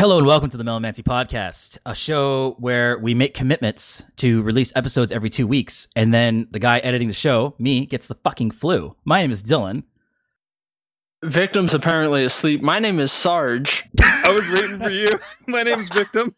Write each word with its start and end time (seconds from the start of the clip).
Hello 0.00 0.16
and 0.16 0.26
welcome 0.26 0.48
to 0.48 0.56
the 0.56 0.64
Melomancy 0.64 1.02
Podcast, 1.02 1.76
a 1.84 1.94
show 1.94 2.56
where 2.58 2.98
we 2.98 3.12
make 3.12 3.34
commitments 3.34 4.02
to 4.16 4.40
release 4.40 4.72
episodes 4.74 5.12
every 5.12 5.28
two 5.28 5.46
weeks, 5.46 5.88
and 5.94 6.14
then 6.14 6.48
the 6.52 6.58
guy 6.58 6.78
editing 6.78 7.08
the 7.08 7.12
show, 7.12 7.54
me, 7.58 7.84
gets 7.84 8.08
the 8.08 8.14
fucking 8.14 8.52
flu. 8.52 8.96
My 9.04 9.20
name 9.20 9.30
is 9.30 9.42
Dylan. 9.42 9.82
Victim's 11.22 11.74
apparently 11.74 12.24
asleep. 12.24 12.62
My 12.62 12.78
name 12.78 12.98
is 12.98 13.12
Sarge. 13.12 13.84
I 14.00 14.32
was 14.32 14.48
waiting 14.50 14.78
for 14.78 14.88
you. 14.88 15.06
My 15.46 15.64
name's 15.64 15.90
Victim. 15.90 16.34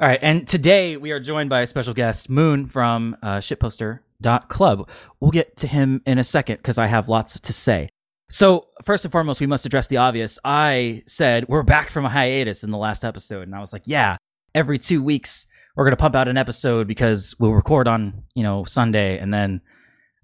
All 0.00 0.08
right, 0.08 0.18
and 0.22 0.48
today 0.48 0.96
we 0.96 1.10
are 1.10 1.20
joined 1.20 1.50
by 1.50 1.60
a 1.60 1.66
special 1.66 1.92
guest, 1.92 2.30
Moon 2.30 2.64
from 2.66 3.14
uh, 3.22 3.40
shitposter.club. 3.40 4.88
We'll 5.20 5.32
get 5.32 5.54
to 5.58 5.66
him 5.66 6.00
in 6.06 6.18
a 6.18 6.24
second 6.24 6.56
because 6.56 6.78
I 6.78 6.86
have 6.86 7.10
lots 7.10 7.38
to 7.38 7.52
say. 7.52 7.90
So, 8.28 8.66
first 8.82 9.04
and 9.04 9.12
foremost, 9.12 9.40
we 9.40 9.46
must 9.46 9.66
address 9.66 9.86
the 9.86 9.98
obvious. 9.98 10.38
I 10.44 11.02
said 11.06 11.48
we're 11.48 11.62
back 11.62 11.88
from 11.88 12.04
a 12.04 12.08
hiatus 12.08 12.64
in 12.64 12.70
the 12.70 12.78
last 12.78 13.04
episode, 13.04 13.42
and 13.42 13.54
I 13.54 13.60
was 13.60 13.72
like, 13.72 13.84
yeah, 13.86 14.16
every 14.54 14.78
two 14.78 15.02
weeks 15.02 15.46
we're 15.76 15.84
going 15.84 15.92
to 15.92 16.00
pump 16.00 16.16
out 16.16 16.26
an 16.26 16.36
episode 16.36 16.88
because 16.88 17.34
we'll 17.38 17.52
record 17.52 17.86
on, 17.86 18.24
you 18.34 18.42
know, 18.42 18.64
Sunday, 18.64 19.18
and 19.18 19.32
then 19.32 19.60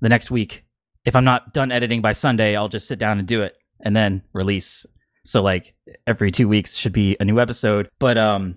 the 0.00 0.08
next 0.08 0.30
week, 0.30 0.64
if 1.04 1.14
I'm 1.14 1.24
not 1.24 1.52
done 1.52 1.70
editing 1.70 2.00
by 2.00 2.12
Sunday, 2.12 2.56
I'll 2.56 2.68
just 2.68 2.88
sit 2.88 2.98
down 2.98 3.18
and 3.18 3.28
do 3.28 3.42
it 3.42 3.56
and 3.80 3.94
then 3.94 4.22
release. 4.32 4.86
So, 5.24 5.42
like, 5.42 5.74
every 6.06 6.32
two 6.32 6.48
weeks 6.48 6.76
should 6.76 6.92
be 6.92 7.16
a 7.20 7.24
new 7.24 7.38
episode. 7.38 7.88
But, 8.00 8.18
um, 8.18 8.56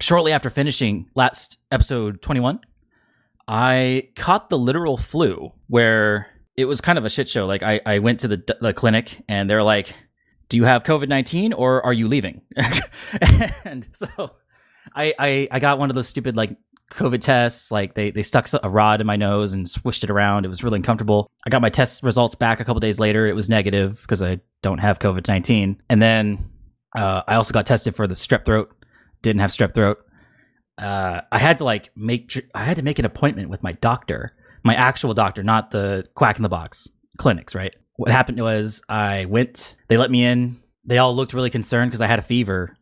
shortly 0.00 0.32
after 0.32 0.50
finishing 0.50 1.10
last 1.16 1.58
episode 1.72 2.22
21, 2.22 2.60
I 3.48 4.10
caught 4.16 4.50
the 4.50 4.58
literal 4.58 4.96
flu 4.96 5.52
where 5.66 6.28
it 6.58 6.66
was 6.66 6.80
kind 6.80 6.98
of 6.98 7.04
a 7.04 7.08
shit 7.08 7.28
show. 7.28 7.46
Like 7.46 7.62
I, 7.62 7.80
I 7.86 8.00
went 8.00 8.20
to 8.20 8.28
the, 8.28 8.56
the 8.60 8.74
clinic 8.74 9.22
and 9.28 9.48
they're 9.48 9.62
like, 9.62 9.94
do 10.48 10.56
you 10.56 10.64
have 10.64 10.82
COVID-19 10.82 11.54
or 11.56 11.86
are 11.86 11.92
you 11.92 12.08
leaving? 12.08 12.42
and 13.64 13.88
so 13.92 14.08
I, 14.92 15.14
I, 15.16 15.48
I 15.52 15.60
got 15.60 15.78
one 15.78 15.88
of 15.88 15.94
those 15.94 16.08
stupid 16.08 16.36
like 16.36 16.56
COVID 16.90 17.20
tests. 17.20 17.70
Like 17.70 17.94
they, 17.94 18.10
they 18.10 18.24
stuck 18.24 18.48
a 18.60 18.68
rod 18.68 19.00
in 19.00 19.06
my 19.06 19.14
nose 19.14 19.54
and 19.54 19.68
swished 19.68 20.02
it 20.02 20.10
around. 20.10 20.44
It 20.44 20.48
was 20.48 20.64
really 20.64 20.78
uncomfortable. 20.78 21.30
I 21.46 21.50
got 21.50 21.62
my 21.62 21.70
test 21.70 22.02
results 22.02 22.34
back 22.34 22.58
a 22.58 22.64
couple 22.64 22.80
days 22.80 22.98
later. 22.98 23.28
It 23.28 23.36
was 23.36 23.48
negative 23.48 24.00
because 24.02 24.20
I 24.20 24.40
don't 24.60 24.78
have 24.78 24.98
COVID-19. 24.98 25.78
And 25.88 26.02
then 26.02 26.50
uh, 26.96 27.22
I 27.28 27.36
also 27.36 27.54
got 27.54 27.66
tested 27.66 27.94
for 27.94 28.08
the 28.08 28.14
strep 28.14 28.44
throat. 28.44 28.74
Didn't 29.22 29.42
have 29.42 29.50
strep 29.50 29.74
throat. 29.74 29.98
Uh, 30.76 31.20
I 31.30 31.38
had 31.38 31.58
to 31.58 31.64
like 31.64 31.90
make 31.94 32.36
I 32.52 32.64
had 32.64 32.78
to 32.78 32.82
make 32.82 32.98
an 32.98 33.04
appointment 33.04 33.48
with 33.48 33.62
my 33.62 33.72
doctor 33.72 34.34
my 34.64 34.74
actual 34.74 35.14
doctor, 35.14 35.42
not 35.42 35.70
the 35.70 36.06
quack 36.14 36.36
in 36.36 36.42
the 36.42 36.48
box 36.48 36.88
clinics, 37.18 37.54
right? 37.54 37.74
What 37.96 38.10
happened 38.10 38.40
was 38.40 38.80
I 38.88 39.24
went, 39.26 39.76
they 39.88 39.96
let 39.96 40.10
me 40.10 40.24
in. 40.24 40.54
They 40.84 40.98
all 40.98 41.14
looked 41.14 41.34
really 41.34 41.50
concerned 41.50 41.90
because 41.90 42.00
I 42.00 42.06
had 42.06 42.18
a 42.18 42.22
fever 42.22 42.76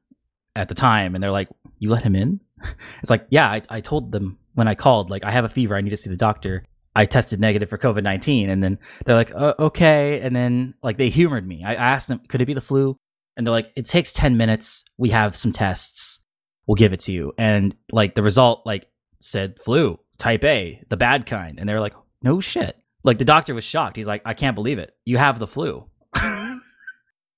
at 0.55 0.69
the 0.69 0.75
time. 0.75 1.15
And 1.15 1.25
they're 1.25 1.31
like, 1.31 1.49
You 1.79 1.91
let 1.91 2.03
him 2.03 2.15
in? 2.15 2.41
It's 3.01 3.11
like, 3.11 3.27
Yeah, 3.31 3.49
I, 3.49 3.63
I 3.71 3.81
told 3.81 4.13
them 4.13 4.39
when 4.55 4.69
I 4.69 4.75
called, 4.75 5.11
like, 5.11 5.25
I 5.25 5.31
have 5.31 5.45
a 5.45 5.49
fever. 5.49 5.75
I 5.75 5.81
need 5.81 5.91
to 5.91 5.97
see 5.97 6.11
the 6.11 6.17
doctor. 6.17 6.65
I 6.95 7.05
tested 7.07 7.41
negative 7.41 7.69
for 7.69 7.79
COVID 7.79 8.03
19. 8.03 8.51
And 8.51 8.63
then 8.63 8.79
they're 9.05 9.17
like, 9.17 9.35
uh, 9.35 9.55
Okay. 9.59 10.21
And 10.21 10.37
then, 10.37 10.75
like, 10.83 10.99
they 10.99 11.09
humored 11.09 11.47
me. 11.47 11.65
I 11.65 11.75
asked 11.75 12.09
them, 12.09 12.21
Could 12.29 12.41
it 12.43 12.47
be 12.47 12.55
the 12.55 12.61
flu? 12.61 12.97
And 13.37 13.47
they're 13.47 13.53
like, 13.53 13.73
It 13.75 13.87
takes 13.87 14.13
10 14.13 14.37
minutes. 14.37 14.85
We 14.99 15.11
have 15.11 15.35
some 15.35 15.53
tests. 15.53 16.21
We'll 16.67 16.75
give 16.75 16.93
it 16.93 17.01
to 17.01 17.13
you. 17.13 17.33
And, 17.39 17.75
like, 17.91 18.15
the 18.15 18.23
result, 18.23 18.67
like, 18.67 18.89
said 19.21 19.59
flu 19.59 19.99
type 20.19 20.45
A, 20.45 20.83
the 20.89 20.97
bad 20.97 21.27
kind. 21.27 21.59
And 21.59 21.69
they're 21.69 21.81
like, 21.81 21.95
no 22.23 22.41
shit. 22.41 22.77
Like 23.05 23.19
the 23.19 23.25
doctor 23.25 23.55
was 23.55 23.65
shocked. 23.65 23.97
He's 23.97 24.07
like, 24.07 24.23
I 24.25 24.35
can't 24.35 24.55
believe 24.55 24.79
it. 24.79 24.95
You 25.05 25.19
have 25.19 25.39
the 25.39 25.47
flu. 25.47 25.89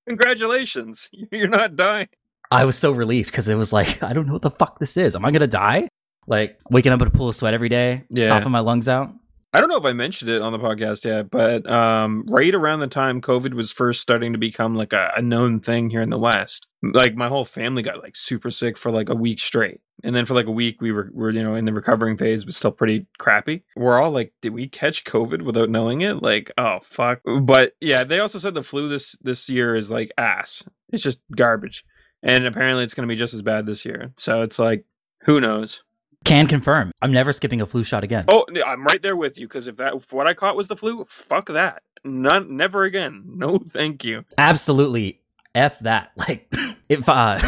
Congratulations. 0.09 1.11
You're 1.33 1.49
not 1.49 1.77
dying. 1.77 2.09
I 2.51 2.65
was 2.65 2.77
so 2.79 2.93
relieved 2.93 3.31
because 3.31 3.49
it 3.49 3.57
was 3.57 3.73
like, 3.73 4.03
I 4.03 4.13
don't 4.13 4.27
know 4.27 4.33
what 4.35 4.43
the 4.43 4.51
fuck 4.51 4.79
this 4.79 4.97
is. 4.97 5.15
Am 5.15 5.25
I 5.25 5.31
going 5.31 5.41
to 5.41 5.47
die? 5.47 5.89
Like 6.27 6.59
waking 6.71 6.93
up 6.93 7.01
in 7.01 7.09
a 7.09 7.11
pool 7.11 7.29
of 7.29 7.35
sweat 7.35 7.55
every 7.55 7.69
day, 7.69 8.05
Yeah. 8.11 8.29
coughing 8.29 8.53
my 8.53 8.61
lungs 8.61 8.89
out. 8.89 9.11
I 9.53 9.61
don't 9.61 9.71
know 9.71 9.79
if 9.79 9.85
I 9.87 9.95
mentioned 9.95 10.31
it 10.31 10.43
on 10.43 10.53
the 10.53 10.59
podcast 10.59 11.07
yet, 11.07 11.31
but 11.31 11.69
um, 11.71 12.27
right 12.29 12.55
around 12.55 12.81
the 12.81 12.87
time 12.87 13.23
COVID 13.23 13.55
was 13.55 13.73
first 13.73 14.03
starting 14.03 14.33
to 14.33 14.39
become 14.39 14.75
like 14.75 14.93
a, 14.93 15.11
a 15.17 15.23
known 15.23 15.61
thing 15.61 15.89
here 15.89 16.03
in 16.03 16.11
the 16.11 16.19
West, 16.19 16.67
like 16.83 17.15
my 17.15 17.29
whole 17.29 17.47
family 17.47 17.83
got 17.83 18.03
like 18.03 18.15
super 18.15 18.51
sick 18.51 18.77
for 18.77 18.91
like 18.91 19.09
a 19.09 19.15
week 19.15 19.41
straight. 19.41 19.81
And 20.05 20.15
then 20.15 20.27
for 20.27 20.35
like 20.35 20.47
a 20.47 20.53
week, 20.53 20.83
we 20.83 20.93
were, 20.93 21.11
were 21.15 21.31
you 21.31 21.43
know, 21.43 21.55
in 21.55 21.65
the 21.65 21.73
recovering 21.73 22.19
phase, 22.19 22.45
but 22.45 22.55
still 22.55 22.71
pretty 22.71 23.07
crappy. 23.19 23.65
We're 23.75 23.99
all 23.99 24.11
like, 24.11 24.35
did 24.43 24.53
we 24.53 24.69
catch 24.69 25.05
COVID 25.05 25.43
without 25.43 25.71
knowing 25.71 26.03
it? 26.03 26.23
Like, 26.23 26.53
oh, 26.59 26.81
fuck. 26.83 27.21
But 27.43 27.73
yeah, 27.81 28.05
they 28.05 28.21
also 28.21 28.39
said 28.39 28.53
the 28.55 28.63
flu 28.63 28.89
this, 28.89 29.17
this 29.23 29.49
year 29.49 29.75
is 29.75 29.91
like 29.91 30.13
ass. 30.19 30.63
It's 30.93 31.03
just 31.03 31.23
garbage. 31.35 31.85
And 32.23 32.47
apparently 32.47 32.85
it's 32.85 32.95
going 32.95 33.09
to 33.09 33.13
be 33.13 33.19
just 33.19 33.35
as 33.35 33.43
bad 33.43 33.65
this 33.65 33.85
year. 33.85 34.13
So 34.17 34.43
it's 34.43 34.59
like, 34.59 34.85
who 35.23 35.41
knows? 35.41 35.83
Can 36.25 36.47
confirm. 36.47 36.93
I'm 37.01 37.13
never 37.13 37.33
skipping 37.33 37.61
a 37.61 37.67
flu 37.67 37.85
shot 37.85 38.05
again. 38.05 38.27
Oh, 38.29 38.45
I'm 38.67 38.85
right 38.85 39.01
there 39.01 39.17
with 39.17 39.39
you 39.39 39.47
because 39.47 39.67
if 39.67 39.77
that 39.77 39.95
if 39.95 40.13
what 40.13 40.27
I 40.27 40.35
caught 40.35 40.57
was 40.57 40.69
the 40.69 40.77
flu, 40.77 41.05
fuck 41.09 41.47
that. 41.47 41.83
None, 42.05 42.57
never 42.57 42.85
again. 42.85 43.25
No, 43.39 43.59
thank 43.59 44.05
you. 44.05 44.25
Absolutely. 44.37 45.21
F 45.55 45.79
that. 45.81 46.11
Like, 46.17 46.53
if, 46.89 47.09
uh, 47.09 47.39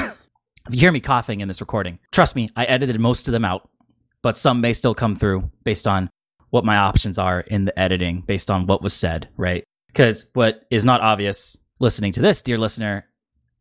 if 0.68 0.74
you 0.74 0.80
hear 0.80 0.92
me 0.92 1.00
coughing 1.00 1.40
in 1.40 1.48
this 1.48 1.60
recording, 1.60 1.98
trust 2.12 2.36
me, 2.36 2.48
I 2.56 2.64
edited 2.64 3.00
most 3.00 3.28
of 3.28 3.32
them 3.32 3.44
out, 3.44 3.68
but 4.22 4.36
some 4.36 4.60
may 4.60 4.72
still 4.72 4.94
come 4.94 5.16
through 5.16 5.50
based 5.64 5.86
on 5.86 6.10
what 6.50 6.64
my 6.64 6.76
options 6.76 7.18
are 7.18 7.40
in 7.40 7.64
the 7.64 7.78
editing, 7.78 8.22
based 8.22 8.50
on 8.50 8.66
what 8.66 8.82
was 8.82 8.92
said, 8.92 9.28
right? 9.36 9.64
Because 9.88 10.30
what 10.34 10.62
is 10.70 10.84
not 10.84 11.00
obvious 11.00 11.56
listening 11.80 12.12
to 12.12 12.20
this, 12.20 12.42
dear 12.42 12.58
listener, 12.58 13.06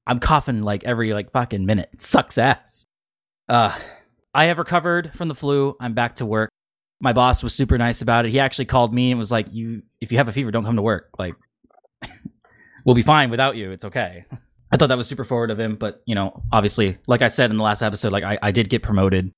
I'm 0.06 0.20
coughing 0.20 0.62
like 0.62 0.84
every 0.84 1.14
like 1.14 1.32
fucking 1.32 1.66
minute. 1.66 1.90
It 1.94 2.02
sucks 2.02 2.38
ass. 2.38 2.86
Uh, 3.48 3.78
I 4.34 4.46
have 4.46 4.60
recovered 4.60 5.14
from 5.14 5.28
the 5.28 5.36
flu. 5.36 5.76
I'm 5.80 5.94
back 5.94 6.16
to 6.16 6.26
work. 6.26 6.50
My 7.02 7.14
boss 7.14 7.42
was 7.42 7.56
super 7.56 7.78
nice 7.78 8.02
about 8.02 8.26
it. 8.26 8.32
He 8.32 8.40
actually 8.40 8.66
called 8.66 8.94
me 8.94 9.12
and 9.12 9.18
was 9.18 9.32
like, 9.32 9.48
"You, 9.52 9.84
if 10.02 10.12
you 10.12 10.18
have 10.18 10.28
a 10.28 10.32
fever, 10.32 10.52
don't 10.52 10.66
come 10.66 10.76
to 10.76 10.82
work. 10.82 11.10
Like, 11.18 11.36
we'll 12.86 12.96
be 12.96 13.02
fine 13.02 13.30
without 13.30 13.56
you. 13.56 13.72
It's 13.72 13.86
okay." 13.86 14.26
I 14.72 14.78
thought 14.78 14.88
that 14.88 14.98
was 14.98 15.08
super 15.08 15.24
forward 15.24 15.50
of 15.50 15.60
him, 15.60 15.76
but 15.76 16.04
you 16.06 16.14
know, 16.14 16.44
obviously, 16.52 16.98
like 17.08 17.22
I 17.22 17.28
said 17.28 17.50
in 17.50 17.58
the 17.58 17.64
last 17.64 17.82
episode, 17.82 18.12
like 18.12 18.24
I, 18.24 18.38
I 18.42 18.52
did 18.52 18.70
get 18.70 18.84
promoted. 18.84 19.34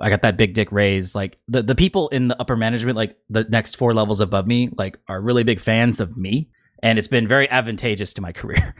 I 0.00 0.10
got 0.10 0.22
that 0.22 0.36
big 0.36 0.54
dick 0.54 0.72
raise. 0.72 1.14
Like 1.14 1.38
the, 1.48 1.62
the 1.62 1.74
people 1.74 2.08
in 2.08 2.28
the 2.28 2.38
upper 2.40 2.56
management, 2.56 2.96
like 2.96 3.16
the 3.30 3.44
next 3.44 3.76
four 3.76 3.94
levels 3.94 4.20
above 4.20 4.46
me, 4.46 4.68
like 4.76 4.98
are 5.08 5.20
really 5.20 5.44
big 5.44 5.60
fans 5.60 6.00
of 6.00 6.16
me. 6.16 6.50
And 6.82 6.98
it's 6.98 7.08
been 7.08 7.28
very 7.28 7.48
advantageous 7.48 8.12
to 8.14 8.20
my 8.20 8.32
career. 8.34 8.74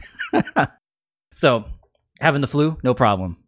so 1.31 1.65
having 2.21 2.41
the 2.41 2.49
flu, 2.49 2.79
no 2.83 2.95
problem. 2.95 3.44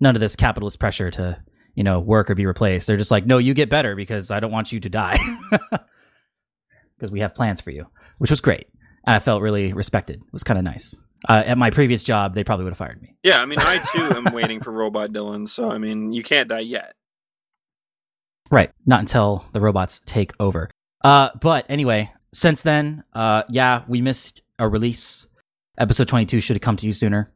None 0.00 0.14
of 0.14 0.20
this 0.20 0.36
capitalist 0.36 0.78
pressure 0.80 1.10
to, 1.12 1.42
you 1.74 1.84
know, 1.84 2.00
work 2.00 2.30
or 2.30 2.34
be 2.34 2.46
replaced. 2.46 2.86
They're 2.86 2.96
just 2.96 3.10
like, 3.10 3.26
no, 3.26 3.38
you 3.38 3.54
get 3.54 3.70
better 3.70 3.96
because 3.96 4.30
I 4.30 4.40
don't 4.40 4.52
want 4.52 4.72
you 4.72 4.80
to 4.80 4.88
die. 4.88 5.18
Because 6.96 7.10
we 7.10 7.20
have 7.20 7.34
plans 7.34 7.60
for 7.60 7.72
you, 7.72 7.86
which 8.18 8.30
was 8.30 8.40
great. 8.40 8.68
And 9.04 9.16
I 9.16 9.18
felt 9.18 9.42
really 9.42 9.72
respected. 9.72 10.22
It 10.22 10.32
was 10.32 10.44
kind 10.44 10.58
of 10.58 10.64
nice. 10.64 10.96
Uh, 11.28 11.42
at 11.44 11.58
my 11.58 11.70
previous 11.70 12.04
job, 12.04 12.34
they 12.34 12.44
probably 12.44 12.64
would 12.64 12.70
have 12.70 12.78
fired 12.78 13.02
me. 13.02 13.16
Yeah, 13.22 13.38
I 13.38 13.46
mean, 13.46 13.58
I 13.60 13.78
too 13.92 14.16
am 14.16 14.32
waiting 14.32 14.60
for 14.60 14.70
Robot 14.72 15.10
Dylan. 15.10 15.48
So 15.48 15.70
I 15.70 15.78
mean, 15.78 16.12
you 16.12 16.22
can't 16.22 16.48
die 16.48 16.60
yet. 16.60 16.94
Right. 18.50 18.70
Not 18.86 19.00
until 19.00 19.44
the 19.52 19.60
robots 19.60 20.00
take 20.06 20.32
over. 20.38 20.70
Uh, 21.02 21.30
but 21.40 21.66
anyway, 21.68 22.12
since 22.32 22.62
then, 22.62 23.04
uh, 23.12 23.42
yeah, 23.48 23.82
we 23.88 24.00
missed 24.00 24.42
a 24.58 24.68
release. 24.68 25.26
Episode 25.78 26.08
22 26.08 26.40
should 26.40 26.56
have 26.56 26.62
come 26.62 26.76
to 26.76 26.86
you 26.86 26.92
sooner. 26.92 27.32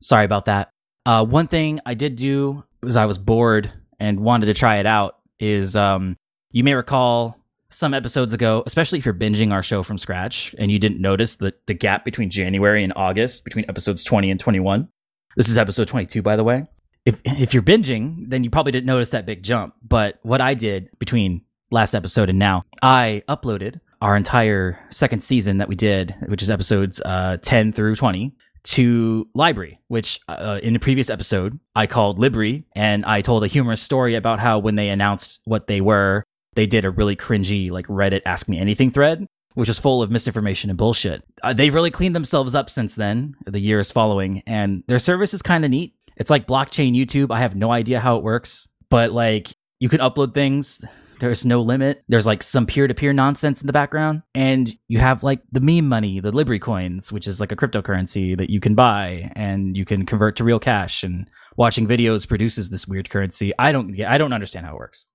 Sorry 0.00 0.24
about 0.24 0.44
that. 0.44 0.70
Uh, 1.08 1.24
one 1.24 1.46
thing 1.46 1.80
I 1.86 1.94
did 1.94 2.16
do 2.16 2.64
was 2.82 2.94
I 2.94 3.06
was 3.06 3.16
bored 3.16 3.72
and 3.98 4.20
wanted 4.20 4.44
to 4.44 4.52
try 4.52 4.76
it 4.76 4.84
out 4.84 5.16
is 5.40 5.74
um, 5.74 6.18
you 6.50 6.62
may 6.62 6.74
recall 6.74 7.40
some 7.70 7.94
episodes 7.94 8.34
ago, 8.34 8.62
especially 8.66 8.98
if 8.98 9.06
you're 9.06 9.14
binging 9.14 9.50
our 9.50 9.62
show 9.62 9.82
from 9.82 9.96
scratch 9.96 10.54
and 10.58 10.70
you 10.70 10.78
didn't 10.78 11.00
notice 11.00 11.36
the, 11.36 11.54
the 11.64 11.72
gap 11.72 12.04
between 12.04 12.28
January 12.28 12.84
and 12.84 12.92
August 12.94 13.42
between 13.44 13.64
episodes 13.70 14.04
20 14.04 14.30
and 14.30 14.38
21. 14.38 14.86
This 15.34 15.48
is 15.48 15.56
episode 15.56 15.88
22, 15.88 16.20
by 16.20 16.36
the 16.36 16.44
way. 16.44 16.66
If, 17.06 17.22
if 17.24 17.54
you're 17.54 17.62
binging, 17.62 18.28
then 18.28 18.44
you 18.44 18.50
probably 18.50 18.72
didn't 18.72 18.84
notice 18.86 19.08
that 19.08 19.24
big 19.24 19.42
jump. 19.42 19.76
But 19.82 20.18
what 20.24 20.42
I 20.42 20.52
did 20.52 20.90
between 20.98 21.40
last 21.70 21.94
episode 21.94 22.28
and 22.28 22.38
now, 22.38 22.64
I 22.82 23.22
uploaded 23.26 23.80
our 24.02 24.14
entire 24.14 24.78
second 24.90 25.22
season 25.22 25.56
that 25.56 25.68
we 25.68 25.74
did, 25.74 26.14
which 26.26 26.42
is 26.42 26.50
episodes 26.50 27.00
uh, 27.02 27.38
10 27.40 27.72
through 27.72 27.96
20, 27.96 28.36
to 28.64 29.28
LBRY, 29.36 29.78
which 29.88 30.20
uh, 30.28 30.60
in 30.62 30.72
the 30.72 30.78
previous 30.78 31.10
episode 31.10 31.58
I 31.74 31.86
called 31.86 32.18
Libri, 32.18 32.64
and 32.74 33.04
I 33.04 33.20
told 33.20 33.44
a 33.44 33.48
humorous 33.48 33.82
story 33.82 34.14
about 34.14 34.40
how 34.40 34.58
when 34.58 34.76
they 34.76 34.88
announced 34.88 35.40
what 35.44 35.66
they 35.66 35.80
were, 35.80 36.24
they 36.54 36.66
did 36.66 36.84
a 36.84 36.90
really 36.90 37.16
cringy 37.16 37.70
like 37.70 37.86
Reddit 37.86 38.22
Ask 38.26 38.48
Me 38.48 38.58
Anything 38.58 38.90
thread, 38.90 39.26
which 39.54 39.68
is 39.68 39.78
full 39.78 40.02
of 40.02 40.10
misinformation 40.10 40.70
and 40.70 40.78
bullshit. 40.78 41.22
Uh, 41.42 41.52
they've 41.52 41.74
really 41.74 41.90
cleaned 41.90 42.16
themselves 42.16 42.54
up 42.54 42.68
since 42.70 42.94
then. 42.94 43.34
The 43.46 43.60
years 43.60 43.90
following, 43.90 44.42
and 44.46 44.82
their 44.86 44.98
service 44.98 45.34
is 45.34 45.42
kind 45.42 45.64
of 45.64 45.70
neat. 45.70 45.94
It's 46.16 46.30
like 46.30 46.46
blockchain 46.46 46.94
YouTube. 46.94 47.30
I 47.30 47.40
have 47.40 47.54
no 47.54 47.70
idea 47.70 48.00
how 48.00 48.16
it 48.16 48.24
works, 48.24 48.68
but 48.90 49.12
like 49.12 49.52
you 49.80 49.88
can 49.88 50.00
upload 50.00 50.34
things 50.34 50.84
There's 51.20 51.44
no 51.44 51.60
limit. 51.62 52.02
There's 52.08 52.26
like 52.26 52.42
some 52.42 52.66
peer 52.66 52.86
to 52.86 52.94
peer 52.94 53.12
nonsense 53.12 53.60
in 53.60 53.66
the 53.66 53.72
background. 53.72 54.22
And 54.34 54.70
you 54.88 54.98
have 54.98 55.22
like 55.22 55.42
the 55.50 55.60
meme 55.60 55.88
money, 55.88 56.20
the 56.20 56.32
Libri 56.32 56.58
coins, 56.58 57.12
which 57.12 57.26
is 57.26 57.40
like 57.40 57.52
a 57.52 57.56
cryptocurrency 57.56 58.36
that 58.36 58.50
you 58.50 58.60
can 58.60 58.74
buy 58.74 59.32
and 59.34 59.76
you 59.76 59.84
can 59.84 60.06
convert 60.06 60.36
to 60.36 60.44
real 60.44 60.58
cash. 60.58 61.02
And 61.02 61.28
watching 61.56 61.86
videos 61.86 62.26
produces 62.26 62.70
this 62.70 62.86
weird 62.86 63.10
currency. 63.10 63.52
I 63.58 63.72
don't 63.72 64.00
I 64.00 64.18
don't 64.18 64.32
understand 64.32 64.66
how 64.66 64.74
it 64.74 64.78
works. 64.78 65.06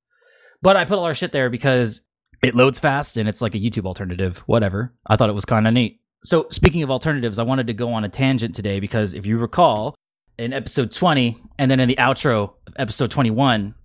But 0.62 0.78
I 0.78 0.86
put 0.86 0.98
all 0.98 1.06
our 1.06 1.14
shit 1.14 1.32
there 1.32 1.50
because 1.50 2.02
it 2.42 2.56
loads 2.56 2.80
fast 2.80 3.18
and 3.18 3.28
it's 3.28 3.42
like 3.42 3.56
a 3.56 3.60
YouTube 3.60 3.86
alternative, 3.86 4.38
whatever. 4.46 4.94
I 5.08 5.16
thought 5.16 5.30
it 5.30 5.34
was 5.34 5.46
kind 5.46 5.68
of 5.68 5.74
neat. 5.74 6.00
So, 6.24 6.48
speaking 6.50 6.84
of 6.84 6.90
alternatives, 6.90 7.38
I 7.38 7.44
wanted 7.44 7.68
to 7.68 7.74
go 7.74 7.90
on 7.90 8.06
a 8.06 8.10
tangent 8.10 8.56
today 8.56 8.80
because 8.80 9.14
if 9.14 9.26
you 9.26 9.38
recall, 9.38 9.96
in 10.38 10.54
episode 10.54 10.92
20 10.92 11.38
and 11.60 11.70
then 11.70 11.80
in 11.80 11.88
the 11.88 11.96
outro 11.96 12.54
of 12.68 12.74
episode 12.78 13.12
21, 13.12 13.76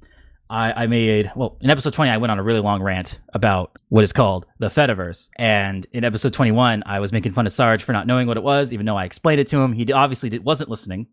I, 0.50 0.85
I 0.85 0.87
made, 0.87 1.31
well, 1.37 1.59
in 1.61 1.71
episode 1.71 1.93
20, 1.93 2.11
I 2.11 2.17
went 2.17 2.31
on 2.31 2.39
a 2.39 2.43
really 2.43 2.61
long 2.61 2.83
rant 2.83 3.21
about 3.35 3.79
what 3.89 4.05
is 4.05 4.12
called 4.12 4.47
the 4.59 4.69
Fediverse. 4.69 5.29
And 5.37 5.87
in 5.93 6.05
episode 6.05 6.33
21, 6.33 6.83
I 6.87 7.00
was 7.00 7.12
making 7.12 7.33
fun 7.33 7.47
of 7.47 7.53
Sarge 7.53 7.83
for 7.83 7.93
not 7.93 8.06
knowing 8.06 8.27
what 8.27 8.37
it 8.37 8.43
was, 8.43 8.73
even 8.73 8.87
though 8.87 8.97
I 8.97 9.05
explained 9.05 9.41
it 9.41 9.47
to 9.49 9.59
him. 9.59 9.73
He 9.73 9.93
obviously 9.93 10.31
did, 10.31 10.45
wasn't 10.45 10.71
listening. 10.71 11.09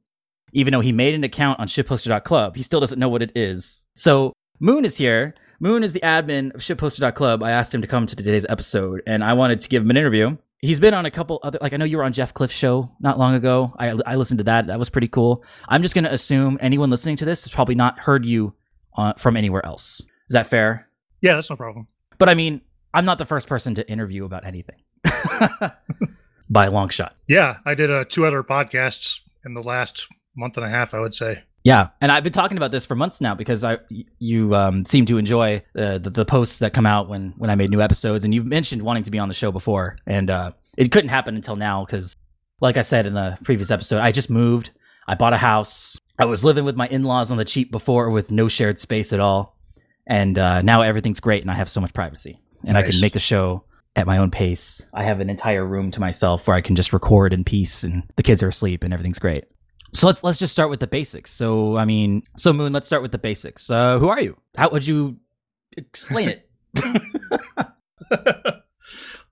Even 0.53 0.71
though 0.71 0.81
he 0.81 0.91
made 0.91 1.13
an 1.13 1.23
account 1.23 1.59
on 1.59 1.67
shitposter.club, 1.67 2.55
he 2.55 2.63
still 2.63 2.79
doesn't 2.79 2.99
know 2.99 3.09
what 3.09 3.21
it 3.21 3.31
is. 3.35 3.85
So, 3.93 4.31
Moon 4.59 4.85
is 4.85 4.97
here. 4.97 5.35
Moon 5.59 5.83
is 5.83 5.91
the 5.91 5.99
admin 5.99 6.53
of 6.55 6.61
shitposter.club. 6.61 7.43
I 7.43 7.51
asked 7.51 7.73
him 7.73 7.81
to 7.81 7.87
come 7.87 8.05
to 8.05 8.15
today's 8.15 8.45
episode, 8.47 9.01
and 9.05 9.21
I 9.21 9.33
wanted 9.33 9.59
to 9.61 9.69
give 9.69 9.83
him 9.83 9.89
an 9.89 9.97
interview 9.97 10.37
he's 10.61 10.79
been 10.79 10.93
on 10.93 11.05
a 11.05 11.11
couple 11.11 11.39
other 11.43 11.59
like 11.61 11.73
i 11.73 11.77
know 11.77 11.85
you 11.85 11.97
were 11.97 12.03
on 12.03 12.13
jeff 12.13 12.33
cliff's 12.33 12.55
show 12.55 12.89
not 12.99 13.19
long 13.19 13.35
ago 13.35 13.73
i, 13.77 13.89
I 14.05 14.15
listened 14.15 14.39
to 14.39 14.45
that 14.45 14.67
that 14.67 14.79
was 14.79 14.89
pretty 14.89 15.07
cool 15.07 15.43
i'm 15.67 15.81
just 15.81 15.93
going 15.93 16.05
to 16.05 16.13
assume 16.13 16.57
anyone 16.61 16.89
listening 16.89 17.17
to 17.17 17.25
this 17.25 17.43
has 17.43 17.53
probably 17.53 17.75
not 17.75 17.99
heard 17.99 18.25
you 18.25 18.53
uh, 18.97 19.13
from 19.13 19.37
anywhere 19.37 19.65
else. 19.65 20.01
Is 20.01 20.33
that 20.33 20.47
fair? 20.47 20.89
Yeah 21.21 21.35
that's 21.35 21.49
no 21.49 21.55
problem. 21.55 21.87
But 22.17 22.29
i 22.29 22.33
mean 22.33 22.61
i'm 22.93 23.05
not 23.05 23.17
the 23.17 23.25
first 23.25 23.47
person 23.47 23.75
to 23.75 23.89
interview 23.89 24.25
about 24.25 24.45
anything. 24.45 24.81
By 26.49 26.65
a 26.67 26.71
long 26.71 26.89
shot. 26.89 27.15
Yeah 27.27 27.57
i 27.65 27.75
did 27.75 27.91
uh, 27.91 28.05
two 28.07 28.25
other 28.25 28.43
podcasts 28.43 29.21
in 29.45 29.53
the 29.53 29.63
last 29.63 30.07
month 30.35 30.57
and 30.57 30.65
a 30.65 30.69
half 30.69 30.93
i 30.93 30.99
would 30.99 31.15
say. 31.15 31.43
Yeah, 31.65 31.87
and 31.99 32.11
I've 32.11 32.23
been 32.23 32.31
talking 32.31 32.57
about 32.57 32.69
this 32.69 32.85
for 32.85 32.93
months 32.93 33.19
now 33.19 33.33
because 33.33 33.63
I 33.63 33.79
you 34.19 34.53
um, 34.53 34.85
seem 34.85 35.07
to 35.07 35.17
enjoy 35.17 35.63
uh, 35.75 35.97
the, 35.97 36.11
the 36.11 36.23
posts 36.23 36.59
that 36.59 36.73
come 36.73 36.85
out 36.85 37.09
when 37.09 37.33
when 37.37 37.49
I 37.49 37.55
made 37.55 37.71
new 37.71 37.81
episodes, 37.81 38.23
and 38.23 38.35
you've 38.35 38.45
mentioned 38.45 38.83
wanting 38.83 39.01
to 39.01 39.09
be 39.09 39.17
on 39.17 39.29
the 39.29 39.33
show 39.33 39.51
before, 39.51 39.97
and 40.05 40.29
uh, 40.29 40.51
it 40.77 40.91
couldn't 40.91 41.09
happen 41.09 41.35
until 41.35 41.55
now 41.55 41.83
because, 41.83 42.15
like 42.61 42.77
I 42.77 42.83
said 42.83 43.07
in 43.07 43.15
the 43.15 43.39
previous 43.43 43.71
episode, 43.71 43.99
I 43.99 44.11
just 44.11 44.29
moved, 44.29 44.69
I 45.07 45.15
bought 45.15 45.33
a 45.33 45.37
house, 45.37 45.97
I 46.17 46.25
was 46.25 46.45
living 46.45 46.65
with 46.65 46.75
my 46.75 46.87
in 46.87 47.03
laws 47.03 47.31
on 47.31 47.37
the 47.37 47.45
cheap 47.45 47.71
before 47.71 48.09
with 48.09 48.31
no 48.31 48.47
shared 48.47 48.79
space 48.79 49.11
at 49.11 49.19
all, 49.19 49.57
and 50.07 50.37
uh, 50.37 50.61
now 50.61 50.81
everything's 50.81 51.19
great, 51.19 51.41
and 51.41 51.51
I 51.51 51.55
have 51.55 51.69
so 51.69 51.81
much 51.81 51.93
privacy, 51.93 52.39
and 52.63 52.73
nice. 52.73 52.85
I 52.85 52.91
can 52.91 53.01
make 53.01 53.13
the 53.13 53.19
show 53.19 53.65
at 53.95 54.07
my 54.07 54.17
own 54.17 54.31
pace. 54.31 54.87
I 54.93 55.03
have 55.03 55.19
an 55.19 55.29
entire 55.29 55.65
room 55.65 55.91
to 55.91 55.99
myself 55.99 56.47
where 56.47 56.55
I 56.55 56.61
can 56.61 56.75
just 56.75 56.93
record 56.93 57.33
in 57.33 57.43
peace, 57.43 57.83
and 57.83 58.03
the 58.15 58.23
kids 58.23 58.41
are 58.43 58.47
asleep, 58.47 58.83
and 58.83 58.93
everything's 58.93 59.19
great. 59.19 59.45
So 59.93 60.07
let's 60.07 60.23
let's 60.23 60.39
just 60.39 60.53
start 60.53 60.69
with 60.69 60.79
the 60.79 60.87
basics. 60.87 61.31
So 61.31 61.77
I 61.77 61.85
mean, 61.85 62.23
so 62.37 62.53
Moon, 62.53 62.73
let's 62.73 62.87
start 62.87 63.01
with 63.01 63.11
the 63.11 63.17
basics. 63.17 63.69
Uh, 63.69 63.99
who 63.99 64.09
are 64.09 64.21
you? 64.21 64.37
How 64.55 64.69
would 64.69 64.85
you 64.85 65.17
explain 65.77 66.29
it? 66.29 66.49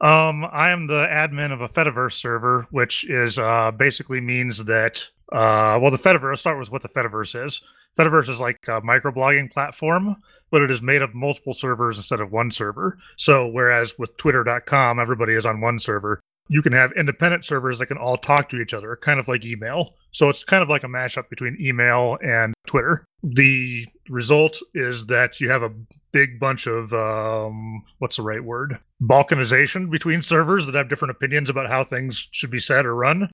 um, 0.01 0.45
I 0.51 0.69
am 0.69 0.87
the 0.87 1.07
admin 1.09 1.51
of 1.51 1.61
a 1.61 1.67
Fediverse 1.67 2.13
server, 2.13 2.67
which 2.71 3.09
is 3.09 3.37
uh, 3.37 3.71
basically 3.71 4.21
means 4.21 4.65
that 4.65 5.09
uh, 5.31 5.79
well, 5.81 5.91
the 5.91 5.97
Fediverse. 5.97 6.31
I'll 6.31 6.37
start 6.37 6.59
with 6.59 6.71
what 6.71 6.81
the 6.81 6.89
Fediverse 6.89 7.45
is. 7.45 7.61
Fediverse 7.97 8.29
is 8.29 8.39
like 8.39 8.57
a 8.67 8.81
microblogging 8.81 9.51
platform, 9.51 10.15
but 10.51 10.61
it 10.61 10.71
is 10.71 10.81
made 10.81 11.01
of 11.01 11.13
multiple 11.13 11.53
servers 11.53 11.97
instead 11.97 12.19
of 12.19 12.31
one 12.31 12.51
server. 12.51 12.97
So 13.17 13.47
whereas 13.47 13.97
with 13.97 14.17
Twitter.com, 14.17 14.99
everybody 14.99 15.33
is 15.33 15.45
on 15.45 15.61
one 15.61 15.79
server, 15.79 16.19
you 16.49 16.61
can 16.61 16.73
have 16.73 16.91
independent 16.93 17.45
servers 17.45 17.79
that 17.79 17.85
can 17.85 17.97
all 17.97 18.17
talk 18.17 18.49
to 18.49 18.57
each 18.59 18.73
other, 18.73 18.95
kind 18.95 19.19
of 19.19 19.27
like 19.27 19.45
email. 19.45 19.93
So 20.11 20.29
it's 20.29 20.43
kind 20.43 20.61
of 20.61 20.69
like 20.69 20.83
a 20.83 20.87
mashup 20.87 21.29
between 21.29 21.57
email 21.59 22.17
and 22.23 22.53
Twitter. 22.67 23.05
The 23.23 23.87
result 24.09 24.59
is 24.73 25.05
that 25.07 25.39
you 25.39 25.49
have 25.49 25.63
a 25.63 25.73
big 26.11 26.39
bunch 26.39 26.67
of 26.67 26.93
um, 26.93 27.83
what's 27.99 28.17
the 28.17 28.23
right 28.23 28.43
word? 28.43 28.79
Balkanization 29.01 29.89
between 29.89 30.21
servers 30.23 30.65
that 30.65 30.75
have 30.75 30.89
different 30.89 31.11
opinions 31.11 31.49
about 31.49 31.69
how 31.69 31.83
things 31.83 32.27
should 32.31 32.51
be 32.51 32.59
said 32.59 32.85
or 32.85 32.95
run. 32.95 33.29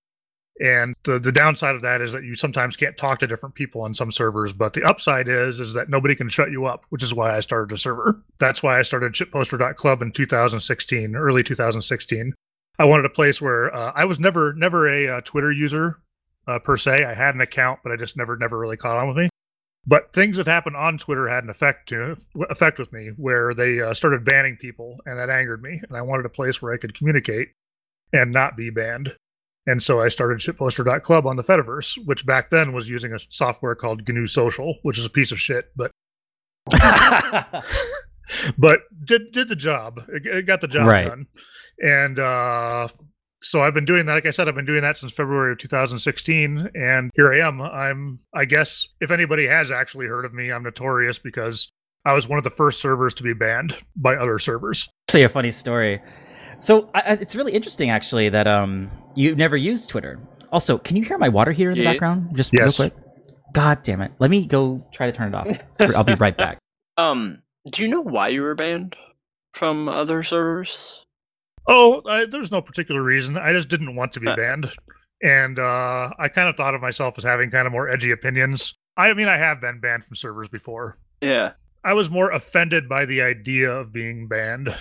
And 0.59 0.95
the, 1.03 1.19
the 1.19 1.31
downside 1.31 1.75
of 1.75 1.81
that 1.83 2.01
is 2.01 2.11
that 2.11 2.25
you 2.25 2.35
sometimes 2.35 2.75
can't 2.75 2.97
talk 2.97 3.19
to 3.19 3.27
different 3.27 3.55
people 3.55 3.81
on 3.81 3.93
some 3.93 4.11
servers. 4.11 4.51
But 4.51 4.73
the 4.73 4.83
upside 4.83 5.29
is 5.29 5.59
is 5.59 5.73
that 5.73 5.89
nobody 5.89 6.15
can 6.15 6.27
shut 6.27 6.51
you 6.51 6.65
up, 6.65 6.83
which 6.89 7.03
is 7.03 7.13
why 7.13 7.35
I 7.35 7.39
started 7.39 7.73
a 7.73 7.77
server. 7.77 8.21
That's 8.39 8.61
why 8.61 8.77
I 8.77 8.81
started 8.81 9.13
shitposter.club 9.13 10.01
in 10.01 10.11
2016, 10.11 11.15
early 11.15 11.43
2016. 11.43 12.33
I 12.77 12.85
wanted 12.85 13.05
a 13.05 13.09
place 13.09 13.41
where 13.41 13.73
uh, 13.73 13.93
I 13.95 14.05
was 14.05 14.19
never 14.19 14.53
never 14.53 14.89
a 14.89 15.07
uh, 15.07 15.21
Twitter 15.21 15.51
user 15.51 15.99
uh, 16.47 16.59
per 16.59 16.75
se. 16.75 17.05
I 17.05 17.13
had 17.13 17.35
an 17.35 17.41
account, 17.41 17.79
but 17.83 17.91
I 17.91 17.95
just 17.95 18.17
never 18.17 18.35
never 18.35 18.57
really 18.57 18.77
caught 18.77 18.97
on 18.97 19.07
with 19.07 19.17
me. 19.17 19.29
But 19.85 20.13
things 20.13 20.37
that 20.37 20.45
happened 20.45 20.75
on 20.75 20.97
Twitter 20.97 21.29
had 21.29 21.43
an 21.43 21.49
effect 21.49 21.89
to 21.89 22.17
effect 22.49 22.79
with 22.79 22.91
me, 22.91 23.11
where 23.15 23.53
they 23.53 23.79
uh, 23.79 23.93
started 23.93 24.25
banning 24.25 24.57
people, 24.57 24.97
and 25.05 25.17
that 25.17 25.29
angered 25.29 25.63
me. 25.63 25.81
And 25.87 25.97
I 25.97 26.01
wanted 26.01 26.25
a 26.25 26.29
place 26.29 26.61
where 26.61 26.73
I 26.73 26.77
could 26.77 26.97
communicate 26.97 27.49
and 28.11 28.31
not 28.31 28.57
be 28.57 28.69
banned. 28.69 29.15
And 29.67 29.83
so 29.83 29.99
I 29.99 30.07
started 30.07 30.39
shitposter.club 30.39 31.27
on 31.27 31.35
the 31.35 31.43
Fediverse, 31.43 31.97
which 32.05 32.25
back 32.25 32.49
then 32.49 32.73
was 32.73 32.89
using 32.89 33.13
a 33.13 33.19
software 33.29 33.75
called 33.75 34.07
GNU 34.07 34.25
Social, 34.25 34.77
which 34.83 34.97
is 34.97 35.05
a 35.05 35.09
piece 35.09 35.31
of 35.31 35.39
shit, 35.39 35.71
but 35.75 35.91
but 38.57 38.81
did 39.03 39.31
did 39.31 39.47
the 39.47 39.55
job. 39.55 40.03
It, 40.07 40.25
it 40.25 40.45
got 40.45 40.61
the 40.61 40.67
job 40.67 40.87
right. 40.87 41.07
done 41.07 41.27
and 41.81 42.19
uh, 42.19 42.87
so 43.41 43.61
I've 43.61 43.73
been 43.73 43.85
doing 43.85 44.05
that. 44.05 44.13
Like 44.13 44.25
I 44.25 44.31
said, 44.31 44.47
I've 44.47 44.55
been 44.55 44.65
doing 44.65 44.81
that 44.81 44.97
since 44.97 45.13
February 45.13 45.53
of 45.53 45.57
2016, 45.59 46.69
and 46.75 47.11
here 47.15 47.33
I 47.33 47.39
am. 47.39 47.61
I'm, 47.61 48.19
I 48.33 48.45
guess, 48.45 48.87
if 48.99 49.11
anybody 49.11 49.47
has 49.47 49.71
actually 49.71 50.07
heard 50.07 50.25
of 50.25 50.33
me, 50.33 50.51
I'm 50.51 50.63
notorious 50.63 51.19
because 51.19 51.69
I 52.05 52.13
was 52.13 52.27
one 52.27 52.37
of 52.37 52.43
the 52.43 52.49
first 52.49 52.81
servers 52.81 53.13
to 53.15 53.23
be 53.23 53.33
banned 53.33 53.75
by 53.95 54.15
other 54.15 54.39
servers. 54.39 54.89
Say 55.09 55.23
a 55.23 55.29
funny 55.29 55.51
story. 55.51 56.01
So 56.59 56.89
I, 56.93 57.13
it's 57.13 57.35
really 57.35 57.53
interesting, 57.53 57.89
actually, 57.89 58.29
that 58.29 58.47
um 58.47 58.91
you 59.15 59.35
never 59.35 59.57
used 59.57 59.89
Twitter. 59.89 60.19
Also, 60.51 60.77
can 60.77 60.95
you 60.95 61.03
hear 61.03 61.17
my 61.17 61.29
water 61.29 61.51
heater 61.51 61.71
in 61.71 61.77
the 61.77 61.83
yeah. 61.83 61.91
background? 61.93 62.35
Just 62.35 62.53
yes. 62.53 62.79
real 62.79 62.89
quick. 62.89 63.03
God 63.53 63.81
damn 63.81 64.01
it! 64.01 64.11
Let 64.19 64.29
me 64.29 64.45
go 64.45 64.85
try 64.93 65.07
to 65.07 65.11
turn 65.11 65.33
it 65.33 65.35
off. 65.35 65.63
I'll 65.95 66.03
be 66.03 66.15
right 66.15 66.37
back. 66.37 66.59
Um, 66.97 67.43
do 67.71 67.81
you 67.81 67.87
know 67.87 68.01
why 68.01 68.27
you 68.27 68.41
were 68.41 68.55
banned 68.55 68.93
from 69.53 69.87
other 69.87 70.21
servers? 70.21 71.05
Oh, 71.65 72.01
I, 72.05 72.25
there's 72.25 72.51
no 72.51 72.61
particular 72.61 73.01
reason. 73.01 73.37
I 73.37 73.53
just 73.53 73.69
didn't 73.69 73.95
want 73.95 74.11
to 74.13 74.19
be 74.19 74.25
banned, 74.35 74.69
and 75.23 75.57
uh, 75.59 76.11
I 76.19 76.27
kind 76.27 76.49
of 76.49 76.57
thought 76.57 76.75
of 76.75 76.81
myself 76.81 77.13
as 77.17 77.23
having 77.23 77.51
kind 77.51 77.65
of 77.67 77.71
more 77.71 77.87
edgy 77.87 78.11
opinions. 78.11 78.73
I 78.97 79.13
mean, 79.13 79.29
I 79.29 79.37
have 79.37 79.61
been 79.61 79.79
banned 79.79 80.03
from 80.03 80.17
servers 80.17 80.49
before. 80.49 80.97
Yeah, 81.21 81.53
I 81.85 81.93
was 81.93 82.09
more 82.09 82.31
offended 82.31 82.89
by 82.89 83.05
the 83.05 83.21
idea 83.21 83.71
of 83.71 83.93
being 83.93 84.27
banned. 84.27 84.75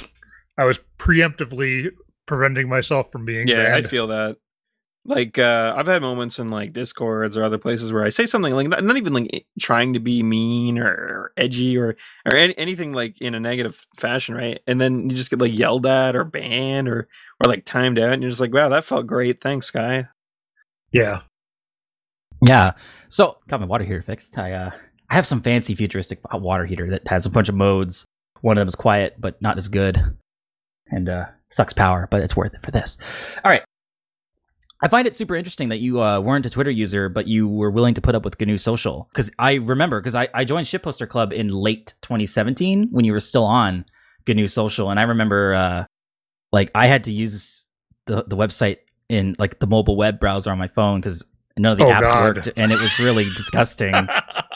I 0.58 0.64
was 0.64 0.80
preemptively 0.98 1.90
preventing 2.26 2.68
myself 2.68 3.10
from 3.10 3.24
being 3.24 3.48
yeah, 3.48 3.72
banned. 3.72 3.86
I 3.86 3.88
feel 3.88 4.08
that. 4.08 4.36
Like 5.04 5.38
uh, 5.38 5.72
I've 5.74 5.86
had 5.86 6.02
moments 6.02 6.38
in 6.38 6.50
like 6.50 6.74
discords 6.74 7.34
or 7.34 7.42
other 7.42 7.56
places 7.56 7.90
where 7.90 8.04
I 8.04 8.10
say 8.10 8.26
something 8.26 8.52
like 8.52 8.68
not, 8.68 8.84
not 8.84 8.98
even 8.98 9.14
like 9.14 9.46
trying 9.58 9.94
to 9.94 10.00
be 10.00 10.22
mean 10.22 10.78
or, 10.78 10.86
or 10.86 11.32
edgy 11.38 11.78
or 11.78 11.96
or 12.26 12.34
any, 12.34 12.58
anything 12.58 12.92
like 12.92 13.18
in 13.22 13.34
a 13.34 13.40
negative 13.40 13.86
fashion, 13.96 14.34
right? 14.34 14.60
And 14.66 14.78
then 14.78 15.08
you 15.08 15.16
just 15.16 15.30
get 15.30 15.38
like 15.38 15.56
yelled 15.56 15.86
at 15.86 16.14
or 16.14 16.24
banned 16.24 16.88
or 16.88 17.08
or 17.42 17.48
like 17.48 17.64
timed 17.64 17.98
out, 17.98 18.12
and 18.12 18.22
you're 18.22 18.30
just 18.30 18.40
like, 18.40 18.52
wow, 18.52 18.68
that 18.68 18.84
felt 18.84 19.06
great, 19.06 19.40
thanks, 19.40 19.70
guy. 19.70 20.08
Yeah, 20.92 21.20
yeah. 22.46 22.72
So 23.08 23.38
got 23.48 23.60
my 23.60 23.66
water 23.66 23.84
heater 23.84 24.02
fixed. 24.02 24.36
I 24.36 24.52
uh, 24.52 24.70
I 25.08 25.14
have 25.14 25.26
some 25.26 25.40
fancy 25.40 25.74
futuristic 25.74 26.20
water 26.32 26.66
heater 26.66 26.90
that 26.90 27.08
has 27.08 27.24
a 27.24 27.30
bunch 27.30 27.48
of 27.48 27.54
modes. 27.54 28.04
One 28.42 28.58
of 28.58 28.60
them 28.60 28.68
is 28.68 28.74
quiet, 28.74 29.16
but 29.18 29.40
not 29.40 29.56
as 29.56 29.68
good, 29.68 30.18
and 30.90 31.08
uh, 31.08 31.26
sucks 31.48 31.72
power, 31.72 32.08
but 32.10 32.22
it's 32.22 32.36
worth 32.36 32.54
it 32.54 32.62
for 32.62 32.70
this. 32.70 32.98
All 33.44 33.50
right. 33.50 33.62
I 34.80 34.86
find 34.88 35.08
it 35.08 35.14
super 35.14 35.34
interesting 35.34 35.70
that 35.70 35.78
you 35.78 36.00
uh, 36.00 36.20
weren't 36.20 36.46
a 36.46 36.50
Twitter 36.50 36.70
user, 36.70 37.08
but 37.08 37.26
you 37.26 37.48
were 37.48 37.70
willing 37.70 37.94
to 37.94 38.00
put 38.00 38.14
up 38.14 38.24
with 38.24 38.40
GNU 38.40 38.58
Social. 38.58 39.08
Because 39.12 39.30
I 39.38 39.54
remember, 39.54 40.00
because 40.00 40.14
I, 40.14 40.28
I 40.32 40.44
joined 40.44 40.66
Shitposter 40.66 41.08
Club 41.08 41.32
in 41.32 41.48
late 41.48 41.94
2017 42.02 42.88
when 42.92 43.04
you 43.04 43.12
were 43.12 43.20
still 43.20 43.44
on 43.44 43.86
GNU 44.28 44.46
Social, 44.46 44.90
and 44.90 45.00
I 45.00 45.04
remember, 45.04 45.54
uh, 45.54 45.84
like, 46.52 46.70
I 46.76 46.86
had 46.86 47.04
to 47.04 47.12
use 47.12 47.66
the 48.06 48.24
the 48.24 48.36
website 48.36 48.78
in 49.08 49.34
like 49.38 49.58
the 49.58 49.66
mobile 49.66 49.96
web 49.96 50.20
browser 50.20 50.50
on 50.50 50.58
my 50.58 50.68
phone 50.68 51.00
because 51.00 51.30
none 51.56 51.72
of 51.72 51.78
the 51.78 51.84
oh, 51.84 51.90
apps 51.90 52.00
God. 52.00 52.36
worked, 52.36 52.48
and 52.56 52.72
it 52.72 52.80
was 52.80 52.98
really 52.98 53.24
disgusting. 53.24 53.94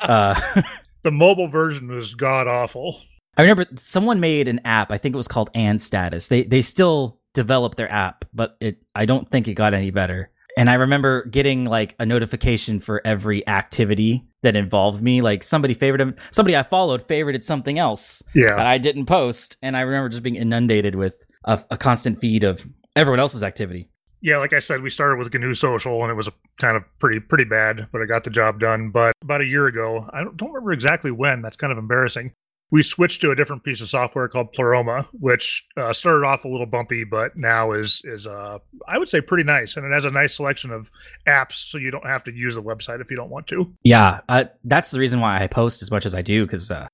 Uh, 0.02 0.34
the 1.02 1.12
mobile 1.12 1.46
version 1.46 1.86
was 1.86 2.16
god 2.16 2.48
awful. 2.48 3.00
I 3.36 3.42
remember 3.42 3.66
someone 3.76 4.20
made 4.20 4.48
an 4.48 4.60
app. 4.64 4.92
I 4.92 4.98
think 4.98 5.14
it 5.14 5.16
was 5.16 5.28
called 5.28 5.52
AndStatus. 5.54 6.28
They 6.28 6.42
they 6.44 6.62
still 6.62 7.18
develop 7.34 7.76
their 7.76 7.90
app, 7.90 8.24
but 8.34 8.56
it 8.60 8.82
I 8.94 9.06
don't 9.06 9.28
think 9.30 9.48
it 9.48 9.54
got 9.54 9.74
any 9.74 9.90
better. 9.90 10.28
And 10.58 10.68
I 10.68 10.74
remember 10.74 11.24
getting 11.26 11.64
like 11.64 11.94
a 11.98 12.04
notification 12.04 12.78
for 12.78 13.00
every 13.06 13.46
activity 13.48 14.26
that 14.42 14.54
involved 14.54 15.02
me. 15.02 15.22
Like 15.22 15.42
somebody 15.42 15.74
favorited 15.74 16.18
somebody 16.30 16.56
I 16.56 16.62
followed 16.62 17.06
favorited 17.08 17.42
something 17.42 17.78
else 17.78 18.22
Yeah. 18.34 18.56
that 18.56 18.66
I 18.66 18.76
didn't 18.78 19.06
post, 19.06 19.56
and 19.62 19.76
I 19.76 19.80
remember 19.80 20.10
just 20.10 20.22
being 20.22 20.36
inundated 20.36 20.94
with 20.94 21.24
a, 21.44 21.64
a 21.70 21.78
constant 21.78 22.20
feed 22.20 22.44
of 22.44 22.66
everyone 22.94 23.18
else's 23.20 23.42
activity. 23.42 23.88
Yeah, 24.20 24.36
like 24.36 24.52
I 24.52 24.60
said, 24.60 24.82
we 24.82 24.90
started 24.90 25.16
with 25.18 25.34
GNU 25.34 25.54
Social, 25.54 26.00
and 26.02 26.10
it 26.10 26.14
was 26.14 26.28
a 26.28 26.32
kind 26.60 26.76
of 26.76 26.84
pretty 27.00 27.18
pretty 27.18 27.44
bad, 27.44 27.88
but 27.90 28.02
I 28.02 28.04
got 28.04 28.22
the 28.24 28.30
job 28.30 28.60
done. 28.60 28.90
But 28.90 29.14
about 29.22 29.40
a 29.40 29.46
year 29.46 29.66
ago, 29.66 30.08
I 30.12 30.22
don't, 30.22 30.36
don't 30.36 30.52
remember 30.52 30.72
exactly 30.72 31.10
when. 31.10 31.40
That's 31.42 31.56
kind 31.56 31.72
of 31.72 31.78
embarrassing. 31.78 32.32
We 32.72 32.82
switched 32.82 33.20
to 33.20 33.30
a 33.30 33.36
different 33.36 33.64
piece 33.64 33.82
of 33.82 33.88
software 33.88 34.26
called 34.28 34.52
Pleroma, 34.52 35.06
which 35.12 35.68
uh, 35.76 35.92
started 35.92 36.26
off 36.26 36.44
a 36.44 36.48
little 36.48 36.66
bumpy, 36.66 37.04
but 37.04 37.36
now 37.36 37.72
is 37.72 38.00
is 38.04 38.26
uh, 38.26 38.58
I 38.88 38.96
would 38.98 39.10
say 39.10 39.20
pretty 39.20 39.44
nice, 39.44 39.76
and 39.76 39.86
it 39.86 39.92
has 39.92 40.06
a 40.06 40.10
nice 40.10 40.34
selection 40.34 40.70
of 40.72 40.90
apps, 41.28 41.52
so 41.52 41.76
you 41.76 41.90
don't 41.90 42.06
have 42.06 42.24
to 42.24 42.32
use 42.32 42.54
the 42.54 42.62
website 42.62 43.00
if 43.02 43.10
you 43.10 43.16
don't 43.16 43.30
want 43.30 43.46
to. 43.48 43.72
Yeah, 43.84 44.20
uh, 44.28 44.44
that's 44.64 44.90
the 44.90 44.98
reason 44.98 45.20
why 45.20 45.42
I 45.42 45.46
post 45.46 45.82
as 45.82 45.90
much 45.90 46.06
as 46.06 46.14
I 46.14 46.22
do 46.22 46.46
because 46.46 46.70
uh, 46.70 46.88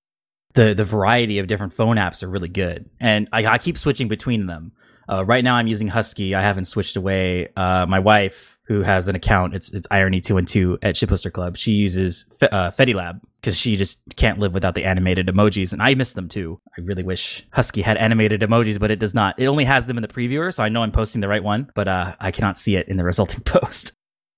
the 0.54 0.74
the 0.74 0.84
variety 0.84 1.38
of 1.38 1.46
different 1.46 1.72
phone 1.72 1.96
apps 1.96 2.22
are 2.24 2.28
really 2.28 2.48
good, 2.48 2.90
and 2.98 3.28
I, 3.32 3.46
I 3.46 3.58
keep 3.58 3.78
switching 3.78 4.08
between 4.08 4.46
them. 4.46 4.72
Uh, 5.08 5.24
right 5.24 5.42
now, 5.42 5.54
I'm 5.54 5.68
using 5.68 5.88
Husky. 5.88 6.34
I 6.34 6.42
haven't 6.42 6.66
switched 6.66 6.96
away. 6.96 7.48
Uh, 7.56 7.86
my 7.86 7.98
wife, 7.98 8.58
who 8.64 8.82
has 8.82 9.08
an 9.08 9.14
account, 9.14 9.54
it's 9.54 9.72
it's 9.72 9.86
irony 9.90 10.20
two 10.20 10.36
and 10.36 10.46
two 10.46 10.78
at 10.82 10.96
Shitposter 10.96 11.32
Club. 11.32 11.56
She 11.56 11.72
uses 11.72 12.24
Fe- 12.38 12.48
uh, 12.50 12.72
Fedilab 12.72 13.20
because 13.48 13.58
she 13.58 13.76
just 13.76 14.02
can't 14.16 14.38
live 14.38 14.52
without 14.52 14.74
the 14.74 14.84
animated 14.84 15.26
emojis, 15.26 15.72
and 15.72 15.80
I 15.80 15.94
miss 15.94 16.12
them 16.12 16.28
too. 16.28 16.60
I 16.76 16.82
really 16.82 17.02
wish 17.02 17.46
Husky 17.50 17.80
had 17.80 17.96
animated 17.96 18.42
emojis, 18.42 18.78
but 18.78 18.90
it 18.90 18.98
does 18.98 19.14
not. 19.14 19.38
It 19.38 19.46
only 19.46 19.64
has 19.64 19.86
them 19.86 19.96
in 19.96 20.02
the 20.02 20.08
previewer, 20.08 20.52
so 20.52 20.62
I 20.62 20.68
know 20.68 20.82
I'm 20.82 20.92
posting 20.92 21.22
the 21.22 21.28
right 21.28 21.42
one, 21.42 21.70
but 21.74 21.88
uh, 21.88 22.14
I 22.20 22.30
cannot 22.30 22.58
see 22.58 22.76
it 22.76 22.88
in 22.88 22.98
the 22.98 23.04
resulting 23.12 23.40
post. 23.40 23.94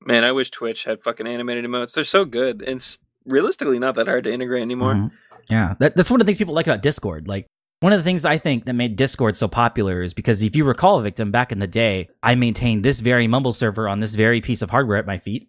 Man, 0.06 0.22
I 0.22 0.30
wish 0.30 0.50
Twitch 0.50 0.84
had 0.84 1.02
fucking 1.02 1.26
animated 1.26 1.64
emotes. 1.64 1.92
They're 1.92 2.04
so 2.04 2.24
good. 2.24 2.62
And 2.62 2.76
it's 2.76 3.00
realistically 3.26 3.80
not 3.80 3.96
that 3.96 4.06
hard 4.06 4.22
to 4.24 4.32
integrate 4.32 4.62
anymore. 4.62 4.94
Mhm. 4.94 5.10
Yeah, 5.50 5.74
that, 5.80 5.96
that's 5.96 6.08
one 6.10 6.20
of 6.20 6.24
the 6.26 6.30
things 6.30 6.38
people 6.38 6.54
like 6.54 6.68
about 6.68 6.82
Discord. 6.82 7.26
Like 7.26 7.46
one 7.80 7.92
of 7.92 7.98
the 7.98 8.04
things 8.04 8.24
I 8.24 8.38
think 8.38 8.64
that 8.66 8.74
made 8.74 8.94
Discord 8.94 9.34
so 9.36 9.48
popular 9.48 10.02
is 10.02 10.14
because 10.14 10.40
if 10.44 10.54
you 10.54 10.64
recall, 10.64 11.00
victim 11.00 11.32
back 11.32 11.50
in 11.50 11.58
the 11.58 11.66
day, 11.66 12.08
I 12.22 12.36
maintained 12.36 12.84
this 12.84 13.00
very 13.00 13.26
Mumble 13.26 13.52
server 13.52 13.88
on 13.88 13.98
this 13.98 14.14
very 14.14 14.40
piece 14.40 14.62
of 14.62 14.70
hardware 14.70 14.98
at 14.98 15.06
my 15.06 15.18
feet, 15.18 15.48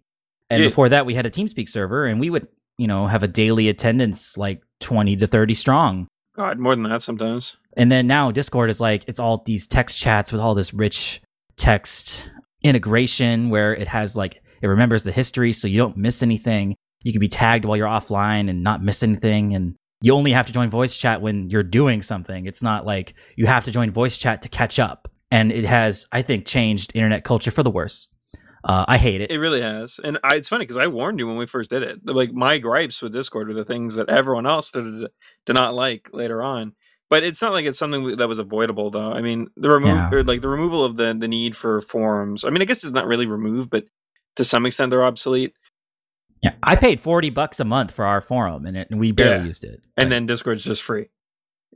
and 0.49 0.61
Yeah. 0.63 0.67
before 0.69 0.89
that, 0.89 1.05
we 1.05 1.13
had 1.13 1.27
a 1.27 1.29
TeamSpeak 1.29 1.69
server, 1.69 2.07
and 2.07 2.19
we 2.19 2.31
would 2.31 2.47
you 2.81 2.87
know 2.87 3.05
have 3.05 3.21
a 3.21 3.27
daily 3.27 3.69
attendance 3.69 4.37
like 4.37 4.63
twenty 4.79 5.15
to 5.15 5.27
thirty 5.27 5.53
strong. 5.53 6.07
God, 6.35 6.57
more 6.57 6.75
than 6.75 6.83
that 6.85 7.03
sometimes. 7.03 7.57
And 7.77 7.91
then 7.91 8.07
now 8.07 8.31
Discord 8.31 8.71
is 8.71 8.81
like 8.81 9.05
it's 9.07 9.19
all 9.19 9.43
these 9.45 9.67
text 9.67 9.99
chats 9.99 10.31
with 10.31 10.41
all 10.41 10.55
this 10.55 10.73
rich 10.73 11.21
text 11.57 12.31
integration 12.63 13.49
where 13.51 13.73
it 13.73 13.87
has 13.87 14.15
like 14.17 14.41
it 14.61 14.67
remembers 14.67 15.03
the 15.03 15.11
history 15.11 15.53
so 15.53 15.67
you 15.67 15.77
don't 15.77 15.95
miss 15.95 16.23
anything. 16.23 16.75
You 17.03 17.11
can 17.11 17.19
be 17.19 17.27
tagged 17.27 17.65
while 17.65 17.77
you're 17.77 17.87
offline 17.87 18.49
and 18.49 18.63
not 18.63 18.81
miss 18.81 19.03
anything 19.03 19.53
and 19.53 19.75
you 20.01 20.13
only 20.13 20.31
have 20.31 20.47
to 20.47 20.53
join 20.53 20.69
voice 20.69 20.97
chat 20.97 21.21
when 21.21 21.51
you're 21.51 21.61
doing 21.61 22.01
something. 22.01 22.47
It's 22.47 22.63
not 22.63 22.85
like 22.85 23.13
you 23.35 23.45
have 23.45 23.65
to 23.65 23.71
join 23.71 23.91
voice 23.91 24.17
chat 24.17 24.41
to 24.41 24.49
catch 24.49 24.79
up. 24.79 25.07
And 25.29 25.51
it 25.51 25.63
has, 25.63 26.07
I 26.11 26.23
think, 26.23 26.45
changed 26.45 26.91
internet 26.95 27.23
culture 27.23 27.51
for 27.51 27.63
the 27.63 27.69
worse. 27.69 28.09
Uh, 28.63 28.85
I 28.87 28.97
hate 28.97 29.21
it. 29.21 29.31
It 29.31 29.39
really 29.39 29.61
has. 29.61 29.99
And 30.03 30.19
I, 30.23 30.35
it's 30.35 30.47
funny 30.49 30.63
because 30.63 30.77
I 30.77 30.87
warned 30.87 31.17
you 31.19 31.27
when 31.27 31.37
we 31.37 31.45
first 31.47 31.69
did 31.69 31.81
it. 31.83 31.99
Like 32.05 32.31
my 32.31 32.57
gripes 32.59 33.01
with 33.01 33.11
Discord 33.13 33.49
are 33.49 33.53
the 33.55 33.65
things 33.65 33.95
that 33.95 34.09
everyone 34.09 34.45
else 34.45 34.71
did, 34.71 35.07
to 35.45 35.53
not 35.53 35.73
like 35.73 36.09
later 36.13 36.43
on. 36.43 36.73
But 37.09 37.23
it's 37.23 37.41
not 37.41 37.51
like 37.51 37.65
it's 37.65 37.77
something 37.79 38.15
that 38.17 38.29
was 38.29 38.39
avoidable, 38.39 38.89
though. 38.91 39.11
I 39.11 39.21
mean, 39.21 39.47
the 39.57 39.69
remove 39.69 39.95
Yeah. 39.97 40.09
or 40.13 40.23
like 40.23 40.41
the 40.41 40.47
removal 40.47 40.83
of 40.85 40.95
the 40.95 41.13
the 41.17 41.27
need 41.27 41.57
for 41.57 41.81
forums. 41.81 42.45
I 42.45 42.49
mean, 42.51 42.61
I 42.61 42.65
guess 42.65 42.83
it's 42.85 42.93
not 42.93 43.05
really 43.07 43.25
removed, 43.25 43.69
but 43.69 43.85
to 44.37 44.45
some 44.45 44.65
extent 44.65 44.91
they're 44.91 45.03
obsolete. 45.03 45.53
Yeah, 46.41 46.53
I 46.63 46.75
paid 46.77 47.01
forty 47.01 47.29
bucks 47.29 47.59
a 47.59 47.65
month 47.65 47.91
for 47.91 48.05
our 48.05 48.21
forum, 48.21 48.65
and, 48.65 48.77
it, 48.77 48.87
and 48.89 48.99
we 48.99 49.11
barely 49.11 49.41
Yeah. 49.41 49.45
used 49.45 49.63
it. 49.65 49.81
And 49.97 50.05
Like, 50.05 50.09
then 50.09 50.25
Discord's 50.25 50.63
just 50.63 50.81
free. 50.81 51.07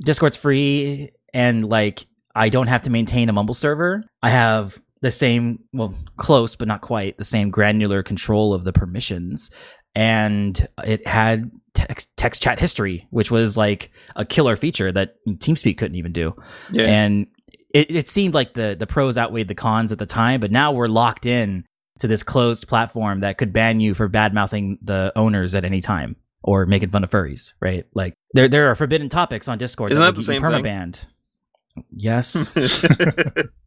Discord's 0.06 0.38
free 0.38 1.12
and 1.34 1.68
like 1.68 2.06
I 2.34 2.50
don't 2.50 2.68
have 2.68 2.84
to 2.84 2.90
maintain 2.90 3.28
a 3.30 3.34
Mumble 3.34 3.54
server. 3.54 4.06
I 4.24 4.30
have 4.30 4.82
the 5.06 5.12
same, 5.12 5.60
well, 5.72 5.94
close 6.18 6.56
but 6.56 6.68
not 6.68 6.82
quite 6.82 7.16
the 7.18 7.24
same 7.24 7.52
granular 7.52 8.02
control 8.02 8.56
of 8.56 8.64
the 8.64 8.74
permissions. 8.74 9.52
And 9.94 10.68
it 10.84 11.06
had 11.06 11.52
text 11.76 12.18
text 12.18 12.42
chat 12.42 12.60
history, 12.60 13.08
which 13.12 13.30
was 13.30 13.56
like 13.56 13.92
a 14.16 14.26
killer 14.26 14.56
feature 14.56 14.92
that 14.92 15.16
TeamSpeak 15.28 15.78
couldn't 15.78 15.96
even 15.96 16.12
do. 16.12 16.36
Yeah. 16.72 16.86
And 16.86 17.28
it, 17.70 17.96
it 17.96 18.08
seemed 18.08 18.34
like 18.34 18.56
the 18.56 18.76
the 18.78 18.88
pros 18.88 19.16
outweighed 19.16 19.48
the 19.48 19.54
cons 19.54 19.92
at 19.92 20.00
the 20.00 20.08
time, 20.08 20.40
but 20.40 20.52
now 20.52 20.72
we're 20.72 20.88
locked 20.88 21.28
in 21.28 21.66
to 22.00 22.08
this 22.08 22.24
closed 22.24 22.68
platform 22.68 23.20
that 23.20 23.38
could 23.38 23.54
ban 23.54 23.80
you 23.80 23.94
for 23.94 24.08
bad 24.08 24.34
mouthing 24.34 24.80
the 24.82 25.14
owners 25.16 25.54
at 25.54 25.64
any 25.64 25.82
time 25.82 26.16
or 26.44 26.66
making 26.66 26.90
fun 26.90 27.04
of 27.04 27.12
furries, 27.12 27.54
right? 27.62 27.86
Like 27.94 28.16
there 28.34 28.48
there 28.48 28.72
are 28.72 28.76
forbidden 28.76 29.10
topics 29.10 29.48
on 29.48 29.60
Discord 29.60 29.92
Isn't 29.92 30.04
that 30.04 30.16
that 30.16 30.20
the 30.20 30.24
same 30.24 30.42
permabanned. 30.42 31.06
Yes, 31.92 32.52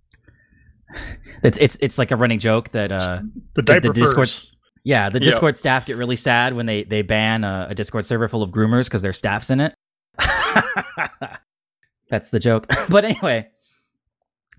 it's 1.43 1.59
it's 1.59 1.77
it's 1.81 1.99
like 1.99 2.11
a 2.11 2.17
running 2.17 2.39
joke 2.39 2.71
that 2.71 2.91
uh 2.93 2.99
The 3.55 3.63
the 3.63 3.63
diaper 3.63 3.93
Discord- 3.93 4.31
yeah 4.85 5.09
the 5.11 5.19
Yeah. 5.19 5.25
Discord 5.25 5.57
staff 5.57 5.87
get 5.87 5.97
really 5.97 6.17
sad 6.17 6.55
when 6.55 6.67
they 6.67 6.85
they 6.85 7.03
ban 7.03 7.45
a, 7.45 7.69
a 7.71 7.75
Discord 7.75 8.05
server 8.07 8.29
full 8.29 8.43
of 8.43 8.51
groomers 8.51 8.85
because 8.87 9.03
their 9.03 9.13
staff's 9.13 9.51
in 9.51 9.61
it. 9.61 9.75
That's 12.11 12.31
the 12.31 12.41
joke. 12.41 12.67
but 12.89 13.05
anyway, 13.05 13.49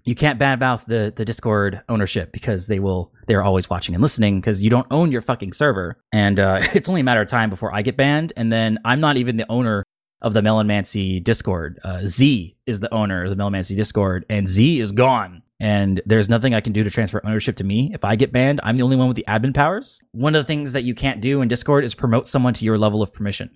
you 0.05 0.15
can't 0.15 0.39
badmouth 0.39 0.86
the 0.86 1.12
the 1.15 1.25
Discord 1.25 1.81
ownership 1.89 2.31
because 2.31 2.67
they 2.67 2.79
will 2.79 3.12
they're 3.27 3.41
always 3.41 3.69
watching 3.69 3.96
and 3.96 4.01
listening 4.01 4.39
because 4.39 4.63
you 4.63 4.69
don't 4.69 4.88
own 4.91 5.12
your 5.12 5.22
fucking 5.22 5.53
server, 5.53 5.98
and 6.13 6.39
uh, 6.39 6.60
it's 6.74 6.88
only 6.88 7.01
a 7.01 7.03
matter 7.03 7.22
of 7.22 7.27
time 7.27 7.50
before 7.50 7.74
I 7.74 7.81
get 7.81 7.98
banned, 7.98 8.34
and 8.38 8.51
then 8.51 8.77
I'm 8.86 9.00
not 9.00 9.17
even 9.17 9.38
the 9.38 9.50
owner 9.50 9.84
of 10.22 10.34
the 10.34 10.41
Melonmancy 10.41 11.24
Discord. 11.24 11.79
Uh, 11.84 12.01
Z 12.05 12.55
is 12.65 12.79
the 12.81 12.93
owner 12.93 13.24
of 13.24 13.29
the 13.29 13.36
Melonmancy 13.36 13.75
Discord, 13.75 14.25
and 14.29 14.48
Z 14.48 14.79
is 14.79 14.91
gone. 14.91 15.41
And 15.59 16.01
there's 16.05 16.29
nothing 16.29 16.53
I 16.53 16.61
can 16.61 16.71
do 16.71 16.83
to 16.83 16.89
transfer 16.89 17.21
ownership 17.25 17.57
to 17.57 17.63
me. 17.63 17.91
If 17.93 18.05
I 18.05 18.15
get 18.15 18.31
banned, 18.31 18.61
I'm 18.63 18.77
the 18.77 18.83
only 18.83 18.95
one 18.95 19.07
with 19.07 19.17
the 19.17 19.25
admin 19.27 19.53
powers. 19.53 20.01
One 20.11 20.33
of 20.35 20.39
the 20.39 20.47
things 20.47 20.73
that 20.73 20.83
you 20.83 20.95
can't 20.95 21.21
do 21.21 21.41
in 21.41 21.47
Discord 21.49 21.83
is 21.83 21.95
promote 21.95 22.27
someone 22.27 22.53
to 22.55 22.65
your 22.65 22.77
level 22.77 23.01
of 23.01 23.11
permission. 23.11 23.49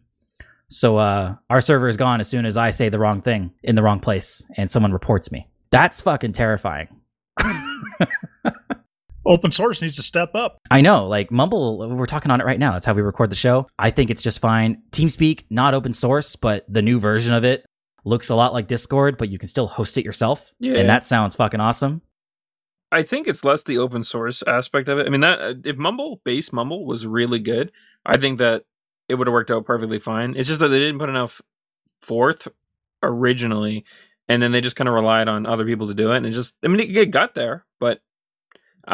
So 0.69 0.98
uh, 0.98 1.36
our 1.50 1.62
server 1.62 1.88
is 1.88 1.98
gone 1.98 2.19
as 2.19 2.27
soon 2.27 2.45
as 2.45 2.57
I 2.57 2.72
say 2.72 2.89
the 2.89 3.00
wrong 3.00 3.22
thing 3.22 3.53
in 3.62 3.75
the 3.75 3.83
wrong 3.83 4.00
place 4.00 4.45
and 4.57 4.69
someone 4.69 4.91
reports 4.91 5.31
me. 5.31 5.48
That's 5.72 6.01
fucking 6.01 6.33
terrifying. 6.33 6.89
Open 9.25 9.51
source 9.51 9.81
needs 9.81 9.95
to 9.95 10.03
step 10.03 10.36
up. 10.36 10.57
I 10.69 10.81
know, 10.81 11.07
like 11.07 11.31
Mumble, 11.31 11.88
we're 11.95 12.05
talking 12.05 12.29
on 12.29 12.41
it 12.41 12.45
right 12.45 12.60
now. 12.60 12.74
That's 12.74 12.86
how 12.86 12.93
we 12.93 13.01
record 13.01 13.29
the 13.29 13.36
show. 13.36 13.67
I 13.79 13.89
think 13.89 14.10
it's 14.10 14.22
just 14.22 14.39
fine. 14.39 14.81
TeamSpeak, 14.91 15.45
not 15.50 15.74
open 15.74 15.93
source, 15.93 16.36
but 16.36 16.65
the 16.67 16.81
new 16.81 17.00
version 17.00 17.33
of 17.33 17.45
it 17.45 17.65
looks 18.03 18.29
a 18.29 18.36
lot 18.36 18.53
like 18.53 18.67
Discord, 18.67 19.17
but 19.17 19.29
you 19.29 19.38
can 19.39 19.48
still 19.48 19.67
host 19.67 19.98
it 19.98 20.05
yourself. 20.05 20.51
Yeah. 20.60 20.75
And 20.75 20.89
that 20.89 21.05
sounds 21.05 21.36
fucking 21.36 21.60
awesome. 21.60 22.01
I 22.91 23.01
think 23.01 23.27
it's 23.27 23.43
less 23.43 23.63
the 23.63 23.77
open 23.79 24.03
source 24.03 24.43
aspect 24.45 24.88
of 24.88 25.00
it. 25.00 25.07
I 25.07 25.10
mean, 25.10 25.22
that 25.22 25.39
uh, 25.41 25.53
if 25.63 25.77
Mumble 25.77 26.22
base 26.24 26.53
Mumble 26.53 26.86
was 26.86 27.07
really 27.07 27.39
good, 27.39 27.72
I 28.05 28.17
think 28.17 28.38
that 28.38 28.65
it 29.10 29.15
would 29.15 29.25
have 29.27 29.33
worked 29.33 29.50
out 29.51 29.65
perfectly 29.65 29.98
fine. 30.00 30.36
It's 30.36 30.48
just 30.48 30.60
that 30.60 30.67
they 30.67 30.79
didn't 30.79 31.00
put 31.00 31.10
enough 31.10 31.41
forth 32.00 32.48
originally, 33.01 33.83
and 34.29 34.41
then 34.41 34.51
they 34.51 34.62
just 34.62 34.75
kind 34.75 34.88
of 34.88 34.93
relied 34.93 35.27
on 35.27 35.45
other 35.45 35.65
people 35.65 35.88
to 35.88 35.93
do 35.93 36.12
it. 36.12 36.17
And 36.17 36.25
it 36.25 36.31
just, 36.31 36.55
I 36.63 36.67
mean, 36.67 36.79
it, 36.95 37.12
got 37.12 37.33
there, 37.36 37.65
but 37.79 38.01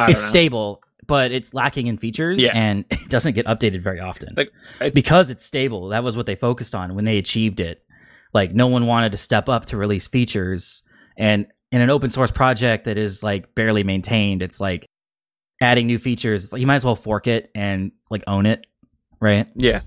it's 0.08 0.22
know. 0.22 0.28
stable, 0.30 0.82
but 1.06 1.32
it's 1.32 1.54
lacking 1.54 1.88
in 1.88 1.98
features 1.98 2.42
Yeah. 2.42 2.52
and 2.54 2.86
it 2.92 3.10
doesn't 3.10 3.34
get 3.34 3.46
updated 3.48 3.82
very 3.82 4.00
often. 4.00 4.34
Like, 4.38 4.52
I- 4.80 4.90
because 4.92 5.30
it's 5.30 5.44
stable, 5.46 5.90
that 5.90 6.04
was 6.04 6.16
what 6.16 6.26
they 6.26 6.36
focused 6.36 6.74
on 6.74 6.96
when 6.96 7.06
they 7.06 7.18
achieved 7.18 7.60
it. 7.60 7.84
Like 8.34 8.54
no 8.54 8.68
one 8.68 8.86
wanted 8.86 9.12
to 9.12 9.18
step 9.18 9.50
up 9.50 9.66
to 9.66 9.78
release 9.78 10.08
features 10.08 10.84
and 11.18 11.48
in 11.72 11.82
an 11.82 11.90
open 11.90 12.10
source 12.10 12.32
project 12.32 12.86
that 12.86 12.98
is 12.98 13.22
like 13.22 13.54
barely 13.54 13.84
maintained, 13.84 14.42
it's 14.42 14.60
like 14.60 14.86
adding 15.62 15.86
new 15.88 16.00
features. 16.00 16.52
Like, 16.52 16.62
you 16.62 16.68
might 16.68 16.76
as 16.76 16.86
well 16.86 16.96
fork 16.96 17.28
it 17.28 17.52
and 17.54 17.92
like 18.10 18.24
own 18.26 18.46
it, 18.46 18.66
right? 19.20 19.48
Yeah, 19.56 19.82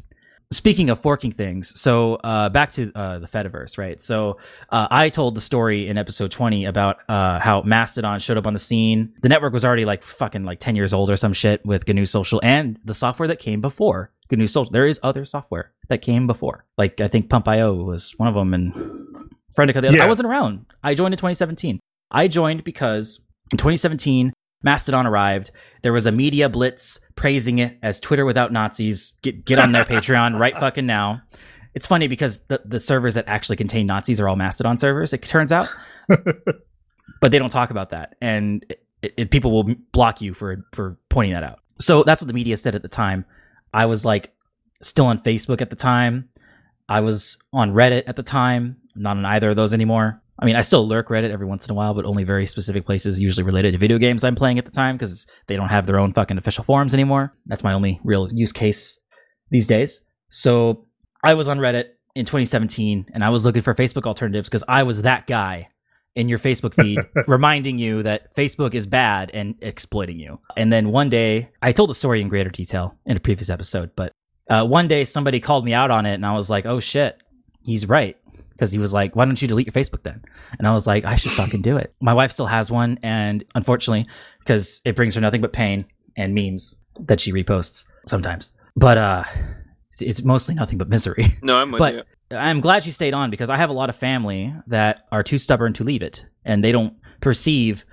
Speaking 0.53 0.91
of 0.91 1.01
forking 1.01 1.33
things, 1.33 1.81
so 1.81 2.17
uh, 2.17 2.51
back 2.51 2.71
to 2.73 2.93
uh, 2.95 3.21
the 3.21 3.27
Fediverse, 3.27 3.79
right? 3.79 3.99
So 4.03 4.37
uh, 4.69 4.87
I 4.91 5.09
told 5.09 5.35
the 5.35 5.41
story 5.41 5.89
in 5.89 5.97
episode 5.97 6.31
20 6.31 6.67
about 6.67 6.99
uh, 7.09 7.39
how 7.39 7.63
Mastodon 7.63 8.21
showed 8.21 8.37
up 8.37 8.47
on 8.47 8.53
the 8.53 8.59
scene. 8.59 9.15
The 9.23 9.31
network 9.31 9.55
was 9.55 9.65
already 9.65 9.87
like 9.87 10.03
fucking 10.03 10.45
like 10.45 10.61
10 10.61 10.77
years 10.77 10.93
old 10.93 11.09
or 11.09 11.17
some 11.17 11.33
shit 11.33 11.65
with 11.65 11.89
GNU 11.89 12.05
Social 12.05 12.39
and 12.45 12.79
the 12.85 12.93
software 12.93 13.29
that 13.29 13.39
came 13.39 13.63
before 13.63 14.13
GNU 14.31 14.47
Social. 14.47 14.71
There 14.71 14.87
is 14.87 15.01
other 15.03 15.25
software 15.25 15.73
that 15.93 16.03
came 16.03 16.27
before. 16.27 16.65
Like 16.77 17.01
I 17.01 17.09
think 17.09 17.29
Pump 17.29 17.45
Pump.io 17.45 17.75
was 17.75 18.15
one 18.17 18.29
of 18.29 18.35
them 18.35 18.55
and 18.55 18.75
Friendica 19.55 19.81
the 19.81 19.89
other. 19.89 19.97
Yeah. 19.99 20.05
I 20.05 20.09
wasn't 20.09 20.27
around. 20.27 20.67
I 20.83 20.95
joined 20.95 21.15
in 21.15 21.19
2017. 21.19 21.79
I 22.11 22.29
joined 22.29 22.65
because 22.65 23.21
in 23.53 23.59
2017 23.59 24.33
Mastodon 24.63 25.07
arrived. 25.07 25.51
There 25.83 25.93
was 25.93 26.07
a 26.07 26.13
media 26.13 26.49
blitz 26.49 27.01
praising 27.15 27.59
it 27.59 27.79
as 27.83 28.01
Twitter 28.01 28.25
without 28.25 28.53
Nazis. 28.53 29.15
Get 29.23 29.45
get 29.45 29.59
on 29.59 29.73
their 29.73 29.85
Patreon 29.93 30.39
right 30.39 30.57
fucking 30.57 30.87
now. 30.87 31.23
It's 31.75 31.87
funny 31.87 32.07
because 32.07 32.41
the, 32.47 32.61
the 32.65 32.79
servers 32.79 33.15
that 33.15 33.25
actually 33.29 33.57
contain 33.57 33.87
Nazis 33.87 34.21
are 34.21 34.29
all 34.29 34.37
Mastodon 34.37 34.77
servers. 34.77 35.13
It 35.13 35.23
turns 35.23 35.53
out, 35.53 35.69
but 36.09 37.31
they 37.31 37.39
don't 37.39 37.51
talk 37.51 37.71
about 37.71 37.91
that, 37.91 38.15
and 38.21 38.65
it, 39.03 39.15
it, 39.17 39.31
people 39.31 39.51
will 39.51 39.75
block 39.93 40.21
you 40.21 40.35
for 40.35 40.65
for 40.73 40.99
pointing 41.09 41.33
that 41.33 41.45
out. 41.45 41.61
So 41.79 42.03
that's 42.05 42.21
what 42.21 42.29
the 42.29 42.35
media 42.35 42.57
said 42.57 42.75
at 42.75 42.83
the 42.83 42.89
time. 42.89 43.25
I 43.75 43.87
was 43.87 44.05
like 44.05 44.33
still 44.83 45.07
on 45.07 45.19
Facebook 45.21 45.61
at 45.61 45.71
the 45.71 45.77
time. 45.77 46.29
I 46.89 47.01
was 47.01 47.39
on 47.53 47.73
Reddit 47.73 48.05
at 48.07 48.17
the 48.17 48.23
time. 48.23 48.77
I'm 48.95 49.03
not 49.03 49.17
on 49.17 49.25
either 49.25 49.51
of 49.51 49.57
those 49.57 49.73
anymore. 49.73 50.23
I 50.39 50.45
mean, 50.45 50.57
I 50.57 50.62
still 50.62 50.87
lurk 50.87 51.09
Reddit 51.09 51.31
every 51.31 51.47
once 51.47 51.67
in 51.67 51.71
a 51.71 51.75
while, 51.75 51.95
but 51.95 52.05
only 52.05 52.25
very 52.25 52.47
specific 52.47 52.85
places, 52.85 53.21
usually 53.21 53.45
related 53.45 53.73
to 53.73 53.79
video 53.79 53.99
games 53.99 54.25
I'm 54.25 54.35
playing 54.35 54.59
at 54.59 54.65
the 54.65 54.71
time 54.71 54.97
because 54.97 55.27
they 55.47 55.57
don't 55.57 55.69
have 55.69 55.87
their 55.87 55.99
own 55.99 56.12
fucking 56.12 56.37
official 56.37 56.65
forums 56.65 56.95
anymore. 56.95 57.33
That's 57.47 57.62
my 57.62 57.73
only 57.73 58.01
real 58.03 58.29
use 58.33 58.53
case 58.53 58.99
these 59.51 59.67
days. 59.67 60.05
So 60.31 60.87
I 61.23 61.35
was 61.35 61.49
on 61.49 61.59
Reddit 61.59 61.91
in 62.15 62.25
2017 62.25 63.07
and 63.15 63.25
I 63.25 63.31
was 63.31 63.45
looking 63.45 63.62
for 63.62 63.75
Facebook 63.75 64.07
alternatives 64.07 64.49
because 64.49 64.65
I 64.67 64.83
was 64.83 65.03
that 65.03 65.27
guy 65.27 65.69
in 66.15 66.29
your 66.29 66.39
Facebook 66.39 66.75
feed 66.75 66.99
reminding 67.27 67.79
you 67.79 68.03
that 68.03 68.35
Facebook 68.35 68.75
is 68.75 68.87
bad 68.87 69.31
and 69.33 69.55
exploiting 69.62 70.19
you. 70.19 70.41
And 70.57 70.73
then 70.73 70.91
one 70.91 71.09
day, 71.09 71.51
I 71.62 71.73
told 71.73 71.91
the 71.91 71.95
story 71.95 72.21
in 72.21 72.29
greater 72.29 72.51
detail 72.51 72.99
in 73.07 73.17
a 73.17 73.21
previous 73.21 73.49
episode, 73.49 73.93
but 73.97 74.12
uh, 74.49 74.67
one 74.67 74.89
day 74.89 75.05
somebody 75.05 75.41
called 75.41 75.65
me 75.65 75.73
out 75.75 75.91
on 75.91 76.07
it 76.07 76.15
and 76.15 76.27
I 76.27 76.35
was 76.35 76.51
like, 76.51 76.67
oh 76.67 76.81
shit, 76.81 77.17
he's 77.65 77.89
right. 77.89 78.17
Because 78.51 78.71
he 78.71 78.79
was 78.79 78.93
like, 78.93 79.17
why 79.17 79.25
don't 79.25 79.41
you 79.41 79.49
delete 79.49 79.67
your 79.67 79.73
Facebook 79.73 80.03
then? 80.05 80.23
And 80.59 80.69
I 80.69 80.73
was 80.75 80.87
like, 80.87 81.05
I 81.05 81.17
should 81.17 81.33
fucking 81.33 81.63
do 81.63 81.77
it. 81.79 81.95
My 82.01 82.15
wife 82.15 82.31
still 82.33 82.47
has 82.47 82.71
one. 82.71 82.99
And 83.03 83.45
unfortunately, 83.55 84.07
because 84.39 84.81
it 84.85 84.95
brings 84.95 85.15
her 85.17 85.21
nothing 85.21 85.41
but 85.41 85.53
pain 85.53 85.87
and 86.17 86.35
memes 86.35 86.77
that 87.01 87.21
she 87.21 87.33
reposts 87.33 87.87
sometimes. 88.07 88.53
But 88.77 88.99
uh, 88.99 89.25
it's, 89.91 90.03
it's 90.03 90.23
mostly 90.23 90.55
nothing 90.55 90.79
but 90.79 90.89
misery. 90.89 91.25
No, 91.43 91.57
I'm 91.57 91.73
with 91.73 91.79
But- 91.79 91.95
you. 91.95 92.03
I'm 92.31 92.61
glad 92.63 92.87
you 92.87 92.93
stayed 92.93 93.13
on 93.13 93.29
because 93.29 93.51
I 93.51 93.57
have 93.59 93.69
a 93.69 93.75
lot 93.75 93.91
of 93.91 93.97
family 93.97 94.55
that 94.69 95.05
are 95.13 95.23
too 95.23 95.39
stubborn 95.39 95.75
to 95.75 95.85
leave 95.85 96.01
it 96.01 96.25
and 96.47 96.65
they 96.65 96.73
don't 96.73 96.95
perceive 97.21 97.85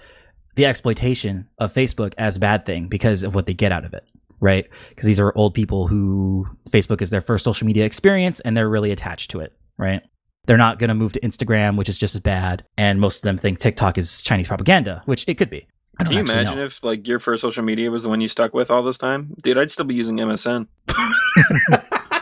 the 0.56 0.66
exploitation 0.66 1.50
of 1.58 1.74
Facebook 1.74 2.14
as 2.18 2.38
a 2.38 2.40
bad 2.40 2.66
thing 2.66 2.88
because 2.88 3.24
of 3.24 3.36
what 3.36 3.48
they 3.48 3.54
get 3.54 3.74
out 3.74 3.84
of 3.84 3.94
it, 3.94 4.06
right? 4.40 4.68
Because 4.90 5.06
these 5.06 5.20
are 5.20 5.34
old 5.36 5.54
people 5.54 5.88
who 5.88 6.48
Facebook 6.70 7.02
is 7.02 7.10
their 7.10 7.22
first 7.22 7.44
social 7.44 7.66
media 7.66 7.86
experience 7.86 8.40
and 8.40 8.56
they're 8.56 8.70
really 8.70 8.92
attached 8.92 9.32
to 9.32 9.40
it, 9.40 9.54
right? 9.78 10.02
They're 10.46 10.58
not 10.58 10.80
going 10.80 10.88
to 10.88 10.96
move 10.96 11.14
to 11.14 11.20
Instagram, 11.20 11.78
which 11.78 11.90
is 11.90 11.98
just 11.98 12.16
as 12.16 12.22
bad. 12.22 12.66
And 12.78 13.00
most 13.00 13.18
of 13.18 13.22
them 13.24 13.38
think 13.38 13.60
TikTok 13.60 13.98
is 13.98 14.22
Chinese 14.22 14.48
propaganda, 14.48 15.04
which 15.06 15.26
it 15.28 15.36
could 15.36 15.50
be. 15.50 15.68
Can 16.00 16.14
you 16.14 16.20
imagine 16.20 16.56
know. 16.56 16.64
if 16.64 16.84
like 16.84 17.08
your 17.08 17.20
first 17.20 17.42
social 17.42 17.64
media 17.64 17.92
was 17.92 18.04
the 18.04 18.10
one 18.10 18.22
you 18.22 18.30
stuck 18.30 18.54
with 18.54 18.72
all 18.72 18.82
this 18.82 18.98
time? 18.98 19.36
Dude, 19.42 19.58
I'd 19.58 19.70
still 19.70 19.86
be 19.86 19.96
using 19.96 20.16
MSN. 20.16 20.68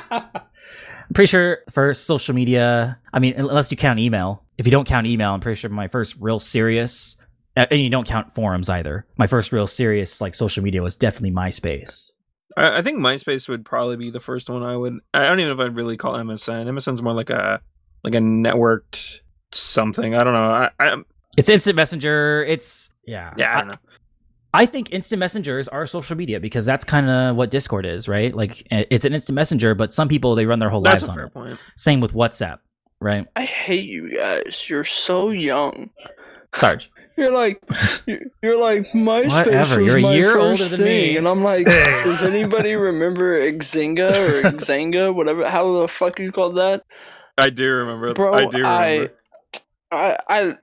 I'm 0.10 0.24
pretty 1.14 1.30
sure 1.30 1.60
for 1.70 1.94
social 1.94 2.34
media, 2.34 3.00
I 3.14 3.20
mean, 3.20 3.36
unless 3.38 3.70
you 3.70 3.78
count 3.78 4.00
email. 4.00 4.44
If 4.58 4.66
you 4.66 4.72
don't 4.72 4.88
count 4.88 5.06
email, 5.06 5.32
I'm 5.32 5.40
pretty 5.40 5.60
sure 5.60 5.70
my 5.70 5.88
first 5.88 6.18
real 6.20 6.40
serious, 6.40 7.18
and 7.72 7.82
you 7.82 7.90
don't 7.90 8.08
count 8.08 8.34
forums 8.34 8.70
either. 8.70 9.06
My 9.18 9.28
first 9.28 9.52
real 9.52 9.68
serious 9.68 10.22
like 10.22 10.36
social 10.36 10.64
media 10.64 10.82
was 10.82 10.96
definitely 10.96 11.32
MySpace. 11.32 12.12
I, 12.56 12.78
I 12.78 12.82
think 12.82 13.00
MySpace 13.00 13.50
would 13.50 13.66
probably 13.66 13.96
be 13.96 14.10
the 14.10 14.20
first 14.20 14.50
one 14.50 14.64
I 14.64 14.76
would. 14.78 15.00
I 15.14 15.28
don't 15.28 15.40
even 15.40 15.56
know 15.56 15.64
if 15.64 15.68
I'd 15.70 15.76
really 15.76 15.98
call 15.98 16.14
MSN. 16.14 16.68
MSN's 16.68 17.02
more 17.02 17.14
like 17.14 17.30
a 17.30 17.62
like 18.04 18.16
a 18.16 18.20
networked 18.20 19.20
something. 19.52 20.16
I 20.16 20.20
don't 20.24 20.34
know. 20.34 20.42
I, 20.42 20.72
I 20.80 20.96
It's 21.38 21.50
instant 21.50 21.76
messenger. 21.76 22.44
It's 22.48 22.92
yeah, 23.06 23.34
yeah, 23.38 23.56
I 23.58 23.60
don't 23.62 23.70
know. 23.70 23.78
I 24.54 24.66
think 24.66 24.92
instant 24.92 25.20
messengers 25.20 25.68
are 25.68 25.86
social 25.86 26.16
media 26.16 26.40
because 26.40 26.66
that's 26.66 26.84
kind 26.84 27.10
of 27.10 27.36
what 27.36 27.52
Discord 27.52 27.86
is, 27.86 28.08
right? 28.08 28.34
Like 28.34 28.66
eh, 28.72 28.86
it's 28.90 29.06
an 29.06 29.14
instant 29.14 29.36
messenger, 29.36 29.76
but 29.76 29.94
some 29.94 30.08
people 30.08 30.36
they 30.36 30.46
run 30.46 30.60
their 30.60 30.70
whole 30.70 30.82
That's 30.82 31.02
lives 31.04 31.10
a 31.10 31.12
on 31.12 31.28
it. 31.28 31.34
point. 31.34 31.60
Same 31.76 32.00
with 32.00 32.14
WhatsApp, 32.14 32.60
right? 33.00 33.28
I 33.36 33.46
hate 33.46 33.90
you 33.90 34.16
guys. 34.16 34.66
You're 34.70 34.84
so 34.84 35.30
young. 35.30 35.90
Sarge. 36.56 36.90
You're 37.18 37.34
like, 37.34 37.60
you're- 38.06 38.26
you're 38.44 38.60
like 38.60 38.84
MySpace 38.94 39.46
Whatever, 39.46 39.82
was 39.82 39.88
you're 39.92 39.98
a 39.98 40.02
my 40.02 40.14
year 40.14 40.38
older 40.38 40.58
first 40.58 40.70
than 40.72 40.80
thing, 40.82 40.86
me. 41.14 41.18
and 41.18 41.28
I'm 41.28 41.44
like, 41.44 41.66
does 42.06 42.24
anybody 42.24 42.76
remember 42.76 43.40
Xanga 43.54 44.12
or 44.12 44.42
Xanga, 44.52 45.14
whatever? 45.14 45.50
How 45.50 45.82
the 45.82 45.88
fuck 45.88 46.20
you 46.20 46.32
called 46.32 46.58
that, 46.58 46.84
I 47.38 47.50
do 47.50 47.68
remember. 47.72 48.14
bro? 48.14 48.34
I 48.34 48.46
do 48.46 48.58
remember. 48.60 49.14
I, 49.92 50.18
I, 50.30 50.58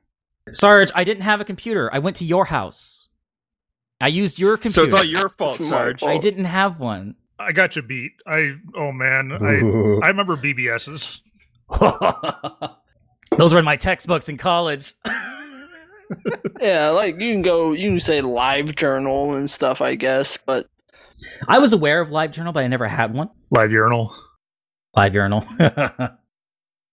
Sarge, 0.52 0.90
I 0.94 1.02
didn't 1.04 1.22
have 1.24 1.40
a 1.40 1.44
computer. 1.44 1.90
I 1.92 1.98
went 1.98 2.16
to 2.16 2.24
your 2.24 2.44
house. 2.46 3.08
I 4.00 4.08
used 4.08 4.38
your 4.38 4.56
computer. 4.56 4.74
so 4.74 4.84
it's 4.84 4.94
all 4.94 5.04
your 5.04 5.30
fault, 5.30 5.60
Sarge. 5.60 6.00
fault. 6.00 6.12
I 6.12 6.18
didn't 6.18 6.44
have 6.44 6.78
one. 6.78 7.16
I 7.38 7.52
got 7.52 7.74
you 7.74 7.82
beat. 7.82 8.12
I 8.26 8.52
oh 8.76 8.92
man, 8.92 9.32
I 9.32 9.36
I 10.06 10.08
remember 10.08 10.36
BBSs. 10.36 11.20
Those 13.36 13.52
were 13.52 13.58
in 13.58 13.64
my 13.64 13.76
textbooks 13.76 14.28
in 14.28 14.36
college. 14.36 14.92
Yeah, 16.60 16.90
like 16.90 17.20
you 17.20 17.32
can 17.32 17.42
go, 17.42 17.72
you 17.72 17.90
can 17.90 18.00
say 18.00 18.20
Live 18.20 18.74
Journal 18.74 19.34
and 19.34 19.48
stuff, 19.48 19.80
I 19.80 19.94
guess, 19.94 20.36
but 20.36 20.66
I 21.48 21.58
was 21.58 21.72
aware 21.72 22.00
of 22.00 22.08
LiveJournal, 22.08 22.52
but 22.52 22.64
I 22.64 22.66
never 22.66 22.86
had 22.86 23.14
one. 23.14 23.30
Live 23.50 23.70
urinal. 23.70 24.14
LiveJournal. 24.96 25.44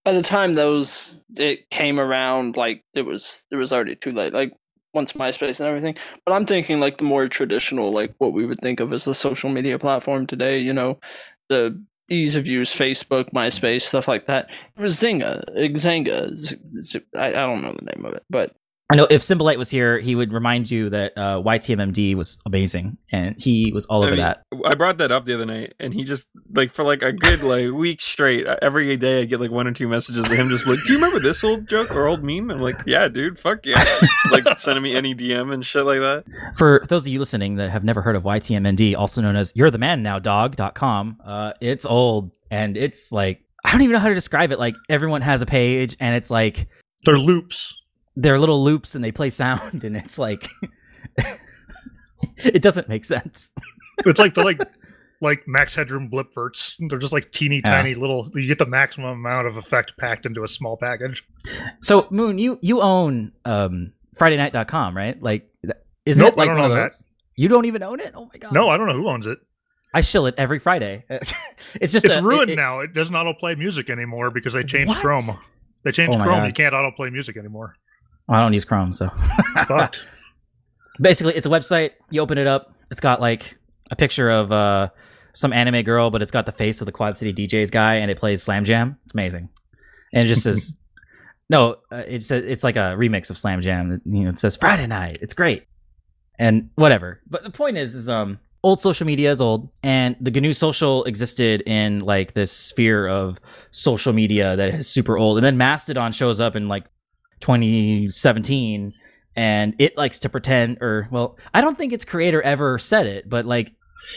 by 0.04 0.12
the 0.12 0.22
time 0.22 0.54
those 0.54 1.24
it 1.36 1.68
came 1.70 1.98
around, 1.98 2.56
like 2.56 2.84
it 2.94 3.02
was, 3.02 3.44
it 3.50 3.56
was 3.56 3.72
already 3.72 3.96
too 3.96 4.12
late. 4.12 4.32
Like 4.32 4.52
once 4.94 5.12
MySpace 5.12 5.58
and 5.58 5.68
everything. 5.68 5.96
But 6.24 6.32
I'm 6.32 6.46
thinking 6.46 6.80
like 6.80 6.98
the 6.98 7.04
more 7.04 7.28
traditional, 7.28 7.92
like 7.92 8.14
what 8.18 8.32
we 8.32 8.46
would 8.46 8.60
think 8.60 8.80
of 8.80 8.92
as 8.92 9.06
a 9.06 9.14
social 9.14 9.50
media 9.50 9.78
platform 9.78 10.26
today. 10.26 10.58
You 10.58 10.72
know, 10.72 10.98
the 11.48 11.80
ease 12.08 12.36
of 12.36 12.46
use, 12.46 12.74
Facebook, 12.74 13.30
MySpace, 13.30 13.82
stuff 13.82 14.08
like 14.08 14.26
that. 14.26 14.50
It 14.76 14.80
was 14.80 14.96
Zynga, 14.96 15.44
Xanga. 15.56 16.36
Z- 16.36 16.56
Z- 16.80 17.00
I, 17.16 17.28
I 17.28 17.30
don't 17.30 17.62
know 17.62 17.74
the 17.78 17.92
name 17.94 18.04
of 18.04 18.14
it, 18.14 18.24
but 18.28 18.54
I 18.92 18.96
know 18.96 19.06
if 19.10 19.22
Symbolite 19.22 19.58
was 19.58 19.70
here, 19.70 19.98
he 19.98 20.14
would 20.14 20.32
remind 20.32 20.70
you 20.70 20.90
that 20.90 21.12
uh, 21.16 21.42
YTMND 21.42 22.14
was 22.14 22.38
amazing, 22.44 22.98
and 23.10 23.40
he 23.40 23.72
was 23.72 23.86
all 23.86 24.02
I 24.02 24.06
over 24.06 24.16
mean, 24.16 24.24
that. 24.24 24.42
I 24.66 24.74
brought 24.74 24.98
that 24.98 25.10
up 25.10 25.24
the 25.24 25.34
other 25.34 25.46
night, 25.46 25.74
and 25.80 25.94
he 25.94 26.04
just 26.04 26.28
like 26.54 26.72
for 26.72 26.84
like 26.84 27.02
a 27.02 27.12
good 27.12 27.42
like 27.42 27.70
week 27.78 28.00
straight. 28.00 28.46
uh, 28.46 28.56
Every 28.60 28.96
day 28.96 29.22
I 29.22 29.24
get 29.24 29.40
like 29.40 29.50
one 29.50 29.66
or 29.66 29.72
two 29.72 29.88
messages 29.88 30.26
of 30.26 30.30
him 30.30 30.48
just 30.50 30.66
like, 30.66 30.78
"Do 30.86 30.92
you 30.92 30.98
remember 30.98 31.20
this 31.20 31.42
old 31.42 31.68
joke 31.68 31.90
or 31.90 32.06
old 32.06 32.22
meme?" 32.22 32.50
I'm 32.50 32.60
like, 32.60 32.80
"Yeah, 32.86 33.08
dude, 33.08 33.38
fuck 33.38 33.64
yeah!" 33.64 33.82
like 34.30 34.46
sending 34.58 34.82
me 34.82 34.94
any 34.94 35.14
DM 35.14 35.52
and 35.52 35.64
shit 35.64 35.86
like 35.86 36.00
that. 36.00 36.24
For 36.56 36.82
those 36.88 37.02
of 37.06 37.08
you 37.08 37.18
listening 37.18 37.56
that 37.56 37.70
have 37.70 37.84
never 37.84 38.02
heard 38.02 38.16
of 38.16 38.24
YTMND, 38.24 38.96
also 38.96 39.22
known 39.22 39.36
as 39.36 39.52
You're 39.56 39.70
the 39.70 39.78
Man 39.78 40.02
Now 40.02 40.18
Dog.com, 40.18 41.18
uh, 41.24 41.52
it's 41.60 41.86
old 41.86 42.30
and 42.50 42.76
it's 42.76 43.10
like, 43.10 43.42
I 43.64 43.72
don't 43.72 43.80
even 43.82 43.94
know 43.94 44.00
how 44.00 44.08
to 44.08 44.14
describe 44.14 44.52
it. 44.52 44.58
Like, 44.58 44.74
everyone 44.90 45.22
has 45.22 45.40
a 45.40 45.46
page 45.46 45.96
and 45.98 46.14
it's 46.14 46.30
like, 46.30 46.68
They're 47.04 47.18
loops. 47.18 47.74
They're 48.16 48.38
little 48.38 48.62
loops 48.62 48.94
and 48.94 49.02
they 49.04 49.12
play 49.12 49.30
sound 49.30 49.84
and 49.84 49.96
it's 49.96 50.18
like, 50.18 50.48
it 52.38 52.62
doesn't 52.62 52.88
make 52.88 53.04
sense. 53.04 53.52
It's 54.06 54.18
like 54.20 54.34
the 54.34 54.42
like 54.44 54.60
like 55.20 55.46
max 55.46 55.74
headroom 55.74 56.10
blipverts. 56.10 56.74
They're 56.88 56.98
just 56.98 57.12
like 57.12 57.30
teeny 57.32 57.62
Yeah. 57.64 57.70
tiny 57.74 57.94
little. 57.94 58.28
You 58.34 58.46
get 58.48 58.58
the 58.58 58.66
maximum 58.66 59.10
amount 59.10 59.46
of 59.46 59.56
effect 59.56 59.96
packed 59.98 60.26
into 60.26 60.42
a 60.42 60.48
small 60.48 60.76
package. 60.76 61.24
So, 61.80 62.08
Moon, 62.10 62.38
you, 62.38 62.58
you 62.60 62.80
own 62.80 63.32
um, 63.44 63.92
FridayNight.com, 64.16 64.96
right? 64.96 65.22
Like, 65.22 65.48
isn't 66.04 66.22
Nope, 66.24 66.32
it 66.34 66.36
like 66.38 66.48
I 66.50 66.54
don't 66.54 66.62
one 66.62 66.70
of 66.72 66.76
those? 66.76 67.06
You 67.36 67.48
don't 67.48 67.66
even 67.66 67.82
own 67.84 68.00
it? 68.00 68.12
Oh 68.16 68.28
my 68.32 68.38
God. 68.38 68.52
No, 68.52 68.68
I 68.68 68.76
don't 68.76 68.88
know 68.88 68.94
who 68.94 69.08
owns 69.08 69.26
it. 69.26 69.38
I 69.94 70.00
shill 70.00 70.26
it 70.26 70.34
every 70.38 70.58
Friday. 70.58 71.04
it's 71.08 71.92
just 71.92 72.04
It's 72.04 72.16
a- 72.16 72.22
ruined 72.22 72.50
it- 72.50 72.54
it- 72.54 72.56
now. 72.56 72.80
It 72.80 72.92
doesn't 72.92 73.14
autoplay 73.14 73.56
music 73.56 73.90
anymore 73.90 74.30
because 74.32 74.54
they 74.54 74.64
changed 74.64 74.88
What? 74.88 74.98
Chrome. 75.02 75.38
They 75.84 75.92
changed 75.92 76.18
Oh 76.18 76.22
Chrome. 76.22 76.38
God. 76.40 76.46
You 76.46 76.52
can't 76.52 76.74
autoplay 76.74 77.12
music 77.12 77.36
anymore. 77.36 77.76
Well, 78.32 78.40
I 78.40 78.44
don't 78.44 78.54
use 78.54 78.64
Chrome, 78.64 78.94
so 78.94 79.10
It's 79.38 79.66
fucked. 79.66 80.02
basically 81.00 81.34
it's 81.34 81.44
a 81.44 81.50
website. 81.50 81.90
You 82.08 82.22
open 82.22 82.38
it 82.38 82.46
up. 82.46 82.74
It's 82.90 82.98
got 82.98 83.20
like 83.20 83.58
a 83.90 83.96
picture 83.96 84.30
of 84.30 84.50
uh, 84.50 84.88
some 85.34 85.52
anime 85.52 85.82
girl, 85.82 86.10
but 86.10 86.22
it's 86.22 86.30
got 86.30 86.46
the 86.46 86.52
face 86.52 86.80
of 86.80 86.86
the 86.86 86.92
Quad 86.92 87.14
City 87.14 87.46
DJs 87.46 87.70
guy, 87.70 87.96
and 87.96 88.10
it 88.10 88.16
plays 88.16 88.42
Slam 88.42 88.64
Jam. 88.64 88.96
It's 89.02 89.12
amazing, 89.12 89.50
and 90.14 90.24
it 90.24 90.28
just 90.28 90.44
says 90.44 90.72
no. 91.50 91.76
Uh, 91.90 92.04
it's 92.08 92.30
a, 92.30 92.36
it's 92.36 92.64
like 92.64 92.76
a 92.76 92.96
remix 92.96 93.28
of 93.28 93.36
Slam 93.36 93.60
Jam. 93.60 94.00
You 94.06 94.24
know, 94.24 94.30
it 94.30 94.38
says 94.38 94.56
Friday 94.56 94.86
night. 94.86 95.18
It's 95.20 95.34
great, 95.34 95.66
and 96.38 96.70
whatever. 96.76 97.20
But 97.28 97.42
the 97.42 97.50
point 97.50 97.76
is, 97.76 97.94
is 97.94 98.08
um. 98.08 98.40
Old 98.64 98.80
social 98.80 99.08
media 99.08 99.32
is 99.32 99.40
old, 99.40 99.74
and 99.82 100.14
the 100.20 100.30
GNU 100.30 100.52
social 100.52 101.02
existed 101.04 101.62
in 101.66 101.98
like 101.98 102.32
this 102.32 102.52
sphere 102.52 103.08
of 103.08 103.40
social 103.72 104.12
media 104.12 104.54
that 104.54 104.72
is 104.72 104.88
super 104.88 105.18
old. 105.18 105.36
And 105.36 105.44
then 105.44 105.56
Mastodon 105.56 106.12
shows 106.12 106.38
up 106.38 106.54
and 106.54 106.68
like 106.68 106.84
2017 107.42 108.94
and 109.36 109.74
it 109.78 109.96
likes 109.96 110.18
to 110.20 110.28
pretend 110.28 110.78
or 110.80 111.08
well 111.10 111.38
i 111.54 111.60
don't 111.60 111.76
think 111.78 111.92
its 111.92 112.04
creator 112.04 112.40
ever 112.42 112.78
said 112.78 113.06
it 113.06 113.28
but 113.28 113.44
like 113.46 113.72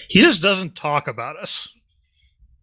He 0.09 0.21
just 0.21 0.41
doesn't 0.41 0.75
talk 0.75 1.07
about 1.07 1.37
us. 1.37 1.69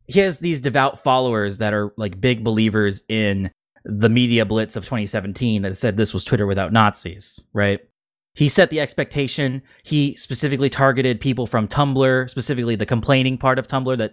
he 0.07 0.21
has 0.21 0.39
these 0.41 0.61
devout 0.61 0.99
followers 1.03 1.59
that 1.59 1.73
are 1.75 1.93
like 1.97 2.21
big 2.21 2.45
believers 2.45 3.03
in 3.09 3.51
the 3.85 4.09
media 4.09 4.45
blitz 4.45 4.77
of 4.77 4.85
2017 4.85 5.63
that 5.63 5.77
said 5.77 5.97
this 5.97 6.15
was 6.15 6.25
twitter 6.25 6.47
without 6.47 6.73
nazis 6.73 7.41
right? 7.53 7.81
He 8.35 8.49
set 8.49 8.71
the 8.71 8.81
expectation. 8.81 9.61
He 9.83 10.17
specifically 10.17 10.71
targeted 10.71 11.21
people 11.21 11.47
from 11.47 11.69
tumblr 11.69 12.31
specifically 12.31 12.77
the 12.77 12.87
complaining 12.87 13.37
part 13.37 13.59
of 13.59 13.67
tumblr 13.67 13.99
that 13.99 14.13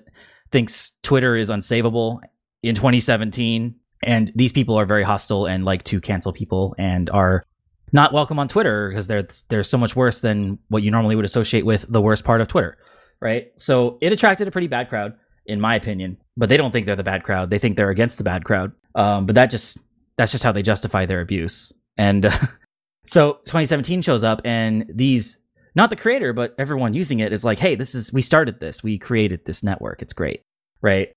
thinks 0.51 0.93
twitter 1.03 1.35
is 1.37 1.49
unsavable 1.49 2.19
in 2.63 2.75
2017 2.75 3.75
and 4.03 4.31
these 4.35 4.51
people 4.51 4.75
are 4.75 4.85
very 4.85 5.03
hostile 5.03 5.45
and 5.45 5.65
like 5.65 5.83
to 5.85 5.99
cancel 5.99 6.31
people 6.31 6.75
and 6.77 7.09
are 7.09 7.43
not 7.91 8.13
welcome 8.13 8.39
on 8.39 8.47
Twitter 8.47 8.89
because 8.89 9.07
they're 9.07 9.27
they're 9.49 9.63
so 9.63 9.77
much 9.77 9.95
worse 9.95 10.21
than 10.21 10.59
what 10.69 10.83
you 10.83 10.91
normally 10.91 11.15
would 11.15 11.25
associate 11.25 11.65
with 11.65 11.85
the 11.89 12.01
worst 12.01 12.23
part 12.23 12.41
of 12.41 12.47
Twitter, 12.47 12.77
right? 13.19 13.47
So 13.57 13.97
it 14.01 14.13
attracted 14.13 14.47
a 14.47 14.51
pretty 14.51 14.67
bad 14.67 14.89
crowd, 14.89 15.15
in 15.45 15.59
my 15.59 15.75
opinion. 15.75 16.17
But 16.37 16.49
they 16.49 16.57
don't 16.57 16.71
think 16.71 16.85
they're 16.85 16.95
the 16.95 17.03
bad 17.03 17.23
crowd. 17.23 17.49
They 17.49 17.59
think 17.59 17.75
they're 17.75 17.89
against 17.89 18.17
the 18.17 18.23
bad 18.23 18.45
crowd. 18.45 18.71
Um, 18.95 19.25
but 19.25 19.35
that 19.35 19.49
just 19.49 19.79
that's 20.17 20.31
just 20.31 20.43
how 20.43 20.51
they 20.51 20.61
justify 20.61 21.05
their 21.05 21.21
abuse. 21.21 21.73
And 21.97 22.25
uh, 22.25 22.37
so 23.05 23.33
2017 23.45 24.01
shows 24.01 24.23
up, 24.23 24.41
and 24.45 24.85
these 24.93 25.39
not 25.75 25.89
the 25.89 25.95
creator, 25.95 26.33
but 26.33 26.55
everyone 26.57 26.93
using 26.93 27.19
it 27.19 27.33
is 27.33 27.43
like, 27.43 27.59
hey, 27.59 27.75
this 27.75 27.95
is 27.95 28.13
we 28.13 28.21
started 28.21 28.59
this, 28.59 28.83
we 28.83 28.97
created 28.97 29.45
this 29.45 29.63
network. 29.63 30.01
It's 30.01 30.13
great, 30.13 30.41
right? 30.81 31.11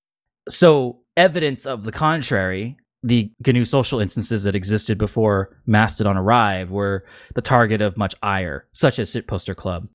So 0.48 1.00
evidence 1.16 1.66
of 1.66 1.84
the 1.84 1.92
contrary 1.92 2.76
the 3.02 3.32
GNU 3.44 3.64
social 3.64 4.00
instances 4.00 4.44
that 4.44 4.54
existed 4.54 4.96
before 4.96 5.56
Mastodon 5.66 6.16
arrived 6.16 6.70
were 6.70 7.04
the 7.34 7.42
target 7.42 7.80
of 7.80 7.96
much 7.98 8.14
ire, 8.22 8.68
such 8.72 8.98
as 8.98 9.12
Shitposter 9.12 9.56
Club. 9.56 9.88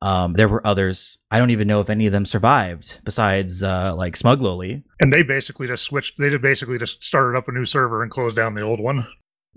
Um, 0.00 0.34
there 0.34 0.48
were 0.48 0.64
others. 0.66 1.18
I 1.30 1.38
don't 1.38 1.50
even 1.50 1.66
know 1.68 1.80
if 1.80 1.90
any 1.90 2.06
of 2.06 2.12
them 2.12 2.24
survived, 2.24 3.00
besides 3.04 3.62
uh, 3.62 3.94
like 3.96 4.14
smuglo.li. 4.14 4.82
And 5.00 5.12
they 5.12 5.22
basically 5.22 5.66
just 5.66 5.84
switched. 5.84 6.18
They 6.18 6.30
did 6.30 6.42
basically 6.42 6.78
just 6.78 7.02
started 7.02 7.36
up 7.36 7.48
a 7.48 7.52
new 7.52 7.64
server 7.64 8.02
and 8.02 8.10
closed 8.10 8.36
down 8.36 8.54
the 8.54 8.62
old 8.62 8.80
one. 8.80 9.06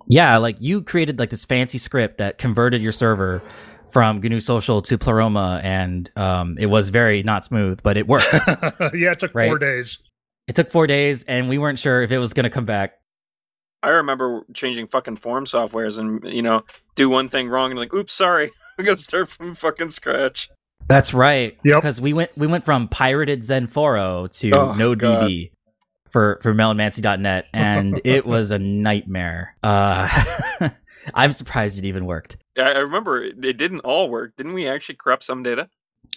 Yeah, 0.08 0.38
like 0.38 0.60
you 0.60 0.82
created 0.82 1.20
like 1.20 1.30
this 1.30 1.46
fancy 1.46 1.78
script 1.78 2.18
that 2.18 2.38
converted 2.40 2.82
your 2.82 2.92
server 2.92 3.44
from 3.92 4.20
GNU 4.20 4.40
Social 4.40 4.82
to 4.84 4.98
Pleroma, 4.98 5.60
and 5.64 6.10
um, 6.16 6.56
it 6.60 6.68
was 6.68 6.90
very 6.90 7.24
not 7.24 7.46
smooth, 7.46 7.82
but 7.84 7.98
it 7.98 8.08
worked. 8.08 8.32
yeah, 8.94 9.12
it 9.12 9.20
took 9.20 9.36
Right. 9.36 9.48
four 9.48 9.60
days. 9.60 10.00
It 10.52 10.56
took 10.56 10.70
four 10.70 10.86
days, 10.86 11.24
and 11.24 11.48
we 11.48 11.58
weren't 11.58 11.80
sure 11.80 12.02
if 12.02 12.12
it 12.12 12.18
was 12.18 12.34
going 12.34 12.44
to 12.44 12.50
come 12.50 12.66
back. 12.66 12.96
I 13.82 13.88
remember 13.88 14.46
changing 14.54 14.88
fucking 14.88 15.16
form 15.16 15.46
softwares 15.46 15.98
and 15.98 16.22
you 16.26 16.42
know 16.42 16.66
do 16.96 17.10
one 17.10 17.30
thing 17.30 17.48
wrong 17.48 17.72
and 17.72 17.80
like, 17.80 17.94
oops, 17.94 18.12
sorry, 18.12 18.52
we 18.78 18.84
got 18.84 18.98
to 18.98 19.02
start 19.02 19.30
from 19.30 19.56
fucking 19.56 19.88
scratch. 19.88 20.50
That's 20.90 21.14
right. 21.14 21.58
Yep. 21.64 21.76
Because 21.78 22.02
we 22.02 22.12
went 22.12 22.32
we 22.36 22.48
went 22.48 22.66
from 22.66 22.90
pirated 22.90 23.44
XenForo 23.44 24.30
to 24.40 24.52
Oh, 24.54 24.74
NodeBB 24.76 25.52
for 26.10 26.38
for 26.44 26.54
melonmancy.net, 26.54 27.46
and 27.54 28.02
it 28.04 28.26
was 28.26 28.52
a 28.52 28.60
nightmare. 28.60 29.56
Uh, 29.64 30.70
I'm 31.14 31.32
surprised 31.32 31.80
it 31.80 31.86
even 31.86 32.06
worked. 32.06 32.36
I, 32.58 32.74
I 32.74 32.80
remember 32.80 33.24
it, 33.24 33.46
it 33.46 33.56
didn't 33.56 33.80
all 33.80 34.10
work. 34.10 34.36
Didn't 34.36 34.52
we 34.52 34.68
actually 34.68 34.96
corrupt 34.96 35.24
some 35.24 35.44
data? 35.44 35.70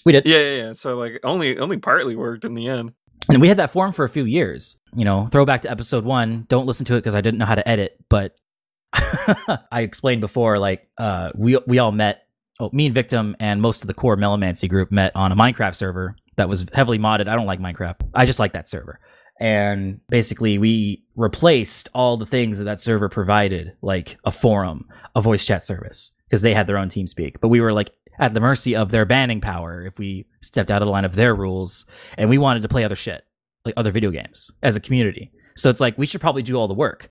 We 0.05 0.11
did, 0.11 0.27
Yeah, 0.27 0.39
yeah, 0.39 0.57
yeah. 0.57 0.73
So 0.73 0.99
like 0.99 1.21
only 1.23 1.57
only 1.57 1.77
partly 1.77 2.17
worked 2.17 2.45
in 2.45 2.55
the 2.55 2.67
end. 2.67 2.95
And 3.29 3.41
we 3.41 3.49
had 3.49 3.59
that 3.59 3.73
forum 3.73 3.93
for 3.93 4.05
a 4.05 4.11
few 4.11 4.25
years. 4.25 4.79
You 4.95 5.05
know, 5.05 5.27
throwback 5.27 5.63
to 5.63 5.71
episode 5.71 6.05
one. 6.05 6.47
Don't 6.49 6.67
listen 6.67 6.87
to 6.87 6.95
it 6.95 6.99
because 6.99 7.15
I 7.15 7.21
didn't 7.21 7.39
know 7.39 7.47
how 7.47 7.55
to 7.55 7.69
edit, 7.69 7.99
but 8.09 8.35
I 8.93 9.83
explained 9.83 10.21
before. 10.21 10.59
Like, 10.59 10.89
uh, 10.99 11.33
we 11.35 11.59
we 11.67 11.79
all 11.79 11.93
met. 11.93 12.23
Oh, 12.61 12.71
me 12.73 12.87
and 12.87 12.95
Victim 12.95 13.35
and 13.41 13.61
most 13.61 13.83
of 13.83 13.89
the 13.89 13.95
core 13.95 14.17
Melomancy 14.17 14.69
group 14.69 14.93
met 14.93 15.11
on 15.17 15.33
a 15.33 15.37
Minecraft 15.37 15.75
server 15.75 16.15
that 16.37 16.49
was 16.49 16.67
heavily 16.73 17.01
modded. 17.01 17.27
I 17.27 17.35
don't 17.35 17.47
like 17.47 17.59
Minecraft. 17.59 18.09
I 18.15 18.27
just 18.27 18.39
like 18.39 18.53
that 18.53 18.69
server. 18.69 19.01
And 19.41 20.01
basically, 20.09 20.59
we 20.59 21.05
replaced 21.17 21.89
all 21.95 22.17
the 22.17 22.27
things 22.27 22.59
that 22.59 22.65
that 22.65 22.81
server 22.81 23.09
provided, 23.09 23.73
like 23.83 24.17
a 24.25 24.31
forum, 24.31 24.89
a 25.17 25.21
voice 25.21 25.45
chat 25.45 25.65
service, 25.65 26.13
because 26.29 26.43
they 26.43 26.55
had 26.55 26.69
their 26.69 26.79
own 26.79 26.89
TeamSpeak. 26.89 27.37
But 27.41 27.49
we 27.49 27.61
were 27.61 27.73
like 27.73 27.91
at 28.19 28.35
the 28.35 28.41
mercy 28.41 28.77
of 28.77 28.91
their 28.91 29.05
banning 29.05 29.41
power 29.41 29.85
if 29.85 29.99
we 29.99 30.27
stepped 30.45 30.71
out 30.71 30.83
of 30.83 30.87
the 30.87 30.93
line 30.93 31.05
of 31.05 31.15
their 31.15 31.35
rules. 31.35 31.87
And 32.17 32.31
we 32.31 32.39
wanted 32.39 32.63
to 32.63 32.69
play 32.69 32.85
other 32.85 32.97
shit, 32.97 33.25
like 33.65 33.75
other 33.77 33.91
video 33.91 34.11
games 34.11 34.51
as 34.63 34.77
a 34.77 34.81
community. 34.81 35.33
So 35.57 35.71
it's 35.71 35.81
like 35.81 35.97
we 35.97 36.07
should 36.07 36.21
probably 36.21 36.43
do 36.43 36.57
all 36.57 36.69
the 36.69 36.75
work, 36.75 37.11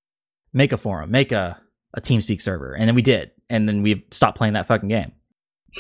make 0.53 0.71
a 0.71 0.77
forum, 0.77 1.11
make 1.11 1.31
a 1.31 1.59
a 1.93 2.01
TeamSpeak 2.01 2.41
server, 2.41 2.73
and 2.73 2.87
then 2.87 2.95
we 2.95 3.01
did, 3.01 3.31
and 3.49 3.67
then 3.67 3.81
we 3.83 4.05
stopped 4.11 4.37
playing 4.37 4.53
that 4.53 4.67
fucking 4.67 4.89
game, 4.89 5.11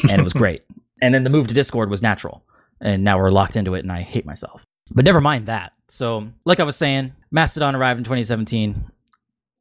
and 0.09 0.19
it 0.19 0.23
was 0.23 0.33
great. 0.43 0.63
And 1.01 1.13
then 1.13 1.23
the 1.23 1.29
move 1.29 1.47
to 1.47 1.53
Discord 1.53 1.89
was 1.89 2.01
natural, 2.01 2.43
and 2.79 3.03
now 3.03 3.17
we're 3.17 3.31
locked 3.31 3.55
into 3.55 3.73
it, 3.73 3.79
and 3.79 3.91
I 3.91 4.01
hate 4.01 4.25
myself. 4.25 4.63
But 4.91 5.05
never 5.05 5.21
mind 5.21 5.47
that. 5.47 5.73
So, 5.89 6.29
like 6.45 6.59
I 6.59 6.63
was 6.63 6.75
saying, 6.75 7.13
Mastodon 7.31 7.75
arrived 7.75 7.97
in 7.97 8.03
2017. 8.03 8.91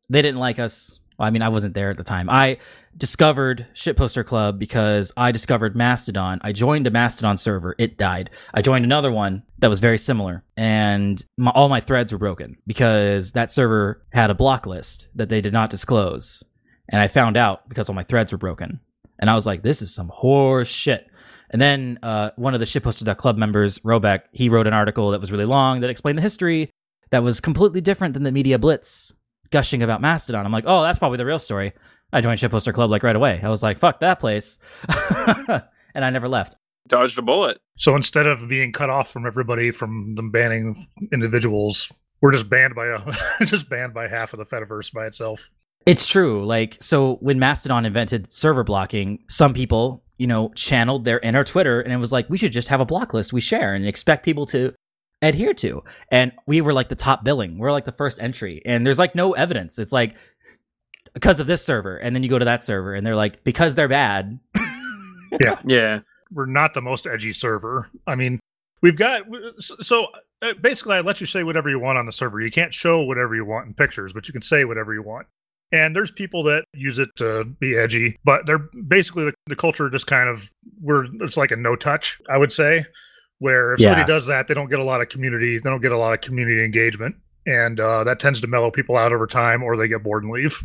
They 0.08 0.22
didn't 0.22 0.40
like 0.40 0.58
us. 0.58 0.98
I 1.18 1.30
mean, 1.30 1.42
I 1.42 1.48
wasn't 1.48 1.74
there 1.74 1.90
at 1.90 1.96
the 1.96 2.04
time. 2.04 2.28
I 2.28 2.58
discovered 2.96 3.66
Shitposter 3.74 4.24
Club 4.24 4.58
because 4.58 5.12
I 5.16 5.32
discovered 5.32 5.76
Mastodon. 5.76 6.40
I 6.42 6.52
joined 6.52 6.86
a 6.86 6.90
Mastodon 6.90 7.36
server. 7.36 7.74
It 7.78 7.96
died. 7.96 8.30
I 8.52 8.62
joined 8.62 8.84
another 8.84 9.12
one 9.12 9.44
that 9.58 9.68
was 9.68 9.80
very 9.80 9.98
similar, 9.98 10.44
and 10.56 11.24
my, 11.38 11.50
all 11.52 11.68
my 11.68 11.80
threads 11.80 12.12
were 12.12 12.18
broken 12.18 12.56
because 12.66 13.32
that 13.32 13.50
server 13.50 14.04
had 14.12 14.30
a 14.30 14.34
block 14.34 14.66
list 14.66 15.08
that 15.14 15.28
they 15.28 15.40
did 15.40 15.52
not 15.52 15.70
disclose. 15.70 16.42
And 16.88 17.00
I 17.00 17.08
found 17.08 17.36
out 17.36 17.68
because 17.68 17.88
all 17.88 17.94
my 17.94 18.02
threads 18.02 18.32
were 18.32 18.38
broken. 18.38 18.80
And 19.18 19.30
I 19.30 19.34
was 19.34 19.46
like, 19.46 19.62
this 19.62 19.82
is 19.82 19.94
some 19.94 20.08
horse 20.08 20.68
shit. 20.68 21.08
And 21.50 21.60
then 21.60 21.98
uh, 22.02 22.30
one 22.36 22.54
of 22.54 22.60
the 22.60 22.66
shitposter.club 22.66 23.36
members, 23.36 23.78
Robeck, 23.80 24.22
he 24.32 24.48
wrote 24.48 24.66
an 24.66 24.72
article 24.72 25.10
that 25.10 25.20
was 25.20 25.30
really 25.30 25.44
long 25.44 25.80
that 25.80 25.90
explained 25.90 26.18
the 26.18 26.22
history 26.22 26.70
that 27.10 27.22
was 27.22 27.40
completely 27.40 27.80
different 27.80 28.14
than 28.14 28.22
the 28.22 28.32
media 28.32 28.58
blitz 28.58 29.12
gushing 29.52 29.82
about 29.82 30.00
Mastodon. 30.00 30.44
I'm 30.44 30.52
like, 30.52 30.64
oh, 30.66 30.82
that's 30.82 30.98
probably 30.98 31.18
the 31.18 31.26
real 31.26 31.38
story. 31.38 31.72
I 32.12 32.20
joined 32.20 32.40
Shitposter 32.40 32.74
Club 32.74 32.90
like 32.90 33.02
right 33.02 33.16
away. 33.16 33.40
I 33.42 33.48
was 33.48 33.62
like, 33.62 33.78
fuck 33.78 34.00
that 34.00 34.18
place. 34.18 34.58
and 35.94 36.04
I 36.04 36.10
never 36.10 36.28
left. 36.28 36.56
Dodged 36.88 37.18
a 37.18 37.22
bullet. 37.22 37.58
So 37.76 37.94
instead 37.94 38.26
of 38.26 38.48
being 38.48 38.72
cut 38.72 38.90
off 38.90 39.10
from 39.10 39.26
everybody 39.26 39.70
from 39.70 40.14
them 40.16 40.30
banning 40.30 40.88
individuals, 41.12 41.92
we're 42.20 42.32
just 42.32 42.48
banned 42.48 42.74
by 42.74 42.88
uh, 42.88 43.12
a 43.40 43.44
just 43.46 43.68
banned 43.68 43.94
by 43.94 44.08
half 44.08 44.32
of 44.32 44.38
the 44.38 44.44
Fediverse 44.44 44.92
by 44.92 45.06
itself. 45.06 45.48
It's 45.86 46.08
true. 46.08 46.44
Like, 46.44 46.76
so 46.80 47.16
when 47.16 47.38
Mastodon 47.38 47.84
invented 47.84 48.32
server 48.32 48.62
blocking, 48.64 49.20
some 49.28 49.52
people, 49.52 50.04
you 50.18 50.26
know, 50.26 50.50
channeled 50.54 51.04
their 51.04 51.18
inner 51.20 51.44
Twitter 51.44 51.80
and 51.80 51.92
it 51.92 51.96
was 51.96 52.12
like, 52.12 52.28
we 52.28 52.38
should 52.38 52.52
just 52.52 52.68
have 52.68 52.80
a 52.80 52.84
block 52.84 53.14
list 53.14 53.32
we 53.32 53.40
share 53.40 53.74
and 53.74 53.86
expect 53.86 54.24
people 54.24 54.46
to 54.46 54.74
adhere 55.22 55.54
to. 55.54 55.84
And 56.10 56.32
we 56.46 56.60
were 56.60 56.72
like 56.72 56.88
the 56.88 56.96
top 56.96 57.24
billing. 57.24 57.56
We're 57.58 57.72
like 57.72 57.84
the 57.84 57.92
first 57.92 58.20
entry. 58.20 58.60
And 58.66 58.84
there's 58.84 58.98
like 58.98 59.14
no 59.14 59.32
evidence. 59.32 59.78
It's 59.78 59.92
like, 59.92 60.16
because 61.14 61.40
of 61.40 61.46
this 61.46 61.64
server. 61.64 61.96
And 61.96 62.14
then 62.14 62.22
you 62.22 62.28
go 62.28 62.38
to 62.38 62.44
that 62.44 62.64
server 62.64 62.94
and 62.94 63.06
they're 63.06 63.16
like, 63.16 63.44
because 63.44 63.74
they're 63.74 63.88
bad. 63.88 64.38
Yeah. 65.40 65.58
Yeah. 65.64 66.00
We're 66.30 66.44
not 66.44 66.74
the 66.74 66.82
most 66.82 67.06
edgy 67.06 67.32
server. 67.32 67.88
I 68.06 68.16
mean, 68.16 68.38
we've 68.82 68.98
got 68.98 69.22
so 69.60 70.08
uh, 70.42 70.52
basically 70.60 70.96
I 70.96 71.00
let 71.00 71.20
you 71.20 71.26
say 71.26 71.42
whatever 71.42 71.70
you 71.70 71.78
want 71.78 71.96
on 71.96 72.04
the 72.04 72.12
server. 72.12 72.40
You 72.40 72.50
can't 72.50 72.74
show 72.74 73.02
whatever 73.02 73.34
you 73.34 73.46
want 73.46 73.66
in 73.66 73.72
pictures, 73.72 74.12
but 74.12 74.28
you 74.28 74.32
can 74.32 74.42
say 74.42 74.66
whatever 74.66 74.92
you 74.92 75.02
want. 75.02 75.26
And 75.72 75.96
there's 75.96 76.10
people 76.10 76.42
that 76.42 76.66
use 76.74 76.98
it 76.98 77.08
to 77.16 77.44
be 77.44 77.78
edgy, 77.78 78.18
but 78.24 78.44
they're 78.44 78.68
basically 78.86 79.24
the, 79.24 79.34
the 79.46 79.56
culture 79.56 79.88
just 79.88 80.06
kind 80.06 80.28
of 80.28 80.50
we're 80.82 81.06
it's 81.22 81.38
like 81.38 81.50
a 81.50 81.56
no 81.56 81.76
touch, 81.76 82.20
I 82.28 82.36
would 82.36 82.52
say, 82.52 82.84
where 83.42 83.74
if 83.74 83.80
Yeah. 83.80 83.88
somebody 83.90 84.06
does 84.06 84.26
that, 84.26 84.46
they 84.46 84.54
don't 84.54 84.70
get 84.70 84.78
a 84.78 84.84
lot 84.84 85.00
of 85.00 85.08
community, 85.08 85.58
they 85.58 85.68
don't 85.68 85.82
get 85.82 85.90
a 85.90 85.98
lot 85.98 86.12
of 86.12 86.20
community 86.20 86.64
engagement, 86.64 87.16
and 87.44 87.80
uh, 87.80 88.04
that 88.04 88.20
tends 88.20 88.40
to 88.40 88.46
mellow 88.46 88.70
people 88.70 88.96
out 88.96 89.12
over 89.12 89.26
time, 89.26 89.64
or 89.64 89.76
they 89.76 89.88
get 89.88 90.02
bored 90.04 90.22
and 90.22 90.32
leave. 90.32 90.62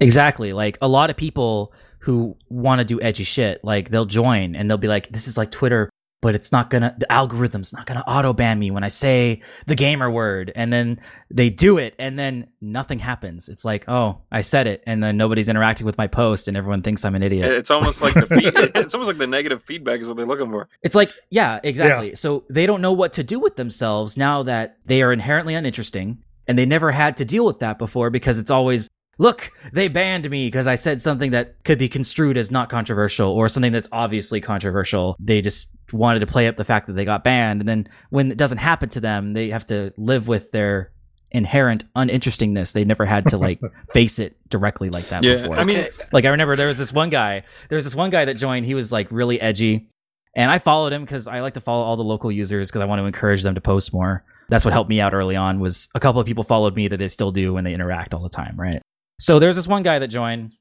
Exactly. 0.00 0.52
Like 0.54 0.78
a 0.80 0.88
lot 0.88 1.10
of 1.10 1.16
people 1.16 1.72
who 2.00 2.36
want 2.48 2.78
to 2.80 2.84
do 2.84 3.00
edgy 3.00 3.24
shit, 3.24 3.62
like 3.62 3.90
they'll 3.90 4.06
join 4.06 4.54
and 4.56 4.68
they'll 4.70 4.78
be 4.78 4.88
like, 4.88 5.08
this 5.10 5.28
is 5.28 5.36
like 5.36 5.50
Twitter, 5.50 5.88
but 6.24 6.34
it's 6.34 6.50
not 6.50 6.70
gonna, 6.70 6.94
the 6.96 7.12
algorithm's 7.12 7.70
not 7.70 7.84
gonna 7.84 8.02
auto 8.06 8.32
ban 8.32 8.58
me 8.58 8.70
when 8.70 8.82
I 8.82 8.88
say 8.88 9.42
the 9.66 9.74
gamer 9.74 10.10
word. 10.10 10.50
And 10.56 10.72
then 10.72 10.98
they 11.30 11.50
do 11.50 11.76
it 11.76 11.94
and 11.98 12.18
then 12.18 12.48
nothing 12.62 12.98
happens. 12.98 13.50
It's 13.50 13.62
like, 13.62 13.84
oh, 13.88 14.22
I 14.32 14.40
said 14.40 14.66
it. 14.66 14.82
And 14.86 15.04
then 15.04 15.18
nobody's 15.18 15.50
interacting 15.50 15.84
with 15.84 15.98
my 15.98 16.06
post 16.06 16.48
and 16.48 16.56
everyone 16.56 16.80
thinks 16.80 17.04
I'm 17.04 17.14
an 17.14 17.22
idiot. 17.22 17.52
It's 17.52 17.70
almost 17.70 18.00
like 18.00 18.14
the 18.14 18.24
feed, 18.24 18.54
it's 18.74 18.94
almost 18.94 19.08
like 19.08 19.18
the 19.18 19.26
negative 19.26 19.62
feedback 19.64 20.00
is 20.00 20.08
what 20.08 20.16
they're 20.16 20.24
looking 20.24 20.50
for. 20.50 20.66
It's 20.82 20.94
like, 20.94 21.12
yeah, 21.28 21.60
exactly. 21.62 22.14
So 22.14 22.44
they 22.48 22.64
don't 22.64 22.80
know 22.80 22.92
what 22.92 23.12
to 23.12 23.22
do 23.22 23.38
with 23.38 23.56
themselves 23.56 24.16
now 24.16 24.42
that 24.44 24.78
they 24.86 25.02
are 25.02 25.12
inherently 25.12 25.54
uninteresting 25.54 26.22
and 26.48 26.58
they 26.58 26.64
never 26.64 26.90
had 26.90 27.18
to 27.18 27.26
deal 27.26 27.44
with 27.44 27.58
that 27.58 27.76
before 27.76 28.08
because 28.08 28.38
it's 28.38 28.50
always, 28.50 28.88
look, 29.18 29.50
they 29.72 29.88
banned 29.88 30.28
me 30.28 30.46
because 30.46 30.66
I 30.66 30.74
said 30.74 31.00
something 31.00 31.30
that 31.32 31.62
could 31.64 31.78
be 31.78 31.88
construed 31.88 32.36
as 32.36 32.50
not 32.50 32.68
controversial 32.68 33.30
or 33.30 33.48
something 33.48 33.72
that's 33.72 33.88
obviously 33.92 34.40
controversial. 34.40 35.16
They 35.18 35.40
just 35.40 35.70
wanted 35.92 36.20
to 36.20 36.26
play 36.26 36.48
up 36.48 36.56
the 36.56 36.64
fact 36.64 36.86
that 36.86 36.94
they 36.94 37.04
got 37.04 37.24
banned. 37.24 37.60
And 37.60 37.68
then 37.68 37.88
when 38.10 38.30
it 38.30 38.38
doesn't 38.38 38.58
happen 38.58 38.88
to 38.90 39.00
them, 39.00 39.32
they 39.32 39.50
have 39.50 39.66
to 39.66 39.92
live 39.96 40.28
with 40.28 40.50
their 40.50 40.90
inherent 41.30 41.84
uninterestingness. 41.94 42.72
They've 42.72 42.86
never 42.86 43.04
had 43.04 43.26
to 43.28 43.38
like 43.38 43.60
face 43.92 44.18
it 44.18 44.36
directly 44.48 44.88
like 44.88 45.08
that 45.10 45.24
Yeah, 45.24 45.34
before. 45.42 45.58
I 45.58 45.64
mean, 45.64 45.86
Like 46.12 46.24
I 46.24 46.28
remember 46.28 46.56
there 46.56 46.68
was 46.68 46.78
this 46.78 46.92
one 46.92 47.10
guy. 47.10 47.42
There 47.68 47.76
was 47.76 47.84
this 47.84 47.94
one 47.94 48.10
guy 48.10 48.24
that 48.24 48.34
joined. 48.34 48.66
He 48.66 48.74
was 48.74 48.92
like 48.92 49.08
really 49.10 49.40
edgy, 49.40 49.88
and 50.36 50.50
I 50.50 50.58
followed 50.58 50.92
him 50.92 51.02
because 51.02 51.26
I 51.26 51.40
like 51.40 51.54
to 51.54 51.60
follow 51.60 51.84
all 51.84 51.96
the 51.96 52.04
local 52.04 52.30
users 52.30 52.70
because 52.70 52.82
I 52.82 52.86
want 52.86 53.00
to 53.00 53.04
encourage 53.06 53.42
them 53.42 53.56
to 53.56 53.60
post 53.60 53.92
more. 53.92 54.24
That's 54.48 54.64
what 54.64 54.72
helped 54.72 54.90
me 54.90 55.00
out 55.00 55.12
early 55.14 55.36
on. 55.36 55.58
Was 55.58 55.88
a 55.94 56.00
couple 56.00 56.20
of 56.20 56.26
people 56.26 56.44
followed 56.44 56.76
me 56.76 56.88
that 56.88 56.98
they 56.98 57.08
still 57.08 57.32
do 57.32 57.54
when 57.54 57.64
they 57.64 57.74
interact 57.74 58.14
all 58.14 58.22
the 58.22 58.28
time, 58.28 58.58
right? 58.58 58.80
So 59.20 59.38
there's 59.38 59.56
this 59.56 59.68
one 59.68 59.82
guy 59.82 59.98
that 59.98 60.08
joined. 60.08 60.52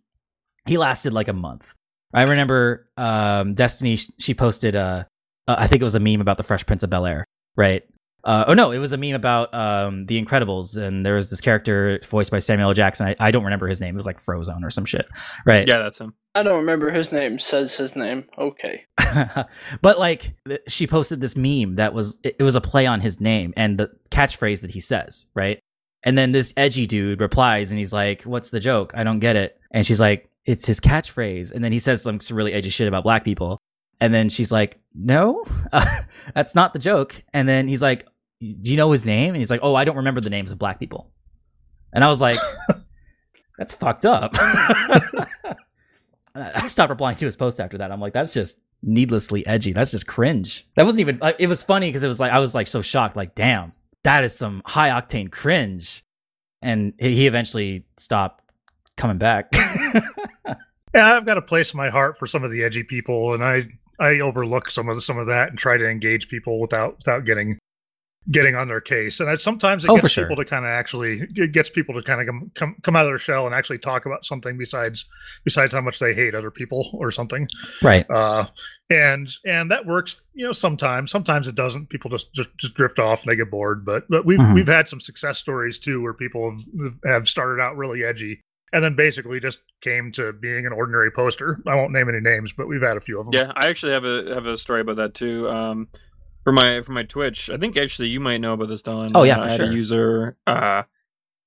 He 0.65 0.77
lasted 0.77 1.13
like 1.13 1.27
a 1.27 1.33
month. 1.33 1.73
I 2.13 2.23
remember 2.23 2.87
um, 2.97 3.53
Destiny. 3.53 3.97
She 4.19 4.33
posted 4.33 4.75
a, 4.75 5.07
uh, 5.47 5.55
I 5.57 5.67
think 5.67 5.81
it 5.81 5.85
was 5.85 5.95
a 5.95 5.99
meme 5.99 6.21
about 6.21 6.37
the 6.37 6.43
Fresh 6.43 6.65
Prince 6.65 6.83
of 6.83 6.89
Bel 6.89 7.05
Air, 7.05 7.25
right? 7.55 7.83
Uh, 8.23 8.45
oh 8.47 8.53
no, 8.53 8.71
it 8.71 8.79
was 8.79 8.93
a 8.93 8.97
meme 8.97 9.15
about 9.15 9.53
um, 9.53 10.05
the 10.05 10.23
Incredibles, 10.23 10.77
and 10.77 11.05
there 11.05 11.15
was 11.15 11.29
this 11.29 11.41
character 11.41 11.99
voiced 12.07 12.31
by 12.31 12.39
Samuel 12.39 12.69
L. 12.69 12.73
Jackson. 12.73 13.07
I, 13.07 13.15
I 13.19 13.31
don't 13.31 13.43
remember 13.43 13.67
his 13.67 13.81
name. 13.81 13.95
It 13.95 13.97
was 13.97 14.05
like 14.05 14.23
Frozone 14.23 14.63
or 14.63 14.69
some 14.69 14.85
shit, 14.85 15.05
right? 15.45 15.67
Yeah, 15.67 15.79
that's 15.79 15.99
him. 15.99 16.13
I 16.33 16.41
don't 16.43 16.59
remember 16.59 16.89
his 16.89 17.11
name. 17.11 17.37
Says 17.37 17.75
his 17.75 17.97
name. 17.97 18.23
Okay. 18.37 18.85
but 19.81 19.99
like, 19.99 20.35
th- 20.47 20.61
she 20.67 20.87
posted 20.87 21.19
this 21.19 21.35
meme 21.35 21.75
that 21.75 21.93
was 21.93 22.17
it, 22.23 22.37
it 22.39 22.43
was 22.43 22.55
a 22.55 22.61
play 22.61 22.85
on 22.85 23.01
his 23.01 23.19
name 23.19 23.53
and 23.57 23.77
the 23.77 23.91
catchphrase 24.09 24.61
that 24.61 24.71
he 24.71 24.79
says, 24.79 25.27
right? 25.35 25.59
And 26.03 26.17
then 26.17 26.31
this 26.31 26.53
edgy 26.57 26.85
dude 26.85 27.21
replies, 27.21 27.71
and 27.71 27.79
he's 27.79 27.93
like, 27.93 28.23
"What's 28.23 28.49
the 28.49 28.59
joke? 28.59 28.91
I 28.95 29.03
don't 29.03 29.19
get 29.19 29.35
it." 29.35 29.59
And 29.71 29.85
she's 29.85 30.01
like, 30.01 30.29
"It's 30.45 30.65
his 30.65 30.79
catchphrase." 30.79 31.51
And 31.51 31.63
then 31.63 31.71
he 31.71 31.79
says 31.79 32.01
some 32.01 32.19
really 32.31 32.53
edgy 32.53 32.69
shit 32.69 32.87
about 32.87 33.03
black 33.03 33.23
people. 33.23 33.59
And 34.01 34.13
then 34.13 34.29
she's 34.29 34.51
like, 34.51 34.79
"No, 34.93 35.43
that's 36.35 36.55
not 36.55 36.73
the 36.73 36.79
joke." 36.79 37.23
And 37.33 37.47
then 37.47 37.67
he's 37.67 37.81
like, 37.81 38.07
do 38.61 38.71
you 38.71 38.77
know 38.77 38.91
his 38.91 39.05
name? 39.05 39.29
And 39.29 39.37
he's 39.37 39.49
like, 39.49 39.61
oh, 39.63 39.75
I 39.75 39.85
don't 39.85 39.95
remember 39.97 40.21
the 40.21 40.29
names 40.29 40.51
of 40.51 40.59
black 40.59 40.79
people. 40.79 41.11
And 41.93 42.03
I 42.03 42.09
was 42.09 42.19
like, 42.21 42.37
that's 43.57 43.73
fucked 43.73 44.05
up. 44.05 44.35
I 46.35 46.67
stopped 46.67 46.89
replying 46.89 47.15
to 47.17 47.25
his 47.25 47.35
post 47.35 47.59
after 47.59 47.77
that. 47.77 47.91
I'm 47.91 48.01
like, 48.01 48.13
that's 48.13 48.33
just 48.33 48.63
needlessly 48.81 49.45
edgy. 49.45 49.71
That's 49.71 49.91
just 49.91 50.07
cringe. 50.07 50.67
That 50.75 50.85
wasn't 50.85 51.01
even, 51.01 51.19
it 51.39 51.47
was 51.47 51.61
funny 51.63 51.87
because 51.87 52.03
it 52.03 52.07
was 52.07 52.19
like, 52.19 52.31
I 52.31 52.39
was 52.39 52.55
like 52.55 52.67
so 52.67 52.81
shocked, 52.81 53.15
like, 53.15 53.35
damn, 53.35 53.73
that 54.03 54.23
is 54.23 54.35
some 54.35 54.61
high 54.65 54.89
octane 54.89 55.31
cringe. 55.31 56.03
And 56.61 56.93
he 56.97 57.27
eventually 57.27 57.85
stopped 57.97 58.43
coming 58.95 59.17
back. 59.17 59.49
yeah, 59.53 60.55
I've 60.95 61.25
got 61.25 61.37
a 61.37 61.41
place 61.41 61.73
in 61.73 61.77
my 61.77 61.89
heart 61.89 62.17
for 62.17 62.25
some 62.25 62.43
of 62.43 62.51
the 62.51 62.63
edgy 62.63 62.83
people, 62.83 63.33
and 63.33 63.43
I 63.43 63.67
I 63.99 64.19
overlook 64.19 64.69
some 64.69 64.87
of 64.89 64.95
the, 64.95 65.01
some 65.01 65.17
of 65.17 65.27
that 65.27 65.49
and 65.49 65.57
try 65.57 65.77
to 65.77 65.87
engage 65.87 66.29
people 66.29 66.59
without 66.59 66.97
without 66.97 67.25
getting 67.25 67.59
getting 68.31 68.55
on 68.55 68.69
their 68.69 68.79
case 68.79 69.19
and 69.19 69.41
sometimes 69.41 69.83
it 69.83 69.89
Oh, 69.89 69.95
gets 69.95 70.03
for 70.05 70.09
sure. 70.09 70.23
people 70.27 70.37
to 70.41 70.45
kind 70.49 70.63
of 70.63 70.69
actually 70.71 71.23
it 71.35 71.51
gets 71.51 71.69
people 71.69 71.93
to 71.95 72.01
kind 72.01 72.21
of 72.21 72.27
come, 72.27 72.51
come 72.55 72.75
come 72.81 72.95
out 72.95 73.05
of 73.05 73.09
their 73.11 73.17
shell 73.17 73.45
and 73.45 73.53
actually 73.53 73.79
talk 73.79 74.05
about 74.05 74.23
something 74.23 74.57
besides 74.57 75.05
besides 75.43 75.73
how 75.73 75.81
much 75.81 75.99
they 75.99 76.13
hate 76.13 76.33
other 76.33 76.49
people 76.49 76.89
or 76.93 77.11
something 77.11 77.47
right. 77.81 78.05
uh 78.09 78.45
and 78.89 79.27
and 79.45 79.69
that 79.71 79.85
works 79.85 80.21
you 80.33 80.45
know 80.45 80.53
sometimes 80.53 81.11
sometimes 81.11 81.47
it 81.49 81.55
doesn't 81.55 81.89
people 81.89 82.09
just 82.09 82.31
just, 82.33 82.49
just 82.57 82.73
drift 82.75 82.97
off 82.97 83.23
and 83.23 83.31
they 83.31 83.35
get 83.35 83.51
bored 83.51 83.83
but 83.83 84.05
but 84.09 84.25
we've 84.25 84.39
Mhm. 84.39 84.53
we've 84.53 84.67
had 84.67 84.87
some 84.87 85.01
success 85.01 85.37
stories 85.37 85.77
too 85.79 86.01
where 86.01 86.13
people 86.13 86.51
have 86.79 86.93
have 87.05 87.27
started 87.29 87.61
out 87.61 87.75
really 87.75 88.05
edgy 88.05 88.39
and 88.71 88.83
then 88.83 88.95
basically 88.95 89.39
just 89.41 89.59
came 89.81 90.11
to 90.13 90.31
being 90.31 90.65
an 90.65 90.71
ordinary 90.71 91.11
poster 91.11 91.59
i 91.67 91.75
won't 91.75 91.91
name 91.91 92.07
any 92.07 92.21
names 92.21 92.53
but 92.53 92.69
we've 92.69 92.81
had 92.81 92.95
a 92.95 93.01
few 93.01 93.19
of 93.19 93.25
them 93.25 93.33
Yeah, 93.33 93.51
I 93.55 93.67
actually 93.67 93.91
have 93.91 94.05
a 94.05 94.33
have 94.33 94.45
a 94.45 94.55
story 94.57 94.79
about 94.79 94.95
that 94.95 95.13
too. 95.13 95.49
Um, 95.49 95.89
for 96.43 96.51
my 96.51 96.81
for 96.81 96.91
my 96.91 97.03
Twitch, 97.03 97.49
I 97.49 97.57
think 97.57 97.77
actually 97.77 98.09
you 98.09 98.19
might 98.19 98.37
know 98.37 98.53
about 98.53 98.69
this, 98.69 98.81
Don. 98.81 99.11
Oh, 99.15 99.23
yeah, 99.23 99.39
uh, 99.39 99.47
for 99.47 99.55
sure. 99.55 99.71
user. 99.71 100.37
Uh, 100.45 100.83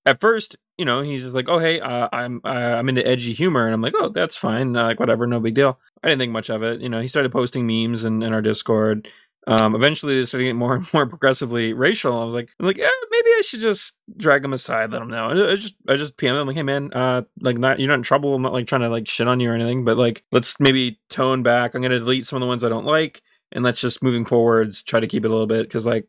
at 0.04 0.20
first, 0.20 0.56
you 0.78 0.84
know, 0.84 1.02
he's 1.02 1.22
just 1.22 1.34
like, 1.34 1.48
"Oh, 1.48 1.58
hey, 1.58 1.80
uh, 1.80 2.08
I'm 2.12 2.40
uh, 2.44 2.48
I'm 2.48 2.88
into 2.88 3.06
edgy 3.06 3.32
humor," 3.32 3.66
and 3.66 3.74
I'm 3.74 3.82
like, 3.82 3.94
"Oh, 3.96 4.08
that's 4.08 4.36
fine. 4.36 4.76
Uh, 4.76 4.84
like, 4.84 5.00
whatever, 5.00 5.26
no 5.26 5.40
big 5.40 5.54
deal." 5.54 5.78
I 6.02 6.08
didn't 6.08 6.20
think 6.20 6.32
much 6.32 6.50
of 6.50 6.62
it. 6.62 6.80
You 6.80 6.88
know, 6.88 7.00
he 7.00 7.08
started 7.08 7.32
posting 7.32 7.66
memes 7.66 8.04
in, 8.04 8.22
in 8.22 8.32
our 8.32 8.42
Discord. 8.42 9.08
Um, 9.48 9.74
eventually, 9.76 10.18
they 10.18 10.26
started 10.26 10.44
getting 10.44 10.58
more 10.58 10.74
and 10.74 10.86
more 10.94 11.06
progressively 11.06 11.72
racial. 11.72 12.20
I 12.20 12.24
was 12.24 12.34
like, 12.34 12.48
I'm 12.58 12.66
like, 12.66 12.78
eh, 12.78 12.88
maybe 13.10 13.28
I 13.38 13.42
should 13.44 13.60
just 13.60 13.96
drag 14.16 14.44
him 14.44 14.52
aside, 14.52 14.90
let 14.90 15.02
him 15.02 15.08
know. 15.08 15.28
I 15.28 15.52
I 15.52 15.54
just, 15.56 15.76
I 15.88 15.96
just 15.96 16.16
PM 16.16 16.34
him 16.34 16.42
I'm 16.42 16.46
like, 16.46 16.56
hey 16.56 16.62
man, 16.62 16.90
uh, 16.92 17.22
like, 17.40 17.58
not 17.58 17.78
you're 17.80 17.88
not 17.88 17.94
in 17.94 18.02
trouble. 18.02 18.34
I'm 18.34 18.42
not 18.42 18.52
like 18.52 18.66
trying 18.66 18.82
to 18.82 18.88
like 18.88 19.08
shit 19.08 19.28
on 19.28 19.40
you 19.40 19.50
or 19.50 19.54
anything, 19.54 19.84
but 19.84 19.96
like, 19.96 20.24
let's 20.32 20.58
maybe 20.60 21.00
tone 21.08 21.42
back. 21.42 21.74
I'm 21.74 21.82
gonna 21.82 21.98
delete 21.98 22.26
some 22.26 22.36
of 22.36 22.40
the 22.40 22.46
ones 22.46 22.64
I 22.64 22.68
don't 22.68 22.86
like, 22.86 23.22
and 23.52 23.64
let's 23.64 23.80
just 23.80 24.02
moving 24.02 24.24
forwards 24.24 24.82
try 24.82 25.00
to 25.00 25.06
keep 25.06 25.24
it 25.24 25.28
a 25.28 25.30
little 25.30 25.46
bit 25.46 25.66
because 25.68 25.86
like, 25.86 26.06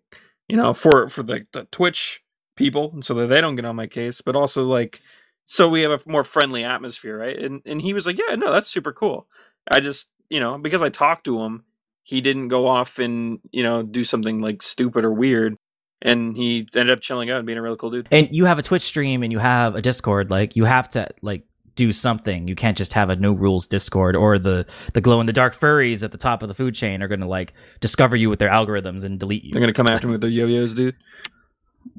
you 0.47 0.57
know, 0.57 0.73
for 0.73 1.07
for 1.07 1.23
like 1.23 1.51
the 1.53 1.65
Twitch 1.71 2.23
people, 2.55 2.97
so 3.01 3.13
that 3.15 3.27
they 3.27 3.41
don't 3.41 3.55
get 3.55 3.65
on 3.65 3.75
my 3.75 3.87
case, 3.87 4.21
but 4.21 4.35
also 4.35 4.63
like, 4.65 5.01
so 5.45 5.69
we 5.69 5.81
have 5.81 5.91
a 5.91 6.09
more 6.09 6.23
friendly 6.23 6.63
atmosphere, 6.63 7.17
right? 7.17 7.37
And 7.37 7.61
and 7.65 7.81
he 7.81 7.93
was 7.93 8.07
like, 8.07 8.17
yeah, 8.17 8.35
no, 8.35 8.51
that's 8.51 8.69
super 8.69 8.93
cool. 8.93 9.27
I 9.69 9.79
just, 9.79 10.09
you 10.29 10.39
know, 10.39 10.57
because 10.57 10.81
I 10.81 10.89
talked 10.89 11.25
to 11.25 11.41
him 11.41 11.63
he 12.07 12.21
didn't 12.21 12.47
go 12.47 12.67
off 12.67 12.99
and 12.99 13.39
you 13.51 13.61
know 13.61 13.83
do 13.83 14.03
something 14.03 14.39
like 14.39 14.63
stupid 14.63 15.03
or 15.03 15.11
weird 15.11 15.57
and 16.01 16.37
he 16.37 16.65
ended 16.73 16.89
up 16.89 17.01
chilling 17.01 17.29
out 17.29 17.37
and 17.37 17.45
being 17.45 17.57
a 17.57 17.61
really 17.61 17.75
cool 17.75 17.91
dude 17.91 18.07
and 18.11 18.29
you 18.31 18.45
have 18.45 18.57
a 18.57 18.61
Twitch 18.61 18.83
stream 18.83 19.23
and 19.23 19.31
you 19.31 19.39
have 19.39 19.75
a 19.75 19.81
Discord, 19.81 20.29
like 20.29 20.55
you 20.55 20.63
have 20.63 20.87
to 20.89 21.09
like 21.21 21.43
do 21.77 21.93
something. 21.93 22.49
You 22.49 22.55
can't 22.55 22.77
just 22.77 22.91
have 22.93 23.09
a 23.09 23.15
no 23.15 23.31
rules 23.31 23.67
Discord 23.67 24.17
or 24.17 24.37
the 24.37 24.65
the 24.93 24.99
glow 24.99 25.21
in 25.21 25.25
the 25.25 25.33
dark 25.33 25.55
furries 25.55 26.03
at 26.03 26.11
the 26.11 26.17
top 26.17 26.41
of 26.41 26.49
the 26.49 26.53
food 26.53 26.75
chain 26.75 27.01
are 27.01 27.07
going 27.07 27.21
to 27.21 27.27
like 27.27 27.53
discover 27.79 28.17
you 28.17 28.29
with 28.29 28.39
their 28.39 28.49
algorithms 28.49 29.05
and 29.05 29.17
delete 29.19 29.43
you. 29.45 29.53
they're 29.53 29.61
gonna 29.61 29.71
come 29.71 29.87
after 29.87 30.07
me 30.07 30.11
with 30.13 30.21
their 30.21 30.29
yo-yos 30.29 30.73
dude 30.73 30.95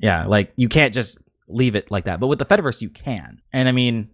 Yeah, 0.02 0.26
like 0.26 0.52
you 0.56 0.68
can't 0.68 0.92
just 0.92 1.18
leave 1.48 1.74
it 1.74 1.90
like 1.90 2.04
that. 2.04 2.20
But 2.20 2.26
with 2.26 2.38
the 2.38 2.44
Fediverse, 2.44 2.82
you 2.82 2.90
can. 2.90 3.40
And 3.54 3.68
I 3.68 3.72
mean, 3.72 4.10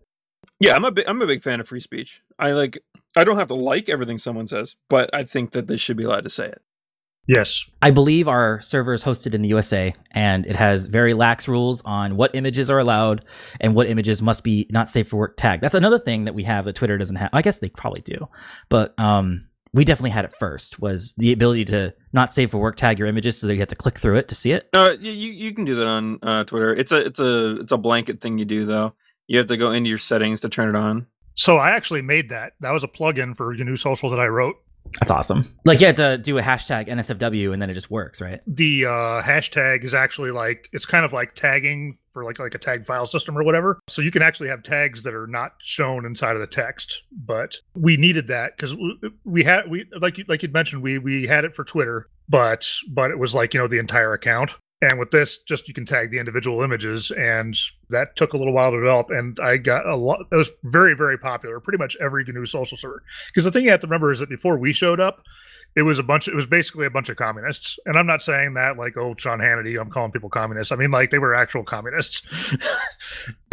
yeah 0.61 0.75
i'm 0.77 0.85
a 0.85 0.91
big 0.93 1.05
i'm 1.09 1.21
a 1.21 1.27
big 1.27 1.43
fan 1.43 1.61
of 1.61 1.67
free 1.67 1.81
speech 1.81 2.23
i 2.39 2.53
like 2.53 2.79
i 3.17 3.25
don't 3.25 3.37
have 3.37 3.49
to 3.49 3.55
like 3.55 3.89
everything 3.89 4.19
someone 4.19 4.47
says 4.47 4.77
but 4.89 5.11
i 5.13 5.25
think 5.25 5.51
that 5.51 5.67
they 5.67 5.77
should 5.77 5.97
be 5.97 6.05
allowed 6.05 6.23
to 6.25 6.31
say 6.31 6.47
it 6.47 6.63
yes 7.27 7.69
I 7.85 7.91
believe 7.91 8.29
our 8.29 8.63
server 8.63 8.95
is 8.95 9.05
hosted 9.05 9.35
in 9.35 9.43
the 9.43 9.49
USA 9.49 9.95
and 10.11 10.47
it 10.47 10.57
has 10.57 10.87
very 10.87 11.13
lax 11.13 11.47
rules 11.47 11.83
on 11.83 12.17
what 12.17 12.35
images 12.35 12.71
are 12.71 12.79
allowed 12.79 13.25
and 13.61 13.75
what 13.75 13.89
images 13.89 14.23
must 14.23 14.43
be 14.43 14.67
not 14.71 14.89
safe 14.89 15.09
for 15.09 15.19
work 15.19 15.37
tagged. 15.37 15.63
That's 15.63 15.75
another 15.75 15.99
thing 15.99 16.25
that 16.25 16.35
we 16.35 16.45
have 16.45 16.65
that 16.65 16.77
Twitter 16.77 16.97
doesn't 16.97 17.17
have. 17.17 17.29
I 17.35 17.43
guess 17.43 17.59
they 17.59 17.69
probably 17.69 18.01
do, 18.01 18.29
but 18.71 18.99
um, 18.99 19.49
we 19.75 19.85
definitely 19.85 20.11
had 20.11 20.25
it 20.25 20.33
first. 20.39 20.81
Was 20.81 21.13
the 21.19 21.33
ability 21.33 21.67
to 21.67 21.95
not 22.15 22.33
safe 22.33 22.53
for 22.53 22.59
work 22.59 22.77
tag 22.77 22.99
your 22.99 23.07
images 23.07 23.39
so 23.39 23.49
that 23.49 23.55
you 23.55 23.61
have 23.61 23.69
to 23.69 23.77
click 23.77 23.99
through 23.99 24.17
it 24.17 24.29
to 24.29 24.35
see 24.35 24.53
it. 24.53 24.71
no 24.75 24.93
you, 24.93 25.13
you 25.13 25.33
you 25.33 25.53
can 25.53 25.67
do 25.67 25.75
that 25.75 25.87
on 25.87 26.19
uh, 26.23 26.45
twitter 26.45 26.75
it's 26.75 26.93
a 26.93 27.05
it's 27.05 27.19
a 27.19 27.61
it's 27.61 27.73
a 27.73 27.77
blanket 27.77 28.21
thing 28.21 28.39
you 28.39 28.47
do 28.47 28.65
though 28.65 28.95
you 29.27 29.37
have 29.37 29.49
to 29.49 29.57
go 29.57 29.73
into 29.73 29.89
your 29.89 29.99
settings 29.99 30.41
to 30.41 30.49
turn 30.49 30.69
it 30.69 30.79
on 30.79 31.07
so 31.35 31.57
i 31.57 31.71
actually 31.71 32.01
made 32.01 32.31
that 32.31 32.55
that 32.61 32.71
was 32.71 32.85
a 32.85 32.89
plugin 32.89 33.37
for 33.37 33.53
GNU 33.53 33.77
social 33.77 34.09
that 34.11 34.21
i 34.21 34.27
wrote 34.27 34.57
That's 35.01 35.11
awesome. 35.11 35.47
Like 35.65 35.81
you 35.81 35.87
had 35.87 35.97
to 35.97 36.19
do 36.19 36.39
a 36.39 36.43
hashtag 36.43 36.89
NSFW 36.89 37.53
and 37.53 37.61
then 37.61 37.69
it 37.71 37.75
just 37.75 37.91
works, 37.91 38.21
right? 38.21 38.41
the 38.47 38.87
uh, 38.87 39.23
hashtag 39.23 39.85
is 39.85 39.95
actually 39.95 40.31
like 40.31 40.69
it's 40.73 40.87
kind 40.87 41.05
of 41.05 41.13
like 41.13 41.35
tagging 41.35 41.99
for 42.13 42.25
like 42.25 42.39
like 42.39 42.55
a 42.55 42.59
tag 42.59 42.87
file 42.87 43.07
system 43.07 43.37
or 43.37 43.43
whatever. 43.43 43.81
So 43.89 44.01
you 44.01 44.11
can 44.11 44.23
actually 44.23 44.49
have 44.49 44.63
tags 44.63 45.03
that 45.03 45.15
are 45.15 45.27
not 45.27 45.55
shown 45.59 46.07
inside 46.07 46.35
of 46.35 46.41
the 46.41 46.47
text. 46.47 47.03
But 47.13 47.57
we 47.75 47.97
needed 47.97 48.29
that 48.29 48.57
because 48.57 48.77
we 49.25 49.43
had 49.45 49.69
we 49.69 49.87
like 49.99 50.19
you 50.19 50.25
like 50.29 50.43
you'd 50.43 50.53
mentioned 50.55 50.83
we 50.83 50.99
we 50.99 51.27
had 51.27 51.45
it 51.45 51.55
for 51.55 51.65
Twitter, 51.65 52.09
but 52.29 52.67
but 52.89 53.11
it 53.11 53.19
was 53.19 53.35
like 53.35 53.53
you 53.53 53.61
know 53.61 53.67
the 53.67 53.79
entire 53.79 54.13
account. 54.13 54.53
And 54.85 54.99
with 54.99 55.11
this, 55.11 55.39
just 55.39 55.67
you 55.67 55.75
can 55.75 55.87
tag 55.87 56.11
the 56.11 56.19
individual 56.19 56.63
images, 56.63 57.11
and 57.11 57.57
that 57.89 58.17
took 58.17 58.35
a 58.35 58.37
little 58.37 58.53
while 58.53 58.71
to 58.71 58.79
develop. 58.79 59.09
And 59.11 59.39
I 59.43 59.57
got 59.57 59.87
a 59.87 59.97
lot. 59.97 60.21
It 60.31 60.37
was 60.37 60.51
very, 60.63 60.95
very 60.95 61.19
popular. 61.19 61.59
Pretty 61.61 61.79
much 61.79 61.97
every 62.01 62.25
GNU 62.25 62.45
social 62.45 62.77
server. 62.77 63.03
Because 63.29 63.45
the 63.45 63.51
thing 63.51 63.65
you 63.65 63.71
have 63.71 63.81
to 63.81 63.87
remember 63.87 64.13
is 64.13 64.21
that 64.21 64.29
before 64.29 64.59
we 64.59 64.73
showed 64.73 65.01
up, 65.01 65.23
it 65.77 65.83
was 65.83 65.99
a 65.99 66.05
bunch 66.05 66.29
it 66.29 66.35
was 66.37 66.47
basically 66.47 66.87
a 66.87 66.91
bunch 66.91 67.09
of 67.09 67.17
communists 67.17 67.81
and 67.85 67.99
i'm 67.99 68.07
not 68.07 68.23
saying 68.23 68.55
that 68.55 68.79
like 68.79 68.97
oh 68.97 69.13
sean 69.19 69.41
hannity 69.41 69.81
i'm 69.81 69.91
calling 69.91 70.13
people 70.13 70.29
communists 70.29 70.71
i 70.71 70.77
mean 70.77 70.93
like 70.93 71.11
they 71.11 71.19
were 71.19 71.35
actual 71.35 71.65
communists 71.65 72.23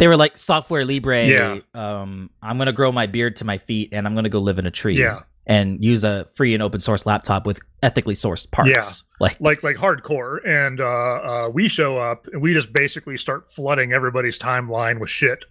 They 0.02 0.08
were 0.08 0.16
like 0.16 0.36
software 0.36 0.84
libre. 0.84 1.26
Yeah. 1.26 1.58
Um, 1.74 2.30
I'm 2.42 2.58
gonna 2.58 2.72
grow 2.72 2.90
my 2.90 3.06
beard 3.06 3.36
to 3.36 3.44
my 3.44 3.58
feet 3.58 3.90
and 3.92 4.04
I'm 4.04 4.16
gonna 4.16 4.28
go 4.28 4.40
live 4.40 4.58
in 4.58 4.66
a 4.66 4.70
tree. 4.72 4.98
Yeah. 4.98 5.22
And 5.44 5.84
use 5.84 6.04
a 6.04 6.26
free 6.34 6.54
and 6.54 6.62
open 6.62 6.78
source 6.78 7.04
laptop 7.04 7.46
with 7.46 7.58
ethically 7.82 8.14
sourced 8.14 8.48
parts. 8.50 8.70
Yeah. 8.70 9.16
Like 9.18 9.40
like 9.40 9.62
like 9.62 9.76
hardcore 9.76 10.38
and 10.46 10.80
uh, 10.80 10.86
uh 10.86 11.50
we 11.52 11.66
show 11.66 11.98
up 11.98 12.28
and 12.28 12.40
we 12.40 12.54
just 12.54 12.72
basically 12.72 13.16
start 13.16 13.50
flooding 13.50 13.92
everybody's 13.92 14.38
timeline 14.38 15.00
with 15.00 15.10
shit 15.10 15.44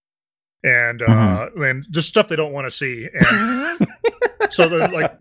and 0.64 1.02
uh 1.02 1.50
and 1.58 1.86
just 1.92 2.08
stuff 2.08 2.30
they 2.30 2.36
don't 2.38 2.54
want 2.54 2.68
to 2.68 2.72
see 2.72 3.10
and 3.14 3.88
so 4.50 4.70
then 4.70 4.92
like 4.92 5.12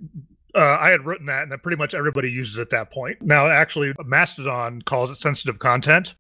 uh, 0.55 0.79
I 0.81 0.91
had 0.91 1.05
written 1.07 1.27
that, 1.27 1.45
and 1.45 1.53
then 1.53 1.59
pretty 1.61 1.77
much 1.77 1.95
everybody 1.95 2.31
uses 2.31 2.59
it 2.59 2.63
at 2.63 2.71
that 2.71 2.91
point. 2.91 3.23
Now, 3.23 3.47
actually, 3.47 3.95
Mastodon 4.05 4.83
calls 4.83 5.11
it 5.11 5.17
sensitive 5.17 5.59
content, 5.59 6.15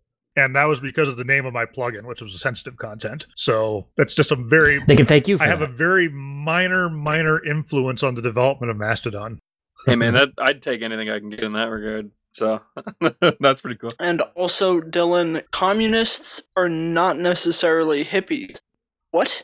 and 0.44 0.54
that 0.56 0.64
was 0.64 0.80
because 0.80 1.08
of 1.08 1.16
the 1.16 1.24
name 1.24 1.46
of 1.46 1.52
my 1.52 1.64
plugin, 1.66 2.04
which 2.06 2.20
was 2.20 2.38
sensitive 2.40 2.76
content. 2.76 3.26
So 3.36 3.88
that's 3.96 4.14
just 4.14 4.30
a 4.32 4.36
very 4.36 4.82
they 4.86 4.96
can 4.96 5.06
thank 5.06 5.28
you 5.28 5.38
for 5.38 5.44
I 5.44 5.46
have 5.48 5.62
a 5.62 5.66
very 5.66 6.08
minor, 6.08 6.88
minor 6.90 7.44
influence 7.44 8.02
on 8.02 8.14
the 8.14 8.22
development 8.22 8.70
of 8.70 8.76
Mastodon. 8.76 9.38
hey 9.86 9.96
man 9.96 10.12
that 10.12 10.28
i'd 10.40 10.60
take 10.60 10.82
anything 10.82 11.08
i 11.08 11.18
can 11.18 11.30
get 11.30 11.40
in 11.40 11.52
that 11.54 11.70
regard 11.70 12.10
so 12.32 12.60
that's 13.40 13.62
pretty 13.62 13.76
cool 13.78 13.92
And 13.98 14.20
also, 14.36 14.80
Dylan, 14.80 15.42
communists 15.52 16.40
are 16.56 16.68
not 16.68 17.18
necessarily 17.18 18.04
hippies. 18.04 18.60
What? 19.10 19.42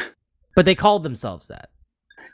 but 0.54 0.64
they 0.66 0.74
called 0.76 1.02
themselves 1.02 1.48
that. 1.48 1.70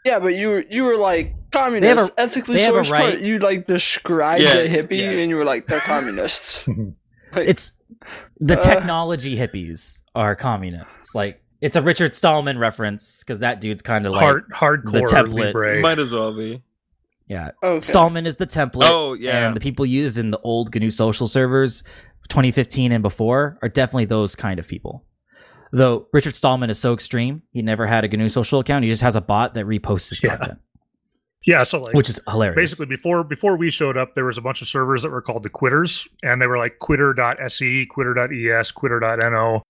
Yeah, 0.04 0.18
but 0.18 0.34
you 0.36 0.48
were 0.48 0.64
you 0.68 0.84
were 0.84 0.96
like 0.96 1.34
communists, 1.50 2.10
ethically 2.18 2.56
they 2.56 2.62
have 2.64 2.74
a 2.76 2.80
sourced. 2.80 2.90
right- 2.90 3.10
part. 3.14 3.20
You 3.22 3.38
like 3.38 3.66
described 3.66 4.42
Yeah, 4.44 4.58
a 4.58 4.68
hippie, 4.68 4.98
yeah. 4.98 5.10
and 5.10 5.30
you 5.30 5.36
were 5.36 5.44
like 5.46 5.66
they're 5.66 5.80
communists. 5.80 6.68
Like, 7.36 7.48
It's 7.48 7.72
the 8.40 8.56
Uh. 8.56 8.60
technology 8.60 9.36
hippies 9.36 10.02
are 10.14 10.34
communists. 10.34 11.14
Like 11.14 11.42
it's 11.60 11.76
a 11.76 11.82
Richard 11.82 12.12
Stallman 12.14 12.58
reference 12.58 13.22
because 13.24 13.40
that 13.40 13.60
dude's 13.60 13.82
kind 13.82 14.06
of 14.06 14.12
like 14.12 14.20
Hard, 14.22 14.48
hardcore 14.50 15.02
template. 15.02 15.54
Libre. 15.54 15.80
might 15.80 15.98
as 15.98 16.10
well 16.10 16.32
be 16.34 16.62
Yeah, 17.28 17.50
Okay. 17.62 17.80
Stallman 17.80 18.26
is 18.26 18.36
the 18.36 18.46
template. 18.46 18.88
Oh 18.90 19.14
yeah. 19.14 19.46
And 19.46 19.56
the 19.56 19.60
people 19.60 19.84
used 19.86 20.16
in 20.18 20.30
the 20.30 20.38
old 20.40 20.70
GNU 20.74 20.90
social 20.90 21.26
servers, 21.28 21.82
2015 22.28 22.92
and 22.92 23.02
before, 23.02 23.58
are 23.62 23.68
definitely 23.68 24.04
those 24.04 24.34
kind 24.36 24.58
of 24.60 24.68
people. 24.68 25.04
Though 25.72 26.06
Richard 26.12 26.36
Stallman 26.36 26.70
is 26.70 26.78
so 26.78 26.92
extreme, 26.94 27.42
he 27.52 27.62
never 27.62 27.86
had 27.86 28.04
a 28.04 28.08
GNU 28.08 28.28
social 28.28 28.60
account. 28.60 28.84
He 28.84 28.90
just 28.90 29.02
has 29.02 29.16
a 29.16 29.20
bot 29.20 29.54
that 29.54 29.64
reposts 29.66 30.10
his 30.10 30.22
Yeah. 30.22 30.36
content, 30.36 30.58
Yeah, 31.46 31.62
so 31.62 31.80
like 31.80 31.94
which 31.94 32.10
is 32.10 32.20
hilarious. 32.28 32.56
basically 32.56 32.86
before 32.86 33.22
before 33.22 33.56
we 33.56 33.70
showed 33.70 33.96
up, 33.96 34.14
there 34.14 34.24
was 34.24 34.36
a 34.36 34.42
bunch 34.42 34.62
of 34.62 34.68
servers 34.68 35.02
that 35.02 35.10
were 35.10 35.22
called 35.22 35.44
the 35.44 35.48
quitters, 35.48 36.08
and 36.24 36.42
they 36.42 36.48
were 36.48 36.58
like 36.58 36.78
quitter.se, 36.80 37.86
quitter.es, 37.86 38.72
quitter.no, 38.72 39.62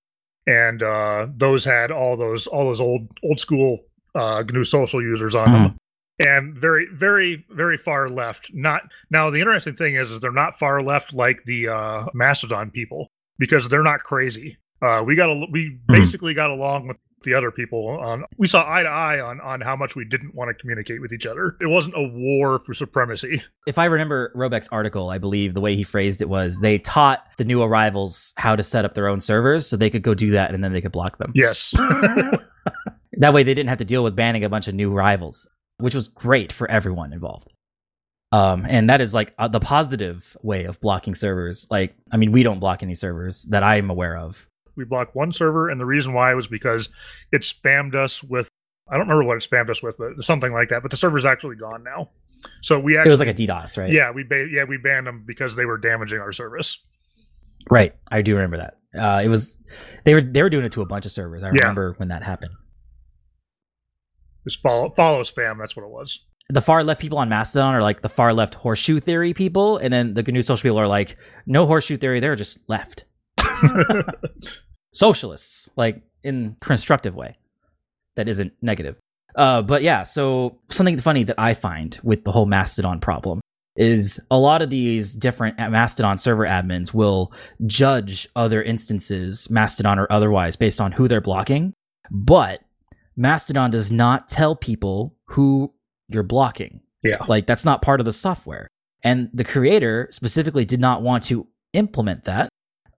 and 0.47 0.83
uh, 0.83 1.27
those 1.37 1.67
had 1.67 1.91
all 1.91 2.17
those 2.17 2.47
all 2.47 2.65
those 2.65 2.81
old 2.81 3.07
old 3.23 3.39
school 3.39 3.81
uh, 4.15 4.43
GNU 4.49 4.65
social 4.65 5.03
users 5.03 5.35
on 5.35 5.53
them, 5.53 5.77
and 6.19 6.57
very 6.57 6.87
very 6.95 7.45
very 7.51 7.77
far 7.77 8.09
left. 8.09 8.51
Not 8.55 8.83
now. 9.11 9.29
The 9.29 9.41
interesting 9.41 9.77
thing 9.77 9.97
is, 9.97 10.11
is 10.11 10.21
they're 10.21 10.33
not 10.33 10.59
far 10.59 10.83
left 10.83 11.12
like 11.12 11.45
the 11.45 11.69
uh, 11.69 12.07
Mastodon 12.15 12.71
people 12.71 13.09
because 13.39 13.69
they're 13.69 13.83
not 13.83 14.01
crazy. 14.01 14.57
Uh, 14.81 15.03
we 15.07 15.15
got 15.15 15.29
a, 15.29 15.47
we 15.51 15.79
basically 15.89 16.33
got 16.33 16.51
along 16.51 16.89
with 16.89 16.97
the 17.27 17.35
other 17.35 17.51
people 17.51 17.87
on 17.89 18.25
we 18.39 18.47
saw 18.47 18.65
eye 18.67 18.83
to 18.83 18.89
eye 18.89 19.21
on 19.21 19.39
on 19.43 19.61
how 19.61 19.77
much 19.77 19.95
we 19.95 20.07
didn't 20.07 20.35
want 20.35 20.49
to 20.49 20.55
communicate 20.55 21.03
with 21.03 21.12
each 21.12 21.27
other. 21.27 21.55
It 21.61 21.67
wasn't 21.67 21.97
a 21.99 22.09
war 22.09 22.59
for 22.61 22.73
supremacy. 22.73 23.43
if 23.67 23.77
I 23.77 23.85
remember 23.85 24.33
Robeck's 24.35 24.69
article, 24.69 25.11
I 25.11 25.19
believe 25.19 25.53
the 25.53 25.61
way 25.61 25.77
he 25.77 25.83
phrased 25.83 26.23
it 26.23 26.31
was 26.31 26.61
they 26.61 26.79
taught 26.79 27.27
the 27.37 27.45
new 27.45 27.62
arrivals 27.62 28.33
how 28.39 28.57
to 28.57 28.62
set 28.62 28.87
up 28.87 28.95
their 28.95 29.09
own 29.09 29.21
servers 29.21 29.67
so 29.67 29.77
they 29.77 29.91
could 29.91 30.03
go 30.03 30.15
do 30.15 30.31
that 30.31 30.55
and 30.55 30.65
then 30.65 30.73
they 30.73 30.81
could 30.81 30.93
block 30.93 31.19
them. 31.19 31.33
Yes. 31.35 31.75
That 33.17 33.33
way 33.33 33.43
they 33.43 33.55
didn't 33.55 33.71
have 33.71 33.79
to 33.79 33.85
deal 33.85 34.05
with 34.05 34.15
banning 34.15 34.45
a 34.45 34.49
bunch 34.49 34.69
of 34.69 34.75
new 34.75 34.93
rivals, 34.93 35.49
which 35.79 35.95
was 35.95 36.09
great 36.09 36.53
for 36.53 36.71
everyone 36.71 37.12
involved. 37.12 37.53
Um, 38.33 38.67
and 38.69 38.91
that 38.91 39.01
is 39.01 39.15
like 39.15 39.33
uh, 39.39 39.49
the 39.49 39.61
positive 39.61 40.37
way 40.43 40.65
of 40.65 40.81
blocking 40.81 41.15
servers. 41.15 41.67
Like, 41.71 41.97
I 42.12 42.17
mean, 42.17 42.33
we 42.33 42.43
don't 42.43 42.59
block 42.59 42.83
any 42.83 42.95
servers 42.95 43.45
that 43.51 43.62
I'm 43.62 43.89
aware 43.89 44.17
of. 44.17 44.47
We 44.77 44.85
blocked 44.85 45.15
one 45.17 45.33
server, 45.33 45.69
and 45.71 45.81
the 45.81 45.87
reason 45.87 46.12
why 46.12 46.33
was 46.35 46.47
because 46.49 46.89
it 47.33 47.43
spammed 47.43 47.95
us 47.95 48.23
with 48.23 48.49
I 48.89 48.93
don't 48.95 49.09
remember 49.09 49.25
what 49.25 49.37
it 49.37 49.49
spammed 49.51 49.69
us 49.71 49.83
with, 49.83 49.99
but 49.99 50.23
something 50.23 50.53
like 50.53 50.69
that. 50.69 50.83
But 50.83 50.91
the 50.93 50.97
server's 50.97 51.25
actually 51.25 51.57
gone 51.57 51.83
now. 51.83 52.11
So 52.62 52.79
we 52.79 52.97
actually 52.97 53.09
It 53.09 53.12
was 53.12 53.21
like 53.21 53.29
a 53.29 53.35
DDoS, 53.35 53.77
right? 53.79 53.93
yeah 53.93 54.11
we 54.12 54.23
ba- 54.23 54.49
yeah 54.51 54.62
we 54.65 54.77
banned 54.79 55.07
them 55.09 55.25
because 55.27 55.57
they 55.57 55.65
were 55.67 55.79
damaging 55.79 56.21
our 56.21 56.31
service. 56.33 56.79
Right. 57.69 57.95
I 58.11 58.23
do 58.23 58.35
remember 58.37 58.59
that. 58.59 58.75
Uh, 58.97 59.21
it 59.25 59.29
was 59.29 59.59
they 60.05 60.15
were 60.15 60.21
they 60.21 60.43
were 60.43 60.51
doing 60.51 60.65
it 60.65 60.73
to 60.73 60.83
a 60.83 60.87
bunch 60.87 61.05
of 61.07 61.11
servers. 61.12 61.43
I 61.43 61.47
Yeah. 61.49 61.62
remember 61.62 61.95
when 61.97 62.09
that 62.09 62.23
happened. 62.23 62.53
Just 64.45 64.62
follow 64.62 64.91
follow 64.97 65.23
spam. 65.23 65.59
That's 65.59 65.75
what 65.77 65.83
it 65.85 65.91
was. 65.91 66.21
the 66.49 66.62
far 66.62 66.85
left 66.85 67.01
people 67.01 67.19
on 67.19 67.29
Mastodon 67.29 67.75
are 67.75 67.83
like 67.83 68.03
the 68.03 68.09
far 68.09 68.33
left 68.33 68.55
horseshoe 68.55 69.01
theory 69.01 69.35
people, 69.35 69.79
and 69.79 69.93
then 69.93 70.15
the 70.15 70.23
GNU 70.23 70.43
social 70.43 70.62
people 70.62 70.79
are 70.79 70.87
like 70.87 71.17
no 71.47 71.67
horseshoe 71.67 71.97
theory. 71.97 72.21
They're 72.21 72.37
just 72.37 72.61
left 72.69 73.05
socialists, 74.96 75.70
like 75.76 76.02
in 76.22 76.56
constructive 76.61 77.14
way 77.14 77.37
that 78.16 78.28
isn't 78.28 78.52
negative. 78.62 78.96
Uh, 79.35 79.62
but 79.62 79.82
yeah, 79.82 80.02
so 80.02 80.59
something 80.70 80.96
funny 80.96 81.22
that 81.24 81.38
I 81.38 81.54
find 81.54 81.98
with 82.02 82.24
the 82.24 82.32
whole 82.32 82.46
Mastodon 82.46 83.00
problem 83.00 83.40
is 83.76 84.18
a 84.30 84.38
lot 84.38 84.62
of 84.62 84.70
these 84.70 85.14
different 85.14 85.59
Mastodon 85.59 86.16
server 86.16 86.46
admins 86.46 86.94
will 86.94 87.32
judge 87.66 88.26
other 88.35 88.62
instances, 88.62 89.50
Mastodon 89.50 89.98
or 89.98 90.06
otherwise, 90.11 90.56
based 90.56 90.80
on 90.80 90.92
who 90.92 91.06
they're 91.06 91.20
blocking. 91.20 91.74
But 92.11 92.62
Mastodon 93.16 93.70
does 93.70 93.92
not 93.92 94.28
tell 94.28 94.56
people 94.56 95.14
who 95.26 95.74
you're 96.09 96.22
blocking. 96.22 96.80
Yeah. 97.02 97.22
Like 97.28 97.46
that's 97.46 97.66
not 97.66 97.82
part 97.82 98.00
of 98.00 98.06
the 98.06 98.12
software. 98.12 98.68
And 99.02 99.28
the 99.35 99.44
creator 99.44 100.09
specifically 100.11 100.64
did 100.64 100.80
not 100.80 101.02
want 101.02 101.24
to 101.24 101.46
implement 101.74 102.24
that 102.24 102.48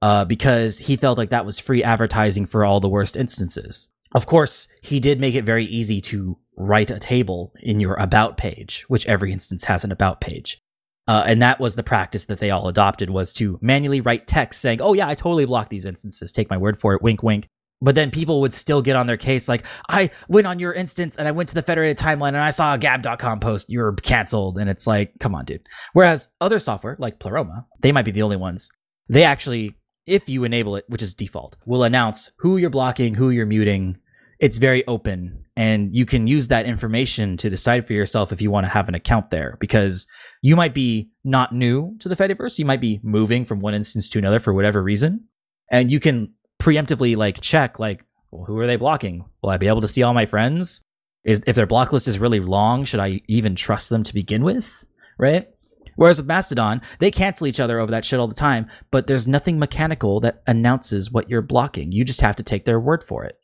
uh, 0.02 0.24
because 0.24 0.78
he 0.78 0.96
felt 0.96 1.18
like 1.18 1.30
that 1.30 1.46
was 1.46 1.58
free 1.58 1.82
advertising 1.82 2.46
for 2.46 2.64
all 2.64 2.80
the 2.80 2.88
worst 2.88 3.16
instances. 3.16 3.88
Of 4.14 4.26
course, 4.26 4.68
he 4.82 5.00
did 5.00 5.20
make 5.20 5.34
it 5.34 5.44
very 5.44 5.64
easy 5.64 6.00
to 6.02 6.38
write 6.56 6.90
a 6.90 6.98
table 6.98 7.52
in 7.61 7.80
your 7.80 7.94
about 7.94 8.37
page, 8.37 8.84
which 8.88 9.06
every 9.06 9.32
instance 9.32 9.64
has 9.64 9.84
an 9.84 9.92
about 9.92 10.20
page. 10.20 10.61
Uh, 11.06 11.24
and 11.26 11.40
that 11.40 11.58
was 11.58 11.74
the 11.74 11.82
practice 11.82 12.26
that 12.26 12.38
they 12.38 12.50
all 12.50 12.68
adopted 12.68 13.08
was 13.08 13.32
to 13.32 13.58
manually 13.62 14.00
write 14.00 14.26
text 14.26 14.61
saying, 14.61 14.80
"Oh 14.82 14.92
yeah, 14.92 15.08
I 15.08 15.14
totally 15.14 15.46
blocked 15.46 15.70
these 15.70 15.87
instances. 15.87 16.30
Take 16.30 16.50
my 16.50 16.58
word 16.58 16.78
for 16.78 16.94
it. 16.94 17.02
Wink, 17.02 17.22
wink." 17.22 17.48
But 17.80 17.94
then 17.94 18.11
people 18.11 18.40
would 18.40 18.52
still 18.52 18.82
get 18.82 18.96
on 18.96 19.06
their 19.06 19.16
case 19.16 19.48
like, 19.48 19.64
"I 19.88 20.11
went 20.28 20.46
on 20.46 20.58
your 20.58 20.74
instance 20.74 21.16
and 21.16 21.26
I 21.26 21.30
went 21.30 21.48
to 21.48 21.54
the 21.54 21.62
federated 21.62 21.96
timeline 21.96 22.28
and 22.28 22.38
I 22.38 22.50
saw 22.50 22.74
a 22.74 22.78
gab.com 22.78 23.40
post. 23.40 23.70
You're 23.70 23.94
canceled." 23.94 24.58
And 24.58 24.68
it's 24.68 24.87
like, 24.87 25.14
"Come 25.18 25.34
on, 25.34 25.46
dude." 25.46 25.62
Whereas 25.94 26.28
other 26.42 26.58
software 26.58 26.96
like 26.98 27.20
Pleroma, 27.20 27.66
they 27.80 27.92
might 27.92 28.04
be 28.04 28.11
the 28.11 28.22
only 28.22 28.37
ones. 28.37 28.70
They 29.08 29.24
actually, 29.24 29.78
if 30.09 30.29
you 30.29 30.44
enable 30.44 30.77
it, 30.77 30.85
which 30.88 31.03
is 31.03 31.14
default, 31.14 31.57
will 31.66 31.85
announce 31.85 32.31
who 32.38 32.57
you're 32.57 32.71
blocking, 32.71 33.14
who 33.14 33.31
you're 33.31 33.47
muting. 33.47 33.99
It's 34.40 34.59
very 34.59 34.87
open, 34.87 35.44
and 35.57 35.94
you 35.94 36.07
can 36.07 36.27
use 36.27 36.49
that 36.49 36.66
information 36.66 37.37
to 37.38 37.51
decide 37.51 37.87
for 37.87 37.92
yourself 37.92 38.33
if 38.33 38.40
you 38.40 38.51
want 38.51 38.64
to 38.64 38.71
have 38.71 38.88
an 38.88 38.94
account 38.94 39.31
there 39.31 39.57
because 39.61 40.07
you 40.42 40.55
might 40.55 40.75
be 40.75 41.11
not 41.25 41.53
new 41.53 41.97
to 41.99 42.09
the 42.09 42.16
Fediverse. 42.16 42.59
You 42.59 42.64
might 42.64 42.81
be 42.81 43.01
moving 43.03 43.44
from 43.44 43.59
one 43.59 43.75
instance 43.75 44.09
to 44.11 44.18
another 44.18 44.38
for 44.38 44.55
whatever 44.55 44.83
reason. 44.83 45.25
And 45.71 45.90
you 45.90 46.01
can 46.01 46.35
preemptively 46.61 47.16
like 47.16 47.40
check 47.40 47.79
like, 47.79 48.05
well, 48.31 48.44
who 48.44 48.59
are 48.59 48.66
they 48.66 48.77
blocking? 48.77 49.25
Will 49.42 49.51
I 49.51 49.57
be 49.57 49.68
able 49.68 49.81
to 49.81 49.88
see 49.88 50.03
all 50.03 50.14
my 50.14 50.27
friends? 50.27 50.83
Is 51.25 51.42
if 51.47 51.57
their 51.57 51.66
block 51.66 51.92
list 51.92 52.09
is 52.09 52.18
really 52.18 52.40
long, 52.40 52.85
should 52.85 53.01
I 53.01 53.21
even 53.27 53.55
trust 53.57 53.90
them 53.90 54.05
to 54.05 54.14
begin 54.14 54.44
with? 54.44 54.85
Right? 55.18 55.49
Whereas 55.98 56.18
with 56.18 56.28
Mastodon, 56.28 56.80
they 57.00 57.11
cancel 57.11 57.48
each 57.48 57.58
other 57.58 57.80
over 57.80 57.90
that 57.90 58.04
shit 58.04 58.20
all 58.20 58.28
the 58.28 58.34
time, 58.34 58.68
but 58.92 59.08
there's 59.08 59.26
nothing 59.26 59.58
mechanical 59.58 60.20
that 60.20 60.44
announces 60.46 61.11
what 61.11 61.28
you're 61.28 61.42
blocking. 61.42 61.90
You 61.90 62.04
just 62.04 62.20
have 62.20 62.37
to 62.37 62.44
take 62.44 62.64
their 62.64 62.78
word 62.78 63.02
for 63.02 63.24
it. 63.24 63.37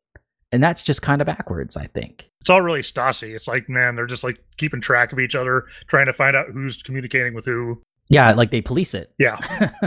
And 0.52 0.62
that's 0.62 0.80
just 0.80 1.02
kind 1.02 1.20
of 1.20 1.26
backwards, 1.26 1.76
I 1.76 1.86
think. 1.88 2.30
It's 2.40 2.48
all 2.48 2.62
really 2.62 2.82
Stasi. 2.82 3.34
It's 3.34 3.48
like 3.48 3.68
man, 3.68 3.96
they're 3.96 4.06
just 4.06 4.22
like 4.22 4.38
keeping 4.56 4.80
track 4.80 5.12
of 5.12 5.18
each 5.18 5.34
other, 5.34 5.64
trying 5.88 6.06
to 6.06 6.12
find 6.12 6.36
out 6.36 6.46
who's 6.52 6.80
communicating 6.80 7.34
with 7.34 7.44
who. 7.44 7.82
Yeah, 8.08 8.32
like 8.34 8.52
they 8.52 8.60
police 8.60 8.94
it. 8.94 9.12
Yeah. 9.18 9.36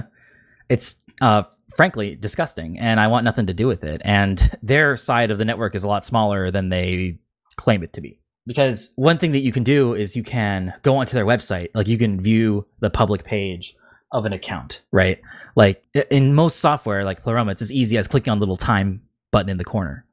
it's 0.70 1.06
uh 1.22 1.44
frankly 1.74 2.18
disgusting 2.18 2.78
and 2.80 3.00
I 3.00 3.08
want 3.08 3.24
nothing 3.24 3.48
to 3.48 3.54
do 3.54 3.68
with 3.68 3.86
it. 3.86 4.02
And 4.04 4.58
their 4.62 4.98
side 4.98 5.32
of 5.32 5.38
the 5.38 5.46
network 5.46 5.74
is 5.74 5.86
a 5.86 5.88
lot 5.88 6.04
smaller 6.04 6.52
than 6.52 6.68
they 6.68 7.20
claim 7.56 7.82
it 7.82 7.94
to 7.94 8.02
be. 8.02 8.20
Because 8.48 8.94
one 8.96 9.18
thing 9.18 9.34
that 9.34 9.42
you 9.42 9.52
can 9.52 9.64
do 9.64 9.94
is 9.94 10.16
you 10.16 10.24
can 10.24 10.74
go 10.82 10.96
onto 10.96 11.16
their 11.16 11.26
website, 11.26 11.68
like 11.76 11.88
you 11.88 11.98
can 11.98 12.22
view 12.22 12.66
the 12.80 12.90
public 12.90 13.24
page 13.26 13.76
of 14.12 14.26
an 14.26 14.32
account, 14.32 14.84
right? 14.92 15.20
Like 15.56 15.84
in 16.10 16.34
most 16.34 16.60
software, 16.60 17.04
like 17.04 17.22
Pleroma, 17.22 17.52
it's 17.52 17.62
as 17.62 17.74
easy 17.74 17.98
as 17.98 18.08
clicking 18.08 18.32
on 18.32 18.40
the 18.40 18.44
little 18.44 18.56
time 18.56 19.02
button 19.32 19.50
in 19.50 19.58
the 19.58 19.66
corner. 19.66 20.06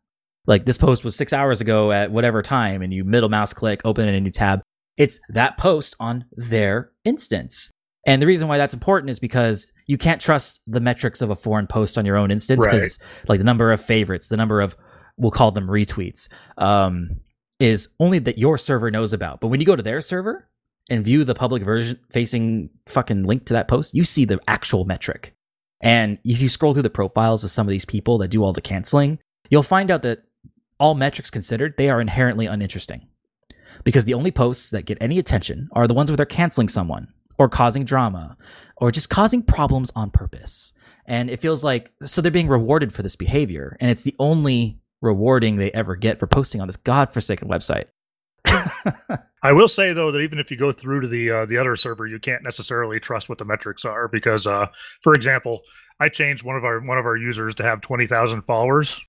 Like 0.46 0.66
this 0.66 0.76
post 0.76 1.04
was 1.04 1.16
six 1.16 1.32
hours 1.32 1.60
ago 1.60 1.92
at 1.92 2.10
whatever 2.10 2.42
time, 2.42 2.82
and 2.82 2.92
you 2.92 3.04
middle 3.04 3.28
mouse 3.28 3.54
click, 3.54 3.80
open 3.84 4.08
in 4.08 4.14
a 4.14 4.20
new 4.20 4.30
tab. 4.30 4.62
It's 4.96 5.20
that 5.30 5.56
post 5.56 5.96
on 6.00 6.24
their 6.32 6.90
instance. 7.04 7.70
And 8.06 8.20
the 8.20 8.26
reason 8.26 8.48
why 8.48 8.58
that's 8.58 8.74
important 8.74 9.10
is 9.10 9.18
because 9.18 9.66
you 9.86 9.96
can't 9.96 10.20
trust 10.20 10.60
the 10.66 10.80
metrics 10.80 11.22
of 11.22 11.30
a 11.30 11.36
foreign 11.36 11.66
post 11.66 11.96
on 11.96 12.04
your 12.04 12.16
own 12.16 12.30
instance 12.30 12.64
because, 12.64 12.98
like, 13.28 13.38
the 13.38 13.44
number 13.44 13.72
of 13.72 13.80
favorites, 13.80 14.28
the 14.28 14.36
number 14.36 14.60
of, 14.60 14.76
we'll 15.16 15.30
call 15.30 15.50
them 15.50 15.66
retweets, 15.68 16.28
um, 16.58 17.20
is 17.60 17.88
only 18.00 18.18
that 18.20 18.38
your 18.38 18.58
server 18.58 18.90
knows 18.90 19.12
about. 19.12 19.40
But 19.40 19.48
when 19.48 19.60
you 19.60 19.66
go 19.66 19.76
to 19.76 19.82
their 19.82 20.00
server 20.00 20.48
and 20.90 21.04
view 21.04 21.24
the 21.24 21.34
public 21.34 21.62
version 21.62 21.98
facing 22.10 22.70
fucking 22.86 23.24
link 23.24 23.46
to 23.46 23.54
that 23.54 23.68
post, 23.68 23.94
you 23.94 24.04
see 24.04 24.24
the 24.24 24.40
actual 24.48 24.84
metric. 24.84 25.34
And 25.80 26.18
if 26.24 26.40
you 26.40 26.48
scroll 26.48 26.72
through 26.72 26.82
the 26.82 26.90
profiles 26.90 27.44
of 27.44 27.50
some 27.50 27.66
of 27.66 27.70
these 27.70 27.84
people 27.84 28.18
that 28.18 28.28
do 28.28 28.42
all 28.42 28.52
the 28.52 28.60
canceling, 28.60 29.18
you'll 29.50 29.62
find 29.62 29.90
out 29.90 30.02
that 30.02 30.24
all 30.78 30.94
metrics 30.94 31.30
considered, 31.30 31.74
they 31.76 31.90
are 31.90 32.00
inherently 32.00 32.46
uninteresting. 32.46 33.06
Because 33.84 34.04
the 34.04 34.14
only 34.14 34.30
posts 34.30 34.70
that 34.70 34.86
get 34.86 34.98
any 35.00 35.18
attention 35.18 35.68
are 35.72 35.86
the 35.86 35.94
ones 35.94 36.10
where 36.10 36.16
they're 36.16 36.26
canceling 36.26 36.68
someone 36.68 37.08
or 37.38 37.48
causing 37.48 37.84
drama 37.84 38.36
or 38.76 38.90
just 38.90 39.10
causing 39.10 39.42
problems 39.42 39.90
on 39.94 40.10
purpose. 40.10 40.72
And 41.06 41.28
it 41.28 41.40
feels 41.40 41.62
like 41.62 41.92
so 42.04 42.20
they're 42.20 42.30
being 42.30 42.48
rewarded 42.48 42.94
for 42.94 43.02
this 43.02 43.16
behavior, 43.16 43.76
and 43.80 43.90
it's 43.90 44.02
the 44.02 44.14
only 44.18 44.80
rewarding 45.04 45.56
they 45.56 45.70
ever 45.72 45.94
get 45.94 46.18
for 46.18 46.26
posting 46.26 46.60
on 46.60 46.66
this 46.66 46.76
godforsaken 46.76 47.48
website. 47.48 47.86
I 49.42 49.52
will 49.52 49.68
say 49.68 49.92
though 49.92 50.10
that 50.10 50.20
even 50.20 50.38
if 50.38 50.50
you 50.50 50.56
go 50.56 50.72
through 50.72 51.02
to 51.02 51.06
the 51.06 51.30
uh, 51.30 51.46
the 51.46 51.58
other 51.58 51.76
server, 51.76 52.06
you 52.06 52.18
can't 52.18 52.42
necessarily 52.42 52.98
trust 52.98 53.28
what 53.28 53.38
the 53.38 53.44
metrics 53.44 53.84
are 53.84 54.08
because, 54.08 54.46
uh, 54.46 54.66
for 55.02 55.14
example, 55.14 55.60
I 56.00 56.08
changed 56.08 56.44
one 56.44 56.56
of 56.56 56.64
our 56.64 56.80
one 56.80 56.98
of 56.98 57.06
our 57.06 57.16
users 57.16 57.54
to 57.56 57.62
have 57.62 57.80
twenty 57.80 58.06
thousand 58.06 58.42
followers, 58.42 59.02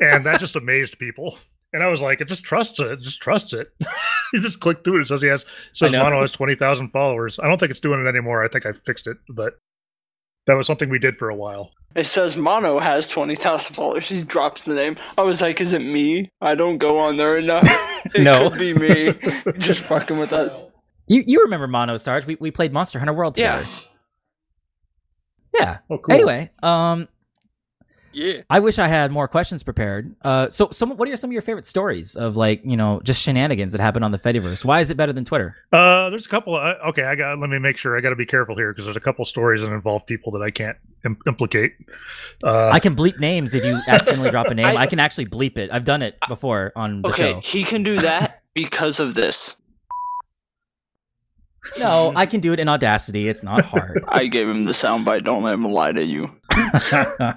and 0.00 0.24
that 0.26 0.40
just 0.40 0.56
amazed 0.56 0.98
people. 0.98 1.38
And 1.72 1.82
I 1.82 1.88
was 1.88 2.00
like, 2.00 2.20
it 2.20 2.28
just 2.28 2.44
trusts 2.44 2.80
it, 2.80 2.92
it 2.92 3.00
just 3.00 3.20
trusts 3.20 3.52
it. 3.52 3.68
you 4.32 4.40
just 4.40 4.60
click 4.60 4.82
through 4.84 4.98
it. 4.98 5.02
It 5.02 5.08
says 5.08 5.22
he 5.22 5.28
has 5.28 5.44
says. 5.72 5.92
Mono 5.92 6.20
has 6.20 6.32
twenty 6.32 6.54
thousand 6.54 6.90
followers. 6.90 7.38
I 7.38 7.48
don't 7.48 7.58
think 7.58 7.70
it's 7.70 7.80
doing 7.80 8.04
it 8.04 8.08
anymore. 8.08 8.44
I 8.44 8.48
think 8.48 8.66
I 8.66 8.72
fixed 8.72 9.06
it, 9.06 9.16
but 9.28 9.54
that 10.46 10.54
was 10.54 10.66
something 10.66 10.88
we 10.88 10.98
did 10.98 11.18
for 11.18 11.28
a 11.28 11.34
while. 11.34 11.72
It 11.94 12.04
says 12.06 12.36
Mono 12.36 12.78
has 12.78 13.08
20,000 13.08 13.74
followers. 13.74 14.08
He 14.08 14.22
drops 14.22 14.64
the 14.64 14.74
name. 14.74 14.96
I 15.16 15.22
was 15.22 15.40
like, 15.40 15.60
is 15.62 15.72
it 15.72 15.78
me? 15.78 16.30
I 16.42 16.54
don't 16.54 16.76
go 16.78 16.98
on 16.98 17.16
there 17.16 17.38
enough. 17.38 17.64
it 18.14 18.20
No. 18.22 18.50
could 18.50 18.58
be 18.58 18.74
me. 18.74 19.14
Just 19.58 19.80
fucking 19.82 20.18
with 20.18 20.32
us. 20.34 20.64
You 21.08 21.22
you 21.26 21.42
remember 21.44 21.66
Mono 21.68 21.96
Sarge? 21.96 22.26
We 22.26 22.36
we 22.40 22.50
played 22.50 22.72
Monster 22.72 22.98
Hunter 22.98 23.14
World 23.14 23.38
Yeah. 23.38 23.58
together. 23.58 23.70
Yeah. 25.58 25.78
Oh, 25.88 25.98
cool. 25.98 26.14
Anyway, 26.14 26.50
um, 26.62 27.08
Yeah. 28.18 28.40
I 28.48 28.60
wish 28.60 28.78
I 28.78 28.88
had 28.88 29.12
more 29.12 29.28
questions 29.28 29.62
prepared. 29.62 30.16
Uh, 30.22 30.48
so 30.48 30.70
some 30.72 30.96
what 30.96 31.06
are 31.06 31.16
some 31.16 31.28
of 31.28 31.32
your 31.34 31.42
favorite 31.42 31.66
stories 31.66 32.16
of 32.16 32.34
like 32.34 32.62
you 32.64 32.74
know 32.74 32.98
just 33.04 33.20
shenanigans 33.22 33.72
that 33.72 33.80
happen 33.82 34.02
on 34.02 34.10
the 34.10 34.18
Fediverse? 34.18 34.64
Why 34.64 34.80
is 34.80 34.90
it 34.90 34.96
better 34.96 35.12
than 35.12 35.26
Twitter? 35.26 35.54
Uh, 35.70 36.08
there's 36.08 36.24
a 36.24 36.28
couple. 36.30 36.56
Of, 36.56 36.76
okay, 36.88 37.02
I 37.04 37.14
got. 37.14 37.38
Let 37.38 37.50
me 37.50 37.58
make 37.58 37.76
sure. 37.76 37.94
I 37.94 38.00
got 38.00 38.10
to 38.10 38.16
be 38.16 38.24
careful 38.24 38.56
here 38.56 38.72
because 38.72 38.86
there's 38.86 38.96
a 38.96 39.00
couple 39.00 39.26
stories 39.26 39.60
that 39.60 39.70
involve 39.70 40.06
people 40.06 40.32
that 40.32 40.40
I 40.40 40.50
can't 40.50 40.78
Im- 41.04 41.18
implicate. 41.26 41.74
Uh, 42.42 42.70
I 42.72 42.80
can 42.80 42.96
bleep 42.96 43.20
names 43.20 43.54
if 43.54 43.62
you 43.66 43.78
accidentally 43.86 44.30
drop 44.30 44.46
a 44.46 44.54
name. 44.54 44.64
I, 44.64 44.76
I- 44.76 44.86
can 44.86 44.98
actually 44.98 45.26
bleep 45.26 45.58
it. 45.58 45.68
I've 45.70 45.84
done 45.84 46.00
it 46.00 46.16
before 46.26 46.72
on 46.74 47.02
the 47.02 47.08
Okay, 47.10 47.32
show. 47.32 47.40
he 47.44 47.64
can 47.64 47.82
do 47.82 47.98
that 47.98 48.32
because 48.54 48.98
of 48.98 49.14
this. 49.14 49.56
No, 51.80 52.12
I 52.16 52.24
can 52.26 52.40
do 52.40 52.52
it 52.54 52.60
in 52.60 52.68
Audacity. 52.68 53.28
It's 53.28 53.42
not 53.42 53.64
hard. 53.64 54.04
I 54.08 54.26
gave 54.28 54.48
him 54.48 54.62
the 54.62 54.72
soundbite. 54.72 55.24
Don't 55.24 55.42
let 55.42 55.54
him 55.54 55.64
lie 55.64 55.92
to 55.92 56.02
you. 56.04 56.30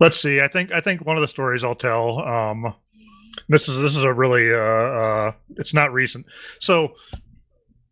let's 0.00 0.20
see. 0.20 0.40
I 0.40 0.48
think. 0.48 0.72
I 0.72 0.80
think 0.80 1.06
one 1.06 1.16
of 1.16 1.22
the 1.22 1.28
stories 1.28 1.64
I'll 1.64 1.74
tell. 1.74 2.20
Um, 2.20 2.74
this 3.48 3.68
is 3.68 3.80
this 3.80 3.96
is 3.96 4.04
a 4.04 4.12
really. 4.12 4.52
Uh, 4.52 4.58
uh, 4.58 5.32
it's 5.56 5.74
not 5.74 5.92
recent. 5.92 6.26
So, 6.60 6.94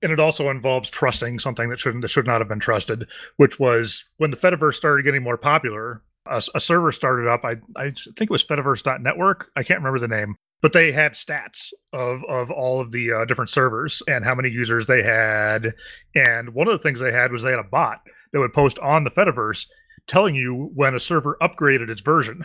and 0.02 0.12
it 0.12 0.20
also 0.20 0.50
involves 0.50 0.90
trusting 0.90 1.38
something 1.38 1.68
that 1.70 1.78
shouldn't 1.78 2.02
that 2.02 2.08
should 2.08 2.26
not 2.26 2.40
have 2.40 2.48
been 2.48 2.60
trusted. 2.60 3.08
Which 3.36 3.58
was 3.58 4.04
when 4.18 4.30
the 4.30 4.36
Fediverse 4.36 4.74
started 4.74 5.04
getting 5.04 5.22
more 5.22 5.36
popular. 5.38 6.02
A, 6.26 6.42
a 6.54 6.60
server 6.60 6.90
started 6.92 7.28
up. 7.28 7.44
I 7.44 7.56
I 7.76 7.90
think 7.90 8.22
it 8.22 8.30
was 8.30 8.44
Fediverse.network. 8.44 9.50
I 9.56 9.62
can't 9.62 9.80
remember 9.80 9.98
the 9.98 10.08
name. 10.08 10.36
but 10.62 10.72
they 10.72 10.90
had 10.92 11.12
stats 11.12 11.74
of 11.92 12.24
of 12.24 12.50
all 12.50 12.80
of 12.80 12.90
the 12.90 13.12
uh, 13.12 13.24
different 13.26 13.50
servers 13.50 14.02
and 14.08 14.24
how 14.24 14.34
many 14.34 14.48
users 14.48 14.86
they 14.86 15.02
had. 15.02 15.74
And 16.14 16.54
one 16.54 16.66
of 16.66 16.72
the 16.72 16.78
things 16.78 17.00
they 17.00 17.12
had 17.12 17.30
was 17.32 17.42
they 17.42 17.50
had 17.50 17.58
a 17.60 17.64
bot 17.64 18.00
that 18.32 18.40
would 18.40 18.54
post 18.54 18.78
on 18.78 19.04
the 19.04 19.10
Fediverse 19.10 19.66
telling 20.06 20.34
you 20.34 20.70
when 20.74 20.94
a 20.94 21.00
server 21.00 21.36
upgraded 21.40 21.88
its 21.90 22.00
version. 22.00 22.44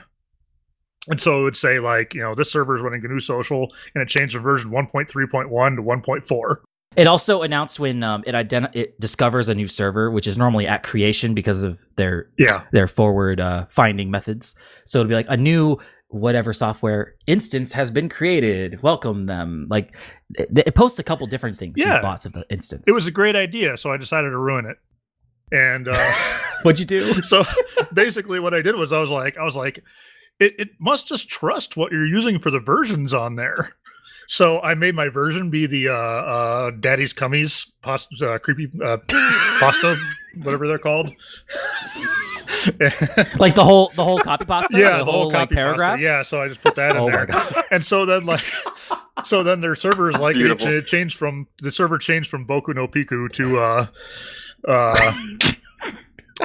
And 1.07 1.19
so 1.19 1.41
it 1.41 1.43
would 1.43 1.57
say 1.57 1.79
like, 1.79 2.13
you 2.13 2.21
know, 2.21 2.35
this 2.35 2.51
server 2.51 2.75
is 2.75 2.81
running 2.81 3.01
GNU 3.01 3.19
Social, 3.19 3.71
and 3.95 4.01
it 4.01 4.07
changed 4.07 4.33
from 4.33 4.43
version 4.43 4.71
1.3.1 4.71 5.75
to 5.75 5.81
1.4. 5.81 6.55
It 6.95 7.07
also 7.07 7.41
announced 7.43 7.79
when 7.79 8.03
um, 8.03 8.23
it 8.25 8.33
ident- 8.33 8.75
it 8.75 8.99
discovers 8.99 9.47
a 9.47 9.55
new 9.55 9.67
server, 9.67 10.09
which 10.11 10.27
is 10.27 10.37
normally 10.37 10.67
at 10.67 10.83
creation 10.83 11.33
because 11.33 11.63
of 11.63 11.79
their 11.95 12.29
Yeah, 12.37 12.63
their 12.71 12.87
forward 12.87 13.39
uh, 13.39 13.67
finding 13.69 14.11
methods. 14.11 14.55
So 14.85 14.99
it'll 14.99 15.09
be 15.09 15.15
like 15.15 15.27
a 15.29 15.37
new 15.37 15.77
whatever 16.09 16.51
software 16.51 17.13
instance 17.27 17.73
has 17.73 17.91
been 17.91 18.09
created. 18.09 18.81
Welcome 18.81 19.27
them. 19.27 19.67
Like 19.69 19.95
it, 20.35 20.49
it 20.65 20.75
posts 20.75 20.97
a 20.97 21.03
couple 21.03 21.27
different 21.27 21.59
things. 21.59 21.75
Yeah. 21.77 21.93
These 21.93 22.01
bots 22.01 22.25
of 22.25 22.33
the 22.33 22.45
instance. 22.49 22.87
it 22.87 22.93
was 22.93 23.05
a 23.07 23.11
great 23.11 23.35
idea, 23.35 23.77
so 23.77 23.91
I 23.91 23.97
decided 23.97 24.31
to 24.31 24.37
ruin 24.37 24.65
it. 24.65 24.77
And 25.51 25.87
uh, 25.87 26.11
What'd 26.63 26.79
you 26.79 26.85
do? 26.85 27.13
so 27.23 27.43
basically 27.93 28.39
what 28.39 28.53
I 28.53 28.61
did 28.61 28.75
was 28.75 28.91
I 28.93 28.99
was 28.99 29.09
like 29.11 29.37
I 29.37 29.43
was 29.43 29.55
like 29.55 29.83
it, 30.39 30.53
it 30.59 30.69
must 30.79 31.07
just 31.07 31.29
trust 31.29 31.75
what 31.77 31.91
you're 31.91 32.05
using 32.05 32.39
for 32.39 32.49
the 32.51 32.59
versions 32.59 33.13
on 33.13 33.35
there. 33.35 33.75
So 34.27 34.61
I 34.61 34.75
made 34.75 34.93
my 34.93 35.09
version 35.09 35.49
be 35.49 35.65
the 35.65 35.87
uh, 35.89 35.93
uh, 35.93 36.71
Daddy's 36.71 37.13
Cummies 37.15 37.67
pasta, 37.81 38.33
uh, 38.33 38.37
creepy 38.37 38.69
uh, 38.83 38.97
pasta, 39.59 39.95
whatever 40.43 40.67
they're 40.67 40.77
called. 40.77 41.09
Like 43.37 43.55
the 43.55 43.63
whole 43.63 43.91
the 43.95 44.03
whole 44.03 44.19
copy 44.19 44.43
pasta. 44.43 44.77
yeah, 44.77 44.97
the, 44.97 45.05
whole, 45.05 45.27
like 45.27 45.33
copy 45.33 45.55
pasta. 45.55 45.55
paragraph. 45.55 45.99
Yeah, 45.99 46.23
so 46.23 46.41
I 46.41 46.47
just 46.49 46.61
put 46.61 46.75
that 46.75 46.91
in 46.91 46.97
Oh 46.97 47.05
my 47.09 47.17
there. 47.17 47.25
god. 47.27 47.53
And 47.71 47.85
so 47.85 48.05
then 48.05 48.25
like 48.25 48.43
so 49.23 49.43
then 49.43 49.61
their 49.61 49.75
servers 49.75 50.19
like 50.19 50.35
it, 50.35 50.61
it 50.65 50.85
changed 50.87 51.17
from 51.17 51.47
the 51.59 51.71
server 51.71 51.97
changed 51.97 52.29
from 52.29 52.45
Boku 52.45 52.75
no 52.75 52.87
Pico 52.87 53.27
to 53.29 53.59
uh 53.59 53.87
uh 54.67 55.11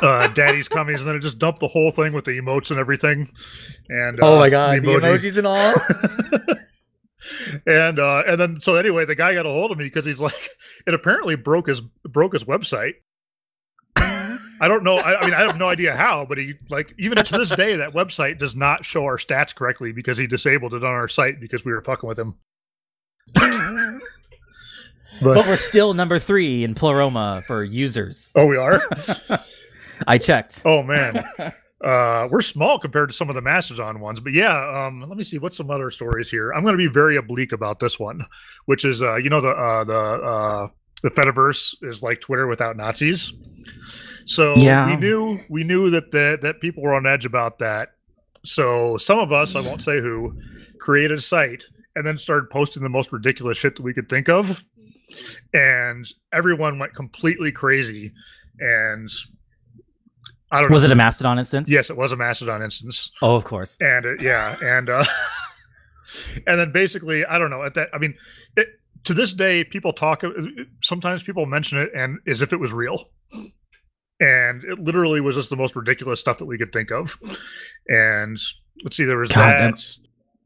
uh 0.02 0.26
Daddy's 0.28 0.68
Cummies 0.68 0.98
and 0.98 1.06
then 1.06 1.16
it 1.16 1.20
just 1.20 1.38
dumped 1.38 1.60
the 1.60 1.68
whole 1.68 1.90
thing 1.90 2.12
with 2.12 2.24
the 2.24 2.38
emotes 2.38 2.70
and 2.70 2.78
everything. 2.80 3.30
And 3.90 4.18
Oh 4.22 4.36
uh, 4.36 4.38
my 4.38 4.50
god. 4.50 4.82
The 4.82 4.86
emoji. 4.88 5.00
emojis 5.00 5.38
and 5.38 5.46
all. 5.46 6.56
and 7.66 7.98
uh 7.98 8.22
and 8.26 8.38
then 8.40 8.60
so 8.60 8.74
anyway 8.74 9.04
the 9.04 9.14
guy 9.14 9.32
got 9.34 9.46
a 9.46 9.48
hold 9.48 9.70
of 9.70 9.78
me 9.78 9.84
because 9.84 10.04
he's 10.04 10.20
like 10.20 10.50
it 10.86 10.92
apparently 10.94 11.34
broke 11.36 11.66
his 11.66 11.80
broke 11.80 12.34
his 12.34 12.44
website 12.44 12.94
i 13.96 14.68
don't 14.68 14.84
know 14.84 14.98
I, 14.98 15.20
I 15.20 15.24
mean 15.24 15.32
i 15.34 15.40
have 15.40 15.56
no 15.56 15.68
idea 15.68 15.96
how 15.96 16.26
but 16.26 16.36
he 16.36 16.54
like 16.68 16.92
even 16.98 17.16
to 17.16 17.38
this 17.38 17.48
day 17.50 17.76
that 17.76 17.92
website 17.92 18.38
does 18.38 18.54
not 18.54 18.84
show 18.84 19.04
our 19.04 19.16
stats 19.16 19.54
correctly 19.54 19.90
because 19.92 20.18
he 20.18 20.26
disabled 20.26 20.74
it 20.74 20.84
on 20.84 20.90
our 20.90 21.08
site 21.08 21.40
because 21.40 21.64
we 21.64 21.72
were 21.72 21.80
fucking 21.80 22.06
with 22.06 22.18
him 22.18 22.34
but 25.22 25.34
but 25.34 25.46
we're 25.46 25.56
still 25.72 25.94
number 25.94 26.18
three 26.18 26.64
in 26.64 26.74
Pleroma 26.74 27.42
for 27.46 27.62
users. 27.64 28.32
oh 28.36 28.46
we 28.46 28.56
are 28.56 28.80
I 30.06 30.18
checked. 30.18 30.62
oh 30.64 30.82
man 30.82 31.22
uh 31.84 32.26
we're 32.30 32.40
small 32.40 32.78
compared 32.78 33.10
to 33.10 33.14
some 33.14 33.28
of 33.28 33.34
the 33.34 33.42
mastodon 33.42 34.00
ones 34.00 34.18
but 34.20 34.32
yeah 34.32 34.86
um 34.86 35.00
let 35.06 35.18
me 35.18 35.22
see 35.24 35.38
what's 35.38 35.56
some 35.56 35.70
other 35.70 35.90
stories 35.90 36.30
here 36.30 36.50
i'm 36.52 36.62
going 36.62 36.72
to 36.72 36.78
be 36.78 36.86
very 36.86 37.16
oblique 37.16 37.52
about 37.52 37.78
this 37.78 37.98
one 37.98 38.24
which 38.64 38.84
is 38.86 39.02
uh 39.02 39.16
you 39.16 39.28
know 39.28 39.40
the 39.42 39.50
uh 39.50 39.84
the 39.84 39.94
uh 39.98 40.68
the 41.02 41.10
fediverse 41.10 41.74
is 41.82 42.02
like 42.02 42.20
twitter 42.20 42.46
without 42.46 42.76
nazis 42.76 43.34
so 44.24 44.54
Yeah. 44.56 44.86
we 44.88 44.96
knew 44.96 45.38
we 45.50 45.62
knew 45.62 45.90
that 45.90 46.10
the, 46.10 46.38
that 46.40 46.60
people 46.60 46.82
were 46.82 46.94
on 46.94 47.06
edge 47.06 47.26
about 47.26 47.58
that 47.58 47.90
so 48.44 48.96
some 48.96 49.18
of 49.18 49.30
us 49.32 49.54
i 49.54 49.60
won't 49.60 49.82
say 49.82 50.00
who 50.00 50.32
created 50.80 51.18
a 51.18 51.22
site 51.22 51.64
and 51.96 52.06
then 52.06 52.16
started 52.16 52.48
posting 52.50 52.82
the 52.82 52.88
most 52.88 53.12
ridiculous 53.12 53.58
shit 53.58 53.76
that 53.76 53.82
we 53.82 53.92
could 53.92 54.08
think 54.08 54.28
of 54.30 54.64
and 55.52 56.06
everyone 56.32 56.78
went 56.78 56.92
completely 56.94 57.52
crazy 57.52 58.12
and 58.58 59.08
i 60.50 60.60
don't 60.60 60.70
know 60.70 60.74
Was 60.74 60.84
it 60.84 60.90
a 60.92 60.94
Mastodon 60.94 61.38
instance? 61.38 61.70
Yes, 61.70 61.90
it 61.90 61.96
was 61.96 62.12
a 62.12 62.16
Mastodon 62.16 62.62
instance, 62.62 63.10
Oh, 63.22 63.36
of 63.36 63.44
course. 63.44 63.76
and 63.80 64.06
uh, 64.06 64.14
yeah, 64.20 64.54
and 64.62 64.88
uh, 64.90 65.04
and 66.46 66.58
then 66.60 66.72
basically, 66.72 67.24
I 67.24 67.38
don't 67.38 67.50
know. 67.50 67.62
At 67.64 67.74
that, 67.74 67.88
I 67.92 67.98
mean, 67.98 68.14
it, 68.56 68.68
to 69.04 69.14
this 69.14 69.32
day, 69.34 69.64
people 69.64 69.92
talk. 69.92 70.22
uh, 70.24 70.30
Sometimes 70.80 71.22
people 71.22 71.44
mention 71.46 71.78
it 71.78 71.90
and 71.94 72.18
as 72.26 72.40
if 72.42 72.52
it 72.52 72.60
was 72.60 72.72
real, 72.72 73.10
and 74.20 74.62
it 74.64 74.78
literally 74.78 75.20
was 75.20 75.34
just 75.34 75.50
the 75.50 75.56
most 75.56 75.74
ridiculous 75.76 76.20
stuff 76.20 76.38
that 76.38 76.46
we 76.46 76.56
could 76.58 76.72
think 76.72 76.90
of. 76.92 77.18
And 77.88 78.38
let's 78.82 78.96
see, 78.96 79.04
there 79.04 79.18
was 79.18 79.32
God, 79.32 79.74
that. 79.74 79.96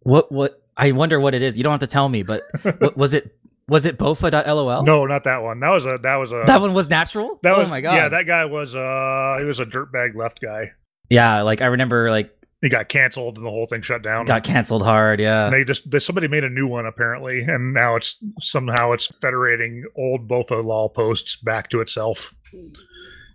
What 0.00 0.32
what 0.32 0.62
I 0.76 0.92
wonder 0.92 1.20
what 1.20 1.34
it 1.34 1.42
is. 1.42 1.56
You 1.58 1.64
don't 1.64 1.72
have 1.72 1.80
to 1.80 1.86
tell 1.86 2.08
me, 2.08 2.22
but 2.22 2.42
was 2.96 3.12
it 3.14 3.36
was 3.68 3.84
it 3.84 3.98
bofa.lol? 3.98 4.82
No, 4.84 5.06
not 5.06 5.24
that 5.24 5.42
one. 5.42 5.60
That 5.60 5.70
was 5.70 5.86
a 5.86 5.98
that 6.02 6.16
was 6.16 6.32
a 6.32 6.44
That 6.46 6.60
one 6.60 6.74
was 6.74 6.88
natural? 6.88 7.38
that 7.42 7.54
oh 7.54 7.60
was 7.60 7.68
my 7.70 7.80
god. 7.80 7.94
Yeah, 7.94 8.08
that 8.08 8.26
guy 8.26 8.44
was 8.46 8.74
uh 8.74 9.36
he 9.38 9.44
was 9.44 9.60
a 9.60 9.66
dirtbag 9.66 10.14
left 10.14 10.40
guy. 10.40 10.72
Yeah, 11.10 11.42
like 11.42 11.60
I 11.62 11.66
remember 11.66 12.10
like 12.10 12.30
He 12.60 12.68
got 12.68 12.88
canceled 12.88 13.36
and 13.36 13.46
the 13.46 13.50
whole 13.50 13.66
thing 13.66 13.82
shut 13.82 14.02
down. 14.02 14.24
got 14.26 14.42
canceled 14.44 14.82
hard, 14.82 15.20
yeah. 15.20 15.46
And 15.46 15.54
they 15.54 15.64
just 15.64 15.90
they, 15.90 15.98
somebody 16.00 16.28
made 16.28 16.44
a 16.44 16.50
new 16.50 16.66
one 16.66 16.86
apparently, 16.86 17.40
and 17.42 17.72
now 17.72 17.94
it's 17.96 18.16
somehow 18.40 18.92
it's 18.92 19.06
federating 19.20 19.84
old 19.96 20.28
Bofa 20.28 20.64
lol 20.64 20.88
posts 20.88 21.36
back 21.36 21.70
to 21.70 21.80
itself. 21.80 22.34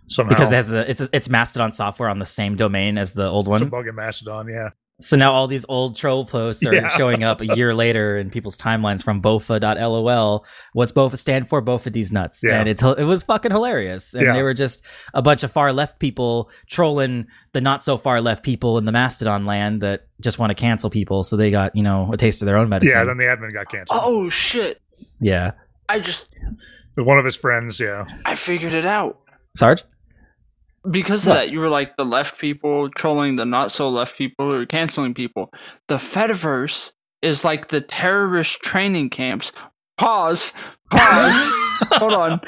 Somehow 0.08 0.28
because 0.30 0.52
it 0.52 0.56
has 0.56 0.72
a, 0.72 0.88
it's 0.90 1.00
it's 1.12 1.30
Mastodon 1.30 1.72
software 1.72 2.10
on 2.10 2.18
the 2.18 2.26
same 2.26 2.56
domain 2.56 2.98
as 2.98 3.14
the 3.14 3.26
old 3.26 3.48
one. 3.48 3.56
it's 3.56 3.66
a 3.66 3.70
bug 3.70 3.88
in 3.88 3.94
Mastodon. 3.94 4.48
Yeah, 4.48 4.68
So 5.00 5.16
now 5.16 5.32
all 5.32 5.48
these 5.48 5.64
old 5.68 5.96
troll 5.96 6.24
posts 6.24 6.64
are 6.64 6.72
Yeah. 6.74 6.88
showing 6.96 7.24
up 7.24 7.40
a 7.40 7.46
year 7.56 7.74
later 7.74 8.16
in 8.16 8.30
people's 8.30 8.56
timelines 8.56 9.02
from 9.02 9.20
bofa.lol. 9.20 10.44
What's 10.72 10.92
bofa 10.92 11.16
stand 11.18 11.48
for? 11.48 11.60
Bofa 11.60 11.90
D's 11.90 12.12
nuts. 12.12 12.42
Yeah. 12.44 12.60
And 12.60 12.68
it's 12.68 12.80
it 12.82 13.02
was 13.04 13.22
fucking 13.24 13.50
hilarious. 13.50 14.14
And 14.14 14.24
Yeah. 14.26 14.32
they 14.34 14.42
were 14.42 14.54
just 14.54 14.84
a 15.12 15.20
bunch 15.20 15.42
of 15.42 15.50
far 15.50 15.72
left 15.72 15.98
people 15.98 16.48
trolling 16.68 17.26
the 17.52 17.60
not 17.60 17.82
so 17.82 17.98
far 17.98 18.20
left 18.20 18.44
people 18.44 18.78
in 18.78 18.84
the 18.84 18.92
Mastodon 18.92 19.46
land 19.46 19.80
that 19.82 20.06
just 20.20 20.38
want 20.38 20.50
to 20.50 20.54
cancel 20.54 20.90
people. 20.90 21.24
So 21.24 21.36
they 21.36 21.50
got, 21.50 21.74
you 21.74 21.82
know, 21.82 22.10
a 22.12 22.16
taste 22.16 22.40
of 22.42 22.46
their 22.46 22.56
own 22.56 22.68
medicine. 22.68 22.96
yeah. 22.96 23.04
Then 23.04 23.16
the 23.18 23.24
admin 23.24 23.52
got 23.52 23.68
canceled. 23.68 24.00
Oh 24.02 24.28
shit! 24.30 24.80
yeah. 25.20 25.52
I 25.88 25.98
just 26.00 26.26
One 26.96 27.18
of 27.18 27.24
his 27.24 27.36
friends. 27.36 27.80
Yeah, 27.80 28.04
I 28.24 28.36
figured 28.36 28.72
it 28.74 28.86
out. 28.86 29.18
Sarge? 29.56 29.82
Because 30.90 31.26
of 31.26 31.34
that, 31.34 31.50
you 31.50 31.60
were 31.60 31.68
like 31.68 31.96
the 31.96 32.04
left 32.04 32.38
people 32.38 32.90
trolling 32.90 33.36
the 33.36 33.44
not 33.44 33.72
so 33.72 33.88
left 33.88 34.18
people 34.18 34.52
or 34.52 34.66
canceling 34.66 35.14
people. 35.14 35.50
The 35.88 35.96
Fediverse 35.96 36.92
is 37.22 37.44
like 37.44 37.68
the 37.68 37.80
terrorist 37.80 38.60
training 38.60 39.10
camps. 39.10 39.52
Pause. 39.96 40.52
Pause. 40.90 41.50
Hold 41.92 42.14
on. 42.14 42.40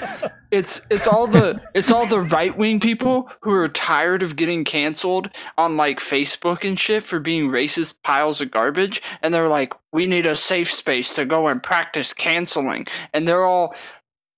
It's 0.51 0.81
it's 0.91 1.07
all 1.07 1.27
the 1.27 1.61
it's 1.75 1.91
all 1.91 2.07
the 2.07 2.21
right 2.21 2.57
wing 2.57 2.81
people 2.81 3.31
who 3.43 3.53
are 3.53 3.69
tired 3.69 4.23
of 4.23 4.37
getting 4.37 4.65
canceled 4.65 5.31
on 5.57 5.77
like 5.77 5.99
Facebook 5.99 6.67
and 6.67 6.79
shit 6.79 7.05
for 7.05 7.19
being 7.19 7.49
racist 7.49 8.03
piles 8.03 8.41
of 8.41 8.51
garbage, 8.51 9.03
and 9.23 9.33
they're 9.33 9.49
like, 9.49 9.75
we 9.93 10.07
need 10.07 10.27
a 10.27 10.37
safe 10.37 10.73
space 10.73 11.15
to 11.15 11.25
go 11.25 11.49
and 11.49 11.63
practice 11.63 12.13
canceling, 12.13 12.87
and 13.13 13.27
they're 13.27 13.47
all 13.47 13.75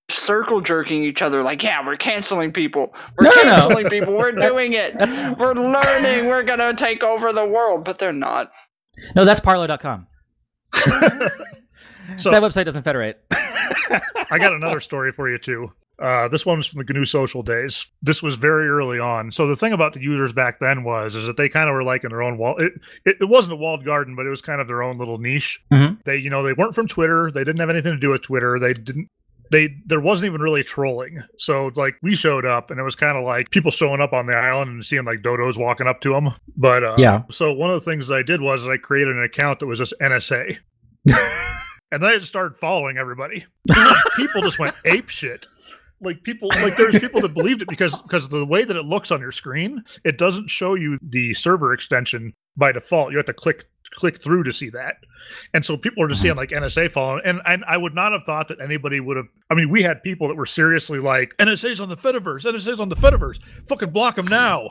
circle 0.09 0.61
jerking 0.61 1.03
each 1.03 1.21
other 1.21 1.43
like, 1.43 1.63
yeah, 1.63 1.85
we're 1.85 1.97
canceling 1.97 2.51
people. 2.51 2.93
We're 3.17 3.25
No, 3.25 3.31
no, 3.31 3.43
no. 3.43 3.49
canceling 3.55 3.87
people. 3.89 4.13
We're 4.13 4.31
doing 4.49 4.73
it. 4.73 4.95
We're 5.37 5.53
learning. 5.53 6.27
We're 6.27 6.43
going 6.43 6.59
to 6.59 6.73
take 6.75 7.03
over 7.03 7.31
the 7.33 7.45
world. 7.45 7.83
But 7.85 7.97
they're 7.99 8.13
not. 8.13 8.51
No, 9.15 9.23
that's 9.25 9.39
Parler.com. 9.39 10.07
so 12.17 12.31
that 12.31 12.41
website 12.43 12.65
doesn't 12.65 12.83
federate. 12.83 13.23
I 13.31 14.37
got 14.37 14.53
another 14.53 14.79
story 14.79 15.11
for 15.11 15.29
you 15.29 15.37
too. 15.37 15.71
Uh, 15.97 16.29
this 16.29 16.45
one's 16.45 16.65
from 16.65 16.81
the 16.83 16.93
GNU 16.93 17.03
social 17.03 17.43
days. 17.43 17.85
This 18.01 18.23
was 18.23 18.35
very 18.37 18.69
early 18.69 18.99
on. 18.99 19.33
So 19.33 19.45
the 19.45 19.55
thing 19.57 19.73
about 19.73 19.91
the 19.91 20.01
users 20.01 20.31
back 20.31 20.59
then 20.59 20.85
was 20.85 21.13
is 21.13 21.27
that 21.27 21.35
they 21.35 21.49
kind 21.49 21.67
of 21.67 21.73
were 21.73 21.83
like 21.83 22.05
in 22.05 22.09
their 22.09 22.21
own 22.21 22.37
wall. 22.37 22.55
It, 22.57 22.71
it, 23.05 23.17
it 23.19 23.25
wasn't 23.25 23.53
a 23.53 23.57
walled 23.57 23.83
garden, 23.83 24.15
but 24.15 24.25
it 24.25 24.29
was 24.29 24.41
kind 24.41 24.61
of 24.61 24.67
their 24.67 24.81
own 24.81 24.97
little 24.97 25.17
niche. 25.17 25.59
Mhm. 25.73 26.01
They 26.05 26.15
you 26.17 26.29
know 26.29 26.41
they 26.41 26.53
weren't 26.53 26.73
from 26.73 26.87
Twitter. 26.87 27.31
They 27.31 27.41
didn't 27.43 27.59
have 27.59 27.69
anything 27.69 27.91
to 27.91 27.99
do 27.99 28.11
with 28.11 28.21
Twitter. 28.21 28.57
They 28.59 28.73
didn't. 28.73 29.09
They 29.51 29.75
there 29.85 29.99
wasn't 29.99 30.27
even 30.27 30.41
really 30.41 30.63
trolling. 30.63 31.19
So 31.37 31.71
like 31.75 31.95
we 32.01 32.15
showed 32.15 32.45
up 32.45 32.71
and 32.71 32.79
it 32.79 32.83
was 32.83 32.95
kind 32.95 33.17
of 33.17 33.23
like 33.23 33.49
people 33.51 33.71
showing 33.71 33.99
up 33.99 34.13
on 34.13 34.27
the 34.27 34.35
island 34.35 34.69
and 34.71 34.85
seeing 34.85 35.05
like 35.05 35.21
dodos 35.21 35.57
walking 35.57 35.87
up 35.87 36.01
to 36.01 36.13
them. 36.13 36.29
But 36.55 36.83
uh, 36.83 36.95
Yeah. 36.97 37.23
So 37.31 37.53
one 37.53 37.69
of 37.69 37.83
the 37.83 37.89
things 37.89 38.11
I 38.11 38.23
did 38.23 38.41
was 38.41 38.67
I 38.67 38.77
created 38.77 39.15
an 39.15 39.23
account 39.23 39.59
that 39.59 39.67
was 39.67 39.79
just 39.79 39.93
NSA. 40.01 40.57
And 41.91 42.03
then 42.03 42.11
I 42.11 42.13
just 42.17 42.27
started 42.27 42.55
following 42.55 42.97
everybody. 42.97 43.45
people 44.15 44.41
just 44.41 44.59
went 44.59 44.75
ape 44.85 45.09
shit. 45.09 45.47
Like 46.01 46.23
people, 46.23 46.49
like 46.49 46.77
there's 46.77 46.99
people 46.99 47.19
that 47.21 47.33
believed 47.33 47.61
it 47.61 47.67
because 47.67 47.97
because 47.99 48.29
the 48.29 48.45
way 48.45 48.63
that 48.63 48.77
it 48.77 48.85
looks 48.85 49.11
on 49.11 49.19
your 49.19 49.33
screen, 49.33 49.83
it 50.05 50.17
doesn't 50.17 50.49
show 50.49 50.75
you 50.75 50.97
the 51.01 51.33
server 51.33 51.73
extension 51.73 52.33
by 52.55 52.71
default. 52.71 53.11
You 53.11 53.17
have 53.17 53.25
to 53.25 53.33
click 53.33 53.65
click 53.91 54.21
through 54.21 54.43
to 54.43 54.53
see 54.53 54.69
that. 54.69 54.97
And 55.53 55.63
so 55.63 55.77
people 55.77 56.03
are 56.03 56.07
just 56.07 56.21
seeing 56.21 56.35
mm-hmm. 56.35 56.39
like 56.39 56.49
NSA 56.49 56.91
following, 56.91 57.21
and 57.25 57.41
and 57.45 57.63
I 57.67 57.77
would 57.77 57.93
not 57.93 58.11
have 58.11 58.23
thought 58.23 58.47
that 58.47 58.61
anybody 58.61 58.99
would 58.99 59.17
have. 59.17 59.27
I 59.49 59.55
mean, 59.55 59.69
we 59.69 59.81
had 59.81 60.01
people 60.03 60.27
that 60.27 60.35
were 60.35 60.45
seriously 60.45 60.99
like 60.99 61.35
NSA's 61.37 61.81
on 61.81 61.89
the 61.89 61.97
Fediverse, 61.97 62.45
NSA's 62.45 62.79
on 62.79 62.89
the 62.89 62.95
Fediverse, 62.95 63.39
fucking 63.67 63.91
block 63.91 64.15
them 64.15 64.25
now. 64.27 64.69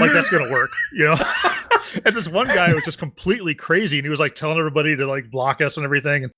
like 0.00 0.12
that's 0.12 0.30
gonna 0.30 0.50
work, 0.50 0.72
you 0.92 1.04
know. 1.04 1.16
and 2.04 2.14
this 2.14 2.28
one 2.28 2.46
guy 2.48 2.72
was 2.72 2.84
just 2.84 2.98
completely 2.98 3.54
crazy, 3.54 3.98
and 3.98 4.04
he 4.04 4.10
was 4.10 4.20
like 4.20 4.34
telling 4.34 4.58
everybody 4.58 4.96
to 4.96 5.06
like 5.06 5.30
block 5.30 5.60
us 5.60 5.76
and 5.76 5.84
everything. 5.84 6.24
And 6.24 6.32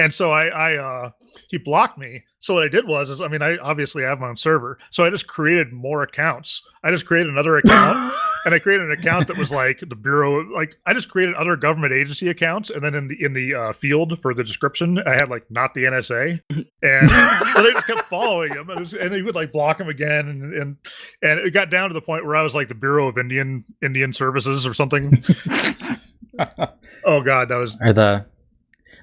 and 0.00 0.14
so 0.14 0.30
I 0.30 0.46
I 0.46 0.76
uh 0.76 1.10
he 1.48 1.58
blocked 1.58 1.98
me. 1.98 2.24
So 2.38 2.54
what 2.54 2.62
I 2.62 2.68
did 2.68 2.86
was 2.86 3.10
is 3.10 3.20
I 3.20 3.28
mean 3.28 3.42
I 3.42 3.56
obviously 3.58 4.02
have 4.02 4.18
my 4.18 4.28
own 4.28 4.36
server, 4.36 4.78
so 4.90 5.04
I 5.04 5.10
just 5.10 5.26
created 5.26 5.72
more 5.72 6.02
accounts. 6.02 6.62
I 6.82 6.90
just 6.90 7.06
created 7.06 7.30
another 7.30 7.58
account. 7.58 8.14
And 8.46 8.54
I 8.54 8.58
created 8.58 8.86
an 8.86 8.92
account 8.92 9.26
that 9.26 9.36
was 9.36 9.52
like 9.52 9.80
the 9.80 9.94
bureau, 9.94 10.40
like 10.54 10.76
I 10.86 10.94
just 10.94 11.10
created 11.10 11.34
other 11.34 11.56
government 11.56 11.92
agency 11.92 12.30
accounts, 12.30 12.70
and 12.70 12.82
then 12.82 12.94
in 12.94 13.08
the 13.08 13.22
in 13.22 13.34
the 13.34 13.54
uh, 13.54 13.72
field 13.72 14.18
for 14.20 14.32
the 14.32 14.42
description, 14.42 14.98
I 15.06 15.12
had 15.12 15.28
like 15.28 15.44
not 15.50 15.74
the 15.74 15.84
NSA, 15.84 16.40
and 16.48 16.68
but 16.80 17.66
I 17.66 17.70
just 17.74 17.86
kept 17.86 18.06
following 18.06 18.54
him, 18.54 18.70
and, 18.70 18.78
it 18.78 18.80
was, 18.80 18.94
and 18.94 19.14
he 19.14 19.20
would 19.20 19.34
like 19.34 19.52
block 19.52 19.78
him 19.78 19.90
again, 19.90 20.28
and 20.28 20.54
and 20.54 20.76
and 21.22 21.40
it 21.40 21.50
got 21.50 21.70
down 21.70 21.90
to 21.90 21.94
the 21.94 22.00
point 22.00 22.24
where 22.24 22.34
I 22.34 22.42
was 22.42 22.54
like 22.54 22.68
the 22.68 22.74
Bureau 22.74 23.08
of 23.08 23.18
Indian 23.18 23.62
Indian 23.82 24.10
Services 24.10 24.66
or 24.66 24.72
something. 24.72 25.22
oh 27.04 27.20
God, 27.20 27.50
that 27.50 27.58
was 27.58 27.76
or 27.82 27.92
the 27.92 28.24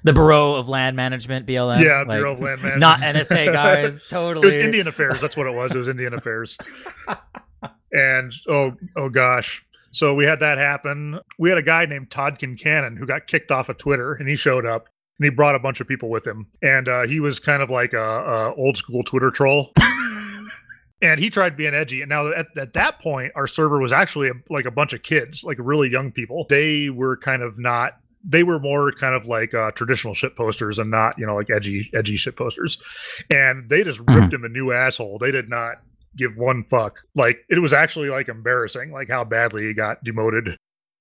the 0.04 0.12
Bureau 0.12 0.54
of 0.54 0.68
Land 0.68 0.96
Management, 0.96 1.46
BLM. 1.46 1.82
yeah, 1.82 2.04
Like, 2.06 2.18
Bureau 2.18 2.32
of 2.32 2.40
Land 2.40 2.62
Management, 2.62 2.80
Not 2.80 3.00
NSA 3.00 3.52
guys, 3.52 4.06
totally. 4.06 4.48
It 4.48 4.56
was 4.56 4.64
Indian 4.64 4.88
Affairs. 4.88 5.20
That's 5.20 5.36
what 5.36 5.46
it 5.46 5.54
was. 5.54 5.74
It 5.74 5.78
was 5.78 5.88
Indian 5.88 6.14
Affairs. 6.14 6.56
And 7.90 8.32
oh, 8.48 8.72
oh 8.96 9.08
gosh. 9.08 9.64
So 9.92 10.14
we 10.14 10.24
had 10.24 10.40
that 10.40 10.58
happen. 10.58 11.18
We 11.38 11.48
had 11.48 11.58
a 11.58 11.62
guy 11.62 11.86
named 11.86 12.10
Todd 12.10 12.38
Kincannon 12.38 12.98
who 12.98 13.06
got 13.06 13.26
kicked 13.26 13.50
off 13.50 13.68
of 13.68 13.78
Twitter, 13.78 14.12
and 14.12 14.28
he 14.28 14.36
showed 14.36 14.66
up 14.66 14.88
and 15.18 15.24
he 15.24 15.30
brought 15.30 15.54
a 15.54 15.58
bunch 15.58 15.80
of 15.80 15.88
people 15.88 16.10
with 16.10 16.26
him, 16.26 16.46
and 16.62 16.88
uh, 16.88 17.02
he 17.02 17.18
was 17.18 17.40
kind 17.40 17.62
of 17.62 17.70
like 17.70 17.92
a, 17.92 17.98
a 17.98 18.54
old 18.54 18.76
school 18.76 19.02
Twitter 19.02 19.30
troll. 19.30 19.72
and 21.02 21.18
he 21.18 21.30
tried 21.30 21.56
being 21.56 21.74
edgy. 21.74 22.02
And 22.02 22.08
now 22.08 22.28
at, 22.28 22.46
at 22.56 22.74
that 22.74 23.00
point, 23.00 23.32
our 23.34 23.46
server 23.46 23.80
was 23.80 23.90
actually 23.90 24.28
a, 24.28 24.34
like 24.50 24.64
a 24.64 24.70
bunch 24.70 24.92
of 24.92 25.02
kids, 25.02 25.42
like 25.42 25.56
really 25.60 25.90
young 25.90 26.12
people. 26.12 26.46
They 26.48 26.90
were 26.90 27.16
kind 27.16 27.42
of 27.42 27.58
not. 27.58 27.94
They 28.24 28.42
were 28.42 28.58
more 28.58 28.92
kind 28.92 29.14
of 29.14 29.26
like 29.26 29.54
uh, 29.54 29.70
traditional 29.72 30.14
shit 30.14 30.36
posters 30.36 30.78
and 30.78 30.90
not, 30.90 31.18
you 31.18 31.26
know, 31.26 31.34
like 31.36 31.48
edgy, 31.50 31.90
edgy 31.94 32.16
shit 32.16 32.36
posters. 32.36 32.78
And 33.32 33.68
they 33.68 33.84
just 33.84 34.00
ripped 34.08 34.32
him 34.34 34.44
a 34.44 34.48
new 34.48 34.72
asshole. 34.72 35.18
They 35.18 35.30
did 35.32 35.48
not 35.48 35.76
give 36.16 36.36
one 36.36 36.64
fuck. 36.64 36.98
Like 37.14 37.38
it 37.48 37.58
was 37.60 37.72
actually 37.72 38.10
like 38.10 38.28
embarrassing, 38.28 38.90
like 38.92 39.08
how 39.08 39.24
badly 39.24 39.66
he 39.66 39.74
got 39.74 40.02
demoted. 40.04 40.56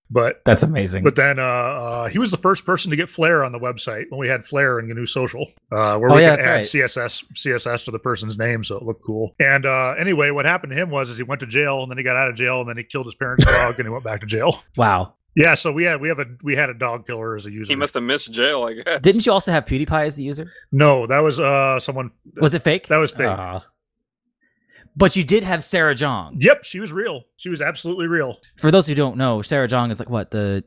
But 0.09 0.41
That's 0.45 0.63
amazing. 0.63 1.03
but 1.03 1.17
then 1.17 1.37
uh, 1.37 1.41
uh, 1.43 2.07
he 2.07 2.17
was 2.17 2.31
the 2.31 2.37
first 2.37 2.65
person 2.65 2.91
to 2.91 2.95
get 2.95 3.09
Flair 3.09 3.43
on 3.43 3.51
the 3.51 3.59
website 3.59 4.05
when 4.07 4.19
we 4.21 4.29
had 4.29 4.45
Flair 4.45 4.79
in 4.79 4.87
GNU 4.87 5.05
Social, 5.05 5.45
uh, 5.69 5.97
where 5.97 6.09
Oh, 6.09 6.15
we 6.15 6.21
yeah, 6.21 6.37
could 6.37 6.45
add 6.45 6.55
right. 6.55 6.65
CSS 6.65 7.25
CSS 7.33 7.83
to 7.83 7.91
the 7.91 7.99
person's 7.99 8.37
name, 8.37 8.63
so 8.63 8.77
it 8.77 8.83
looked 8.83 9.03
cool. 9.03 9.35
And 9.41 9.65
uh, 9.65 9.95
anyway, 9.99 10.29
what 10.31 10.45
happened 10.45 10.71
to 10.71 10.77
him 10.77 10.91
was 10.91 11.09
is 11.09 11.17
he 11.17 11.23
went 11.23 11.41
to 11.41 11.45
jail, 11.47 11.81
and 11.81 11.91
then 11.91 11.97
he 11.97 12.05
got 12.05 12.15
out 12.15 12.29
of 12.29 12.35
jail, 12.35 12.61
and 12.61 12.69
then 12.69 12.77
he 12.77 12.83
killed 12.85 13.05
his 13.05 13.15
parents' 13.15 13.43
dog, 13.43 13.75
and 13.79 13.85
he 13.85 13.89
went 13.89 14.05
back 14.05 14.21
to 14.21 14.25
jail. 14.27 14.63
wow. 14.77 15.13
Yeah, 15.37 15.53
so 15.53 15.71
we 15.71 15.83
had 15.83 16.01
we 16.01 16.07
have 16.07 16.17
a 16.17 16.25
we 16.41 16.55
had 16.55 16.71
a 16.71 16.73
dog 16.73 17.05
killer 17.05 17.35
as 17.35 17.45
a 17.45 17.51
user. 17.51 17.71
He 17.71 17.75
must 17.75 17.93
have 17.93 18.01
missed 18.01 18.33
jail, 18.33 18.63
I 18.63 18.73
guess. 18.73 19.01
Didn't 19.01 19.27
you 19.27 19.31
also 19.31 19.51
have 19.51 19.65
PewDiePie 19.65 20.05
as 20.07 20.17
a 20.17 20.23
user? 20.23 20.51
no, 20.71 21.05
that 21.05 21.19
was 21.19 21.39
uh 21.39 21.79
someone. 21.79 22.09
Was 22.41 22.55
it 22.55 22.63
fake? 22.63 22.87
That 22.87 22.97
was 22.97 23.11
fake. 23.11 23.27
Ah. 23.27 23.63
but 24.95 25.15
you 25.15 25.23
did 25.23 25.43
have 25.43 25.61
Sarah 25.63 25.93
Jeong. 25.93 26.37
Yep, 26.43 26.63
she 26.63 26.79
was 26.79 26.91
real. 26.91 27.23
She 27.35 27.49
was 27.49 27.61
absolutely 27.61 28.07
real. 28.07 28.37
For 28.57 28.71
those 28.71 28.87
who 28.87 28.95
don't 28.95 29.15
know, 29.15 29.43
Sarah 29.43 29.67
Jeong 29.67 29.91
is 29.91 29.99
like 29.99 30.09
what 30.09 30.31
the 30.31 30.63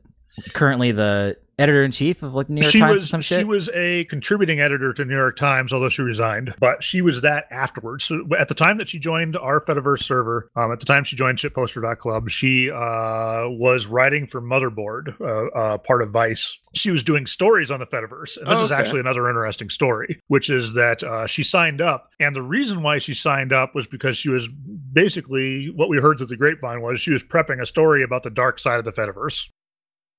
currently 0.54 0.92
the 0.92 1.36
editor 1.60 1.82
in 1.82 1.92
chief 1.92 2.22
of 2.22 2.34
like 2.34 2.48
New 2.48 2.60
York 2.60 2.72
she 2.72 2.80
Times 2.80 2.92
was 2.92 3.02
or 3.02 3.06
some 3.06 3.20
she 3.20 3.44
was 3.44 3.68
a 3.74 4.04
contributing 4.04 4.60
editor 4.60 4.92
to 4.94 5.04
New 5.04 5.16
York 5.16 5.36
Times, 5.36 5.72
although 5.72 5.88
she 5.88 6.02
resigned. 6.02 6.54
But 6.58 6.82
she 6.82 7.02
was 7.02 7.20
that 7.20 7.44
afterwards. 7.50 8.04
So 8.04 8.24
at 8.38 8.48
the 8.48 8.54
time 8.54 8.78
that 8.78 8.88
she 8.88 8.98
joined 8.98 9.36
our 9.36 9.60
Fediverse 9.60 10.02
server, 10.02 10.50
um, 10.56 10.72
at 10.72 10.80
the 10.80 10.86
time 10.86 11.04
she 11.04 11.16
joined 11.16 11.38
Shitposter.club, 11.38 12.30
she 12.30 12.70
uh, 12.70 13.48
was 13.48 13.86
writing 13.86 14.26
for 14.26 14.40
Motherboard, 14.40 15.20
uh, 15.20 15.46
uh, 15.56 15.78
part 15.78 16.02
of 16.02 16.10
Vice. 16.10 16.58
She 16.74 16.90
was 16.90 17.02
doing 17.02 17.26
stories 17.26 17.70
on 17.70 17.80
the 17.80 17.86
Fediverse, 17.86 18.36
and 18.38 18.46
this 18.46 18.58
Oh, 18.60 18.64
is 18.64 18.72
actually 18.72 19.00
another 19.00 19.28
interesting 19.28 19.70
story, 19.70 20.20
which 20.28 20.48
is 20.48 20.74
that 20.74 21.02
uh, 21.02 21.26
she 21.26 21.42
signed 21.42 21.80
up, 21.80 22.08
and 22.20 22.34
the 22.34 22.42
reason 22.42 22.82
why 22.82 22.98
she 22.98 23.12
signed 23.12 23.52
up 23.52 23.74
was 23.74 23.86
because 23.86 24.16
she 24.16 24.28
was 24.28 24.48
basically 24.92 25.70
what 25.70 25.88
we 25.88 25.98
heard 25.98 26.18
through 26.18 26.26
the 26.26 26.36
grapevine 26.36 26.80
was 26.80 27.00
she 27.00 27.10
was 27.10 27.22
prepping 27.24 27.60
a 27.60 27.66
story 27.66 28.02
about 28.02 28.22
the 28.22 28.30
dark 28.30 28.58
side 28.58 28.78
of 28.78 28.84
the 28.84 28.92
Fediverse, 28.92 29.48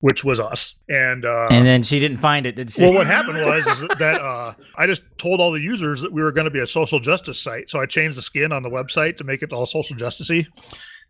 which 0.02 0.22
was 0.24 0.38
us, 0.38 0.76
and 0.88 1.24
uh, 1.24 1.46
and 1.50 1.64
then 1.66 1.82
she 1.82 1.98
didn't 1.98 2.18
find 2.18 2.44
it, 2.44 2.54
did 2.56 2.70
she? 2.70 2.82
well, 2.82 2.92
what 2.94 3.06
happened 3.06 3.38
was 3.44 3.66
is 3.66 3.80
that 3.98 4.20
uh, 4.20 4.52
I 4.76 4.86
just 4.86 5.02
told 5.16 5.40
all 5.40 5.50
the 5.52 5.60
users 5.60 6.02
that 6.02 6.12
we 6.12 6.22
were 6.22 6.30
going 6.32 6.44
to 6.44 6.50
be 6.50 6.60
a 6.60 6.66
social 6.66 7.00
justice 7.00 7.40
site, 7.40 7.70
so 7.70 7.80
I 7.80 7.86
changed 7.86 8.16
the 8.18 8.22
skin 8.22 8.52
on 8.52 8.62
the 8.62 8.68
website 8.70 9.16
to 9.16 9.24
make 9.24 9.42
it 9.42 9.52
all 9.52 9.64
social 9.64 9.96
justicey, 9.96 10.46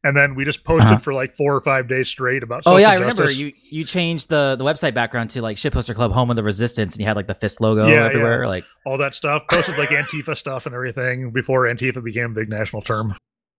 and 0.04 0.16
then 0.16 0.34
we 0.34 0.44
just 0.44 0.62
posted 0.64 0.90
Uh-huh. 0.92 0.98
for 0.98 1.14
like 1.14 1.34
four 1.34 1.54
or 1.56 1.60
five 1.62 1.88
days 1.88 2.08
straight 2.08 2.42
about 2.42 2.58
Oh 2.66 2.72
social 2.76 2.80
yeah, 2.80 2.90
I 2.90 2.94
remember 2.94 3.22
justice. 3.22 3.38
you 3.38 3.52
you 3.70 3.84
changed 3.84 4.28
the 4.28 4.56
the 4.56 4.64
website 4.64 4.92
background 4.94 5.30
to 5.30 5.40
like 5.42 5.56
Shitposter 5.56 5.94
Club 5.94 6.12
Home 6.12 6.28
of 6.30 6.36
the 6.36 6.42
Resistance 6.44 6.94
and 6.94 7.00
you 7.00 7.06
had 7.06 7.16
like 7.16 7.26
the 7.28 7.34
fist 7.34 7.60
logo 7.62 7.86
Yeah, 7.88 8.04
everywhere. 8.06 8.46
Like 8.46 8.64
all 8.84 8.98
that 8.98 9.14
stuff, 9.14 9.42
posted 9.50 9.78
like 9.78 9.88
Antifa 9.88 10.36
stuff 10.36 10.66
and 10.66 10.74
everything 10.74 11.30
before 11.30 11.64
Antifa 11.66 12.04
became 12.04 12.32
a 12.32 12.34
big 12.34 12.48
national 12.50 12.82
term. 12.82 13.14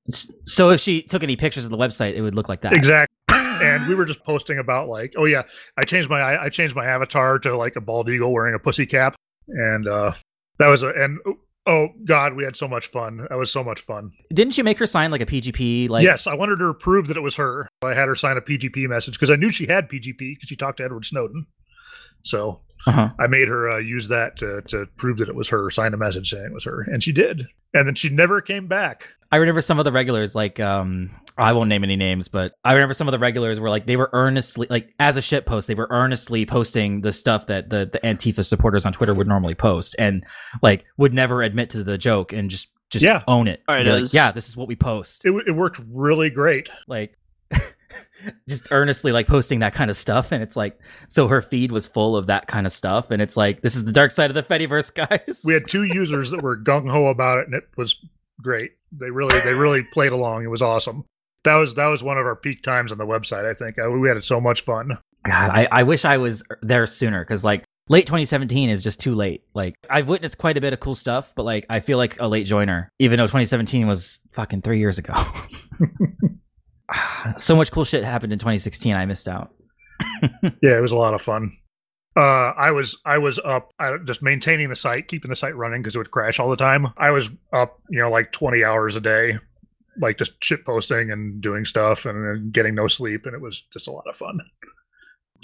so 0.10 0.70
if 0.72 0.80
she 0.82 1.02
took 1.02 1.24
any 1.24 1.36
pictures 1.36 1.64
of 1.66 1.72
the 1.72 1.78
website, 1.78 2.14
it 2.14 2.22
would 2.22 2.36
look 2.36 2.50
like 2.50 2.62
that. 2.62 2.74
Exactly. 2.76 3.13
And 3.64 3.88
we 3.88 3.96
were 3.96 4.06
just 4.06 4.24
posting 4.24 4.60
about 4.60 4.88
like, 4.90 5.14
oh 5.18 5.26
yeah, 5.26 5.44
I 5.78 5.84
changed 5.84 6.10
my 6.10 6.22
I 6.22 6.50
changed 6.50 6.76
my 6.76 6.86
avatar 6.86 7.40
to 7.40 7.56
like 7.56 7.76
a 7.76 7.82
bald 7.82 8.10
eagle 8.10 8.32
wearing 8.34 8.56
a 8.56 8.60
pussy 8.60 8.86
cap, 8.86 9.16
and 9.48 9.88
uh 9.88 10.12
that 10.60 10.68
was 10.68 10.84
a 10.84 10.90
and 10.90 11.20
oh 11.66 11.88
god, 12.06 12.34
we 12.34 12.44
had 12.44 12.56
so 12.56 12.68
much 12.68 12.88
fun. 12.88 13.26
That 13.30 13.38
was 13.38 13.52
so 13.52 13.64
much 13.64 13.82
fun. 13.82 14.12
Didn't 14.34 14.58
you 14.58 14.64
make 14.64 14.80
her 14.80 14.86
sign 14.86 15.12
like 15.12 15.22
a 15.22 15.26
PGP? 15.26 15.90
Like 15.90 16.04
yes, 16.04 16.28
I 16.28 16.34
wanted 16.36 16.60
her 16.60 16.68
to 16.68 16.74
prove 16.74 17.08
that 17.08 17.18
it 17.18 17.22
was 17.24 17.36
her. 17.38 17.68
I 17.84 17.94
had 17.94 18.08
her 18.08 18.16
sign 18.16 18.38
a 18.38 18.42
PGP 18.42 18.88
message 18.90 19.14
because 19.16 19.30
I 19.30 19.36
knew 19.36 19.50
she 19.50 19.66
had 19.66 19.90
PGP 19.90 20.18
because 20.18 20.50
she 20.50 20.56
talked 20.56 20.78
to 20.78 20.84
Edward 20.84 21.06
Snowden. 21.06 21.46
So 22.24 22.62
Uh-huh. 22.86 23.10
I 23.20 23.28
made 23.28 23.48
her 23.48 23.70
uh, 23.70 23.78
use 23.78 24.10
that 24.10 24.38
to, 24.38 24.62
to 24.68 24.86
prove 24.98 25.18
that 25.18 25.30
it 25.30 25.36
was 25.36 25.50
her, 25.50 25.70
sign 25.70 25.94
a 25.94 25.98
message 25.98 26.30
saying 26.30 26.46
it 26.48 26.54
was 26.54 26.66
her. 26.66 26.82
And 26.82 27.02
she 27.02 27.12
did. 27.14 27.48
And 27.74 27.88
then 27.88 27.96
she 27.96 28.10
never 28.10 28.42
came 28.42 28.68
back. 28.68 29.16
I 29.32 29.38
remember 29.38 29.62
some 29.62 29.80
of 29.80 29.86
the 29.86 29.92
regulars, 29.92 30.36
like 30.36 30.60
um, 30.60 31.10
I 31.38 31.54
won't 31.54 31.68
name 31.70 31.84
any 31.84 31.96
names, 31.96 32.28
but 32.28 32.54
I 32.64 32.74
remember 32.74 32.94
some 32.94 33.08
of 33.08 33.12
the 33.14 33.18
regulars 33.20 33.60
were 33.60 33.70
like 33.70 33.88
they 33.88 33.96
were 33.96 34.10
earnestly, 34.14 34.68
like 34.70 34.94
as 35.00 35.18
a 35.18 35.22
shit 35.24 35.48
post, 35.48 35.68
they 35.68 35.74
were 35.74 35.88
earnestly 35.90 36.46
posting 36.46 37.02
the 37.02 37.12
stuff 37.12 37.48
that 37.48 37.70
the 37.70 37.90
the 37.92 38.00
Antifa 38.00 38.46
supporters 38.46 38.86
on 38.86 38.94
Twitter 38.94 39.14
would 39.14 39.28
normally 39.28 39.56
post, 39.56 39.96
and 39.98 40.24
like 40.62 40.86
would 40.98 41.16
never 41.16 41.42
admit 41.42 41.72
to 41.72 41.84
the 41.84 41.98
joke 41.98 42.32
and 42.32 42.52
just 42.52 42.70
just 42.92 43.04
Yeah. 43.04 43.24
own 43.28 43.48
it. 43.48 43.64
All 43.68 43.74
right, 43.76 43.84
Be 43.86 43.92
like, 43.92 44.14
yeah, 44.14 44.32
this 44.32 44.48
is 44.48 44.56
what 44.56 44.68
we 44.68 44.76
post. 44.76 45.26
It, 45.26 45.32
it 45.48 45.54
worked 45.54 45.82
really 45.92 46.30
great. 46.30 46.70
like 46.88 47.18
just 48.48 48.68
earnestly 48.72 49.12
like 49.12 49.28
posting 49.28 49.60
that 49.60 49.74
kind 49.74 49.90
of 49.90 49.98
stuff 49.98 50.32
and 50.32 50.42
it's 50.44 50.56
like 50.56 50.80
so 51.08 51.28
her 51.28 51.42
feed 51.42 51.72
was 51.72 51.88
full 51.88 52.16
of 52.16 52.28
that 52.28 52.48
kind 52.48 52.66
of 52.66 52.72
stuff 52.72 53.12
and 53.12 53.22
it's 53.22 53.38
like 53.38 53.62
this 53.62 53.76
is 53.76 53.86
the 53.86 53.92
dark 53.92 54.12
side 54.12 54.30
of 54.30 54.36
the 54.36 54.44
fediverse 54.44 54.94
guys 54.96 55.42
We 55.46 55.54
had 55.54 55.64
two 55.68 55.84
users 55.84 56.32
that 56.32 56.42
were 56.42 56.58
gung 56.58 56.90
ho 56.90 57.08
about 57.08 57.40
it, 57.40 57.46
and 57.48 57.56
it 57.56 57.64
was 57.76 57.98
great. 58.42 58.72
They 58.92 59.10
really 59.10 59.40
they 59.40 59.54
really 59.54 59.84
played 59.94 60.12
along. 60.12 60.44
It 60.44 60.50
was 60.50 60.62
awesome. 60.62 61.06
That 61.44 61.56
was 61.56 61.76
that 61.76 61.88
was 61.88 62.04
one 62.04 62.18
of 62.18 62.26
our 62.26 62.36
peak 62.36 62.64
times 62.64 62.92
on 62.92 62.98
the 62.98 63.06
website. 63.06 63.46
I 63.46 63.54
think 63.54 63.78
uh, 63.80 63.90
we 63.92 64.08
had 64.08 64.24
so 64.24 64.40
much 64.40 64.62
fun. 64.62 64.98
god 65.26 65.52
I, 65.52 65.68
I 65.72 65.84
wish 65.84 66.06
i 66.06 66.18
was 66.18 66.44
there 66.62 66.86
sooner 66.86 67.24
because 67.24 67.44
like 67.44 67.64
late 67.90 68.06
2017 68.06 68.70
is 68.70 68.84
just 68.84 69.00
too 69.00 69.16
late. 69.16 69.44
Like 69.54 69.76
I've 69.90 70.08
witnessed 70.08 70.38
quite 70.38 70.58
a 70.58 70.62
bit 70.62 70.74
of 70.74 70.80
cool 70.80 70.96
stuff, 70.96 71.34
but 71.36 71.44
like 71.44 71.66
I 71.70 71.80
feel 71.80 71.98
like 71.98 72.20
a 72.20 72.28
late 72.28 72.46
joiner, 72.46 72.90
even 73.00 73.18
though 73.18 73.26
2017 73.26 73.88
was 73.88 74.22
fucking 74.32 74.62
three 74.62 74.80
years 74.80 74.98
ago. 74.98 75.14
so 77.38 77.56
much 77.56 77.72
cool 77.72 77.84
shit 77.84 78.04
happened 78.04 78.34
in 78.34 78.40
2016. 78.40 78.96
I 78.96 79.06
missed 79.06 79.28
out. 79.28 79.54
yeah, 80.22 80.78
it 80.78 80.82
was 80.82 80.92
a 80.92 80.98
lot 80.98 81.14
of 81.14 81.22
fun. 81.22 81.52
Uh, 82.16 82.54
I 82.56 82.72
was 82.72 82.96
I 83.06 83.18
was 83.18 83.40
up 83.40 83.72
I, 83.80 83.98
just 84.06 84.22
maintaining 84.22 84.70
the 84.70 84.76
site, 84.76 85.08
keeping 85.08 85.30
the 85.30 85.36
site 85.36 85.56
running 85.56 85.82
because 85.82 85.96
it 85.96 85.98
would 85.98 86.12
crash 86.12 86.40
all 86.40 86.50
the 86.50 86.56
time. 86.56 86.88
I 86.98 87.10
was 87.12 87.32
up, 87.52 87.80
you 87.90 88.00
know, 88.00 88.12
like 88.12 88.32
20 88.32 88.64
hours 88.64 88.96
a 88.96 89.02
day, 89.02 89.40
like 90.00 90.20
just 90.20 90.44
shit 90.44 90.64
posting 90.64 91.10
and 91.10 91.42
doing 91.42 91.66
stuff 91.66 92.06
and, 92.06 92.18
and 92.18 92.54
getting 92.54 92.76
no 92.76 92.88
sleep, 92.88 93.26
and 93.26 93.34
it 93.34 93.42
was 93.42 93.62
just 93.74 93.88
a 93.88 93.92
lot 93.92 94.08
of 94.08 94.16
fun. 94.16 94.40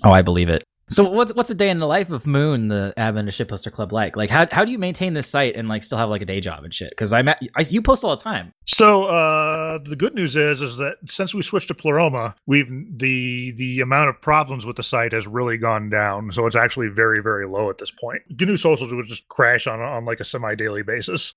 Oh, 0.04 0.12
I 0.12 0.22
believe 0.22 0.50
it. 0.50 0.64
So 0.92 1.08
what's 1.08 1.34
what's 1.34 1.52
a 1.52 1.56
day 1.56 1.70
in 1.70 1.78
the 1.78 1.86
life 1.86 2.10
of 2.10 2.26
Moon, 2.26 2.68
the 2.68 2.94
admin 2.98 3.28
of 3.28 3.34
Shitposter 3.34 3.72
Club, 3.72 3.94
like? 3.94 4.16
Like 4.16 4.32
how 4.32 4.48
how 4.52 4.66
do 4.66 4.72
you 4.72 4.80
maintain 4.80 5.14
this 5.14 5.28
site 5.28 5.56
and 5.56 5.70
like 5.70 5.84
still 5.84 6.00
have 6.00 6.10
like 6.10 6.24
a 6.24 6.26
day 6.26 6.40
job 6.42 6.64
and 6.64 6.74
shit? 6.74 6.90
Because 6.90 7.14
I'm 7.14 7.28
at, 7.28 7.40
I, 7.56 7.62
you 7.62 7.82
post 7.82 8.04
all 8.04 8.16
the 8.16 8.22
time. 8.22 8.52
So 8.66 9.06
uh, 9.06 9.78
the 9.84 9.96
good 9.96 10.16
news 10.16 10.36
is 10.36 10.64
is 10.64 10.78
that 10.78 10.98
since 11.06 11.34
we 11.34 11.44
switched 11.44 11.68
to 11.68 11.76
Pleroma, 11.76 12.36
we've 12.48 12.68
the 12.98 13.52
the 13.52 13.82
amount 13.82 14.10
of 14.10 14.20
problems 14.20 14.66
with 14.66 14.78
the 14.78 14.84
site 14.84 15.12
has 15.14 15.28
really 15.28 15.58
gone 15.58 15.90
down. 15.90 16.32
So 16.32 16.48
it's 16.48 16.56
actually 16.56 16.88
very 16.88 17.22
very 17.22 17.46
low 17.46 17.70
at 17.70 17.78
this 17.78 17.92
point. 17.92 18.24
GNU 18.40 18.56
Socials 18.56 18.94
would 18.94 19.06
just 19.06 19.28
crash 19.28 19.68
on 19.68 19.80
on 19.80 20.06
like 20.06 20.20
a 20.20 20.26
semi 20.26 20.56
daily 20.56 20.82
basis. 20.82 21.34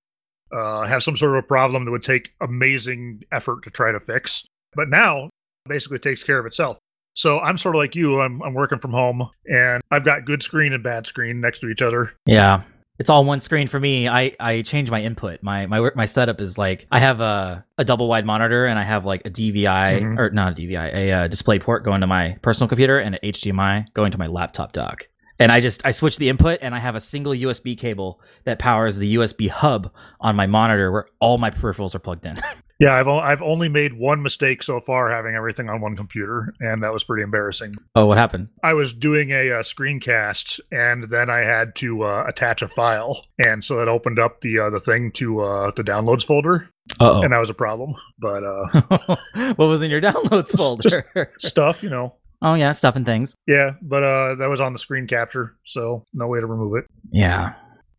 Uh, 0.51 0.87
have 0.87 1.03
some 1.03 1.17
sort 1.17 1.33
of 1.33 1.45
a 1.45 1.47
problem 1.47 1.85
that 1.85 1.91
would 1.91 2.03
take 2.03 2.35
amazing 2.41 3.23
effort 3.33 3.65
to 3.65 3.71
try 3.71 3.93
to 3.93 4.01
fix, 4.01 4.47
but 4.75 4.89
now 4.89 5.29
basically 5.67 5.99
takes 5.99 6.25
care 6.25 6.39
of 6.39 6.47
itself. 6.47 6.79
So 7.15 7.41
I'm 7.41 7.57
sort 7.59 7.75
of 7.75 7.79
like 7.81 7.95
you. 7.95 8.21
I'm, 8.21 8.43
I'm 8.43 8.55
working 8.55 8.79
from 8.79 8.93
home 8.93 9.29
and 9.47 9.83
I've 9.91 10.05
got 10.05 10.25
good 10.25 10.43
screen 10.43 10.73
and 10.73 10.83
bad 10.83 11.07
screen 11.07 11.41
next 11.41 11.61
to 11.61 11.69
each 11.69 11.83
other. 11.83 12.13
Yeah. 12.27 12.63
It's 12.99 13.11
all 13.11 13.25
one 13.25 13.41
screen 13.41 13.67
for 13.69 13.81
me. 13.81 14.07
I, 14.09 14.37
I 14.39 14.63
change 14.63 14.91
my 14.91 15.03
input. 15.03 15.43
My 15.43 15.67
my 15.67 15.91
my 15.97 16.05
setup 16.05 16.41
is 16.41 16.57
like 16.57 16.87
I 16.93 17.01
have 17.01 17.21
a, 17.21 17.65
a 17.79 17.85
double 17.85 18.07
wide 18.07 18.25
monitor 18.25 18.67
and 18.67 18.79
I 18.79 18.83
have 18.85 19.05
like 19.05 19.23
a 19.27 19.31
DVI 19.31 20.01
Mhm. 20.03 20.19
or 20.19 20.31
not 20.31 20.53
a 20.53 20.55
DVI, 20.63 20.95
a 20.95 21.11
uh, 21.13 21.27
display 21.29 21.59
port 21.59 21.85
going 21.85 22.03
to 22.03 22.07
my 22.07 22.37
personal 22.43 22.69
computer 22.69 22.99
and 22.99 23.15
an 23.17 23.21
HDMI 23.25 23.93
going 23.95 24.13
to 24.13 24.19
my 24.19 24.27
laptop 24.29 24.73
dock. 24.73 25.09
And 25.39 25.51
I 25.51 25.61
just 25.61 25.85
I 25.85 25.91
switch 25.91 26.19
the 26.19 26.29
input 26.29 26.59
and 26.63 26.75
I 26.75 26.79
have 26.79 26.95
a 26.95 27.01
single 27.01 27.33
USB 27.33 27.77
cable 27.77 28.21
that 28.45 28.59
powers 28.59 28.97
the 28.99 29.15
USB 29.17 29.49
hub 29.49 29.93
on 30.21 30.37
my 30.37 30.47
monitor 30.47 30.93
where 30.93 31.07
all 31.21 31.39
my 31.39 31.51
peripherals 31.51 31.95
are 31.95 31.99
plugged 32.01 32.27
in. 32.27 32.39
Yeah, 32.79 32.95
I've 32.97 33.07
o- 33.07 33.21
I've 33.21 33.43
only 33.43 33.69
made 33.69 33.93
one 33.93 34.23
mistake 34.25 34.61
so 34.61 34.81
far 34.81 35.09
having 35.09 35.37
everything 35.37 35.69
on 35.69 35.81
one 35.81 35.95
computer, 35.95 36.53
and 36.59 36.83
that 36.83 36.93
was 36.93 37.05
pretty 37.05 37.23
embarrassing. 37.23 37.77
oh, 37.95 38.07
what 38.07 38.19
happened? 38.19 38.51
I 38.65 38.75
was 38.75 38.93
doing 38.93 39.31
a, 39.31 39.53
uh 39.53 39.63
screencast, 39.63 40.59
and 40.73 41.05
then 41.09 41.31
I 41.31 41.41
had 41.41 41.77
to 41.77 42.03
uh, 42.03 42.25
attach 42.27 42.61
a 42.61 42.67
file, 42.67 43.25
and 43.45 43.63
so 43.63 43.79
it 43.81 43.87
opened 43.87 44.19
up 44.19 44.41
the 44.41 44.59
uh, 44.59 44.71
the 44.71 44.81
thing 44.81 45.13
to 45.13 45.41
uh, 45.43 45.71
the 45.77 45.85
downloads 45.85 46.25
folder, 46.27 46.71
Uh 46.99 47.21
and 47.21 47.33
that 47.33 47.39
was 47.39 47.51
a 47.51 47.55
problem. 47.55 47.95
But 48.19 48.43
uh, 48.43 48.67
oh. 48.91 49.17
what 49.55 49.67
was 49.67 49.85
in 49.85 49.91
your 49.93 50.01
downloads 50.01 50.57
folder? 50.57 51.31
stuff, 51.39 51.85
you 51.85 51.91
know, 51.91 52.17
oh 52.43 52.55
yeah, 52.55 52.73
stuff 52.73 52.97
and 52.97 53.07
things. 53.07 53.35
yeah. 53.47 53.73
But 53.81 54.03
uh, 54.03 54.35
that 54.37 54.49
was 54.49 54.61
on 54.61 54.73
the 54.73 54.79
screen 54.79 55.07
capture, 55.07 55.57
so 55.65 56.05
no 56.13 56.27
way 56.27 56.41
to 56.41 56.47
remove 56.47 56.77
it. 56.77 56.87
Yeah. 57.11 57.55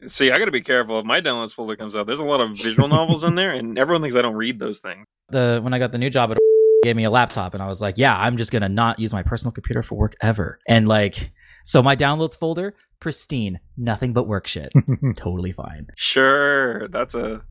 See, 0.05 0.31
I 0.31 0.37
got 0.37 0.45
to 0.45 0.51
be 0.51 0.61
careful. 0.61 0.99
If 0.99 1.05
my 1.05 1.21
downloads 1.21 1.53
folder 1.53 1.75
comes 1.77 1.95
out, 1.95 2.07
there's 2.07 2.19
a 2.19 2.25
lot 2.25 2.41
of 2.41 2.51
visual 2.57 2.87
novels 2.89 3.23
in 3.23 3.35
there, 3.35 3.51
and 3.51 3.79
everyone 3.79 4.01
thinks 4.01 4.15
I 4.15 4.21
don't 4.21 4.35
read 4.35 4.59
those 4.59 4.79
things. 4.79 5.05
the 5.29 5.59
when 5.63 5.73
I 5.73 5.79
got 5.79 5.91
the 5.93 5.97
new 5.97 6.09
job, 6.09 6.31
it 6.31 6.37
gave 6.83 6.95
me 6.95 7.05
a 7.05 7.09
laptop, 7.09 7.53
and 7.53 7.63
I 7.63 7.67
was 7.67 7.81
like, 7.81 7.97
yeah, 7.97 8.17
I'm 8.19 8.35
just 8.37 8.51
gonna 8.51 8.67
not 8.69 8.99
use 8.99 9.13
my 9.13 9.23
personal 9.23 9.51
computer 9.53 9.81
for 9.81 9.95
work 9.95 10.15
ever. 10.21 10.59
And 10.67 10.87
like, 10.87 11.31
so 11.63 11.81
my 11.81 11.95
downloads 11.95 12.37
folder, 12.37 12.75
pristine, 12.99 13.61
nothing 13.77 14.11
but 14.11 14.27
work 14.27 14.45
shit, 14.47 14.73
totally 15.15 15.53
fine. 15.53 15.87
Sure, 15.95 16.87
that's 16.89 17.15
a. 17.15 17.41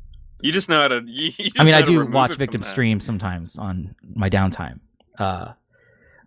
You 0.42 0.52
just 0.52 0.68
know 0.68 0.80
how 0.80 0.88
to. 0.88 1.02
You, 1.06 1.24
you 1.26 1.30
just 1.50 1.58
I 1.60 1.64
mean, 1.64 1.74
I 1.74 1.80
do 1.80 2.04
watch 2.04 2.34
victim 2.36 2.60
that. 2.60 2.66
streams 2.66 3.06
sometimes 3.06 3.56
on 3.58 3.94
my 4.14 4.28
downtime, 4.28 4.80
uh, 5.18 5.52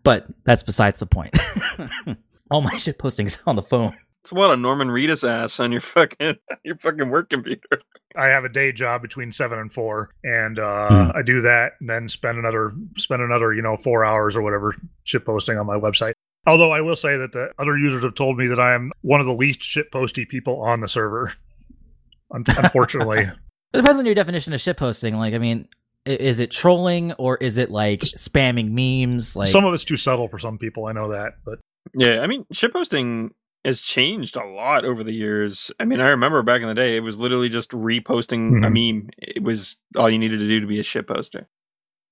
but 0.06 0.26
that's 0.46 0.64
besides 0.64 1.02
the 1.02 1.06
point. 1.06 1.38
All 2.52 2.62
my 2.62 2.78
shit 2.78 2.98
postings 2.98 3.38
on 3.46 3.58
the 3.58 3.62
phone. 3.64 3.98
It's 4.24 4.32
a 4.32 4.36
lot 4.36 4.52
of 4.52 4.60
Norman 4.60 4.88
Reedus 4.88 5.28
ass 5.28 5.60
on 5.60 5.72
your 5.74 5.82
fucking 5.82 6.36
your 6.64 6.78
fucking 6.78 7.10
work 7.10 7.30
computer. 7.30 7.82
I 8.16 8.28
have 8.28 8.46
a 8.46 8.50
day 8.50 8.72
job 8.72 9.02
between 9.02 9.32
seven 9.34 9.60
and 9.60 9.72
four, 9.72 10.10
and 10.24 10.58
uh, 10.58 10.88
Hmm. 11.12 11.18
I 11.18 11.22
do 11.22 11.42
that, 11.42 11.74
and 11.82 11.90
then 11.90 12.08
spend 12.08 12.38
another 12.40 12.74
spend 12.96 13.22
another 13.22 13.54
you 13.54 13.62
know 13.62 13.76
four 13.78 14.06
hours 14.06 14.38
or 14.38 14.42
whatever 14.42 14.74
shit 15.04 15.26
posting 15.26 15.58
on 15.58 15.66
my 15.66 15.76
website. 15.76 16.14
Although 16.48 16.72
I 16.72 16.80
will 16.82 16.96
say 16.96 17.18
that 17.18 17.34
the 17.34 17.52
other 17.60 17.78
users 17.78 18.04
have 18.04 18.16
told 18.16 18.38
me 18.38 18.48
that 18.48 18.60
I 18.60 18.74
am 18.74 18.92
one 19.02 19.20
of 19.20 19.26
the 19.26 19.34
least 19.34 19.62
shit 19.64 19.92
posty 19.92 20.26
people 20.26 20.62
on 20.62 20.80
the 20.82 20.88
server. 20.88 21.34
Unfortunately, 22.32 23.20
It 23.74 23.78
depends 23.78 24.00
on 24.00 24.06
your 24.06 24.16
definition 24.16 24.54
of 24.54 24.62
shit 24.62 24.78
posting. 24.78 25.18
Like, 25.18 25.34
I 25.34 25.38
mean, 25.38 25.68
i- 25.68 25.85
is 26.06 26.40
it 26.40 26.52
trolling 26.52 27.14
or 27.14 27.38
is 27.38 27.58
it 27.58 27.70
like 27.70 28.02
spamming 28.02 28.72
memes? 28.72 29.36
Like, 29.36 29.48
some 29.48 29.66
of 29.66 29.74
it's 29.74 29.84
too 29.84 29.98
subtle 29.98 30.28
for 30.28 30.40
some 30.40 30.58
people. 30.58 30.86
I 30.86 30.92
know 30.92 31.10
that, 31.10 31.34
but 31.44 31.60
Yeah, 31.94 32.22
I 32.22 32.28
mean, 32.28 32.46
shitposting 32.54 33.32
has 33.64 33.82
changed 33.82 34.36
a 34.36 34.46
lot 34.46 34.86
over 34.86 35.04
the 35.04 35.14
years. 35.14 35.72
I 35.80 35.86
mean, 35.86 36.00
I 36.00 36.10
remember 36.10 36.44
back 36.44 36.62
in 36.62 36.68
the 36.68 36.76
day, 36.76 36.96
it 36.96 37.00
was 37.00 37.18
literally 37.18 37.50
just 37.50 37.72
reposting 37.72 38.64
a 38.64 38.70
mm-hmm. 38.70 38.98
meme. 38.98 39.10
It 39.18 39.42
was 39.42 39.78
all 39.96 40.10
you 40.10 40.20
needed 40.20 40.40
to 40.40 40.48
do 40.48 40.60
to 40.60 40.68
be 40.68 40.80
a 40.80 40.84
shitposter. 40.84 41.48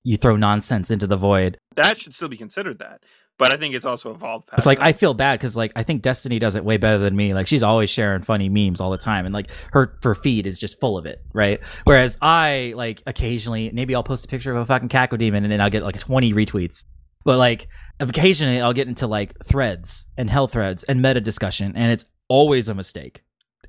you 0.04 0.18
throw 0.18 0.36
nonsense 0.36 0.90
into 0.90 1.08
the 1.08 1.18
void. 1.18 1.58
That 1.76 2.00
should 2.00 2.14
still 2.14 2.28
be 2.28 2.38
considered 2.38 2.80
that, 2.80 3.04
but 3.38 3.54
I 3.54 3.58
think 3.58 3.74
it's 3.76 3.86
also 3.86 4.12
evolved. 4.12 4.48
Past 4.48 4.60
It's 4.60 4.66
like 4.66 4.78
that. 4.78 4.86
I 4.86 4.94
feel 4.94 5.14
bad 5.14 5.40
because 5.40 5.58
like 5.58 5.72
I 5.76 5.84
think 5.84 6.02
Destiny 6.02 6.40
does 6.40 6.56
it 6.56 6.64
way 6.64 6.78
better 6.78 6.98
than 7.00 7.16
me. 7.16 7.34
Like 7.34 7.48
she's 7.48 7.64
always 7.64 7.90
sharing 7.90 8.22
funny 8.22 8.50
memes 8.50 8.80
all 8.80 8.92
the 8.92 8.98
time, 8.98 9.26
and 9.26 9.34
like 9.34 9.48
her 9.72 9.98
her 10.04 10.16
feed 10.16 10.46
is 10.46 10.60
just 10.60 10.80
full 10.80 10.98
of 10.98 11.06
it, 11.06 11.24
right? 11.34 11.60
Whereas 11.86 12.18
I 12.22 12.74
like 12.76 13.02
occasionally 13.08 13.72
maybe 13.74 13.96
I'll 13.96 14.04
post 14.04 14.26
a 14.26 14.28
picture 14.28 14.52
of 14.52 14.58
a 14.58 14.66
fucking 14.66 14.90
Caco 14.90 15.18
demon 15.18 15.44
and 15.44 15.52
then 15.52 15.62
I'll 15.62 15.70
get 15.70 15.84
like 15.84 15.98
twenty 15.98 16.34
retweets, 16.34 16.84
but 17.26 17.38
like 17.38 17.68
occasionally 18.00 18.62
I'll 18.62 18.74
get 18.74 18.88
into 18.88 19.08
like 19.08 19.34
threads 19.44 20.06
and 20.18 20.30
hell 20.30 20.48
threads 20.48 20.84
and 20.84 21.02
meta 21.02 21.22
discussion, 21.22 21.74
and 21.76 21.92
it's 21.92 22.06
always 22.28 22.70
a 22.70 22.74
mistake 22.74 23.24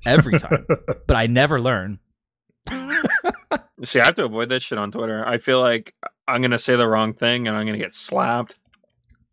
every 0.05 0.37
time. 0.37 0.65
but 1.07 1.15
I 1.15 1.27
never 1.27 1.59
learn. 1.59 1.99
See, 3.83 3.99
I 3.99 4.05
have 4.05 4.15
to 4.15 4.25
avoid 4.25 4.49
that 4.49 4.61
shit 4.61 4.77
on 4.77 4.91
Twitter. 4.91 5.27
I 5.27 5.37
feel 5.37 5.59
like 5.59 5.93
I'm 6.27 6.41
gonna 6.41 6.57
say 6.57 6.75
the 6.75 6.87
wrong 6.87 7.13
thing 7.13 7.47
and 7.47 7.55
I'm 7.55 7.65
gonna 7.65 7.77
get 7.77 7.93
slapped. 7.93 8.55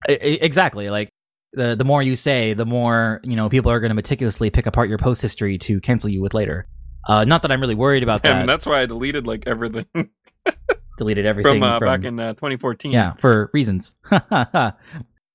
I- 0.08 0.12
I- 0.12 0.38
exactly 0.42 0.90
like. 0.90 1.08
The, 1.54 1.76
the 1.76 1.84
more 1.84 2.02
you 2.02 2.16
say, 2.16 2.54
the 2.54 2.64
more 2.64 3.20
you 3.24 3.36
know 3.36 3.50
people 3.50 3.70
are 3.70 3.78
going 3.78 3.90
to 3.90 3.94
meticulously 3.94 4.48
pick 4.48 4.64
apart 4.64 4.88
your 4.88 4.96
post 4.96 5.20
history 5.20 5.58
to 5.58 5.82
cancel 5.82 6.08
you 6.08 6.22
with 6.22 6.32
later. 6.32 6.66
Uh, 7.06 7.26
not 7.26 7.42
that 7.42 7.52
I'm 7.52 7.60
really 7.60 7.74
worried 7.74 8.02
about 8.02 8.22
that. 8.24 8.32
And 8.40 8.48
that's 8.48 8.64
why 8.64 8.80
I 8.80 8.86
deleted 8.86 9.26
like 9.26 9.44
everything 9.46 9.84
deleted 10.96 11.26
everything 11.26 11.60
from, 11.60 11.62
uh, 11.62 11.78
from, 11.78 11.86
back 11.86 12.04
in 12.04 12.18
uh, 12.18 12.32
2014. 12.32 12.90
yeah 12.92 13.12
for 13.18 13.50
reasons. 13.52 13.94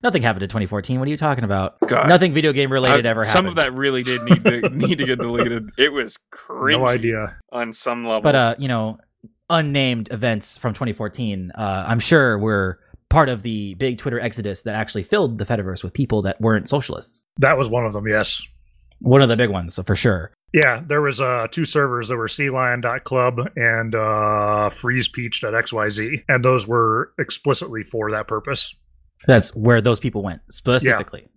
Nothing 0.03 0.21
happened 0.21 0.43
in 0.43 0.49
2014. 0.49 0.99
What 0.99 1.07
are 1.07 1.11
you 1.11 1.17
talking 1.17 1.43
about? 1.43 1.79
God. 1.81 2.07
Nothing 2.07 2.33
video 2.33 2.51
game 2.51 2.71
related 2.71 3.05
I- 3.05 3.09
ever 3.09 3.23
happened. 3.23 3.37
Some 3.37 3.45
of 3.47 3.55
that 3.55 3.73
really 3.73 4.01
did 4.01 4.23
need 4.23 4.43
to 4.45 4.69
need 4.69 4.97
to 4.99 5.05
get 5.05 5.19
deleted. 5.19 5.69
It 5.77 5.91
was 5.93 6.17
cringy 6.31 6.79
no 6.79 6.87
idea. 6.87 7.37
on 7.51 7.73
some 7.73 8.05
level. 8.05 8.21
but 8.21 8.35
uh, 8.35 8.55
you 8.57 8.67
know, 8.67 8.97
unnamed 9.49 10.09
events 10.11 10.57
from 10.57 10.73
2014. 10.73 11.51
Uh, 11.53 11.85
I'm 11.87 11.99
sure 11.99 12.37
were 12.39 12.79
part 13.09 13.29
of 13.29 13.41
the 13.41 13.73
big 13.75 13.97
Twitter 13.97 14.19
exodus 14.19 14.63
that 14.63 14.75
actually 14.75 15.03
filled 15.03 15.37
the 15.37 15.45
Fediverse 15.45 15.83
with 15.83 15.93
people 15.93 16.21
that 16.23 16.39
weren't 16.41 16.67
socialists. 16.69 17.25
That 17.37 17.57
was 17.57 17.69
one 17.69 17.85
of 17.85 17.93
them. 17.93 18.07
Yes. 18.07 18.41
One 18.99 19.21
of 19.21 19.29
the 19.29 19.37
big 19.37 19.49
ones, 19.49 19.79
for 19.85 19.95
sure. 19.95 20.31
Yeah, 20.53 20.81
there 20.85 21.01
was 21.01 21.21
uh, 21.21 21.47
two 21.51 21.65
servers. 21.65 22.07
There 22.07 22.17
were 22.17 22.27
sealion.club 22.27 23.51
and 23.55 23.93
uh, 23.93 24.69
freezepeach.xyz, 24.71 26.23
and 26.29 26.43
those 26.43 26.67
were 26.67 27.11
explicitly 27.19 27.83
for 27.83 28.11
that 28.11 28.27
purpose. 28.27 28.75
That's 29.25 29.55
where 29.55 29.81
those 29.81 29.99
people 29.99 30.23
went 30.23 30.41
specifically. 30.49 31.27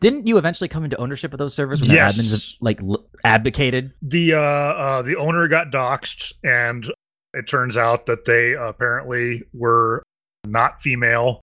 Didn't 0.00 0.26
you 0.26 0.38
eventually 0.38 0.68
come 0.68 0.84
into 0.84 0.96
ownership 0.98 1.32
of 1.32 1.38
those 1.38 1.54
servers 1.54 1.80
when 1.80 1.90
Yes. 1.90 2.16
the 2.16 2.22
admins 2.22 2.56
like 2.60 2.80
l- 2.82 3.06
advocated? 3.24 3.92
The 4.02 4.34
uh, 4.34 4.38
uh, 4.38 5.02
the 5.02 5.16
owner 5.16 5.46
got 5.48 5.70
doxxed, 5.70 6.32
and 6.44 6.86
it 7.32 7.46
turns 7.48 7.76
out 7.76 8.06
that 8.06 8.24
they 8.24 8.54
apparently 8.54 9.42
were 9.54 10.02
not 10.46 10.80
female 10.82 11.40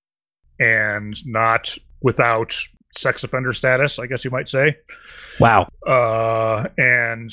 and 0.59 1.15
not 1.25 1.77
without 2.01 2.55
sex 2.95 3.23
offender 3.23 3.53
status. 3.53 3.99
I 3.99 4.07
guess 4.07 4.23
you 4.25 4.31
might 4.31 4.47
say. 4.47 4.77
Wow. 5.39 5.67
uh, 5.87 6.67
and 6.77 7.31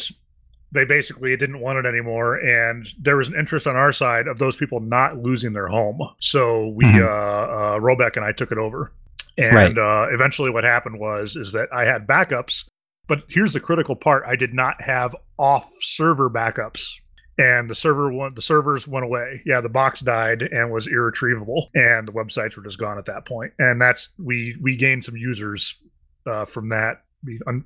they 0.72 0.84
basically 0.84 1.36
didn't 1.36 1.60
want 1.60 1.78
it 1.78 1.86
anymore. 1.86 2.36
And 2.36 2.86
there 2.98 3.16
was 3.16 3.28
an 3.28 3.34
interest 3.34 3.66
on 3.66 3.74
our 3.76 3.92
side 3.92 4.26
of 4.28 4.38
those 4.38 4.56
people 4.56 4.80
not 4.80 5.18
losing 5.18 5.52
their 5.52 5.66
home. 5.66 5.98
So 6.20 6.68
we, 6.68 6.84
Mhm. 6.84 7.02
uh, 7.04 7.50
uh, 7.52 7.78
Robeck 7.80 8.16
and 8.16 8.24
I 8.24 8.32
took 8.32 8.52
it 8.52 8.58
over. 8.58 8.92
And 9.36 9.54
Right. 9.54 9.78
uh, 9.78 10.06
eventually, 10.12 10.50
what 10.50 10.64
happened 10.64 10.98
was 11.00 11.34
is 11.36 11.52
that 11.52 11.68
I 11.72 11.84
had 11.84 12.06
backups, 12.06 12.66
but 13.08 13.24
here's 13.28 13.52
the 13.52 13.60
critical 13.60 13.96
part: 13.96 14.22
I 14.26 14.36
did 14.36 14.54
not 14.54 14.80
have 14.82 15.14
off 15.38 15.68
server 15.80 16.30
backups. 16.30 16.99
And 17.38 17.70
the 17.70 17.74
server 17.74 18.12
went, 18.12 18.34
the 18.36 18.42
servers 18.42 18.86
went 18.86 19.04
away. 19.04 19.40
Yeah, 19.46 19.60
the 19.62 19.68
box 19.70 20.00
died 20.00 20.42
and 20.42 20.70
was 20.70 20.86
irretrievable, 20.86 21.70
and 21.74 22.06
the 22.06 22.12
websites 22.12 22.56
were 22.56 22.62
just 22.62 22.78
gone 22.78 22.98
at 22.98 23.06
that 23.06 23.24
point. 23.26 23.52
And 23.58 23.80
that's 23.80 24.10
we 24.18 24.56
we 24.60 24.76
gained 24.76 25.04
some 25.04 25.16
users 25.16 25.78
uh, 26.26 26.44
from 26.44 26.68
that 26.70 27.02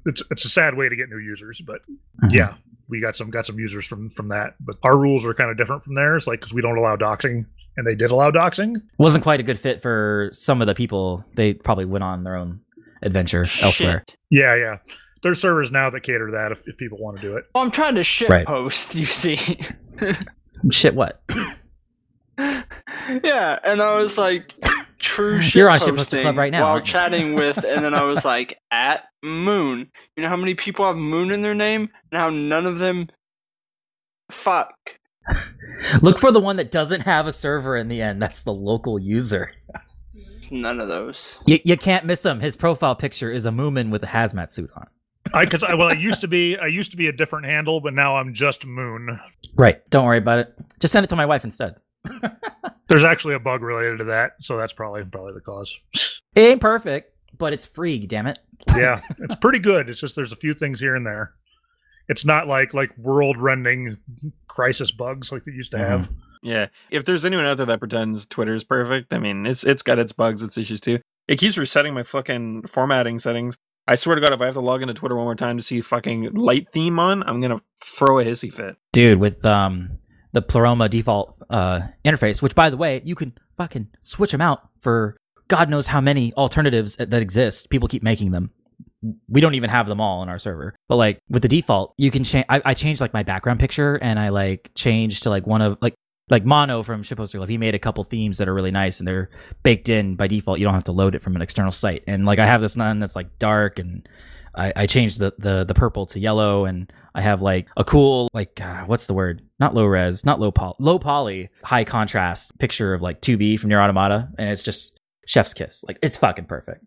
it's 0.07 0.23
it's 0.31 0.45
a 0.45 0.49
sad 0.49 0.75
way 0.77 0.89
to 0.89 0.97
get 0.97 1.09
new 1.09 1.19
users, 1.19 1.61
but 1.61 1.81
Mhm. 2.25 2.33
yeah, 2.33 2.55
we 2.89 3.01
got 3.01 3.15
some 3.17 3.31
got 3.31 3.47
some 3.47 3.59
users 3.59 3.85
from 3.87 4.11
from 4.11 4.29
that. 4.29 4.55
But 4.61 4.77
our 4.83 4.99
rules 4.99 5.25
are 5.25 5.35
kind 5.35 5.51
of 5.51 5.57
different 5.57 5.83
from 5.85 5.95
theirs, 5.95 6.27
like 6.27 6.41
because 6.41 6.53
we 6.53 6.61
don't 6.63 6.77
allow 6.77 6.97
doxing, 6.97 7.47
and 7.77 7.87
they 7.87 7.95
did 7.95 8.11
allow 8.11 8.31
doxing. 8.31 8.83
wasn't 8.99 9.23
quite 9.25 9.41
a 9.41 9.45
good 9.45 9.59
fit 9.59 9.81
for 9.83 10.31
some 10.33 10.61
of 10.61 10.67
the 10.67 10.75
people. 10.75 11.25
They 11.35 11.55
probably 11.55 11.85
went 11.85 12.03
on 12.05 12.25
their 12.25 12.35
own 12.37 12.61
adventure 13.03 13.47
elsewhere. 13.61 14.05
Yeah, 14.31 14.55
yeah. 14.57 14.79
There's 15.25 15.41
servers 15.41 15.73
now 15.73 15.91
that 15.91 16.03
cater 16.03 16.27
to 16.27 16.33
that 16.33 16.53
if, 16.53 16.63
if 16.69 16.77
people 16.77 16.99
want 16.99 17.17
to 17.21 17.23
do 17.23 17.37
it. 17.37 17.47
Well, 17.55 17.65
I'm 17.65 17.71
trying 17.73 17.97
to 17.97 18.05
shit 18.05 18.29
Right. 18.31 18.47
post. 18.47 18.95
You 18.95 19.07
see. 19.07 19.59
Shit, 20.71 20.95
what? 20.95 21.21
yeah, 22.39 23.59
and 23.65 23.81
I 23.83 23.97
was 23.97 24.17
like, 24.19 24.53
true 24.99 25.41
shit 25.41 25.55
You're 25.57 25.71
on 25.71 25.79
Shitposter 25.79 25.97
posting 25.97 26.21
Club 26.23 26.37
right 26.37 26.53
now, 26.53 26.65
while 26.65 26.73
aren't 26.75 26.87
chatting 26.87 27.35
with, 27.35 27.59
and 27.65 27.85
then 27.85 27.95
I 27.95 28.03
was 28.05 28.25
like, 28.25 28.59
at 28.71 29.05
Moon. 29.23 29.91
You 30.17 30.23
know 30.23 30.29
how 30.29 30.37
many 30.37 30.55
people 30.55 30.85
have 30.85 30.97
Moon 30.97 31.31
in 31.31 31.43
their 31.43 31.55
name, 31.55 31.89
and 32.13 32.21
how 32.21 32.31
none 32.31 32.67
of 32.67 32.79
them. 32.79 33.09
Fuck. 34.31 34.75
Look 36.03 36.19
for 36.19 36.31
the 36.33 36.41
one 36.41 36.57
that 36.57 36.71
doesn't 36.71 37.03
have 37.03 37.27
a 37.27 37.33
server 37.33 37.77
in 37.77 37.89
the 37.89 38.03
end. 38.03 38.21
That's 38.21 38.43
the 38.43 38.53
local 38.55 38.99
user. 38.99 39.53
None 40.51 40.81
of 40.81 40.89
those. 40.89 41.39
You, 41.47 41.59
you 41.65 41.77
can't 41.77 42.05
miss 42.05 42.25
him. 42.25 42.41
His 42.41 42.57
profile 42.57 42.95
picture 42.95 43.31
is 43.31 43.47
a 43.47 43.51
Moomin 43.51 43.91
with 43.91 44.03
a 44.03 44.09
hazmat 44.09 44.51
suit 44.53 44.71
on. 44.77 44.87
I 45.33 45.45
because 45.45 45.65
I 45.65 45.75
well, 45.75 45.89
I 45.89 45.93
used 45.93 46.21
to 46.21 46.29
be 46.29 46.57
I 46.59 46.67
used 46.67 46.91
to 46.91 46.97
be 46.97 47.09
a 47.09 47.13
different 47.13 47.47
handle, 47.47 47.81
but 47.81 47.95
now 47.95 48.17
I'm 48.17 48.35
just 48.35 48.67
Moon. 48.67 49.19
Right. 49.57 49.89
Don't 49.91 50.05
worry 50.05 50.19
about 50.19 50.41
it. 50.41 50.55
Just 50.81 50.93
send 50.93 51.05
it 51.05 51.09
to 51.09 51.17
my 51.17 51.27
wife 51.27 51.45
instead. 51.45 51.77
There's 52.89 53.05
actually 53.05 53.35
a 53.35 53.41
bug 53.41 53.63
related 53.63 53.99
to 53.99 54.05
that, 54.05 54.33
so 54.41 54.57
that's 54.57 54.73
probably 54.73 55.05
probably 55.05 55.33
the 55.33 55.41
cause. 55.41 55.79
It 56.35 56.41
ain't 56.41 56.61
perfect, 56.61 57.13
but 57.39 57.53
it's 57.53 57.65
free. 57.65 58.09
Damn 58.09 58.27
it. 58.27 58.41
yeah, 58.75 59.01
it's 59.21 59.37
pretty 59.37 59.61
good. 59.61 59.89
It's 59.89 60.01
just 60.01 60.17
there's 60.17 60.33
a 60.33 60.37
few 60.37 60.53
things 60.53 60.81
here 60.81 60.97
and 60.97 61.07
there. 61.07 61.33
It's 62.09 62.25
not 62.25 62.49
like 62.49 62.75
like 62.75 62.91
world-rending 62.99 63.99
crisis 64.49 64.91
bugs 64.91 65.31
like 65.31 65.45
they 65.45 65.53
used 65.53 65.71
to 65.71 65.79
have. 65.79 66.09
Mm-hmm. 66.09 66.19
Yeah. 66.43 66.67
If 66.91 67.05
there's 67.05 67.25
anyone 67.25 67.47
out 67.47 67.57
there 67.57 67.67
that 67.67 67.79
pretends 67.79 68.27
Twitter 68.27 68.53
is 68.53 68.65
perfect, 68.65 69.13
I 69.13 69.21
mean, 69.21 69.47
it's 69.47 69.63
it's 69.63 69.83
got 69.83 70.01
its 70.01 70.11
bugs, 70.11 70.43
its 70.43 70.59
issues 70.59 70.81
too. 70.81 70.99
It 71.29 71.39
keeps 71.39 71.57
resetting 71.57 71.95
my 71.95 72.03
fucking 72.03 72.67
formatting 72.67 73.21
settings. 73.21 73.57
I 73.87 73.97
swear 73.97 74.15
to 74.15 74.21
God, 74.21 74.33
if 74.33 74.41
I 74.41 74.47
have 74.47 74.55
to 74.55 74.61
log 74.61 74.83
into 74.83 74.95
Twitter 74.95 75.15
one 75.15 75.25
more 75.25 75.35
time 75.35 75.57
to 75.59 75.63
see 75.63 75.81
fucking 75.81 76.33
light 76.35 76.69
theme 76.73 76.99
on, 76.99 77.23
I'm 77.23 77.41
gonna 77.41 77.61
throw 77.83 78.19
a 78.19 78.25
hissy 78.25 78.53
fit. 78.53 78.77
Dude, 78.93 79.19
with 79.19 79.45
um 79.45 79.99
the 80.33 80.43
Pleroma 80.43 80.89
default 80.89 81.37
uh 81.51 81.83
interface, 82.05 82.43
which 82.43 82.55
by 82.55 82.71
the 82.71 82.77
way, 82.77 83.03
you 83.05 83.15
can 83.15 83.35
fucking 83.57 83.89
switch 84.01 84.33
them 84.33 84.41
out 84.41 84.69
for 84.81 85.17
God 85.49 85.69
knows 85.69 85.89
how 85.89 86.01
many 86.01 86.33
alternatives 86.35 86.97
that 86.97 87.13
exist. 87.13 87.71
People 87.71 87.89
keep 87.89 88.03
making 88.03 88.31
them. 88.31 88.51
We 89.29 89.43
don't 89.43 89.55
even 89.55 89.69
have 89.69 89.87
them 89.87 90.01
all 90.01 90.21
on 90.21 90.31
our 90.31 90.39
server. 90.39 90.75
But 90.89 90.97
like 90.97 91.19
with 91.29 91.43
the 91.43 91.49
default, 91.49 91.93
you 91.99 92.11
can 92.11 92.25
change. 92.25 92.47
I, 92.49 92.63
I 92.65 92.75
changed 92.75 93.03
like 93.03 93.13
my 93.13 93.23
background 93.23 93.61
picture, 93.61 93.97
and 93.97 94.19
I 94.19 94.31
like 94.31 94.71
changed 94.75 95.25
to 95.25 95.31
like 95.31 95.47
one 95.47 95.61
of 95.61 95.77
like 95.83 95.95
like 96.31 96.45
Mono 96.45 96.83
from 96.83 97.03
Shitposter 97.03 97.37
Club. 97.37 97.49
He 97.49 97.59
made 97.59 97.75
a 97.75 97.79
couple 97.79 98.03
themes 98.05 98.39
that 98.39 98.49
are 98.49 98.55
really 98.55 98.71
nice, 98.71 98.99
and 98.99 99.07
they're 99.07 99.31
baked 99.63 99.89
in 99.89 100.17
by 100.17 100.27
default. 100.27 100.59
You 100.59 100.65
don't 100.65 100.75
have 100.75 100.85
to 100.85 100.93
load 100.93 101.15
it 101.15 101.21
from 101.21 101.37
an 101.37 101.43
external 101.43 101.73
site. 101.73 102.05
And 102.07 102.25
like 102.25 102.39
I 102.39 102.47
have 102.47 102.61
this 102.61 102.77
one 102.77 102.99
that's 102.99 103.17
like 103.17 103.39
dark, 103.39 103.79
and 103.79 104.09
I, 104.55 104.73
I 104.75 104.87
changed 104.87 105.19
the, 105.19 105.35
the 105.39 105.65
the 105.65 105.75
purple 105.75 106.07
to 106.07 106.21
yellow, 106.21 106.65
and 106.65 106.91
I 107.15 107.21
have 107.21 107.43
like 107.43 107.67
a 107.77 107.85
cool 107.85 108.29
like 108.33 108.61
uh, 108.61 108.85
what's 108.85 109.07
the 109.07 109.15
word? 109.15 109.43
Not 109.61 109.75
low 109.75 109.85
res, 109.85 110.25
not 110.25 110.41
low 110.41 110.51
poly, 110.51 110.77
low 110.79 110.99
poly, 110.99 111.51
high 111.63 111.85
contrast 111.85 112.59
picture 112.59 112.95
of 112.95 113.03
like 113.03 113.21
2B 113.21 113.61
from 113.61 113.69
Nier 113.69 113.81
Automata, 113.81 114.29
and 114.39 114.49
it's 114.49 114.63
just 114.63 114.99
chef's 115.27 115.55
kiss. 115.55 115.85
Like 115.87 115.99
it's 116.03 116.17
fucking 116.17 116.47
perfect. 116.47 116.85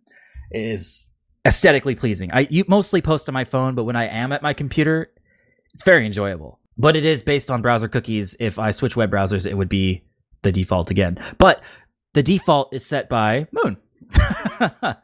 It 0.52 0.62
is 0.62 1.12
aesthetically 1.46 1.96
pleasing. 1.96 2.32
I 2.34 2.48
you 2.50 2.66
mostly 2.68 3.02
post 3.02 3.30
on 3.30 3.34
my 3.34 3.46
phone, 3.46 3.76
but 3.76 3.84
when 3.84 3.96
I 3.96 4.06
am 4.06 4.32
at 4.32 4.42
my 4.42 4.54
computer, 4.54 5.12
it's 5.74 5.84
very 5.84 6.06
enjoyable. 6.08 6.60
But 6.78 6.96
it 6.96 7.06
is 7.06 7.24
based 7.24 7.50
on 7.50 7.62
browser 7.62 7.88
cookies. 7.88 8.36
If 8.40 8.60
I 8.60 8.72
switch 8.72 8.96
web 8.96 9.12
browsers, 9.12 9.46
it 9.48 9.56
would 9.56 9.70
be 9.70 10.04
the 10.44 10.52
default 10.52 10.92
again. 10.92 11.18
But 11.38 11.62
the 12.14 12.22
default 12.24 12.74
is 12.74 12.86
set 12.86 13.10
by 13.10 13.48
Moon. 13.52 13.78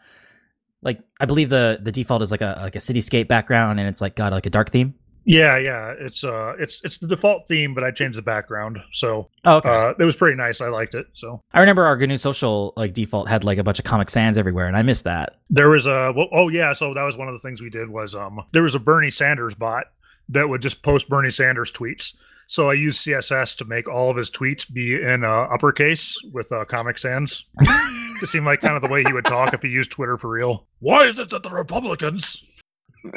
like 0.82 1.00
I 1.20 1.26
believe 1.26 1.50
the 1.50 1.80
the 1.82 1.92
default 1.92 2.22
is 2.22 2.32
like 2.32 2.42
a 2.42 2.58
like 2.62 2.76
a 2.76 2.80
cityscape 2.80 3.28
background, 3.28 3.80
and 3.80 3.88
it's 3.88 4.02
like 4.02 4.16
got 4.16 4.32
like 4.34 4.46
a 4.46 4.50
dark 4.50 4.70
theme. 4.70 4.96
Yeah, 5.26 5.58
yeah. 5.58 5.94
It's 5.98 6.24
uh 6.24 6.54
it's 6.60 6.82
it's 6.84 6.98
the 6.98 7.08
default 7.08 7.48
theme, 7.48 7.74
but 7.74 7.84
I 7.84 7.92
changed 7.92 8.18
the 8.18 8.22
background. 8.24 8.80
So 8.92 9.30
Oh, 9.46 9.56
okay. 9.58 9.70
uh 9.70 9.94
it 9.98 10.04
was 10.04 10.16
pretty 10.18 10.36
nice. 10.36 10.60
I 10.60 10.68
liked 10.68 10.96
it. 10.96 11.08
So 11.14 11.42
I 11.54 11.62
remember 11.62 11.86
our 11.86 11.96
GNU 11.96 12.18
Social 12.18 12.74
like 12.76 12.94
default 12.94 13.30
had 13.30 13.44
like 13.46 13.58
a 13.58 13.64
bunch 13.64 13.80
of 13.80 13.86
Comic 13.86 14.10
Sans 14.10 14.38
everywhere, 14.38 14.68
and 14.68 14.76
I 14.76 14.82
missed 14.84 15.06
that. 15.06 15.38
there 15.50 15.70
was 15.70 15.86
a 15.86 16.12
well, 16.16 16.28
oh 16.34 16.50
yeah, 16.50 16.74
so 16.74 16.94
that 16.94 17.04
was 17.04 17.18
one 17.18 17.30
of 17.30 17.34
the 17.34 17.40
things 17.40 17.62
we 17.62 17.70
did 17.70 17.90
was 17.90 18.14
um 18.16 18.42
there 18.52 18.64
was 18.64 18.76
a 18.76 18.80
Bernie 18.80 19.10
Sanders 19.10 19.56
bot 19.56 19.86
that 20.30 20.50
would 20.50 20.62
just 20.62 20.84
post 20.84 21.10
Bernie 21.10 21.32
Sanders 21.32 21.72
tweets. 21.72 22.14
So 22.48 22.70
I 22.70 22.74
used 22.74 23.06
CSS 23.06 23.56
to 23.58 23.66
make 23.66 23.90
all 23.90 24.10
of 24.10 24.18
his 24.18 24.30
tweets 24.30 24.72
be 24.72 25.02
in 25.02 25.24
uh, 25.24 25.48
uppercase 25.54 26.16
with 26.32 26.52
uh, 26.52 26.66
Comic 26.66 26.98
Sans. 26.98 27.46
it 27.60 28.30
seemed 28.30 28.46
like 28.46 28.60
kind 28.62 28.76
of 28.76 28.82
the 28.82 28.90
way 28.90 29.04
he 29.04 29.14
would 29.14 29.26
talk 29.26 29.54
if 29.54 29.62
he 29.62 29.70
used 29.70 29.92
Twitter 29.92 30.18
for 30.18 30.30
real. 30.30 30.68
Why 30.80 31.04
is 31.06 31.20
it 31.20 31.30
that 31.30 31.44
the 31.44 31.50
Republicans? 31.50 32.50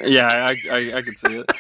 Yeah, 0.05 0.29
I 0.29 0.57
I, 0.71 0.97
I 0.97 1.03
could 1.03 1.17
see 1.17 1.41
it. 1.41 1.51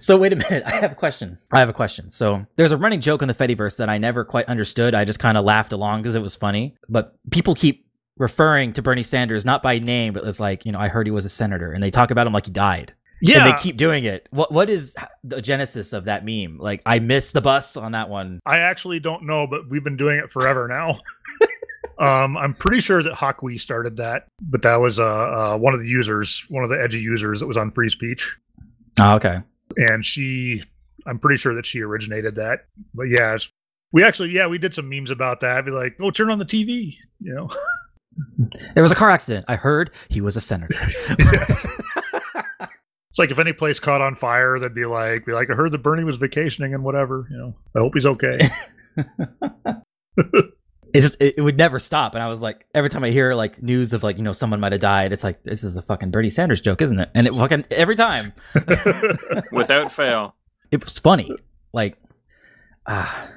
So 0.00 0.16
wait 0.16 0.32
a 0.32 0.36
minute, 0.36 0.62
I 0.64 0.76
have 0.76 0.92
a 0.92 0.94
question. 0.94 1.38
I 1.52 1.60
have 1.60 1.68
a 1.68 1.74
question. 1.74 2.08
So 2.08 2.46
there's 2.56 2.72
a 2.72 2.78
running 2.78 3.02
joke 3.02 3.20
in 3.20 3.28
the 3.28 3.34
Fediverse 3.34 3.76
that 3.76 3.90
I 3.90 3.98
never 3.98 4.24
quite 4.24 4.46
understood. 4.46 4.94
I 4.94 5.04
just 5.04 5.18
kind 5.18 5.36
of 5.36 5.44
laughed 5.44 5.74
along 5.74 6.00
because 6.00 6.14
it 6.14 6.22
was 6.22 6.34
funny. 6.34 6.74
But 6.88 7.14
people 7.30 7.54
keep 7.54 7.84
referring 8.16 8.72
to 8.74 8.82
Bernie 8.82 9.02
Sanders 9.02 9.44
not 9.44 9.62
by 9.62 9.78
name, 9.78 10.14
but 10.14 10.24
it's 10.24 10.40
like 10.40 10.64
you 10.64 10.72
know 10.72 10.78
I 10.78 10.88
heard 10.88 11.06
he 11.06 11.10
was 11.10 11.26
a 11.26 11.30
senator, 11.30 11.72
and 11.72 11.82
they 11.82 11.90
talk 11.90 12.10
about 12.10 12.26
him 12.26 12.32
like 12.32 12.46
he 12.46 12.50
died. 12.50 12.94
Yeah, 13.22 13.44
and 13.46 13.52
they 13.54 13.60
keep 13.62 13.76
doing 13.76 14.04
it. 14.04 14.26
What 14.30 14.50
what 14.52 14.70
is 14.70 14.96
the 15.24 15.42
genesis 15.42 15.92
of 15.92 16.04
that 16.06 16.24
meme? 16.24 16.58
Like 16.58 16.82
I 16.86 16.98
missed 17.00 17.34
the 17.34 17.40
bus 17.40 17.76
on 17.76 17.92
that 17.92 18.08
one. 18.08 18.40
I 18.46 18.58
actually 18.58 19.00
don't 19.00 19.24
know, 19.24 19.46
but 19.46 19.68
we've 19.68 19.84
been 19.84 19.96
doing 19.96 20.18
it 20.18 20.30
forever 20.30 20.66
now. 20.68 20.98
um, 21.98 22.36
I'm 22.36 22.54
pretty 22.54 22.80
sure 22.80 23.02
that 23.02 23.12
Hawkwee 23.12 23.58
started 23.60 23.96
that, 23.98 24.26
but 24.40 24.62
that 24.62 24.76
was 24.80 24.98
uh, 24.98 25.04
uh, 25.04 25.58
one 25.58 25.74
of 25.74 25.80
the 25.80 25.86
users, 25.88 26.44
one 26.48 26.64
of 26.64 26.70
the 26.70 26.80
edgy 26.80 27.00
users 27.00 27.40
that 27.40 27.46
was 27.46 27.56
on 27.58 27.70
Free 27.70 27.90
Speech, 27.90 28.36
Oh, 28.98 29.16
okay. 29.16 29.40
and 29.76 30.04
she, 30.04 30.62
I'm 31.06 31.18
pretty 31.18 31.36
sure 31.36 31.54
that 31.54 31.66
she 31.66 31.82
originated 31.82 32.36
that. 32.36 32.64
But 32.94 33.04
yeah, 33.04 33.34
it's- 33.34 33.50
we 33.92 34.04
actually, 34.04 34.30
yeah, 34.30 34.46
we 34.46 34.56
did 34.56 34.72
some 34.72 34.88
memes 34.88 35.10
about 35.10 35.40
that. 35.40 35.64
Be 35.64 35.72
like, 35.72 35.96
oh, 36.00 36.10
turn 36.12 36.30
on 36.30 36.38
the 36.38 36.44
TV, 36.44 36.96
you 37.20 37.34
know. 37.34 37.50
There 38.74 38.82
was 38.84 38.92
a 38.92 38.94
car 38.94 39.10
accident. 39.10 39.44
I 39.48 39.56
heard 39.56 39.90
he 40.08 40.20
was 40.20 40.36
a 40.36 40.40
senator. 40.40 40.78
It's 43.10 43.18
like 43.18 43.30
if 43.30 43.38
any 43.38 43.52
place 43.52 43.80
caught 43.80 44.00
on 44.00 44.14
fire, 44.14 44.58
they'd 44.58 44.74
be 44.74 44.86
like, 44.86 45.26
be 45.26 45.32
like, 45.32 45.50
I 45.50 45.54
heard 45.54 45.72
that 45.72 45.82
Bernie 45.82 46.04
was 46.04 46.16
vacationing 46.16 46.74
and 46.74 46.84
whatever. 46.84 47.26
You 47.30 47.36
know, 47.36 47.54
I 47.74 47.80
hope 47.80 47.94
he's 47.94 48.06
okay. 48.06 48.38
It 50.92 51.02
just 51.02 51.22
it, 51.22 51.34
it 51.38 51.42
would 51.42 51.56
never 51.56 51.78
stop, 51.78 52.14
and 52.14 52.22
I 52.22 52.26
was 52.26 52.42
like, 52.42 52.66
every 52.74 52.90
time 52.90 53.04
I 53.04 53.10
hear 53.10 53.34
like 53.34 53.62
news 53.62 53.92
of 53.92 54.02
like 54.02 54.16
you 54.16 54.24
know 54.24 54.32
someone 54.32 54.58
might 54.58 54.72
have 54.72 54.80
died, 54.80 55.12
it's 55.12 55.22
like 55.22 55.42
this 55.44 55.62
is 55.62 55.76
a 55.76 55.82
fucking 55.82 56.10
Bernie 56.10 56.30
Sanders 56.30 56.60
joke, 56.60 56.82
isn't 56.82 56.98
it? 56.98 57.10
And 57.14 57.28
it 57.28 57.32
fucking 57.32 57.64
every 57.70 57.94
time 57.94 58.32
Without 59.52 59.92
fail. 59.92 60.34
it 60.72 60.84
was 60.84 60.98
funny. 60.98 61.30
Like, 61.72 61.96
ah, 62.86 63.30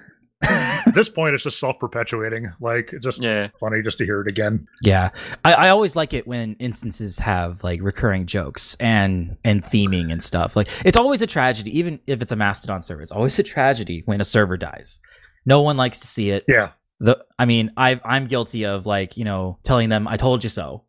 At 0.43 0.93
this 0.93 1.09
point, 1.09 1.33
it's 1.35 1.43
just 1.43 1.59
self 1.59 1.79
perpetuating. 1.79 2.51
Like, 2.59 2.93
just 3.01 3.21
Yeah. 3.21 3.47
funny 3.59 3.81
just 3.81 3.97
to 3.99 4.05
hear 4.05 4.21
it 4.21 4.27
again. 4.27 4.67
yeah. 4.81 5.09
I, 5.45 5.53
I 5.53 5.69
always 5.69 5.95
like 5.95 6.13
it 6.13 6.27
when 6.27 6.55
instances 6.59 7.19
have 7.19 7.63
like 7.63 7.81
recurring 7.81 8.25
jokes 8.25 8.75
and 8.79 9.37
and 9.43 9.63
theming 9.63 10.11
and 10.11 10.21
stuff. 10.21 10.55
Like, 10.55 10.69
it's 10.85 10.97
always 10.97 11.21
a 11.21 11.27
tragedy, 11.27 11.77
even 11.77 11.99
if 12.07 12.21
it's 12.21 12.31
a 12.31 12.35
Mastodon 12.35 12.81
server. 12.81 13.01
It's 13.01 13.11
always 13.11 13.37
a 13.39 13.43
tragedy 13.43 14.03
when 14.05 14.21
a 14.21 14.25
server 14.25 14.57
dies. 14.57 14.99
No 15.45 15.61
one 15.61 15.77
likes 15.77 15.99
to 15.99 16.07
see 16.07 16.29
it. 16.31 16.45
Yeah. 16.47 16.69
the 16.99 17.23
I 17.37 17.45
mean, 17.45 17.71
I've 17.75 17.99
I'm 18.05 18.27
guilty 18.27 18.65
of 18.65 18.85
like, 18.85 19.17
you 19.17 19.25
know, 19.25 19.59
telling 19.63 19.89
them 19.89 20.07
I 20.07 20.17
told 20.17 20.43
you 20.43 20.49
so. 20.49 20.85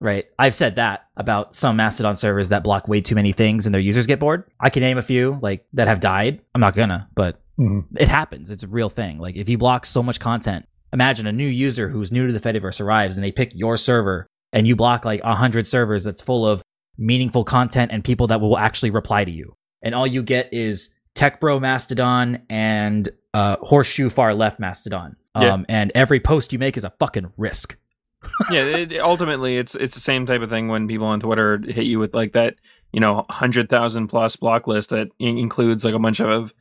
Right. 0.00 0.26
I've 0.38 0.54
said 0.54 0.76
that 0.76 1.04
about 1.16 1.54
some 1.54 1.76
Mastodon 1.76 2.14
servers 2.16 2.50
that 2.50 2.62
block 2.64 2.88
way 2.88 3.00
too 3.00 3.14
many 3.14 3.32
things 3.32 3.64
and 3.64 3.72
their 3.74 3.80
users 3.80 4.06
get 4.06 4.20
bored. 4.20 4.44
I 4.60 4.68
can 4.68 4.82
name 4.82 4.98
a 4.98 5.02
few 5.02 5.38
like 5.40 5.64
that 5.72 5.88
have 5.88 6.00
died. 6.00 6.42
I'm 6.54 6.60
not 6.60 6.74
gonna, 6.74 7.08
but 7.14 7.40
Mhm. 7.58 7.84
it 7.96 8.08
happens. 8.08 8.50
It's 8.50 8.62
a 8.62 8.68
real 8.68 8.88
thing. 8.88 9.18
Like 9.18 9.36
if 9.36 9.48
you 9.48 9.58
block 9.58 9.86
so 9.86 10.02
much 10.02 10.18
content, 10.20 10.66
imagine 10.92 11.26
a 11.26 11.32
new 11.32 11.46
user 11.46 11.88
who's 11.88 12.10
new 12.12 12.26
to 12.26 12.32
the 12.32 12.40
Fediverse 12.40 12.80
arrives 12.80 13.16
and 13.16 13.24
they 13.24 13.32
pick 13.32 13.54
your 13.54 13.76
server 13.76 14.26
and 14.52 14.66
you 14.66 14.76
block 14.76 15.04
like 15.04 15.20
a 15.24 15.34
hundred 15.34 15.66
servers 15.66 16.04
that's 16.04 16.20
full 16.20 16.46
of 16.46 16.62
meaningful 16.98 17.44
content 17.44 17.90
and 17.92 18.04
people 18.04 18.26
that 18.28 18.40
will 18.40 18.56
actually 18.58 18.90
reply 18.90 19.24
to 19.24 19.30
you. 19.30 19.54
And 19.82 19.94
all 19.94 20.06
you 20.06 20.22
get 20.22 20.52
is 20.52 20.94
Tech 21.14 21.40
Bro 21.40 21.60
Mastodon 21.60 22.42
and 22.48 23.08
uh, 23.34 23.56
Horseshoe 23.60 24.10
Far 24.10 24.34
Left 24.34 24.58
Mastodon. 24.60 25.16
Yeah. 25.38 25.52
Um, 25.54 25.66
and 25.68 25.90
every 25.94 26.20
post 26.20 26.52
you 26.52 26.58
make 26.58 26.76
is 26.76 26.84
a 26.84 26.90
fucking 27.00 27.32
risk. 27.36 27.76
yeah, 28.50 28.62
it- 28.64 28.98
ultimately, 29.00 29.58
it's 29.58 29.74
it's 29.74 29.94
the 29.94 30.00
same 30.00 30.24
type 30.26 30.40
of 30.42 30.48
thing 30.50 30.68
when 30.68 30.88
people 30.88 31.06
on 31.08 31.20
Twitter 31.20 31.60
hit 31.66 31.84
you 31.86 31.98
with 31.98 32.14
like 32.14 32.32
that, 32.32 32.54
you 32.92 33.00
know, 33.00 33.26
hundred 33.28 33.68
thousand 33.68 34.08
plus 34.08 34.36
block 34.36 34.66
list 34.66 34.90
that 34.90 35.08
includes 35.18 35.84
like 35.84 35.94
a 35.94 35.98
bunch 35.98 36.20
of 36.20 36.54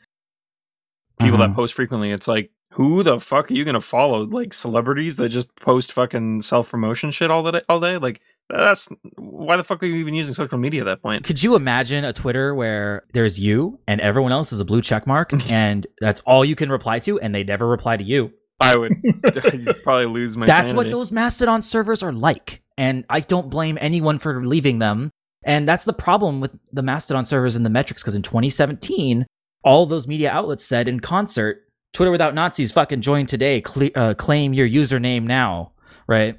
people 1.19 1.37
that 1.39 1.51
Mhm. 1.51 1.55
post 1.55 1.73
frequently. 1.73 2.11
It's 2.11 2.27
like, 2.27 2.51
who 2.71 3.03
the 3.03 3.19
fuck 3.19 3.51
are 3.51 3.53
you 3.53 3.63
gonna 3.65 3.81
follow? 3.81 4.23
Like 4.25 4.53
celebrities 4.53 5.15
that 5.17 5.29
just 5.29 5.55
post 5.57 5.91
fucking 5.93 6.41
self 6.41 6.69
promotion 6.71 7.11
shit 7.11 7.29
all 7.31 7.43
the 7.43 7.51
day, 7.51 7.61
all 7.69 7.79
day? 7.79 7.97
Like 7.97 8.21
That's 8.49 8.89
why 9.15 9.55
the 9.55 9.63
fuck 9.63 9.81
are 9.81 9.85
you 9.85 9.95
even 9.95 10.13
using 10.13 10.33
social 10.33 10.57
media 10.57 10.81
at 10.81 10.85
that 10.85 11.01
point? 11.01 11.23
Could 11.23 11.41
you 11.41 11.55
imagine 11.55 12.03
a 12.03 12.11
Twitter 12.11 12.53
where 12.53 13.03
there's 13.13 13.39
you 13.39 13.79
and 13.87 14.01
everyone 14.01 14.33
else 14.33 14.51
is 14.51 14.59
a 14.59 14.65
blue 14.65 14.81
check 14.81 15.07
mark 15.07 15.31
and 15.51 15.87
that's 16.01 16.19
all 16.21 16.43
you 16.43 16.55
can 16.55 16.69
reply 16.69 16.99
to 16.99 17.19
and 17.21 17.33
they 17.33 17.43
never 17.45 17.65
reply 17.67 17.95
to 17.95 18.03
you? 18.03 18.33
I 18.59 18.75
would 18.75 18.93
probably 19.83 20.05
lose 20.07 20.35
my. 20.35 20.45
That's 20.45 20.73
what 20.73 20.91
those 20.91 21.11
Mastodon 21.11 21.61
servers 21.61 22.03
are 22.03 22.11
like. 22.11 22.61
And 22.77 23.05
I 23.09 23.19
don't 23.21 23.49
blame 23.49 23.77
anyone 23.79 24.19
for 24.19 24.45
leaving 24.45 24.79
them. 24.79 25.09
And 25.45 25.67
that's 25.67 25.85
the 25.85 25.93
problem 25.93 26.41
with 26.41 26.57
the 26.71 26.81
Mastodon 26.83 27.23
servers 27.25 27.55
and 27.55 27.65
the 27.65 27.69
metrics 27.69 28.01
because 28.03 28.15
in 28.15 28.23
2017, 28.23 29.25
all 29.63 29.85
those 29.85 30.07
media 30.07 30.31
outlets 30.31 30.63
said 30.63 30.87
in 30.87 30.99
concert, 30.99 31.63
Twitter 31.93 32.11
without 32.11 32.33
Nazis 32.33 32.71
fucking 32.71 33.01
join 33.01 33.25
today, 33.25 33.61
cle 33.61 33.89
uh, 33.95 34.13
claim 34.13 34.53
your 34.53 34.67
username 34.67 35.23
now, 35.23 35.71
right? 36.07 36.37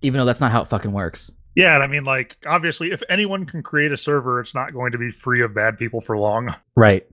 Even 0.00 0.18
though 0.18 0.24
that's 0.24 0.40
not 0.40 0.52
how 0.52 0.62
it 0.62 0.68
fucking 0.68 0.92
works. 0.92 1.32
Yeah, 1.54 1.74
and 1.74 1.82
I 1.82 1.86
mean, 1.86 2.04
like, 2.04 2.36
obviously, 2.46 2.92
if 2.92 3.02
anyone 3.08 3.44
can 3.44 3.62
create 3.62 3.92
a 3.92 3.96
server, 3.96 4.40
it's 4.40 4.54
not 4.54 4.72
going 4.72 4.92
to 4.92 4.98
be 4.98 5.10
free 5.10 5.42
of 5.42 5.54
bad 5.54 5.78
people 5.78 6.00
for 6.00 6.16
long. 6.18 6.54
Right. 6.74 7.06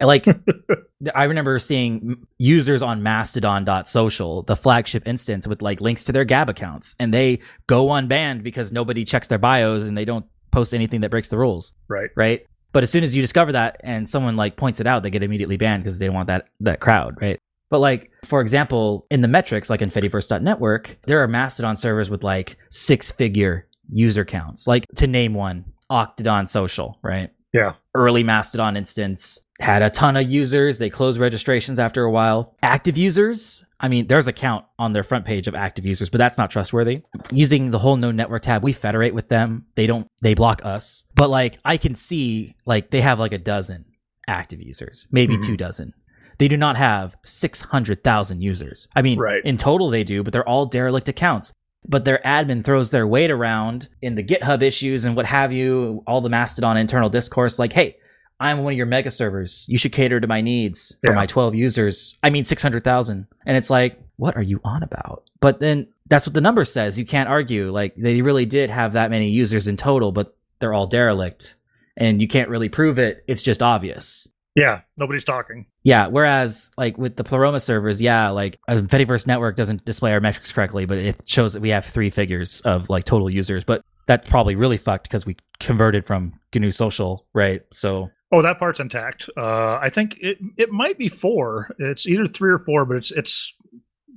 Like, 0.00 0.26
I 1.14 1.24
remember 1.24 1.58
seeing 1.60 2.26
users 2.38 2.82
on 2.82 3.02
mastodon.social, 3.02 4.42
the 4.42 4.56
flagship 4.56 5.06
instance 5.06 5.46
with 5.46 5.62
like 5.62 5.80
links 5.80 6.04
to 6.04 6.12
their 6.12 6.24
Gab 6.24 6.50
accounts, 6.50 6.96
and 6.98 7.14
they 7.14 7.38
go 7.66 7.86
unbanned 7.86 8.42
because 8.42 8.72
nobody 8.72 9.04
checks 9.04 9.28
their 9.28 9.38
bios 9.38 9.84
and 9.84 9.96
they 9.96 10.04
don't 10.04 10.26
post 10.50 10.74
anything 10.74 11.02
that 11.02 11.10
breaks 11.10 11.28
the 11.28 11.38
rules. 11.38 11.72
Right. 11.88 12.10
Right. 12.16 12.46
But 12.76 12.82
as 12.82 12.90
soon 12.90 13.04
as 13.04 13.16
you 13.16 13.22
discover 13.22 13.52
that 13.52 13.80
and 13.80 14.06
someone 14.06 14.36
like 14.36 14.56
points 14.56 14.80
it 14.80 14.86
out, 14.86 15.02
they 15.02 15.08
get 15.08 15.22
immediately 15.22 15.56
banned 15.56 15.82
because 15.82 15.98
they 15.98 16.04
don't 16.04 16.14
want 16.14 16.26
that, 16.26 16.48
that 16.60 16.78
crowd. 16.78 17.16
Right. 17.22 17.40
But 17.70 17.78
like, 17.78 18.10
for 18.22 18.42
example, 18.42 19.06
in 19.10 19.22
the 19.22 19.28
metrics, 19.28 19.70
like 19.70 19.80
in 19.80 19.90
Fediverse.network, 19.90 20.98
there 21.06 21.22
are 21.22 21.26
Mastodon 21.26 21.78
servers 21.78 22.10
with 22.10 22.22
like 22.22 22.58
six 22.68 23.10
figure 23.10 23.66
user 23.88 24.26
counts. 24.26 24.66
Like 24.66 24.84
to 24.96 25.06
name 25.06 25.32
one, 25.32 25.64
Octodon 25.90 26.46
Social, 26.46 26.98
right? 27.02 27.30
Yeah. 27.54 27.72
Early 27.94 28.22
Mastodon 28.22 28.76
instance 28.76 29.38
had 29.60 29.82
a 29.82 29.90
ton 29.90 30.16
of 30.16 30.28
users. 30.30 30.78
They 30.78 30.90
closed 30.90 31.18
registrations 31.18 31.78
after 31.78 32.04
a 32.04 32.10
while. 32.10 32.54
Active 32.62 32.96
users, 32.98 33.64
I 33.80 33.88
mean, 33.88 34.06
there's 34.06 34.26
a 34.26 34.32
count 34.32 34.64
on 34.78 34.92
their 34.92 35.02
front 35.02 35.24
page 35.24 35.48
of 35.48 35.54
active 35.54 35.84
users, 35.86 36.10
but 36.10 36.18
that's 36.18 36.36
not 36.38 36.50
trustworthy. 36.50 37.02
Using 37.32 37.70
the 37.70 37.78
whole 37.78 37.96
no 37.96 38.10
network 38.10 38.42
tab, 38.42 38.62
we 38.62 38.72
federate 38.72 39.14
with 39.14 39.28
them. 39.28 39.66
They 39.74 39.86
don't, 39.86 40.06
they 40.22 40.34
block 40.34 40.64
us. 40.64 41.04
But 41.14 41.30
like, 41.30 41.58
I 41.64 41.76
can 41.76 41.94
see 41.94 42.54
like 42.66 42.90
they 42.90 43.00
have 43.00 43.18
like 43.18 43.32
a 43.32 43.38
dozen 43.38 43.86
active 44.28 44.60
users, 44.60 45.06
maybe 45.10 45.36
Mhm. 45.36 45.46
two 45.46 45.56
dozen. 45.56 45.94
They 46.38 46.48
do 46.48 46.56
not 46.58 46.76
have 46.76 47.16
600,000 47.24 48.40
users. 48.42 48.88
I 48.94 49.02
mean, 49.02 49.18
Right. 49.18 49.42
in 49.44 49.56
total 49.56 49.88
they 49.90 50.04
do, 50.04 50.22
but 50.22 50.32
they're 50.32 50.48
all 50.48 50.66
derelict 50.66 51.08
accounts. 51.08 51.52
But 51.88 52.04
their 52.04 52.20
admin 52.24 52.64
throws 52.64 52.90
their 52.90 53.06
weight 53.06 53.30
around 53.30 53.88
in 54.02 54.16
the 54.16 54.24
GitHub 54.24 54.60
issues 54.62 55.04
and 55.04 55.14
what 55.16 55.26
have 55.26 55.52
you, 55.52 56.02
all 56.06 56.20
the 56.20 56.28
Mastodon 56.28 56.76
internal 56.76 57.08
discourse, 57.08 57.58
like, 57.58 57.72
hey, 57.72 57.96
I'm 58.38 58.62
one 58.62 58.72
of 58.74 58.76
your 58.76 58.86
mega 58.86 59.10
servers. 59.10 59.66
You 59.68 59.78
should 59.78 59.92
cater 59.92 60.20
to 60.20 60.26
my 60.26 60.40
needs 60.40 60.94
for 61.04 61.12
Yeah. 61.12 61.16
my 61.16 61.26
12 61.26 61.54
users. 61.54 62.18
I 62.22 62.30
mean, 62.30 62.44
600,000. 62.44 63.26
And 63.46 63.56
it's 63.56 63.70
like, 63.70 63.98
what 64.16 64.36
are 64.36 64.42
you 64.42 64.60
on 64.64 64.82
about? 64.82 65.24
But 65.40 65.58
then 65.58 65.88
that's 66.08 66.26
what 66.26 66.34
the 66.34 66.40
number 66.40 66.64
says. 66.64 66.98
You 66.98 67.06
can't 67.06 67.28
argue. 67.28 67.70
Like, 67.70 67.94
they 67.96 68.22
really 68.22 68.46
did 68.46 68.70
have 68.70 68.92
that 68.94 69.10
many 69.10 69.28
users 69.30 69.68
in 69.68 69.76
total, 69.76 70.12
but 70.12 70.36
they're 70.60 70.74
all 70.74 70.86
derelict. 70.86 71.56
And 71.96 72.20
you 72.20 72.28
can't 72.28 72.48
really 72.50 72.68
prove 72.68 72.98
it. 72.98 73.24
It's 73.26 73.42
just 73.42 73.62
obvious. 73.62 74.28
Yeah, 74.54 74.80
nobody's 74.96 75.24
talking. 75.24 75.66
Yeah. 75.82 76.06
Whereas, 76.06 76.70
like 76.78 76.96
with 76.96 77.16
the 77.16 77.24
Pleroma 77.24 77.60
servers, 77.60 78.00
yeah, 78.00 78.30
like 78.30 78.58
uh, 78.68 78.76
Fediverse 78.76 79.26
Network 79.26 79.54
doesn't 79.56 79.84
display 79.84 80.12
our 80.12 80.20
metrics 80.20 80.50
correctly, 80.52 80.86
but 80.86 80.96
it 80.98 81.22
shows 81.26 81.52
that 81.52 81.60
we 81.60 81.68
have 81.70 81.84
three 81.84 82.08
figures 82.10 82.62
of 82.62 82.88
like 82.88 83.04
total 83.04 83.28
users. 83.28 83.64
But 83.64 83.82
that's 84.06 84.28
probably 84.28 84.54
really 84.56 84.78
fucked 84.78 85.04
because 85.04 85.26
we 85.26 85.36
converted 85.60 86.06
from 86.06 86.40
GNU 86.54 86.70
Social, 86.70 87.26
right? 87.34 87.62
So 87.70 88.10
Oh, 88.32 88.42
that 88.42 88.58
part's 88.58 88.80
intact. 88.80 89.28
Uh, 89.36 89.78
I 89.80 89.88
think 89.88 90.18
it 90.20 90.38
it 90.56 90.70
might 90.70 90.98
be 90.98 91.08
four. 91.08 91.74
It's 91.78 92.06
either 92.06 92.26
three 92.26 92.50
or 92.52 92.58
four, 92.58 92.84
but 92.84 92.96
it's 92.96 93.12
it's 93.12 93.54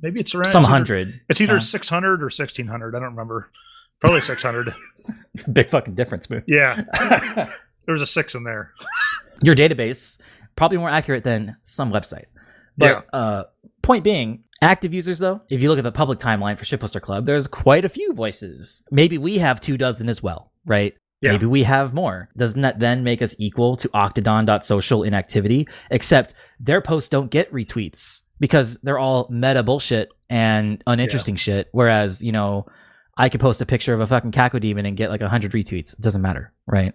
maybe 0.01 0.19
it's 0.19 0.33
around 0.33 0.45
some 0.45 0.61
it's 0.61 0.67
either- 0.67 0.73
hundred. 0.75 1.21
It's 1.29 1.41
either 1.41 1.53
Yeah. 1.53 1.59
six 1.59 1.89
hundred 1.89 2.23
or 2.23 2.29
sixteen 2.29 2.67
hundred. 2.67 2.95
I 2.95 2.99
don't 2.99 3.11
remember. 3.11 3.49
Probably 3.99 4.21
six 4.21 4.41
hundred. 4.43 4.73
It's 5.33 5.47
a 5.47 5.51
big 5.51 5.69
fucking 5.69 5.95
difference, 5.95 6.29
man. 6.29 6.43
yeah, 6.45 6.75
there 6.99 7.47
was 7.87 8.01
a 8.01 8.05
six 8.05 8.35
in 8.35 8.43
there. 8.43 8.73
Your 9.41 9.55
database 9.55 10.21
probably 10.55 10.77
more 10.77 10.89
accurate 10.89 11.23
than 11.23 11.55
some 11.63 11.91
website. 11.91 12.25
But 12.77 13.07
uh, 13.11 13.45
point 13.81 14.03
being, 14.03 14.43
active 14.61 14.93
users 14.93 15.17
though, 15.17 15.41
if 15.49 15.63
you 15.63 15.69
look 15.69 15.79
at 15.79 15.83
the 15.83 15.91
public 15.91 16.19
timeline 16.19 16.57
for 16.59 16.65
Shitposter 16.65 17.01
Club, 17.01 17.25
there's 17.25 17.47
quite 17.47 17.85
a 17.85 17.89
few 17.89 18.13
voices. 18.13 18.83
Maybe 18.91 19.17
we 19.17 19.39
have 19.39 19.59
two 19.59 19.77
dozen 19.79 20.09
as 20.09 20.21
well, 20.21 20.51
right? 20.65 20.93
Yeah. 21.21 21.33
Maybe 21.33 21.45
we 21.47 21.63
have 21.63 21.93
more. 21.93 22.29
Doesn't 22.37 22.61
that 22.61 22.79
then 22.79 23.03
make 23.03 23.21
us 23.21 23.35
equal 23.37 23.75
to 23.77 23.89
Octodon.social 23.89 25.03
in 25.03 25.13
activity? 25.13 25.67
Except 25.91 26.33
their 26.59 26.81
posts 26.81 27.09
don't 27.09 27.29
get 27.29 27.51
retweets 27.51 28.21
because 28.39 28.77
they're 28.83 28.99
all 28.99 29.27
meta 29.29 29.63
bullshit 29.63 30.11
and 30.29 30.81
uninteresting 30.87 31.35
shit. 31.35 31.67
Whereas, 31.73 32.23
you 32.23 32.31
know, 32.31 32.67
I 33.17 33.27
could 33.27 33.41
post 33.41 33.59
a 33.59 33.65
picture 33.65 33.93
of 33.93 33.99
a 33.99 34.07
fucking 34.07 34.31
Cacodemon 34.31 34.87
and 34.87 34.95
get 34.95 35.09
like 35.09 35.19
100 35.19 35.51
retweets. 35.51 35.93
It 35.93 36.01
doesn't 36.01 36.21
matter, 36.21 36.53
right? 36.65 36.93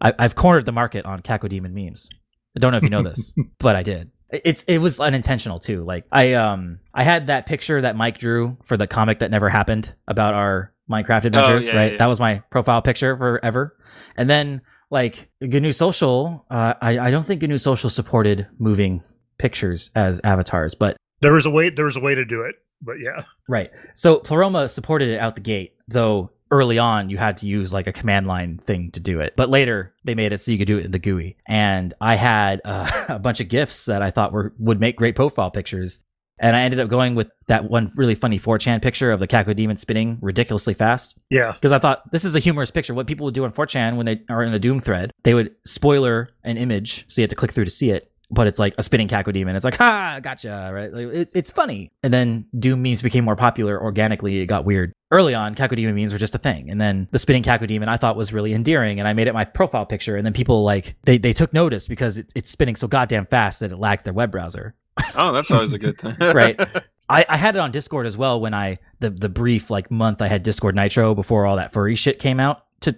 I, 0.00 0.14
I've 0.18 0.34
cornered 0.34 0.64
the 0.64 0.72
market 0.72 1.04
on 1.04 1.20
Cacodemon 1.20 1.72
memes. 1.72 2.08
I 2.56 2.60
don't 2.60 2.72
know 2.72 2.78
if 2.78 2.84
you 2.84 2.90
know 2.90 3.02
this, 3.02 3.34
but 3.58 3.76
I 3.76 3.82
did. 3.82 4.10
It's 4.30 4.62
it 4.64 4.78
was 4.78 5.00
unintentional 5.00 5.58
too. 5.58 5.84
Like 5.84 6.04
I 6.12 6.34
um 6.34 6.80
I 6.92 7.02
had 7.02 7.28
that 7.28 7.46
picture 7.46 7.80
that 7.80 7.96
Mike 7.96 8.18
drew 8.18 8.58
for 8.64 8.76
the 8.76 8.86
comic 8.86 9.20
that 9.20 9.30
never 9.30 9.48
happened 9.48 9.94
about 10.06 10.34
our 10.34 10.72
Minecraft 10.90 11.26
adventures, 11.26 11.66
yeah, 11.66 11.76
right? 11.76 11.92
yeah. 11.92 11.98
That 11.98 12.06
was 12.06 12.20
my 12.20 12.42
profile 12.50 12.82
picture 12.82 13.16
forever. 13.16 13.76
And 14.16 14.28
then 14.28 14.62
like 14.90 15.28
GNU 15.40 15.72
Social, 15.72 16.46
uh, 16.50 16.74
I 16.80 16.98
I 16.98 17.10
don't 17.10 17.24
think 17.26 17.42
GNU 17.42 17.58
Social 17.58 17.90
supported 17.90 18.46
moving 18.58 19.02
pictures 19.38 19.90
as 19.94 20.20
avatars, 20.24 20.74
but 20.74 20.96
There 21.20 21.32
was 21.32 21.46
a 21.46 21.50
way. 21.50 21.70
There 21.70 21.84
was 21.84 21.96
a 21.96 22.00
way 22.00 22.14
to 22.14 22.24
do 22.24 22.42
it, 22.42 22.56
but 22.82 22.94
yeah. 23.00 23.24
Right. 23.48 23.70
So 23.94 24.18
Pleroma 24.18 24.68
supported 24.68 25.08
it 25.08 25.18
out 25.18 25.34
the 25.34 25.40
gate, 25.40 25.74
though 25.88 26.30
early 26.50 26.78
on 26.78 27.10
you 27.10 27.18
had 27.18 27.36
to 27.38 27.46
use 27.46 27.72
like 27.72 27.86
a 27.86 27.92
command 27.92 28.26
line 28.26 28.58
thing 28.58 28.90
to 28.92 29.00
do 29.00 29.20
it. 29.20 29.34
But 29.36 29.50
later 29.50 29.94
they 30.04 30.14
made 30.14 30.32
it 30.32 30.38
so 30.38 30.52
you 30.52 30.58
could 30.58 30.66
do 30.66 30.78
it 30.78 30.84
in 30.84 30.90
the 30.90 30.98
GUI. 30.98 31.36
And 31.46 31.94
I 32.00 32.14
had 32.16 32.60
uh, 32.64 32.90
a 33.08 33.18
bunch 33.18 33.40
of 33.40 33.48
gifs 33.48 33.86
that 33.86 34.02
I 34.02 34.10
thought 34.10 34.32
were 34.32 34.54
would 34.58 34.80
make 34.80 34.96
great 34.96 35.16
profile 35.16 35.50
pictures. 35.50 36.00
And 36.40 36.54
I 36.56 36.62
ended 36.62 36.80
up 36.80 36.88
going 36.88 37.14
with 37.14 37.30
that 37.46 37.68
one 37.70 37.90
really 37.96 38.14
funny 38.14 38.38
4chan 38.38 38.80
picture 38.82 39.10
of 39.10 39.20
the 39.20 39.26
Cacodemon 39.28 39.78
spinning 39.78 40.18
ridiculously 40.20 40.74
fast 40.74 41.16
Yeah. 41.30 41.52
because 41.52 41.72
I 41.72 41.78
thought 41.78 42.10
this 42.12 42.24
is 42.24 42.36
a 42.36 42.38
humorous 42.40 42.70
picture. 42.70 42.94
What 42.94 43.06
people 43.06 43.24
would 43.24 43.34
do 43.34 43.44
on 43.44 43.52
4chan 43.52 43.96
when 43.96 44.06
they 44.06 44.22
are 44.28 44.42
in 44.42 44.52
a 44.54 44.58
Doom 44.58 44.80
thread, 44.80 45.10
they 45.24 45.34
would 45.34 45.54
spoiler 45.66 46.28
an 46.44 46.56
image, 46.56 47.04
so 47.08 47.20
you 47.20 47.22
had 47.24 47.30
to 47.30 47.36
click 47.36 47.52
through 47.52 47.64
to 47.64 47.70
see 47.70 47.90
it. 47.90 48.10
But 48.30 48.46
it's 48.46 48.58
like 48.58 48.74
a 48.76 48.82
spinning 48.82 49.08
Cacodemon. 49.08 49.54
It's 49.54 49.64
like, 49.64 49.78
ha, 49.78 50.20
gotcha, 50.22 50.70
right? 50.70 50.92
Like, 50.92 51.06
it's, 51.14 51.34
it's 51.34 51.50
funny. 51.50 51.88
And 52.02 52.12
then 52.12 52.44
Doom 52.58 52.82
memes 52.82 53.00
became 53.00 53.24
more 53.24 53.36
popular 53.36 53.82
organically. 53.82 54.40
It 54.40 54.46
got 54.46 54.66
weird. 54.66 54.92
Early 55.10 55.34
on, 55.34 55.54
Cacodemon 55.54 55.94
memes 55.94 56.12
were 56.12 56.18
just 56.18 56.34
a 56.34 56.38
thing. 56.38 56.68
And 56.68 56.78
then 56.78 57.08
the 57.10 57.18
spinning 57.18 57.42
Cacodemon 57.42 57.88
I 57.88 57.96
thought 57.96 58.16
was 58.16 58.34
really 58.34 58.52
endearing. 58.52 58.98
And 58.98 59.08
I 59.08 59.14
made 59.14 59.28
it 59.28 59.32
my 59.32 59.46
profile 59.46 59.86
picture. 59.86 60.14
And 60.14 60.26
then 60.26 60.34
people 60.34 60.62
like, 60.62 60.96
they, 61.04 61.16
they 61.16 61.32
took 61.32 61.54
notice 61.54 61.88
because 61.88 62.18
it, 62.18 62.30
it's 62.36 62.50
spinning 62.50 62.76
so 62.76 62.86
goddamn 62.86 63.24
fast 63.24 63.60
that 63.60 63.72
it 63.72 63.78
lags 63.78 64.04
their 64.04 64.12
web 64.12 64.30
browser 64.30 64.74
Oh, 65.16 65.32
that's 65.32 65.50
always 65.50 65.72
a 65.72 65.78
good 65.78 65.98
thing. 66.00 66.16
right. 66.18 66.58
I, 67.10 67.24
I 67.26 67.36
had 67.38 67.56
it 67.56 67.60
on 67.60 67.70
discord 67.70 68.04
as 68.06 68.18
well 68.18 68.38
when 68.38 68.52
i 68.52 68.78
the 69.00 69.08
the 69.08 69.30
brief 69.30 69.70
like 69.70 69.90
month 69.90 70.20
i 70.20 70.28
had 70.28 70.42
discord 70.42 70.74
nitro 70.76 71.14
before 71.14 71.46
all 71.46 71.56
that 71.56 71.72
furry 71.72 71.94
shit 71.94 72.18
came 72.18 72.38
out 72.38 72.64
to 72.80 72.94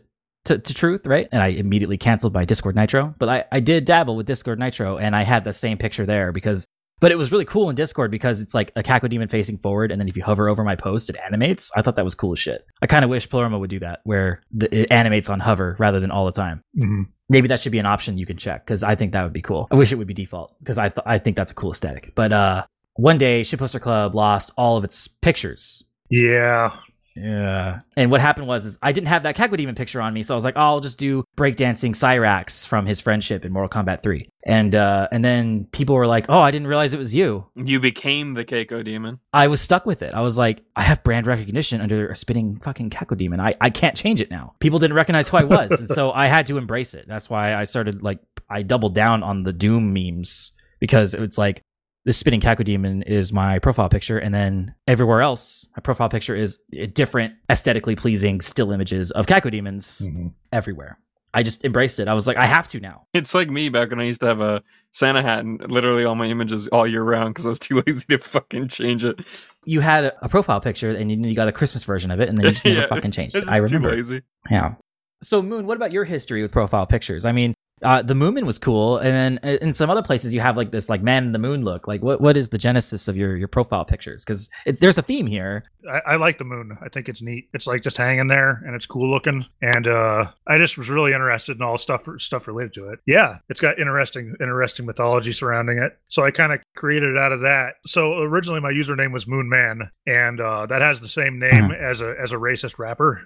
to, 0.47 0.59
to 0.59 0.75
truth 0.75 1.07
right? 1.07 1.29
And 1.31 1.41
i 1.41 1.49
immediately 1.49 1.97
canceled 1.97 2.35
my 2.35 2.45
discord 2.45 2.75
nitro. 2.75 3.15
But 3.21 3.29
I, 3.29 3.45
I 3.53 3.61
did 3.61 3.85
dabble 3.85 4.17
with 4.17 4.27
discord 4.27 4.59
nitro 4.59 4.99
and 4.99 5.15
i 5.15 5.23
had 5.23 5.45
the 5.45 5.53
same 5.53 5.79
picture 5.79 6.07
there 6.07 6.33
because 6.33 6.67
but 7.01 7.11
it 7.11 7.17
was 7.19 7.33
really 7.33 7.45
cool 7.45 7.69
in 7.71 7.75
discord 7.77 8.11
because 8.11 8.41
it's 8.41 8.55
like 8.55 8.71
a 8.77 8.83
cacodemon 8.83 9.31
facing 9.31 9.59
forward 9.59 9.91
and 9.91 10.01
then 10.01 10.09
if 10.09 10.17
you 10.17 10.23
hover 10.23 10.49
over 10.49 10.63
my 10.65 10.77
post 10.77 11.11
it 11.11 11.17
animates 11.27 11.71
i 11.77 11.83
thought 11.83 11.97
that 11.97 12.05
was 12.05 12.15
cool 12.15 12.33
as 12.33 12.39
shit 12.39 12.65
i 12.83 12.87
kind 12.87 13.05
of 13.05 13.11
wish 13.11 13.29
Pleroma 13.29 13.59
would 13.59 13.71
do 13.71 13.79
that 13.81 14.01
where 14.05 14.41
the, 14.53 14.83
it 14.83 14.91
animates 14.91 15.29
on 15.29 15.41
hover 15.41 15.77
rather 15.79 15.99
than 16.01 16.11
all 16.11 16.27
the 16.27 16.33
time 16.33 16.63
Mhm. 16.79 17.07
maybe 17.29 17.49
that 17.49 17.61
should 17.61 17.73
be 17.73 17.79
an 17.79 17.87
option 17.87 18.19
you 18.19 18.27
can 18.27 18.37
check 18.37 18.65
because 18.65 18.83
I 18.83 18.95
think 18.95 19.13
that 19.13 19.25
would 19.25 19.33
be 19.33 19.43
cool. 19.43 19.67
I 19.71 19.75
wish 19.77 19.93
it 19.93 19.97
would 19.97 20.07
be 20.07 20.15
default 20.15 20.55
because 20.61 20.79
I 20.79 20.89
th- 20.89 21.05
I 21.07 21.19
think 21.19 21.37
that's 21.37 21.51
a 21.53 21.55
cool 21.55 21.71
aesthetic. 21.73 22.13
But 22.15 22.33
uh, 22.33 22.65
one 22.95 23.19
day, 23.19 23.43
Shitposter 23.43 23.81
Club 23.81 24.15
lost 24.15 24.53
all 24.57 24.77
of 24.77 24.85
its 24.85 25.07
pictures. 25.09 25.83
Yeah. 26.11 26.77
Yeah. 27.17 27.81
And 27.97 28.11
what 28.11 28.21
happened 28.21 28.47
was 28.47 28.65
is 28.65 28.79
I 28.83 28.93
didn't 28.93 29.09
have 29.09 29.25
that 29.25 29.37
Cacodemon 29.37 29.77
picture 29.77 30.01
on 30.01 30.15
me, 30.15 30.23
so 30.23 30.35
I 30.35 30.37
was 30.37 30.45
like, 30.45 30.57
oh, 30.57 30.61
I'll 30.61 30.81
just 30.81 30.99
do 30.99 31.25
breakdancing 31.37 31.91
Cyrax 31.91 32.67
from 32.67 32.87
his 32.87 33.01
friendship 33.01 33.45
in 33.45 33.53
Mortal 33.53 33.83
Kombat 33.83 34.03
3. 34.03 34.29
And 34.47 34.75
uh, 34.75 35.09
and 35.13 35.25
then 35.25 35.67
people 35.67 35.95
were 35.95 36.07
like, 36.07 36.27
oh, 36.29 36.39
I 36.39 36.51
didn't 36.51 36.69
realize 36.69 36.95
it 36.95 36.99
was 36.99 37.15
you. 37.15 37.47
You 37.55 37.79
became 37.81 38.35
the 38.35 38.45
Cacodemon. 38.45 39.19
I 39.33 39.49
was 39.49 39.61
stuck 39.61 39.85
with 39.85 40.03
it. 40.03 40.15
I 40.15 40.21
was 40.21 40.39
like, 40.39 40.63
I 40.77 40.83
have 40.83 41.03
brand 41.05 41.27
recognition 41.27 41.81
under 41.81 42.09
a 42.09 42.17
spinning 42.17 42.59
fucking 42.61 42.91
Cacodemon. 42.91 43.41
I, 43.41 43.55
I 43.61 43.71
can't 43.71 43.97
change 43.97 44.21
it 44.21 44.31
now. 44.31 44.55
People 44.61 44.79
didn't 44.79 44.97
recognize 44.97 45.29
who 45.29 45.37
I 45.37 45.45
was. 45.45 45.73
and 45.73 45.89
so 45.89 46.13
I 46.13 46.27
had 46.27 46.47
to 46.47 46.57
embrace 46.57 46.95
it. 46.95 47.07
That's 47.07 47.29
why 47.29 47.55
I 47.55 47.65
started 47.65 48.03
like, 48.03 48.21
I 48.49 48.63
doubled 48.63 48.95
down 48.95 49.23
on 49.23 49.43
the 49.43 49.53
Doom 49.53 49.93
memes 49.93 50.53
because 50.79 51.15
it's 51.15 51.39
like, 51.39 51.63
this 52.05 52.17
spinning 52.17 52.41
Kaku 52.41 52.59
cacodemon 52.65 53.03
is 53.07 53.33
my 53.33 53.59
profile 53.59 53.89
picture, 53.89 54.19
and 54.19 54.33
then 54.35 54.75
everywhere 54.89 55.21
else, 55.23 55.67
my 55.77 55.81
profile 55.81 56.09
picture 56.09 56.35
is 56.35 56.59
different 56.95 57.35
aesthetically 57.51 57.95
pleasing 57.97 58.41
still 58.41 58.73
images 58.73 59.11
of 59.11 59.27
cacodemons 59.27 60.03
Mhm. 60.07 60.33
everywhere. 60.53 60.99
I 61.33 61.45
just 61.45 61.65
embraced 61.65 62.01
it. 62.01 62.09
I 62.09 62.15
was 62.15 62.27
like, 62.27 62.37
I 62.37 62.47
have 62.47 62.67
to 62.69 62.81
now. 62.81 63.07
It's 63.15 63.35
like 63.35 63.49
me 63.51 63.69
back 63.69 63.91
when 63.91 64.01
I 64.01 64.05
used 64.05 64.21
to 64.23 64.27
have 64.27 64.41
a 64.41 64.63
Santa 64.91 65.23
hat 65.23 65.41
and 65.41 65.61
literally 65.71 66.05
all 66.05 66.17
my 66.17 66.27
images 66.27 66.67
all 66.69 66.87
year 66.89 67.05
round 67.05 67.35
because 67.35 67.47
I 67.47 67.51
was 67.51 67.59
too 67.61 67.81
lazy 67.87 68.05
to 68.09 68.19
fucking 68.19 68.67
change 68.69 69.05
it. 69.05 69.21
You 69.65 69.79
had 69.81 70.05
a, 70.07 70.25
a 70.25 70.29
profile 70.29 70.61
picture, 70.61 70.91
and 70.91 71.11
you, 71.13 71.19
you 71.29 71.37
got 71.37 71.47
a 71.49 71.53
Christmas 71.53 71.85
version 71.85 72.11
of 72.11 72.19
it, 72.21 72.29
and 72.29 72.37
then 72.39 72.47
you 72.47 72.53
just 72.53 72.65
never 72.65 72.81
Yeah, 72.81 72.87
fucking 72.89 73.13
changed 73.13 73.37
it. 73.37 73.45
I 73.47 73.59
just 73.61 73.71
too 73.71 73.77
remember. 73.77 73.95
lazy. 73.95 74.23
Yeah. 74.51 74.75
So 75.23 75.43
Moon, 75.43 75.67
what 75.67 75.77
about 75.77 75.93
your 75.93 76.05
history 76.05 76.41
with 76.43 76.51
profile 76.51 76.87
pictures? 76.87 77.25
I 77.27 77.33
mean, 77.33 77.55
uh, 77.83 78.03
the 78.03 78.15
Moomin 78.15 78.45
was 78.45 78.59
cool, 78.59 78.99
and 78.99 79.09
then 79.09 79.41
uh, 79.43 79.59
in 79.63 79.73
some 79.73 79.89
other 79.89 80.03
places 80.03 80.35
you 80.35 80.41
have 80.41 80.57
like 80.57 80.71
this 80.71 80.89
like 80.89 81.03
man 81.03 81.25
in 81.25 81.33
the 81.33 81.39
moon 81.39 81.65
look. 81.65 81.89
Like, 81.89 82.03
what 82.03 82.21
what 82.21 82.37
is 82.37 82.51
the 82.51 82.59
genesis 82.59 83.09
of 83.09 83.17
your 83.17 83.37
your 83.37 83.49
profile 83.49 83.85
pictures? 83.85 84.25
Because 84.25 84.51
it's 84.67 84.81
there's 84.81 84.99
a 84.99 85.03
theme 85.03 85.27
here. 85.27 85.65
I, 85.91 86.13
I 86.13 86.17
like 86.17 86.39
the 86.39 86.45
moon. 86.45 86.77
I 86.83 86.89
think 86.89 87.09
it's 87.09 87.23
neat. 87.23 87.49
It's 87.55 87.67
like 87.67 87.83
just 87.83 87.97
hanging 87.97 88.27
there 88.27 88.63
and 88.67 88.75
it's 88.75 88.87
cool 88.87 89.11
looking. 89.11 89.47
And 89.63 89.87
uh, 89.87 90.31
I 90.47 90.59
just 90.59 90.77
was 90.77 90.91
really 90.91 91.13
interested 91.13 91.57
in 91.57 91.63
all 91.63 91.79
stuff 91.79 92.07
stuff 92.19 92.47
related 92.47 92.75
to 92.75 92.91
it. 92.91 93.01
Yeah, 93.07 93.39
it's 93.49 93.61
got 93.61 93.79
interesting 93.79 94.35
interesting 94.41 94.87
mythology 94.87 95.33
surrounding 95.33 95.79
it. 95.79 95.99
So 96.11 96.25
I 96.25 96.31
kind 96.31 96.53
of 96.53 96.61
created 96.77 97.13
it 97.13 97.19
out 97.19 97.33
of 97.33 97.41
that. 97.41 97.75
So 97.87 98.19
originally 98.19 98.61
my 98.61 98.73
username 98.73 99.13
was 99.13 99.27
Moon 99.27 99.49
Man, 99.49 99.91
and 100.07 100.41
uh, 100.41 100.67
that 100.67 100.83
has 100.83 101.01
the 101.01 101.09
same 101.09 101.39
name 101.39 101.71
as 101.71 102.01
a 102.01 102.15
as 102.21 102.33
a 102.33 102.37
racist 102.37 102.79
rapper. 102.79 103.21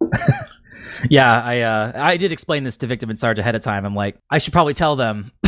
Yeah, 1.10 1.42
I 1.42 1.60
uh, 1.60 1.92
I 1.94 2.16
did 2.16 2.32
explain 2.32 2.64
this 2.64 2.76
to 2.78 2.86
Victim 2.86 3.10
and 3.10 3.18
Sarge 3.18 3.38
ahead 3.38 3.54
of 3.54 3.62
time. 3.62 3.84
I'm 3.84 3.94
like, 3.94 4.16
I 4.30 4.38
should 4.38 4.52
probably 4.52 4.74
tell 4.74 4.96
them. 4.96 5.30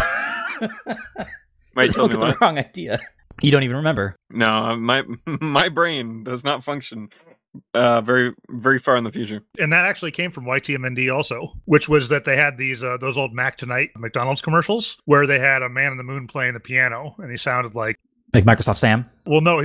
Wait, 1.76 1.92
So 1.92 2.08
tell 2.08 2.08
me 2.08 2.14
don't 2.14 2.20
get 2.20 2.20
the 2.20 2.36
wrong 2.40 2.58
idea. 2.58 3.00
You 3.42 3.50
don't 3.50 3.62
even 3.62 3.76
remember. 3.76 4.16
No, 4.30 4.46
uh, 4.46 4.76
my 4.76 5.02
my 5.26 5.68
brain 5.68 6.24
does 6.24 6.44
not 6.44 6.62
function 6.64 7.08
uh, 7.74 8.00
very 8.00 8.32
very 8.48 8.78
far 8.78 8.96
in 8.96 9.04
the 9.04 9.12
future. 9.12 9.42
And 9.58 9.72
that 9.72 9.84
actually 9.84 10.10
came 10.10 10.30
from 10.30 10.44
YTMND 10.44 11.14
also, 11.14 11.52
which 11.64 11.88
was 11.88 12.08
that 12.10 12.24
they 12.24 12.36
had 12.36 12.58
these 12.58 12.82
uh, 12.82 12.96
those 12.98 13.16
old 13.16 13.32
Mac 13.32 13.56
Tonight 13.56 13.90
McDonald's 13.96 14.42
commercials 14.42 14.98
where 15.04 15.26
they 15.26 15.38
had 15.38 15.62
a 15.62 15.68
man 15.68 15.92
in 15.92 15.98
the 15.98 16.04
moon 16.04 16.26
playing 16.26 16.54
the 16.54 16.60
piano, 16.60 17.14
and 17.18 17.30
he 17.30 17.36
sounded 17.36 17.74
like 17.74 17.98
Like 18.32 18.44
Microsoft 18.44 18.78
Sam. 18.78 19.06
Well, 19.26 19.40
no, 19.40 19.62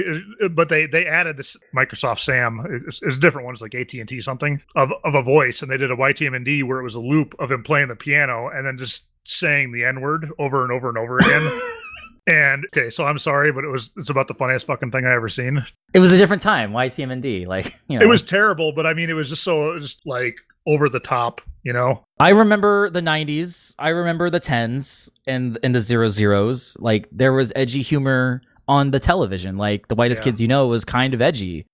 but 0.51 0.69
they 0.69 0.87
they 0.87 1.05
added 1.05 1.37
this 1.37 1.55
Microsoft 1.75 2.19
Sam. 2.19 2.65
It's, 2.87 3.01
it's 3.03 3.17
a 3.17 3.19
different 3.19 3.45
one. 3.45 3.53
It's 3.53 3.61
like 3.61 3.75
AT 3.75 3.93
and 3.93 4.09
T 4.09 4.19
something 4.21 4.61
of 4.75 4.91
of 5.03 5.13
a 5.13 5.21
voice, 5.21 5.61
and 5.61 5.71
they 5.71 5.77
did 5.77 5.91
a 5.91 5.95
YTMND 5.95 6.63
where 6.63 6.79
it 6.79 6.83
was 6.83 6.95
a 6.95 7.01
loop 7.01 7.35
of 7.37 7.51
him 7.51 7.63
playing 7.63 7.89
the 7.89 7.95
piano 7.95 8.49
and 8.49 8.65
then 8.65 8.77
just 8.77 9.05
saying 9.25 9.71
the 9.71 9.83
N 9.83 10.01
word 10.01 10.31
over 10.39 10.63
and 10.63 10.71
over 10.71 10.89
and 10.89 10.97
over 10.97 11.17
again. 11.17 11.61
and 12.27 12.65
okay, 12.65 12.89
so 12.89 13.05
I'm 13.05 13.17
sorry, 13.17 13.51
but 13.51 13.63
it 13.63 13.69
was 13.69 13.91
it's 13.97 14.09
about 14.09 14.27
the 14.27 14.33
funniest 14.33 14.65
fucking 14.65 14.91
thing 14.91 15.05
I 15.05 15.13
ever 15.13 15.29
seen. 15.29 15.65
It 15.93 15.99
was 15.99 16.11
a 16.11 16.17
different 16.17 16.41
time. 16.41 16.71
YTMND. 16.71 17.47
Like 17.47 17.79
you 17.87 17.99
know, 17.99 18.05
It 18.05 18.09
was 18.09 18.23
terrible, 18.23 18.71
but 18.73 18.85
I 18.85 18.93
mean, 18.93 19.09
it 19.09 19.13
was 19.13 19.29
just 19.29 19.43
so 19.43 19.77
just 19.79 19.99
like 20.05 20.37
over 20.67 20.89
the 20.89 20.99
top, 20.99 21.41
you 21.63 21.73
know. 21.73 22.03
I 22.19 22.29
remember 22.29 22.89
the 22.89 23.01
'90s. 23.01 23.75
I 23.77 23.89
remember 23.89 24.29
the 24.29 24.39
tens 24.39 25.11
and 25.27 25.59
and 25.61 25.75
the 25.75 25.81
zero 25.81 26.09
zeros. 26.09 26.77
Like 26.79 27.07
there 27.11 27.33
was 27.33 27.53
edgy 27.55 27.81
humor 27.81 28.41
on 28.67 28.91
the 28.91 28.99
television. 28.99 29.57
Like 29.57 29.87
the 29.87 29.95
whitest 29.95 30.21
Yeah. 30.21 30.25
kids 30.25 30.41
you 30.41 30.47
know 30.47 30.67
was 30.67 30.85
kind 30.85 31.13
of 31.13 31.21
edgy. 31.21 31.67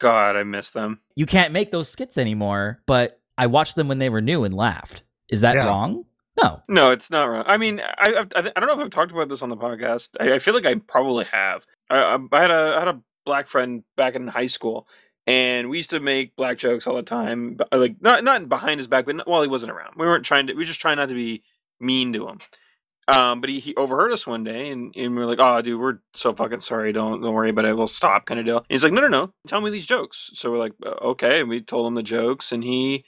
God, 0.00 0.36
I 0.36 0.44
miss 0.44 0.70
them. 0.70 1.00
You 1.16 1.26
can't 1.26 1.52
make 1.52 1.72
those 1.72 1.88
skits 1.88 2.16
anymore. 2.18 2.80
But 2.86 3.20
I 3.36 3.46
watched 3.46 3.74
them 3.76 3.88
when 3.88 3.98
they 3.98 4.08
were 4.10 4.20
new 4.20 4.44
and 4.44 4.54
laughed. 4.54 5.02
Is 5.28 5.40
that 5.42 5.54
Yeah. 5.56 5.66
wrong? 5.66 6.04
No. 6.40 6.62
No, 6.68 6.90
it's 6.90 7.10
not 7.10 7.24
wrong. 7.28 7.42
I 7.46 7.56
mean, 7.56 7.80
I 7.80 8.24
I, 8.36 8.38
I 8.38 8.60
don't 8.60 8.66
know 8.66 8.74
if 8.74 8.78
I've 8.78 8.90
talked 8.90 9.10
about 9.10 9.28
this 9.28 9.42
on 9.42 9.48
the 9.48 9.56
podcast. 9.56 10.10
I, 10.20 10.34
I 10.34 10.38
feel 10.38 10.54
like 10.54 10.66
I 10.66 10.76
probably 10.76 11.24
have. 11.26 11.66
I, 11.90 11.98
I 11.98 12.18
I 12.32 12.40
had 12.40 12.50
a 12.52 12.74
I 12.76 12.78
had 12.78 12.88
a 12.88 13.00
black 13.26 13.48
friend 13.48 13.82
back 13.96 14.14
in 14.14 14.28
high 14.28 14.46
school, 14.46 14.86
and 15.26 15.68
we 15.68 15.78
used 15.78 15.90
to 15.90 15.98
make 16.00 16.36
black 16.36 16.58
jokes 16.58 16.86
all 16.86 16.94
the 16.94 17.02
time. 17.02 17.58
Like 17.72 17.96
not 18.00 18.22
not 18.22 18.48
behind 18.48 18.78
his 18.78 18.86
back, 18.86 19.04
but 19.06 19.26
while 19.26 19.42
he 19.42 19.48
wasn't 19.48 19.72
around. 19.72 19.94
We 19.96 20.06
weren't 20.06 20.24
trying 20.24 20.46
to. 20.46 20.52
We 20.52 20.58
were 20.58 20.64
just 20.64 20.80
trying 20.80 20.96
not 20.98 21.08
to 21.08 21.14
be 21.14 21.42
mean 21.80 22.12
to 22.12 22.28
him. 22.28 22.38
Um, 23.08 23.40
but 23.40 23.48
he, 23.48 23.58
he 23.58 23.74
overheard 23.74 24.12
us 24.12 24.26
one 24.26 24.44
day, 24.44 24.68
and, 24.68 24.94
and 24.94 25.14
we 25.14 25.20
were 25.20 25.26
like, 25.26 25.38
"Oh, 25.40 25.62
dude, 25.62 25.80
we're 25.80 26.00
so 26.12 26.32
fucking 26.32 26.60
sorry. 26.60 26.92
Don't 26.92 27.22
don't 27.22 27.32
worry 27.34 27.50
about 27.50 27.64
it. 27.64 27.76
We'll 27.76 27.86
stop." 27.86 28.26
Kind 28.26 28.38
of 28.38 28.46
deal. 28.46 28.58
And 28.58 28.66
he's 28.68 28.84
like, 28.84 28.92
"No, 28.92 29.00
no, 29.00 29.08
no. 29.08 29.32
Tell 29.46 29.60
me 29.60 29.70
these 29.70 29.86
jokes." 29.86 30.30
So 30.34 30.50
we're 30.50 30.58
like, 30.58 30.74
"Uh, 30.84 30.90
"Okay." 30.90 31.40
And 31.40 31.48
we 31.48 31.62
told 31.62 31.86
him 31.86 31.94
the 31.94 32.02
jokes, 32.02 32.52
and 32.52 32.62
he 32.62 33.04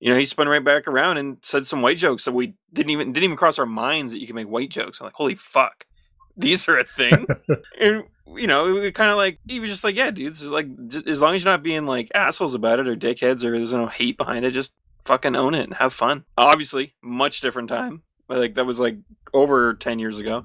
you 0.00 0.10
know, 0.10 0.18
he 0.18 0.24
spun 0.24 0.48
right 0.48 0.64
back 0.64 0.88
around 0.88 1.18
and 1.18 1.36
said 1.42 1.66
some 1.66 1.82
white 1.82 1.98
jokes 1.98 2.24
that 2.24 2.32
we 2.32 2.54
didn't 2.72 2.90
even 2.90 3.12
didn't 3.12 3.24
even 3.24 3.36
cross 3.36 3.58
our 3.58 3.66
minds 3.66 4.12
that 4.12 4.20
you 4.20 4.26
can 4.26 4.34
make 4.34 4.48
white 4.48 4.70
jokes. 4.70 5.00
I'm 5.00 5.04
like, 5.04 5.14
holy 5.14 5.34
fuck, 5.34 5.84
these 6.36 6.66
are 6.68 6.78
a 6.78 6.84
thing. 6.84 7.26
and 7.80 8.04
you 8.34 8.46
know, 8.46 8.72
we 8.72 8.90
kind 8.92 9.10
of 9.10 9.18
like 9.18 9.38
he 9.46 9.60
was 9.60 9.70
just 9.70 9.84
like, 9.84 9.94
yeah, 9.94 10.10
dude, 10.10 10.32
this 10.32 10.40
is 10.40 10.50
like 10.50 10.68
as 11.06 11.20
long 11.20 11.34
as 11.34 11.44
you're 11.44 11.52
not 11.52 11.62
being 11.62 11.84
like 11.84 12.10
assholes 12.14 12.54
about 12.54 12.80
it 12.80 12.88
or 12.88 12.96
dickheads 12.96 13.44
or 13.44 13.50
there's 13.50 13.74
no 13.74 13.86
hate 13.86 14.16
behind 14.16 14.44
it, 14.44 14.52
just 14.52 14.72
fucking 15.04 15.36
own 15.36 15.54
it 15.54 15.64
and 15.64 15.74
have 15.74 15.92
fun. 15.92 16.24
Obviously, 16.36 16.94
much 17.02 17.42
different 17.42 17.68
time. 17.68 18.02
Like 18.38 18.54
that 18.54 18.66
was 18.66 18.80
like 18.80 18.96
over 19.34 19.74
ten 19.74 19.98
years 19.98 20.18
ago. 20.18 20.44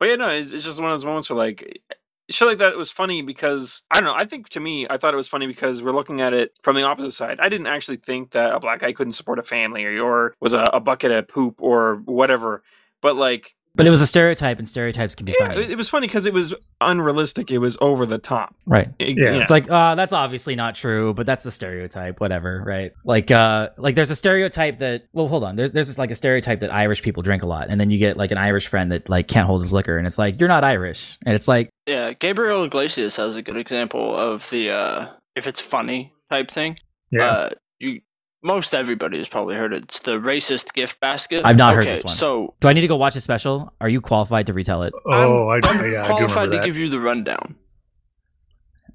But 0.00 0.08
yeah, 0.08 0.16
no, 0.16 0.28
it's, 0.28 0.52
it's 0.52 0.64
just 0.64 0.80
one 0.80 0.90
of 0.90 0.94
those 0.94 1.04
moments 1.04 1.28
where 1.28 1.36
like 1.36 1.80
shit 2.30 2.48
like 2.48 2.58
that 2.58 2.76
was 2.76 2.90
funny 2.90 3.22
because 3.22 3.82
I 3.90 4.00
don't 4.00 4.04
know. 4.04 4.16
I 4.16 4.24
think 4.24 4.48
to 4.50 4.60
me, 4.60 4.86
I 4.88 4.96
thought 4.96 5.14
it 5.14 5.18
was 5.18 5.28
funny 5.28 5.46
because 5.46 5.82
we're 5.82 5.92
looking 5.92 6.20
at 6.20 6.32
it 6.32 6.52
from 6.62 6.76
the 6.76 6.82
opposite 6.82 7.12
side. 7.12 7.40
I 7.40 7.48
didn't 7.48 7.66
actually 7.66 7.96
think 7.96 8.32
that 8.32 8.54
a 8.54 8.60
black 8.60 8.80
guy 8.80 8.92
couldn't 8.92 9.12
support 9.12 9.38
a 9.38 9.42
family 9.42 9.84
or, 9.84 10.02
or 10.02 10.34
was 10.40 10.52
a, 10.52 10.70
a 10.72 10.80
bucket 10.80 11.10
of 11.10 11.28
poop 11.28 11.60
or 11.60 11.96
whatever. 12.04 12.62
But 13.00 13.16
like, 13.16 13.54
But 13.74 13.86
it 13.86 13.90
was 13.90 14.00
a 14.00 14.06
stereotype, 14.06 14.58
and 14.58 14.66
stereotypes 14.68 15.14
can 15.14 15.24
be 15.24 15.34
yeah, 15.38 15.48
funny. 15.48 15.60
it, 15.62 15.70
it 15.70 15.76
was 15.76 15.88
funny 15.88 16.08
because 16.08 16.26
it 16.26 16.32
was 16.32 16.52
unrealistic. 16.80 17.50
It 17.50 17.58
was 17.58 17.78
over 17.80 18.06
the 18.06 18.18
top. 18.18 18.54
right. 18.66 18.88
It- 18.98 19.16
Yeah. 19.16 19.34
you 19.34 19.40
It's 19.40 19.50
like, 19.50 19.70
uh, 19.70 19.94
that's 19.94 20.12
obviously 20.12 20.56
not 20.56 20.74
true, 20.74 21.14
but 21.14 21.26
that's 21.26 21.44
the 21.44 21.50
stereotype, 21.50 22.20
whatever, 22.20 22.62
right? 22.66 22.92
Like, 23.04 23.30
uh, 23.30 23.70
like 23.76 23.94
there's 23.94 24.10
a 24.10 24.16
stereotype 24.16 24.78
that, 24.78 25.04
well, 25.12 25.28
hold 25.28 25.44
on, 25.44 25.56
there's 25.56 25.72
there's 25.72 25.88
this 25.88 25.98
like 25.98 26.10
a 26.10 26.14
stereotype 26.16 26.60
that 26.60 26.72
Irish 26.72 27.02
people 27.02 27.22
drink 27.22 27.42
a 27.42 27.46
lot, 27.46 27.68
and 27.70 27.80
then 27.80 27.90
you 27.90 27.98
get 27.98 28.16
like 28.16 28.30
an 28.30 28.38
Irish 28.38 28.66
friend 28.66 28.90
that 28.92 29.08
like 29.08 29.28
can't 29.28 29.46
hold 29.46 29.62
his 29.62 29.72
liquor, 29.72 29.96
and 29.96 30.06
it's 30.06 30.18
like 30.18 30.40
you're 30.40 30.48
not 30.48 30.64
Irish, 30.64 31.18
and 31.24 31.34
it's 31.36 31.46
like, 31.46 31.70
Yeah, 31.86 32.12
Gabriel 32.14 32.64
Iglesias 32.64 33.16
has 33.16 33.36
a 33.36 33.42
good 33.42 33.56
example 33.56 34.16
of 34.18 34.48
the 34.50 34.70
uh 34.70 35.06
if 35.36 35.46
it's 35.46 35.60
funny 35.60 36.12
type 36.32 36.50
thing. 36.50 36.78
Yeah. 37.12 37.24
Uh 37.30 37.50
you 37.78 38.00
most 38.42 38.74
everybody 38.74 39.18
has 39.18 39.28
probably 39.28 39.56
heard 39.56 39.72
it. 39.72 39.84
It's 39.84 40.00
the 40.00 40.12
racist 40.18 40.72
gift 40.74 41.00
basket. 41.00 41.42
I've 41.44 41.56
not 41.56 41.74
heard 41.74 41.82
Okay, 41.86 41.94
this 41.94 42.04
one. 42.04 42.14
So 42.14 42.54
do 42.60 42.68
I 42.68 42.72
need 42.72 42.82
to 42.82 42.88
go 42.88 42.96
watch 42.96 43.16
a 43.16 43.20
special? 43.20 43.72
Are 43.80 43.88
you 43.88 44.00
qualified 44.00 44.46
to 44.46 44.52
retell 44.52 44.82
it? 44.84 44.92
oh, 45.06 45.48
I, 45.48 45.56
I'm 45.64 45.92
yeah, 45.92 46.02
I 46.04 46.06
do 46.08 46.14
qualified 46.14 46.20
remember 46.28 46.46
to 46.52 46.56
that. 46.58 46.66
give 46.66 46.78
you 46.78 46.88
the 46.88 47.00
rundown. 47.00 47.56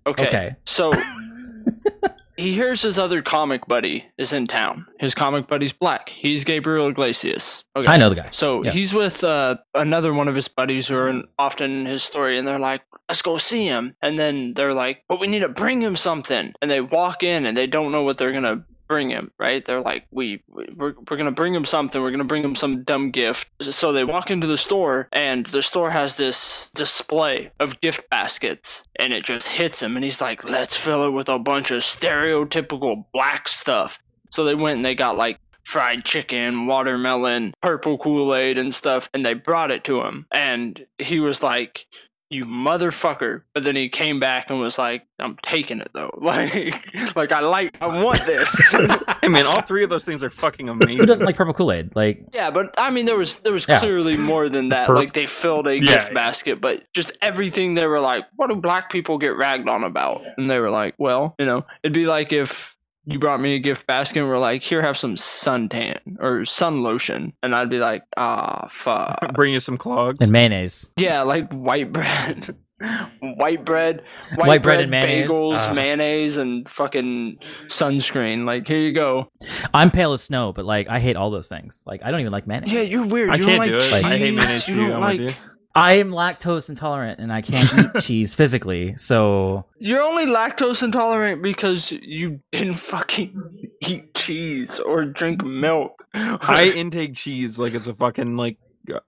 Okay. 0.05 0.27
Okay. 0.27 0.55
So 0.65 0.91
he 2.37 2.53
hears 2.53 2.81
his 2.81 2.97
other 2.97 3.21
comic 3.21 3.67
buddy 3.67 4.05
is 4.17 4.33
in 4.33 4.47
town. 4.47 4.85
His 4.99 5.13
comic 5.15 5.47
buddy's 5.47 5.71
black. 5.73 6.09
He's 6.09 6.43
Gabriel 6.43 6.89
Iglesias. 6.89 7.63
Okay. 7.77 7.91
I 7.91 7.97
know 7.97 8.09
the 8.09 8.15
guy. 8.15 8.29
So 8.31 8.63
Yes. 8.63 8.73
he's 8.73 8.93
with 8.93 9.23
uh, 9.23 9.57
another 9.75 10.13
one 10.13 10.27
of 10.27 10.35
his 10.35 10.47
buddies 10.47 10.87
who 10.87 10.95
are 10.95 11.07
in, 11.09 11.25
often 11.37 11.71
in 11.71 11.85
his 11.85 12.03
story, 12.03 12.37
and 12.37 12.47
they're 12.47 12.59
like, 12.59 12.81
"Let's 13.07 13.21
go 13.21 13.37
see 13.37 13.65
him." 13.65 13.95
And 14.01 14.17
then 14.19 14.53
they're 14.55 14.73
like, 14.73 15.03
"But 15.07 15.19
we 15.19 15.27
need 15.27 15.39
to 15.41 15.49
bring 15.49 15.81
him 15.81 15.95
something." 15.95 16.53
And 16.61 16.69
they 16.71 16.81
walk 16.81 17.23
in, 17.23 17.45
and 17.45 17.55
they 17.55 17.67
don't 17.67 17.91
know 17.91 18.03
what 18.03 18.17
they're 18.17 18.33
gonna 18.33 18.65
bring 18.93 19.09
him. 19.09 19.31
Right? 19.39 19.65
They're 19.65 19.81
like, 19.81 20.05
"We 20.11 20.43
we're, 20.47 20.93
we're 21.09 21.17
gonna 21.17 21.31
bring 21.31 21.53
him 21.53 21.65
something. 21.65 22.01
We're 22.01 22.11
gonna 22.11 22.23
bring 22.23 22.43
him 22.43 22.55
some 22.55 22.83
dumb 22.83 23.11
gift." 23.11 23.47
So 23.61 23.91
they 23.91 24.03
walk 24.03 24.29
into 24.29 24.47
the 24.47 24.57
store, 24.57 25.09
and 25.11 25.45
the 25.47 25.61
store 25.61 25.91
has 25.91 26.17
this 26.17 26.69
display 26.75 27.51
of 27.59 27.81
gift 27.81 28.09
baskets, 28.09 28.83
and 28.99 29.13
it 29.13 29.23
just 29.23 29.47
hits 29.47 29.81
him, 29.81 29.95
and 29.95 30.03
he's 30.03 30.21
like, 30.21 30.43
"Let's 30.43 30.77
fill 30.77 31.05
it 31.07 31.11
with 31.11 31.29
a 31.29 31.39
bunch 31.39 31.71
of 31.71 31.81
stereotypical 31.81 33.05
black 33.13 33.47
stuff." 33.47 33.99
So 34.29 34.45
they 34.45 34.55
went 34.55 34.77
and 34.77 34.85
they 34.85 34.95
got 34.95 35.17
like 35.17 35.39
fried 35.63 36.03
chicken, 36.05 36.67
watermelon, 36.67 37.53
purple 37.61 37.97
Kool 37.97 38.35
Aid, 38.35 38.57
and 38.57 38.73
stuff, 38.73 39.09
and 39.13 39.25
they 39.25 39.33
brought 39.33 39.71
it 39.71 39.83
to 39.85 40.01
him. 40.01 40.25
And 40.31 40.85
he 40.97 41.19
was 41.19 41.41
like, 41.41 41.85
"You 42.33 42.45
motherfucker!" 42.45 43.41
But 43.53 43.63
then 43.63 43.75
he 43.75 43.89
came 43.89 44.19
back 44.19 44.49
and 44.49 44.59
was 44.59 44.77
like, 44.77 45.03
"I'm 45.19 45.37
taking 45.43 45.79
it 45.79 45.89
though. 45.93 46.09
Like, 46.21 47.15
like 47.15 47.31
I 47.31 47.41
like, 47.41 47.75
I 47.81 47.87
want 48.03 48.19
this." 48.25 48.73
I 48.77 49.27
mean, 49.27 49.45
all 49.45 49.61
three 49.61 49.83
of 49.83 49.89
those 49.89 50.03
things 50.03 50.23
are 50.23 50.29
fucking 50.29 50.67
amazing. 50.69 50.97
Who 50.97 51.05
doesn't 51.05 51.25
like 51.25 51.35
purple 51.35 51.53
Kool 51.53 51.71
Aid? 51.71 51.95
Like, 51.95 52.25
yeah, 52.33 52.49
but 52.51 52.73
I 52.77 52.89
mean, 52.89 53.05
there 53.05 53.17
was 53.17 53.37
there 53.37 53.53
was 53.53 53.65
Yeah. 53.67 53.79
clearly 53.79 54.17
more 54.17 54.49
than 54.49 54.69
that. 54.69 54.87
Perp. 54.87 54.95
Like 54.95 55.13
they 55.13 55.27
filled 55.27 55.67
a 55.67 55.75
Yeah, 55.75 55.81
gift 55.93 56.07
yeah. 56.09 56.13
basket, 56.13 56.59
but 56.61 56.83
just 56.93 57.11
everything 57.21 57.75
they 57.75 57.85
were 57.85 57.99
like, 57.99 58.25
"What 58.35 58.49
do 58.49 58.55
black 58.55 58.89
people 58.91 59.17
get 59.17 59.35
ragged 59.37 59.67
on 59.69 59.83
about?" 59.83 60.21
And 60.37 60.49
they 60.49 60.59
were 60.59 60.69
like, 60.71 60.95
"Well, 60.97 61.35
you 61.39 61.45
know, 61.45 61.65
it'd 61.83 61.93
be 61.93 62.05
like 62.05 62.33
if." 62.33 62.75
You 63.05 63.19
brought 63.19 63.41
me 63.41 63.55
a 63.55 63.59
gift 63.59 63.85
basket 63.85 64.19
and 64.21 64.29
were 64.29 64.37
like, 64.37 64.63
here, 64.63 64.81
have 64.81 64.97
some 64.97 65.15
suntan 65.15 65.97
or 66.19 66.45
sun 66.45 66.83
lotion. 66.83 67.33
And 67.43 67.53
I'd 67.53 67.69
be 67.69 67.77
like, 67.79 68.03
ah, 68.15 68.67
fuck. 68.71 69.19
Bring 69.33 69.51
you 69.53 69.59
some 69.59 69.77
clogs. 69.77 70.19
and 70.21 70.31
mayonnaise. 70.31 70.91
Yeah, 70.95 71.23
like 71.23 71.51
white 71.51 71.91
bread, 71.91 72.55
white 73.19 73.65
bread, 73.65 74.01
white, 74.35 74.47
White 74.47 74.63
bread 74.63 74.79
and 74.81 74.89
mayonnaise? 74.91 75.27
bagels, 75.29 75.57
Ugh. 75.69 75.75
mayonnaise, 75.75 76.37
and 76.37 76.67
fucking 76.69 77.39
sunscreen. 77.67 78.45
Like, 78.45 78.67
here 78.67 78.79
you 78.79 78.93
go. 78.93 79.27
I'm 79.73 79.91
pale 79.91 80.13
as 80.13 80.23
snow, 80.23 80.53
but 80.53 80.63
like 80.65 80.87
I 80.89 80.99
hate 80.99 81.15
all 81.17 81.29
those 81.29 81.49
things. 81.49 81.83
Like 81.85 82.01
I 82.05 82.11
don't 82.11 82.19
even 82.21 82.31
like 82.31 82.47
mayonnaise. 82.47 82.71
Yeah, 82.71 82.81
you're 82.81 83.05
weird. 83.05 83.29
I 83.31 83.35
you 83.35 83.45
can't 83.45 83.61
don't 83.61 83.69
do 83.69 83.77
it. 83.79 83.81
Cheese. 83.83 83.93
I 84.03 84.17
hate 84.17 84.33
mayonnaise 84.33 84.65
too, 84.65 84.93
I'm 84.93 85.01
like. 85.01 85.19
with 85.19 85.29
you. 85.29 85.35
I 85.75 85.93
am 85.93 86.11
lactose 86.11 86.69
intolerant 86.69 87.19
and 87.19 87.33
I 87.33 87.41
can't 87.41 87.73
eat 87.73 88.01
cheese 88.01 88.35
physically. 88.35 88.95
So 88.97 89.65
You're 89.79 90.01
only 90.03 90.25
lactose 90.25 90.83
intolerant 90.83 91.41
because 91.41 91.91
you 91.91 92.39
didn't 92.51 92.75
fucking 92.75 93.69
eat 93.81 94.13
cheese 94.13 94.79
or 94.79 95.05
drink 95.05 95.43
milk. 95.43 96.03
I 96.13 96.71
intake 96.75 97.15
cheese 97.15 97.57
like 97.57 97.73
it's 97.73 97.87
a 97.87 97.95
fucking 97.95 98.37
like 98.37 98.57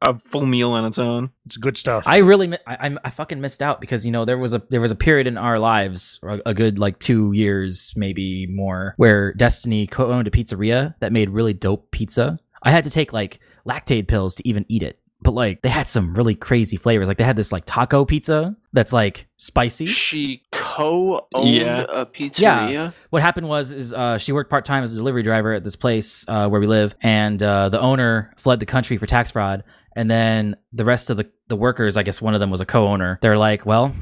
a 0.02 0.18
full 0.20 0.46
meal 0.46 0.72
on 0.72 0.86
its 0.86 0.98
own. 0.98 1.32
It's 1.46 1.58
good 1.58 1.78
stuff. 1.78 2.08
I 2.08 2.18
really, 2.18 2.48
mi- 2.48 2.58
I, 2.66 2.88
I, 2.88 2.98
I 3.06 3.10
fucking 3.10 3.42
missed 3.42 3.62
out 3.62 3.82
because 3.82 4.06
you 4.06 4.12
know 4.12 4.26
there 4.26 4.38
was 4.38 4.54
a 4.54 4.64
there 4.70 4.82
was 4.82 4.92
a 4.92 4.96
period 4.96 5.28
in 5.28 5.38
our 5.38 5.60
lives, 5.60 6.20
a, 6.24 6.40
a 6.48 6.54
good 6.54 6.80
like 6.80 6.98
two 7.00 7.34
years, 7.34 7.94
maybe 7.96 8.48
more, 8.48 8.94
where 8.98 9.34
Destiny 9.34 9.86
co-owned 9.86 10.28
a 10.28 10.32
pizzeria 10.32 10.96
that 11.00 11.12
made 11.12 11.30
really 11.30 11.54
dope 11.54 11.92
pizza. 11.92 12.40
I 12.64 12.72
had 12.72 12.86
to 12.86 12.90
take 12.90 13.12
like 13.14 13.40
lactate 13.68 14.08
pills 14.08 14.36
to 14.36 14.48
even 14.48 14.66
eat 14.70 14.82
it, 14.82 14.98
but 15.22 15.32
like 15.34 15.62
they 15.62 15.70
had 15.70 15.88
some 15.88 16.14
really 16.14 16.36
crazy 16.36 16.78
flavors. 16.78 17.08
Like 17.08 17.18
they 17.18 17.24
had 17.24 17.36
this 17.36 17.52
like 17.52 17.64
taco 17.66 18.06
pizza 18.06 18.56
that's 18.74 18.94
like 18.94 19.28
spicy. 19.38 19.86
she 19.88 20.44
co-owned 20.52 21.50
Yeah. 21.56 21.86
a 21.90 22.06
pizzeria. 22.06 22.72
Yeah. 22.72 22.92
what 23.10 23.22
happened 23.22 23.48
was 23.48 23.72
is 23.72 23.94
uh, 23.94 24.18
she 24.18 24.32
worked 24.32 24.50
part 24.50 24.66
time 24.66 24.84
as 24.84 24.92
a 24.94 24.96
delivery 24.96 25.24
driver 25.24 25.54
at 25.54 25.64
this 25.64 25.76
place 25.76 26.26
uh, 26.28 26.48
where 26.50 26.60
we 26.62 26.68
live, 26.68 26.96
and 27.02 27.42
uh, 27.42 27.70
the 27.70 27.80
owner 27.80 28.32
fled 28.38 28.60
the 28.60 28.66
country 28.66 28.98
for 28.98 29.06
tax 29.06 29.32
fraud. 29.32 29.64
And 29.98 30.12
then 30.12 30.58
the 30.74 30.84
rest 30.84 31.10
of 31.10 31.16
the, 31.16 31.32
the 31.48 31.56
workers, 31.56 31.96
I 31.96 32.04
guess 32.04 32.22
one 32.22 32.34
of 32.34 32.42
them 32.42 32.50
was 32.52 32.60
a 32.60 32.66
co-owner. 32.66 33.18
They're 33.22 33.38
like, 33.38 33.66
well, 33.66 33.96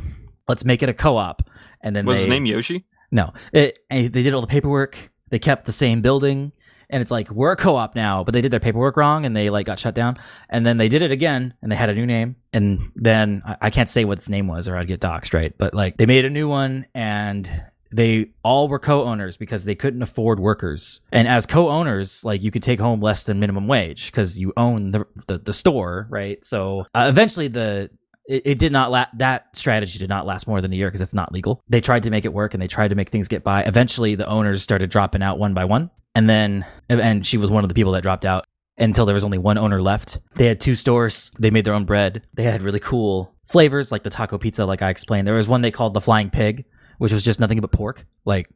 let's 0.47 0.65
make 0.65 0.81
it 0.81 0.89
a 0.89 0.93
co-op. 0.93 1.47
And 1.81 1.95
then 1.95 2.05
Was 2.05 2.17
they, 2.17 2.21
his 2.23 2.29
name 2.29 2.47
Yoshi? 2.47 2.85
No, 3.11 3.31
it, 3.53 3.77
they 3.91 4.09
did 4.09 4.33
all 4.33 4.41
the 4.41 4.47
paperwork. 4.47 5.11
They 5.29 5.37
kept 5.37 5.65
the 5.65 5.71
same 5.71 6.01
building, 6.01 6.51
and 6.89 7.01
it's 7.01 7.11
like 7.11 7.29
we're 7.29 7.51
a 7.51 7.55
co-op 7.55 7.95
now, 7.95 8.23
but 8.23 8.33
they 8.33 8.41
did 8.41 8.51
their 8.51 8.59
paperwork 8.59 8.97
wrong, 8.97 9.25
and 9.25 9.35
they 9.35 9.49
like 9.49 9.65
got 9.65 9.79
shut 9.79 9.95
down. 9.95 10.17
And 10.49 10.65
then 10.65 10.77
they 10.77 10.89
did 10.89 11.01
it 11.01 11.11
again, 11.11 11.53
and 11.61 11.71
they 11.71 11.75
had 11.75 11.89
a 11.89 11.95
new 11.95 12.05
name. 12.05 12.35
And 12.51 12.91
then 12.95 13.41
I, 13.45 13.57
I 13.61 13.69
can't 13.69 13.89
say 13.89 14.05
what 14.05 14.17
its 14.17 14.29
name 14.29 14.47
was, 14.47 14.67
or 14.67 14.77
I'd 14.77 14.87
get 14.87 15.01
doxxed, 15.01 15.33
right? 15.33 15.53
But 15.57 15.73
like 15.73 15.97
they 15.97 16.05
made 16.05 16.25
a 16.25 16.29
new 16.29 16.47
one, 16.49 16.85
and 16.93 17.49
they 17.91 18.31
all 18.43 18.67
were 18.67 18.79
co-owners 18.79 19.37
because 19.37 19.65
they 19.65 19.75
couldn't 19.75 20.01
afford 20.01 20.39
workers. 20.39 21.01
And 21.11 21.27
as 21.27 21.45
co-owners, 21.45 22.23
like 22.25 22.41
you 22.41 22.51
could 22.51 22.63
take 22.63 22.79
home 22.79 23.01
less 23.01 23.23
than 23.23 23.39
minimum 23.39 23.67
wage 23.67 24.07
because 24.07 24.39
you 24.39 24.51
own 24.57 24.91
the, 24.91 25.05
the 25.27 25.37
the 25.37 25.53
store, 25.53 26.07
right? 26.09 26.43
So 26.43 26.85
uh, 26.95 27.05
eventually 27.09 27.47
the 27.47 27.89
it, 28.25 28.43
it 28.45 28.59
did 28.59 28.71
not 28.71 28.91
la- 28.91 29.07
that 29.17 29.55
strategy 29.55 29.99
did 29.99 30.09
not 30.09 30.25
last 30.25 30.47
more 30.47 30.61
than 30.61 30.73
a 30.73 30.75
year 30.75 30.87
because 30.87 31.01
it's 31.01 31.13
not 31.13 31.31
legal. 31.31 31.61
They 31.69 31.81
tried 31.81 32.03
to 32.03 32.09
make 32.09 32.25
it 32.25 32.33
work 32.33 32.53
and 32.53 32.61
they 32.61 32.67
tried 32.67 32.89
to 32.89 32.95
make 32.95 33.09
things 33.09 33.27
get 33.27 33.43
by. 33.43 33.63
Eventually 33.63 34.15
the 34.15 34.27
owners 34.27 34.63
started 34.63 34.89
dropping 34.89 35.21
out 35.21 35.37
one 35.37 35.53
by 35.53 35.65
one. 35.65 35.91
And 36.15 36.29
then 36.29 36.65
and 36.89 37.25
she 37.25 37.37
was 37.37 37.49
one 37.49 37.63
of 37.63 37.69
the 37.69 37.75
people 37.75 37.93
that 37.93 38.03
dropped 38.03 38.25
out 38.25 38.45
until 38.77 39.05
there 39.05 39.13
was 39.13 39.23
only 39.23 39.37
one 39.37 39.57
owner 39.57 39.81
left. 39.81 40.19
They 40.35 40.47
had 40.47 40.59
two 40.59 40.75
stores. 40.75 41.31
They 41.39 41.51
made 41.51 41.65
their 41.65 41.73
own 41.73 41.85
bread. 41.85 42.25
They 42.33 42.43
had 42.43 42.61
really 42.61 42.79
cool 42.79 43.35
flavors 43.45 43.91
like 43.91 44.03
the 44.03 44.09
taco 44.09 44.37
pizza 44.37 44.65
like 44.65 44.81
I 44.81 44.89
explained. 44.89 45.27
There 45.27 45.35
was 45.35 45.47
one 45.47 45.61
they 45.61 45.71
called 45.71 45.93
the 45.93 46.01
flying 46.01 46.29
pig, 46.29 46.65
which 46.97 47.11
was 47.11 47.23
just 47.23 47.39
nothing 47.39 47.59
but 47.61 47.71
pork. 47.71 48.05
Like 48.25 48.49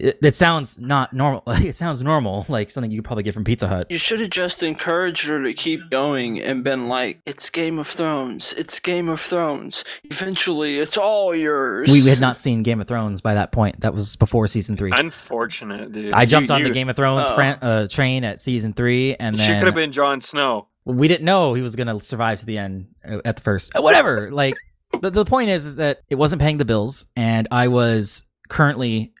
it, 0.00 0.18
it 0.22 0.34
sounds 0.34 0.78
not 0.78 1.12
normal. 1.12 1.42
It 1.48 1.74
sounds 1.74 2.02
normal, 2.02 2.46
like 2.48 2.70
something 2.70 2.90
you 2.90 2.98
could 2.98 3.04
probably 3.04 3.22
get 3.22 3.34
from 3.34 3.44
Pizza 3.44 3.68
Hut. 3.68 3.86
You 3.90 3.98
should 3.98 4.20
have 4.20 4.30
just 4.30 4.62
encouraged 4.62 5.26
her 5.26 5.42
to 5.42 5.52
keep 5.54 5.90
going 5.90 6.40
and 6.40 6.64
been 6.64 6.88
like, 6.88 7.20
"It's 7.26 7.50
Game 7.50 7.78
of 7.78 7.86
Thrones. 7.86 8.52
It's 8.54 8.80
Game 8.80 9.08
of 9.08 9.20
Thrones. 9.20 9.84
Eventually, 10.04 10.78
it's 10.78 10.96
all 10.96 11.34
yours." 11.34 11.90
We 11.90 12.08
had 12.08 12.20
not 12.20 12.38
seen 12.38 12.62
Game 12.62 12.80
of 12.80 12.88
Thrones 12.88 13.20
by 13.20 13.34
that 13.34 13.52
point. 13.52 13.80
That 13.80 13.94
was 13.94 14.16
before 14.16 14.46
season 14.46 14.76
three. 14.76 14.92
Unfortunate, 14.98 15.92
dude. 15.92 16.12
I 16.12 16.24
jumped 16.26 16.48
You- 16.50 16.56
on 16.56 16.62
the 16.64 16.70
Game 16.70 16.88
of 16.88 16.96
Thrones 16.96 17.28
Oh. 17.30 17.34
fran- 17.34 17.58
uh, 17.62 17.86
train 17.88 18.24
at 18.24 18.40
season 18.40 18.72
three, 18.72 19.14
and 19.16 19.38
She 19.38 19.46
could 19.54 19.64
have 19.66 19.74
been 19.74 19.92
Jon 19.92 20.20
Snow. 20.20 20.68
we 20.84 21.08
didn't 21.08 21.24
know 21.24 21.54
he 21.54 21.62
was 21.62 21.76
going 21.76 21.86
to 21.86 22.00
survive 22.00 22.40
to 22.40 22.46
the 22.46 22.58
end 22.58 22.86
uh, 23.08 23.18
at 23.24 23.36
the 23.36 23.42
first. 23.42 23.76
Uh, 23.76 23.82
Whatever. 23.82 24.30
Like 24.32 24.54
the, 25.00 25.10
the 25.10 25.24
point 25.24 25.50
is, 25.50 25.66
is 25.66 25.76
that 25.76 26.00
it 26.08 26.14
wasn't 26.16 26.40
paying 26.42 26.56
the 26.58 26.64
bills, 26.64 27.06
and 27.16 27.46
I 27.50 27.68
was 27.68 28.24
currently 28.48 29.12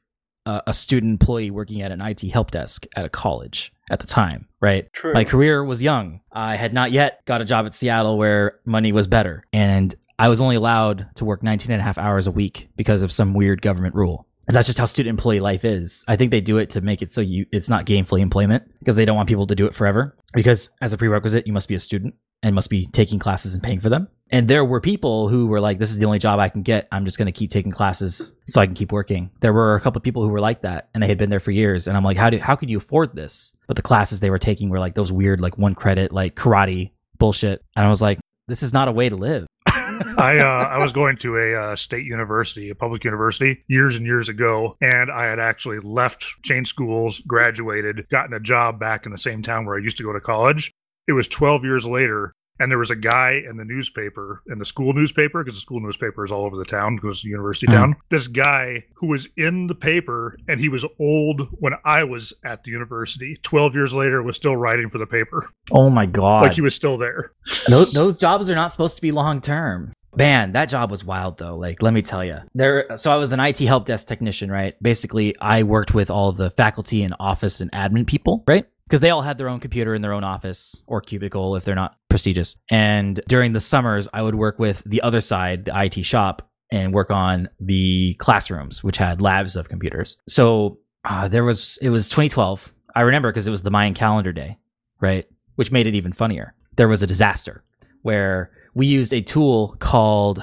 a 0.66 0.74
student 0.74 1.10
employee 1.12 1.50
working 1.50 1.82
at 1.82 1.92
an 1.92 2.00
IT 2.00 2.22
help 2.30 2.50
desk 2.50 2.86
at 2.96 3.04
a 3.04 3.08
college 3.08 3.72
at 3.90 4.00
the 4.00 4.06
time. 4.06 4.46
Right. 4.60 4.92
True. 4.92 5.12
My 5.14 5.24
career 5.24 5.64
was 5.64 5.82
young. 5.82 6.20
I 6.32 6.56
had 6.56 6.72
not 6.74 6.92
yet 6.92 7.24
got 7.24 7.40
a 7.40 7.44
job 7.44 7.66
at 7.66 7.74
Seattle 7.74 8.18
where 8.18 8.58
money 8.64 8.92
was 8.92 9.06
better, 9.06 9.44
and 9.52 9.94
I 10.18 10.28
was 10.28 10.40
only 10.40 10.56
allowed 10.56 11.06
to 11.16 11.24
work 11.24 11.42
19 11.42 11.72
and 11.72 11.80
a 11.80 11.84
half 11.84 11.96
hours 11.98 12.26
a 12.26 12.30
week 12.30 12.68
because 12.76 13.02
of 13.02 13.10
some 13.10 13.32
weird 13.34 13.62
government 13.62 13.94
rule. 13.94 14.26
'Cause 14.46 14.54
that's 14.54 14.66
just 14.66 14.78
how 14.78 14.84
student 14.84 15.10
employee 15.10 15.38
life 15.38 15.64
is. 15.64 16.04
I 16.08 16.16
think 16.16 16.32
they 16.32 16.40
do 16.40 16.58
it 16.58 16.70
to 16.70 16.80
make 16.80 17.02
it 17.02 17.10
so 17.10 17.20
you 17.20 17.46
it's 17.52 17.68
not 17.68 17.86
gainfully 17.86 18.20
employment 18.20 18.64
because 18.80 18.96
they 18.96 19.04
don't 19.04 19.14
want 19.16 19.28
people 19.28 19.46
to 19.46 19.54
do 19.54 19.66
it 19.66 19.74
forever. 19.76 20.16
Because 20.34 20.70
as 20.80 20.92
a 20.92 20.98
prerequisite, 20.98 21.46
you 21.46 21.52
must 21.52 21.68
be 21.68 21.76
a 21.76 21.78
student 21.78 22.14
and 22.42 22.54
must 22.54 22.68
be 22.68 22.86
taking 22.86 23.20
classes 23.20 23.54
and 23.54 23.62
paying 23.62 23.78
for 23.78 23.88
them. 23.88 24.08
And 24.30 24.46
there 24.46 24.64
were 24.64 24.80
people 24.80 25.28
who 25.28 25.46
were 25.46 25.60
like, 25.60 25.78
"This 25.78 25.90
is 25.90 25.98
the 25.98 26.06
only 26.06 26.18
job 26.18 26.38
I 26.38 26.48
can 26.48 26.62
get. 26.62 26.86
I'm 26.92 27.04
just 27.04 27.18
going 27.18 27.26
to 27.26 27.32
keep 27.32 27.50
taking 27.50 27.72
classes 27.72 28.34
so 28.46 28.60
I 28.60 28.66
can 28.66 28.74
keep 28.74 28.92
working." 28.92 29.30
There 29.40 29.52
were 29.52 29.74
a 29.74 29.80
couple 29.80 29.98
of 29.98 30.04
people 30.04 30.22
who 30.22 30.28
were 30.28 30.40
like 30.40 30.62
that, 30.62 30.88
and 30.94 31.02
they 31.02 31.08
had 31.08 31.18
been 31.18 31.30
there 31.30 31.40
for 31.40 31.50
years. 31.50 31.88
And 31.88 31.96
I'm 31.96 32.04
like, 32.04 32.16
"How 32.16 32.30
do 32.30 32.38
how 32.38 32.56
could 32.56 32.70
you 32.70 32.78
afford 32.78 33.14
this?" 33.14 33.54
But 33.66 33.76
the 33.76 33.82
classes 33.82 34.20
they 34.20 34.30
were 34.30 34.38
taking 34.38 34.68
were 34.70 34.78
like 34.78 34.94
those 34.94 35.12
weird, 35.12 35.40
like 35.40 35.58
one 35.58 35.74
credit, 35.74 36.12
like 36.12 36.36
karate 36.36 36.92
bullshit. 37.18 37.64
And 37.76 37.84
I 37.84 37.88
was 37.88 38.02
like, 38.02 38.18
"This 38.46 38.62
is 38.62 38.72
not 38.72 38.88
a 38.88 38.92
way 38.92 39.08
to 39.08 39.16
live." 39.16 39.46
I 40.18 40.38
uh, 40.38 40.68
I 40.68 40.78
was 40.78 40.92
going 40.92 41.16
to 41.18 41.36
a 41.36 41.54
uh, 41.54 41.76
state 41.76 42.04
university, 42.04 42.70
a 42.70 42.74
public 42.74 43.04
university, 43.04 43.62
years 43.68 43.96
and 43.96 44.06
years 44.06 44.28
ago, 44.28 44.76
and 44.80 45.10
I 45.10 45.26
had 45.26 45.38
actually 45.38 45.78
left 45.80 46.24
chain 46.42 46.64
schools, 46.64 47.20
graduated, 47.20 48.06
gotten 48.08 48.32
a 48.32 48.40
job 48.40 48.80
back 48.80 49.04
in 49.04 49.12
the 49.12 49.18
same 49.18 49.42
town 49.42 49.66
where 49.66 49.76
I 49.76 49.80
used 49.80 49.98
to 49.98 50.02
go 50.02 50.12
to 50.12 50.20
college. 50.20 50.72
It 51.06 51.12
was 51.12 51.28
12 51.28 51.64
years 51.64 51.86
later, 51.86 52.32
and 52.60 52.70
there 52.70 52.78
was 52.78 52.90
a 52.92 52.96
guy 52.96 53.42
in 53.48 53.56
the 53.56 53.64
newspaper, 53.64 54.42
in 54.48 54.58
the 54.58 54.64
school 54.64 54.92
newspaper, 54.92 55.42
because 55.42 55.54
the 55.56 55.60
school 55.60 55.80
newspaper 55.80 56.24
is 56.24 56.30
all 56.30 56.44
over 56.44 56.56
the 56.56 56.64
town, 56.64 56.94
because 56.94 57.18
it's 57.18 57.24
a 57.26 57.28
university 57.28 57.66
Hmm. 57.66 57.72
town. 57.72 57.96
This 58.10 58.28
guy 58.28 58.84
who 58.94 59.08
was 59.08 59.28
in 59.36 59.66
the 59.66 59.74
paper, 59.74 60.36
and 60.46 60.60
he 60.60 60.68
was 60.68 60.84
old 61.00 61.48
when 61.58 61.72
I 61.84 62.04
was 62.04 62.32
at 62.44 62.62
the 62.62 62.70
university. 62.70 63.36
12 63.42 63.74
years 63.74 63.92
later, 63.92 64.22
was 64.22 64.36
still 64.36 64.56
writing 64.56 64.88
for 64.90 64.98
the 64.98 65.06
paper, 65.06 65.50
oh 65.72 65.90
my 65.90 66.06
god! 66.06 66.42
like 66.42 66.54
he 66.54 66.60
was 66.60 66.74
still 66.74 66.96
there. 66.96 67.32
those, 67.68 67.92
those 67.92 68.18
jobs 68.18 68.48
are 68.48 68.54
not 68.54 68.70
supposed 68.70 68.94
to 68.96 69.02
be 69.02 69.10
long 69.10 69.40
term. 69.40 69.92
Man, 70.16 70.52
that 70.52 70.68
job 70.68 70.90
was 70.90 71.04
wild 71.04 71.38
though. 71.38 71.56
Like, 71.56 71.82
let 71.82 71.94
me 71.94 72.02
tell 72.02 72.24
you. 72.24 72.38
There 72.54 72.96
so 72.96 73.12
I 73.12 73.16
was 73.16 73.32
an 73.32 73.38
IT 73.38 73.60
help 73.60 73.86
desk 73.86 74.08
technician, 74.08 74.50
right? 74.50 74.74
Basically, 74.82 75.36
I 75.40 75.62
worked 75.62 75.94
with 75.94 76.10
all 76.10 76.32
the 76.32 76.50
faculty 76.50 77.04
and 77.04 77.14
office 77.20 77.60
and 77.60 77.70
admin 77.70 78.06
people, 78.06 78.42
right? 78.48 78.66
Because 78.90 79.00
they 79.00 79.10
all 79.10 79.22
had 79.22 79.38
their 79.38 79.48
own 79.48 79.60
computer 79.60 79.94
in 79.94 80.02
their 80.02 80.12
own 80.12 80.24
office 80.24 80.82
or 80.88 81.00
cubicle 81.00 81.54
if 81.54 81.64
they're 81.64 81.76
not 81.76 81.96
prestigious. 82.08 82.56
And 82.72 83.20
during 83.28 83.52
the 83.52 83.60
summers, 83.60 84.08
I 84.12 84.20
would 84.20 84.34
work 84.34 84.58
with 84.58 84.82
the 84.84 85.00
other 85.02 85.20
side, 85.20 85.66
the 85.66 85.80
IT 85.80 86.04
shop, 86.04 86.50
and 86.72 86.92
work 86.92 87.08
on 87.08 87.48
the 87.60 88.14
classrooms, 88.14 88.82
which 88.82 88.96
had 88.96 89.20
labs 89.20 89.54
of 89.54 89.68
computers. 89.68 90.16
So 90.26 90.80
uh, 91.04 91.28
there 91.28 91.44
was, 91.44 91.78
it 91.80 91.90
was 91.90 92.08
2012. 92.08 92.74
I 92.96 93.02
remember 93.02 93.30
because 93.30 93.46
it 93.46 93.52
was 93.52 93.62
the 93.62 93.70
Mayan 93.70 93.94
calendar 93.94 94.32
day, 94.32 94.58
right? 95.00 95.24
Which 95.54 95.70
made 95.70 95.86
it 95.86 95.94
even 95.94 96.12
funnier. 96.12 96.56
There 96.74 96.88
was 96.88 97.00
a 97.00 97.06
disaster 97.06 97.62
where 98.02 98.50
we 98.74 98.88
used 98.88 99.12
a 99.12 99.20
tool 99.20 99.76
called 99.78 100.42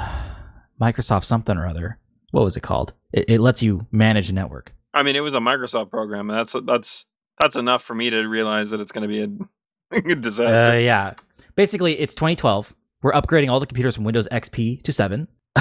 Microsoft 0.82 1.26
something 1.26 1.58
or 1.58 1.68
other. 1.68 2.00
What 2.32 2.46
was 2.46 2.56
it 2.56 2.62
called? 2.62 2.94
It, 3.12 3.26
it 3.28 3.40
lets 3.42 3.62
you 3.62 3.88
manage 3.92 4.30
a 4.30 4.34
network. 4.34 4.74
I 4.94 5.04
mean, 5.04 5.18
it 5.18 5.20
was 5.20 5.34
a 5.34 5.40
Microsoft 5.40 5.92
program. 5.92 6.30
and 6.30 6.40
That's 6.40 6.56
that's 6.66 7.06
that's 7.38 7.56
enough 7.56 7.84
for 7.84 7.96
me 7.96 8.10
to 8.10 8.22
realize 8.24 8.70
that 8.72 8.80
it's 8.80 8.92
going 8.92 9.08
to 9.10 9.28
be 9.28 9.48
a, 10.12 10.16
disaster. 10.16 10.72
Uh, 10.72 10.78
yeah. 10.78 11.14
Basically, 11.56 12.00
it's 12.00 12.16
2012. 12.16 12.76
We're 13.02 13.14
upgrading 13.14 13.52
all 13.52 13.60
the 13.60 13.68
computers 13.68 13.96
from 13.96 14.04
Windows 14.04 14.28
XP 14.32 14.82
to 14.84 14.92
7 14.92 15.28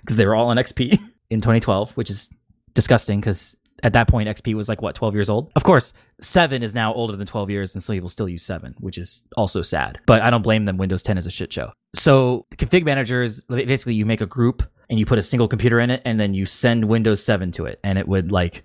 because 0.00 0.16
they 0.16 0.26
were 0.26 0.34
all 0.34 0.48
on 0.48 0.56
XP 0.56 0.98
in 1.30 1.40
2012, 1.40 1.92
which 1.92 2.10
is 2.10 2.30
disgusting 2.74 3.20
because 3.20 3.56
at 3.82 3.92
that 3.92 4.08
point, 4.08 4.28
XP 4.28 4.54
was 4.54 4.68
like, 4.68 4.80
what, 4.80 4.94
12 4.94 5.14
years 5.14 5.28
old? 5.28 5.50
Of 5.56 5.62
course, 5.62 5.92
7 6.20 6.62
is 6.62 6.74
now 6.74 6.94
older 6.94 7.16
than 7.16 7.26
12 7.26 7.50
years, 7.50 7.74
and 7.74 7.82
some 7.82 7.94
people 7.94 8.08
still 8.08 8.28
use 8.28 8.42
7, 8.42 8.74
which 8.80 8.96
is 8.96 9.22
also 9.36 9.60
sad. 9.60 9.98
But 10.06 10.22
I 10.22 10.30
don't 10.30 10.42
blame 10.42 10.64
them. 10.64 10.78
Windows 10.78 11.02
10 11.02 11.18
is 11.18 11.26
a 11.26 11.30
shit 11.30 11.52
show. 11.52 11.70
So, 11.94 12.46
config 12.56 12.84
manager 12.84 13.22
is 13.22 13.44
basically 13.44 13.94
you 13.94 14.06
make 14.06 14.22
a 14.22 14.26
group 14.26 14.62
and 14.88 14.98
you 14.98 15.04
put 15.04 15.18
a 15.18 15.22
single 15.22 15.48
computer 15.48 15.80
in 15.80 15.90
it, 15.90 16.00
and 16.04 16.18
then 16.18 16.32
you 16.34 16.46
send 16.46 16.86
Windows 16.86 17.22
7 17.24 17.52
to 17.52 17.66
it, 17.66 17.78
and 17.84 17.98
it 17.98 18.08
would 18.08 18.32
like 18.32 18.64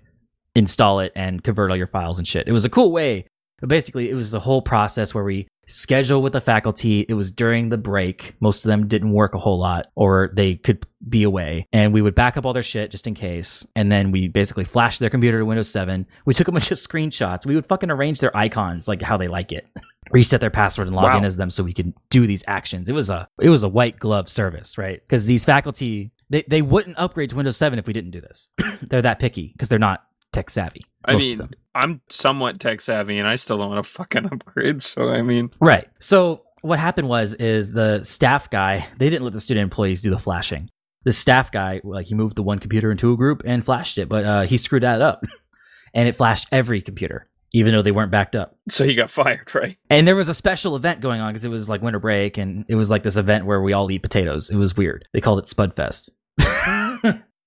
install 0.54 1.00
it 1.00 1.12
and 1.14 1.42
convert 1.42 1.70
all 1.70 1.76
your 1.76 1.86
files 1.86 2.18
and 2.18 2.26
shit. 2.26 2.48
It 2.48 2.52
was 2.52 2.64
a 2.64 2.70
cool 2.70 2.92
way 2.92 3.26
but 3.60 3.68
basically, 3.68 4.10
it 4.10 4.14
was 4.14 4.30
the 4.30 4.40
whole 4.40 4.62
process 4.62 5.14
where 5.14 5.22
we 5.22 5.46
schedule 5.66 6.22
with 6.22 6.32
the 6.32 6.40
faculty. 6.40 7.04
It 7.08 7.14
was 7.14 7.30
during 7.30 7.68
the 7.68 7.78
break. 7.78 8.34
Most 8.40 8.64
of 8.64 8.70
them 8.70 8.88
didn't 8.88 9.12
work 9.12 9.34
a 9.34 9.38
whole 9.38 9.58
lot 9.58 9.86
or 9.94 10.30
they 10.34 10.56
could 10.56 10.84
be 11.06 11.22
away. 11.22 11.66
And 11.72 11.92
we 11.92 12.02
would 12.02 12.14
back 12.14 12.36
up 12.36 12.46
all 12.46 12.52
their 12.52 12.62
shit 12.62 12.90
just 12.90 13.06
in 13.06 13.14
case. 13.14 13.66
And 13.76 13.92
then 13.92 14.10
we 14.10 14.28
basically 14.28 14.64
flashed 14.64 14.98
their 14.98 15.10
computer 15.10 15.38
to 15.38 15.44
Windows 15.44 15.70
7. 15.70 16.06
We 16.24 16.34
took 16.34 16.48
a 16.48 16.52
bunch 16.52 16.72
of 16.72 16.78
screenshots. 16.78 17.46
We 17.46 17.54
would 17.54 17.66
fucking 17.66 17.90
arrange 17.90 18.20
their 18.20 18.36
icons 18.36 18.88
like 18.88 19.02
how 19.02 19.16
they 19.16 19.28
like 19.28 19.52
it. 19.52 19.68
Reset 20.10 20.40
their 20.40 20.50
password 20.50 20.88
and 20.88 20.96
log 20.96 21.14
in 21.14 21.24
as 21.24 21.36
them 21.36 21.50
so 21.50 21.62
we 21.62 21.74
could 21.74 21.92
do 22.08 22.26
these 22.26 22.42
actions. 22.48 22.88
It 22.88 22.94
was 22.94 23.10
a 23.10 23.28
it 23.40 23.48
was 23.48 23.62
a 23.62 23.68
white 23.68 23.96
glove 23.96 24.28
service, 24.28 24.76
right? 24.76 25.00
Because 25.00 25.26
these 25.26 25.44
faculty 25.44 26.10
they, 26.30 26.42
they 26.48 26.62
wouldn't 26.62 26.98
upgrade 26.98 27.30
to 27.30 27.36
Windows 27.36 27.56
7 27.56 27.78
if 27.78 27.86
we 27.86 27.92
didn't 27.92 28.10
do 28.10 28.20
this. 28.20 28.50
they're 28.82 29.02
that 29.02 29.20
picky 29.20 29.52
because 29.52 29.68
they're 29.68 29.78
not 29.78 30.04
tech 30.32 30.50
savvy. 30.50 30.84
I 31.04 31.16
mean. 31.16 31.48
I'm 31.72 32.00
somewhat 32.08 32.58
tech 32.58 32.80
savvy, 32.80 33.18
and 33.18 33.28
I 33.28 33.36
still 33.36 33.58
don't 33.58 33.70
want 33.70 33.84
to 33.84 33.88
fucking 33.88 34.26
upgrade. 34.32 34.82
So 34.82 35.08
I 35.08 35.22
mean, 35.22 35.50
Right. 35.60 35.86
So 35.98 36.42
what 36.62 36.78
happened 36.78 37.08
was 37.08 37.34
is 37.34 37.72
the 37.72 38.02
staff 38.02 38.50
guy 38.50 38.86
they 38.98 39.08
didn't 39.08 39.24
let 39.24 39.32
the 39.32 39.40
student 39.40 39.62
employees 39.62 40.02
do 40.02 40.10
the 40.10 40.18
flashing. 40.18 40.68
The 41.04 41.12
staff 41.12 41.50
guy 41.50 41.80
like 41.84 42.06
he 42.06 42.14
moved 42.14 42.36
the 42.36 42.42
one 42.42 42.58
computer 42.58 42.90
into 42.90 43.12
a 43.12 43.16
group 43.16 43.42
and 43.44 43.64
flashed 43.64 43.98
it, 43.98 44.08
but 44.08 44.24
uh, 44.24 44.42
he 44.42 44.56
screwed 44.56 44.82
that 44.82 45.00
up, 45.00 45.24
and 45.94 46.08
it 46.08 46.16
flashed 46.16 46.48
every 46.52 46.82
computer 46.82 47.24
even 47.52 47.72
though 47.72 47.82
they 47.82 47.92
weren't 47.92 48.10
backed 48.10 48.36
up. 48.36 48.56
So 48.68 48.84
he 48.84 48.94
got 48.94 49.10
fired, 49.10 49.52
right? 49.54 49.76
And 49.88 50.06
there 50.06 50.16
was 50.16 50.28
a 50.28 50.34
special 50.34 50.76
event 50.76 51.00
going 51.00 51.20
on 51.20 51.30
because 51.30 51.44
it 51.44 51.50
was 51.50 51.68
like 51.68 51.82
winter 51.82 51.98
break, 51.98 52.38
and 52.38 52.64
it 52.68 52.74
was 52.74 52.90
like 52.90 53.02
this 53.02 53.16
event 53.16 53.46
where 53.46 53.60
we 53.60 53.72
all 53.72 53.90
eat 53.90 54.02
potatoes. 54.02 54.50
It 54.50 54.56
was 54.56 54.76
weird. 54.76 55.08
They 55.12 55.20
called 55.20 55.38
it 55.38 55.46
Spudfest. 55.46 56.10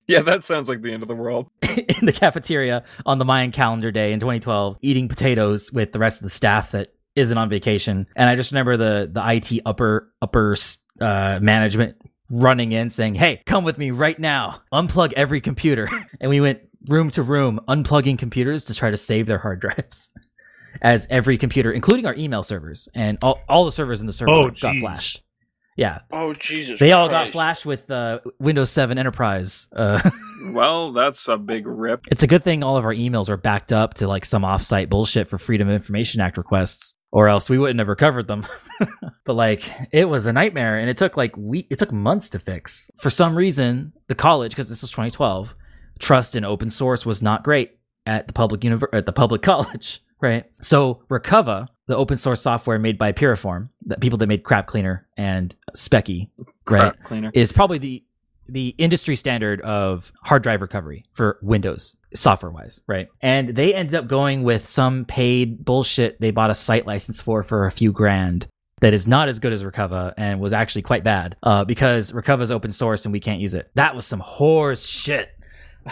Yeah, 0.07 0.21
that 0.21 0.43
sounds 0.43 0.67
like 0.69 0.81
the 0.81 0.91
end 0.91 1.01
of 1.01 1.07
the 1.07 1.15
world. 1.15 1.49
in 1.61 2.05
the 2.05 2.11
cafeteria 2.13 2.83
on 3.05 3.17
the 3.17 3.25
Mayan 3.25 3.51
calendar 3.51 3.91
day 3.91 4.11
in 4.13 4.19
2012, 4.19 4.77
eating 4.81 5.07
potatoes 5.07 5.71
with 5.71 5.91
the 5.91 5.99
rest 5.99 6.19
of 6.19 6.23
the 6.23 6.29
staff 6.29 6.71
that 6.71 6.93
isn't 7.15 7.37
on 7.37 7.49
vacation. 7.49 8.07
And 8.15 8.29
I 8.29 8.35
just 8.35 8.51
remember 8.51 8.75
the 8.77 9.09
the 9.11 9.23
IT 9.25 9.61
upper 9.65 10.11
upper 10.21 10.55
uh, 10.99 11.39
management 11.41 11.97
running 12.29 12.71
in 12.71 12.89
saying, 12.89 13.15
"Hey, 13.15 13.41
come 13.45 13.63
with 13.63 13.77
me 13.77 13.91
right 13.91 14.17
now. 14.19 14.61
Unplug 14.73 15.13
every 15.13 15.39
computer." 15.41 15.87
and 16.19 16.29
we 16.29 16.41
went 16.41 16.59
room 16.89 17.09
to 17.11 17.21
room 17.23 17.61
unplugging 17.67 18.17
computers 18.17 18.65
to 18.65 18.73
try 18.73 18.91
to 18.91 18.97
save 18.97 19.25
their 19.25 19.37
hard 19.37 19.59
drives. 19.61 20.11
As 20.81 21.07
every 21.09 21.37
computer, 21.37 21.71
including 21.71 22.05
our 22.07 22.15
email 22.15 22.41
servers 22.43 22.89
and 22.95 23.17
all, 23.21 23.39
all 23.47 23.63
the 23.63 23.71
servers 23.71 24.01
in 24.01 24.07
the 24.07 24.11
server 24.11 24.31
Oh, 24.31 24.47
got 24.49 24.73
jeez. 24.75 24.79
flashed. 24.81 25.21
Yeah, 25.75 25.99
Oh 26.11 26.33
Jesus! 26.33 26.79
they 26.79 26.91
all 26.91 27.09
got 27.09 27.29
flashed 27.29 27.65
with 27.65 27.89
uh, 27.89 28.19
Windows 28.39 28.69
7 28.69 28.97
Enterprise. 28.97 29.69
Uh, 29.75 29.99
Well, 30.51 30.91
that's 30.91 31.27
a 31.29 31.37
big 31.37 31.65
rip. 31.65 32.01
It's 32.11 32.21
a 32.21 32.27
good 32.27 32.43
thing 32.43 32.63
all 32.63 32.75
of 32.75 32.83
our 32.83 32.93
emails 32.93 33.29
are 33.29 33.37
backed 33.37 33.71
up 33.71 33.93
to 33.95 34.07
like 34.09 34.25
some 34.25 34.41
offsite 34.43 34.89
bullshit 34.89 35.29
for 35.29 35.37
Freedom 35.37 35.69
of 35.69 35.73
Information 35.73 36.19
Act 36.19 36.37
requests, 36.37 36.95
or 37.11 37.29
else 37.29 37.49
we 37.49 37.57
wouldn't 37.57 37.79
have 37.79 37.87
recovered 37.87 38.27
them. 38.27 38.45
but 39.25 39.33
like, 39.35 39.63
it 39.93 40.05
was 40.09 40.25
a 40.25 40.33
nightmare, 40.33 40.77
and 40.77 40.89
it 40.89 40.97
took 40.97 41.15
like 41.15 41.35
we 41.37 41.59
it 41.71 41.79
took 41.79 41.93
months 41.93 42.27
to 42.31 42.39
fix. 42.39 42.91
For 42.97 43.09
some 43.09 43.37
reason, 43.37 43.93
the 44.07 44.15
college, 44.15 44.51
because 44.51 44.67
this 44.67 44.81
was 44.81 44.91
2012, 44.91 45.55
trust 45.99 46.35
in 46.35 46.43
open 46.43 46.69
source 46.69 47.05
was 47.05 47.21
not 47.21 47.43
great 47.43 47.77
at 48.05 48.27
the 48.27 48.33
public 48.33 48.61
univer- 48.61 48.93
at 48.93 49.05
the 49.05 49.13
public 49.13 49.41
college, 49.53 50.01
right? 50.21 50.43
So 50.59 51.03
Recuva, 51.09 51.67
the 51.87 51.95
open 51.95 52.17
source 52.17 52.41
software 52.41 52.79
made 52.79 52.97
by 52.97 53.11
Piriform, 53.11 53.69
the 53.85 53.97
people 53.97 54.17
that 54.19 54.27
made 54.27 54.43
Crap 54.43 54.67
Cleaner 54.67 55.07
and 55.17 55.55
Speccy, 55.75 56.29
right? 56.37 56.81
Crap 56.81 57.03
cleaner. 57.03 57.31
is 57.33 57.51
probably 57.51 57.77
the 57.77 58.03
the 58.49 58.75
industry 58.77 59.15
standard 59.15 59.61
of 59.61 60.11
hard 60.21 60.43
drive 60.43 60.61
recovery 60.61 61.05
for 61.13 61.39
Windows 61.41 61.95
software 62.13 62.51
wise, 62.51 62.81
right? 62.87 63.07
And 63.21 63.49
they 63.49 63.73
ended 63.73 63.95
up 63.95 64.07
going 64.07 64.43
with 64.43 64.67
some 64.67 65.05
paid 65.05 65.63
bullshit 65.63 66.19
they 66.19 66.31
bought 66.31 66.49
a 66.49 66.55
site 66.55 66.85
license 66.85 67.21
for 67.21 67.43
for 67.43 67.65
a 67.65 67.71
few 67.71 67.91
grand 67.91 68.47
that 68.81 68.93
is 68.93 69.07
not 69.07 69.29
as 69.29 69.39
good 69.39 69.53
as 69.53 69.63
Recuva 69.63 70.13
and 70.17 70.41
was 70.41 70.51
actually 70.51 70.81
quite 70.81 71.05
bad 71.05 71.37
uh, 71.41 71.63
because 71.63 72.11
Recuva 72.11 72.41
is 72.41 72.51
open 72.51 72.69
source 72.71 73.05
and 73.05 73.13
we 73.13 73.19
can't 73.21 73.39
use 73.39 73.53
it. 73.53 73.71
That 73.75 73.95
was 73.95 74.05
some 74.05 74.19
horse 74.19 74.85
shit. 74.85 75.29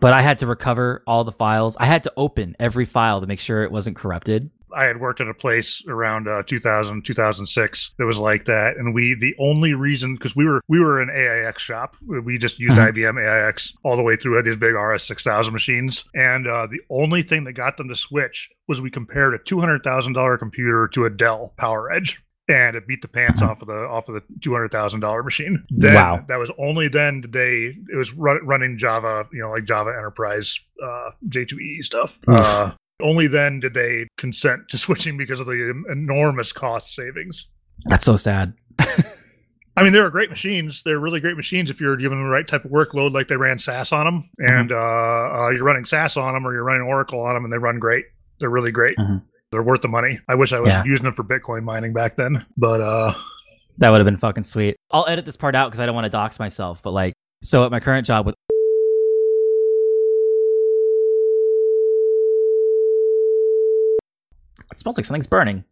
but 0.00 0.12
I 0.12 0.22
had 0.22 0.38
to 0.38 0.46
recover 0.46 1.02
all 1.06 1.24
the 1.24 1.32
files. 1.32 1.76
I 1.78 1.86
had 1.86 2.02
to 2.04 2.12
open 2.16 2.56
every 2.58 2.84
file 2.86 3.20
to 3.20 3.26
make 3.26 3.40
sure 3.40 3.62
it 3.62 3.72
wasn't 3.72 3.96
corrupted. 3.96 4.50
I 4.72 4.84
had 4.84 5.00
worked 5.00 5.20
at 5.20 5.26
a 5.26 5.34
place 5.34 5.82
around 5.88 6.28
uh, 6.28 6.44
2000, 6.44 7.04
2006 7.04 7.94
that 7.98 8.06
was 8.06 8.18
like 8.18 8.44
that, 8.44 8.76
and 8.76 8.94
we 8.94 9.16
the 9.18 9.34
only 9.40 9.74
reason 9.74 10.14
because 10.14 10.36
we 10.36 10.44
were 10.44 10.60
we 10.68 10.78
were 10.78 11.00
an 11.02 11.10
AIX 11.10 11.60
shop, 11.60 11.96
we 12.06 12.38
just 12.38 12.60
used 12.60 12.76
Mhm. 12.76 12.92
IBM 12.92 13.18
AIX 13.48 13.74
all 13.82 13.96
the 13.96 14.02
way 14.04 14.14
through. 14.14 14.36
Had 14.36 14.44
these 14.44 14.56
big 14.56 14.74
RS 14.74 15.02
6000 15.02 15.52
machines, 15.52 16.04
and 16.14 16.46
uh, 16.46 16.68
the 16.68 16.80
only 16.88 17.22
thing 17.22 17.42
that 17.44 17.54
got 17.54 17.78
them 17.78 17.88
to 17.88 17.96
switch 17.96 18.48
was 18.68 18.80
we 18.80 18.90
compared 18.90 19.34
a 19.34 19.38
two 19.38 19.58
hundred 19.58 19.82
thousand 19.82 20.12
dollar 20.12 20.38
computer 20.38 20.86
to 20.92 21.04
a 21.04 21.10
Dell 21.10 21.52
PowerEdge. 21.58 22.18
And 22.50 22.74
it 22.76 22.86
beat 22.86 23.00
the 23.02 23.08
pants 23.08 23.42
off 23.42 23.62
of 23.62 23.68
the 23.68 23.86
off 23.88 24.08
of 24.08 24.14
the 24.14 24.22
two 24.40 24.52
hundred 24.52 24.72
thousand 24.72 25.00
dollar 25.00 25.22
machine. 25.22 25.64
Then, 25.70 25.94
Wow. 25.94 26.24
That 26.28 26.38
was 26.38 26.50
only 26.58 26.88
then 26.88 27.20
did 27.20 27.32
they 27.32 27.76
it 27.92 27.96
was 27.96 28.12
run, 28.14 28.40
running 28.44 28.76
Java, 28.76 29.26
you 29.32 29.40
know, 29.40 29.50
like 29.50 29.64
Java 29.64 29.90
Enterprise 29.96 30.58
uh, 30.82 31.10
J2E 31.28 31.84
stuff. 31.84 32.18
Uh, 32.26 32.72
only 33.02 33.26
then 33.28 33.60
did 33.60 33.74
they 33.74 34.08
consent 34.18 34.68
to 34.70 34.78
switching 34.86 35.16
because 35.16 35.38
of 35.40 35.46
the 35.46 35.84
enormous 35.90 36.52
cost 36.52 36.94
savings. 36.94 37.48
That's 37.86 38.04
so 38.04 38.16
sad. 38.16 38.54
I 39.76 39.82
mean, 39.84 39.92
they 39.92 40.00
were 40.00 40.10
great 40.10 40.28
machines. 40.28 40.82
They're 40.82 40.98
really 40.98 41.20
great 41.20 41.36
machines 41.36 41.70
if 41.70 41.80
you're 41.80 41.96
given 41.96 42.18
the 42.18 42.28
right 42.28 42.46
type 42.46 42.64
of 42.64 42.70
workload, 42.70 43.12
like 43.12 43.28
they 43.28 43.36
ran 43.36 43.56
SAS 43.58 43.92
on 43.92 44.04
them, 44.04 44.30
and 44.38 44.72
uh, 44.72 44.76
uh, 44.76 45.50
you're 45.54 45.64
running 45.64 45.84
SAS 45.84 46.16
on 46.16 46.34
them 46.34 46.46
or 46.46 46.52
you're 46.52 46.64
running 46.64 46.82
Oracle 46.82 47.20
on 47.20 47.34
them, 47.34 47.44
and 47.44 47.52
they 47.52 47.58
run 47.58 47.78
great. 47.78 48.04
They're 48.40 48.50
really 48.50 48.72
great. 48.72 48.96
Mhm. 48.98 49.22
They're 49.52 49.62
worth 49.62 49.80
the 49.82 49.88
money. 49.88 50.20
I 50.28 50.36
wish 50.36 50.52
I 50.52 50.60
was 50.60 50.72
Yeah. 50.72 50.84
using 50.84 51.04
them 51.04 51.12
for 51.14 51.24
Bitcoin 51.24 51.64
mining 51.64 51.92
back 51.92 52.14
then, 52.16 52.46
but 52.56 52.80
uh, 52.80 53.14
That 53.78 53.90
would 53.90 53.98
have 53.98 54.04
been 54.04 54.16
fucking 54.16 54.44
sweet. 54.44 54.76
I'll 54.92 55.06
edit 55.08 55.24
this 55.24 55.36
part 55.36 55.54
out 55.56 55.68
because 55.70 55.80
I 55.80 55.86
don't 55.86 55.94
want 55.94 56.04
to 56.04 56.10
dox 56.10 56.38
myself. 56.38 56.82
But 56.82 56.92
like, 56.92 57.14
so 57.42 57.64
at 57.64 57.70
my 57.72 57.80
current 57.80 58.06
job 58.06 58.26
with 58.26 58.34
it 64.70 64.78
smells 64.78 64.96
like 64.96 65.04
something's 65.04 65.26
burning. 65.26 65.64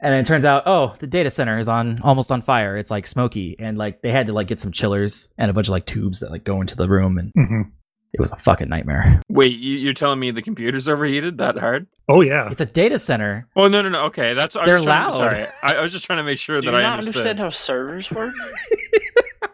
And 0.00 0.12
then 0.12 0.20
it 0.20 0.26
turns 0.26 0.44
out, 0.44 0.64
oh, 0.66 0.94
the 0.98 1.06
data 1.06 1.30
center 1.30 1.58
is 1.58 1.68
on 1.68 2.00
almost 2.02 2.30
on 2.30 2.42
fire. 2.42 2.76
It's 2.76 2.90
like 2.90 3.06
smoky, 3.06 3.56
and 3.58 3.78
like 3.78 4.02
they 4.02 4.10
had 4.10 4.26
to 4.26 4.34
like 4.34 4.48
get 4.48 4.60
some 4.60 4.70
chillers 4.72 5.28
and 5.38 5.50
a 5.50 5.54
bunch 5.54 5.68
of 5.68 5.72
like 5.72 5.86
tubes 5.86 6.20
that 6.20 6.30
like 6.30 6.44
go 6.44 6.60
into 6.60 6.76
the 6.76 6.88
room, 6.88 7.16
and 7.16 7.32
mhm. 7.32 7.70
It 8.14 8.20
was 8.20 8.30
a 8.30 8.36
fucking 8.36 8.68
nightmare. 8.70 9.20
Wait, 9.28 9.58
you, 9.58 9.76
you're 9.76 9.92
telling 9.92 10.18
me 10.18 10.30
the 10.30 10.40
computer's 10.40 10.88
overheated 10.88 11.36
that 11.38 11.58
hard? 11.58 11.86
oh 12.08 12.20
yeah, 12.22 12.50
It's 12.50 12.60
a 12.60 12.66
data 12.66 12.98
center. 12.98 13.46
Oh 13.56 13.68
no 13.68 13.80
no 13.80 13.88
no. 13.90 14.04
Okay, 14.04 14.32
that's 14.34 14.56
I'm 14.56 14.64
They're 14.66 14.76
just 14.76 14.84
trying 14.86 15.10
to- 15.10 15.16
loud. 15.18 15.32
sorry, 15.32 15.46
I, 15.62 15.74
I 15.76 15.80
was 15.82 15.92
just 15.92 16.04
trying 16.04 16.18
to 16.18 16.24
make 16.24 16.38
sure 16.38 16.60
Do 16.60 16.66
that 16.70 16.72
you 16.72 16.78
I 16.78 16.82
not 16.82 16.98
understood. 17.00 17.16
understand 17.16 17.38
how 17.40 17.50
servers 17.50 18.10
work? 18.10 18.34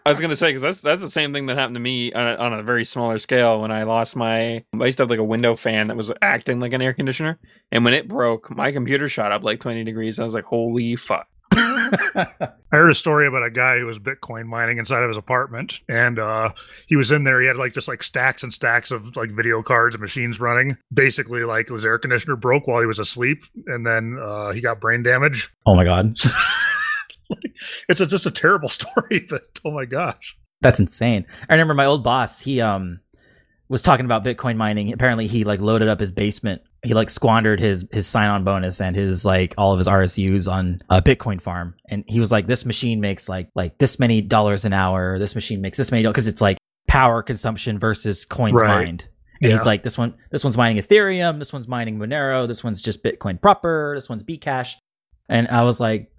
I 0.06 0.10
was 0.10 0.20
gonna 0.20 0.34
say 0.36 0.48
because 0.48 0.62
that's 0.62 0.80
that's 0.80 1.02
the 1.02 1.10
same 1.10 1.32
thing 1.32 1.46
that 1.46 1.56
happened 1.58 1.74
to 1.76 1.80
me 1.80 2.12
on 2.12 2.26
a, 2.26 2.34
on 2.36 2.52
a 2.54 2.62
very 2.62 2.84
smaller 2.84 3.18
scale 3.18 3.60
when 3.60 3.70
I 3.70 3.82
lost 3.82 4.16
my. 4.16 4.64
I 4.72 4.84
used 4.84 4.96
to 4.98 5.02
have 5.02 5.10
like 5.10 5.18
a 5.18 5.24
window 5.24 5.54
fan 5.56 5.88
that 5.88 5.96
was 5.96 6.10
acting 6.22 6.58
like 6.58 6.72
an 6.72 6.80
air 6.82 6.92
conditioner, 6.94 7.38
and 7.70 7.84
when 7.84 7.92
it 7.94 8.08
broke, 8.08 8.50
my 8.54 8.72
computer 8.72 9.08
shot 9.08 9.30
up 9.30 9.42
like 9.44 9.60
twenty 9.60 9.84
degrees. 9.84 10.18
I 10.18 10.24
was 10.24 10.32
like, 10.34 10.44
"Holy 10.44 10.96
fuck!" 10.96 11.28
I 11.92 12.76
heard 12.76 12.90
a 12.90 12.94
story 12.94 13.26
about 13.26 13.44
a 13.44 13.50
guy 13.50 13.78
who 13.78 13.86
was 13.86 13.98
Bitcoin 13.98 14.46
mining 14.46 14.78
inside 14.78 15.02
of 15.02 15.08
his 15.08 15.16
apartment, 15.16 15.80
and 15.88 16.18
uh, 16.18 16.52
he 16.86 16.96
was 16.96 17.10
in 17.10 17.24
there. 17.24 17.40
He 17.40 17.46
had 17.46 17.56
like 17.56 17.72
just 17.72 17.88
like 17.88 18.02
stacks 18.02 18.42
and 18.42 18.52
stacks 18.52 18.90
of 18.90 19.16
like 19.16 19.30
video 19.30 19.62
cards 19.62 19.94
and 19.94 20.00
machines 20.00 20.40
running. 20.40 20.76
Basically, 20.92 21.44
like 21.44 21.68
his 21.68 21.84
air 21.84 21.98
conditioner 21.98 22.36
broke 22.36 22.66
while 22.66 22.80
he 22.80 22.86
was 22.86 22.98
asleep, 22.98 23.44
and 23.66 23.86
then 23.86 24.18
uh, 24.22 24.52
he 24.52 24.60
got 24.60 24.80
brain 24.80 25.02
damage. 25.02 25.52
Oh 25.66 25.74
my 25.74 25.84
god, 25.84 26.14
It's 27.88 28.00
a, 28.00 28.06
just 28.06 28.26
a 28.26 28.30
terrible 28.30 28.68
story, 28.70 29.26
but 29.28 29.58
oh 29.64 29.70
my 29.70 29.84
gosh. 29.84 30.36
That's 30.60 30.80
insane. 30.80 31.26
I 31.48 31.54
remember 31.54 31.74
my 31.74 31.86
old 31.86 32.04
boss, 32.04 32.40
he 32.40 32.60
um 32.60 33.00
was 33.68 33.82
talking 33.82 34.04
about 34.04 34.24
Bitcoin 34.24 34.56
mining. 34.56 34.92
Apparently 34.92 35.26
he 35.26 35.44
like 35.44 35.60
loaded 35.60 35.88
up 35.88 36.00
his 36.00 36.12
basement. 36.12 36.62
He 36.82 36.94
like 36.94 37.10
squandered 37.10 37.60
his 37.60 37.86
his 37.92 38.06
sign-on 38.06 38.42
bonus 38.44 38.80
and 38.80 38.96
his 38.96 39.24
like 39.24 39.54
all 39.58 39.72
of 39.72 39.78
his 39.78 39.86
RSUs 39.88 40.50
on 40.50 40.82
a 40.88 41.02
Bitcoin 41.02 41.40
farm. 41.40 41.74
And 41.88 42.04
he 42.06 42.20
was 42.20 42.32
like, 42.32 42.46
this 42.46 42.64
machine 42.64 43.00
makes 43.00 43.28
like 43.28 43.50
like 43.54 43.76
this 43.78 43.98
many 43.98 44.22
dollars 44.22 44.64
an 44.64 44.72
hour. 44.72 45.18
This 45.18 45.34
machine 45.34 45.60
makes 45.60 45.76
this 45.76 45.90
many 45.90 46.02
dollars 46.02 46.14
because 46.14 46.28
it's 46.28 46.40
like 46.40 46.56
power 46.88 47.22
consumption 47.22 47.78
versus 47.78 48.24
coins 48.24 48.60
Right. 48.62 48.84
mined. 48.86 49.08
And 49.42 49.50
he's 49.52 49.64
like, 49.66 49.82
this 49.82 49.96
one 49.98 50.14
this 50.30 50.42
one's 50.42 50.56
mining 50.56 50.82
Ethereum, 50.82 51.38
this 51.38 51.52
one's 51.52 51.68
mining 51.68 51.98
Monero, 51.98 52.46
this 52.48 52.64
one's 52.64 52.80
just 52.82 53.02
Bitcoin 53.04 53.40
proper, 53.40 53.92
this 53.94 54.08
one's 54.08 54.22
Bcash. 54.22 54.74
And 55.28 55.48
I 55.48 55.64
was 55.64 55.80
like, 55.80 56.10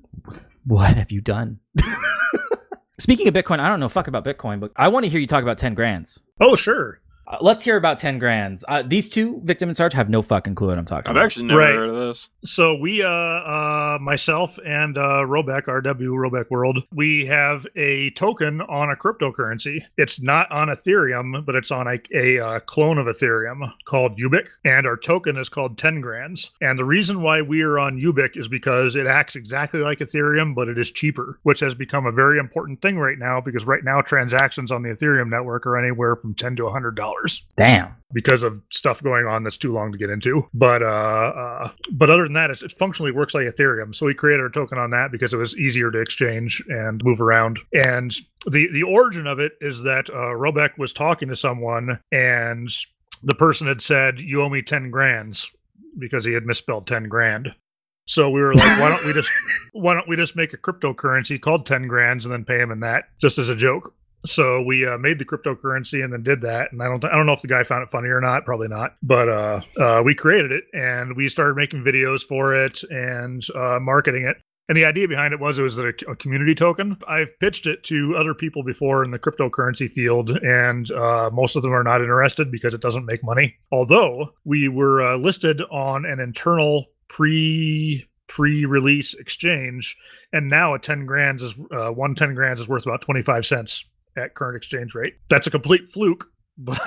what 0.65 0.95
have 0.95 1.11
you 1.11 1.21
done? 1.21 1.59
Speaking 2.99 3.27
of 3.27 3.33
Bitcoin, 3.33 3.59
I 3.59 3.67
don't 3.67 3.79
know 3.79 3.89
fuck 3.89 4.07
about 4.07 4.23
Bitcoin, 4.23 4.59
but 4.59 4.71
I 4.75 4.89
want 4.89 5.05
to 5.05 5.09
hear 5.09 5.19
you 5.19 5.25
talk 5.25 5.41
about 5.41 5.57
10 5.57 5.73
grands. 5.73 6.21
Oh 6.39 6.55
sure. 6.55 7.00
Uh, 7.31 7.37
let's 7.39 7.63
hear 7.63 7.77
about 7.77 7.97
10 7.97 8.19
grands. 8.19 8.65
Uh, 8.67 8.83
these 8.85 9.07
two, 9.07 9.39
Victim 9.45 9.69
and 9.69 9.77
Sarge, 9.77 9.93
have 9.93 10.09
no 10.09 10.21
fucking 10.21 10.53
clue 10.53 10.67
what 10.67 10.77
I'm 10.77 10.83
talking 10.83 11.09
about. 11.09 11.11
I've 11.11 11.15
about. 11.15 11.25
actually 11.25 11.45
never 11.45 11.59
Right. 11.61 11.75
heard 11.75 11.89
of 11.89 11.95
this. 11.95 12.29
So 12.43 12.75
we, 12.77 13.01
uh, 13.03 13.07
uh, 13.07 13.97
myself 14.01 14.59
and 14.65 14.97
uh, 14.97 15.23
Robeck, 15.25 15.63
RW 15.67 16.09
Robeck 16.09 16.49
World, 16.49 16.83
we 16.91 17.25
have 17.27 17.65
a 17.77 18.09
token 18.11 18.59
on 18.59 18.89
a 18.89 18.97
cryptocurrency. 18.97 19.81
It's 19.97 20.21
not 20.21 20.51
on 20.51 20.67
Ethereum, 20.67 21.45
but 21.45 21.55
it's 21.55 21.71
on 21.71 21.87
a, 21.87 21.99
a 22.13 22.39
uh, 22.45 22.59
clone 22.59 22.97
of 22.97 23.05
Ethereum 23.07 23.71
called 23.85 24.17
Ubiq, 24.19 24.49
and 24.65 24.85
our 24.85 24.97
token 24.97 25.37
is 25.37 25.47
called 25.47 25.77
Ten 25.77 26.01
Grands. 26.01 26.51
And 26.59 26.77
the 26.77 26.83
reason 26.85 27.21
why 27.21 27.41
we 27.41 27.61
are 27.61 27.79
on 27.79 27.97
Ubiq 27.97 28.35
is 28.35 28.49
because 28.49 28.97
it 28.97 29.07
acts 29.07 29.37
exactly 29.37 29.79
like 29.79 29.99
Ethereum, 29.99 30.53
but 30.53 30.67
it 30.67 30.77
is 30.77 30.91
cheaper, 30.91 31.39
which 31.43 31.61
has 31.61 31.75
become 31.75 32.05
a 32.05 32.11
very 32.11 32.39
important 32.39 32.81
thing 32.81 32.99
right 32.99 33.17
now 33.17 33.39
because 33.39 33.63
right 33.65 33.85
now 33.85 34.01
transactions 34.01 34.69
on 34.69 34.81
the 34.83 34.89
Ethereum 34.89 35.29
network 35.29 35.65
are 35.65 35.77
anywhere 35.77 36.17
from 36.17 36.33
ten 36.33 36.57
to 36.57 36.67
hundred 36.67 36.95
dollars 36.97 37.20
Damn. 37.55 37.95
because 38.13 38.43
of 38.43 38.61
stuff 38.71 39.01
going 39.01 39.25
on 39.25 39.43
that's 39.43 39.57
too 39.57 39.73
long 39.73 39.91
to 39.91 39.97
get 39.97 40.09
into. 40.09 40.47
But 40.53 40.81
uh, 40.83 40.85
uh 40.85 41.69
but 41.91 42.09
other 42.09 42.23
than 42.23 42.33
that, 42.33 42.49
it's, 42.49 42.63
it 42.63 42.71
functionally 42.71 43.11
works 43.11 43.33
like 43.33 43.47
Ethereum. 43.47 43.93
So 43.95 44.05
we 44.05 44.13
created 44.13 44.41
our 44.41 44.49
token 44.49 44.77
on 44.77 44.89
that 44.91 45.11
because 45.11 45.33
it 45.33 45.37
was 45.37 45.57
easier 45.57 45.91
to 45.91 46.01
exchange 46.01 46.63
and 46.69 47.03
move 47.03 47.21
around. 47.21 47.59
And 47.73 48.11
the 48.49 48.69
the 48.71 48.83
origin 48.83 49.27
of 49.27 49.39
it 49.39 49.53
is 49.61 49.83
that 49.83 50.09
uh, 50.09 50.35
Robeck 50.35 50.77
was 50.77 50.93
talking 50.93 51.27
to 51.29 51.35
someone 51.35 51.99
and 52.11 52.69
the 53.23 53.35
person 53.35 53.67
had 53.67 53.81
said, 53.81 54.19
"You 54.19 54.41
owe 54.41 54.49
me 54.49 54.61
ten 54.61 54.89
grands." 54.91 55.49
Because 55.99 56.23
he 56.23 56.31
had 56.31 56.45
misspelled 56.45 56.87
ten 56.87 57.09
grand, 57.09 57.53
So 58.07 58.29
we 58.29 58.41
were 58.41 58.55
like, 58.55 58.79
why 58.79 58.89
don't 58.89 59.05
we 59.05 59.13
just 59.13 59.31
why 59.73 59.93
don't 59.93 60.07
we 60.07 60.15
just 60.15 60.35
make 60.35 60.53
a 60.53 60.57
cryptocurrency 60.57 61.39
called 61.39 61.65
10 61.65 61.87
grands 61.87 62.25
and 62.25 62.33
then 62.33 62.45
pay 62.45 62.59
him 62.59 62.71
in 62.71 62.79
that 62.81 63.05
just 63.19 63.37
as 63.37 63.49
a 63.49 63.55
joke. 63.55 63.93
So 64.25 64.61
we 64.61 64.85
uh, 64.85 64.97
made 64.97 65.19
the 65.19 65.25
cryptocurrency 65.25 66.03
and 66.03 66.13
then 66.13 66.23
did 66.23 66.41
that. 66.41 66.71
And 66.71 66.81
I 66.81 66.87
don't 66.87 67.03
I 67.05 67.15
don't 67.15 67.25
know 67.25 67.33
if 67.33 67.41
the 67.41 67.47
guy 67.47 67.63
found 67.63 67.83
it 67.83 67.89
funny 67.89 68.09
or 68.09 68.21
not, 68.21 68.45
probably 68.45 68.67
not. 68.67 68.95
But 69.01 69.29
uh, 69.29 69.61
uh, 69.77 70.01
we 70.05 70.15
created 70.15 70.51
it 70.51 70.65
and 70.73 71.15
we 71.15 71.29
started 71.29 71.55
making 71.55 71.83
videos 71.83 72.21
for 72.21 72.53
it 72.53 72.83
and 72.83 73.43
uh, 73.55 73.79
marketing 73.81 74.25
it. 74.25 74.37
And 74.69 74.77
the 74.77 74.85
idea 74.85 75.05
behind 75.05 75.33
it 75.33 75.39
was 75.39 75.59
it 75.59 75.63
was 75.63 75.77
a, 75.77 75.89
a, 76.07 76.15
community 76.15 76.55
token. 76.55 76.97
I've 77.05 77.37
pitched 77.39 77.67
it 77.67 77.83
to 77.85 78.15
other 78.15 78.33
people 78.33 78.63
before 78.63 79.03
in 79.03 79.11
the 79.11 79.19
cryptocurrency 79.19 79.91
field, 79.91 80.29
and 80.29 80.89
uh, 80.91 81.29
most 81.33 81.57
of 81.57 81.63
them 81.63 81.73
are 81.73 81.83
not 81.83 81.99
interested 81.99 82.49
because 82.49 82.73
it 82.73 82.79
doesn't 82.79 83.05
make 83.05 83.21
money. 83.21 83.57
Although 83.73 84.33
we 84.45 84.69
were 84.69 85.01
uh, 85.01 85.17
listed 85.17 85.61
on 85.71 86.05
an 86.05 86.21
internal 86.21 86.85
pre 87.09 88.07
pre-release 88.29 89.13
exchange, 89.15 89.97
and 90.31 90.47
now 90.47 90.73
a 90.73 90.79
ten 90.79 91.05
grands 91.05 91.43
is 91.43 91.53
uh, 91.71 91.91
one 91.91 92.15
ten 92.15 92.33
grands 92.33 92.61
is 92.61 92.69
worth 92.69 92.85
about 92.85 93.01
twenty 93.01 93.23
five 93.23 93.45
cents 93.45 93.83
at 94.17 94.35
current 94.35 94.57
exchange 94.57 94.95
rate. 94.95 95.15
That's 95.29 95.47
a 95.47 95.51
complete 95.51 95.89
fluke. 95.89 96.25
But 96.63 96.79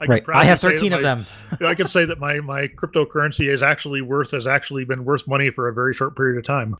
I, 0.00 0.06
right. 0.06 0.24
I 0.32 0.44
have 0.44 0.60
13 0.60 0.92
of 0.94 1.00
my, 1.00 1.02
them. 1.02 1.26
I 1.60 1.74
can 1.74 1.86
say 1.86 2.06
that 2.06 2.18
my, 2.18 2.40
my 2.40 2.68
cryptocurrency 2.68 3.46
is 3.46 3.62
actually 3.62 4.00
worth 4.00 4.30
has 4.30 4.46
actually 4.46 4.86
been 4.86 5.04
worth 5.04 5.26
money 5.26 5.50
for 5.50 5.68
a 5.68 5.74
very 5.74 5.92
short 5.92 6.16
period 6.16 6.38
of 6.38 6.44
time 6.44 6.76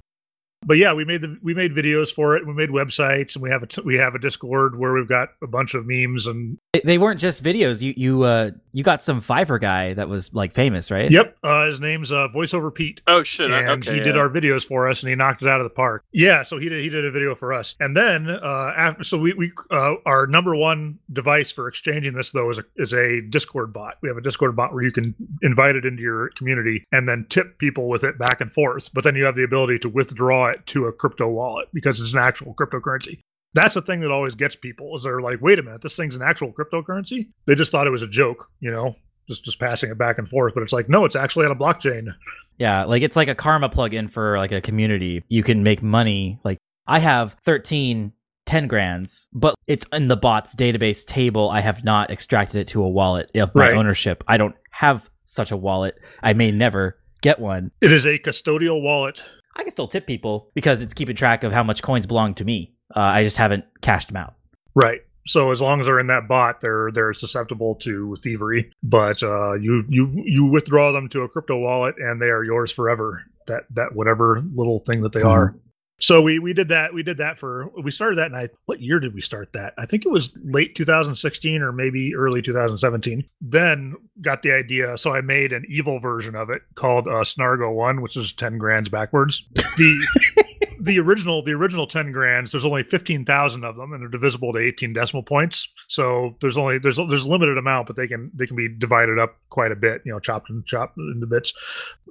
but 0.67 0.79
yeah, 0.79 0.93
we 0.93 1.05
made 1.05 1.21
the 1.21 1.39
we 1.43 1.55
made 1.55 1.75
videos 1.75 2.13
for 2.13 2.37
it. 2.37 2.47
We 2.47 2.53
made 2.53 2.71
websites, 2.71 3.37
and 3.37 3.43
we 3.43 3.51
have 3.51 3.63
a 3.63 3.67
t- 3.67 3.83
we 3.83 3.95
have 3.97 4.15
a 4.15 4.19
Discord 4.19 4.77
where 4.77 4.93
we've 4.93 5.09
got 5.09 5.29
a 5.43 5.47
bunch 5.47 5.75
of 5.75 5.87
memes 5.87 6.27
and 6.27 6.59
they 6.85 6.99
weren't 6.99 7.21
just 7.21 7.43
videos. 7.43 7.83
You 7.83 7.95
you 7.97 8.23
uh 8.25 8.51
you 8.73 8.83
got 8.83 9.01
some 9.01 9.23
Fiverr 9.23 9.61
guy 9.61 9.95
that 9.95 10.09
was 10.09 10.35
like 10.35 10.53
famous, 10.53 10.91
right? 10.91 11.11
Yep. 11.11 11.37
Uh, 11.43 11.67
his 11.67 11.81
name's 11.81 12.13
uh, 12.13 12.29
voiceover 12.35 12.75
Pete. 12.75 13.01
Oh 13.07 13.23
shit! 13.23 13.51
And 13.51 13.87
okay, 13.87 13.99
he 13.99 14.01
did 14.01 14.17
our 14.17 14.29
videos 14.29 14.67
for 14.67 14.89
us, 14.89 15.03
and 15.03 15.09
he 15.09 15.15
knocked 15.15 15.43
it 15.43 15.49
out 15.49 15.61
of 15.61 15.65
the 15.65 15.71
park. 15.71 16.05
Yeah. 16.13 16.43
So 16.43 16.59
he 16.59 16.69
did 16.69 16.83
he 16.83 16.91
did 16.91 17.05
a 17.05 17.11
video 17.11 17.35
for 17.35 17.55
us, 17.55 17.77
and 17.79 17.97
then 17.97 18.29
uh, 18.29 18.73
after 18.77 19.05
so 19.05 19.19
we 19.19 19.33
we 19.35 19.53
uh, 19.71 19.95
our 20.05 20.27
number 20.27 20.55
one 20.57 20.99
device 21.13 21.53
for 21.53 21.69
exchanging 21.69 22.15
this 22.15 22.33
though 22.33 22.51
is 22.51 22.59
a 22.59 22.65
is 22.77 22.93
a 22.93 23.21
Discord 23.23 23.73
bot. 23.73 23.99
We 24.03 24.09
have 24.09 24.19
a 24.19 24.23
Discord 24.23 24.57
bot 24.57 24.75
where 24.75 24.83
you 24.83 24.93
can 24.93 25.15
invite 25.43 25.77
it 25.77 25.87
into 25.87 26.03
your 26.03 26.31
community 26.31 26.85
and 26.93 27.09
then 27.09 27.27
tip 27.29 27.59
people 27.59 27.89
with 27.89 28.05
it 28.05 28.19
back 28.19 28.41
and 28.41 28.53
forth. 28.53 28.93
But 28.93 29.05
then 29.05 29.15
you 29.15 29.25
have 29.25 29.37
the 29.37 29.45
ability 29.45 29.79
to 29.81 29.89
withdraw 29.89 30.49
it 30.57 30.66
to 30.66 30.87
a 30.87 30.93
crypto 30.93 31.28
wallet 31.28 31.69
because 31.73 32.01
it's 32.01 32.12
an 32.12 32.19
actual 32.19 32.55
cryptocurrency. 32.55 33.20
That's 33.55 33.74
the 33.74 33.83
thing 33.83 34.01
that 34.01 34.11
always 34.11 34.35
gets 34.35 34.55
people 34.55 34.95
is 34.97 35.05
they're 35.05 35.20
like, 35.20 35.41
wait 35.41 35.59
a 35.59 35.62
minute, 35.62 35.81
this 35.81 35.97
thing's 35.97 36.15
an 36.15 36.23
actual 36.23 36.53
cryptocurrency. 36.53 37.28
They 37.47 37.55
just 37.55 37.73
thought 37.73 37.87
it 37.87 37.91
was 37.91 38.03
a 38.03 38.09
joke, 38.09 38.51
you 38.61 38.70
know, 38.70 38.95
just 39.28 39.45
just 39.45 39.59
passing 39.59 39.91
it 39.91 39.99
back 39.99 40.19
and 40.19 40.28
forth. 40.28 40.55
But 40.55 40.62
it's 40.62 40.73
like, 40.73 40.89
no, 40.89 41.05
it's 41.05 41.16
actually 41.16 41.47
on 41.47 41.53
a 41.53 41.57
blockchain. 41.57 42.15
Yeah, 42.59 42.85
like 42.85 43.03
it's 43.03 43.16
like 43.16 43.28
a 43.28 43.35
karma 43.35 43.69
plugin 43.69 44.11
for 44.11 44.39
like 44.39 44.53
a 44.53 44.61
community. 44.61 45.23
You 45.28 45.43
can 45.43 45.62
make 45.62 45.83
money. 45.83 46.39
Like 46.45 46.59
I 46.87 46.99
have 46.99 47.35
13 47.45 48.12
10 48.47 48.69
grands, 48.69 49.27
but 49.33 49.55
it's 49.66 49.85
in 49.93 50.09
the 50.09 50.16
bot's 50.16 50.55
database 50.55 51.05
table. 51.05 51.51
I 51.51 51.61
have 51.61 51.85
not 51.85 52.11
extracted 52.11 52.61
it 52.61 52.69
to 52.69 52.83
a 52.83 52.89
wallet 52.89 53.31
of 53.35 53.55
my 53.55 53.66
right. 53.66 53.74
ownership. 53.74 54.24
I 54.27 54.37
don't 54.37 54.55
have 54.70 55.11
such 55.24 55.51
a 55.51 55.57
wallet. 55.57 55.99
I 56.23 56.33
may 56.33 56.53
never 56.53 56.97
get 57.20 57.41
one. 57.41 57.73
It 57.81 57.93
is 57.93 58.07
a 58.07 58.19
custodial 58.19 58.81
wallet 58.81 59.23
I 59.57 59.62
can 59.62 59.70
still 59.70 59.89
tip 59.89 60.07
people 60.07 60.51
because 60.55 60.81
it's 60.81 60.95
keeping 60.95 61.16
track 61.16 61.43
of 61.43 61.53
how 61.53 61.62
much 61.62 61.83
coins 61.83 62.07
belong 62.07 62.35
to 62.35 62.45
me. 62.45 62.74
Uh, 62.95 63.01
I 63.01 63.24
just 63.24 63.37
haven't 63.37 63.65
cashed 63.81 64.09
them 64.09 64.16
out. 64.16 64.35
Right. 64.74 65.01
So 65.27 65.51
as 65.51 65.61
long 65.61 65.81
as 65.81 65.87
they're 65.87 65.99
in 65.99 66.07
that 66.07 66.28
bot, 66.28 66.61
they're 66.61 66.91
they're 66.93 67.12
susceptible 67.12 67.74
to 67.77 68.15
thievery. 68.23 68.70
But 68.83 69.23
uh, 69.23 69.55
you 69.55 69.85
you 69.89 70.23
you 70.24 70.45
withdraw 70.45 70.93
them 70.93 71.09
to 71.09 71.23
a 71.23 71.28
crypto 71.28 71.59
wallet, 71.59 71.97
and 71.99 72.23
they 72.23 72.28
are 72.28 72.45
yours 72.45 72.70
forever. 72.70 73.24
That 73.49 73.65
that 73.70 73.95
whatever 73.95 74.43
little 74.55 74.78
thing 74.78 75.03
that 75.03 75.12
they 75.12 75.20
mm-hmm. 75.20 75.28
are. 75.28 75.57
So 75.98 76.20
we 76.20 76.39
we 76.39 76.52
did 76.52 76.68
that. 76.68 76.93
We 76.93 77.02
did 77.02 77.18
that 77.18 77.39
for 77.39 77.70
we 77.82 77.90
started 77.90 78.18
that 78.18 78.32
night. 78.32 78.51
What 78.66 78.81
year 78.81 79.01
did 79.01 79.14
we 79.14 79.20
start 79.20 79.52
that? 79.55 79.73
I 79.78 79.86
think 79.86 80.05
it 80.05 80.10
was 80.10 80.32
late 80.44 80.74
2016 80.74 81.62
or 81.62 81.73
maybe 81.73 82.14
early 82.14 82.43
2017. 82.43 83.24
Then 83.40 83.97
got 84.20 84.43
the 84.43 84.52
idea. 84.52 84.98
So 84.98 85.14
I 85.14 85.20
made 85.23 85.52
an 85.52 85.64
evil 85.68 85.98
version 85.98 86.35
of 86.35 86.51
it 86.51 86.62
called 86.74 87.09
uh, 87.09 87.23
Snargo 87.23 87.73
One, 87.74 88.02
which 88.02 88.16
is 88.16 88.32
10 88.32 88.59
grands 88.59 88.89
backwards. 88.89 89.44
The 89.55 90.44
the 90.87 90.99
original 90.99 91.43
the 91.43 91.53
original 91.53 91.87
10 91.87 92.13
grands 92.13 92.53
there's 92.53 92.65
only 92.65 92.83
15,000 92.83 93.65
of 93.65 93.77
them 93.77 93.93
and 93.93 94.01
they're 94.01 94.09
divisible 94.09 94.53
to 94.53 94.59
18 94.59 94.93
decimal 94.93 95.23
points. 95.23 95.69
So 95.89 96.37
there's 96.41 96.57
only 96.57 96.79
there's 96.79 96.97
there's 96.97 97.25
a 97.25 97.29
limited 97.29 97.59
amount 97.59 97.89
but 97.89 97.97
they 97.97 98.07
can 98.07 98.31
they 98.35 98.47
can 98.47 98.57
be 98.57 98.69
divided 98.69 99.19
up 99.19 99.37
quite 99.51 99.73
a 99.73 99.77
bit 99.77 100.03
you 100.05 100.13
know 100.13 100.19
chopped 100.19 100.49
and 100.49 100.65
chopped 100.65 100.97
into 100.99 101.27
bits. 101.27 101.53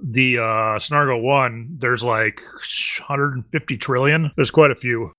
The 0.02 0.38
uh 0.38 0.78
snargo 0.78 1.20
1 1.20 1.76
there's 1.78 2.04
like 2.04 2.40
150 2.98 3.76
trillion. 3.78 4.30
There's 4.36 4.50
quite 4.50 4.70
a 4.70 4.76
few. 4.76 5.12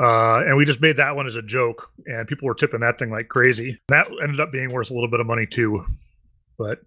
Uh, 0.00 0.44
and 0.46 0.56
we 0.56 0.64
just 0.64 0.80
made 0.80 0.96
that 0.96 1.16
one 1.16 1.26
as 1.26 1.34
a 1.34 1.42
joke, 1.42 1.90
and 2.06 2.28
people 2.28 2.46
were 2.46 2.54
tipping 2.54 2.78
that 2.78 3.00
thing 3.00 3.10
like 3.10 3.28
crazy. 3.28 3.80
That 3.88 4.06
ended 4.22 4.38
up 4.38 4.52
being 4.52 4.72
worth 4.72 4.92
a 4.92 4.94
little 4.94 5.10
bit 5.10 5.18
of 5.18 5.26
money 5.26 5.44
too, 5.44 5.84
but 6.56 6.78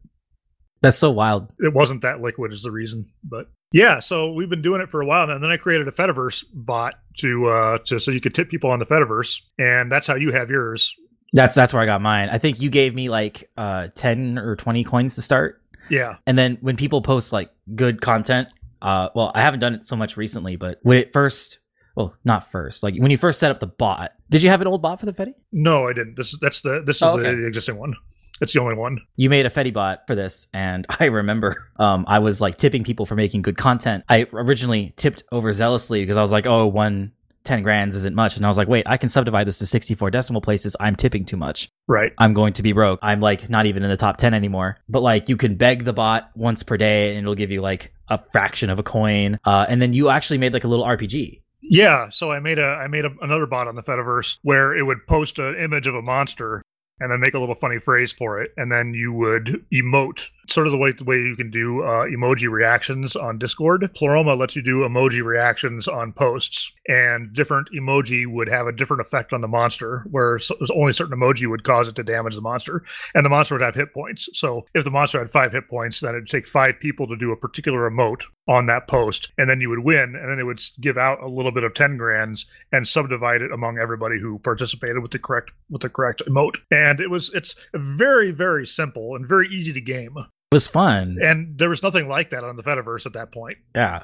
that's 0.82 0.98
so 0.98 1.12
wild. 1.12 1.52
It 1.60 1.74
wasn't 1.74 2.02
that 2.02 2.22
liquid 2.22 2.52
is 2.52 2.64
the 2.64 2.72
reason, 2.72 3.06
but 3.24 3.48
yeah. 3.72 4.00
So 4.00 4.34
we've 4.34 4.50
been 4.50 4.62
doing 4.62 4.82
it 4.82 4.90
for 4.90 5.02
a 5.02 5.06
while 5.06 5.28
now. 5.28 5.36
And 5.36 5.44
then 5.44 5.52
I 5.52 5.58
created 5.58 5.88
a 5.88 5.92
Fediverse 5.92 6.44
bot 6.54 6.96
to 7.18 7.46
uh 7.48 7.78
to 7.86 8.00
so 8.00 8.12
you 8.12 8.22
could 8.22 8.34
tip 8.34 8.50
people 8.50 8.70
on 8.70 8.80
the 8.80 8.86
Fediverse, 8.86 9.42
and 9.58 9.92
that's 9.92 10.08
how 10.08 10.16
you 10.16 10.32
have 10.32 10.50
yours. 10.50 10.96
That's 11.34 11.56
that's 11.56 11.74
where 11.74 11.82
I 11.82 11.86
got 11.86 12.02
mine. 12.02 12.30
I 12.30 12.38
think 12.38 12.60
you 12.60 12.70
gave 12.70 12.94
me 12.96 13.10
like 13.10 13.48
uh 13.58 13.90
ten 13.96 14.38
or 14.38 14.56
twenty 14.56 14.84
coins 14.84 15.16
to 15.16 15.22
start. 15.22 15.62
Yeah. 15.90 16.18
And 16.26 16.38
then 16.38 16.58
when 16.62 16.78
people 16.78 17.02
post 17.02 17.34
like 17.34 17.52
good 17.76 18.02
content, 18.02 18.48
uh, 18.82 19.10
well, 19.14 19.32
I 19.36 19.42
haven't 19.42 19.60
done 19.60 19.76
it 19.76 19.86
so 19.86 19.96
much 19.96 20.18
recently, 20.18 20.56
but 20.56 20.80
when 20.84 20.98
it 20.98 21.14
first 21.14 21.60
well, 21.96 22.16
not 22.24 22.50
first. 22.50 22.84
Like 22.84 22.96
when 22.98 23.12
you 23.12 23.18
first 23.18 23.40
set 23.40 23.52
up 23.52 23.60
the 23.60 23.68
bot, 23.68 24.12
did 24.30 24.44
you 24.44 24.50
have 24.50 24.62
an 24.62 24.68
old 24.68 24.82
bot 24.82 25.00
for 25.00 25.06
the 25.06 25.14
Fedi? 25.14 25.34
No, 25.52 25.88
I 25.88 25.94
didn't. 25.94 26.16
This 26.16 26.38
that's 26.40 26.62
the 26.62 26.82
this 26.86 26.98
is 26.98 27.02
oh, 27.04 27.20
okay. 27.20 27.34
the 27.36 27.46
existing 27.46 27.78
one. 27.78 27.96
It's 28.42 28.54
the 28.54 28.60
only 28.60 28.76
one. 28.76 29.00
You 29.16 29.30
made 29.30 29.46
a 29.46 29.50
Fedi 29.50 29.72
bot 29.72 30.08
for 30.08 30.16
this, 30.16 30.48
and 30.54 30.86
I 31.00 31.06
remember 31.06 31.68
um, 31.78 32.06
I 32.08 32.20
was 32.20 32.42
like 32.42 32.58
tipping 32.58 32.84
people 32.84 33.06
for 33.06 33.16
making 33.16 33.44
good 33.44 33.58
content. 33.58 34.04
I 34.10 34.28
originally 34.34 34.94
tipped 34.98 35.24
overzealously 35.32 36.02
because 36.02 36.18
I 36.18 36.22
was 36.22 36.32
like, 36.32 36.46
oh, 36.46 36.68
one 36.68 37.14
10 37.44 37.64
grands 37.64 37.96
isn't 37.96 38.16
much. 38.16 38.38
And 38.38 38.46
I 38.46 38.50
was 38.50 38.58
like, 38.58 38.68
wait, 38.68 38.86
I 38.88 38.98
can 38.98 39.10
subdivide 39.10 39.48
this 39.48 39.60
to 39.60 39.66
64 39.66 40.12
decimal 40.12 40.42
places. 40.42 40.76
I'm 40.80 40.96
tipping 40.96 41.26
too 41.26 41.38
much. 41.38 41.70
Right. 41.88 42.14
I'm 42.18 42.34
going 42.34 42.54
to 42.54 42.64
be 42.64 42.72
broke. 42.72 43.00
I'm 43.02 43.20
like 43.20 43.50
not 43.50 43.66
even 43.66 43.84
in 43.84 43.90
the 43.90 43.98
top 43.98 44.18
10 44.18 44.34
anymore. 44.34 44.78
But 44.88 45.02
like 45.02 45.30
you 45.30 45.38
can 45.38 45.56
beg 45.56 45.86
the 45.86 45.94
bot 45.94 46.30
once 46.36 46.64
per 46.64 46.78
day 46.78 47.10
and 47.10 47.20
it'll 47.20 47.36
give 47.36 47.52
you 47.52 47.62
like 47.62 47.94
a 48.10 48.20
fraction 48.32 48.70
of 48.70 48.80
a 48.80 48.84
coin. 48.84 49.40
Uh, 49.44 49.66
and 49.68 49.82
then 49.82 49.94
you 49.94 50.10
actually 50.10 50.38
made 50.38 50.54
like 50.54 50.64
a 50.64 50.68
little 50.68 50.86
RPG. 50.86 51.42
Yeah, 51.64 52.10
so 52.10 52.32
I 52.32 52.40
made 52.40 52.60
a 52.60 52.66
I 52.66 52.88
made 52.88 53.06
a, 53.06 53.12
another 53.22 53.46
bot 53.46 53.68
on 53.68 53.76
the 53.76 53.84
Fediverse 53.84 54.40
where 54.42 54.76
it 54.76 54.84
would 54.84 55.06
post 55.08 55.40
an 55.40 55.56
image 55.56 55.88
of 55.88 55.96
a 55.96 56.02
monster 56.02 56.64
and 57.02 57.12
then 57.12 57.20
make 57.20 57.34
a 57.34 57.40
little 57.40 57.56
funny 57.56 57.80
phrase 57.80 58.14
for 58.14 58.42
it, 58.42 58.54
and 58.56 58.72
then 58.72 58.94
you 58.94 59.12
would 59.12 59.66
emote 59.74 60.30
sort 60.50 60.68
of 60.68 60.72
the 60.72 60.78
way 60.78 60.92
the 60.92 61.04
way 61.04 61.18
you 61.18 61.36
can 61.36 61.50
do 61.50 61.84
uh, 61.84 62.06
emoji 62.06 62.50
reactions 62.50 63.16
on 63.16 63.38
Discord. 63.38 63.90
Pleroma 63.94 64.36
lets 64.36 64.56
you 64.56 64.62
do 64.62 64.82
emoji 64.82 65.24
reactions 65.24 65.88
on 65.88 66.14
posts, 66.14 66.72
and 66.88 67.34
different 67.34 67.70
emoji 67.76 68.28
would 68.28 68.50
have 68.50 68.68
a 68.68 68.72
different 68.72 69.02
effect 69.02 69.34
on 69.34 69.42
the 69.42 69.48
monster. 69.48 70.04
Where 70.12 70.40
so, 70.40 70.56
only 70.74 70.94
certain 70.94 71.18
emoji 71.18 71.50
would 71.50 71.64
cause 71.64 71.88
it 71.88 71.96
to 71.96 72.04
damage 72.04 72.36
the 72.36 72.42
monster, 72.42 72.84
and 73.16 73.26
the 73.26 73.30
monster 73.30 73.56
would 73.56 73.62
have 73.62 73.76
hit 73.76 73.94
points. 73.94 74.30
So 74.34 74.66
if 74.74 74.84
the 74.84 74.92
monster 74.92 75.20
had 75.20 75.30
five 75.30 75.52
hit 75.52 75.68
points, 75.68 76.00
then 76.00 76.16
it'd 76.16 76.28
take 76.28 76.48
five 76.48 76.80
people 76.80 77.08
to 77.08 77.16
do 77.16 77.32
a 77.32 77.38
particular 77.38 77.90
emote 77.90 78.24
on 78.48 78.66
that 78.66 78.88
post, 78.88 79.32
and 79.38 79.50
then 79.50 79.62
you 79.62 79.70
would 79.70 79.80
win, 79.80 80.16
and 80.16 80.30
then 80.30 80.40
it 80.40 80.46
would 80.46 80.62
give 80.80 80.98
out 80.98 81.22
a 81.22 81.28
little 81.28 81.52
bit 81.52 81.64
of 81.64 81.74
ten 81.74 81.98
grands 81.98 82.46
and 82.72 82.88
subdivide 82.88 83.42
it 83.42 83.52
among 83.52 83.78
everybody 83.78 84.20
who 84.20 84.40
participated 84.40 85.02
with 85.02 85.12
the 85.12 85.20
correct 85.20 85.52
with 85.70 85.82
the 85.82 85.90
correct 85.90 86.22
emote. 86.28 86.58
And 86.72 87.00
it 87.00 87.10
was 87.10 87.32
it's 87.34 87.56
very 87.74 88.32
very 88.32 88.66
simple 88.66 89.16
and 89.16 89.28
very 89.28 89.48
easy 89.48 89.72
to 89.74 89.82
game 89.82 90.18
was 90.52 90.68
fun. 90.68 91.18
And 91.22 91.58
there 91.58 91.70
was 91.70 91.82
nothing 91.82 92.08
like 92.08 92.32
that 92.32 92.44
on 92.44 92.56
the 92.56 92.64
Fediverse 92.64 93.06
at 93.06 93.14
that 93.14 93.32
point. 93.32 93.58
Yeah. 93.74 94.04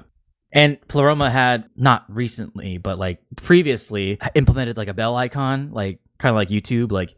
And 0.54 0.80
Pleroma 0.88 1.30
had 1.30 1.66
not 1.76 2.06
recently, 2.08 2.78
but 2.78 2.98
like 2.98 3.20
previously 3.36 4.18
implemented 4.34 4.78
like 4.78 4.88
a 4.88 4.94
bell 4.94 5.16
icon, 5.16 5.72
like 5.72 6.00
kind 6.20 6.32
of 6.32 6.38
like 6.38 6.48
YouTube. 6.48 6.92
Like 6.92 7.16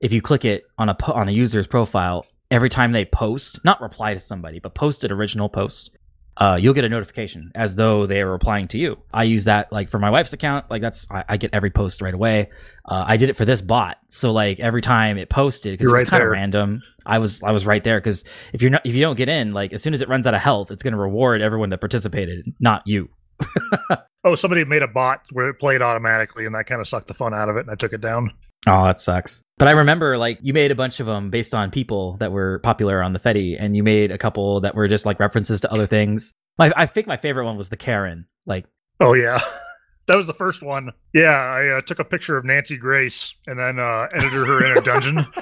if 0.00 0.12
you 0.12 0.20
click 0.20 0.44
it 0.44 0.64
on 0.78 0.88
a 0.88 0.96
on 1.12 1.28
a 1.28 1.32
user's 1.32 1.68
profile, 1.68 2.26
every 2.50 2.68
time 2.68 2.92
they 2.92 3.04
post, 3.04 3.64
not 3.64 3.80
reply 3.80 4.14
to 4.14 4.20
somebody, 4.20 4.58
but 4.58 4.74
post 4.74 5.04
an 5.04 5.12
original 5.12 5.48
post, 5.48 5.96
uh, 6.36 6.58
you'll 6.60 6.74
get 6.74 6.84
a 6.84 6.88
notification 6.88 7.52
as 7.54 7.76
though 7.76 8.06
they 8.06 8.22
are 8.22 8.30
replying 8.30 8.66
to 8.68 8.78
you. 8.78 8.98
I 9.12 9.24
use 9.24 9.44
that 9.44 9.70
like 9.70 9.90
for 9.90 9.98
my 9.98 10.10
wife's 10.10 10.32
account. 10.32 10.70
Like 10.70 10.80
that's 10.80 11.10
I, 11.10 11.24
I 11.28 11.36
get 11.36 11.54
every 11.54 11.70
post 11.70 12.00
right 12.00 12.14
away. 12.14 12.50
Uh, 12.84 13.04
I 13.06 13.16
did 13.16 13.30
it 13.30 13.36
for 13.36 13.44
this 13.44 13.60
bot, 13.60 13.98
so 14.08 14.32
like 14.32 14.58
every 14.58 14.80
time 14.80 15.18
it 15.18 15.28
posted 15.28 15.74
because 15.74 15.88
it 15.88 15.92
was 15.92 16.02
right 16.02 16.08
kind 16.08 16.22
of 16.22 16.30
random. 16.30 16.82
I 17.04 17.18
was 17.18 17.42
I 17.42 17.52
was 17.52 17.66
right 17.66 17.84
there 17.84 18.00
because 18.00 18.24
if 18.52 18.62
you're 18.62 18.70
not 18.70 18.86
if 18.86 18.94
you 18.94 19.02
don't 19.02 19.16
get 19.16 19.28
in, 19.28 19.52
like 19.52 19.72
as 19.72 19.82
soon 19.82 19.92
as 19.94 20.00
it 20.00 20.08
runs 20.08 20.26
out 20.26 20.34
of 20.34 20.40
health, 20.40 20.70
it's 20.70 20.82
going 20.82 20.94
to 20.94 20.98
reward 20.98 21.42
everyone 21.42 21.70
that 21.70 21.80
participated, 21.80 22.46
not 22.58 22.82
you. 22.86 23.10
oh, 24.24 24.34
somebody 24.34 24.64
made 24.64 24.82
a 24.82 24.88
bot 24.88 25.22
where 25.32 25.48
it 25.50 25.54
played 25.54 25.82
automatically, 25.82 26.46
and 26.46 26.54
that 26.54 26.64
kind 26.64 26.80
of 26.80 26.88
sucked 26.88 27.08
the 27.08 27.14
fun 27.14 27.34
out 27.34 27.48
of 27.48 27.56
it, 27.56 27.60
and 27.60 27.70
I 27.70 27.74
took 27.74 27.92
it 27.92 28.00
down. 28.00 28.30
Oh, 28.66 28.84
that 28.84 29.00
sucks. 29.00 29.42
But 29.58 29.68
I 29.68 29.72
remember 29.72 30.16
like 30.18 30.38
you 30.42 30.52
made 30.52 30.70
a 30.70 30.74
bunch 30.74 31.00
of 31.00 31.06
them 31.06 31.30
based 31.30 31.54
on 31.54 31.70
people 31.70 32.16
that 32.18 32.32
were 32.32 32.60
popular 32.60 33.02
on 33.02 33.12
the 33.12 33.18
Fedi, 33.18 33.56
and 33.58 33.76
you 33.76 33.82
made 33.82 34.10
a 34.10 34.18
couple 34.18 34.60
that 34.60 34.74
were 34.74 34.88
just 34.88 35.06
like 35.06 35.18
references 35.18 35.60
to 35.62 35.72
other 35.72 35.86
things. 35.86 36.32
My, 36.58 36.72
I 36.76 36.86
think 36.86 37.06
my 37.06 37.16
favorite 37.16 37.44
one 37.44 37.56
was 37.56 37.70
the 37.70 37.76
Karen. 37.76 38.26
Like, 38.46 38.66
Oh 39.00 39.14
yeah, 39.14 39.40
that 40.06 40.16
was 40.16 40.26
the 40.26 40.34
first 40.34 40.62
one. 40.62 40.92
Yeah, 41.12 41.30
I 41.30 41.78
uh, 41.78 41.80
took 41.80 41.98
a 41.98 42.04
picture 42.04 42.36
of 42.36 42.44
Nancy 42.44 42.76
Grace 42.76 43.34
and 43.46 43.58
then 43.58 43.78
uh, 43.78 44.06
edited 44.12 44.46
her 44.46 44.70
in 44.70 44.78
a 44.78 44.80
dungeon. 44.80 45.26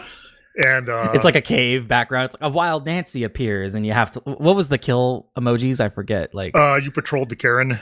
And 0.63 0.89
uh, 0.89 1.13
it's 1.15 1.25
like 1.25 1.37
a 1.37 1.41
cave 1.41 1.87
background. 1.87 2.27
It's 2.27 2.37
like 2.39 2.51
a 2.51 2.53
wild 2.53 2.85
Nancy 2.85 3.23
appears, 3.23 3.77
and 3.77 3.87
you 3.87 3.93
have 3.93 4.11
to. 4.11 4.21
What 4.21 4.57
was 4.57 4.69
the 4.69 4.79
kill 4.79 5.31
emojis? 5.39 5.81
I 5.81 5.89
forget. 5.89 6.35
Like, 6.35 6.57
uh, 6.57 6.81
you 6.83 6.91
patrolled 6.91 7.29
the 7.29 7.37
Karen. 7.37 7.79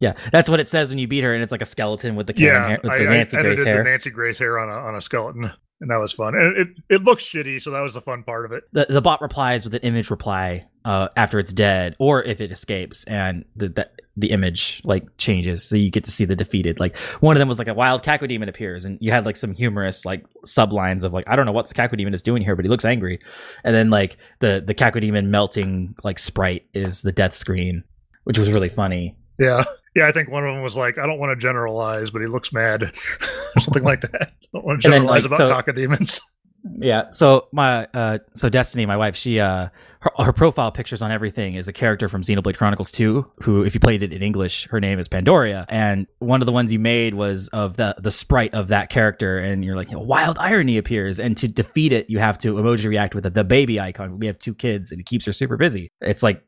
Yeah, 0.00 0.14
that's 0.32 0.48
what 0.48 0.60
it 0.60 0.68
says 0.68 0.88
when 0.88 0.98
you 0.98 1.06
beat 1.06 1.22
her, 1.24 1.34
and 1.34 1.42
it's 1.42 1.52
like 1.52 1.62
a 1.62 1.66
skeleton 1.66 2.16
with 2.16 2.26
the 2.26 2.34
yeah, 2.36 2.68
hair, 2.68 2.80
with 2.82 2.90
I, 2.90 2.98
the 2.98 3.06
I 3.06 3.10
Nancy 3.10 3.36
edited 3.36 3.56
Grace 3.56 3.64
the 3.64 3.70
hair. 3.70 3.84
Nancy 3.84 4.10
Grace 4.10 4.38
hair 4.38 4.58
on 4.58 4.68
a 4.70 4.72
on 4.72 4.94
a 4.94 5.02
skeleton, 5.02 5.52
and 5.80 5.90
that 5.90 5.98
was 5.98 6.12
fun. 6.12 6.34
And 6.34 6.56
it 6.56 6.68
it 6.88 7.04
looks 7.04 7.22
shitty, 7.22 7.60
so 7.60 7.70
that 7.70 7.82
was 7.82 7.94
the 7.94 8.00
fun 8.00 8.22
part 8.22 8.46
of 8.46 8.52
it. 8.52 8.64
the 8.72 8.86
the 8.88 9.02
bot 9.02 9.20
replies 9.20 9.64
with 9.64 9.74
an 9.74 9.80
image 9.82 10.10
reply 10.10 10.66
uh, 10.86 11.08
after 11.16 11.38
it's 11.38 11.52
dead, 11.52 11.96
or 11.98 12.22
if 12.22 12.40
it 12.40 12.50
escapes, 12.50 13.04
and 13.04 13.44
the, 13.54 13.68
the 13.68 13.90
the 14.16 14.30
image 14.30 14.80
like 14.84 15.16
changes, 15.18 15.62
so 15.62 15.76
you 15.76 15.90
get 15.90 16.04
to 16.04 16.10
see 16.10 16.24
the 16.24 16.36
defeated. 16.36 16.80
Like 16.80 16.96
one 17.20 17.36
of 17.36 17.38
them 17.38 17.48
was 17.48 17.58
like 17.58 17.68
a 17.68 17.74
wild 17.74 18.02
Cacodemon 18.02 18.48
appears, 18.48 18.86
and 18.86 18.96
you 19.02 19.10
had 19.10 19.26
like 19.26 19.36
some 19.36 19.52
humorous 19.52 20.06
like 20.06 20.24
sublines 20.46 21.04
of 21.04 21.12
like 21.12 21.28
I 21.28 21.36
don't 21.36 21.44
know 21.44 21.52
what 21.52 21.66
this 21.66 21.74
Cacodemon 21.74 22.14
is 22.14 22.22
doing 22.22 22.42
here, 22.42 22.56
but 22.56 22.64
he 22.64 22.70
looks 22.70 22.86
angry, 22.86 23.20
and 23.64 23.74
then 23.74 23.90
like 23.90 24.16
the 24.38 24.62
the 24.66 24.74
Cacodemon 24.74 25.26
melting 25.26 25.94
like 26.04 26.18
sprite 26.18 26.66
is 26.72 27.02
the 27.02 27.12
death 27.12 27.34
screen, 27.34 27.84
which 28.24 28.38
was 28.38 28.50
really 28.50 28.70
funny. 28.70 29.16
Yeah, 29.38 29.64
yeah. 29.94 30.06
I 30.06 30.12
think 30.12 30.30
one 30.30 30.46
of 30.46 30.54
them 30.54 30.62
was 30.62 30.76
like, 30.76 30.98
I 30.98 31.06
don't 31.06 31.18
want 31.18 31.30
to 31.30 31.36
generalize, 31.40 32.10
but 32.10 32.20
he 32.22 32.28
looks 32.28 32.52
mad, 32.52 32.82
or 33.56 33.60
something 33.60 33.82
like 33.84 34.00
that. 34.02 34.22
I 34.22 34.26
don't 34.54 34.64
want 34.64 34.82
to 34.82 34.86
And 34.88 34.92
then, 34.94 35.00
generalize 35.02 35.24
like, 35.30 35.40
about 35.40 35.64
so- 35.64 35.72
Cacodemons. 35.72 36.20
Yeah. 36.78 37.10
So 37.12 37.48
my 37.52 37.86
uh 37.94 38.18
so 38.34 38.50
Destiny, 38.50 38.84
my 38.84 38.98
wife, 38.98 39.16
she 39.16 39.40
uh 39.40 39.70
her, 40.00 40.10
her 40.24 40.32
profile 40.34 40.70
pictures 40.70 41.00
on 41.00 41.10
everything 41.10 41.54
is 41.54 41.68
a 41.68 41.72
character 41.72 42.06
from 42.06 42.20
Xenoblade 42.20 42.58
Chronicles 42.58 42.92
2, 42.92 43.32
who 43.44 43.64
if 43.64 43.72
you 43.72 43.80
played 43.80 44.02
it 44.02 44.12
in 44.12 44.22
English, 44.22 44.68
her 44.68 44.78
name 44.78 44.98
is 44.98 45.08
Pandoria. 45.08 45.64
And 45.70 46.06
one 46.18 46.42
of 46.42 46.46
the 46.46 46.52
ones 46.52 46.70
you 46.70 46.78
made 46.78 47.14
was 47.14 47.48
of 47.48 47.78
the 47.78 47.94
the 47.96 48.10
sprite 48.10 48.52
of 48.52 48.68
that 48.68 48.90
character 48.90 49.38
and 49.38 49.64
you're 49.64 49.74
like, 49.74 49.88
you 49.88 49.94
know, 49.94 50.02
wild 50.02 50.36
irony 50.36 50.76
appears 50.76 51.18
and 51.18 51.34
to 51.38 51.48
defeat 51.48 51.94
it 51.94 52.10
you 52.10 52.18
have 52.18 52.36
to 52.40 52.52
emoji 52.56 52.84
react 52.90 53.14
with 53.14 53.24
the, 53.24 53.30
the 53.30 53.42
baby 53.44 53.80
icon. 53.80 54.18
We 54.18 54.26
have 54.26 54.38
two 54.38 54.52
kids 54.54 54.92
and 54.92 55.00
it 55.00 55.06
keeps 55.06 55.24
her 55.24 55.32
super 55.32 55.56
busy. 55.56 55.88
It's 56.02 56.22
like 56.22 56.44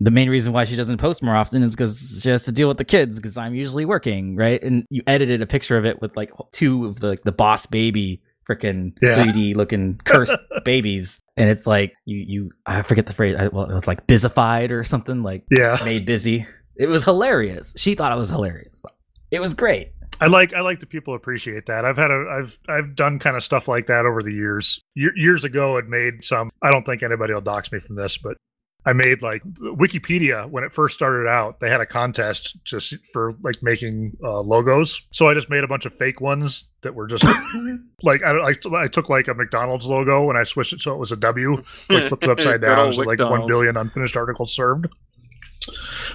the 0.00 0.10
main 0.10 0.28
reason 0.30 0.52
why 0.52 0.64
she 0.64 0.76
doesn't 0.76 0.98
post 0.98 1.22
more 1.22 1.34
often 1.36 1.62
is 1.62 1.74
because 1.74 2.20
she 2.22 2.30
has 2.30 2.42
to 2.44 2.52
deal 2.52 2.68
with 2.68 2.78
the 2.78 2.84
kids 2.84 3.18
because 3.18 3.36
I'm 3.36 3.54
usually 3.54 3.84
working, 3.84 4.36
right? 4.36 4.62
And 4.62 4.84
you 4.90 5.02
edited 5.06 5.40
a 5.42 5.46
picture 5.46 5.76
of 5.76 5.84
it 5.84 6.00
with 6.00 6.16
like 6.16 6.30
two 6.52 6.86
of 6.86 7.00
the 7.00 7.18
the 7.24 7.32
boss 7.32 7.66
baby 7.66 8.22
freaking 8.48 8.92
Yeah. 9.00 9.22
3D 9.22 9.54
looking 9.54 10.00
cursed 10.04 10.36
babies, 10.64 11.20
and 11.36 11.48
it's 11.48 11.66
like 11.66 11.92
you 12.04 12.18
you 12.18 12.50
I 12.66 12.82
forget 12.82 13.06
the 13.06 13.12
phrase. 13.12 13.36
I- 13.38 13.48
Well, 13.48 13.70
it's 13.76 13.86
like 13.86 14.06
bizified 14.06 14.70
or 14.70 14.82
something 14.84 15.22
like 15.22 15.44
Yeah, 15.50 15.76
made 15.84 16.04
busy. 16.06 16.46
It 16.76 16.88
was 16.88 17.04
hilarious. 17.04 17.74
She 17.76 17.94
thought 17.94 18.12
it 18.12 18.18
was 18.18 18.30
hilarious. 18.30 18.84
It 19.30 19.40
was 19.40 19.54
great. 19.54 19.92
I 20.20 20.26
like 20.26 20.52
I 20.54 20.60
like 20.60 20.80
the 20.80 20.86
people 20.86 21.14
appreciate 21.14 21.66
that. 21.66 21.84
I've 21.84 21.96
had 21.96 22.10
a 22.10 22.24
I've 22.38 22.58
I've 22.68 22.94
done 22.94 23.18
kind 23.18 23.36
of 23.36 23.42
stuff 23.42 23.68
like 23.68 23.86
that 23.86 24.04
over 24.06 24.22
the 24.22 24.32
years. 24.32 24.80
Year, 24.94 25.12
years 25.16 25.44
ago, 25.44 25.76
I'd 25.78 25.88
made 25.88 26.22
some. 26.24 26.50
I 26.62 26.70
don't 26.70 26.84
think 26.84 27.02
anybody 27.02 27.32
will 27.34 27.40
dox 27.40 27.72
me 27.72 27.78
from 27.80 27.96
this, 27.96 28.18
but 28.18 28.36
I 28.84 28.92
made 28.92 29.22
like 29.22 29.42
Wikipedia 29.44 30.50
when 30.50 30.64
it 30.64 30.72
first 30.72 30.94
started 30.94 31.28
out. 31.28 31.60
They 31.60 31.70
had 31.70 31.80
a 31.80 31.86
contest 31.86 32.56
just 32.64 32.96
for 33.12 33.34
like 33.42 33.62
making 33.62 34.16
uh, 34.22 34.40
logos. 34.40 35.02
So 35.12 35.28
I 35.28 35.34
just 35.34 35.48
made 35.48 35.62
a 35.62 35.68
bunch 35.68 35.86
of 35.86 35.94
fake 35.94 36.20
ones 36.20 36.64
that 36.82 36.94
were 36.94 37.06
just 37.06 37.24
like 38.02 38.22
I, 38.24 38.32
I 38.32 38.52
I 38.74 38.88
took 38.88 39.08
like 39.08 39.28
a 39.28 39.34
McDonald's 39.34 39.86
logo 39.86 40.28
and 40.30 40.38
I 40.38 40.42
switched 40.42 40.72
it 40.72 40.80
so 40.80 40.92
it 40.92 40.98
was 40.98 41.12
a 41.12 41.16
W, 41.16 41.62
like 41.88 42.08
flipped 42.08 42.24
it 42.24 42.30
upside 42.30 42.60
down, 42.62 42.86
old 42.86 42.94
so 42.94 43.02
like 43.02 43.18
billion 43.18 43.76
unfinished 43.76 44.16
articles 44.16 44.54
served. 44.54 44.86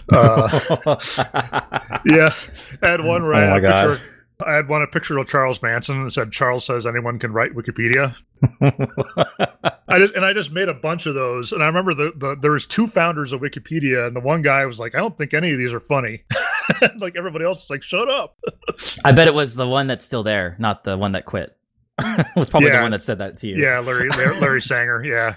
Uh, 0.09 0.47
yeah, 2.11 2.29
I 2.81 2.87
had 2.87 3.01
one 3.01 3.23
right. 3.23 3.43
I 3.43 3.47
Oh 3.47 3.49
my 3.51 3.59
God. 3.59 3.97
picture. 3.97 4.16
I 4.45 4.53
had 4.55 4.67
one 4.67 4.81
a 4.83 4.87
picture 4.87 5.17
of 5.17 5.27
Charles 5.27 5.61
Manson 5.63 6.01
and 6.01 6.13
said 6.13 6.31
Charles 6.31 6.65
says 6.65 6.85
anyone 6.85 7.17
can 7.19 7.31
write 7.33 7.53
Wikipedia. 7.55 8.15
I 9.89 9.99
just 9.99 10.13
and 10.15 10.25
I 10.25 10.33
just 10.33 10.51
made 10.51 10.69
a 10.69 10.73
bunch 10.73 11.05
of 11.05 11.15
those. 11.15 11.51
And 11.51 11.63
I 11.63 11.67
remember 11.67 11.93
the, 11.93 12.11
the 12.15 12.35
there 12.39 12.51
was 12.51 12.65
two 12.65 12.87
founders 12.87 13.33
of 13.33 13.41
Wikipedia, 13.41 14.07
and 14.07 14.15
the 14.15 14.19
one 14.19 14.41
guy 14.41 14.65
was 14.65 14.79
like, 14.79 14.95
I 14.95 14.99
don't 14.99 15.17
think 15.17 15.33
any 15.33 15.51
of 15.51 15.57
these 15.57 15.73
are 15.73 15.79
funny. 15.79 16.23
like 16.97 17.15
everybody 17.15 17.45
else 17.45 17.63
is 17.65 17.69
like, 17.69 17.81
shut 17.83 18.09
up. 18.09 18.37
I 19.05 19.11
bet 19.11 19.27
it 19.27 19.33
was 19.33 19.55
the 19.55 19.67
one 19.67 19.87
that's 19.87 20.05
still 20.05 20.23
there, 20.23 20.55
not 20.59 20.83
the 20.83 20.97
one 20.97 21.13
that 21.13 21.25
quit. 21.25 21.57
it 21.99 22.27
was 22.35 22.49
probably 22.49 22.69
the 22.69 22.79
one 22.81 22.91
that 22.91 23.01
said 23.01 23.17
that 23.19 23.37
to 23.37 23.47
you. 23.47 23.55
Yeah, 23.57 23.79
Larry 23.79 24.09
Larry, 24.09 24.39
Larry 24.39 24.61
Sanger. 24.61 25.03
Yeah, 25.03 25.35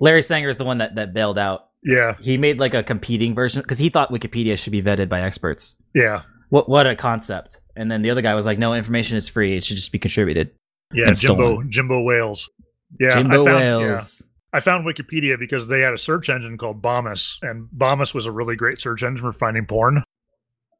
Larry 0.00 0.22
Sanger 0.22 0.48
is 0.48 0.58
the 0.58 0.64
one 0.64 0.78
that, 0.78 0.96
that 0.96 1.14
bailed 1.14 1.38
out. 1.38 1.68
yeah, 1.84 2.16
He 2.20 2.36
made 2.36 2.58
like 2.58 2.74
a 2.74 2.82
competing 2.82 3.32
version 3.34 3.62
because 3.62 3.78
he 3.78 3.90
thought 3.90 4.10
Wikipedia 4.10 4.58
should 4.58 4.72
be 4.72 4.82
vetted 4.82 5.08
by 5.08 5.20
experts. 5.20 5.76
yeah, 5.94 6.22
What 6.48 6.68
what 6.68 6.88
a 6.88 6.96
concept! 6.96 7.59
And 7.76 7.90
then 7.90 8.02
the 8.02 8.10
other 8.10 8.22
guy 8.22 8.34
was 8.34 8.46
like, 8.46 8.58
"No, 8.58 8.74
information 8.74 9.16
is 9.16 9.28
free; 9.28 9.56
it 9.56 9.64
should 9.64 9.76
just 9.76 9.92
be 9.92 9.98
contributed." 9.98 10.50
yeah. 10.92 11.06
Jimbo 11.12 11.14
stolen. 11.14 11.70
Jimbo 11.70 12.02
Wales. 12.02 12.50
Yeah, 12.98 13.14
Jimbo 13.14 13.42
I 13.42 13.44
found, 13.44 13.60
yeah. 13.64 13.78
Wales. 13.78 14.22
I 14.52 14.58
found 14.60 14.84
Wikipedia 14.84 15.38
because 15.38 15.68
they 15.68 15.80
had 15.80 15.92
a 15.94 15.98
search 15.98 16.28
engine 16.28 16.58
called 16.58 16.82
Bomis, 16.82 17.38
and 17.42 17.68
Bomis 17.70 18.12
was 18.14 18.26
a 18.26 18.32
really 18.32 18.56
great 18.56 18.78
search 18.80 19.02
engine 19.04 19.22
for 19.22 19.32
finding 19.32 19.64
porn. 19.66 20.02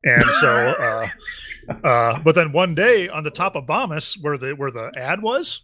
And 0.02 0.24
so, 0.40 0.74
uh, 1.68 1.74
uh, 1.84 2.18
but 2.24 2.34
then 2.34 2.50
one 2.52 2.74
day 2.74 3.08
on 3.08 3.22
the 3.22 3.30
top 3.30 3.54
of 3.54 3.66
Bomis, 3.66 4.16
where 4.20 4.36
the 4.36 4.52
where 4.56 4.70
the 4.72 4.90
ad 4.96 5.22
was, 5.22 5.60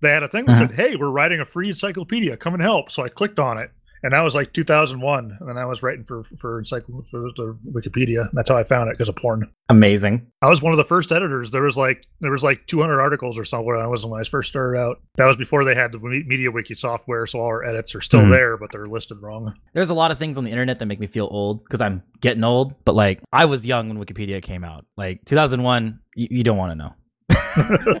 they 0.00 0.10
had 0.10 0.22
a 0.22 0.28
thing 0.28 0.46
that 0.46 0.52
Uh-huh. 0.52 0.68
said, 0.68 0.72
"Hey, 0.72 0.96
we're 0.96 1.10
writing 1.10 1.40
a 1.40 1.44
free 1.44 1.68
encyclopedia. 1.68 2.36
Come 2.38 2.54
and 2.54 2.62
help." 2.62 2.90
So 2.90 3.04
I 3.04 3.08
clicked 3.10 3.38
on 3.38 3.58
it, 3.58 3.70
and 4.02 4.12
that 4.12 4.22
was 4.22 4.34
like 4.34 4.52
2001, 4.52 5.38
and 5.40 5.58
I 5.58 5.64
was 5.64 5.82
writing 5.82 6.04
for 6.04 6.22
for 6.24 6.60
encycl- 6.62 7.06
for 7.08 7.20
the 7.36 7.58
Wikipedia. 7.70 8.28
That's 8.32 8.48
how 8.50 8.56
I 8.56 8.64
found 8.64 8.88
it 8.88 8.92
because 8.94 9.08
of 9.08 9.16
porn. 9.16 9.50
Amazing. 9.68 10.26
I 10.42 10.48
was 10.48 10.62
one 10.62 10.72
of 10.72 10.76
the 10.78 10.84
first 10.84 11.12
editors. 11.12 11.50
There 11.50 11.62
was 11.62 11.76
like 11.76 12.04
there 12.20 12.30
was 12.30 12.42
like 12.42 12.66
200 12.66 13.00
articles 13.00 13.38
or 13.38 13.44
somewhere. 13.44 13.76
I 13.76 13.86
was 13.86 14.04
when 14.06 14.20
I 14.20 14.24
first 14.24 14.48
started 14.48 14.78
out. 14.78 15.00
That 15.16 15.26
was 15.26 15.36
before 15.36 15.64
they 15.64 15.74
had 15.74 15.92
the 15.92 15.98
MediaWiki 15.98 16.76
software, 16.76 17.26
so 17.26 17.40
all 17.40 17.46
our 17.46 17.64
edits 17.64 17.94
are 17.94 18.00
still 18.00 18.20
Mhm. 18.22 18.30
there, 18.30 18.56
but 18.56 18.72
they're 18.72 18.86
listed 18.88 19.18
wrong. 19.20 19.54
There's 19.74 19.90
a 19.90 19.94
lot 19.94 20.10
of 20.10 20.18
things 20.18 20.38
on 20.38 20.44
the 20.44 20.50
internet 20.50 20.78
that 20.78 20.86
make 20.86 21.00
me 21.00 21.06
feel 21.06 21.28
old 21.30 21.62
because 21.64 21.80
I'm 21.80 22.02
getting 22.20 22.42
old. 22.44 22.74
But 22.84 22.94
like, 22.94 23.20
I 23.32 23.44
was 23.44 23.66
young 23.66 23.88
when 23.88 23.98
Wikipedia 24.04 24.42
came 24.42 24.64
out. 24.64 24.86
Like 24.96 25.24
2001, 25.26 26.00
you, 26.16 26.28
you 26.30 26.44
don't 26.44 26.56
want 26.56 26.72
to 26.72 26.76
know. 26.76 28.00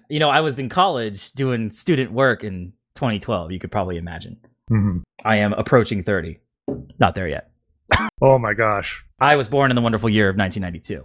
you 0.08 0.18
know, 0.18 0.28
I 0.30 0.40
was 0.40 0.58
in 0.58 0.68
college 0.68 1.32
doing 1.32 1.70
student 1.70 2.12
work 2.12 2.44
in 2.44 2.72
2012. 2.94 3.52
You 3.52 3.58
could 3.58 3.70
probably 3.72 3.96
imagine. 3.96 4.38
I 5.24 5.36
am 5.36 5.52
approaching 5.52 6.02
30. 6.02 6.38
Not 6.98 7.14
there 7.14 7.28
yet. 7.28 7.50
Oh 8.22 8.38
my 8.38 8.54
gosh! 8.54 9.04
I 9.20 9.34
was 9.36 9.48
born 9.48 9.70
in 9.70 9.74
the 9.74 9.82
wonderful 9.82 10.08
year 10.08 10.28
of 10.28 10.36
1992. 10.36 11.04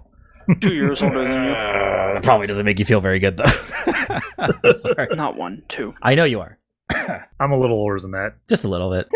Two 0.59 0.73
years 0.75 1.01
older 1.01 1.23
than 1.23 1.31
you. 1.45 1.49
That 1.53 2.21
probably 2.23 2.45
doesn't 2.47 2.65
make 2.65 2.77
you 2.77 2.85
feel 2.85 3.01
very 3.01 3.17
good 3.19 3.37
though. 3.37 4.71
Sorry. 4.73 5.07
Not 5.15 5.35
one, 5.35 5.63
two. 5.67 5.93
I 6.03 6.13
know 6.15 6.23
you 6.25 6.41
are. 6.41 6.59
I'm 7.39 7.51
a 7.51 7.59
little 7.59 7.77
older 7.77 7.99
than 7.99 8.11
that. 8.11 8.35
Just 8.47 8.63
a 8.65 8.67
little 8.67 8.91
bit. 8.91 9.09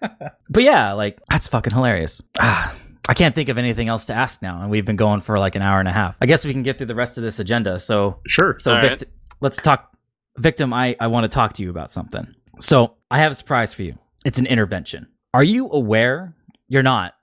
but 0.50 0.62
yeah, 0.64 0.92
like 0.94 1.20
that's 1.30 1.46
fucking 1.48 1.72
hilarious. 1.72 2.20
Ah, 2.40 2.74
I 3.08 3.14
can't 3.14 3.34
think 3.34 3.48
of 3.48 3.58
anything 3.58 3.86
else 3.88 4.06
to 4.06 4.14
ask 4.14 4.42
now, 4.42 4.60
and 4.62 4.70
we've 4.70 4.84
been 4.84 4.96
going 4.96 5.20
for 5.20 5.38
like 5.38 5.54
an 5.54 5.62
hour 5.62 5.78
and 5.78 5.88
a 5.88 5.92
half. 5.92 6.16
I 6.20 6.26
guess 6.26 6.44
we 6.44 6.52
can 6.52 6.64
get 6.64 6.78
through 6.78 6.88
the 6.88 6.94
rest 6.96 7.16
of 7.18 7.22
this 7.22 7.38
agenda. 7.38 7.78
So, 7.78 8.18
Sure. 8.26 8.56
so 8.58 8.72
All 8.74 8.78
right. 8.82 8.98
Vict- 8.98 9.04
let's 9.40 9.58
talk. 9.58 9.96
Victim, 10.38 10.72
I 10.72 10.96
I 10.98 11.06
want 11.06 11.24
to 11.24 11.28
talk 11.28 11.52
to 11.54 11.62
you 11.62 11.70
about 11.70 11.92
something. 11.92 12.26
So 12.58 12.96
I 13.14 13.18
have 13.18 13.30
a 13.30 13.34
surprise 13.36 13.72
for 13.72 13.84
you. 13.84 13.96
It's 14.24 14.38
an 14.40 14.46
intervention. 14.46 15.06
Are 15.32 15.44
you 15.44 15.68
aware? 15.70 16.34
You're 16.66 16.82
not. 16.82 17.14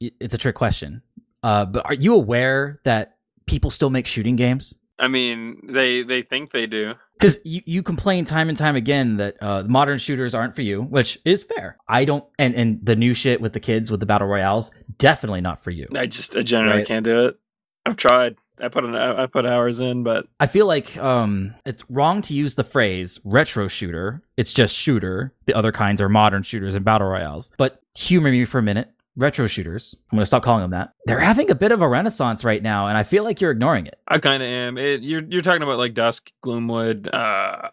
It's 0.00 0.34
a 0.34 0.38
trick 0.38 0.56
question. 0.56 1.02
Uh, 1.44 1.66
but 1.66 1.86
are 1.86 1.94
you 1.94 2.16
aware 2.16 2.80
that 2.82 3.16
people 3.46 3.70
still 3.70 3.88
make 3.88 4.08
shooting 4.08 4.34
games? 4.34 4.74
I 4.98 5.06
mean, 5.06 5.60
they 5.68 6.02
they 6.02 6.22
think 6.22 6.50
they 6.50 6.66
do. 6.66 6.94
Because 7.18 7.38
you, 7.44 7.60
you 7.64 7.82
complain 7.84 8.24
time 8.24 8.48
and 8.48 8.58
time 8.58 8.74
again 8.74 9.18
that 9.18 9.36
uh, 9.40 9.62
modern 9.68 9.98
shooters 9.98 10.34
aren't 10.34 10.56
for 10.56 10.62
you, 10.62 10.82
which 10.82 11.18
is 11.24 11.44
fair. 11.44 11.76
I 11.88 12.04
don't, 12.04 12.24
and, 12.40 12.54
and 12.54 12.84
the 12.84 12.96
new 12.96 13.14
shit 13.14 13.40
with 13.40 13.52
the 13.52 13.60
kids 13.60 13.90
with 13.90 14.00
the 14.00 14.06
battle 14.06 14.26
royales, 14.26 14.72
definitely 14.98 15.42
not 15.42 15.62
for 15.62 15.70
you. 15.70 15.86
I 15.94 16.06
just 16.06 16.34
I 16.36 16.42
generally 16.42 16.78
Right. 16.78 16.86
can't 16.86 17.04
do 17.04 17.26
it. 17.26 17.38
I've 17.86 17.96
tried. 17.96 18.36
I 18.60 18.68
put 18.68 18.84
an 18.84 18.94
I 18.94 19.26
put 19.26 19.44
hours 19.46 19.80
in, 19.80 20.02
but 20.02 20.26
I 20.40 20.46
feel 20.46 20.66
like 20.66 20.96
um, 20.96 21.54
it's 21.64 21.84
wrong 21.90 22.22
to 22.22 22.34
use 22.34 22.54
the 22.54 22.64
phrase 22.64 23.20
retro 23.24 23.68
shooter. 23.68 24.22
It's 24.36 24.52
just 24.52 24.74
shooter. 24.74 25.32
The 25.46 25.54
other 25.54 25.72
kinds 25.72 26.00
are 26.00 26.08
modern 26.08 26.42
shooters 26.42 26.74
and 26.74 26.84
battle 26.84 27.08
royales. 27.08 27.50
But 27.58 27.80
humor 27.94 28.30
me 28.30 28.44
for 28.44 28.58
a 28.58 28.62
minute. 28.62 28.90
Retro 29.18 29.46
shooters, 29.46 29.96
I'm 30.12 30.16
going 30.16 30.20
to 30.20 30.26
stop 30.26 30.42
calling 30.42 30.60
them 30.60 30.72
that. 30.72 30.92
They're 31.06 31.18
having 31.18 31.50
a 31.50 31.54
bit 31.54 31.72
of 31.72 31.80
a 31.80 31.88
renaissance 31.88 32.44
right 32.44 32.62
now, 32.62 32.86
and 32.88 32.98
I 32.98 33.02
feel 33.02 33.24
like 33.24 33.40
you're 33.40 33.50
ignoring 33.50 33.86
it. 33.86 33.98
I 34.06 34.18
kind 34.18 34.42
of 34.42 34.46
am. 34.46 34.76
It, 34.76 35.02
you're 35.02 35.22
you're 35.22 35.40
talking 35.40 35.62
about 35.62 35.78
like 35.78 35.94
Dusk, 35.94 36.30
Gloomwood, 36.44 37.08
uh, 37.14 37.70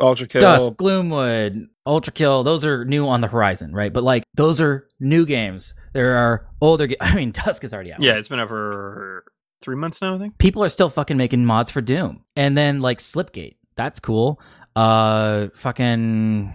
Ultrakill. 0.00 0.40
Dusk, 0.40 0.72
Gloomwood, 0.72 1.68
Ultrakill, 1.86 2.44
those 2.44 2.64
are 2.64 2.84
new 2.86 3.06
on 3.08 3.20
the 3.20 3.28
horizon, 3.28 3.74
right? 3.74 3.92
But 3.92 4.04
like, 4.04 4.24
those 4.34 4.58
are 4.60 4.88
new 4.98 5.26
games. 5.26 5.74
There 5.92 6.16
are 6.16 6.46
older. 6.62 6.86
Ga- 6.86 6.96
I 7.00 7.14
mean, 7.14 7.32
Dusk 7.32 7.62
is 7.64 7.74
already 7.74 7.92
out. 7.92 8.00
Yeah, 8.00 8.14
it's 8.14 8.28
been 8.28 8.40
out 8.40 8.48
for 8.48 9.24
three 9.62 9.76
months 9.76 10.00
now. 10.02 10.14
I 10.14 10.18
think. 10.18 10.38
people 10.38 10.62
are 10.64 10.68
still 10.68 10.88
fucking 10.90 11.16
making 11.16 11.44
mods 11.44 11.70
for 11.70 11.80
Doom. 11.80 12.24
And 12.36 12.56
then 12.56 12.80
like 12.80 12.98
Slipgate, 12.98 13.56
that's 13.76 14.00
cool. 14.00 14.40
Uh 14.76 15.48
fucking 15.54 16.52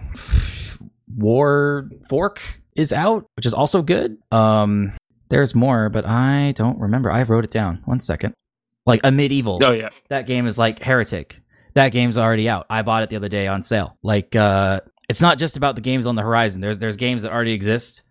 War 1.16 1.88
Fork 2.08 2.60
is 2.74 2.92
out, 2.92 3.26
which 3.36 3.46
is 3.46 3.54
also 3.54 3.82
good. 3.82 4.18
Um, 4.30 4.92
there's 5.28 5.54
more, 5.54 5.88
but 5.88 6.06
I 6.06 6.52
don't 6.52 6.78
remember. 6.78 7.10
I 7.10 7.22
wrote 7.22 7.44
it 7.44 7.50
down. 7.50 7.82
One 7.84 8.00
second. 8.00 8.34
Like 8.84 9.00
a 9.02 9.10
medieval. 9.10 9.60
Oh 9.64 9.72
yeah, 9.72 9.90
That 10.08 10.26
game 10.26 10.46
is 10.46 10.58
like 10.58 10.80
Heretic. 10.82 11.40
That 11.74 11.90
game's 11.90 12.16
already 12.16 12.48
out. 12.48 12.66
I 12.70 12.82
bought 12.82 13.02
it 13.02 13.10
the 13.10 13.16
other 13.16 13.28
day 13.28 13.46
on 13.46 13.62
sale. 13.62 13.96
Like 14.02 14.36
uh 14.36 14.80
it's 15.08 15.20
not 15.20 15.38
just 15.38 15.56
about 15.56 15.74
the 15.74 15.80
games 15.80 16.06
on 16.06 16.16
the 16.16 16.22
horizon. 16.22 16.60
There's 16.60 16.78
there's 16.78 16.96
games 16.96 17.22
that 17.22 17.32
already 17.32 17.52
exist 17.52 18.02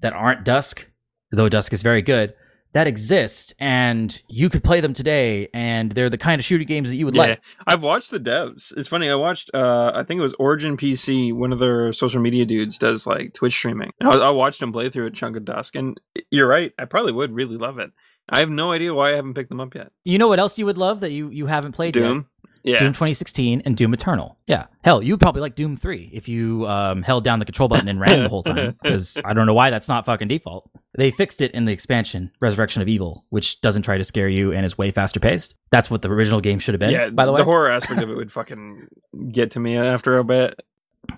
that 0.00 0.12
aren't 0.12 0.44
Dusk, 0.44 0.88
though 1.32 1.48
Dusk 1.48 1.72
is 1.72 1.82
very 1.82 2.02
good, 2.02 2.34
that 2.72 2.86
exist 2.86 3.54
and 3.58 4.22
you 4.28 4.48
could 4.48 4.62
play 4.62 4.80
them 4.80 4.92
today 4.92 5.48
and 5.54 5.92
they're 5.92 6.10
the 6.10 6.18
kind 6.18 6.38
of 6.38 6.44
shooting 6.44 6.66
games 6.66 6.90
that 6.90 6.96
you 6.96 7.06
would 7.06 7.14
yeah. 7.14 7.22
like. 7.22 7.40
I've 7.66 7.82
watched 7.82 8.10
the 8.10 8.20
devs. 8.20 8.72
It's 8.76 8.88
funny. 8.88 9.08
I 9.08 9.14
watched. 9.14 9.50
uh 9.54 9.92
I 9.94 10.02
think 10.02 10.18
it 10.18 10.22
was 10.22 10.34
Origin 10.38 10.76
PC. 10.76 11.32
One 11.32 11.52
of 11.52 11.58
their 11.58 11.92
social 11.92 12.20
media 12.20 12.44
dudes 12.44 12.78
does 12.78 13.06
like 13.06 13.34
Twitch 13.34 13.54
streaming. 13.54 13.90
And 14.00 14.10
I, 14.10 14.26
I 14.26 14.30
watched 14.30 14.62
him 14.62 14.72
play 14.72 14.90
through 14.90 15.06
a 15.06 15.10
chunk 15.10 15.36
of 15.36 15.44
Dusk, 15.44 15.76
and 15.76 15.98
you're 16.30 16.46
right. 16.46 16.72
I 16.78 16.84
probably 16.84 17.12
would 17.12 17.32
really 17.32 17.56
love 17.56 17.78
it. 17.78 17.90
I 18.28 18.40
have 18.40 18.50
no 18.50 18.72
idea 18.72 18.92
why 18.92 19.12
I 19.12 19.14
haven't 19.14 19.34
picked 19.34 19.48
them 19.48 19.60
up 19.60 19.74
yet. 19.74 19.90
You 20.04 20.18
know 20.18 20.28
what 20.28 20.38
else 20.38 20.58
you 20.58 20.66
would 20.66 20.78
love 20.78 21.00
that 21.00 21.12
you 21.12 21.30
you 21.30 21.46
haven't 21.46 21.72
played 21.72 21.96
yet? 21.96 22.24
Doom. 22.64 22.72
Yeah. 22.72 22.78
Doom 22.78 22.92
2016 22.92 23.62
and 23.64 23.76
Doom 23.76 23.94
Eternal. 23.94 24.36
Yeah. 24.46 24.66
Hell, 24.82 25.02
you'd 25.02 25.20
probably 25.20 25.40
like 25.40 25.54
Doom 25.54 25.76
3 25.76 26.10
if 26.12 26.28
you 26.28 26.66
um, 26.66 27.02
held 27.02 27.24
down 27.24 27.38
the 27.38 27.44
control 27.44 27.68
button 27.68 27.88
and 27.88 28.00
ran 28.00 28.22
the 28.22 28.28
whole 28.28 28.42
time. 28.42 28.76
Because 28.88 29.20
I 29.24 29.34
don't 29.34 29.46
know 29.46 29.54
why 29.54 29.70
that's 29.70 29.88
not 29.88 30.06
fucking 30.06 30.28
default. 30.28 30.70
They 30.96 31.10
fixed 31.10 31.40
it 31.40 31.52
in 31.52 31.64
the 31.64 31.72
expansion, 31.72 32.32
Resurrection 32.40 32.80
of 32.80 32.88
Evil, 32.88 33.24
which 33.30 33.60
doesn't 33.60 33.82
try 33.82 33.98
to 33.98 34.04
scare 34.04 34.28
you 34.28 34.52
and 34.52 34.64
is 34.64 34.78
way 34.78 34.90
faster 34.90 35.20
paced. 35.20 35.54
That's 35.70 35.90
what 35.90 36.02
the 36.02 36.10
original 36.10 36.40
game 36.40 36.58
should 36.58 36.74
have 36.74 36.80
been, 36.80 36.90
yeah. 36.90 37.10
by 37.10 37.26
the 37.26 37.32
way. 37.32 37.38
the 37.38 37.44
horror 37.44 37.68
aspect 37.70 38.02
of 38.02 38.10
it 38.10 38.16
would 38.16 38.32
fucking 38.32 38.88
get 39.30 39.50
to 39.52 39.60
me 39.60 39.76
after 39.76 40.16
a 40.16 40.24
bit. 40.24 40.58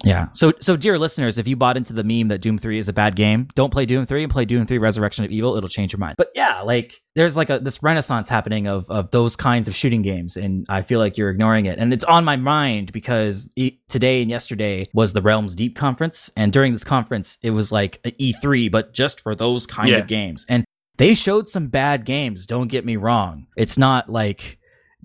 Yeah. 0.05 0.28
So, 0.32 0.52
so 0.61 0.77
dear 0.77 0.98
listeners, 0.98 1.39
if 1.39 1.48
you 1.48 1.57
bought 1.57 1.77
into 1.77 1.93
the 1.93 2.05
meme 2.05 2.28
that 2.28 2.40
Doom 2.40 2.59
3 2.59 2.78
is 2.78 2.89
a 2.89 2.93
bad 2.93 3.16
game, 3.16 3.48
don't 3.55 3.70
play 3.70 3.86
Doom 3.86 4.07
3 4.07 4.23
and 4.23 4.32
play 4.32 4.44
Doom 4.44 4.66
3 4.66 4.78
Resurrection 4.78 5.24
of 5.24 5.31
Evil. 5.31 5.57
It'll 5.57 5.69
change 5.69 5.93
your 5.93 5.98
mind. 5.98 6.15
But 6.16 6.31
yeah, 6.35 6.61
like 6.62 7.01
there's 7.16 7.36
like 7.36 7.51
a 7.51 7.59
this 7.59 7.82
renaissance 7.82 8.28
happening 8.28 8.66
of 8.69 8.89
of 8.90 9.11
those 9.11 9.36
kinds 9.36 9.69
of 9.69 9.74
shooting 9.74 10.02
games, 10.02 10.36
and 10.36 10.65
I 10.69 10.82
feel 10.82 10.98
like 11.01 11.16
you're 11.16 11.31
ignoring 11.31 11.66
it. 11.66 11.78
And 11.78 11.93
it's 11.93 12.05
on 12.05 12.24
my 12.24 12.36
mind 12.36 12.93
because 12.93 13.51
e- 13.57 13.78
today 13.89 14.23
and 14.23 14.31
yesterday 14.31 14.89
was 14.94 15.12
the 15.12 15.23
Realms 15.23 15.55
Deep 15.55 15.77
conference, 15.77 16.31
and 16.36 16.52
during 16.52 16.73
this 16.73 16.85
conference, 16.85 17.39
it 17.43 17.51
was 17.51 17.73
like 17.73 18.01
E3, 18.05 18.70
but 18.70 18.94
just 18.94 19.20
for 19.20 19.35
those 19.35 19.66
kind 19.66 19.89
Yeah. 19.90 19.98
of 19.98 20.07
games. 20.07 20.47
And 20.48 20.65
they 20.98 21.15
showed 21.15 21.48
some 21.48 21.69
bad 21.69 22.05
games. 22.05 22.44
Don't 22.47 22.69
get 22.69 22.85
me 22.85 22.97
wrong. 22.97 23.47
It's 23.57 23.78
not 23.78 24.11
like 24.11 24.59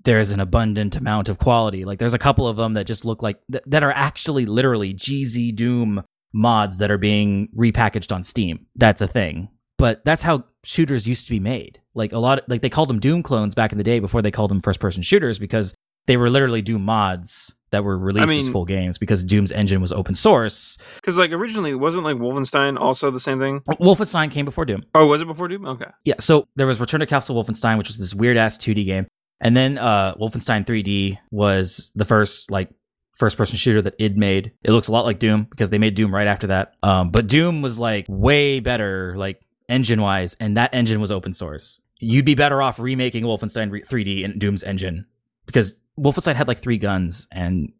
there's 0.05 0.31
an 0.31 0.39
abundant 0.39 0.95
amount 0.95 1.29
of 1.29 1.37
quality. 1.37 1.83
Like 1.85 1.99
there's 1.99 2.13
a 2.13 2.19
couple 2.19 2.47
of 2.47 2.55
them 2.57 2.73
that 2.73 2.85
just 2.85 3.03
look 3.05 3.21
like 3.21 3.37
th- 3.51 3.63
that 3.67 3.83
are 3.83 3.91
actually 3.91 4.45
literally 4.45 4.93
GZDoom 4.93 6.03
mods 6.33 6.77
that 6.79 6.91
are 6.91 6.97
being 6.97 7.49
repackaged 7.55 8.13
on 8.13 8.23
Steam. 8.23 8.65
That's 8.75 9.01
a 9.01 9.07
thing. 9.07 9.49
But 9.77 10.05
that's 10.05 10.23
how 10.23 10.45
shooters 10.63 11.07
used 11.07 11.25
to 11.25 11.31
be 11.31 11.39
made. 11.39 11.81
Like 11.93 12.13
a 12.13 12.19
lot 12.19 12.47
like 12.47 12.61
they 12.61 12.69
called 12.69 12.89
them 12.89 12.99
Doom 12.99 13.23
clones 13.23 13.55
back 13.55 13.71
in 13.71 13.77
the 13.77 13.83
day 13.83 13.99
before 13.99 14.21
they 14.21 14.31
called 14.31 14.51
them 14.51 14.61
first 14.61 14.79
person 14.79 15.03
shooters 15.03 15.37
because 15.39 15.75
they 16.07 16.17
were 16.17 16.29
literally 16.29 16.61
Doom 16.61 16.83
mods 16.85 17.55
that 17.71 17.83
were 17.83 17.97
released 17.97 18.29
as 18.29 18.45
mean- 18.45 18.51
full 18.51 18.65
games 18.65 18.97
because 18.97 19.23
Doom's 19.23 19.51
engine 19.51 19.81
was 19.81 19.91
open 19.91 20.15
source. 20.15 20.77
Because 20.95 21.17
like 21.17 21.31
originally, 21.31 21.73
wasn't 21.75 22.03
like 22.03 22.17
Wolfenstein 22.17 22.79
also 22.79 23.11
the 23.11 23.19
same 23.19 23.39
thing? 23.39 23.61
Wolfenstein 23.81 24.31
came 24.31 24.45
before 24.45 24.65
Doom. 24.65 24.83
Oh, 24.93 25.07
was 25.07 25.21
it 25.21 25.25
before 25.25 25.47
Doom? 25.47 25.65
Okay. 25.65 25.89
Yeah, 26.05 26.15
so 26.19 26.47
there 26.55 26.67
was 26.67 26.79
Return 26.79 26.99
to 27.01 27.05
Castle 27.05 27.41
Wolfenstein, 27.41 27.77
which 27.77 27.87
was 27.87 27.97
this 27.97 28.13
weird 28.13 28.37
ass 28.37 28.57
2D 28.57 28.85
game, 28.85 29.07
and 29.41 29.55
then 29.55 29.77
uh, 29.77 30.15
Wolfenstein 30.15 30.65
3D 30.65 31.17
was 31.31 31.91
the 31.95 32.05
first 32.05 32.51
like 32.51 32.69
first 33.13 33.37
person 33.37 33.57
shooter 33.57 33.81
that 33.81 33.95
id 33.99 34.17
made. 34.17 34.51
It 34.63 34.71
looks 34.71 34.87
a 34.87 34.91
lot 34.91 35.05
like 35.05 35.19
Doom 35.19 35.47
because 35.49 35.69
they 35.69 35.77
made 35.77 35.95
Doom 35.95 36.13
right 36.13 36.27
after 36.27 36.47
that. 36.47 36.75
Um, 36.83 37.11
but 37.11 37.27
Doom 37.27 37.61
was 37.61 37.79
like 37.79 38.05
way 38.07 38.59
better, 38.59 39.15
like 39.17 39.41
engine 39.69 40.01
wise, 40.01 40.35
and 40.39 40.57
that 40.57 40.73
engine 40.73 41.01
was 41.01 41.11
open 41.11 41.33
source. 41.33 41.81
You'd 41.99 42.25
be 42.25 42.35
better 42.35 42.61
off 42.61 42.79
remaking 42.79 43.23
Wolfenstein 43.23 43.71
re- 43.71 43.81
3D 43.81 44.23
in 44.23 44.37
Doom's 44.37 44.63
engine 44.63 45.05
because 45.45 45.75
Wolfenstein 45.97 46.35
had 46.35 46.47
like 46.47 46.59
three 46.59 46.77
guns 46.77 47.27
and 47.31 47.71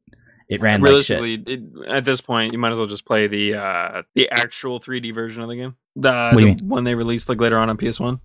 it 0.48 0.62
ran 0.62 0.82
like 0.82 1.04
shit. 1.04 1.48
It, 1.48 1.62
at 1.88 2.06
this 2.06 2.22
point, 2.22 2.54
you 2.54 2.60
might 2.60 2.72
as 2.72 2.78
well 2.78 2.88
just 2.88 3.06
play 3.06 3.28
the 3.28 3.56
uh 3.56 4.04
the 4.14 4.30
actual 4.30 4.80
3D 4.80 5.14
version 5.14 5.42
of 5.42 5.50
the 5.50 5.56
game. 5.56 5.76
The, 5.96 6.32
the 6.58 6.64
one 6.64 6.84
they 6.84 6.96
released 6.96 7.30
like 7.30 7.42
later 7.42 7.58
on 7.58 7.70
on 7.70 7.78
PS 7.78 8.00
One. 8.00 8.20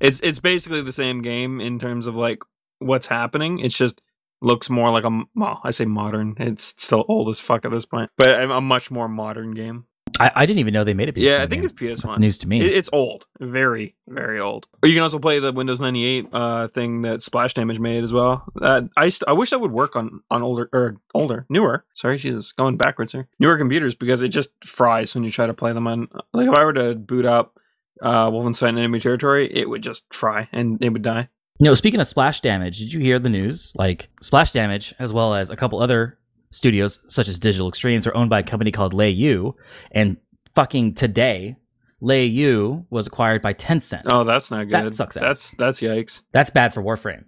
It's 0.00 0.20
it's 0.20 0.40
basically 0.40 0.82
the 0.82 0.92
same 0.92 1.22
game 1.22 1.60
in 1.60 1.78
terms 1.78 2.06
of 2.06 2.14
like 2.14 2.42
what's 2.78 3.06
happening. 3.06 3.58
It's 3.58 3.76
just 3.76 4.00
looks 4.42 4.68
more 4.68 4.90
like 4.90 5.04
a 5.04 5.22
well, 5.34 5.60
I 5.64 5.70
say 5.70 5.84
modern. 5.84 6.34
It's 6.38 6.74
still 6.76 7.04
old 7.08 7.28
as 7.28 7.40
fuck 7.40 7.64
at 7.64 7.70
this 7.70 7.84
point, 7.84 8.10
but 8.16 8.28
a, 8.28 8.50
a 8.50 8.60
much 8.60 8.90
more 8.90 9.08
modern 9.08 9.52
game. 9.52 9.86
I, 10.20 10.30
I 10.34 10.46
didn't 10.46 10.60
even 10.60 10.74
know 10.74 10.84
they 10.84 10.94
made 10.94 11.08
a 11.08 11.12
PS1 11.12 11.22
yeah, 11.22 11.42
I 11.42 11.46
think 11.46 11.62
game. 11.62 11.64
it's 11.64 11.72
PS 11.72 12.02
That's 12.02 12.04
One. 12.04 12.20
news 12.20 12.38
to 12.38 12.48
me. 12.48 12.60
It, 12.60 12.72
it's 12.76 12.90
old, 12.92 13.26
very, 13.40 13.96
very 14.06 14.38
old. 14.38 14.66
Or 14.82 14.88
you 14.88 14.94
can 14.94 15.02
also 15.02 15.18
play 15.18 15.40
the 15.40 15.50
Windows 15.50 15.80
98 15.80 16.26
uh, 16.32 16.68
thing 16.68 17.02
that 17.02 17.22
Splash 17.22 17.54
Damage 17.54 17.80
made 17.80 18.04
as 18.04 18.12
well. 18.12 18.44
Uh, 18.60 18.82
I 18.96 19.08
st- 19.08 19.28
I 19.28 19.32
wish 19.32 19.50
that 19.50 19.60
would 19.60 19.72
work 19.72 19.96
on 19.96 20.20
on 20.30 20.42
older 20.42 20.68
or 20.72 20.98
older, 21.14 21.46
newer. 21.48 21.84
Sorry, 21.94 22.18
she's 22.18 22.52
going 22.52 22.76
backwards 22.76 23.12
here. 23.12 23.28
Newer 23.40 23.58
computers 23.58 23.94
because 23.94 24.22
it 24.22 24.28
just 24.28 24.50
fries 24.64 25.14
when 25.14 25.24
you 25.24 25.30
try 25.30 25.46
to 25.46 25.54
play 25.54 25.72
them 25.72 25.88
on. 25.88 26.08
Like 26.32 26.48
if 26.48 26.54
I 26.54 26.64
were 26.64 26.74
to 26.74 26.94
boot 26.94 27.24
up 27.24 27.58
uh, 28.02 28.30
Wolfenstein 28.30 28.78
Enemy 28.78 29.00
Territory, 29.00 29.50
it 29.54 29.68
would 29.68 29.82
just 29.82 30.12
fry 30.12 30.48
and 30.52 30.82
it 30.82 30.90
would 30.90 31.02
die. 31.02 31.28
You 31.60 31.66
know, 31.66 31.74
speaking 31.74 32.00
of 32.00 32.06
splash 32.06 32.40
damage, 32.40 32.78
did 32.78 32.92
you 32.92 33.00
hear 33.00 33.18
the 33.18 33.28
news? 33.28 33.72
Like 33.76 34.08
splash 34.20 34.52
damage, 34.52 34.94
as 34.98 35.12
well 35.12 35.34
as 35.34 35.50
a 35.50 35.56
couple 35.56 35.80
other 35.80 36.18
studios 36.50 37.00
such 37.08 37.28
as 37.28 37.38
Digital 37.38 37.68
Extremes, 37.68 38.06
are 38.06 38.16
owned 38.16 38.30
by 38.30 38.40
a 38.40 38.42
company 38.42 38.72
called 38.72 38.92
Leyou, 38.92 39.54
and 39.92 40.16
fucking 40.54 40.94
today, 40.94 41.56
Leyou 42.02 42.86
was 42.90 43.06
acquired 43.06 43.40
by 43.40 43.54
Tencent. 43.54 44.02
Oh, 44.06 44.24
that's 44.24 44.50
not 44.50 44.64
good. 44.64 44.72
That 44.72 44.94
sucks 44.94 45.16
ass. 45.16 45.22
That's 45.22 45.54
that's 45.56 45.80
yikes. 45.80 46.22
That's 46.32 46.50
bad 46.50 46.74
for 46.74 46.82
Warframe. 46.82 47.24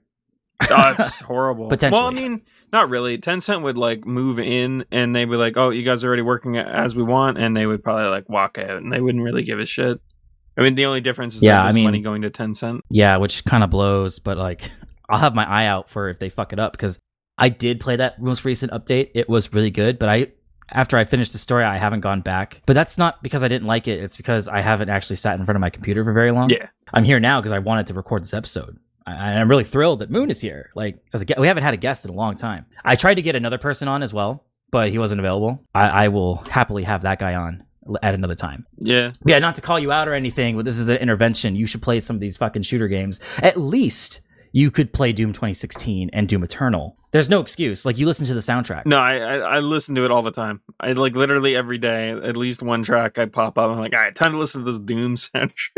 Oh, 0.70 0.94
it's 0.98 1.20
horrible. 1.20 1.68
Potentially. 1.68 2.00
Well, 2.00 2.10
I 2.10 2.14
mean, 2.14 2.40
not 2.72 2.88
really. 2.88 3.18
Tencent 3.18 3.62
would 3.62 3.76
like 3.76 4.06
move 4.06 4.38
in, 4.40 4.86
and 4.90 5.14
they'd 5.14 5.26
be 5.26 5.36
like, 5.36 5.58
"Oh, 5.58 5.68
you 5.68 5.82
guys 5.82 6.02
are 6.02 6.06
already 6.08 6.22
working 6.22 6.56
as 6.56 6.96
we 6.96 7.02
want," 7.02 7.36
and 7.36 7.54
they 7.54 7.66
would 7.66 7.84
probably 7.84 8.08
like 8.08 8.28
walk 8.30 8.56
out, 8.56 8.78
and 8.78 8.90
they 8.90 9.00
wouldn't 9.02 9.22
really 9.22 9.42
give 9.42 9.60
a 9.60 9.66
shit. 9.66 10.00
I 10.56 10.62
mean, 10.62 10.74
the 10.74 10.86
only 10.86 11.00
difference 11.00 11.36
is 11.36 11.42
Yeah, 11.42 11.56
that 11.62 11.66
I 11.66 11.72
mean- 11.72 11.84
money 11.84 12.00
going 12.00 12.22
to 12.22 12.30
Tencent. 12.30 12.80
Yeah, 12.88 13.16
which 13.18 13.44
kind 13.44 13.62
of 13.62 13.70
blows, 13.70 14.18
but 14.18 14.38
like, 14.38 14.70
I'll 15.08 15.18
have 15.18 15.34
my 15.34 15.48
eye 15.48 15.66
out 15.66 15.88
for 15.90 16.08
if 16.08 16.18
they 16.18 16.28
fuck 16.30 16.52
it 16.52 16.58
up 16.58 16.72
because 16.72 16.98
I 17.38 17.48
did 17.50 17.80
play 17.80 17.96
that 17.96 18.20
most 18.20 18.44
recent 18.44 18.72
update. 18.72 19.10
It 19.14 19.28
was 19.28 19.52
really 19.52 19.70
good, 19.70 19.98
but 19.98 20.08
I. 20.08 20.28
After 20.68 20.96
I 20.96 21.04
finished 21.04 21.30
the 21.30 21.38
story, 21.38 21.62
I 21.62 21.76
haven't 21.76 22.00
gone 22.00 22.22
back. 22.22 22.60
But 22.66 22.72
that's 22.72 22.98
not 22.98 23.22
because 23.22 23.44
I 23.44 23.48
didn't 23.48 23.68
like 23.68 23.86
it. 23.86 24.02
It's 24.02 24.16
because 24.16 24.48
I 24.48 24.62
haven't 24.62 24.88
actually 24.88 25.14
sat 25.14 25.38
in 25.38 25.44
front 25.44 25.54
of 25.54 25.60
my 25.60 25.70
computer 25.70 26.02
for 26.02 26.12
very 26.12 26.32
long. 26.32 26.50
Yeah, 26.50 26.66
I'm 26.92 27.04
here 27.04 27.20
now 27.20 27.40
because 27.40 27.52
I 27.52 27.60
wanted 27.60 27.86
to 27.86 27.94
record 27.94 28.24
this 28.24 28.34
episode. 28.34 28.76
I, 29.06 29.34
I'm 29.34 29.48
really 29.48 29.62
thrilled 29.62 30.00
that 30.00 30.10
Moon 30.10 30.28
is 30.28 30.40
here. 30.40 30.70
Like, 30.74 30.98
as 31.14 31.22
a, 31.22 31.40
we 31.40 31.46
haven't 31.46 31.62
had 31.62 31.72
a 31.72 31.76
guest 31.76 32.04
in 32.04 32.10
a 32.10 32.14
long 32.14 32.34
time. 32.34 32.66
I 32.84 32.96
tried 32.96 33.14
to 33.14 33.22
get 33.22 33.36
another 33.36 33.58
person 33.58 33.86
on 33.86 34.02
as 34.02 34.12
well, 34.12 34.44
but 34.72 34.90
he 34.90 34.98
wasn't 34.98 35.20
available. 35.20 35.62
I, 35.72 36.06
I 36.06 36.08
will 36.08 36.38
happily 36.38 36.82
have 36.82 37.02
that 37.02 37.20
guy 37.20 37.36
on 37.36 37.62
at 38.02 38.14
another 38.14 38.34
time. 38.34 38.66
yeah. 38.78 39.12
Yeah, 39.24 39.38
not 39.38 39.54
to 39.56 39.60
call 39.62 39.78
you 39.78 39.92
out 39.92 40.08
or 40.08 40.14
anything, 40.14 40.56
but 40.56 40.64
this 40.64 40.78
is 40.78 40.88
an 40.88 40.96
intervention. 40.98 41.56
You 41.56 41.66
should 41.66 41.82
play 41.82 42.00
some 42.00 42.16
of 42.16 42.20
these 42.20 42.36
fucking 42.36 42.62
shooter 42.62 42.88
games. 42.88 43.20
At 43.42 43.56
least 43.56 44.20
you 44.52 44.70
could 44.70 44.92
play 44.92 45.12
Doom 45.12 45.32
2016 45.32 46.10
and 46.12 46.28
Doom 46.28 46.42
Eternal. 46.42 46.96
There's 47.12 47.28
no 47.28 47.40
excuse. 47.40 47.84
Like, 47.84 47.98
you 47.98 48.06
listen 48.06 48.26
to 48.26 48.34
the 48.34 48.40
soundtrack. 48.40 48.86
No, 48.86 48.96
I, 48.98 49.16
I 49.18 49.34
I 49.36 49.58
listen 49.60 49.94
to 49.96 50.04
it 50.04 50.10
all 50.10 50.22
the 50.22 50.30
time. 50.30 50.60
I 50.80 50.92
like 50.92 51.14
literally 51.14 51.54
every 51.56 51.78
day, 51.78 52.10
at 52.10 52.36
least 52.36 52.62
one 52.62 52.82
track 52.82 53.18
I 53.18 53.26
pop 53.26 53.58
up. 53.58 53.70
I'm 53.70 53.78
like, 53.78 53.92
all 53.94 54.00
right, 54.00 54.14
time 54.14 54.32
to 54.32 54.38
listen 54.38 54.64
to 54.64 54.70
this 54.70 54.78
Doom 54.80 55.16
soundtrack. 55.16 55.76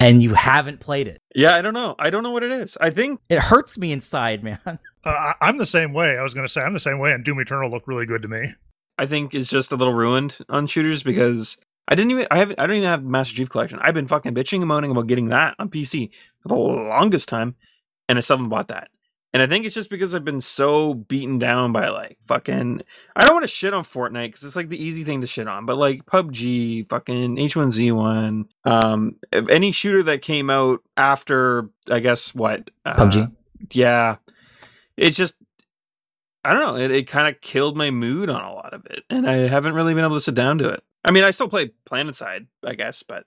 And 0.00 0.22
you 0.22 0.34
haven't 0.34 0.78
played 0.78 1.08
it. 1.08 1.20
yeah, 1.34 1.56
I 1.56 1.60
don't 1.62 1.74
know. 1.74 1.96
I 1.98 2.10
don't 2.10 2.22
know 2.22 2.30
what 2.30 2.44
it 2.44 2.52
is. 2.52 2.76
I 2.80 2.90
think 2.90 3.20
It 3.28 3.40
hurts 3.40 3.76
me 3.76 3.90
inside, 3.90 4.44
man. 4.44 4.60
Uh, 4.64 4.76
I- 5.04 5.34
I'm 5.40 5.58
the 5.58 5.66
same 5.66 5.92
way. 5.92 6.16
I 6.16 6.22
was 6.22 6.34
going 6.34 6.46
to 6.46 6.52
say 6.52 6.60
I'm 6.60 6.72
the 6.74 6.78
same 6.80 7.00
way, 7.00 7.12
and 7.12 7.24
Doom 7.24 7.40
Eternal 7.40 7.68
looked 7.70 7.88
really 7.88 8.06
good 8.06 8.22
to 8.22 8.28
me. 8.28 8.54
I 8.98 9.06
think 9.06 9.34
is 9.34 9.48
just 9.48 9.72
a 9.72 9.76
little 9.76 9.94
ruined 9.94 10.38
on 10.48 10.66
shooters 10.66 11.02
because 11.02 11.56
I 11.86 11.94
didn't 11.94 12.10
even 12.10 12.26
I 12.30 12.38
haven't 12.38 12.60
I 12.60 12.66
don't 12.66 12.76
even 12.76 12.88
have 12.88 13.04
Master 13.04 13.36
Chief 13.36 13.48
Collection. 13.48 13.78
I've 13.80 13.94
been 13.94 14.08
fucking 14.08 14.34
bitching 14.34 14.58
and 14.58 14.66
moaning 14.66 14.90
about 14.90 15.06
getting 15.06 15.30
that 15.30 15.54
on 15.58 15.70
PC 15.70 16.10
for 16.40 16.48
the 16.48 16.54
longest 16.54 17.28
time, 17.28 17.56
and 18.08 18.18
I 18.18 18.20
still 18.20 18.36
haven't 18.36 18.50
bought 18.50 18.68
that. 18.68 18.88
And 19.34 19.42
I 19.42 19.46
think 19.46 19.66
it's 19.66 19.74
just 19.74 19.90
because 19.90 20.14
I've 20.14 20.24
been 20.24 20.40
so 20.40 20.94
beaten 20.94 21.38
down 21.38 21.72
by 21.72 21.88
like 21.88 22.18
fucking. 22.26 22.82
I 23.14 23.24
don't 23.24 23.34
want 23.34 23.44
to 23.44 23.48
shit 23.48 23.74
on 23.74 23.84
Fortnite 23.84 24.28
because 24.28 24.42
it's 24.42 24.56
like 24.56 24.70
the 24.70 24.82
easy 24.82 25.04
thing 25.04 25.20
to 25.20 25.26
shit 25.26 25.46
on, 25.46 25.66
but 25.66 25.76
like 25.76 26.06
PUBG, 26.06 26.88
fucking 26.88 27.36
H1Z1, 27.36 28.46
um, 28.64 29.16
any 29.32 29.70
shooter 29.72 30.02
that 30.04 30.22
came 30.22 30.48
out 30.48 30.80
after, 30.96 31.68
I 31.90 32.00
guess 32.00 32.34
what 32.34 32.70
uh, 32.86 32.96
PUBG. 32.96 33.32
yeah, 33.72 34.16
it's 34.96 35.16
just 35.16 35.36
I 36.48 36.52
don't 36.52 36.62
know. 36.62 36.76
It, 36.76 36.90
it 36.90 37.06
kind 37.06 37.28
of 37.28 37.40
killed 37.40 37.76
my 37.76 37.90
mood 37.90 38.30
on 38.30 38.42
a 38.42 38.52
lot 38.52 38.72
of 38.72 38.86
it, 38.86 39.04
and 39.10 39.28
I 39.28 39.34
haven't 39.48 39.74
really 39.74 39.94
been 39.94 40.04
able 40.04 40.16
to 40.16 40.20
sit 40.20 40.34
down 40.34 40.58
to 40.58 40.68
it. 40.68 40.82
I 41.04 41.10
mean, 41.10 41.24
I 41.24 41.30
still 41.30 41.48
play 41.48 41.72
PlanetSide, 41.88 42.46
I 42.64 42.74
guess, 42.74 43.02
but 43.02 43.24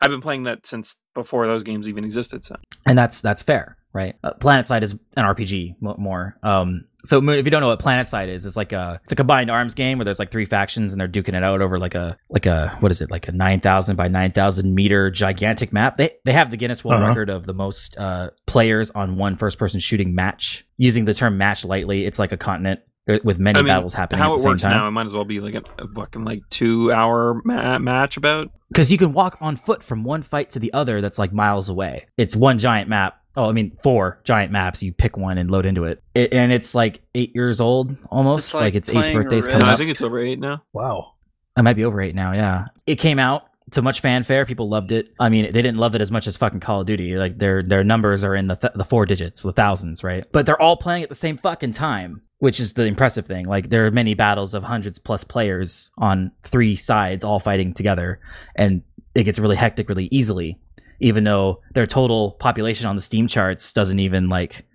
I've 0.00 0.10
been 0.10 0.20
playing 0.20 0.44
that 0.44 0.66
since 0.66 0.96
before 1.14 1.46
those 1.46 1.62
games 1.62 1.88
even 1.88 2.04
existed. 2.04 2.44
So 2.44 2.56
and 2.86 2.98
that's 2.98 3.20
that's 3.20 3.42
fair 3.42 3.78
right? 3.92 4.16
Uh, 4.22 4.32
PlanetSide 4.34 4.82
is 4.82 4.92
an 4.92 5.24
RPG 5.24 5.76
more. 5.80 6.36
Um, 6.42 6.84
so 7.04 7.22
if 7.30 7.44
you 7.44 7.50
don't 7.50 7.60
know 7.60 7.68
what 7.68 7.78
PlanetSide 7.80 8.28
is, 8.28 8.44
it's 8.44 8.56
like 8.56 8.72
a 8.72 9.00
it's 9.04 9.12
a 9.12 9.16
combined 9.16 9.50
arms 9.50 9.74
game 9.74 9.98
where 9.98 10.04
there's 10.04 10.18
like 10.18 10.30
three 10.30 10.44
factions 10.44 10.92
and 10.92 11.00
they're 11.00 11.08
duking 11.08 11.34
it 11.34 11.44
out 11.44 11.62
over 11.62 11.78
like 11.78 11.94
a 11.94 12.18
like 12.28 12.46
a 12.46 12.76
what 12.80 12.90
is 12.90 13.00
it 13.00 13.10
like 13.10 13.28
a 13.28 13.32
nine 13.32 13.60
thousand 13.60 13.96
by 13.96 14.08
nine 14.08 14.32
thousand 14.32 14.74
meter 14.74 15.10
gigantic 15.10 15.72
map. 15.72 15.96
They 15.96 16.10
they 16.24 16.32
have 16.32 16.50
the 16.50 16.56
Guinness 16.56 16.84
World 16.84 17.00
Uh-huh. 17.00 17.08
Record 17.10 17.30
of 17.30 17.46
the 17.46 17.54
most 17.54 17.96
uh, 17.98 18.30
players 18.46 18.90
on 18.90 19.16
one 19.16 19.36
first 19.36 19.58
person 19.58 19.80
shooting 19.80 20.14
match. 20.14 20.66
Using 20.76 21.04
the 21.04 21.14
term 21.14 21.38
match 21.38 21.64
lightly, 21.64 22.04
it's 22.04 22.18
like 22.18 22.32
a 22.32 22.36
continent 22.36 22.80
uh, 23.08 23.18
with 23.24 23.38
many 23.38 23.58
I 23.58 23.62
mean, 23.62 23.68
battles 23.68 23.94
happening 23.94 24.20
How 24.22 24.32
at 24.32 24.36
it 24.36 24.38
same 24.40 24.50
works 24.50 24.62
time. 24.62 24.72
now, 24.72 24.86
it 24.88 24.90
might 24.90 25.06
as 25.06 25.12
well 25.14 25.24
be 25.24 25.40
like 25.40 25.54
a, 25.54 25.62
a 25.78 25.88
fucking 25.88 26.24
like 26.24 26.42
two 26.50 26.92
hour 26.92 27.40
ma- 27.44 27.78
match 27.78 28.16
about. 28.16 28.50
because 28.70 28.90
you 28.92 28.98
can 28.98 29.12
walk 29.12 29.38
on 29.40 29.56
foot 29.56 29.82
from 29.82 30.04
one 30.04 30.22
fight 30.22 30.50
to 30.50 30.58
the 30.58 30.72
other 30.72 31.00
that's 31.00 31.18
like 31.18 31.32
miles 31.32 31.68
away 31.68 32.06
it's 32.16 32.34
one 32.36 32.58
giant 32.58 32.88
map 32.88 33.20
oh 33.38 33.48
i 33.48 33.52
mean 33.52 33.74
four 33.82 34.20
giant 34.24 34.52
maps 34.52 34.82
you 34.82 34.92
pick 34.92 35.16
one 35.16 35.38
and 35.38 35.50
load 35.50 35.64
into 35.64 35.84
it, 35.84 36.02
it 36.14 36.32
and 36.32 36.52
it's 36.52 36.74
like 36.74 37.00
eight 37.14 37.34
years 37.34 37.60
old 37.60 37.96
almost. 38.10 38.48
It's 38.48 38.54
like, 38.54 38.62
like 38.62 38.74
its 38.74 38.88
eighth 38.88 39.12
birthday's 39.12 39.46
Risk. 39.46 39.50
coming 39.50 39.66
No, 39.66 39.72
I 39.72 39.76
think 39.76 39.90
it's 39.90 40.02
over 40.02 40.18
eight 40.18 40.38
now. 40.38 40.62
Wow. 40.72 41.14
i 41.56 41.62
might 41.62 41.74
be 41.74 41.84
over 41.84 42.00
eight 42.00 42.14
now 42.14 42.32
yeah. 42.32 42.66
It 42.86 42.96
came 42.96 43.18
out 43.18 43.44
to 43.72 43.82
much 43.82 44.00
fanfare. 44.00 44.46
People 44.46 44.68
loved 44.68 44.92
it. 44.92 45.12
I 45.20 45.28
mean 45.28 45.44
they 45.44 45.62
didn't 45.62 45.76
love 45.78 45.94
it 45.94 46.00
as 46.00 46.10
much 46.10 46.26
as 46.26 46.36
fucking 46.36 46.60
call 46.60 46.80
of 46.80 46.86
duty. 46.86 47.16
Like 47.16 47.38
their 47.38 47.62
their 47.62 47.84
numbers 47.84 48.24
are 48.24 48.34
in 48.34 48.48
the, 48.48 48.56
th- 48.56 48.72
the 48.74 48.84
four 48.84 49.06
digits 49.06 49.42
the 49.42 49.52
thousands 49.52 50.02
right? 50.02 50.24
But 50.32 50.46
they're 50.46 50.60
all 50.60 50.76
playing 50.76 51.02
at 51.02 51.08
the 51.08 51.14
same 51.14 51.38
fucking 51.38 51.72
time 51.72 52.22
which 52.38 52.60
is 52.60 52.74
the 52.74 52.84
impressive 52.84 53.26
thing. 53.26 53.46
Like 53.46 53.68
there 53.70 53.86
are 53.86 53.90
many 53.90 54.14
battles 54.14 54.54
of 54.54 54.62
hundreds 54.62 54.98
plus 54.98 55.24
players 55.24 55.90
on 55.98 56.32
three 56.42 56.76
sides 56.76 57.24
all 57.24 57.40
fighting 57.40 57.74
together 57.74 58.20
and 58.54 58.82
it 59.14 59.24
gets 59.24 59.38
really 59.38 59.56
hectic 59.56 59.88
really 59.88 60.08
easily 60.10 60.58
even 61.00 61.24
though 61.24 61.60
their 61.74 61.86
total 61.86 62.32
population 62.32 62.86
on 62.86 62.96
the 62.96 63.02
steam 63.02 63.26
charts 63.26 63.72
doesn't 63.72 63.98
even 63.98 64.28
like 64.28 64.66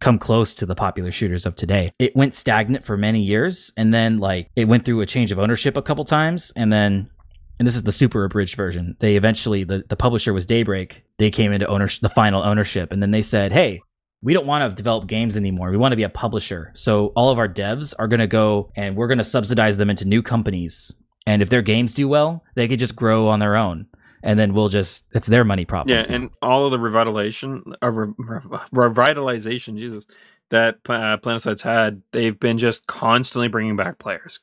come 0.00 0.18
close 0.18 0.54
to 0.54 0.66
the 0.66 0.74
popular 0.74 1.12
shooters 1.12 1.46
of 1.46 1.54
today 1.54 1.92
it 1.98 2.14
went 2.16 2.34
stagnant 2.34 2.84
for 2.84 2.96
many 2.96 3.22
years 3.22 3.72
and 3.76 3.94
then 3.94 4.18
like 4.18 4.50
it 4.56 4.66
went 4.66 4.84
through 4.84 5.00
a 5.00 5.06
change 5.06 5.30
of 5.30 5.38
ownership 5.38 5.76
a 5.76 5.82
couple 5.82 6.04
times 6.04 6.52
and 6.56 6.72
then 6.72 7.08
and 7.58 7.68
this 7.68 7.76
is 7.76 7.84
the 7.84 7.92
super 7.92 8.24
abridged 8.24 8.56
version 8.56 8.96
they 8.98 9.16
eventually 9.16 9.62
the, 9.62 9.84
the 9.88 9.96
publisher 9.96 10.32
was 10.32 10.44
daybreak 10.44 11.04
they 11.18 11.30
came 11.30 11.52
into 11.52 11.66
ownership 11.68 12.00
the 12.00 12.08
final 12.08 12.42
ownership 12.42 12.90
and 12.90 13.00
then 13.00 13.12
they 13.12 13.22
said 13.22 13.52
hey 13.52 13.80
we 14.22 14.32
don't 14.32 14.46
want 14.46 14.62
to 14.62 14.74
develop 14.74 15.08
games 15.08 15.36
anymore. 15.36 15.70
We 15.70 15.76
want 15.76 15.92
to 15.92 15.96
be 15.96 16.04
a 16.04 16.08
publisher. 16.08 16.70
So 16.74 17.08
all 17.16 17.30
of 17.30 17.38
our 17.38 17.48
devs 17.48 17.92
are 17.98 18.06
going 18.06 18.20
to 18.20 18.28
go 18.28 18.70
and 18.76 18.96
we're 18.96 19.08
going 19.08 19.18
to 19.18 19.24
subsidize 19.24 19.76
them 19.76 19.90
into 19.90 20.04
new 20.04 20.22
companies. 20.22 20.94
And 21.26 21.42
if 21.42 21.50
their 21.50 21.62
games 21.62 21.92
do 21.92 22.08
well, 22.08 22.44
they 22.54 22.68
could 22.68 22.78
just 22.78 22.96
grow 22.96 23.28
on 23.28 23.40
their 23.40 23.56
own. 23.56 23.86
And 24.22 24.38
then 24.38 24.54
we'll 24.54 24.68
just, 24.68 25.08
it's 25.14 25.26
their 25.26 25.44
money 25.44 25.62
Yeah, 25.62 25.66
problems. 25.66 26.08
now. 26.08 26.14
and 26.16 26.30
all 26.40 26.64
of 26.66 26.70
the 26.72 26.78
revitalization, 26.78 27.74
uh, 27.82 27.90
re- 27.90 28.12
re- 28.18 28.58
revitalization, 28.72 29.76
Jesus, 29.78 30.06
that 30.50 30.78
uh, 30.88 31.16
Planetside's 31.18 31.62
had, 31.62 32.02
they've 32.12 32.38
been 32.38 32.58
just 32.58 32.86
constantly 32.86 33.48
bringing 33.48 33.76
back 33.76 33.98
players, 33.98 34.40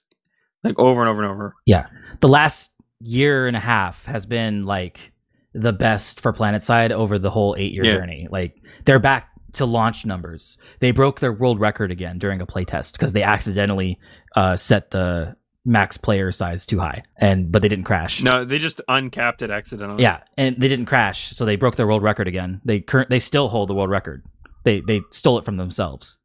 like 0.64 0.78
over 0.80 1.02
and 1.02 1.10
over 1.10 1.24
and 1.24 1.32
over. 1.32 1.56
Yeah, 1.66 1.88
the 2.20 2.28
last 2.28 2.72
year 3.02 3.48
and 3.48 3.56
a 3.56 3.62
half 3.62 4.06
has 4.06 4.26
been 4.26 4.66
like 4.66 5.12
the 5.54 5.74
best 5.74 6.20
for 6.20 6.34
PlanetSide 6.34 6.92
over 6.92 7.18
the 7.18 7.30
whole 7.30 7.56
eight 7.58 7.72
year 7.72 7.86
Yeah. 7.86 7.94
journey. 7.94 8.28
Like 8.30 8.56
they're 8.86 9.00
back 9.00 9.30
to 9.54 9.66
launch 9.66 10.06
numbers. 10.06 10.58
They 10.80 10.92
broke 10.92 11.20
their 11.22 11.34
world 11.34 11.60
record 11.60 11.90
again 11.92 12.20
during 12.20 12.40
a 12.42 12.46
playtest 12.46 12.92
because 12.94 13.14
they 13.14 13.24
accidentally 13.24 13.98
uh, 14.36 14.58
set 14.58 14.92
the 14.92 15.36
max 15.66 15.98
player 15.98 16.32
size 16.32 16.66
too 16.66 16.80
high, 16.80 17.04
and 17.18 17.52
but 17.52 17.62
they 17.62 17.68
didn't 17.68 17.86
crash. 17.86 18.22
No, 18.24 18.46
they 18.46 18.60
just 18.60 18.82
uncapped 18.88 19.42
it 19.42 19.52
accidentally. 19.52 20.02
Yeah, 20.04 20.22
and 20.38 20.56
they 20.60 20.68
didn't 20.68 20.86
crash, 20.86 21.30
so 21.30 21.46
they 21.46 21.56
broke 21.56 21.76
their 21.76 21.88
world 21.88 22.04
record 22.04 22.28
again. 22.28 22.62
They 22.66 22.80
current 22.80 23.10
they 23.10 23.20
still 23.20 23.50
hold 23.50 23.70
the 23.70 23.76
world 23.76 23.90
record. 23.90 24.26
They 24.64 24.82
they 24.82 25.02
stole 25.12 25.38
it 25.38 25.46
from 25.46 25.58
themselves. 25.58 26.18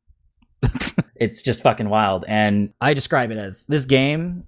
it's 1.16 1.42
just 1.42 1.62
fucking 1.62 1.88
wild, 1.88 2.24
and 2.26 2.72
I 2.80 2.94
describe 2.94 3.30
it 3.30 3.38
as 3.38 3.66
this 3.66 3.84
game 3.84 4.44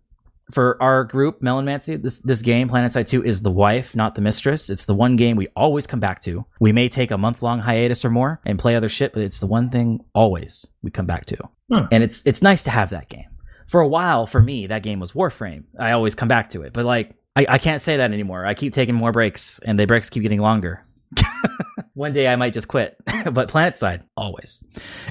for 0.53 0.81
our 0.81 1.05
group, 1.05 1.43
Melon 1.43 1.65
Mancy. 1.65 1.97
This 1.97 2.21
this 2.21 2.41
game, 2.43 2.69
PlanetSide 2.69 3.07
Two, 3.07 3.23
is 3.23 3.43
the 3.43 3.51
wife, 3.51 3.95
not 3.97 4.15
the 4.15 4.21
mistress. 4.21 4.71
It's 4.71 4.87
the 4.87 4.95
one 4.95 5.17
game 5.17 5.37
we 5.37 5.49
always 5.57 5.87
come 5.87 6.01
back 6.01 6.21
to. 6.21 6.47
We 6.61 6.73
may 6.73 6.89
take 6.89 7.11
a 7.11 7.19
month 7.19 7.43
long 7.43 7.61
hiatus 7.61 8.05
or 8.05 8.11
more 8.11 8.41
and 8.47 8.59
play 8.59 8.77
other 8.77 8.89
shit, 8.89 9.13
but 9.13 9.23
it's 9.23 9.41
the 9.41 9.47
one 9.47 9.69
thing 9.71 10.05
always 10.15 10.67
we 10.83 10.91
come 10.91 11.07
back 11.07 11.27
to, 11.27 11.37
Huh. 11.71 11.89
and 11.91 12.03
it's 12.03 12.25
it's 12.27 12.43
nice 12.43 12.63
to 12.65 12.71
have 12.71 12.91
that 12.91 13.09
game. 13.09 13.27
For 13.67 13.81
a 13.81 13.89
while, 13.89 14.27
for 14.27 14.41
me, 14.41 14.69
that 14.69 14.83
game 14.83 15.01
was 15.01 15.13
Warframe. 15.13 15.65
I 15.79 15.93
always 15.93 16.15
come 16.15 16.29
back 16.29 16.51
to 16.51 16.63
it, 16.63 16.73
but 16.73 16.85
like 16.85 17.17
I, 17.35 17.47
I 17.49 17.59
can't 17.59 17.81
say 17.81 17.99
that 17.99 18.13
anymore. 18.13 18.47
I 18.47 18.55
keep 18.55 18.73
taking 18.73 18.95
more 18.95 19.13
breaks, 19.13 19.59
and 19.65 19.79
the 19.79 19.87
breaks 19.87 20.11
keep 20.11 20.23
getting 20.23 20.41
longer. 20.41 20.85
One 21.95 22.13
day 22.13 22.29
I 22.29 22.37
might 22.37 22.53
just 22.53 22.69
quit, 22.69 22.97
but 23.33 23.49
PlanetSide 23.49 24.05
always. 24.17 24.63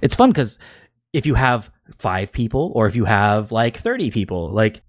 It's 0.01 0.15
fun 0.15 0.31
because 0.31 0.59
if 1.13 1.25
you 1.25 1.35
have 1.35 1.69
five 1.97 2.31
people, 2.31 2.71
or 2.75 2.87
if 2.87 2.95
you 2.95 3.05
have 3.05 3.51
like 3.51 3.77
thirty 3.77 4.11
people, 4.11 4.49
like 4.49 4.81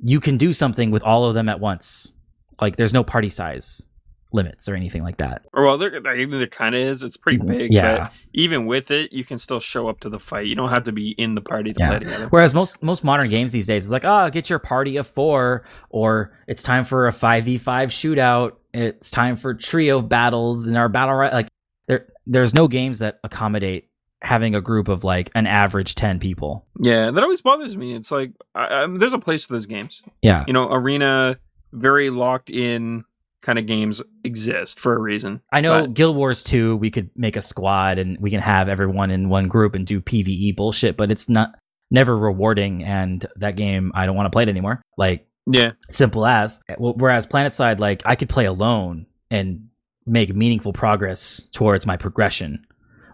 you 0.00 0.20
can 0.20 0.36
do 0.36 0.52
something 0.52 0.90
with 0.90 1.02
all 1.02 1.24
of 1.24 1.34
them 1.34 1.48
at 1.48 1.60
once. 1.60 2.12
Like 2.60 2.76
there's 2.76 2.94
no 2.94 3.04
party 3.04 3.28
size 3.28 3.86
limits 4.32 4.68
or 4.68 4.74
anything 4.74 5.02
like 5.02 5.18
that. 5.18 5.46
Or 5.52 5.64
well, 5.64 5.78
there, 5.78 6.00
there, 6.00 6.26
there 6.26 6.46
kind 6.46 6.74
of 6.74 6.80
is. 6.80 7.02
It's 7.02 7.16
pretty 7.16 7.38
mm-hmm. 7.38 7.48
big. 7.48 7.72
Yeah. 7.72 8.04
But 8.04 8.12
even 8.32 8.66
with 8.66 8.90
it, 8.90 9.12
you 9.12 9.24
can 9.24 9.38
still 9.38 9.60
show 9.60 9.88
up 9.88 10.00
to 10.00 10.08
the 10.08 10.18
fight. 10.18 10.46
You 10.46 10.54
don't 10.54 10.70
have 10.70 10.84
to 10.84 10.92
be 10.92 11.10
in 11.10 11.34
the 11.34 11.40
party 11.40 11.72
to 11.72 11.78
Yeah. 11.78 11.90
play 11.90 11.98
together. 12.00 12.28
Whereas 12.28 12.54
most 12.54 12.82
most 12.82 13.04
modern 13.04 13.28
games 13.28 13.52
these 13.52 13.66
days 13.66 13.84
is 13.84 13.90
like, 13.90 14.04
oh, 14.04 14.30
get 14.30 14.50
your 14.50 14.58
party 14.58 14.96
of 14.96 15.06
four, 15.06 15.64
or 15.90 16.32
it's 16.46 16.62
time 16.62 16.84
for 16.84 17.06
a 17.06 17.12
five 17.12 17.44
v 17.44 17.58
five 17.58 17.90
shootout. 17.90 18.52
It's 18.72 19.10
time 19.10 19.36
for 19.36 19.54
trio 19.54 20.00
battles 20.00 20.66
in 20.66 20.76
our 20.76 20.88
battle 20.88 21.14
right. 21.14 21.32
Like 21.32 21.48
there, 21.88 22.06
there's 22.26 22.54
no 22.54 22.68
games 22.68 23.00
that 23.00 23.18
accommodate 23.22 23.88
having 24.22 24.54
a 24.54 24.60
group 24.60 24.88
of 24.88 25.04
like 25.04 25.30
an 25.34 25.46
average 25.46 25.94
ten 25.94 26.18
people. 26.20 26.66
Yeah, 26.80 27.10
that 27.10 27.22
always 27.22 27.40
bothers 27.40 27.76
me. 27.76 27.92
It's 27.92 28.10
like 28.10 28.32
I, 28.54 28.84
I, 28.84 28.86
there's 28.86 29.12
a 29.12 29.18
place 29.18 29.44
for 29.44 29.54
those 29.54 29.66
games. 29.66 30.04
Yeah, 30.22 30.44
You 30.46 30.52
know, 30.52 30.72
arena, 30.72 31.38
very 31.72 32.08
locked 32.10 32.48
in 32.48 33.04
kind 33.42 33.58
of 33.58 33.66
games 33.66 34.00
exist 34.24 34.78
for 34.80 34.94
a 34.94 34.98
reason. 35.00 35.40
I 35.52 35.60
know 35.60 35.82
But- 35.82 35.94
Guild 35.94 36.16
Wars 36.16 36.42
2, 36.44 36.76
we 36.76 36.90
could 36.90 37.10
make 37.16 37.36
a 37.36 37.40
squad 37.42 37.98
and 37.98 38.16
we 38.20 38.30
can 38.30 38.40
have 38.40 38.68
everyone 38.68 39.10
in 39.10 39.28
one 39.28 39.48
group 39.48 39.74
and 39.74 39.86
do 39.86 40.00
PvE 40.00 40.56
bullshit, 40.56 40.96
but 40.96 41.10
it's 41.10 41.28
not 41.28 41.54
never 41.90 42.16
rewarding. 42.16 42.84
And 42.84 43.26
that 43.36 43.56
game, 43.56 43.92
I 43.94 44.06
don't 44.06 44.16
want 44.16 44.26
to 44.26 44.30
play 44.30 44.44
it 44.44 44.48
anymore. 44.48 44.80
Like, 44.96 45.26
Yeah, 45.46 45.72
simple 45.90 46.24
as. 46.24 46.60
Wh- 46.78 46.96
Whereas 46.96 47.26
PlanetSide, 47.26 47.80
like, 47.80 48.02
I 48.06 48.14
could 48.14 48.28
play 48.28 48.46
alone 48.46 49.06
and 49.30 49.68
make 50.06 50.34
meaningful 50.34 50.72
progress 50.72 51.46
towards 51.52 51.84
my 51.86 51.96
progression. 51.96 52.64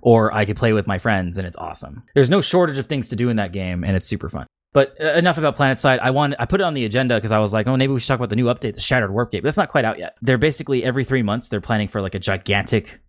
Or 0.00 0.32
I 0.32 0.44
could 0.44 0.56
play 0.56 0.72
with 0.72 0.86
my 0.86 0.98
friends 0.98 1.38
and 1.38 1.46
it's 1.46 1.56
awesome. 1.56 2.04
There's 2.14 2.30
no 2.30 2.40
shortage 2.40 2.78
of 2.78 2.86
things 2.86 3.08
to 3.08 3.16
do 3.16 3.30
in 3.30 3.36
that 3.36 3.52
game 3.52 3.82
and 3.82 3.96
it's 3.96 4.06
super 4.06 4.28
fun. 4.28 4.46
But 4.72 4.94
uh, 5.00 5.14
enough 5.14 5.38
about 5.38 5.56
PlanetSide. 5.56 5.98
I 6.00 6.10
want 6.10 6.34
I 6.38 6.44
put 6.44 6.60
it 6.60 6.64
on 6.64 6.74
the 6.74 6.84
agenda 6.84 7.16
because 7.16 7.32
I 7.32 7.38
was 7.38 7.52
like, 7.52 7.66
oh, 7.66 7.76
maybe 7.76 7.92
we 7.92 8.00
should 8.00 8.08
talk 8.08 8.18
about 8.18 8.28
the 8.28 8.36
new 8.36 8.46
update, 8.46 8.74
the 8.74 8.80
Shattered 8.80 9.10
Warp 9.12 9.30
Gate. 9.30 9.40
But 9.42 9.48
that's 9.48 9.56
not 9.56 9.68
quite 9.70 9.84
out 9.84 9.98
yet. 9.98 10.16
They're 10.20 10.38
basically 10.38 10.84
every 10.84 11.04
three 11.04 11.22
months 11.22 11.48
they're 11.48 11.60
planning 11.62 11.88
for 11.88 12.02
like 12.02 12.14
a 12.14 12.18
gigantic, 12.18 13.00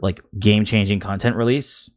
like 0.00 0.20
game 0.38 0.64
changing 0.66 1.00
content 1.00 1.36
release, 1.36 1.90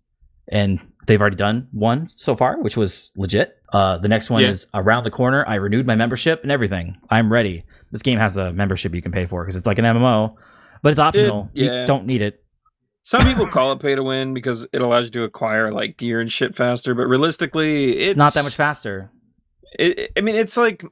and 0.48 0.80
they've 1.06 1.20
already 1.20 1.36
done 1.36 1.68
one 1.72 2.08
so 2.08 2.36
far, 2.36 2.62
which 2.62 2.78
was 2.78 3.12
legit. 3.16 3.56
Uh, 3.74 3.98
the 3.98 4.08
next 4.08 4.30
one 4.30 4.41
Yeah. 4.41 4.50
is 4.50 4.68
around 4.74 5.04
the 5.04 5.12
corner. 5.12 5.44
I 5.48 5.56
renewed 5.56 5.86
my 5.86 5.96
membership 5.96 6.41
and 6.44 6.52
everything. 6.52 6.96
I'm 7.10 7.32
ready. 7.32 7.66
This 7.91 8.02
game 8.02 8.18
has 8.20 8.38
a 8.38 8.54
membership 8.54 8.96
you 8.96 9.02
can 9.02 9.12
pay 9.12 9.26
for 9.26 9.44
because 9.44 9.56
it's 9.58 9.68
like 9.68 9.80
an 9.80 9.86
MMO, 9.86 10.36
but 10.82 10.90
it's 10.90 11.00
optional. 11.00 11.50
yeah. 11.54 11.82
You 11.82 11.86
don't 11.86 12.06
need 12.06 12.22
it. 12.22 12.44
Some 13.02 13.22
people 13.22 13.48
call 13.48 13.72
it 13.72 13.80
pay 13.80 13.96
to 13.96 14.04
win 14.04 14.34
because 14.34 14.68
it 14.72 14.82
allows 14.82 15.06
you 15.06 15.12
to 15.12 15.24
acquire 15.24 15.72
like 15.72 15.98
gear 15.98 16.20
and 16.20 16.32
shit 16.32 16.56
faster. 16.56 16.94
But 16.94 17.08
realistically, 17.08 17.94
it's, 17.98 18.12
It's 18.12 18.18
not 18.18 18.34
that 18.34 18.44
much 18.44 18.56
faster. 18.56 19.12
It, 19.78 20.12
I 20.18 20.22
mean, 20.22 20.36
it's 20.36 20.58
like 20.58 20.84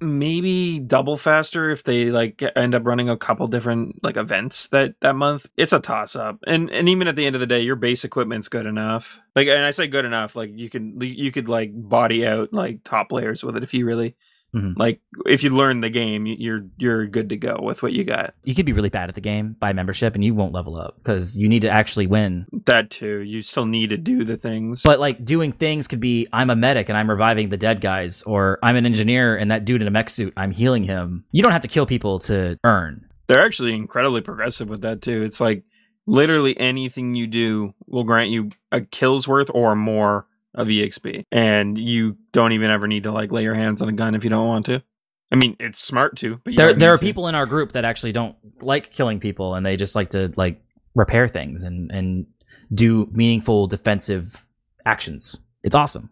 maybe 0.00 0.80
double 0.80 1.16
faster 1.16 1.70
if 1.70 1.84
they 1.84 2.10
like 2.10 2.42
end 2.56 2.74
up 2.74 2.84
running 2.84 3.08
a 3.08 3.16
couple 3.16 3.46
different 3.46 4.02
like 4.02 4.16
events 4.16 4.68
that 4.68 4.94
that 5.00 5.14
month. 5.14 5.46
It's 5.56 5.72
a 5.72 5.78
toss 5.78 6.16
up, 6.16 6.38
and 6.46 6.70
and 6.70 6.88
even 6.88 7.08
at 7.08 7.16
the 7.16 7.24
end 7.24 7.36
of 7.36 7.40
the 7.40 7.46
day, 7.46 7.60
your 7.60 7.76
base 7.76 8.04
equipment's 8.04 8.48
good 8.48 8.66
enough. 8.66 9.20
Like, 9.36 9.48
and 9.48 9.64
I 9.64 9.70
say 9.70 9.86
good 9.86 10.04
enough, 10.04 10.34
like 10.36 10.50
you 10.52 10.68
can 10.68 11.00
you 11.00 11.30
could 11.30 11.48
like 11.48 11.70
body 11.72 12.26
out 12.26 12.52
like 12.52 12.84
top 12.84 13.08
players 13.08 13.44
with 13.44 13.56
it 13.56 13.62
if 13.62 13.72
you 13.72 13.86
really 13.86 14.16
Mhm. 14.54 14.74
like 14.76 15.00
if 15.26 15.42
you 15.42 15.50
learn 15.50 15.80
the 15.80 15.88
game, 15.90 16.26
you- 16.26 16.36
you're 16.38 16.66
you're 16.76 17.06
good 17.06 17.30
to 17.30 17.36
go 17.36 17.58
with 17.62 17.82
what 17.82 17.92
you 17.92 18.04
got. 18.04 18.34
You 18.44 18.54
could 18.54 18.66
be 18.66 18.72
really 18.72 18.90
bad 18.90 19.08
at 19.08 19.14
the 19.14 19.20
game 19.22 19.56
by 19.58 19.72
membership 19.72 20.14
and 20.14 20.22
you 20.24 20.34
won't 20.34 20.52
level 20.52 20.76
up 20.76 20.96
because 21.02 21.36
you 21.36 21.48
need 21.48 21.62
to 21.62 21.70
actually 21.70 22.06
win. 22.06 22.46
That 22.66 22.90
too, 22.90 23.20
you 23.20 23.40
still 23.42 23.64
need 23.66 23.90
to 23.90 23.96
do 23.96 24.24
the 24.24 24.36
things. 24.36 24.82
But 24.82 25.00
like 25.00 25.24
doing 25.24 25.52
things 25.52 25.88
could 25.88 26.00
be 26.00 26.26
I'm 26.32 26.50
a 26.50 26.56
medic 26.56 26.88
and 26.90 26.98
I'm 26.98 27.08
reviving 27.08 27.48
the 27.48 27.56
dead 27.56 27.80
guys, 27.80 28.22
or 28.24 28.58
I'm 28.62 28.76
an 28.76 28.84
engineer 28.86 29.36
and 29.36 29.50
that 29.50 29.64
dude 29.64 29.80
in 29.80 29.88
a 29.88 29.90
mech 29.90 30.10
suit, 30.10 30.32
I'm 30.36 30.50
healing 30.50 30.84
him. 30.84 31.24
You 31.32 31.42
don't 31.42 31.52
have 31.52 31.62
to 31.62 31.68
kill 31.68 31.86
people 31.86 32.18
to 32.20 32.58
earn. 32.64 33.06
they're 33.28 33.42
actually 33.44 33.72
incredibly 33.72 34.20
progressive 34.20 34.68
with 34.68 34.82
that 34.82 35.00
too. 35.00 35.22
It's 35.22 35.40
like 35.40 35.64
literally 36.06 36.58
anything 36.58 37.14
you 37.14 37.26
do 37.26 37.72
will 37.86 38.04
grant 38.04 38.30
you 38.30 38.50
a 38.70 38.80
kill's 38.82 39.26
worth 39.26 39.50
or 39.54 39.74
more 39.74 40.26
of 40.54 40.68
EXP, 40.68 41.24
and 41.32 41.78
you 41.78 42.16
don't 42.32 42.52
even 42.52 42.70
ever 42.70 42.86
need 42.86 43.04
to 43.04 43.12
like 43.12 43.32
lay 43.32 43.42
your 43.42 43.54
hands 43.54 43.80
on 43.82 43.88
a 43.88 43.92
gun 43.92 44.14
if 44.14 44.24
you 44.24 44.30
don't 44.30 44.46
want 44.46 44.66
to. 44.66 44.82
I 45.30 45.36
mean, 45.36 45.56
it's 45.58 45.82
smart 45.82 46.16
to, 46.18 46.40
but 46.44 46.52
you 46.52 46.56
There 46.58 46.74
there 46.74 46.92
are 46.92 46.98
to. 46.98 47.02
people 47.04 47.26
in 47.28 47.34
our 47.34 47.46
group 47.46 47.72
that 47.72 47.84
actually 47.84 48.12
don't 48.12 48.36
like 48.60 48.90
killing 48.90 49.18
people 49.18 49.54
and 49.54 49.64
they 49.64 49.76
just 49.76 49.94
like 49.94 50.10
to 50.10 50.32
like 50.36 50.60
repair 50.94 51.26
things 51.28 51.62
and 51.62 51.90
and 51.90 52.26
do 52.74 53.08
meaningful 53.12 53.66
defensive 53.66 54.44
actions. 54.84 55.38
It's 55.62 55.74
awesome. 55.74 56.10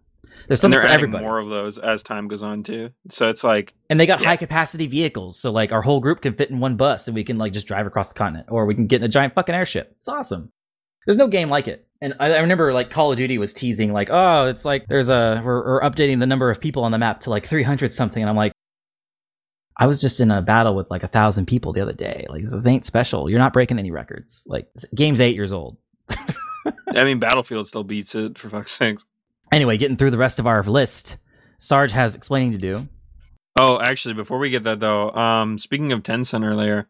There's 0.48 0.64
and 0.64 0.72
something 0.72 0.80
they're 0.80 0.88
for 0.88 0.94
everybody. 0.94 1.24
more 1.24 1.38
of 1.38 1.48
those 1.50 1.76
as 1.78 2.02
time 2.02 2.26
goes 2.28 2.42
on 2.42 2.62
too. 2.62 2.90
So 3.10 3.28
it's 3.28 3.44
like 3.44 3.74
And 3.90 4.00
they 4.00 4.06
got 4.06 4.20
Yeah. 4.20 4.28
high 4.28 4.36
capacity 4.36 4.86
vehicles, 4.86 5.38
so 5.38 5.50
like 5.52 5.70
our 5.70 5.82
whole 5.82 6.00
group 6.00 6.22
can 6.22 6.32
fit 6.32 6.48
in 6.50 6.58
one 6.60 6.76
bus, 6.76 7.06
and 7.08 7.14
we 7.14 7.24
can 7.24 7.36
like 7.36 7.52
just 7.52 7.66
drive 7.66 7.86
across 7.86 8.08
the 8.12 8.18
continent, 8.18 8.46
or 8.50 8.64
we 8.64 8.74
can 8.74 8.86
get 8.86 9.00
in 9.02 9.04
a 9.04 9.08
giant 9.08 9.34
fucking 9.34 9.54
airship. 9.54 9.94
It's 10.00 10.08
awesome. 10.08 10.50
There's 11.06 11.18
no 11.18 11.28
game 11.28 11.50
like 11.50 11.68
it. 11.68 11.86
And 12.02 12.14
I, 12.18 12.32
I 12.32 12.40
remember 12.40 12.72
like 12.72 12.90
Call 12.90 13.10
of 13.10 13.18
Duty 13.18 13.36
was 13.38 13.52
teasing 13.52 13.92
like, 13.92 14.08
oh, 14.10 14.46
it's 14.46 14.64
like 14.64 14.86
there's 14.88 15.08
a 15.08 15.42
we're, 15.44 15.64
we're 15.64 15.80
updating 15.82 16.18
the 16.18 16.26
number 16.26 16.50
of 16.50 16.60
people 16.60 16.84
on 16.84 16.92
the 16.92 16.98
map 16.98 17.20
to 17.20 17.30
like 17.30 17.46
300 17.46 17.92
something, 17.92 18.22
and 18.22 18.30
I'm 18.30 18.36
like, 18.36 18.52
I 19.76 19.86
was 19.86 20.00
just 20.00 20.20
in 20.20 20.30
a 20.30 20.42
battle 20.42 20.74
with 20.74 20.90
like 20.90 21.02
a 21.02 21.08
thousand 21.08 21.46
people 21.46 21.72
the 21.72 21.80
other 21.80 21.92
day. 21.92 22.26
Like 22.28 22.44
this 22.44 22.66
ain't 22.66 22.86
special. 22.86 23.28
You're 23.28 23.38
not 23.38 23.52
breaking 23.52 23.78
any 23.78 23.90
records. 23.90 24.46
Like 24.48 24.68
game's 24.94 25.20
eight 25.20 25.34
years 25.34 25.52
old. 25.52 25.76
I 26.96 27.04
mean 27.04 27.18
Battlefield 27.18 27.66
still 27.68 27.84
beats 27.84 28.14
it 28.14 28.38
for 28.38 28.48
fuck's 28.48 28.72
sakes. 28.72 29.04
Anyway, 29.52 29.76
getting 29.76 29.96
through 29.96 30.10
the 30.10 30.18
rest 30.18 30.38
of 30.38 30.46
our 30.46 30.62
list, 30.62 31.18
Sarge 31.58 31.92
has 31.92 32.14
explaining 32.14 32.52
to 32.52 32.58
do. 32.58 32.88
Oh, 33.58 33.80
actually, 33.80 34.14
before 34.14 34.38
we 34.38 34.48
get 34.48 34.62
that 34.62 34.80
though, 34.80 35.10
um, 35.10 35.58
speaking 35.58 35.92
of 35.92 36.02
Tencent 36.02 36.46
earlier, 36.46 36.88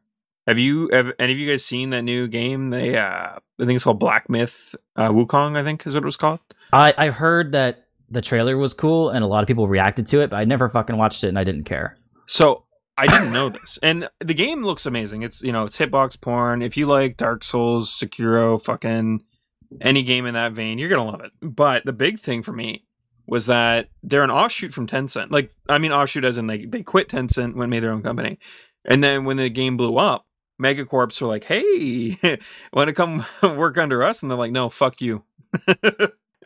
have 0.50 0.58
you 0.58 0.88
have 0.92 1.12
any 1.20 1.32
of 1.32 1.38
you 1.38 1.48
guys 1.48 1.64
seen 1.64 1.90
that 1.90 2.02
new 2.02 2.26
game? 2.26 2.70
They 2.70 2.96
uh, 2.96 3.36
I 3.36 3.40
think 3.58 3.76
it's 3.76 3.84
called 3.84 4.00
Black 4.00 4.28
Myth 4.28 4.74
uh, 4.96 5.10
Wukong. 5.10 5.56
I 5.56 5.62
think 5.62 5.86
is 5.86 5.94
what 5.94 6.02
it 6.02 6.06
was 6.06 6.16
called. 6.16 6.40
I 6.72 6.92
I 6.98 7.10
heard 7.10 7.52
that 7.52 7.86
the 8.10 8.20
trailer 8.20 8.56
was 8.56 8.74
cool 8.74 9.10
and 9.10 9.22
a 9.22 9.28
lot 9.28 9.44
of 9.44 9.46
people 9.46 9.68
reacted 9.68 10.06
to 10.08 10.20
it, 10.20 10.30
but 10.30 10.36
I 10.36 10.44
never 10.44 10.68
fucking 10.68 10.96
watched 10.96 11.22
it 11.22 11.28
and 11.28 11.38
I 11.38 11.44
didn't 11.44 11.64
care. 11.64 11.96
So 12.26 12.64
I 12.98 13.06
didn't 13.06 13.32
know 13.32 13.48
this, 13.48 13.78
and 13.80 14.10
the 14.18 14.34
game 14.34 14.64
looks 14.64 14.86
amazing. 14.86 15.22
It's 15.22 15.40
you 15.40 15.52
know 15.52 15.64
it's 15.64 15.78
hitbox 15.78 16.20
porn. 16.20 16.62
If 16.62 16.76
you 16.76 16.86
like 16.86 17.16
Dark 17.16 17.44
Souls, 17.44 17.88
Sekiro, 17.88 18.60
fucking 18.60 19.22
any 19.80 20.02
game 20.02 20.26
in 20.26 20.34
that 20.34 20.52
vein, 20.52 20.78
you're 20.78 20.88
gonna 20.88 21.08
love 21.08 21.20
it. 21.20 21.30
But 21.40 21.84
the 21.84 21.92
big 21.92 22.18
thing 22.18 22.42
for 22.42 22.52
me 22.52 22.86
was 23.26 23.46
that 23.46 23.88
they're 24.02 24.24
an 24.24 24.32
offshoot 24.32 24.72
from 24.72 24.88
Tencent. 24.88 25.30
Like 25.30 25.54
I 25.68 25.78
mean 25.78 25.92
offshoot 25.92 26.24
as 26.24 26.38
in 26.38 26.48
they 26.48 26.64
they 26.64 26.82
quit 26.82 27.08
Tencent 27.08 27.54
when 27.54 27.70
made 27.70 27.84
their 27.84 27.92
own 27.92 28.02
company, 28.02 28.40
and 28.84 29.04
then 29.04 29.24
when 29.24 29.36
the 29.36 29.48
game 29.48 29.76
blew 29.76 29.96
up, 29.96 30.26
Megacorps 30.60 31.20
were 31.20 31.28
like, 31.28 31.44
"Hey, 31.44 32.18
want 32.72 32.88
to 32.88 32.92
come 32.92 33.24
work 33.42 33.78
under 33.78 34.02
us?" 34.02 34.22
And 34.22 34.30
they're 34.30 34.38
like, 34.38 34.52
"No, 34.52 34.68
fuck 34.68 35.00
you." 35.00 35.24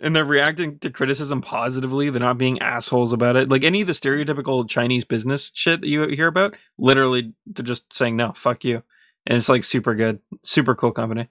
and 0.00 0.14
they're 0.14 0.24
reacting 0.24 0.78
to 0.78 0.90
criticism 0.90 1.42
positively. 1.42 2.10
They're 2.10 2.20
not 2.20 2.38
being 2.38 2.60
assholes 2.60 3.12
about 3.12 3.36
it. 3.36 3.48
Like 3.48 3.64
any 3.64 3.80
of 3.80 3.86
the 3.86 3.92
stereotypical 3.92 4.68
Chinese 4.68 5.04
business 5.04 5.50
shit 5.54 5.80
that 5.80 5.88
you 5.88 6.06
hear 6.08 6.28
about, 6.28 6.56
literally 6.78 7.32
they're 7.46 7.64
just 7.64 7.92
saying 7.92 8.16
no, 8.16 8.32
fuck 8.32 8.64
you. 8.64 8.82
And 9.26 9.36
it's 9.36 9.48
like 9.48 9.64
super 9.64 9.94
good, 9.94 10.20
super 10.42 10.74
cool 10.74 10.92
company. 10.92 11.28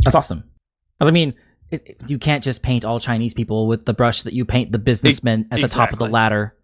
That's 0.00 0.16
awesome 0.16 0.44
I 1.00 1.10
mean, 1.10 1.34
it, 1.70 1.96
you 2.06 2.18
can't 2.18 2.42
just 2.42 2.62
paint 2.62 2.84
all 2.84 3.00
Chinese 3.00 3.34
people 3.34 3.66
with 3.66 3.84
the 3.84 3.94
brush 3.94 4.22
that 4.22 4.32
you 4.32 4.44
paint 4.44 4.72
the 4.72 4.78
businessmen 4.78 5.48
at 5.50 5.60
the 5.60 5.68
top 5.68 5.92
of 5.92 5.98
the 5.98 6.08
ladder. 6.08 6.56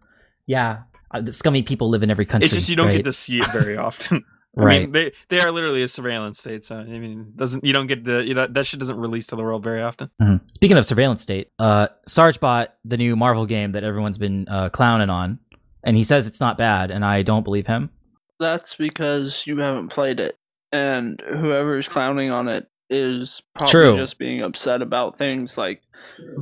Yeah, 0.45 0.83
uh, 1.11 1.21
the 1.21 1.31
scummy 1.31 1.63
people 1.63 1.89
live 1.89 2.03
in 2.03 2.09
every 2.09 2.25
country. 2.25 2.45
It's 2.45 2.55
just 2.55 2.69
you 2.69 2.75
don't 2.75 2.87
right? 2.87 2.97
get 2.97 3.03
to 3.03 3.13
see 3.13 3.39
it 3.39 3.47
very 3.51 3.77
often. 3.77 4.25
I 4.57 4.61
right. 4.63 4.81
mean, 4.81 4.91
they 4.91 5.11
they 5.29 5.39
are 5.39 5.51
literally 5.51 5.81
a 5.81 5.87
surveillance 5.87 6.39
state, 6.39 6.63
so 6.63 6.77
I 6.77 6.83
mean, 6.83 7.31
doesn't 7.35 7.63
you 7.63 7.71
don't 7.71 7.87
get 7.87 8.03
the 8.03 8.25
you 8.27 8.33
know, 8.33 8.47
that 8.47 8.65
shit 8.65 8.79
doesn't 8.79 8.97
release 8.97 9.27
to 9.27 9.35
the 9.37 9.43
world 9.43 9.63
very 9.63 9.81
often. 9.81 10.09
Mhm. 10.21 10.41
Speaking 10.55 10.77
of 10.77 10.85
surveillance 10.85 11.21
state, 11.21 11.49
uh, 11.57 11.87
Sarge 12.05 12.39
bought 12.39 12.73
the 12.83 12.97
new 12.97 13.15
Marvel 13.15 13.45
game 13.45 13.71
that 13.71 13.83
everyone's 13.83 14.17
been 14.17 14.47
uh, 14.49 14.69
clowning 14.69 15.09
on, 15.09 15.39
and 15.83 15.95
he 15.95 16.03
says 16.03 16.27
it's 16.27 16.41
not 16.41 16.57
bad, 16.57 16.91
and 16.91 17.05
I 17.05 17.21
don't 17.21 17.43
believe 17.43 17.67
him. 17.67 17.91
That's 18.39 18.75
because 18.75 19.45
you 19.47 19.57
haven't 19.59 19.87
played 19.89 20.19
it, 20.19 20.37
and 20.73 21.21
whoever's 21.29 21.87
clowning 21.87 22.29
on 22.31 22.47
it 22.49 22.67
is 22.89 23.41
probably 23.57 23.71
True. 23.71 23.97
just 23.97 24.17
being 24.19 24.41
upset 24.41 24.81
about 24.81 25.17
things 25.17 25.57
like 25.57 25.81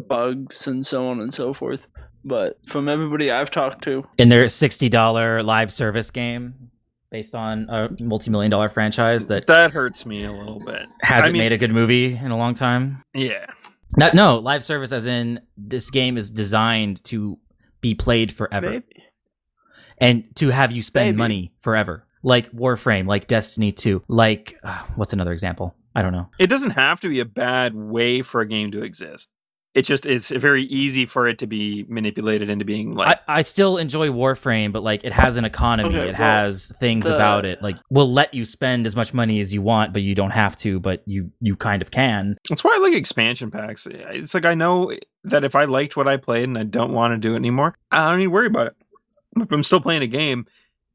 bugs 0.07 0.65
and 0.67 0.85
so 0.85 1.07
on 1.09 1.19
and 1.21 1.31
so 1.31 1.53
forth. 1.53 1.85
But 2.25 2.57
from 2.65 2.89
everybody 2.89 3.29
I've 3.31 3.51
talked 3.51 3.83
to, 3.83 4.03
In 4.17 4.29
their 4.29 4.49
sixty 4.49 4.89
dollar 4.89 5.43
live 5.43 5.71
service 5.71 6.09
game, 6.09 6.71
based 7.11 7.33
on 7.35 7.67
a 7.69 7.89
multi 8.01 8.29
million 8.31 8.51
dollar 8.51 8.69
franchise 8.69 9.27
that 9.27 9.47
That 9.47 9.71
hurts 9.71 10.05
me 10.05 10.23
a 10.23 10.31
little 10.31 10.59
bit. 10.59 10.87
hasn't 11.01 11.29
I 11.29 11.33
mean- 11.33 11.41
made 11.41 11.51
a 11.51 11.57
good 11.57 11.73
movie 11.73 12.13
in 12.15 12.31
a 12.31 12.37
long 12.37 12.53
time. 12.53 13.03
Yeah, 13.13 13.45
Not 13.97 14.13
no 14.13 14.37
live 14.37 14.63
service, 14.63 14.91
as 14.91 15.05
in 15.05 15.39
this 15.57 15.89
game 15.89 16.17
is 16.17 16.29
designed 16.29 17.03
to 17.05 17.39
be 17.81 17.95
played 17.95 18.31
forever. 18.31 18.69
maybe 18.71 18.85
and 20.01 20.23
to 20.35 20.49
have 20.49 20.71
you 20.71 20.81
spend 20.81 21.07
Maybe. 21.09 21.17
money 21.17 21.53
forever 21.61 22.05
like 22.23 22.51
warframe 22.51 23.05
like 23.07 23.27
destiny 23.27 23.71
2 23.71 24.03
like 24.07 24.57
uh, 24.63 24.83
what's 24.95 25.11
another 25.13 25.31
example 25.33 25.75
i 25.95 26.01
don't 26.01 26.11
know 26.13 26.29
it 26.37 26.47
doesn't 26.47 26.71
have 26.71 26.99
to 27.01 27.09
be 27.09 27.19
a 27.19 27.25
bad 27.25 27.73
way 27.75 28.21
for 28.21 28.39
a 28.41 28.45
game 28.47 28.71
to 28.71 28.81
exist. 28.83 29.29
It's 29.79 29.87
just 29.87 30.05
it's 30.05 30.29
very 30.29 30.63
easy 30.63 31.05
for 31.05 31.27
it 31.27 31.37
to 31.39 31.47
be 31.47 31.85
manipulated 31.87 32.49
into 32.49 32.65
being 32.65 32.95
like 32.95 33.19
I, 33.27 33.37
I 33.37 33.41
still 33.41 33.77
enjoy 33.77 34.09
warframe 34.09 34.73
but 34.73 34.83
like 34.83 35.05
it 35.05 35.13
has 35.13 35.37
an 35.37 35.45
economy 35.45 35.89
Okay, 35.97 36.09
it 36.09 36.19
well, 36.19 36.27
has 36.43 36.71
things 36.79 37.05
the- 37.05 37.15
about 37.15 37.45
it 37.45 37.61
like 37.61 37.77
will 37.89 38.11
let 38.11 38.33
you 38.33 38.43
spend 38.43 38.85
as 38.85 38.95
much 38.95 39.13
money 39.13 39.39
as 39.39 39.53
you 39.53 39.61
want 39.61 39.93
but 39.93 40.01
you 40.01 40.15
don't 40.15 40.31
have 40.31 40.55
to 40.57 40.79
but 40.81 41.01
you 41.05 41.31
you 41.39 41.55
kind 41.55 41.81
of 41.81 41.91
can 41.91 42.35
That's 42.49 42.63
why 42.63 42.75
I 42.75 42.79
like 42.79 42.93
expansion 42.93 43.51
packs. 43.51 43.87
It's 43.89 44.33
like 44.33 44.45
I 44.45 44.53
know 44.53 44.91
that 45.23 45.43
if 45.45 45.55
I 45.55 45.63
liked 45.65 45.95
what 45.95 46.07
I 46.07 46.17
played 46.17 46.43
and 46.43 46.57
I 46.57 46.63
don't 46.63 46.91
want 46.93 47.13
to 47.13 47.17
do 47.17 47.33
it 47.33 47.37
anymore, 47.37 47.75
I 47.91 48.09
don't 48.09 48.17
need 48.19 48.25
to 48.25 48.29
worry 48.31 48.47
about 48.47 48.67
it. 48.67 48.75
If 49.37 49.51
I'm 49.51 49.63
still 49.63 49.81
playing 49.81 50.01
a 50.01 50.07
game 50.07 50.45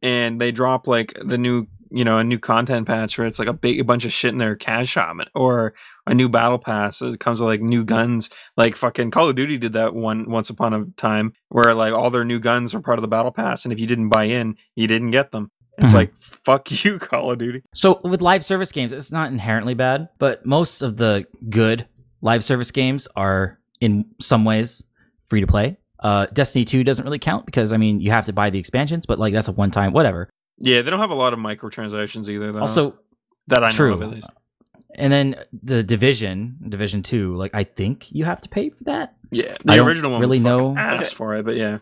and 0.02 0.40
they 0.40 0.52
drop 0.52 0.86
like 0.86 1.14
the 1.22 1.38
new, 1.38 1.66
you 1.94 2.04
know, 2.04 2.18
a 2.18 2.24
new 2.24 2.38
content 2.38 2.86
patch 2.86 3.16
where 3.16 3.26
it's 3.26 3.38
like 3.38 3.48
a 3.48 3.52
big 3.52 3.78
a 3.80 3.84
bunch 3.84 4.04
of 4.04 4.12
shit 4.12 4.32
in 4.32 4.38
their 4.38 4.56
cash 4.56 4.88
shop 4.88 5.16
or 5.34 5.74
a 6.06 6.14
new 6.14 6.28
battle 6.28 6.58
pass 6.58 6.98
that 6.98 7.20
comes 7.20 7.40
with 7.40 7.48
like 7.48 7.60
new 7.62 7.84
guns. 7.84 8.30
Like 8.56 8.74
fucking 8.74 9.10
Call 9.12 9.28
of 9.28 9.36
Duty 9.36 9.58
did 9.58 9.72
that 9.74 9.94
one 9.94 10.28
once 10.30 10.50
upon 10.50 10.74
a 10.74 10.86
time 10.96 11.32
where 11.50 11.74
like 11.74 11.92
all 11.92 12.10
their 12.10 12.24
new 12.24 12.40
guns 12.40 12.74
were 12.74 12.80
part 12.80 12.98
of 12.98 13.02
the 13.02 13.08
battle 13.08 13.30
pass 13.32 13.64
and 13.64 13.72
if 13.72 13.78
you 13.78 13.86
didn't 13.86 14.08
buy 14.08 14.24
in, 14.24 14.56
you 14.74 14.86
didn't 14.86 15.12
get 15.12 15.30
them. 15.30 15.50
It's 15.78 15.92
Mhm. 15.92 15.94
like 15.96 16.14
fuck 16.20 16.84
you, 16.84 16.98
Call 17.00 17.30
of 17.32 17.38
Duty. 17.38 17.62
so 17.74 18.00
with 18.04 18.20
live 18.22 18.44
service 18.44 18.70
games 18.72 18.92
it's 18.92 19.10
not 19.12 19.30
inherently 19.32 19.74
bad 19.74 20.08
but 20.18 20.44
most 20.46 20.82
of 20.82 20.96
the 20.98 21.26
good 21.50 21.86
live 22.22 22.44
service 22.44 22.70
games 22.70 23.08
are 23.16 23.58
in 23.80 24.04
some 24.20 24.44
ways 24.44 24.82
free 25.26 25.40
to 25.40 25.46
play 25.48 25.76
uh, 26.00 26.26
destiny 26.32 26.64
2 26.64 26.84
doesn't 26.84 27.04
really 27.04 27.18
count 27.18 27.44
because 27.46 27.72
i 27.72 27.76
mean 27.76 27.98
you 28.00 28.10
have 28.12 28.24
to 28.26 28.32
buy 28.32 28.50
the 28.50 28.58
expansions 28.58 29.04
but 29.06 29.18
like 29.18 29.32
that's 29.32 29.48
a 29.48 29.52
one 29.52 29.70
time 29.70 29.92
whatever 29.92 30.28
Yeah, 30.58 30.82
they 30.82 30.90
don't 30.90 31.00
have 31.00 31.10
a 31.10 31.14
lot 31.14 31.32
of 31.32 31.38
microtransactions 31.38 32.28
either 32.28 32.52
though. 32.52 32.60
also 32.60 32.98
that 33.48 33.62
I 33.64 33.68
know 33.68 33.74
true 33.74 33.92
of 33.94 34.02
at 34.02 34.10
least. 34.10 34.30
and 34.96 35.12
then 35.12 35.36
the 35.52 35.82
division 35.82 36.56
division 36.68 37.02
2 37.02 37.36
like 37.36 37.50
i 37.54 37.64
think 37.64 38.10
you 38.12 38.24
have 38.24 38.40
to 38.40 38.48
pay 38.48 38.70
for 38.70 38.84
that 38.84 39.14
Yeah, 39.30 39.56
I 39.68 39.72
the 39.72 39.76
don't 39.76 39.86
original 39.88 40.10
one 40.12 40.20
really 40.20 40.38
was 40.38 40.44
fucking 40.44 40.74
know- 40.74 40.80
ass 40.80 41.10
for 41.12 41.34
it, 41.34 41.44
but 41.44 41.56
yeah, 41.56 41.78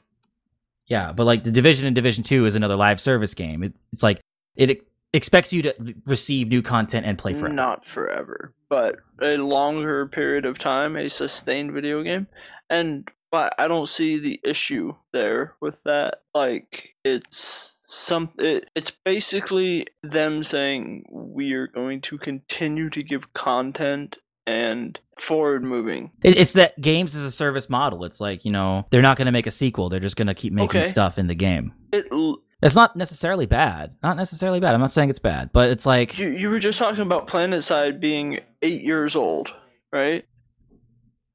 yeah 0.87 1.13
but 1.13 1.25
like 1.25 1.45
the 1.45 1.51
division 1.51 1.87
and 1.87 1.95
division 1.95 2.25
2 2.25 2.47
is 2.47 2.55
another 2.57 2.77
live 2.77 3.01
service 3.01 3.35
game 3.35 3.63
it, 3.63 3.75
it's 3.93 4.03
like 4.03 4.21
it 4.57 4.71
ex- 4.71 4.85
expects 5.13 5.53
you 5.53 5.63
to 5.63 5.75
receive 6.07 6.49
new 6.49 6.63
content 6.63 7.05
and 7.07 7.19
play 7.19 7.33
forever 7.35 7.49
not 7.55 7.87
forever, 7.87 8.55
but 8.71 8.97
a 9.21 9.37
longer 9.37 10.07
period 10.07 10.45
of 10.47 10.59
time, 10.59 10.97
a 10.97 11.07
sustained 11.09 11.71
video 11.73 12.03
game. 12.03 12.27
And 12.71 13.07
but 13.31 13.55
I 13.59 13.69
don't 13.69 13.89
see 13.89 14.19
the 14.19 14.41
issue 14.43 14.95
there 15.13 15.55
with 15.61 15.83
that. 15.85 16.23
Like 16.35 16.95
it's 17.05 17.72
some 17.95 18.31
it, 18.39 18.71
it's 18.75 18.91
basically 18.91 19.87
them 20.03 20.43
saying 20.43 21.05
we 21.11 21.53
are 21.53 21.67
going 21.67 22.01
to 22.01 22.17
continue 22.17 22.89
to 22.89 23.03
give 23.03 23.35
content 23.35 24.17
and 24.47 24.99
forward 25.19 25.63
moving. 25.63 26.11
It- 26.23 26.39
it's 26.39 26.55
that 26.55 26.81
games 26.81 27.15
as 27.15 27.23
a 27.23 27.31
service 27.31 27.69
model 27.69 28.05
it's 28.05 28.19
like 28.21 28.45
you 28.47 28.51
know 28.51 28.87
they're 28.91 29.03
not 29.03 29.17
going 29.19 29.27
to 29.27 29.33
make 29.33 29.47
a 29.47 29.51
sequel 29.51 29.89
they're 29.91 30.01
just 30.01 30.17
going 30.17 30.27
to 30.27 30.35
keep 30.35 30.53
making 30.53 30.81
Okay. 30.81 30.89
stuff 30.89 31.19
in 31.19 31.27
the 31.27 31.35
game 31.35 31.75
It 31.93 32.07
l- 32.11 32.39
it's 32.63 32.75
not 32.75 32.97
necessarily 32.97 33.45
bad 33.47 33.95
not 34.03 34.17
necessarily 34.17 34.59
bad 34.59 34.75
i'm 34.75 34.81
not 34.81 34.91
saying 34.91 35.11
it's 35.11 35.19
bad 35.19 35.51
but 35.53 35.69
it's 35.71 35.85
like 35.87 36.19
you 36.19 36.29
you 36.31 36.49
were 36.49 36.59
just 36.61 36.79
talking 36.79 37.03
about 37.03 37.27
Planet 37.27 37.63
Side 37.63 38.01
being 38.01 38.41
8 38.63 38.83
years 38.83 39.15
old, 39.17 39.55
right? 39.93 40.25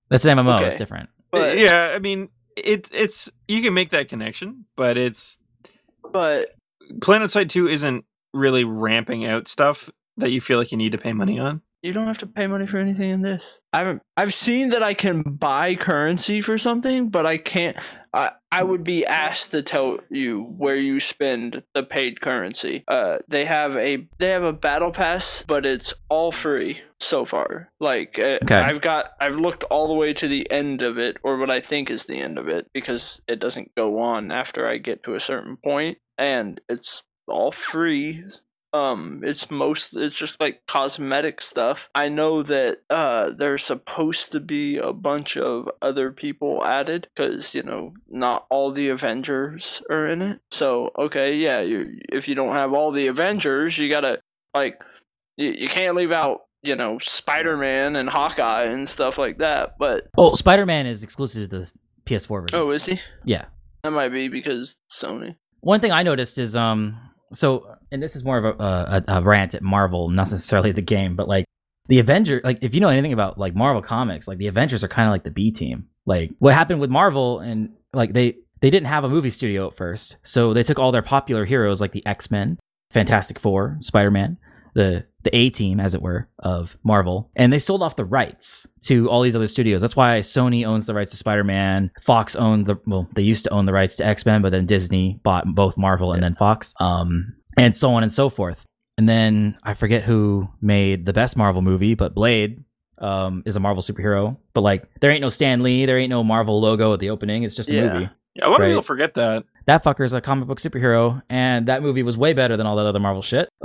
that's 0.09 0.25
an 0.25 0.37
mmo 0.37 0.61
it's 0.65 0.75
different 0.75 1.09
uh, 1.09 1.37
But 1.39 1.57
yeah. 1.59 1.93
I 1.95 1.99
mean, 1.99 2.29
it 2.55 2.89
it's 2.91 3.29
you 3.47 3.61
can 3.61 3.73
make 3.73 3.91
that 3.91 4.07
connection, 4.09 4.65
but 4.75 4.97
it's 4.97 5.37
but 6.17 6.55
Planet 7.01 7.29
Side 7.31 7.49
Two 7.49 7.67
isn't 7.67 8.05
really 8.33 8.63
ramping 8.63 9.25
out 9.25 9.47
stuff 9.47 9.89
that 10.17 10.31
you 10.31 10.41
feel 10.41 10.57
like 10.57 10.71
you 10.71 10.77
need 10.77 10.93
to 10.93 10.97
pay 10.97 11.13
money 11.13 11.39
on. 11.39 11.61
You 11.83 11.93
don't 11.93 12.07
have 12.07 12.17
to 12.17 12.27
pay 12.27 12.47
money 12.47 12.65
for 12.65 12.79
anything 12.79 13.11
in 13.11 13.21
this. 13.21 13.59
I've 13.71 13.99
I've 14.17 14.33
seen 14.33 14.69
that 14.69 14.81
I 14.81 14.95
can 14.95 15.21
buy 15.21 15.75
currency 15.75 16.41
for 16.41 16.57
something, 16.57 17.09
but 17.09 17.25
I 17.27 17.37
can't. 17.37 17.77
I 18.13 18.31
I 18.51 18.63
would 18.63 18.83
be 18.83 19.05
asked 19.05 19.51
to 19.51 19.61
tell 19.61 19.99
you 20.09 20.41
where 20.57 20.75
you 20.75 20.99
spend 20.99 21.61
the 21.75 21.83
paid 21.83 22.19
currency. 22.19 22.83
Uh, 22.87 23.19
they 23.27 23.45
have 23.45 23.75
a 23.77 24.07
they 24.17 24.29
have 24.29 24.43
a 24.43 24.53
battle 24.53 24.91
pass, 24.91 25.45
but 25.47 25.67
it's 25.67 25.93
all 26.09 26.31
free 26.31 26.81
so 26.99 27.25
far. 27.25 27.69
Like 27.79 28.17
uh, 28.17 28.39
Okay. 28.43 28.55
I've 28.55 28.81
got 28.81 29.11
I've 29.21 29.35
looked 29.37 29.63
all 29.65 29.87
the 29.87 29.93
way 29.93 30.13
to 30.13 30.27
the 30.27 30.49
end 30.51 30.81
of 30.81 30.97
it, 30.97 31.17
or 31.23 31.37
what 31.37 31.51
I 31.51 31.61
think 31.61 31.91
is 31.91 32.05
the 32.05 32.17
end 32.17 32.39
of 32.39 32.47
it, 32.47 32.67
because 32.73 33.21
it 33.27 33.39
doesn't 33.39 33.75
go 33.75 33.99
on 33.99 34.31
after 34.31 34.67
I 34.67 34.79
get 34.79 35.03
to 35.03 35.13
a 35.13 35.19
certain 35.19 35.57
point, 35.57 35.99
and 36.17 36.59
it's 36.69 37.03
all 37.27 37.51
free. 37.51 38.23
Um 38.73 39.21
it's 39.23 39.49
most 39.49 39.95
it's 39.95 40.15
just 40.15 40.39
like 40.41 40.61
cosmetic 40.67 41.39
stuff. 41.41 41.89
I 41.95 42.09
know 42.09 42.43
that 42.43 42.79
uh 42.89 43.31
there's 43.31 43.63
supposed 43.63 44.33
to 44.33 44.39
be 44.41 44.77
a 44.77 44.91
bunch 44.91 45.37
of 45.37 45.69
other 45.81 46.11
people 46.11 46.63
added 46.65 47.07
because 47.15 47.55
you 47.55 47.63
know 47.63 47.93
not 48.09 48.45
all 48.49 48.71
the 48.71 48.89
avengers 48.89 49.81
are 49.89 50.07
in 50.07 50.21
it. 50.21 50.39
So 50.51 50.91
okay 50.99 51.35
yeah 51.35 51.61
you 51.61 51.97
if 52.11 52.27
you 52.27 52.35
don't 52.35 52.55
have 52.57 52.73
all 52.73 52.91
the 52.91 53.07
avengers 53.07 53.77
you 53.77 53.89
gotta 53.89 54.19
like 54.53 54.81
you, 55.37 55.49
you 55.57 55.69
can't 55.69 55.95
leave 55.95 56.11
out 56.11 56.41
you 56.63 56.75
know 56.75 56.97
spider-man 56.99 57.95
and 57.95 58.09
hawkeye 58.09 58.63
and 58.65 58.89
stuff 58.89 59.17
like 59.17 59.37
that 59.37 59.75
but 59.79 60.07
Well, 60.17 60.35
Spider 60.35 60.65
Man 60.65 60.85
is 60.87 61.03
exclusive 61.03 61.49
to 61.49 61.59
the 61.59 61.71
PS4 62.05 62.41
version. 62.41 62.59
oh 62.59 62.71
is 62.71 62.85
he? 62.85 62.99
Yeah. 63.23 63.45
that 63.83 63.91
might 63.91 64.09
be 64.09 64.27
because 64.27 64.77
sony 64.91 65.35
One 65.61 65.79
thing 65.79 65.91
I 65.91 66.03
noticed 66.03 66.37
is 66.37 66.55
um 66.55 66.97
so 67.33 67.75
and 67.91 68.01
this 68.01 68.15
is 68.15 68.23
more 68.23 68.37
of 68.37 68.45
a, 68.45 68.63
a 68.63 69.03
a 69.19 69.21
rant 69.21 69.55
at 69.55 69.61
Marvel, 69.61 70.09
not 70.09 70.31
necessarily 70.31 70.71
the 70.71 70.81
game, 70.81 71.15
but 71.15 71.27
like 71.27 71.45
the 71.87 71.99
Avenger 71.99 72.41
like 72.43 72.59
if 72.61 72.75
you 72.75 72.81
know 72.81 72.89
anything 72.89 73.13
about 73.13 73.37
like 73.37 73.55
Marvel 73.55 73.81
comics, 73.81 74.27
like 74.27 74.37
the 74.37 74.47
Avengers 74.47 74.83
are 74.83 74.87
kind 74.87 75.07
of 75.07 75.11
like 75.11 75.23
the 75.23 75.31
B 75.31 75.51
team. 75.51 75.87
Like 76.05 76.31
what 76.39 76.53
happened 76.53 76.79
with 76.79 76.89
Marvel 76.89 77.39
and 77.39 77.73
like 77.93 78.13
they 78.13 78.37
they 78.61 78.69
didn't 78.69 78.87
have 78.87 79.03
a 79.03 79.09
movie 79.09 79.29
studio 79.29 79.67
at 79.67 79.75
first. 79.75 80.17
So 80.23 80.53
they 80.53 80.63
took 80.63 80.79
all 80.79 80.91
their 80.91 81.01
popular 81.01 81.45
heroes 81.45 81.79
like 81.79 81.91
the 81.91 82.05
X-Men, 82.05 82.57
Fantastic 82.91 83.39
Four, 83.39 83.77
Spider-Man, 83.79 84.37
the 84.73 85.05
the 85.29 85.35
A 85.37 85.49
team 85.49 85.79
as 85.79 85.93
it 85.93 86.01
were 86.01 86.27
of 86.39 86.77
Marvel, 86.83 87.29
and 87.35 87.51
they 87.51 87.59
sold 87.59 87.83
off 87.83 87.95
the 87.97 88.05
rights 88.05 88.65
to 88.83 89.09
all 89.09 89.21
these 89.21 89.35
other 89.35 89.47
studios. 89.47 89.81
That's 89.81 89.95
why 89.95 90.19
Sony 90.21 90.65
owns 90.65 90.85
the 90.85 90.93
rights 90.93 91.11
to 91.11 91.17
Spider-Man, 91.17 91.91
Fox 92.01 92.35
owned 92.35 92.65
the 92.65 92.77
well, 92.85 93.07
they 93.15 93.21
used 93.23 93.43
to 93.43 93.49
own 93.49 93.65
the 93.65 93.73
rights 93.73 93.97
to 93.97 94.05
X-Men, 94.05 94.41
but 94.41 94.51
then 94.51 94.65
Disney 94.65 95.19
bought 95.23 95.45
both 95.45 95.77
Marvel 95.77 96.13
and 96.13 96.23
then 96.23 96.35
Fox. 96.35 96.73
Um 96.79 97.33
and 97.57 97.75
so 97.75 97.91
on 97.91 98.03
and 98.03 98.11
so 98.11 98.29
forth. 98.29 98.63
And 98.97 99.07
then 99.09 99.57
I 99.63 99.73
forget 99.73 100.03
who 100.03 100.47
made 100.61 101.05
the 101.05 101.13
best 101.13 101.35
Marvel 101.37 101.61
movie, 101.61 101.93
but 101.95 102.13
Blade 102.15 102.63
um, 102.99 103.43
is 103.45 103.55
a 103.55 103.59
Marvel 103.59 103.83
superhero. 103.83 104.37
But 104.53 104.61
like, 104.61 104.89
there 105.01 105.11
ain't 105.11 105.21
no 105.21 105.29
Stan 105.29 105.61
Lee, 105.61 105.85
there 105.85 105.97
ain't 105.99 106.09
no 106.09 106.23
Marvel 106.23 106.59
logo 106.59 106.93
at 106.93 106.99
the 106.99 107.09
opening. 107.11 107.43
It's 107.43 107.53
just 107.55 107.69
a 107.69 107.73
Yeah. 107.75 107.93
movie. 107.93 108.09
Yeah, 108.35 108.47
a 108.47 108.49
lot 108.49 108.59
Right. 108.59 108.67
of 108.67 108.71
people 108.71 108.81
forget 108.83 109.13
that. 109.15 109.43
That 109.67 109.83
fucker's 109.83 110.13
a 110.13 110.21
comic 110.21 110.47
book 110.47 110.59
superhero, 110.59 111.21
and 111.29 111.67
that 111.67 111.81
movie 111.83 112.01
was 112.03 112.17
way 112.17 112.33
better 112.33 112.57
than 112.57 112.65
all 112.65 112.77
that 112.77 112.85
other 112.85 112.99
Marvel 112.99 113.21
shit. 113.21 113.49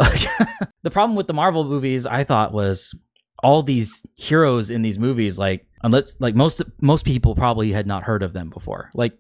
the 0.83 0.91
problem 0.91 1.17
with 1.17 1.29
the 1.29 1.33
Marvel 1.33 1.65
movies, 1.65 2.07
I 2.07 2.25
thought, 2.25 2.53
was 2.53 2.95
all 3.43 3.63
these 3.63 4.03
heroes 4.17 4.71
in 4.71 4.83
these 4.83 4.99
movies. 4.99 5.39
Like, 5.39 5.67
unless 5.83 6.21
like 6.21 6.35
most 6.35 6.61
most 6.81 7.05
people 7.05 7.35
probably 7.35 7.73
had 7.73 7.87
not 7.87 8.03
heard 8.03 8.23
of 8.23 8.33
them 8.33 8.51
before. 8.51 8.91
Like, 8.95 9.17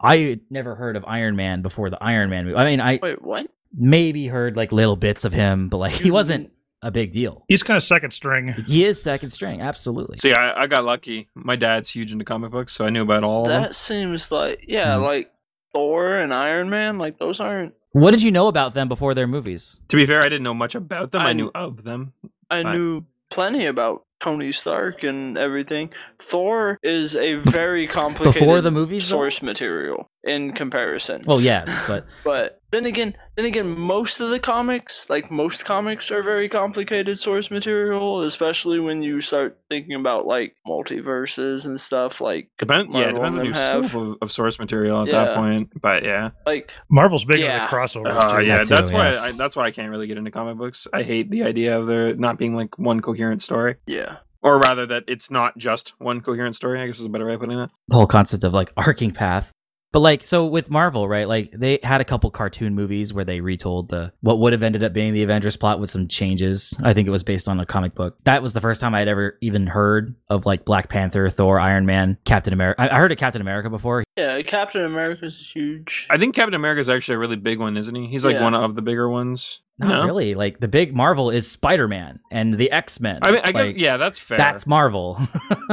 I 0.00 0.16
had 0.18 0.40
never 0.50 0.74
heard 0.74 0.96
of 0.96 1.04
Iron 1.06 1.36
Man 1.36 1.62
before 1.62 1.90
the 1.90 2.02
Iron 2.02 2.28
Man 2.28 2.44
movie. 2.44 2.56
I 2.56 2.64
mean, 2.64 2.80
I 2.80 2.98
wait 3.00 3.22
what 3.22 3.46
maybe 3.72 4.26
heard 4.26 4.56
like 4.56 4.72
little 4.72 4.96
bits 4.96 5.24
of 5.24 5.32
him, 5.32 5.68
but 5.68 5.78
like 5.78 5.92
he 5.92 6.10
wasn't 6.10 6.52
a 6.82 6.90
big 6.90 7.12
deal. 7.12 7.44
He's 7.48 7.62
kind 7.62 7.76
of 7.76 7.82
second 7.82 8.10
string. 8.10 8.48
He 8.66 8.84
is 8.84 9.02
second 9.02 9.30
string, 9.30 9.60
absolutely. 9.60 10.16
See, 10.18 10.32
I, 10.32 10.62
I 10.62 10.66
got 10.66 10.84
lucky. 10.84 11.28
My 11.34 11.56
dad's 11.56 11.88
huge 11.90 12.12
into 12.12 12.24
comic 12.24 12.50
books, 12.50 12.72
so 12.72 12.84
I 12.84 12.90
knew 12.90 13.02
about 13.02 13.24
all 13.24 13.42
of 13.44 13.48
them. 13.48 13.62
That 13.62 13.74
seems 13.74 14.30
like 14.30 14.64
yeah, 14.66 14.88
Mhm. 14.96 15.02
like 15.04 15.30
Thor 15.76 16.16
and 16.16 16.32
Iron 16.32 16.70
Man, 16.70 16.96
like 16.96 17.18
those 17.18 17.38
aren't. 17.38 17.74
What 17.92 18.12
did 18.12 18.22
you 18.22 18.30
know 18.30 18.48
about 18.48 18.72
them 18.72 18.88
before 18.88 19.12
their 19.12 19.26
movies? 19.26 19.78
To 19.88 19.96
be 19.96 20.06
fair, 20.06 20.20
I 20.20 20.22
didn't 20.22 20.42
know 20.42 20.54
much 20.54 20.74
about 20.74 21.10
them. 21.12 21.20
I, 21.20 21.30
I- 21.30 21.32
knew 21.34 21.50
of 21.54 21.84
them. 21.84 22.14
I 22.50 22.62
Fine. 22.62 22.74
knew 22.78 23.04
plenty 23.30 23.66
about 23.66 24.04
Tony 24.20 24.52
Stark 24.52 25.02
and 25.02 25.36
everything. 25.36 25.90
Thor 26.18 26.78
is 26.82 27.14
a 27.14 27.34
very 27.34 27.86
complicated 27.86 28.40
Before 28.40 28.62
the 28.62 28.70
movies, 28.70 29.06
though? 29.06 29.16
source 29.16 29.42
material 29.42 30.08
in 30.26 30.52
comparison. 30.52 31.22
Well, 31.26 31.40
yes, 31.40 31.82
but 31.86 32.06
But 32.24 32.60
then 32.72 32.84
again, 32.84 33.16
then 33.36 33.44
again, 33.46 33.68
most 33.78 34.20
of 34.20 34.30
the 34.30 34.38
comics, 34.40 35.08
like 35.08 35.30
most 35.30 35.64
comics, 35.64 36.10
are 36.10 36.22
very 36.22 36.48
complicated 36.48 37.18
source 37.18 37.50
material, 37.50 38.22
especially 38.22 38.80
when 38.80 39.02
you 39.02 39.20
start 39.20 39.58
thinking 39.70 39.94
about 39.94 40.26
like 40.26 40.56
multiverses 40.66 41.64
and 41.66 41.80
stuff. 41.80 42.20
Like, 42.20 42.50
Depend, 42.58 42.88
yeah, 42.92 43.12
Marvel 43.12 43.14
depends 43.14 43.34
on 43.34 43.38
and 43.38 43.44
your 43.46 43.54
have- 43.54 43.86
scope 43.86 44.02
of, 44.08 44.16
of 44.22 44.32
source 44.32 44.58
material 44.58 45.02
at 45.02 45.08
Yeah. 45.08 45.24
that 45.24 45.36
point. 45.36 45.70
But 45.80 46.04
yeah, 46.04 46.30
like 46.44 46.72
Marvel's 46.90 47.24
big 47.24 47.42
on 47.44 47.60
the 47.60 47.66
crossovers 47.66 48.06
uh, 48.16 48.38
too. 48.40 48.46
yeah, 48.46 48.56
That 48.58 48.62
too, 48.64 48.74
that's 48.74 48.90
why 48.92 49.00
yes. 49.06 49.24
I, 49.24 49.36
that's 49.36 49.56
why 49.56 49.66
I 49.66 49.70
can't 49.70 49.90
really 49.90 50.06
get 50.06 50.18
into 50.18 50.30
comic 50.30 50.56
books. 50.58 50.86
I 50.92 51.02
hate 51.02 51.30
the 51.30 51.44
idea 51.44 51.78
of 51.78 51.86
there 51.86 52.14
not 52.16 52.38
being 52.38 52.54
like 52.54 52.78
one 52.78 53.00
coherent 53.00 53.42
story, 53.42 53.76
yeah, 53.86 54.16
or 54.42 54.58
rather 54.58 54.86
that 54.86 55.04
it's 55.06 55.30
not 55.30 55.56
just 55.56 55.92
one 55.98 56.20
coherent 56.20 56.56
story. 56.56 56.80
I 56.80 56.86
guess 56.86 56.98
is 57.00 57.06
a 57.06 57.10
better 57.10 57.26
way 57.26 57.34
of 57.34 57.40
putting 57.40 57.58
it. 57.58 57.70
the 57.88 57.94
whole 57.96 58.06
concept 58.06 58.44
of 58.44 58.52
like 58.52 58.72
arcing 58.76 59.12
path. 59.12 59.52
But 59.96 60.00
like 60.00 60.22
so 60.22 60.44
with 60.44 60.68
Marvel, 60.68 61.08
right? 61.08 61.26
Like 61.26 61.52
they 61.52 61.78
had 61.82 62.02
a 62.02 62.04
couple 62.04 62.30
cartoon 62.30 62.74
movies 62.74 63.14
where 63.14 63.24
they 63.24 63.40
retold 63.40 63.88
the 63.88 64.12
what 64.20 64.38
would 64.40 64.52
have 64.52 64.62
ended 64.62 64.84
up 64.84 64.92
being 64.92 65.14
the 65.14 65.22
Avengers 65.22 65.56
plot 65.56 65.80
with 65.80 65.88
some 65.88 66.06
changes. 66.06 66.74
I 66.82 66.92
think 66.92 67.08
it 67.08 67.10
was 67.10 67.22
based 67.22 67.48
on 67.48 67.58
a 67.60 67.64
comic 67.64 67.94
book. 67.94 68.18
That 68.24 68.42
was 68.42 68.52
the 68.52 68.60
first 68.60 68.78
time 68.82 68.94
I 68.94 68.98
had 68.98 69.08
ever 69.08 69.38
even 69.40 69.66
heard 69.66 70.14
of 70.28 70.44
like 70.44 70.66
Black 70.66 70.90
Panther, 70.90 71.30
Thor, 71.30 71.58
Iron 71.58 71.86
Man, 71.86 72.18
Captain 72.26 72.52
America. 72.52 72.78
I 72.78 72.90
I 72.94 72.98
heard 72.98 73.10
of 73.10 73.16
Captain 73.16 73.40
America 73.40 73.70
before. 73.70 74.04
yeah. 74.18 74.42
Captain 74.42 74.84
America 74.84 74.96
America's 74.96 75.50
huge. 75.54 76.06
I 76.10 76.18
think 76.18 76.34
Captain 76.34 76.52
America 76.54 76.80
is 76.80 76.90
actually 76.90 77.14
a 77.14 77.18
really 77.18 77.36
big 77.36 77.58
one, 77.58 77.78
isn't 77.78 77.94
he? 77.94 78.06
He's 78.08 78.22
like 78.22 78.34
Yeah. 78.34 78.44
one 78.44 78.54
of 78.54 78.74
the 78.74 78.82
bigger 78.82 79.08
ones. 79.08 79.60
Not 79.78 79.88
No? 79.88 80.04
really. 80.04 80.34
Like 80.34 80.60
the 80.60 80.68
big 80.68 80.94
Marvel 80.94 81.30
is 81.30 81.50
Spider 81.50 81.88
Man 81.88 82.20
and 82.30 82.52
the 82.52 82.70
X 82.70 83.00
Men. 83.00 83.20
I 83.22 83.30
mean, 83.30 83.40
I 83.44 83.50
like, 83.52 83.74
guess 83.76 83.82
yeah, 83.82 83.96
that's 83.96 84.18
fair. 84.18 84.36
That's 84.36 84.66
Marvel. 84.66 85.18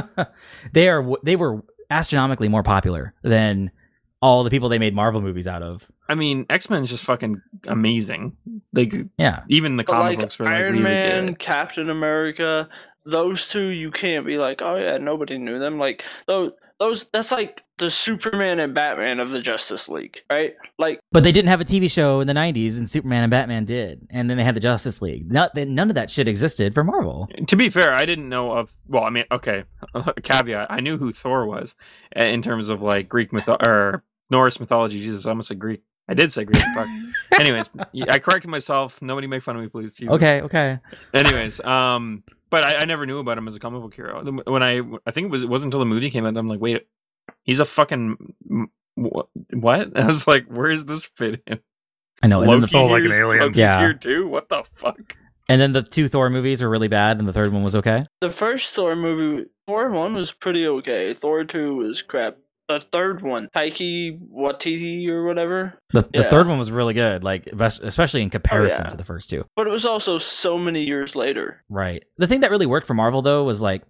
they 0.72 0.88
are 0.88 1.06
they 1.24 1.36
were 1.36 1.64
astronomically 1.90 2.48
more 2.48 2.64
popular 2.64 3.14
than 3.22 3.72
all 4.24 4.46
the 4.46 4.50
people 4.50 4.70
they 4.70 4.80
made 4.80 4.96
Marvel 4.96 5.20
movies 5.20 5.48
out 5.48 5.62
of. 5.62 5.86
I 6.08 6.16
mean, 6.16 6.46
X 6.50 6.70
Men 6.70 6.82
is 6.82 6.90
just 6.90 7.04
fucking 7.04 7.42
amazing. 7.68 8.38
Like 8.72 8.94
Yeah. 9.18 9.42
even 9.50 9.76
the 9.76 9.84
comic 9.84 10.12
like 10.12 10.20
books 10.20 10.40
were 10.40 10.46
like 10.46 10.56
Iron 10.56 10.72
really 10.74 10.84
Man, 10.86 11.26
good. 11.28 11.40
Captain 11.40 11.90
America, 11.90 12.70
those 13.06 13.50
two 13.50 13.68
you 13.68 13.92
can't 13.92 14.26
be 14.26 14.38
like, 14.38 14.62
oh 14.62 14.78
yeah, 14.78 14.98
nobody 14.98 15.38
knew 15.38 15.60
them. 15.60 15.78
Like 15.78 16.06
those, 16.26 16.54
those 16.80 17.06
that's 17.12 17.32
like 17.34 17.62
the 17.80 17.90
Superman 17.90 18.60
and 18.60 18.74
Batman 18.74 19.20
of 19.20 19.32
the 19.32 19.42
Justice 19.42 19.90
League, 19.90 20.22
right? 20.32 20.54
Like 20.80 21.00
But 21.12 21.24
they 21.26 21.34
didn't 21.34 21.50
have 21.50 21.60
a 21.60 21.66
TV 21.66 21.92
show 21.92 22.22
in 22.22 22.28
the 22.28 22.34
90s 22.34 22.78
and 22.78 22.90
Superman 22.90 23.24
and 23.24 23.32
Batman 23.32 23.66
did. 23.66 24.08
And 24.10 24.30
then 24.30 24.38
they 24.38 24.44
had 24.46 24.56
the 24.56 24.60
Justice 24.62 25.02
League. 25.02 25.30
Not, 25.30 25.54
they, 25.54 25.66
none 25.66 25.90
of 25.90 25.96
that 25.96 26.10
shit 26.12 26.28
existed 26.30 26.74
for 26.74 26.84
Marvel. 26.86 27.28
To 27.48 27.56
be 27.58 27.70
fair, 27.70 27.94
I 27.94 28.06
didn't 28.06 28.30
know 28.30 28.52
of. 28.54 28.72
Well, 28.88 29.04
I 29.04 29.10
mean, 29.10 29.26
okay, 29.32 29.64
caveat. 30.24 30.68
I 30.70 30.80
knew 30.80 30.98
who 30.98 31.12
Thor 31.12 31.46
was 31.46 31.76
uh, 32.18 32.24
in 32.24 32.42
terms 32.42 32.70
of 32.70 32.82
like 32.82 33.10
Greek 33.10 33.34
myth 33.34 33.50
or 33.50 34.04
Norse 34.34 34.60
mythology. 34.60 35.00
Jesus, 35.00 35.26
I 35.26 35.30
almost 35.30 35.48
said 35.48 35.60
Greek. 35.60 35.82
I 36.10 36.16
did 36.16 36.32
say 36.34 36.44
Greek. 36.44 36.62
fuck. 36.76 36.88
Anyways, 37.40 37.70
I 38.10 38.18
corrected 38.20 38.50
myself. 38.52 39.02
Nobody 39.02 39.28
make 39.28 39.42
fun 39.44 39.56
of 39.56 39.62
me, 39.62 39.70
please. 39.70 39.94
Jesus. 39.94 40.12
Okay, 40.14 40.42
okay. 40.42 40.80
Anyways, 41.14 41.60
um, 41.62 42.24
but 42.50 42.66
I, 42.74 42.80
I 42.82 42.86
never 42.86 43.06
knew 43.06 43.20
about 43.20 43.38
him 43.38 43.48
as 43.48 43.56
a 43.56 43.60
comic 43.60 43.82
book 43.82 43.94
hero. 43.94 44.22
When 44.46 44.62
I, 44.64 44.82
I 45.06 45.12
think 45.12 45.26
it 45.26 45.32
was 45.32 45.44
it 45.44 45.50
wasn't 45.50 45.68
until 45.68 45.80
the 45.80 45.86
movie 45.86 46.10
came 46.10 46.26
out. 46.26 46.34
that 46.34 46.40
I'm 46.40 46.50
like, 46.50 46.60
wait, 46.60 46.88
he's 47.44 47.60
a 47.60 47.66
fucking 47.66 48.34
wh- 49.00 49.22
what? 49.54 49.96
I 49.98 50.06
was 50.06 50.28
like, 50.28 50.48
where 50.48 50.70
is 50.72 50.86
this 50.86 51.06
fit 51.06 51.42
in? 51.48 51.60
I 52.22 52.28
know. 52.28 52.42
And 52.42 52.52
then, 52.52 52.62
the, 52.62 52.70
Oh, 52.78 52.86
like 52.88 53.04
an 53.06 53.12
alien. 53.14 53.42
Loki's 53.44 53.58
Yeah. 53.58 53.80
here 53.80 53.94
too. 53.94 54.28
What 54.28 54.50
the 54.50 54.64
fuck? 54.74 55.16
and 55.50 55.60
then 55.62 55.74
the 55.74 55.84
two 55.84 56.08
Thor 56.08 56.30
movies 56.30 56.62
were 56.62 56.70
really 56.70 56.88
bad 56.88 57.20
and 57.20 57.28
the 57.28 57.34
third 57.34 57.52
one 57.54 57.64
was 57.64 57.76
okay. 57.76 58.06
the 58.22 58.30
first 58.30 58.74
Thor 58.76 58.96
movie, 58.96 59.46
Thor 59.68 59.90
one 59.90 60.14
was 60.16 60.32
pretty 60.32 60.66
okay. 60.68 61.14
Thor 61.14 61.44
two 61.44 61.76
was 61.76 62.02
crap. 62.02 62.38
The 62.70 62.80
third 62.80 63.22
one, 63.22 63.50
Taika 63.56 64.18
Waititi 64.32 65.08
or 65.10 65.26
whatever, 65.26 65.74
The, 65.92 66.02
the 66.02 66.10
Yeah. 66.24 66.30
third 66.30 66.48
one 66.48 66.58
was 66.58 66.72
really 66.72 66.94
good, 66.94 67.24
like 67.24 67.48
especially 67.48 68.22
in 68.22 68.28
oh, 68.28 68.32
comparison 68.32 68.86
yeah. 68.86 68.90
to 68.92 68.98
the 68.98 69.04
first 69.04 69.30
two. 69.30 69.46
but 69.56 69.68
it 69.68 69.70
was 69.72 69.86
also 69.86 70.18
so 70.18 70.58
many 70.58 70.84
years 70.86 71.16
later. 71.16 71.64
Right. 71.70 72.04
The 72.18 72.28
thing 72.28 72.40
that 72.40 72.52
really 72.52 72.66
worked 72.66 72.88
for 72.88 72.94
Marvel 72.94 73.22
though 73.22 73.44
was 73.44 73.62
like 73.62 73.84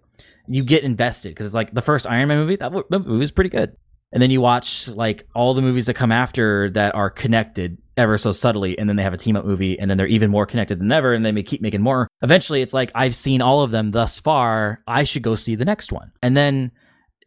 you 0.48 0.64
get 0.64 0.82
invested 0.84 1.30
because 1.30 1.46
it's 1.46 1.54
like 1.54 1.72
the 1.72 1.82
first 1.82 2.06
Iron 2.10 2.28
Man 2.28 2.38
movie 2.38 2.56
that 2.56 2.72
that 2.90 3.06
movie 3.06 3.20
was 3.20 3.30
pretty 3.30 3.50
good, 3.50 3.76
and 4.12 4.20
then 4.20 4.30
you 4.30 4.40
watch 4.40 4.88
like 4.88 5.26
all 5.34 5.54
the 5.54 5.62
movies 5.62 5.86
that 5.86 5.94
come 5.94 6.12
after 6.12 6.68
that 6.70 6.94
are 6.94 7.10
connected 7.10 7.78
ever 7.96 8.18
so 8.18 8.32
subtly, 8.32 8.76
and 8.78 8.88
then 8.88 8.96
they 8.96 9.02
have 9.04 9.14
a 9.14 9.16
team 9.16 9.36
up 9.36 9.44
movie, 9.46 9.78
and 9.78 9.88
then 9.88 9.96
they're 9.96 10.06
even 10.08 10.30
more 10.30 10.44
connected 10.46 10.80
than 10.80 10.90
ever, 10.92 11.14
and 11.14 11.24
they 11.24 11.30
may 11.32 11.42
keep 11.44 11.62
making 11.62 11.80
more. 11.80 12.08
Eventually, 12.22 12.60
it's 12.60 12.74
like 12.74 12.90
I've 12.94 13.14
seen 13.14 13.40
all 13.40 13.62
of 13.62 13.70
them 13.70 13.90
thus 13.90 14.18
far. 14.18 14.82
I 14.86 15.04
should 15.04 15.22
go 15.22 15.36
see 15.36 15.54
the 15.54 15.64
next 15.64 15.92
one, 15.92 16.10
and 16.20 16.36
then 16.36 16.72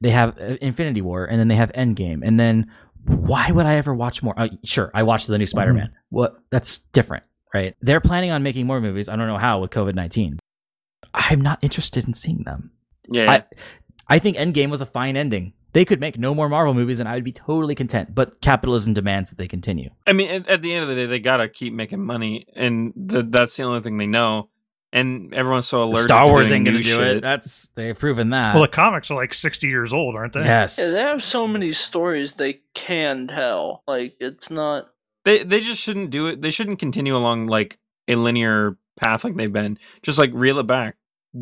they 0.02 0.12
have 0.12 0.38
uh, 0.40 0.58
Infinity 0.62 1.02
War, 1.02 1.26
and 1.26 1.40
then 1.40 1.48
they 1.48 1.56
have 1.56 1.72
Endgame, 1.74 2.22
and 2.24 2.40
then 2.40 2.72
why 3.06 3.52
would 3.52 3.66
I 3.66 3.76
ever 3.76 3.94
watch 3.94 4.22
more? 4.22 4.34
Uh, 4.38 4.50
sure, 4.66 4.92
I 4.94 5.04
watched 5.04 5.28
the 5.28 5.38
new 5.38 5.46
Spider 5.46 5.74
Man. 5.74 5.94
What? 6.10 6.38
That's 6.52 6.80
different, 6.80 7.24
right? 7.54 7.76
They're 7.82 8.02
planning 8.02 8.32
on 8.32 8.44
making 8.44 8.68
more 8.68 8.82
movies. 8.82 9.10
I 9.10 9.16
don't 9.16 9.28
know 9.28 9.38
how 9.38 9.62
with 9.62 9.72
COVID 9.72 9.96
nineteen. 9.96 10.40
I'm 11.14 11.42
not 11.42 11.64
interested 11.64 12.06
in 12.08 12.14
seeing 12.14 12.44
them. 12.44 12.72
Yeah, 13.10 13.32
I, 13.32 13.44
I 14.08 14.20
think 14.20 14.38
Endgame 14.38 14.70
was 14.70 14.82
a 14.82 14.86
fine 14.86 15.16
ending. 15.16 15.54
They 15.74 15.86
could 15.86 16.00
make 16.00 16.18
no 16.18 16.34
more 16.34 16.50
Marvel 16.50 16.74
movies, 16.74 17.00
and 17.00 17.08
I 17.08 17.16
would 17.16 17.24
be 17.24 17.32
totally 17.32 17.76
content. 17.76 18.16
But 18.16 18.42
capitalism 18.42 18.94
demands 18.94 19.30
that 19.30 19.38
they 19.38 19.48
continue. 19.48 19.90
I 20.06 20.14
mean, 20.14 20.30
at, 20.30 20.48
at 20.48 20.62
the 20.62 20.74
end 20.74 20.84
of 20.84 20.90
the 20.90 20.96
day, 20.96 21.06
they 21.06 21.20
gotta 21.20 21.48
keep 21.50 21.74
making 21.74 22.04
money, 22.04 22.48
and 22.56 22.94
th- 23.10 23.26
that's 23.30 23.56
the 23.56 23.64
only 23.64 23.82
thing 23.82 23.98
they 23.98 24.08
know. 24.08 24.50
And 24.98 25.34
everyone's 25.34 25.68
so 25.68 25.84
alert. 25.84 26.04
Star 26.04 26.28
Wars 26.28 26.52
ain't 26.52 26.66
gonna 26.66 26.78
do 26.78 26.84
shit. 26.84 27.18
it. 27.18 27.22
That's 27.22 27.68
they've 27.76 27.98
proven 27.98 28.32
that. 28.32 28.54
Well, 28.56 28.64
the 28.64 28.70
comics 28.70 29.12
are 29.12 29.16
like 29.16 29.34
60 29.34 29.68
years 29.68 29.94
old, 29.94 30.16
aren't 30.16 30.34
they? 30.34 30.44
yes. 30.44 30.78
Yeah, 30.80 30.90
they 30.92 31.02
have 31.02 31.22
so 31.22 31.48
many 31.48 31.72
stories 31.72 32.34
they 32.34 32.62
can 32.74 33.28
tell. 33.28 33.84
Like 33.88 34.16
it's 34.20 34.50
not. 34.50 34.90
They 35.26 35.44
they 35.44 35.60
just 35.60 35.82
shouldn't 35.82 36.10
do 36.10 36.28
it. 36.28 36.42
They 36.42 36.50
shouldn't 36.50 36.80
continue 36.80 37.16
along 37.16 37.48
like 37.48 37.78
a 38.08 38.16
linear 38.16 38.78
path 38.98 39.24
like 39.24 39.36
they've 39.36 39.52
been. 39.52 39.78
Just 40.02 40.20
like 40.20 40.32
reel 40.34 40.58
it 40.60 40.68
back, 40.68 40.96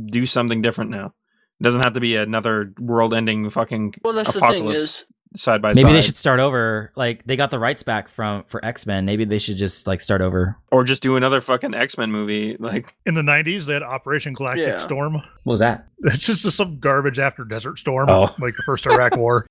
do 0.08 0.26
something 0.26 0.62
different 0.62 0.92
now. 0.92 1.14
It 1.60 1.64
doesn't 1.64 1.82
have 1.82 1.94
to 1.94 2.02
be 2.02 2.18
another 2.18 2.74
world-ending 2.80 3.50
fucking 3.50 3.96
Well, 4.04 4.14
that's 4.14 4.34
the 4.34 4.42
thing 4.42 4.70
is, 4.72 5.06
side 5.36 5.62
by 5.62 5.70
Maybe 5.70 5.82
side, 5.82 5.86
Maybe 5.88 5.94
they 5.96 6.02
should 6.02 6.16
start 6.16 6.40
over. 6.40 6.92
Like 6.96 7.26
they 7.26 7.36
got 7.36 7.52
the 7.52 7.60
rights 7.60 7.84
back 7.84 8.10
from 8.10 8.44
for 8.48 8.64
X 8.64 8.86
Men. 8.86 9.06
Maybe 9.06 9.26
they 9.26 9.40
should 9.40 9.58
just 9.58 9.88
like 9.88 10.02
start 10.02 10.22
over. 10.22 10.58
or 10.72 10.84
just 10.84 11.04
do 11.04 11.16
another 11.16 11.42
fucking 11.42 11.74
X 11.74 11.98
Men 11.98 12.12
movie. 12.12 12.58
Like, 12.58 12.94
In 13.06 13.14
the 13.14 13.22
90s, 13.22 13.66
they 13.66 13.74
had 13.74 13.84
Operation 13.84 14.34
Galactic 14.34 14.66
Yeah. 14.68 14.78
Storm. 14.80 15.14
What 15.16 15.24
was 15.44 15.60
that? 15.60 15.88
It's 16.00 16.26
just 16.26 16.50
some 16.52 16.80
garbage 16.80 17.20
after 17.20 17.44
Desert 17.44 17.78
Storm, 17.78 18.08
Oh. 18.10 18.34
like 18.40 18.56
the 18.56 18.64
first 18.66 18.86
Iraq 18.88 19.16
War. 19.18 19.46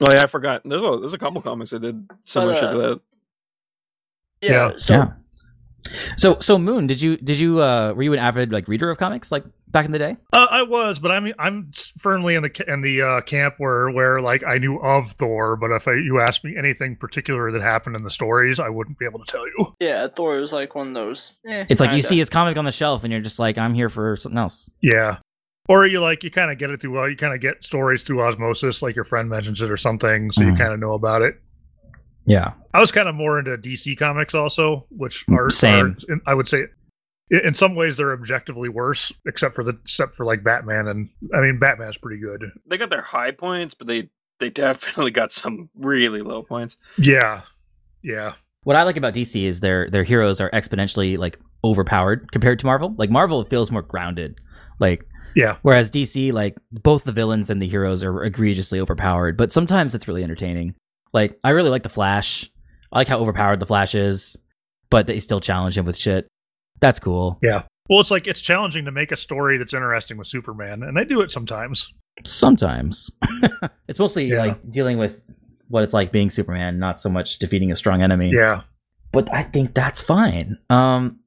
oh 0.00 0.08
yeah, 0.12 0.22
I 0.22 0.26
forgot. 0.26 0.62
There's 0.64 0.82
a 0.82 0.96
there's 1.00 1.14
a 1.14 1.18
couple 1.18 1.40
comics 1.42 1.70
that 1.70 1.80
did 1.82 2.08
similar 2.22 2.52
But, 2.52 2.58
shit 2.60 2.68
uh, 2.68 2.72
to 2.72 2.78
that. 2.78 3.00
yeah. 4.42 4.50
Yeah. 4.50 4.72
So 4.78 4.94
yeah. 4.94 5.08
So 6.16 6.38
so 6.40 6.58
Moon, 6.58 6.86
did 6.86 7.00
you 7.00 7.16
did 7.16 7.38
you 7.38 7.60
uh 7.62 7.92
were 7.94 8.02
you 8.02 8.12
an 8.12 8.18
avid 8.18 8.52
like 8.52 8.68
reader 8.68 8.90
of 8.90 8.98
comics 8.98 9.32
like 9.32 9.44
back 9.70 9.84
in 9.86 9.92
the 9.92 9.98
day? 9.98 10.16
Uh, 10.32 10.46
I 10.50 10.62
was, 10.62 10.98
but 10.98 11.10
I'm 11.10 11.32
I'm 11.38 11.70
firmly 11.98 12.34
in 12.34 12.42
the 12.42 12.64
in 12.72 12.80
the 12.80 13.02
uh, 13.02 13.20
camp 13.22 13.54
where 13.58 13.90
where 13.90 14.20
like 14.20 14.42
I 14.46 14.58
knew 14.58 14.78
of 14.80 15.10
Thor, 15.12 15.56
but 15.56 15.70
if 15.70 15.86
I, 15.88 15.94
you 15.94 16.20
asked 16.20 16.44
me 16.44 16.56
anything 16.56 16.96
particular 16.96 17.50
that 17.52 17.62
happened 17.62 17.96
in 17.96 18.02
the 18.02 18.10
stories, 18.10 18.58
I 18.60 18.68
wouldn't 18.68 18.98
be 18.98 19.04
able 19.06 19.18
to 19.24 19.26
tell 19.30 19.46
you. 19.46 19.74
yeah, 19.80 20.06
Thor 20.08 20.38
is 20.40 20.52
like 20.52 20.74
one 20.74 20.88
of 20.88 20.94
those. 20.94 21.32
eh, 21.46 21.64
It's 21.68 21.80
like 21.80 21.90
you 21.90 21.96
kinda. 21.96 22.06
see 22.08 22.18
his 22.18 22.30
comic 22.30 22.56
on 22.56 22.64
the 22.64 22.72
shelf 22.72 23.04
and 23.04 23.12
you're 23.12 23.22
just 23.22 23.38
like, 23.38 23.58
I'm 23.58 23.74
here 23.74 23.88
for 23.88 24.16
something 24.16 24.38
else. 24.38 24.68
Yeah. 24.80 25.18
Or 25.68 25.84
you 25.86 26.00
like 26.00 26.24
you 26.24 26.30
kind 26.30 26.50
of 26.50 26.56
get 26.56 26.70
it 26.70 26.80
through 26.80 26.92
Well, 26.92 27.08
you 27.10 27.16
kind 27.16 27.34
of 27.34 27.40
get 27.40 27.62
stories 27.62 28.02
through 28.02 28.22
osmosis, 28.22 28.80
like 28.80 28.96
your 28.96 29.04
friend 29.04 29.28
mentions 29.28 29.60
it 29.60 29.70
or 29.70 29.76
something, 29.76 30.30
so 30.30 30.40
you 30.42 30.52
Mhm. 30.52 30.58
kind 30.58 30.72
of 30.72 30.80
know 30.80 30.94
about 30.94 31.20
it. 31.22 31.34
Yeah. 32.24 32.52
I 32.74 32.80
was 32.80 32.92
kind 32.92 33.08
of 33.08 33.14
more 33.14 33.38
into 33.38 33.56
DC 33.56 33.96
comics 33.98 34.34
also, 34.34 34.86
which 34.90 35.24
are 35.30 35.50
Same. 35.50 35.96
are- 36.10 36.20
I 36.26 36.34
would 36.34 36.46
say, 36.48 36.62
i- 36.62 36.66
in 37.30 37.54
some 37.54 37.74
ways 37.74 37.96
they're 37.96 38.12
objectively 38.12 38.68
worse, 38.68 39.12
except 39.26 39.54
for 39.54 39.64
the 39.64 39.78
except 39.82 40.14
for 40.14 40.24
like 40.24 40.42
Batman 40.42 40.88
and 40.88 41.10
I 41.34 41.40
mean 41.40 41.58
Batman's 41.58 41.98
pretty 41.98 42.20
good. 42.20 42.44
They 42.66 42.78
got 42.78 42.90
their 42.90 43.02
high 43.02 43.30
points, 43.32 43.74
but 43.74 43.86
they 43.86 44.10
they 44.40 44.50
definitely 44.50 45.10
got 45.10 45.32
some 45.32 45.70
really 45.74 46.22
low 46.22 46.42
points. 46.42 46.76
Yeah, 46.96 47.42
yeah, 48.02 48.34
What 48.62 48.76
I 48.76 48.82
like 48.82 48.96
about 48.96 49.14
DC 49.14 49.42
is 49.42 49.60
their 49.60 49.90
their 49.90 50.04
heroes 50.04 50.40
are 50.40 50.50
exponentially 50.50 51.18
like 51.18 51.38
overpowered 51.64 52.30
compared 52.32 52.58
to 52.60 52.66
Marvel. 52.66 52.94
Like 52.96 53.10
Marvel 53.10 53.44
feels 53.44 53.70
more 53.70 53.82
grounded. 53.82 54.38
Like 54.78 55.04
yeah. 55.34 55.56
whereas 55.62 55.90
DC 55.90 56.32
like 56.32 56.56
both 56.72 57.04
the 57.04 57.12
villains 57.12 57.50
and 57.50 57.60
the 57.60 57.68
heroes 57.68 58.04
are 58.04 58.24
egregiously 58.24 58.80
overpowered, 58.80 59.36
but 59.36 59.52
sometimes 59.52 59.94
it's 59.94 60.08
really 60.08 60.24
entertaining. 60.24 60.74
Like 61.12 61.38
I 61.42 61.50
really 61.50 61.70
like 61.70 61.82
the 61.82 61.88
Flash. 61.88 62.50
I 62.92 62.98
like 62.98 63.08
how 63.08 63.18
overpowered 63.18 63.60
the 63.60 63.66
Flash 63.66 63.94
is, 63.94 64.36
but 64.90 65.06
they 65.06 65.20
still 65.20 65.40
challenge 65.40 65.76
him 65.76 65.84
with 65.84 65.96
shit. 65.96 66.26
That's 66.80 66.98
cool. 66.98 67.38
Yeah. 67.42 67.62
Well, 67.88 68.00
it's 68.00 68.10
like 68.10 68.26
it's 68.26 68.40
challenging 68.40 68.84
to 68.84 68.90
make 68.90 69.12
a 69.12 69.16
story 69.16 69.56
that's 69.58 69.72
interesting 69.72 70.18
with 70.18 70.26
Superman, 70.26 70.82
and 70.82 70.96
they 70.96 71.04
do 71.04 71.20
it 71.22 71.30
sometimes. 71.30 71.92
Sometimes. 72.26 73.10
it's 73.88 73.98
mostly 73.98 74.26
Yeah. 74.26 74.44
like 74.44 74.70
dealing 74.70 74.98
with 74.98 75.24
what 75.68 75.84
it's 75.84 75.94
like 75.94 76.12
being 76.12 76.30
Superman, 76.30 76.78
not 76.78 77.00
so 77.00 77.08
much 77.08 77.38
defeating 77.38 77.70
a 77.72 77.76
strong 77.76 78.02
enemy. 78.02 78.30
Yeah. 78.34 78.62
But 79.12 79.32
I 79.32 79.42
think 79.42 79.74
that's 79.74 80.00
fine. 80.02 80.58
Um 80.70 81.20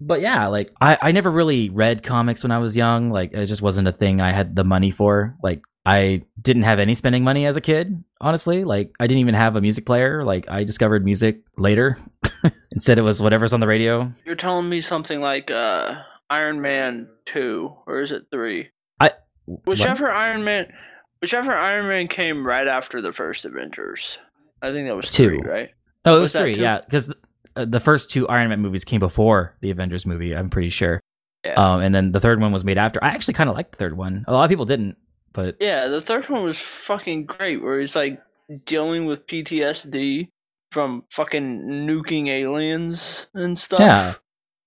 but 0.00 0.20
yeah, 0.20 0.48
like 0.48 0.72
I, 0.80 0.98
I 1.00 1.12
never 1.12 1.30
really 1.30 1.68
read 1.70 2.02
comics 2.02 2.42
when 2.42 2.50
I 2.50 2.58
was 2.58 2.76
young. 2.76 3.10
Like 3.10 3.32
it 3.34 3.46
just 3.46 3.62
wasn't 3.62 3.86
a 3.88 3.92
thing 3.92 4.20
I 4.20 4.32
had 4.32 4.56
the 4.56 4.64
money 4.64 4.90
for. 4.90 5.36
Like 5.42 5.62
I 5.84 6.22
didn't 6.40 6.62
have 6.62 6.78
any 6.78 6.94
spending 6.94 7.24
money 7.24 7.44
as 7.46 7.56
a 7.56 7.60
kid, 7.60 8.04
honestly. 8.20 8.64
Like 8.64 8.94
I 9.00 9.06
didn't 9.06 9.20
even 9.20 9.34
have 9.34 9.56
a 9.56 9.60
music 9.60 9.84
player. 9.84 10.24
Like 10.24 10.48
I 10.48 10.64
discovered 10.64 11.04
music 11.04 11.40
later. 11.56 11.98
Instead 12.72 12.98
it 12.98 13.02
was 13.02 13.20
whatever's 13.20 13.52
on 13.52 13.60
the 13.60 13.66
radio. 13.66 14.12
You're 14.24 14.36
telling 14.36 14.68
me 14.68 14.80
something 14.80 15.20
like 15.20 15.50
uh, 15.50 16.02
Iron 16.30 16.60
Man 16.60 17.08
two, 17.24 17.74
or 17.86 18.00
is 18.00 18.12
it 18.12 18.26
three? 18.30 18.70
What? 18.98 19.26
Whichever 19.66 20.10
Iron 20.10 20.44
Man, 20.44 20.72
whichever 21.20 21.52
Iron 21.54 21.88
Man 21.88 22.06
came 22.08 22.46
right 22.46 22.68
after 22.68 23.02
the 23.02 23.12
first 23.12 23.44
Avengers. 23.44 24.18
I 24.62 24.70
think 24.70 24.86
that 24.88 24.94
was 24.94 25.10
Two. 25.10 25.28
three, 25.28 25.40
right? 25.42 25.70
Oh, 26.04 26.18
it 26.18 26.20
Was 26.20 26.34
was 26.34 26.40
three, 26.40 26.54
yeah, 26.56 26.80
because 26.80 27.12
uh, 27.56 27.64
the 27.64 27.80
first 27.80 28.10
two 28.10 28.28
Iron 28.28 28.48
Man 28.50 28.60
movies 28.60 28.84
came 28.84 29.00
before 29.00 29.56
the 29.60 29.70
Avengers 29.72 30.06
movie. 30.06 30.34
I'm 30.34 30.48
pretty 30.50 30.70
sure. 30.70 31.00
Yeah. 31.44 31.54
Um, 31.54 31.80
and 31.80 31.92
then 31.92 32.12
the 32.12 32.20
third 32.20 32.40
one 32.40 32.52
was 32.52 32.64
made 32.64 32.78
after. 32.78 33.02
I 33.02 33.08
actually 33.08 33.34
kind 33.34 33.50
of 33.50 33.56
liked 33.56 33.72
the 33.72 33.78
third 33.78 33.96
one. 33.96 34.24
A 34.28 34.32
lot 34.32 34.44
of 34.44 34.48
people 34.48 34.64
didn't, 34.64 34.96
but 35.32 35.56
Yeah, 35.60 35.88
the 35.88 36.00
third 36.00 36.28
one 36.28 36.42
was 36.42 36.58
fucking 36.58 37.26
great, 37.26 37.62
where 37.62 37.80
he's 37.80 37.96
like 37.96 38.20
dealing 38.66 39.06
with 39.06 39.26
PTSD 39.26 40.28
from 40.70 41.04
fucking 41.10 41.62
nuking 41.86 42.28
aliens 42.28 43.28
and 43.34 43.58
stuff. 43.58 43.80
Yeah. 43.80 44.14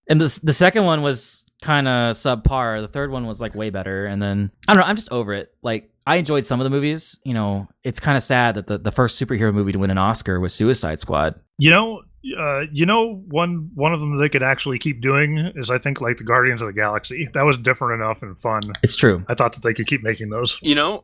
and 0.09 0.21
the 0.21 0.39
the 0.43 0.53
second 0.53 0.85
one 0.85 1.01
was 1.01 1.45
kind 1.61 1.87
of 1.87 2.15
subpar. 2.15 2.81
The 2.81 2.87
third 2.87 3.11
one 3.11 3.25
was 3.25 3.41
like 3.41 3.55
way 3.55 3.69
better. 3.71 4.05
And 4.05 4.21
then 4.21 4.51
I 4.67 4.73
don't 4.73 4.81
know. 4.83 4.87
I'm 4.87 4.95
just 4.95 5.11
over 5.11 5.33
it. 5.33 5.53
Like 5.63 5.89
I 6.05 6.17
enjoyed 6.17 6.45
some 6.45 6.59
of 6.59 6.63
the 6.63 6.69
movies. 6.69 7.19
You 7.23 7.33
know, 7.33 7.67
it's 7.83 7.99
kind 7.99 8.15
of 8.15 8.21
sad 8.23 8.55
that 8.55 8.67
the, 8.67 8.77
the 8.77 8.91
first 8.91 9.19
superhero 9.19 9.51
movie 9.53 9.71
to 9.71 9.79
win 9.79 9.89
an 9.89 9.97
Oscar 9.97 10.39
was 10.39 10.53
Suicide 10.53 10.99
Squad. 10.99 11.39
You 11.57 11.71
know, 11.71 12.03
uh, 12.37 12.61
you 12.71 12.85
know, 12.85 13.23
one 13.27 13.69
one 13.75 13.93
of 13.93 13.99
them 13.99 14.17
they 14.17 14.29
could 14.29 14.43
actually 14.43 14.79
keep 14.79 15.01
doing 15.01 15.37
is 15.55 15.69
I 15.69 15.77
think 15.77 16.01
like 16.01 16.17
the 16.17 16.23
Guardians 16.23 16.61
of 16.61 16.67
the 16.67 16.73
Galaxy. 16.73 17.27
That 17.33 17.43
was 17.43 17.57
different 17.57 18.01
enough 18.01 18.21
and 18.21 18.37
fun. 18.37 18.73
It's 18.83 18.95
true. 18.95 19.23
I 19.27 19.35
thought 19.35 19.53
that 19.53 19.63
they 19.63 19.73
could 19.73 19.87
keep 19.87 20.03
making 20.03 20.29
those. 20.29 20.59
You 20.61 20.75
know, 20.75 21.03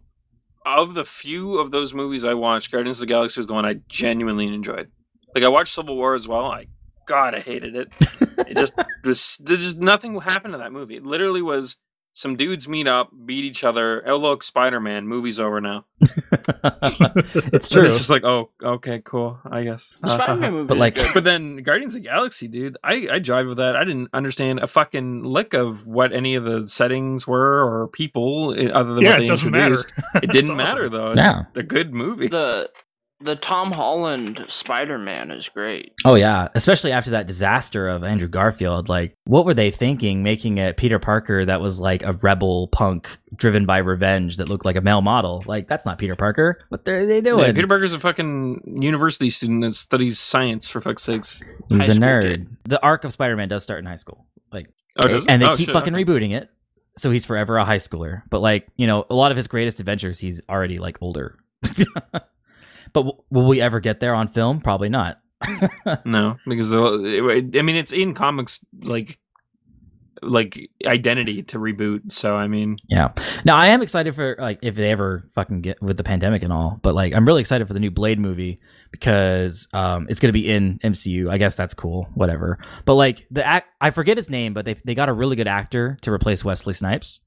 of 0.66 0.94
the 0.94 1.06
few 1.06 1.58
of 1.58 1.72
those 1.72 1.94
movies 1.94 2.24
I 2.24 2.34
watched, 2.34 2.72
Guardians 2.72 2.98
of 2.98 3.02
the 3.02 3.14
Galaxy 3.14 3.40
was 3.40 3.48
the 3.48 3.54
one 3.54 3.66
I 3.66 3.76
genuinely 3.88 4.48
enjoyed. 4.48 4.92
Like 5.36 5.44
I 5.46 5.50
watched 5.50 5.74
Civil 5.74 5.96
War 5.96 6.16
as 6.16 6.28
well. 6.28 6.46
I 6.46 6.68
God, 7.08 7.36
I 7.36 7.40
hated 7.40 7.76
it. 7.76 7.94
It 8.48 8.58
just 8.58 8.74
was 9.06 9.38
there's 9.44 9.64
just 9.64 9.78
nothing 9.78 10.20
happened 10.20 10.54
to 10.54 10.58
that 10.58 10.74
movie. 10.74 10.98
It 10.98 11.06
literally 11.06 11.42
was 11.42 11.78
some 12.14 12.36
dudes 12.36 12.68
meet 12.68 12.88
up, 12.88 13.10
beat 13.26 13.44
each 13.46 13.64
other. 13.64 14.04
Oh 14.08 14.18
look, 14.18 14.44
Spider 14.44 14.80
Man, 14.80 15.08
movie's 15.08 15.40
over 15.40 15.62
now. 15.62 15.86
it's 16.02 17.70
true. 17.70 17.84
It's 17.86 17.98
just 17.98 18.10
like, 18.10 18.24
oh, 18.24 18.50
okay, 18.62 19.02
cool, 19.04 19.40
I 19.50 19.64
guess. 19.64 19.96
Spider-Man 20.06 20.52
movie 20.54 20.68
But, 20.68 20.78
like- 20.78 20.98
But 21.14 21.24
then 21.24 21.58
Guardians 21.58 21.96
of 21.96 22.02
the 22.04 22.10
Galaxy, 22.10 22.48
dude, 22.48 22.78
I 22.84 23.08
I 23.12 23.20
drive 23.20 23.48
with 23.48 23.58
that. 23.58 23.76
I 23.76 23.84
didn't 23.84 24.10
understand 24.14 24.60
a 24.60 24.68
fucking 24.68 25.24
lick 25.24 25.54
of 25.54 25.88
what 25.88 26.14
any 26.14 26.36
of 26.36 26.44
the 26.44 26.68
settings 26.68 27.28
were 27.28 27.64
or 27.64 27.88
people 27.88 28.54
eh, 28.58 28.70
other 28.70 28.94
than 28.94 29.04
yeah, 29.04 29.12
what 29.12 29.18
they 29.20 29.24
it 29.26 29.28
doesn't 29.28 29.52
matter. 29.52 29.78
It 30.16 30.22
didn't 30.22 30.34
It's 30.34 30.42
awesome. 30.50 30.58
matter 30.58 30.90
though. 30.90 31.12
It's 31.12 31.22
Yeah. 31.22 31.44
just 31.44 31.58
a 31.58 31.64
good 31.64 31.94
movie. 31.94 32.28
the 32.28 32.70
the 33.24 33.36
Tom 33.36 33.72
Holland 33.72 34.44
Spider 34.48 34.98
Man 34.98 35.32
is 35.32 35.48
great. 35.50 35.94
Oh 36.06 36.16
yeah, 36.16 36.48
especially 36.56 36.92
after 36.92 37.12
that 37.12 37.28
disaster 37.28 37.88
of 37.88 38.04
Andrew 38.04 38.28
Garfield. 38.28 38.90
Like, 38.90 39.16
what 39.26 39.46
were 39.46 39.54
they 39.54 39.72
thinking 39.72 40.24
making 40.24 40.58
a 40.60 40.74
Peter 40.74 41.00
Parker 41.00 41.46
that 41.46 41.62
was 41.62 41.80
like 41.80 42.04
a 42.04 42.14
rebel 42.22 42.68
punk 42.70 43.18
driven 43.36 43.66
by 43.66 43.78
revenge 43.80 44.38
that 44.38 44.50
looked 44.50 44.66
like 44.66 44.76
a 44.76 44.82
male 44.82 45.02
model? 45.02 45.44
Like, 45.46 45.68
that's 45.68 45.86
not 45.86 45.98
Peter 45.98 46.16
Parker. 46.16 46.60
What 46.70 46.88
are 46.88 47.06
they 47.06 47.22
doing? 47.22 47.46
Yeah, 47.46 47.52
Peter 47.54 47.68
Parker's 47.68 47.94
a 47.94 48.00
fucking 48.00 48.78
university 48.82 49.30
student 49.30 49.62
that 49.62 49.74
studies 49.76 50.20
science 50.20 50.68
for 50.70 50.82
fuck's 50.82 51.04
sakes. 51.04 51.44
He's 51.70 51.88
high 51.88 51.94
a 51.94 51.96
nerd. 51.98 52.22
kid. 52.24 52.58
The 52.66 52.82
arc 52.82 53.04
of 53.04 53.14
Spider-Man 53.14 53.50
does 53.50 53.64
start 53.64 53.80
in 53.80 53.86
high 53.86 53.96
school. 53.98 54.26
Like, 54.52 54.68
Oh, 55.04 55.08
does 55.08 55.26
and 55.26 55.42
they 55.42 55.46
Oh, 55.48 55.56
keep 55.56 55.68
shit, 55.68 55.74
fucking 55.74 55.96
okay. 55.96 56.04
rebooting 56.04 56.32
it, 56.36 56.50
so 56.98 57.12
he's 57.12 57.24
forever 57.26 57.56
a 57.58 57.64
high 57.64 57.78
schooler. 57.78 58.24
But 58.30 58.40
like, 58.42 58.68
you 58.76 58.88
know, 58.88 59.06
a 59.10 59.16
lot 59.16 59.32
of 59.32 59.38
his 59.38 59.48
greatest 59.48 59.80
adventures, 59.80 60.20
he's 60.20 60.42
already 60.50 60.80
like 60.80 60.98
older. 61.02 61.38
but 62.94 63.04
w- 63.04 63.24
will 63.30 63.48
we 63.48 63.62
ever 63.62 63.80
get 63.80 64.00
there 64.00 64.14
on 64.14 64.28
film? 64.28 64.62
Probably 64.62 64.90
not. 64.90 65.20
No, 66.06 66.38
because 66.46 66.70
the, 66.70 67.50
I 67.58 67.62
mean 67.64 67.76
it's 67.76 67.92
in 67.92 68.14
comics 68.14 68.64
like 68.84 69.18
like 70.22 70.70
identity 70.86 71.42
to 71.44 71.58
reboot. 71.58 72.12
So 72.12 72.36
I 72.36 72.48
mean, 72.48 72.76
Yeah. 72.90 73.10
Now 73.44 73.58
I 73.58 73.68
am 73.68 73.82
excited 73.82 74.14
for 74.14 74.36
like 74.40 74.60
if 74.62 74.76
they 74.76 74.92
ever 74.92 75.28
fucking 75.34 75.62
get 75.62 75.82
with 75.82 75.98
the 75.98 76.04
pandemic 76.04 76.44
and 76.44 76.54
all, 76.54 76.80
but 76.84 76.94
like 76.94 77.14
I'm 77.14 77.26
really 77.26 77.42
excited 77.42 77.68
for 77.68 77.74
the 77.74 77.80
new 77.80 77.90
Blade 77.92 78.20
movie 78.20 78.60
because 78.92 79.68
um 79.74 80.06
it's 80.10 80.20
gonna 80.20 80.32
be 80.34 80.48
in 80.48 80.80
MCU. 80.84 81.30
I 81.30 81.38
guess 81.40 81.56
that's 81.56 81.74
cool. 81.74 82.08
Whatever. 82.14 82.60
But 82.86 82.96
like 82.96 83.26
the 83.32 83.44
act, 83.46 83.68
I 83.82 83.90
forget 83.90 84.18
his 84.18 84.30
name, 84.30 84.54
but 84.54 84.66
they 84.66 84.76
they 84.86 84.94
got 84.94 85.10
a 85.10 85.14
really 85.14 85.36
good 85.36 85.48
actor 85.48 85.98
to 86.02 86.12
replace 86.12 86.46
Wesley 86.46 86.74
Snipes 86.74 87.22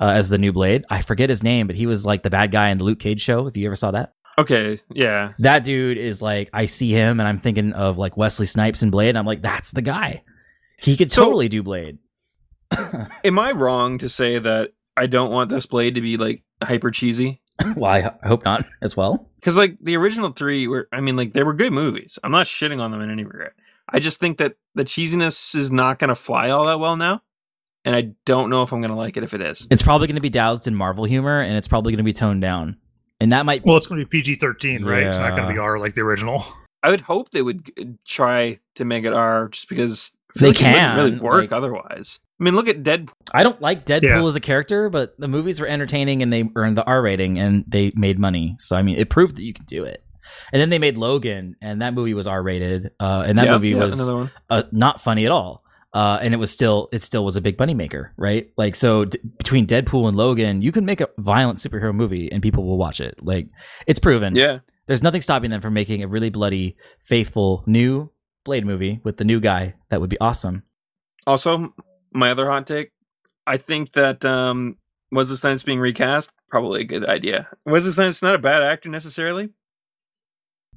uh, 0.00 0.12
as 0.14 0.30
the 0.30 0.38
new 0.38 0.52
Blade. 0.52 0.84
I 0.88 1.02
forget 1.02 1.28
his 1.28 1.42
name, 1.42 1.66
but 1.66 1.76
he 1.76 1.84
was 1.86 2.06
like 2.06 2.22
the 2.22 2.30
bad 2.30 2.50
guy 2.52 2.70
in 2.70 2.78
the 2.78 2.84
Luke 2.84 3.00
Cage 3.00 3.20
show. 3.20 3.46
If 3.46 3.56
you 3.56 3.66
ever 3.66 3.76
saw 3.76 3.90
that, 3.90 4.14
okay, 4.40 4.80
yeah, 4.92 5.32
that 5.38 5.64
dude 5.64 5.98
is 5.98 6.20
like 6.22 6.50
I 6.52 6.66
see 6.66 6.90
him 6.90 7.20
and 7.20 7.28
I'm 7.28 7.38
thinking 7.38 7.72
of 7.72 7.98
like 7.98 8.16
Wesley 8.16 8.46
Snipes 8.46 8.82
and 8.82 8.90
Blade. 8.92 9.10
And 9.10 9.18
I'm 9.18 9.26
like 9.26 9.42
that's 9.42 9.70
the 9.72 9.82
guy. 9.82 10.22
He 10.78 10.96
could 10.96 11.12
So- 11.12 11.24
totally 11.24 11.48
do 11.48 11.62
Blade. 11.62 11.98
Am 13.24 13.38
I 13.38 13.52
wrong 13.52 13.98
to 13.98 14.08
say 14.08 14.38
that 14.38 14.72
I 14.96 15.06
don't 15.06 15.30
want 15.32 15.50
this 15.50 15.66
blade 15.66 15.96
to 15.96 16.00
be 16.00 16.16
like 16.16 16.42
hyper 16.62 16.90
cheesy? 16.90 17.40
well, 17.76 17.90
I, 17.90 18.12
I 18.22 18.28
hope 18.28 18.44
not 18.44 18.64
as 18.80 18.96
well. 18.96 19.28
Because 19.36 19.56
like 19.56 19.76
the 19.78 19.96
original 19.96 20.30
three 20.30 20.66
were, 20.68 20.88
I 20.92 21.00
mean, 21.00 21.16
like 21.16 21.32
they 21.32 21.42
were 21.42 21.52
good 21.54 21.72
movies. 21.72 22.18
I'm 22.22 22.32
not 22.32 22.46
shitting 22.46 22.80
on 22.80 22.90
them 22.90 23.00
in 23.00 23.10
any 23.10 23.24
regret. 23.24 23.52
I 23.88 23.98
just 23.98 24.20
think 24.20 24.38
that 24.38 24.54
the 24.74 24.84
cheesiness 24.84 25.54
is 25.56 25.70
not 25.72 25.98
going 25.98 26.10
to 26.10 26.14
fly 26.14 26.50
all 26.50 26.66
that 26.66 26.78
well 26.78 26.96
now, 26.96 27.22
and 27.84 27.96
I 27.96 28.12
don't 28.24 28.48
know 28.50 28.62
if 28.62 28.72
I'm 28.72 28.80
going 28.80 28.92
to 28.92 28.96
like 28.96 29.16
it 29.16 29.24
if 29.24 29.34
it 29.34 29.40
is. 29.40 29.66
It's 29.68 29.82
probably 29.82 30.06
going 30.06 30.14
to 30.14 30.20
be 30.20 30.30
doused 30.30 30.68
in 30.68 30.76
Marvel 30.76 31.04
humor, 31.04 31.40
and 31.40 31.56
it's 31.56 31.66
probably 31.66 31.90
going 31.92 31.98
to 31.98 32.04
be 32.04 32.12
toned 32.12 32.40
down, 32.40 32.76
and 33.20 33.32
that 33.32 33.44
might. 33.46 33.64
Well, 33.64 33.76
it's 33.76 33.86
going 33.86 34.00
to 34.00 34.06
be 34.06 34.10
PG 34.18 34.36
thirteen, 34.36 34.84
right? 34.84 35.04
It's 35.04 35.18
not 35.18 35.36
going 35.36 35.46
to 35.48 35.52
be 35.52 35.58
R 35.58 35.78
like 35.78 35.94
the 35.94 36.00
original. 36.02 36.44
I 36.82 36.90
would 36.90 37.02
hope 37.02 37.30
they 37.30 37.42
would 37.42 37.98
try 38.06 38.58
to 38.76 38.84
make 38.84 39.04
it 39.04 39.12
R, 39.12 39.48
just 39.48 39.68
because 39.68 40.12
They 40.36 40.46
like 40.48 40.56
it 40.60 40.64
wouldn't 40.64 40.76
can, 40.76 40.96
really 40.96 41.18
work 41.18 41.40
like- 41.42 41.52
otherwise. 41.52 42.20
I 42.40 42.42
mean, 42.44 42.54
look 42.56 42.68
at 42.68 42.82
Deadpool. 42.82 43.10
I 43.34 43.42
don't 43.42 43.60
like 43.60 43.84
Deadpool 43.84 44.02
Yeah. 44.02 44.26
as 44.26 44.34
a 44.34 44.40
character, 44.40 44.88
but 44.88 45.14
the 45.20 45.28
movies 45.28 45.60
were 45.60 45.66
entertaining 45.66 46.22
and 46.22 46.32
they 46.32 46.48
earned 46.56 46.78
the 46.78 46.84
R 46.84 47.02
rating 47.02 47.38
and 47.38 47.64
they 47.68 47.92
made 47.94 48.18
money. 48.18 48.56
So 48.58 48.76
I 48.76 48.82
mean, 48.82 48.96
it 48.96 49.10
proved 49.10 49.36
that 49.36 49.42
you 49.42 49.52
can 49.52 49.66
do 49.66 49.84
it. 49.84 50.02
And 50.52 50.62
then 50.62 50.70
they 50.70 50.78
made 50.78 50.96
Logan, 50.96 51.56
and 51.60 51.82
that 51.82 51.92
movie 51.92 52.14
was 52.14 52.26
R 52.26 52.42
rated, 52.42 52.92
uh, 53.00 53.24
and 53.26 53.36
that 53.38 53.46
Yeah, 53.46 53.52
movie 53.52 53.70
yeah, 53.70 53.76
was 53.84 54.00
uh, 54.48 54.62
not 54.72 55.00
funny 55.02 55.26
at 55.26 55.32
all. 55.32 55.64
Uh, 55.92 56.18
and 56.22 56.32
it 56.32 56.36
was 56.36 56.50
still 56.52 56.88
it 56.92 57.02
still 57.02 57.24
was 57.24 57.34
a 57.36 57.40
big 57.40 57.58
money 57.58 57.74
maker, 57.74 58.12
right? 58.16 58.50
Like 58.56 58.76
so 58.76 59.06
d- 59.06 59.18
between 59.38 59.66
Deadpool 59.66 60.06
and 60.06 60.16
Logan, 60.16 60.62
you 60.62 60.70
can 60.70 60.84
make 60.84 61.00
a 61.00 61.08
violent 61.18 61.58
superhero 61.58 61.92
movie 61.92 62.30
and 62.30 62.40
people 62.42 62.64
will 62.64 62.78
watch 62.78 63.00
it. 63.00 63.18
Like 63.22 63.48
it's 63.88 63.98
proven. 63.98 64.36
Yeah, 64.36 64.60
There's 64.86 65.02
nothing 65.02 65.20
stopping 65.20 65.50
them 65.50 65.60
from 65.60 65.74
making 65.74 66.04
a 66.04 66.08
really 66.08 66.30
bloody, 66.30 66.76
faithful 67.06 67.64
new 67.66 68.12
Blade 68.44 68.64
movie 68.64 69.00
with 69.02 69.16
the 69.16 69.24
new 69.24 69.40
guy. 69.40 69.74
That 69.88 70.00
would 70.00 70.10
be 70.10 70.20
awesome. 70.20 70.62
Also, 71.26 71.74
my 72.12 72.30
other 72.30 72.46
hot 72.48 72.66
take, 72.68 72.92
I 73.46 73.56
think 73.56 73.92
that 73.94 74.24
um 74.24 74.76
Wesley 75.10 75.38
Snipes 75.38 75.64
being 75.64 75.80
recast 75.80 76.30
probably 76.48 76.82
a 76.82 76.84
good 76.84 77.04
idea. 77.04 77.48
Wesley 77.66 77.90
Snipes 77.90 78.22
not 78.22 78.36
a 78.36 78.38
bad 78.38 78.62
actor 78.62 78.88
necessarily. 78.88 79.48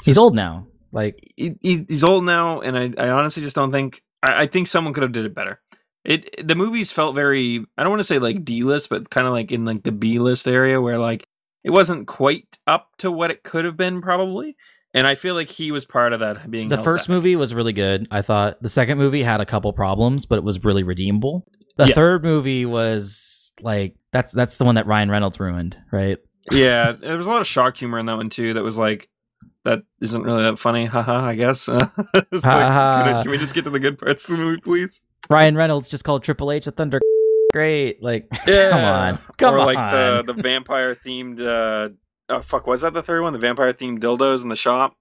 He's 0.03 0.17
old 0.17 0.35
now. 0.35 0.67
Like 0.91 1.19
He, 1.35 1.53
he- 1.61 1.85
he's 1.87 2.03
old 2.03 2.23
now, 2.25 2.61
and 2.61 2.75
I, 2.77 2.93
I 2.97 3.09
honestly 3.09 3.43
just 3.43 3.55
don't 3.55 3.71
think. 3.71 4.01
I, 4.23 4.43
I 4.43 4.47
think 4.47 4.67
someone 4.67 4.93
could 4.93 5.03
have 5.03 5.11
did 5.11 5.25
it 5.25 5.35
better. 5.35 5.59
It 6.05 6.47
the 6.47 6.55
movies 6.55 6.91
felt 6.91 7.15
very. 7.15 7.63
I 7.77 7.83
don't 7.83 7.91
want 7.91 7.99
to 8.01 8.03
say 8.05 8.19
like 8.19 8.43
D 8.43 8.63
list, 8.63 8.89
but 8.89 9.09
kind 9.09 9.27
of 9.27 9.33
like 9.33 9.51
in 9.51 9.65
like 9.65 9.83
the 9.83 9.91
B 9.91 10.19
list 10.19 10.47
area 10.47 10.81
where 10.81 10.97
like 10.99 11.27
it 11.63 11.69
wasn't 11.69 12.07
quite 12.07 12.57
up 12.67 12.89
to 12.97 13.09
what 13.11 13.31
it 13.31 13.43
could 13.43 13.63
have 13.65 13.77
been 13.77 14.01
probably. 14.01 14.55
And 14.95 15.07
I 15.07 15.15
feel 15.15 15.33
like 15.33 15.49
he 15.49 15.71
was 15.71 15.85
part 15.85 16.13
of 16.13 16.19
that 16.19 16.51
being 16.51 16.69
the 16.69 16.77
first 16.77 17.07
back. 17.07 17.13
movie 17.15 17.35
was 17.35 17.53
really 17.55 17.73
good. 17.73 18.07
I 18.11 18.21
thought 18.21 18.61
the 18.61 18.69
second 18.69 18.97
movie 18.99 19.23
had 19.23 19.41
a 19.41 19.45
couple 19.45 19.71
problems, 19.73 20.25
but 20.25 20.37
it 20.37 20.43
was 20.43 20.63
really 20.63 20.83
redeemable. 20.83 21.47
The 21.77 21.87
Yeah. 21.87 21.95
third 21.95 22.23
movie 22.23 22.65
was 22.65 23.51
like 23.61 23.95
that's 24.11 24.31
that's 24.33 24.57
the 24.57 24.65
one 24.65 24.75
that 24.75 24.85
Ryan 24.85 25.09
Reynolds 25.09 25.39
ruined, 25.39 25.77
right? 25.91 26.17
yeah, 26.51 26.91
there 26.91 27.15
was 27.17 27.25
a 27.25 27.29
lot 27.29 27.39
of 27.39 27.47
shock 27.47 27.77
humor 27.77 27.97
in 27.97 28.05
that 28.07 28.17
one 28.17 28.29
too. 28.29 28.53
That 28.53 28.63
was 28.63 28.77
like, 28.77 29.07
that 29.65 29.83
isn't 30.01 30.21
really 30.23 30.43
that 30.43 30.59
funny. 30.59 30.85
Haha, 30.85 31.25
I 31.25 31.35
guess. 31.35 31.67
Like, 31.73 31.95
can. 31.95 32.43
I- 32.43 33.21
can 33.23 33.31
we 33.31 33.37
just 33.37 33.53
get 33.55 33.63
to 33.65 33.69
the 33.69 33.79
good 33.79 33.97
parts 33.97 34.27
of 34.29 34.37
the 34.37 34.43
movie, 34.43 34.61
please? 34.61 35.01
Ryan 35.29 35.55
Reynolds 35.55 35.89
just 35.89 36.03
called 36.03 36.23
Triple 36.23 36.51
H 36.51 36.67
a 36.67 36.71
thunder. 36.71 36.99
Great, 37.53 38.01
like 38.01 38.27
come 38.45 38.83
on, 38.83 39.19
come 39.37 39.53
or 39.55 39.59
on. 39.59 39.65
like 39.67 39.91
the 39.91 40.23
the 40.33 40.41
vampire 40.41 40.95
themed. 40.95 41.39
uh 41.39 41.93
Oh 42.29 42.41
fuck! 42.41 42.65
Was 42.67 42.81
that 42.81 42.93
the 42.93 43.03
third 43.03 43.21
one? 43.21 43.33
The 43.33 43.39
vampire 43.39 43.71
themed 43.73 43.99
dildos 43.99 44.41
in 44.43 44.49
the 44.49 44.55
shop 44.55 44.95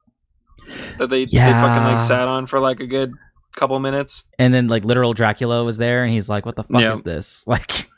that 0.98 1.08
they 1.08 1.24
they 1.24 1.38
fucking 1.38 1.82
like 1.84 2.00
sat 2.00 2.28
on 2.28 2.46
for 2.46 2.60
like 2.60 2.80
a 2.80 2.86
good 2.86 3.12
couple 3.56 3.78
minutes. 3.80 4.24
and 4.38 4.52
then 4.52 4.66
like 4.68 4.84
literal 4.84 5.14
Dracula 5.14 5.64
was 5.64 5.78
there, 5.78 6.02
and 6.04 6.12
he's 6.12 6.28
like, 6.28 6.44
"What 6.44 6.56
the 6.56 6.64
fuck 6.64 6.80
Yeah. 6.82 6.92
is 6.92 7.02
this?" 7.04 7.46
Like, 7.46 7.88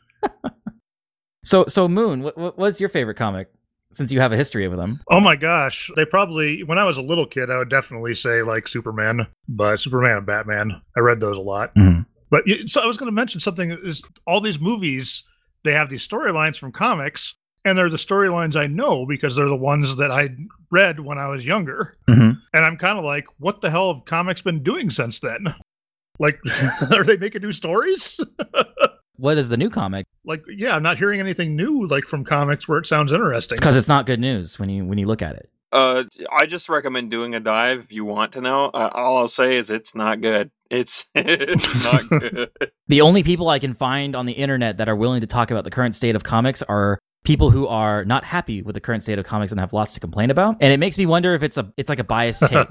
so 1.43 1.65
so 1.69 1.89
Moon, 1.89 2.23
what, 2.23 2.37
what 2.39 2.57
was 2.59 2.81
your 2.81 2.89
favorite 2.89 3.17
comic? 3.17 3.49
Since 3.95 4.11
you 4.13 4.21
have 4.21 4.33
a 4.33 4.37
history 4.37 4.67
with 4.69 4.79
them, 4.79 5.01
Oh 5.11 5.21
my 5.21 5.37
gosh. 5.37 5.91
They 5.97 6.05
probably, 6.05 6.63
when 6.65 6.79
I 6.79 6.85
was 6.85 6.99
a 6.99 7.03
little 7.03 7.27
kid, 7.27 7.51
I 7.51 7.59
would 7.59 7.69
definitely 7.71 8.15
say 8.15 8.43
like 8.43 8.67
Superman, 8.69 9.27
but 9.49 9.79
Superman 9.79 10.19
and 10.19 10.27
Batman. 10.27 10.81
I 10.97 11.01
read 11.01 11.21
those 11.21 11.37
a 11.37 11.41
lot. 11.43 11.75
Mhm. 11.77 12.05
But 12.31 12.45
so 12.67 12.83
I 12.83 12.87
was 12.87 12.97
going 12.97 13.07
to 13.07 13.13
mention 13.15 13.41
something 13.41 13.71
is 13.85 14.03
all 14.27 14.41
these 14.41 14.59
movies, 14.61 15.23
they 15.63 15.73
have 15.73 15.89
these 15.91 16.07
storylines 16.07 16.59
from 16.59 16.73
comics, 16.73 17.35
and 17.65 17.79
they're 17.79 17.89
the 17.89 17.97
storylines 17.97 18.57
I 18.57 18.67
know 18.67 19.07
because 19.07 19.37
they're 19.37 19.47
the 19.49 19.55
ones 19.57 19.97
that 19.97 20.11
I 20.11 20.31
read 20.71 21.01
when 21.01 21.17
I 21.19 21.29
was 21.29 21.47
younger. 21.47 21.95
Mhm. 22.11 22.37
And 22.53 22.65
I'm 22.65 22.77
kind 22.77 22.99
of 22.99 23.05
like, 23.05 23.27
what 23.39 23.61
the 23.61 23.71
hell 23.71 23.95
have 23.95 24.05
comics 24.05 24.43
been 24.43 24.63
doing 24.63 24.91
since 24.91 25.21
then? 25.21 25.55
Like, 26.19 26.39
are 26.93 27.05
they 27.05 27.17
making 27.17 27.43
new 27.43 27.53
stories? 27.53 28.19
what 29.17 29.39
is 29.39 29.49
the 29.49 29.57
new 29.57 29.71
comic? 29.71 30.07
like, 30.25 30.43
yeah, 30.49 30.75
I'm 30.75 30.83
not 30.83 30.99
hearing 30.99 31.21
anything 31.21 31.55
new 31.55 31.87
like 31.87 32.05
from 32.05 32.25
comics 32.25 32.67
where 32.67 32.79
it 32.79 32.87
sounds 32.87 33.13
interesting. 33.13 33.55
It's 33.55 33.61
because 33.61 33.77
it's 33.77 33.89
not 33.89 34.07
good 34.07 34.21
news 34.21 34.59
when 34.59 34.69
you 34.71 34.85
when 34.85 34.99
you 34.99 35.07
look 35.07 35.23
at 35.23 35.37
it. 35.37 35.51
Uh, 35.73 36.05
I 36.31 36.47
just 36.47 36.69
recommend 36.69 37.11
doing 37.11 37.35
a 37.35 37.41
dive 37.41 37.81
if 37.81 37.93
you 37.93 38.05
want 38.05 38.33
to 38.33 38.41
know. 38.41 38.67
Uh, 38.67 38.91
all 38.95 39.19
I'll 39.19 39.29
say 39.29 39.57
is 39.57 39.71
it's 39.71 39.95
not 39.95 40.21
good. 40.21 40.51
It's 40.71 41.07
it's 41.15 41.85
not 41.85 42.09
good. 42.21 42.51
The 42.87 43.01
only 43.01 43.23
people 43.23 43.49
I 43.49 43.59
can 43.59 43.75
find 43.75 44.15
on 44.15 44.27
the 44.27 44.35
internet 44.35 44.77
that 44.77 44.89
are 44.89 44.97
willing 44.97 45.21
to 45.21 45.27
talk 45.27 45.51
about 45.51 45.65
the 45.65 45.71
current 45.71 45.95
state 45.95 46.15
of 46.15 46.23
comics 46.23 46.63
are 46.63 46.99
people 47.25 47.51
who 47.51 47.67
are 47.67 48.05
not 48.05 48.23
happy 48.23 48.63
with 48.63 48.75
the 48.75 48.81
current 48.81 49.03
state 49.03 49.19
of 49.19 49.25
comics 49.25 49.51
and 49.51 49.59
have 49.59 49.73
lots 49.73 49.95
to 49.95 50.01
complain 50.01 50.31
about. 50.31 50.57
And 50.61 50.73
it 50.73 50.79
makes 50.79 50.97
me 50.97 51.07
wonder 51.07 51.35
if 51.35 51.43
it's 51.43 51.57
a 51.57 51.73
it's 51.77 51.89
like 51.89 51.99
a 51.99 52.05
biased 52.05 52.47
take. 52.47 52.69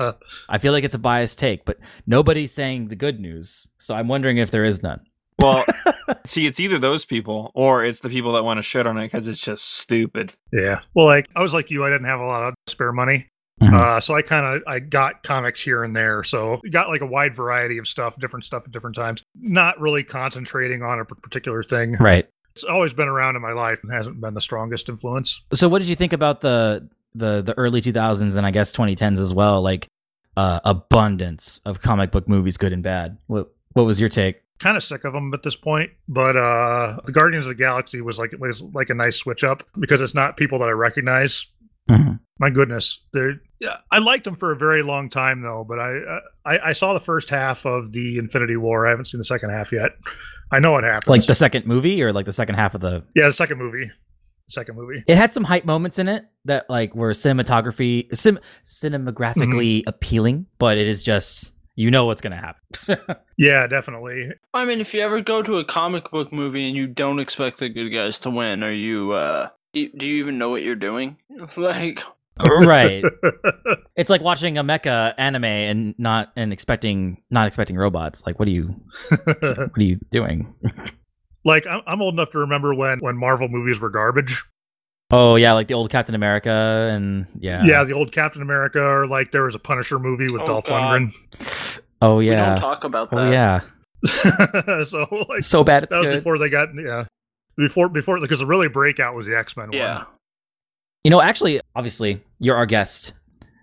I 0.47 0.57
feel 0.59 0.71
like 0.71 0.83
it's 0.83 0.95
a 0.95 0.99
biased 0.99 1.37
take, 1.37 1.65
but 1.65 1.77
nobody's 2.07 2.53
saying 2.53 2.87
the 2.87 2.95
good 2.95 3.19
news. 3.19 3.67
So 3.77 3.95
I'm 3.95 4.07
wondering 4.07 4.37
if 4.37 4.49
there 4.49 4.63
is 4.63 4.81
none. 4.81 5.01
Well, 5.39 5.65
see, 6.25 6.45
it's 6.45 6.59
either 6.59 6.79
those 6.79 7.05
people 7.05 7.51
or 7.53 7.83
it's 7.83 7.99
the 7.99 8.09
people 8.09 8.33
that 8.33 8.43
want 8.43 8.57
to 8.57 8.61
shit 8.63 8.87
on 8.87 8.97
it 8.97 9.03
because 9.03 9.27
it's 9.27 9.39
just 9.39 9.77
stupid. 9.79 10.33
Yeah. 10.51 10.79
Well, 10.93 11.05
like 11.05 11.27
I 11.35 11.41
was 11.41 11.53
like 11.53 11.69
you, 11.71 11.83
I 11.83 11.89
didn't 11.89 12.07
have 12.07 12.19
a 12.19 12.25
lot 12.25 12.43
of 12.43 12.53
spare 12.67 12.91
money. 12.91 13.27
Mhm. 13.61 13.73
Uh, 13.73 13.99
so 13.99 14.15
I 14.15 14.21
kind 14.21 14.45
of 14.45 14.63
I 14.67 14.79
got 14.79 15.23
comics 15.23 15.61
here 15.61 15.83
and 15.83 15.95
there. 15.95 16.23
So 16.23 16.59
got 16.71 16.89
like 16.89 17.01
a 17.01 17.05
wide 17.05 17.35
variety 17.35 17.77
of 17.77 17.87
stuff, 17.87 18.17
different 18.19 18.45
stuff 18.45 18.63
at 18.65 18.71
different 18.71 18.95
times. 18.95 19.23
Not 19.39 19.79
really 19.79 20.03
concentrating 20.03 20.81
on 20.81 20.99
a 20.99 21.05
particular 21.05 21.63
thing. 21.63 21.93
Right. 21.93 22.27
It's 22.55 22.63
always 22.63 22.93
been 22.93 23.07
around 23.07 23.35
in 23.35 23.41
my 23.41 23.51
life 23.53 23.79
and 23.83 23.91
hasn't 23.91 24.21
been 24.21 24.33
the 24.33 24.41
strongest 24.41 24.89
influence. 24.89 25.41
So 25.53 25.67
what 25.67 25.79
did 25.81 25.87
you 25.87 25.95
think 25.95 26.13
about 26.13 26.41
the 26.41 26.89
the 27.15 27.41
the 27.41 27.57
early 27.57 27.81
2000s 27.81 28.35
and 28.35 28.45
I 28.45 28.51
guess 28.51 28.73
2010s 28.73 29.19
as 29.19 29.33
well? 29.33 29.61
Like 29.61 29.87
uh, 30.35 30.59
abundance 30.65 31.61
of 31.65 31.79
comic 31.81 32.11
book 32.11 32.27
movies, 32.27 32.57
good 32.57 32.73
and 32.73 32.83
bad. 32.83 33.17
What 33.27 33.51
what 33.73 33.85
was 33.85 33.99
your 33.99 34.09
take? 34.09 34.41
Kind 34.59 34.77
of 34.77 34.83
sick 34.83 35.03
of 35.03 35.13
them 35.13 35.33
at 35.33 35.43
this 35.43 35.55
point, 35.55 35.91
but 36.07 36.37
uh, 36.37 36.97
the 37.05 37.11
Guardians 37.11 37.45
of 37.45 37.49
the 37.49 37.55
Galaxy 37.55 38.01
was 38.01 38.17
like 38.17 38.33
was 38.39 38.61
like 38.61 38.89
a 38.89 38.93
nice 38.93 39.17
switch 39.17 39.43
up 39.43 39.63
because 39.79 39.99
it's 40.01 40.13
not 40.13 40.37
people 40.37 40.59
that 40.59 40.69
I 40.69 40.71
recognize. 40.71 41.47
My 42.39 42.49
goodness, 42.49 43.01
they're 43.13 43.35
yeah, 43.59 43.77
I 43.91 43.99
liked 43.99 44.23
them 44.23 44.35
for 44.35 44.51
a 44.51 44.55
very 44.55 44.81
long 44.81 45.09
time 45.09 45.41
though, 45.41 45.63
but 45.67 45.79
I, 45.79 45.97
uh, 45.97 46.19
I 46.45 46.59
I 46.69 46.73
saw 46.73 46.93
the 46.93 46.99
first 46.99 47.29
half 47.29 47.65
of 47.65 47.91
the 47.91 48.17
Infinity 48.17 48.55
War. 48.57 48.87
I 48.87 48.89
haven't 48.89 49.05
seen 49.05 49.19
the 49.19 49.25
second 49.25 49.51
half 49.51 49.71
yet. 49.71 49.91
I 50.51 50.59
know 50.59 50.71
what 50.71 50.83
happens. 50.83 51.07
Like 51.07 51.25
the 51.25 51.33
second 51.33 51.65
movie 51.67 52.01
or 52.01 52.11
like 52.11 52.25
the 52.25 52.33
second 52.33 52.55
half 52.55 52.73
of 52.75 52.81
the 52.81 53.03
yeah, 53.15 53.27
the 53.27 53.33
second 53.33 53.59
movie, 53.59 53.91
second 54.49 54.75
movie. 54.75 55.03
it 55.07 55.17
had 55.17 55.31
some 55.33 55.43
hype 55.43 55.65
moments 55.65 55.99
in 55.99 56.07
it 56.07 56.25
that 56.45 56.69
like 56.69 56.95
were 56.95 57.11
cinematography 57.11 58.15
sim- 58.15 58.39
cinematographically 58.63 59.83
appealing 59.87 60.45
but 60.59 60.77
it 60.77 60.87
is 60.87 61.01
just 61.03 61.51
you 61.75 61.91
know 61.91 62.05
what's 62.05 62.21
gonna 62.21 62.37
happen 62.37 62.97
Yeah, 63.37 63.65
definitely. 63.65 64.31
I 64.53 64.63
mean, 64.65 64.79
if 64.79 64.93
you 64.93 65.01
ever 65.01 65.21
go 65.21 65.41
to 65.41 65.57
a 65.57 65.65
comic 65.65 66.11
book 66.11 66.31
movie 66.31 66.67
and 66.67 66.77
you 66.77 66.85
don't 66.85 67.19
expect 67.19 67.57
the 67.57 67.67
good 67.67 67.89
guys 67.89 68.19
to 68.19 68.29
win, 68.29 68.63
are 68.63 68.71
you? 68.71 69.11
uh 69.13 69.49
Do 69.73 69.79
you 69.81 70.15
even 70.23 70.37
know 70.37 70.49
what 70.49 70.63
you're 70.63 70.75
doing? 70.75 71.17
like, 71.57 72.03
right 72.49 73.03
it's 73.95 74.09
like 74.09 74.21
watching 74.21 74.57
a 74.57 74.63
mecha 74.63 75.13
anime 75.19 75.45
and 75.45 75.95
not 75.99 76.31
and 76.35 76.51
expecting 76.51 77.21
not 77.29 77.45
expecting 77.45 77.75
robots 77.75 78.23
like 78.25 78.39
what 78.39 78.47
are 78.47 78.51
you 78.51 78.75
what 79.27 79.53
are 79.77 79.83
you 79.83 79.99
doing 80.09 80.51
like 81.45 81.67
I'm, 81.67 81.81
I'm 81.85 82.01
old 82.01 82.15
enough 82.15 82.31
to 82.31 82.39
remember 82.39 82.73
when 82.73 82.99
when 82.99 83.17
Marvel 83.17 83.47
movies 83.47 83.79
were 83.79 83.89
garbage. 83.89 84.43
Oh 85.13 85.35
yeah 85.35 85.53
like 85.53 85.67
the 85.67 85.73
old 85.73 85.89
captain 85.89 86.15
america 86.15 86.89
and 86.91 87.27
yeah 87.39 87.63
Yeah, 87.63 87.83
the 87.83 87.93
old 87.93 88.11
Captain 88.11 88.41
America, 88.41 88.81
or 88.83 89.07
like 89.07 89.31
there 89.31 89.43
was 89.43 89.55
a 89.55 89.59
Punisher 89.59 89.99
movie 89.99 90.29
with 90.31 90.41
Oh, 90.41 90.45
Dolph 90.45 90.65
God. 90.67 91.09
oh 92.01 92.17
we 92.17 92.25
don't 92.27 92.37
yeah 92.37 92.55
talk 92.59 92.83
about 92.83 93.09
oh, 93.11 93.15
that. 93.17 93.27
oh 93.27 93.31
yeah 93.31 94.83
so 94.83 95.07
like 95.29 95.41
so 95.41 95.63
bad 95.63 95.83
it's 95.83 95.91
that 95.91 95.99
was 95.99 96.07
good 96.09 96.15
before 96.17 96.37
they 96.37 96.49
got 96.49 96.69
yeah 96.75 97.05
before 97.57 97.87
before 97.89 98.19
because 98.19 98.39
the 98.39 98.45
really 98.45 98.67
breakout 98.67 99.15
was 99.15 99.25
the 99.25 99.37
X 99.37 99.55
Men 99.55 99.71
Yeah. 99.71 99.97
one. 99.99 100.05
You 101.03 101.11
know, 101.11 101.21
actually, 101.21 101.59
obviously, 101.75 102.21
you're 102.39 102.55
our 102.55 102.65
guest. 102.65 103.11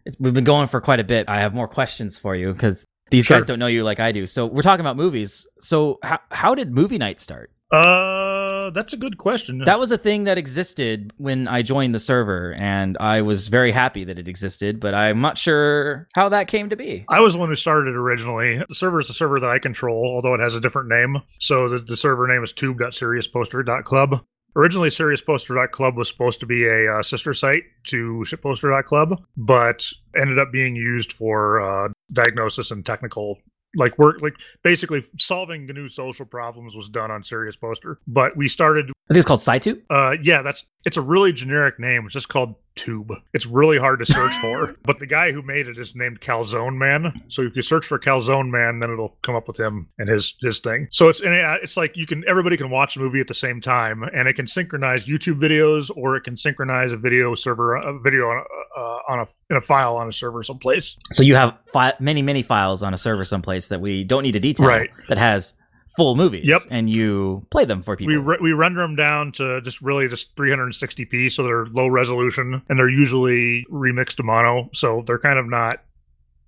It's, 0.04 0.14
we've 0.20 0.34
been 0.34 0.44
going 0.44 0.68
for 0.68 0.78
quite 0.80 1.00
a 1.00 1.04
bit. 1.04 1.26
I 1.26 1.40
have 1.40 1.54
more 1.54 1.66
questions 1.66 2.18
for 2.18 2.36
you 2.36 2.52
because 2.52 2.84
these 3.10 3.24
Sure. 3.24 3.38
guys 3.38 3.46
don't 3.46 3.58
know 3.58 3.66
you 3.66 3.82
like 3.82 3.98
I 3.98 4.12
do. 4.12 4.26
So 4.26 4.44
we're 4.46 4.60
talking 4.62 4.82
about 4.82 4.96
movies. 4.96 5.46
So 5.58 5.98
how 6.02 6.18
how 6.30 6.54
did 6.54 6.70
movie 6.72 6.98
night 6.98 7.18
start? 7.18 7.50
Uh, 7.70 8.70
that's 8.70 8.92
a 8.92 8.96
good 8.96 9.16
question. 9.18 9.58
That 9.64 9.78
was 9.78 9.92
a 9.92 9.98
thing 9.98 10.24
that 10.24 10.38
existed 10.38 11.12
when 11.18 11.46
I 11.46 11.62
joined 11.62 11.94
the 11.94 12.00
server, 12.00 12.52
and 12.54 12.96
I 12.98 13.22
was 13.22 13.48
very 13.48 13.72
happy 13.72 14.04
that 14.04 14.18
it 14.18 14.28
existed. 14.28 14.80
But 14.80 14.94
I'm 14.94 15.20
not 15.20 15.38
sure 15.38 16.08
how 16.14 16.28
that 16.30 16.48
came 16.48 16.70
to 16.70 16.76
be. 16.76 17.04
I 17.08 17.20
was 17.20 17.34
the 17.34 17.38
one 17.38 17.48
who 17.48 17.54
started 17.54 17.90
it 17.90 17.96
originally. 17.96 18.58
The 18.68 18.74
server 18.74 19.00
is 19.00 19.08
the 19.08 19.14
server 19.14 19.40
that 19.40 19.50
I 19.50 19.58
control, 19.58 20.04
although 20.04 20.34
it 20.34 20.40
has 20.40 20.54
a 20.54 20.60
different 20.60 20.88
name. 20.88 21.18
So 21.38 21.68
the, 21.68 21.78
the 21.78 21.96
server 21.96 22.26
name 22.26 22.42
is 22.42 22.52
tube.seriousposter.club. 22.52 24.24
Originally, 24.56 24.88
seriousposter.club 24.88 25.96
was 25.96 26.08
supposed 26.08 26.40
to 26.40 26.46
be 26.46 26.66
a 26.66 26.92
uh, 26.92 27.02
sister 27.02 27.32
site 27.32 27.62
to 27.84 28.24
shitposter.club, 28.26 29.22
but 29.36 29.86
ended 30.20 30.40
up 30.40 30.50
being 30.50 30.74
used 30.74 31.12
for 31.12 31.60
uh, 31.60 31.88
diagnosis 32.12 32.72
and 32.72 32.84
technical 32.84 33.38
like 33.76 33.98
work 33.98 34.20
like 34.20 34.34
basically 34.62 35.02
solving 35.18 35.66
the 35.66 35.72
new 35.72 35.88
social 35.88 36.26
problems 36.26 36.76
was 36.76 36.88
done 36.88 37.10
on 37.10 37.22
Serious 37.22 37.56
Poster. 37.56 37.98
But 38.06 38.36
we 38.36 38.48
started 38.48 38.90
I 38.90 39.14
think 39.14 39.18
it's 39.18 39.26
called 39.26 39.40
CyTube. 39.40 39.82
uh 39.90 40.16
yeah, 40.22 40.42
that's 40.42 40.66
it's 40.84 40.96
a 40.96 41.02
really 41.02 41.32
generic 41.32 41.78
name. 41.78 42.04
It's 42.06 42.14
just 42.14 42.28
called 42.28 42.54
Tube. 42.74 43.12
It's 43.34 43.44
really 43.46 43.76
hard 43.78 43.98
to 43.98 44.06
search 44.06 44.32
for. 44.40 44.74
But 44.84 44.98
the 44.98 45.06
guy 45.06 45.32
who 45.32 45.42
made 45.42 45.66
it 45.68 45.76
is 45.76 45.94
named 45.94 46.20
Calzone 46.20 46.76
Man. 46.76 47.12
So 47.28 47.42
if 47.42 47.54
you 47.54 47.60
search 47.62 47.84
for 47.84 47.98
Calzone 47.98 48.48
Man, 48.50 48.78
then 48.78 48.90
it'll 48.90 49.18
come 49.22 49.34
up 49.34 49.46
with 49.48 49.58
him 49.58 49.88
and 49.98 50.08
his 50.08 50.34
his 50.40 50.60
thing. 50.60 50.88
So 50.90 51.08
it's 51.08 51.20
and 51.20 51.34
it- 51.34 51.60
it's 51.62 51.76
like 51.76 51.96
you 51.96 52.06
can 52.06 52.24
everybody 52.26 52.56
can 52.56 52.70
watch 52.70 52.96
a 52.96 53.00
movie 53.00 53.20
at 53.20 53.26
the 53.28 53.34
same 53.34 53.60
time, 53.60 54.02
and 54.02 54.26
it 54.28 54.34
can 54.34 54.46
synchronize 54.46 55.06
YouTube 55.06 55.38
videos 55.40 55.90
or 55.96 56.16
it 56.16 56.22
can 56.22 56.36
synchronize 56.36 56.92
a 56.92 56.96
video 56.96 57.34
server 57.34 57.74
a 57.76 57.98
video 58.00 58.28
on 58.30 58.36
a, 58.38 58.80
uh, 58.80 58.98
on 59.10 59.18
a 59.20 59.26
in 59.50 59.56
a 59.56 59.60
file 59.60 59.96
on 59.96 60.08
a 60.08 60.12
server 60.12 60.42
someplace. 60.42 60.96
So 61.12 61.22
you 61.22 61.34
have 61.34 61.58
fi- 61.72 61.94
many, 62.00 62.22
many 62.22 62.40
files 62.42 62.82
on 62.82 62.94
a 62.94 62.98
server 62.98 63.24
someplace 63.24 63.68
that 63.68 63.80
we 63.80 64.04
don't 64.04 64.22
need 64.22 64.32
to 64.32 64.40
detail 64.40 64.66
Right. 64.68 64.90
that 65.08 65.18
has 65.18 65.54
full 65.96 66.16
movies. 66.16 66.44
Yep. 66.46 66.62
And 66.70 66.88
you 66.88 67.46
play 67.50 67.64
them 67.64 67.82
for 67.82 67.96
people. 67.96 68.14
We 68.14 68.18
re- 68.20 68.38
we 68.40 68.52
render 68.52 68.80
them 68.80 68.96
down 68.96 69.32
to 69.32 69.60
just 69.62 69.80
really 69.82 70.08
just 70.08 70.34
360p, 70.36 71.30
so 71.32 71.42
they're 71.42 71.66
low 71.66 71.88
resolution 71.88 72.62
and 72.68 72.78
they're 72.78 72.88
usually 72.88 73.66
remixed 73.70 74.16
to 74.16 74.22
mono, 74.22 74.68
so 74.72 75.02
they're 75.06 75.18
kind 75.18 75.38
of 75.38 75.48
not 75.48 75.82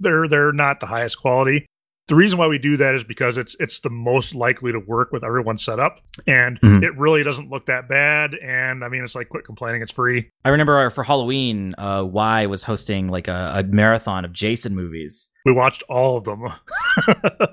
they're 0.00 0.28
they're 0.28 0.52
not 0.52 0.80
the 0.80 0.86
highest 0.86 1.18
quality. 1.18 1.66
The 2.08 2.16
reason 2.16 2.36
why 2.38 2.48
we 2.48 2.58
do 2.58 2.76
that 2.78 2.96
is 2.96 3.04
because 3.04 3.36
it's 3.38 3.56
it's 3.60 3.78
the 3.80 3.88
most 3.90 4.34
likely 4.34 4.72
to 4.72 4.80
work 4.80 5.12
with 5.12 5.22
everyone's 5.22 5.64
setup, 5.64 6.00
and 6.26 6.60
Mhm. 6.60 6.82
it 6.82 6.96
really 6.98 7.22
doesn't 7.22 7.48
look 7.48 7.66
that 7.66 7.88
bad. 7.88 8.34
And 8.34 8.84
I 8.84 8.88
mean, 8.88 9.04
it's 9.04 9.14
like 9.14 9.28
quit 9.28 9.44
complaining, 9.44 9.82
it's 9.82 9.92
free. 9.92 10.28
I 10.44 10.48
remember 10.48 10.90
for 10.90 11.04
Halloween, 11.04 11.74
uh, 11.78 12.04
Y 12.10 12.46
was 12.46 12.64
hosting 12.64 13.08
like 13.08 13.28
a, 13.28 13.54
a 13.58 13.62
marathon 13.62 14.24
of 14.24 14.32
Jason 14.32 14.74
movies. 14.74 15.28
We 15.44 15.52
watched 15.52 15.82
all 15.88 16.16
of 16.16 16.24
them. 16.24 16.46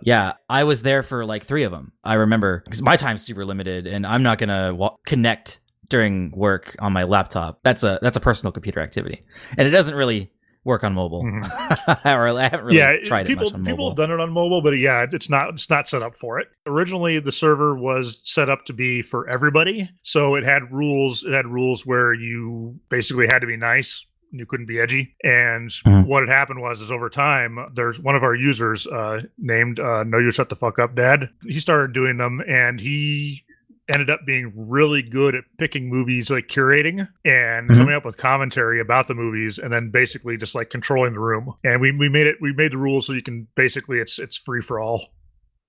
Yeah, 0.01 0.33
I 0.49 0.65
was 0.65 0.81
there 0.81 1.01
for 1.01 1.25
like 1.25 1.45
three 1.45 1.63
of 1.63 1.71
them. 1.71 1.93
I 2.03 2.15
remember 2.15 2.61
because 2.65 2.81
my 2.81 2.95
time's 2.97 3.21
super 3.21 3.45
limited, 3.45 3.87
and 3.87 4.05
I'm 4.05 4.23
not 4.23 4.37
gonna 4.37 4.75
wa- 4.75 4.95
connect 5.05 5.59
during 5.89 6.31
work 6.31 6.75
on 6.79 6.93
my 6.93 7.03
laptop. 7.03 7.59
That's 7.63 7.83
a 7.83 7.99
that's 8.01 8.17
a 8.17 8.19
personal 8.19 8.51
computer 8.51 8.81
activity, 8.81 9.23
and 9.57 9.67
it 9.67 9.71
doesn't 9.71 9.95
really 9.95 10.31
work 10.63 10.83
on 10.83 10.93
mobile. 10.93 11.23
Mm-hmm. 11.23 12.07
or 12.07 12.27
I 12.27 12.43
haven't 12.43 12.65
really 12.65 12.77
yeah, 12.77 12.97
tried 13.03 13.27
people 13.27 13.47
it 13.47 13.51
much 13.51 13.53
on 13.53 13.65
people 13.65 13.77
mobile. 13.77 13.89
have 13.91 13.97
done 13.97 14.11
it 14.11 14.21
on 14.21 14.31
mobile, 14.31 14.61
but 14.61 14.71
yeah, 14.71 15.05
it's 15.11 15.29
not 15.29 15.49
it's 15.49 15.69
not 15.69 15.87
set 15.87 16.01
up 16.01 16.15
for 16.15 16.39
it. 16.39 16.47
Originally, 16.65 17.19
the 17.19 17.31
server 17.31 17.75
was 17.75 18.21
set 18.23 18.49
up 18.49 18.65
to 18.65 18.73
be 18.73 19.01
for 19.01 19.27
everybody, 19.29 19.89
so 20.03 20.35
it 20.35 20.43
had 20.43 20.71
rules. 20.71 21.23
It 21.23 21.33
had 21.33 21.47
rules 21.47 21.85
where 21.85 22.13
you 22.13 22.79
basically 22.89 23.27
had 23.27 23.39
to 23.39 23.47
be 23.47 23.57
nice. 23.57 24.05
You 24.31 24.45
couldn't 24.45 24.67
be 24.67 24.79
edgy. 24.79 25.15
And 25.23 25.69
Mhm. 25.69 26.05
what 26.05 26.21
had 26.21 26.29
happened 26.29 26.61
was, 26.61 26.81
is 26.81 26.91
over 26.91 27.09
time, 27.09 27.57
there's 27.73 27.99
one 27.99 28.15
of 28.15 28.23
our 28.23 28.35
users 28.35 28.85
uh, 28.87 29.21
named 29.37 29.79
uh, 29.79 30.03
"No 30.03 30.17
You 30.19 30.31
Shut 30.31 30.49
the 30.49 30.55
Fuck 30.55 30.79
Up, 30.79 30.95
Dad." 30.95 31.29
He 31.43 31.59
started 31.59 31.93
doing 31.93 32.17
them, 32.17 32.41
and 32.47 32.79
he 32.79 33.43
ended 33.91 34.09
up 34.11 34.19
being 34.23 34.53
really 34.55 35.01
good 35.01 35.33
at 35.33 35.43
picking 35.57 35.89
movies, 35.89 36.29
like 36.29 36.47
curating 36.47 37.07
and 37.25 37.69
Mhm. 37.71 37.75
coming 37.75 37.95
up 37.95 38.05
with 38.05 38.17
commentary 38.19 38.79
about 38.79 39.07
the 39.07 39.15
movies, 39.15 39.57
and 39.57 39.73
then 39.73 39.89
basically 39.89 40.37
just 40.37 40.53
like 40.53 40.69
controlling 40.69 41.13
the 41.13 41.19
room. 41.19 41.55
And 41.63 41.81
we, 41.81 41.91
we 41.91 42.07
made 42.07 42.27
it. 42.27 42.37
We 42.39 42.53
made 42.53 42.71
the 42.71 42.77
rules 42.77 43.07
so 43.07 43.13
you 43.13 43.23
can 43.23 43.47
basically 43.55 43.97
it's 43.97 44.19
it's 44.19 44.37
free 44.37 44.61
for 44.61 44.79
all 44.79 45.11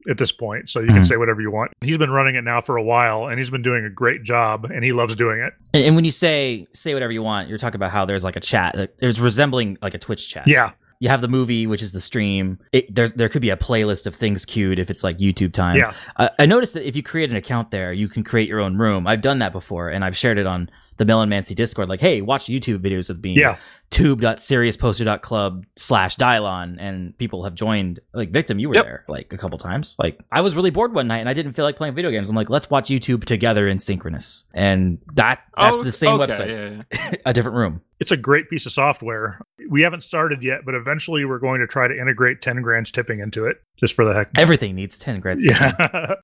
at 0.08 0.16
this 0.18 0.32
point, 0.32 0.68
so 0.68 0.80
you 0.80 0.86
can 0.86 0.98
Mhm. 0.98 1.04
say 1.06 1.16
whatever 1.16 1.40
you 1.40 1.50
want. 1.50 1.72
He's 1.82 1.98
been 1.98 2.10
running 2.10 2.34
it 2.36 2.42
now 2.44 2.60
for 2.60 2.76
a 2.76 2.82
while, 2.82 3.26
and 3.26 3.38
he's 3.38 3.50
been 3.50 3.62
doing 3.62 3.84
a 3.84 3.90
great 3.90 4.22
job, 4.22 4.64
and 4.64 4.82
he 4.84 4.92
loves 4.92 5.14
doing 5.16 5.40
it. 5.40 5.52
And, 5.74 5.84
and 5.84 5.94
when 5.96 6.04
you 6.04 6.10
say 6.10 6.66
say 6.72 6.94
whatever 6.94 7.12
you 7.12 7.22
want, 7.22 7.48
you're 7.48 7.58
talking 7.58 7.76
about 7.76 7.90
how 7.90 8.04
there's 8.06 8.24
like 8.24 8.36
a 8.36 8.40
chat. 8.40 8.76
Like, 8.76 8.94
there's 9.00 9.20
resembling 9.20 9.76
like 9.82 9.94
a 9.94 9.98
Twitch 9.98 10.28
chat. 10.28 10.44
Yeah, 10.48 10.70
You 11.00 11.08
have 11.10 11.20
the 11.22 11.28
movie, 11.28 11.66
which 11.66 11.82
is 11.82 11.92
the 11.92 12.00
stream. 12.00 12.58
It, 12.72 12.94
there's 12.94 13.12
there 13.14 13.28
could 13.28 13.42
be 13.42 13.50
a 13.50 13.56
playlist 13.56 14.06
of 14.06 14.14
things 14.16 14.44
queued 14.44 14.78
if 14.78 14.90
it's 14.90 15.02
like 15.04 15.18
YouTube 15.18 15.52
time. 15.52 15.76
yeah, 15.76 15.92
I, 16.16 16.30
I 16.38 16.46
noticed 16.46 16.74
that 16.74 16.86
if 16.86 16.96
you 16.96 17.02
create 17.02 17.30
an 17.30 17.36
account 17.36 17.70
there, 17.70 17.92
you 17.92 18.08
can 18.08 18.22
create 18.24 18.48
your 18.48 18.60
own 18.60 18.76
room. 18.78 19.06
I've 19.06 19.22
done 19.22 19.38
that 19.40 19.52
before, 19.52 19.88
and 19.90 20.04
I've 20.04 20.16
shared 20.16 20.38
it 20.38 20.46
on 20.46 20.70
the 21.00 21.06
Mel 21.06 21.22
and 21.22 21.30
Mancy 21.30 21.54
Discord. 21.54 21.88
Like, 21.88 22.00
hey, 22.00 22.20
watch 22.20 22.44
YouTube 22.44 22.78
videos 22.80 23.08
with 23.08 23.22
me. 23.24 23.34
yeah. 23.34 23.56
tube.seriousposter.club 23.90 25.64
slash 25.76 26.14
Dylon 26.16 26.76
and 26.78 27.16
people 27.18 27.44
have 27.44 27.54
joined 27.54 28.00
like 28.12 28.30
victim 28.30 28.58
you 28.58 28.68
were 28.68 28.74
Yep. 28.74 28.84
there 28.84 29.04
like 29.08 29.32
a 29.32 29.36
couple 29.36 29.58
times 29.58 29.96
like 29.98 30.20
i 30.30 30.40
was 30.42 30.54
really 30.54 30.70
bored 30.70 30.94
one 30.94 31.08
night 31.08 31.18
and 31.18 31.28
i 31.28 31.32
didn't 31.34 31.54
feel 31.54 31.64
like 31.64 31.76
playing 31.76 31.94
video 31.94 32.10
games 32.12 32.30
i'm 32.30 32.36
like 32.36 32.48
let's 32.50 32.70
watch 32.70 32.88
youtube 32.88 33.24
together 33.24 33.66
in 33.66 33.78
synchronous 33.80 34.44
and 34.54 34.98
that 35.14 35.42
that's 35.56 35.74
Oh, 35.74 35.82
the 35.82 35.90
same 35.90 36.20
okay, 36.20 36.32
website 36.32 36.48
yeah, 36.48 36.82
yeah. 37.10 37.14
a 37.26 37.32
different 37.32 37.56
room 37.56 37.80
It's 37.98 38.12
a 38.12 38.16
great 38.16 38.48
piece 38.48 38.64
of 38.66 38.72
software. 38.72 39.40
We 39.68 39.82
haven't 39.82 40.02
started 40.02 40.42
yet, 40.42 40.60
but 40.64 40.74
eventually 40.74 41.24
we're 41.24 41.38
going 41.40 41.60
to 41.60 41.66
try 41.66 41.88
to 41.88 41.94
integrate 41.98 42.40
10 42.42 42.62
grams 42.62 42.90
tipping 42.92 43.18
into 43.20 43.46
it 43.46 43.56
just 43.76 43.94
for 43.94 44.04
the 44.04 44.14
heck. 44.14 44.30
everything 44.38 44.74
needs 44.76 44.98
10 44.98 45.18
grand 45.20 45.40
Yeah. 45.44 46.14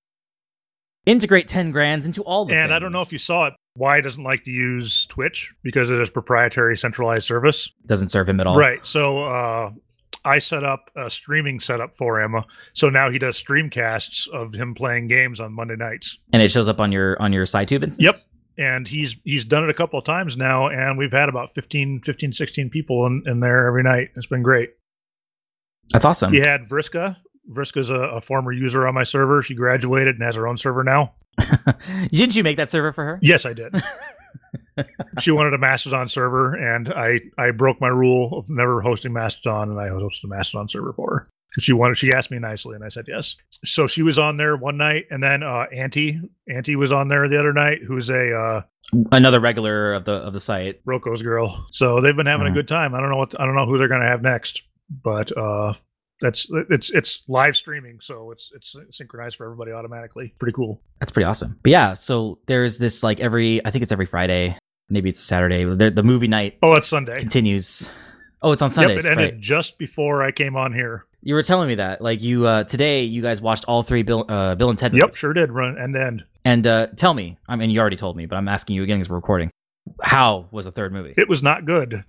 integrate 1.05 1.49
10 1.49 1.71
grands 1.73 2.07
into 2.07 2.23
all 2.23 2.45
the 2.45 2.55
and 2.55 2.73
I 2.73 2.79
don't 2.79 2.93
know 2.93 3.03
if 3.03 3.13
you 3.13 3.19
saw 3.19 3.47
it. 3.49 3.55
Y 3.77 4.01
doesn't 4.01 4.23
like 4.25 4.45
to 4.45 4.51
use 4.51 5.07
Twitch 5.07 5.55
because 5.63 5.91
it 5.91 6.01
is 6.01 6.11
proprietary 6.11 6.77
centralized 6.77 7.27
service. 7.27 7.71
doesn't 7.87 8.09
serve 8.09 8.29
him 8.29 8.41
at 8.41 8.47
all 8.47 8.57
Right. 8.59 8.85
So 8.85 9.19
uh, 9.25 9.71
I 10.25 10.39
set 10.41 10.65
up 10.65 10.91
a 10.97 11.09
streaming 11.09 11.61
setup 11.61 11.95
for 11.95 12.21
him. 12.21 12.35
So 12.73 12.89
now 12.91 13.11
he 13.11 13.19
does 13.19 13.43
streamcasts 13.43 14.29
of 14.29 14.53
him 14.55 14.75
playing 14.75 15.09
games 15.09 15.41
on 15.41 15.53
Monday 15.53 15.77
nights. 15.77 16.19
and 16.33 16.43
it 16.43 16.51
shows 16.51 16.69
up 16.69 16.81
on 16.81 16.91
your 16.93 17.21
on 17.23 17.33
your 17.33 17.45
CyTube 17.45 17.83
instance 17.85 18.01
Yep. 18.01 18.15
And 18.59 18.89
he's 18.89 19.17
he's 19.25 19.45
done 19.45 19.65
it 19.65 19.71
a 19.71 19.75
couple 19.75 19.99
of 19.99 20.05
times 20.07 20.37
now, 20.37 20.69
and 20.69 20.97
we've 20.97 21.13
had 21.13 21.29
about 21.29 21.55
15, 21.55 22.01
15 22.03 22.33
16 22.33 22.71
people 22.71 23.05
in, 23.07 23.23
in 23.27 23.41
there 23.41 23.67
every 23.67 23.83
night. 23.83 24.09
It's 24.17 24.27
been 24.27 24.43
great. 24.43 24.71
that's 25.93 26.05
awesome 26.07 26.33
He 26.33 26.41
had 26.41 26.67
Vriska. 26.69 27.17
Vriska's 27.53 27.91
a, 27.91 27.95
a 27.95 28.21
former 28.21 28.53
user 28.53 28.89
on 28.89 28.95
my 28.95 29.03
server. 29.05 29.43
She 29.43 29.55
graduated 29.55 30.17
and 30.17 30.25
has 30.25 30.35
her 30.37 30.49
own 30.49 30.57
server 30.57 30.83
now. 30.83 31.15
didn't 32.11 32.35
you 32.37 32.43
make 32.43 32.57
that 32.57 32.71
server 32.71 32.93
for 32.93 33.05
her 33.05 33.19
Yes, 33.23 33.45
I 33.47 33.53
did. 33.53 33.75
she 35.21 35.31
wanted 35.31 35.55
a 35.55 35.59
Mastodon 35.59 36.09
server, 36.09 36.55
and 36.55 36.93
I 36.93 37.21
I 37.39 37.51
broke 37.51 37.81
my 37.81 37.89
rule 37.89 38.39
of 38.39 38.49
never 38.51 38.81
hosting 38.81 39.13
Mastodon, 39.13 39.71
and 39.71 39.81
I 39.81 39.87
hosted 39.89 40.25
a 40.25 40.29
Mastodon 40.29 40.69
server 40.69 40.93
for 40.93 41.11
her. 41.19 41.27
She 41.59 41.73
wanted. 41.73 41.97
She 41.97 42.13
asked 42.13 42.31
me 42.31 42.39
nicely, 42.39 42.75
and 42.75 42.85
I 42.85 42.89
said 42.89 43.07
yes. 43.09 43.37
So 43.65 43.87
she 43.87 44.03
was 44.03 44.19
on 44.19 44.37
there 44.37 44.57
one 44.57 44.77
night, 44.77 45.07
and 45.11 45.23
then 45.23 45.43
uh, 45.43 45.67
Auntie 45.73 46.21
Auntie 46.55 46.77
was 46.77 46.93
on 46.93 47.09
there 47.09 47.27
the 47.29 47.39
other 47.39 47.55
night, 47.55 47.83
who's 47.83 48.11
a 48.11 48.35
uh, 48.37 48.63
another 49.11 49.41
regular 49.41 49.95
of 49.95 50.05
the 50.05 50.13
of 50.13 50.35
the 50.35 50.41
site 50.41 50.81
Roko's 50.85 51.23
girl. 51.23 51.67
So 51.71 52.03
they've 52.03 52.15
been 52.17 52.27
having 52.27 52.47
Mhm. 52.47 52.51
a 52.51 52.55
good 52.55 52.69
time. 52.69 52.95
I 52.95 53.01
don't 53.01 53.09
know 53.11 53.17
what 53.17 53.39
I 53.41 53.47
don't 53.47 53.55
know 53.57 53.65
who 53.67 53.79
they're 53.79 53.89
going 53.89 54.03
to 54.03 54.07
have 54.07 54.21
next, 54.21 54.65
but 55.03 55.35
uh, 55.37 55.73
that's 56.21 56.49
it's 56.71 56.91
it's 56.91 57.23
live 57.29 57.57
streaming, 57.57 58.01
so 58.01 58.31
it's 58.31 58.51
it's 58.55 58.77
synchronized 58.91 59.37
for 59.37 59.45
everybody 59.45 59.73
automatically. 59.73 60.35
Pretty 60.39 60.55
cool. 60.55 60.81
That's 61.01 61.13
pretty 61.13 61.25
awesome. 61.27 61.59
But 61.63 61.71
yeah, 61.73 61.95
so 61.95 62.39
there's 62.47 62.79
this 62.79 63.03
like 63.03 63.21
every 63.21 63.65
I 63.65 63.71
think 63.71 63.83
it's 63.83 63.93
every 63.93 64.07
Friday, 64.07 64.57
maybe 64.89 65.09
it's 65.11 65.21
a 65.21 65.25
Saturday. 65.25 65.65
The, 65.65 65.91
the 65.91 66.03
movie 66.03 66.29
night 66.29 66.59
Oh, 66.63 66.75
it's 66.75 66.89
Sunday. 66.89 67.19
continues. 67.21 67.89
Oh, 68.43 68.53
it's 68.53 68.63
on 68.63 68.69
Yep, 68.69 68.75
Sundays. 68.75 69.05
it 69.05 69.09
ended 69.11 69.33
right. 69.35 69.41
just 69.41 69.79
before 69.79 70.23
I 70.23 70.31
came 70.31 70.57
on 70.57 70.73
here. 70.73 71.05
You 71.23 71.35
were 71.35 71.43
telling 71.43 71.69
me 71.69 71.75
that. 71.77 72.01
Like 72.01 72.23
you 72.23 72.47
uh 72.47 72.65
today 72.65 73.03
you 73.05 73.21
guys 73.23 73.43
watched 73.43 73.65
all 73.67 73.83
three 73.83 74.03
Bill 74.03 74.25
uh 74.29 74.55
Bill 74.55 74.71
and 74.71 74.79
Ted 74.79 74.93
Yep, 74.95 75.01
movies. 75.03 75.17
sure 75.19 75.33
did 75.33 75.51
run 75.51 75.77
and 75.77 75.95
to 75.95 76.01
end. 76.03 76.25
And 76.45 76.67
uh 76.67 76.87
tell 76.97 77.13
me, 77.15 77.37
I 77.49 77.57
mean 77.57 77.71
you 77.71 77.81
already 77.81 77.97
told 77.97 78.17
me, 78.17 78.27
but 78.27 78.37
I'm 78.37 78.49
asking 78.49 78.77
you 78.77 78.83
again 78.85 78.99
because 78.99 79.11
we're 79.11 79.17
recording. 79.17 79.51
How 80.03 80.47
was 80.51 80.65
the 80.65 80.73
third 80.73 80.93
movie? 80.93 81.15
It 81.17 81.29
was 81.29 81.43
not 81.43 81.65
good. 81.65 82.05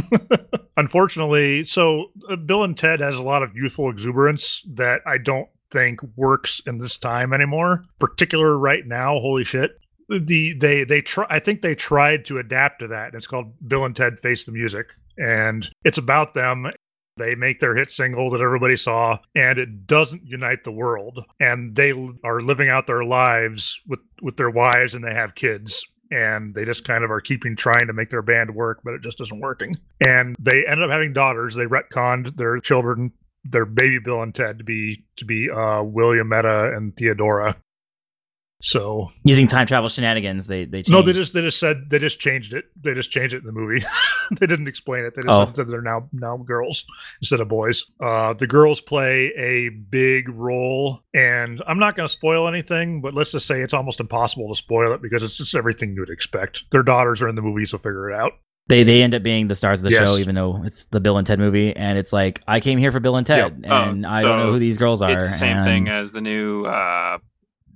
Unfortunately, 0.76 1.64
so 1.64 2.06
uh, 2.28 2.36
Bill 2.36 2.64
and 2.64 2.76
Ted 2.76 3.00
has 3.00 3.16
a 3.16 3.22
lot 3.22 3.42
of 3.42 3.54
youthful 3.54 3.90
exuberance 3.90 4.62
that 4.74 5.02
I 5.06 5.18
don't 5.18 5.48
think 5.70 6.00
works 6.16 6.60
in 6.66 6.78
this 6.78 6.98
time 6.98 7.32
anymore. 7.32 7.82
Particular 7.98 8.58
right 8.58 8.86
now, 8.86 9.18
holy 9.18 9.44
shit. 9.44 9.78
The 10.08 10.54
they 10.54 10.84
they 10.84 11.00
try 11.00 11.26
I 11.30 11.38
think 11.38 11.62
they 11.62 11.74
tried 11.74 12.24
to 12.26 12.38
adapt 12.38 12.80
to 12.80 12.88
that. 12.88 13.06
And 13.06 13.14
it's 13.14 13.26
called 13.26 13.54
Bill 13.66 13.84
and 13.84 13.96
Ted 13.96 14.18
Face 14.18 14.44
the 14.44 14.52
Music 14.52 14.94
and 15.18 15.70
it's 15.84 15.98
about 15.98 16.34
them 16.34 16.66
they 17.16 17.34
make 17.34 17.60
their 17.60 17.76
hit 17.76 17.90
single 17.90 18.30
that 18.30 18.40
everybody 18.40 18.76
saw, 18.76 19.18
and 19.34 19.58
it 19.58 19.86
doesn't 19.86 20.24
unite 20.24 20.64
the 20.64 20.72
world. 20.72 21.24
And 21.38 21.76
they 21.76 21.92
are 22.24 22.40
living 22.40 22.70
out 22.70 22.86
their 22.86 23.04
lives 23.04 23.80
with 23.86 24.00
with 24.22 24.36
their 24.36 24.50
wives, 24.50 24.94
and 24.94 25.04
they 25.04 25.12
have 25.12 25.34
kids, 25.34 25.86
and 26.12 26.54
they 26.54 26.64
just 26.64 26.84
kind 26.84 27.04
of 27.04 27.10
are 27.10 27.20
keeping 27.20 27.56
trying 27.56 27.86
to 27.86 27.92
make 27.92 28.10
their 28.10 28.22
band 28.22 28.54
work, 28.54 28.80
but 28.84 28.94
it 28.94 29.02
just 29.02 29.20
isn't 29.20 29.40
working. 29.40 29.74
And 30.04 30.36
they 30.38 30.66
ended 30.66 30.84
up 30.84 30.90
having 30.90 31.12
daughters. 31.12 31.54
They 31.54 31.64
retconned 31.64 32.36
their 32.36 32.58
children, 32.60 33.12
their 33.44 33.64
baby 33.64 33.98
Bill 33.98 34.22
and 34.22 34.34
Ted, 34.34 34.58
to 34.58 34.64
be 34.64 35.04
to 35.16 35.24
be 35.24 35.50
uh, 35.50 35.82
William 35.82 36.28
Meta 36.28 36.72
and 36.74 36.94
Theodora. 36.96 37.56
So 38.64 39.08
Using 39.24 39.48
time 39.48 39.66
travel 39.66 39.88
shenanigans, 39.88 40.46
they 40.46 40.64
they 40.64 40.78
changed. 40.78 40.90
no, 40.92 41.02
they 41.02 41.12
just 41.12 41.34
they 41.34 41.40
just 41.40 41.58
said 41.58 41.90
they 41.90 41.98
just 41.98 42.20
changed 42.20 42.52
it. 42.54 42.66
They 42.80 42.94
just 42.94 43.10
changed 43.10 43.34
it 43.34 43.38
in 43.38 43.44
the 43.44 43.52
movie. 43.52 43.84
they 44.38 44.46
didn't 44.46 44.68
explain 44.68 45.04
it. 45.04 45.14
They 45.16 45.22
just 45.22 45.32
Oh. 45.40 45.50
said 45.52 45.66
they're 45.66 45.82
now 45.82 46.08
now 46.12 46.36
girls 46.36 46.84
instead 47.20 47.40
of 47.40 47.48
boys. 47.48 47.84
Uh, 48.00 48.34
the 48.34 48.46
girls 48.46 48.80
play 48.80 49.32
a 49.36 49.68
big 49.70 50.28
role, 50.28 51.00
and 51.12 51.60
I'm 51.66 51.80
not 51.80 51.96
going 51.96 52.04
to 52.06 52.12
spoil 52.12 52.46
anything, 52.46 53.00
but 53.00 53.14
let's 53.14 53.32
just 53.32 53.46
say 53.46 53.60
it's 53.62 53.74
almost 53.74 53.98
impossible 53.98 54.48
to 54.48 54.54
spoil 54.54 54.92
it 54.92 55.02
because 55.02 55.24
it's 55.24 55.36
just 55.36 55.56
everything 55.56 55.94
you 55.94 56.00
would 56.00 56.08
expect. 56.10 56.70
Their 56.70 56.84
daughters 56.84 57.20
are 57.20 57.28
in 57.28 57.34
the 57.34 57.42
movie, 57.42 57.64
so 57.64 57.78
figure 57.78 58.10
it 58.10 58.14
out. 58.14 58.32
They 58.68 58.84
they 58.84 59.02
end 59.02 59.12
up 59.12 59.24
being 59.24 59.48
the 59.48 59.56
stars 59.56 59.80
of 59.80 59.84
the 59.86 59.90
Yes. 59.90 60.08
show, 60.08 60.18
even 60.18 60.36
though 60.36 60.62
it's 60.64 60.84
the 60.84 61.00
Bill 61.00 61.18
and 61.18 61.26
Ted 61.26 61.40
movie, 61.40 61.74
and 61.74 61.98
it's 61.98 62.12
like 62.12 62.40
I 62.46 62.60
came 62.60 62.78
here 62.78 62.92
for 62.92 63.00
Bill 63.00 63.16
and 63.16 63.26
Ted, 63.26 63.60
Yeah. 63.64 63.86
Oh, 63.86 63.90
and 63.90 64.06
I 64.06 64.22
don't 64.22 64.38
know 64.38 64.52
who 64.52 64.60
these 64.60 64.78
girls 64.78 65.02
are. 65.02 65.10
It's 65.10 65.26
the 65.32 65.36
same 65.36 65.64
thing 65.64 65.88
as 65.88 66.12
the 66.12 66.20
new 66.20 66.64
uh, 66.64 67.18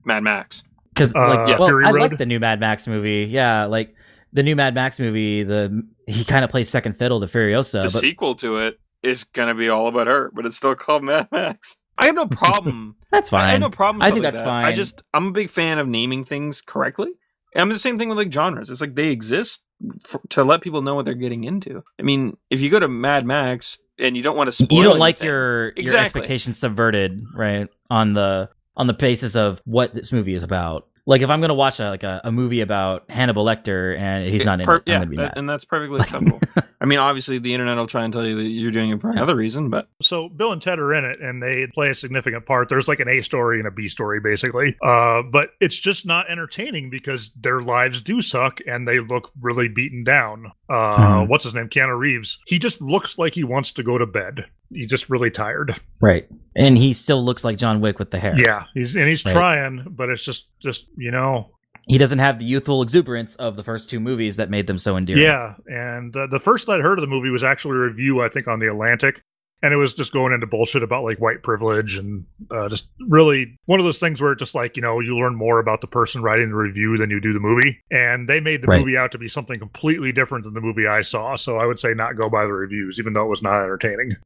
Mad 0.05 0.23
Max. 0.23 0.63
Because 0.97 1.15
Uh, 1.15 1.29
like 1.29 1.51
Yeah. 1.51 1.59
well, 1.59 1.69
Fury 1.69 1.85
I 1.85 1.91
Road? 1.93 2.01
like 2.01 2.19
the 2.19 2.27
new 2.27 2.41
Mad 2.41 2.59
Max 2.61 2.87
movie. 2.87 3.27
Yeah, 3.31 3.67
like 3.67 3.95
the 4.33 4.43
new 4.43 4.57
Mad 4.57 4.75
Max 4.75 4.99
movie. 4.99 5.43
The 5.43 5.83
he 6.07 6.25
kind 6.25 6.45
of 6.45 6.51
plays 6.51 6.69
second 6.69 6.95
fiddle 6.99 7.21
to 7.21 7.27
Furiosa, 7.27 7.83
the 7.83 7.89
but 7.89 7.91
sequel 7.93 8.35
to 8.37 8.59
it 8.59 8.81
is 9.03 9.25
gonna 9.25 9.55
be 9.55 9.69
all 9.69 9.87
about 9.89 10.07
her, 10.07 10.31
but 10.35 10.47
it's 10.47 10.57
still 10.57 10.75
called 10.75 11.05
Mad 11.05 11.29
Max. 11.31 11.77
I 11.99 12.07
have 12.07 12.15
no 12.15 12.27
problem. 12.43 12.97
that's 13.11 13.31
fine. 13.31 13.49
I 13.49 13.53
have 13.53 13.61
no 13.61 13.71
problem. 13.71 14.03
I 14.03 14.11
think 14.11 14.25
like 14.25 14.33
that's 14.35 14.45
that. 14.45 14.49
I 14.65 14.73
just 14.73 15.03
I'm 15.15 15.29
a 15.29 15.33
big 15.33 15.51
fan 15.51 15.79
of 15.79 15.87
naming 15.89 16.25
things 16.25 16.61
correctly. 16.61 17.09
And 17.55 17.63
I'm 17.63 17.69
the 17.71 17.79
same 17.79 17.99
thing 17.99 18.09
with 18.11 18.19
like 18.19 18.33
genres. 18.33 18.69
It's 18.69 18.81
like 18.83 18.95
they 18.97 19.09
exist 19.09 19.63
for, 20.07 20.21
to 20.31 20.45
let 20.45 20.61
people 20.61 20.83
know 20.83 20.95
what 20.95 21.05
they're 21.07 21.15
getting 21.15 21.45
into. 21.45 21.83
I 21.99 22.03
mean, 22.03 22.37
if 22.51 22.61
you 22.61 22.69
go 22.69 22.79
to 22.79 22.89
Mad 22.89 23.25
Max 23.25 23.79
and 23.99 24.15
you 24.17 24.23
don't 24.23 24.37
want 24.37 24.49
to 24.49 24.53
spoil, 24.53 24.77
you 24.77 24.83
don't 24.83 24.99
like 24.99 25.17
anything- 25.17 25.29
your 25.29 25.63
your 25.65 25.73
Exactly. 25.77 26.05
expectations 26.21 26.59
subverted, 26.59 27.23
right? 27.35 27.69
On 27.89 28.13
the 28.13 28.51
on 28.77 28.87
the 28.87 28.95
basis 28.95 29.37
of 29.37 29.61
what 29.65 29.95
this 29.95 30.13
movie 30.13 30.35
is 30.35 30.43
about. 30.43 30.87
Like 31.09 31.23
if 31.23 31.31
I'm 31.31 31.41
gonna 31.41 31.55
watch 31.55 31.79
a, 31.79 31.89
like 31.89 32.03
a, 32.03 32.21
a 32.25 32.33
movie 32.33 32.61
about 32.63 33.09
Hannibal 33.09 33.45
Lecter 33.45 33.97
and 33.97 34.29
he's 34.29 34.45
not 34.45 34.59
in 34.59 34.67
Per- 34.67 34.77
it, 34.79 34.83
I'm 34.89 34.93
yeah, 34.93 34.99
gonna 34.99 35.07
be 35.11 35.17
that- 35.19 35.23
mad. 35.23 35.35
and 35.37 35.49
that's 35.49 35.65
perfectly 35.65 36.01
acceptable. 36.01 36.41
I 36.81 36.85
mean, 36.85 36.99
obviously, 36.99 37.39
the 37.39 37.55
internet 37.55 37.77
will 37.79 37.87
try 37.87 38.03
and 38.05 38.13
tell 38.13 38.27
you 38.27 38.35
that 38.35 38.43
you're 38.49 38.73
doing 38.73 38.91
it 38.91 39.01
for 39.01 39.11
another 39.11 39.37
reason, 39.37 39.71
but 39.71 39.89
So 40.03 40.29
Bill 40.29 40.51
and 40.53 40.61
Ted 40.61 40.79
are 40.81 40.93
in 40.93 41.05
it, 41.05 41.21
and 41.21 41.41
they 41.43 41.69
play 41.69 41.91
a 41.91 41.95
significant 41.95 42.45
part. 42.45 42.69
There's 42.69 42.87
like 42.89 42.99
an 43.01 43.09
A 43.09 43.21
story 43.23 43.59
and 43.61 43.67
a 43.69 43.71
B 43.71 43.87
story, 43.89 44.19
basically. 44.21 44.77
Uh, 44.83 45.23
but 45.23 45.51
it's 45.61 45.79
just 45.79 46.07
not 46.07 46.29
entertaining 46.29 46.91
because 46.91 47.31
their 47.41 47.63
lives 47.63 48.03
do 48.03 48.21
suck, 48.21 48.59
and 48.67 48.87
they 48.87 48.99
look 48.99 49.31
really 49.41 49.69
beaten 49.69 50.03
down. 50.05 50.51
Uh, 50.69 50.97
Mhm. 51.23 51.29
What's 51.29 51.45
his 51.45 51.55
name? 51.55 51.69
Keanu 51.69 51.97
Reeves. 51.97 52.41
He 52.47 52.59
just 52.59 52.83
looks 52.83 53.17
like 53.17 53.35
he 53.35 53.45
wants 53.45 53.71
to 53.73 53.83
go 53.85 53.97
to 53.97 54.07
bed. 54.07 54.47
He's 54.71 54.91
just 54.91 55.09
really 55.11 55.31
tired. 55.31 55.79
Right. 56.01 56.27
And 56.55 56.77
he 56.79 56.93
still 56.93 57.25
looks 57.25 57.45
like 57.45 57.57
John 57.59 57.81
Wick 57.81 57.99
with 57.99 58.11
the 58.11 58.19
hair. 58.19 58.35
Yeah, 58.39 58.65
he's 58.75 58.97
and 58.97 59.09
he's 59.09 59.25
Right. 59.25 59.33
trying, 59.33 59.85
but 59.91 60.09
it's 60.09 60.25
just 60.25 60.49
just 60.61 60.87
you 60.97 61.11
know 61.11 61.51
He 61.87 61.99
doesn't 61.99 62.19
have 62.19 62.39
the 62.41 62.45
youthful 62.45 62.83
exuberance 62.83 63.37
of 63.37 63.55
the 63.57 63.63
first 63.63 63.89
two 63.91 64.01
movies 64.01 64.37
that 64.37 64.51
made 64.51 64.67
them 64.67 64.79
so 64.79 64.97
endearing. 64.97 65.23
Yeah, 65.23 65.55
and 65.67 66.17
uh, 66.17 66.27
the 66.27 66.41
first 66.41 66.69
I'd 66.69 66.81
heard 66.81 66.99
of 66.99 67.03
the 67.03 67.07
movie 67.07 67.31
was 67.31 67.45
actually 67.45 67.77
a 67.77 67.81
review, 67.83 68.23
I 68.23 68.29
think, 68.29 68.49
on 68.49 68.59
the 68.59 68.67
Atlantic, 68.69 69.23
and 69.63 69.73
it 69.73 69.77
was 69.77 69.95
just 69.95 70.13
going 70.13 70.33
into 70.33 70.47
bullshit 70.49 70.83
about 70.83 71.05
like 71.05 71.19
white 71.21 71.43
privilege 71.45 71.97
and 71.97 72.25
uh, 72.51 72.69
just 72.69 72.89
really 73.09 73.57
one 73.67 73.79
of 73.79 73.85
those 73.87 73.99
things 73.99 74.21
where 74.21 74.33
it 74.33 74.39
just 74.41 74.55
like 74.55 74.75
you 74.77 74.83
know 74.83 74.99
you 74.99 75.17
learn 75.17 75.37
more 75.37 75.59
about 75.61 75.81
the 75.81 75.87
person 75.87 76.23
writing 76.23 76.49
the 76.49 76.57
review 76.57 76.97
than 76.97 77.09
you 77.11 77.21
do 77.21 77.33
the 77.33 77.39
movie, 77.41 77.79
and 77.93 78.29
they 78.29 78.41
made 78.41 78.63
the 78.63 78.67
Right. 78.67 78.81
movie 78.81 78.97
out 78.97 79.13
to 79.13 79.19
be 79.19 79.29
something 79.29 79.61
completely 79.61 80.11
different 80.11 80.45
than 80.45 80.55
the 80.55 80.61
movie 80.61 80.87
I 80.89 81.03
saw. 81.03 81.37
So 81.37 81.57
I 81.59 81.67
would 81.67 81.79
say 81.79 81.95
not 81.95 82.17
go 82.17 82.29
by 82.29 82.45
the 82.47 82.53
reviews, 82.53 82.99
even 82.99 83.13
though 83.13 83.27
it 83.27 83.31
was 83.31 83.43
not 83.43 83.63
entertaining. 83.63 84.17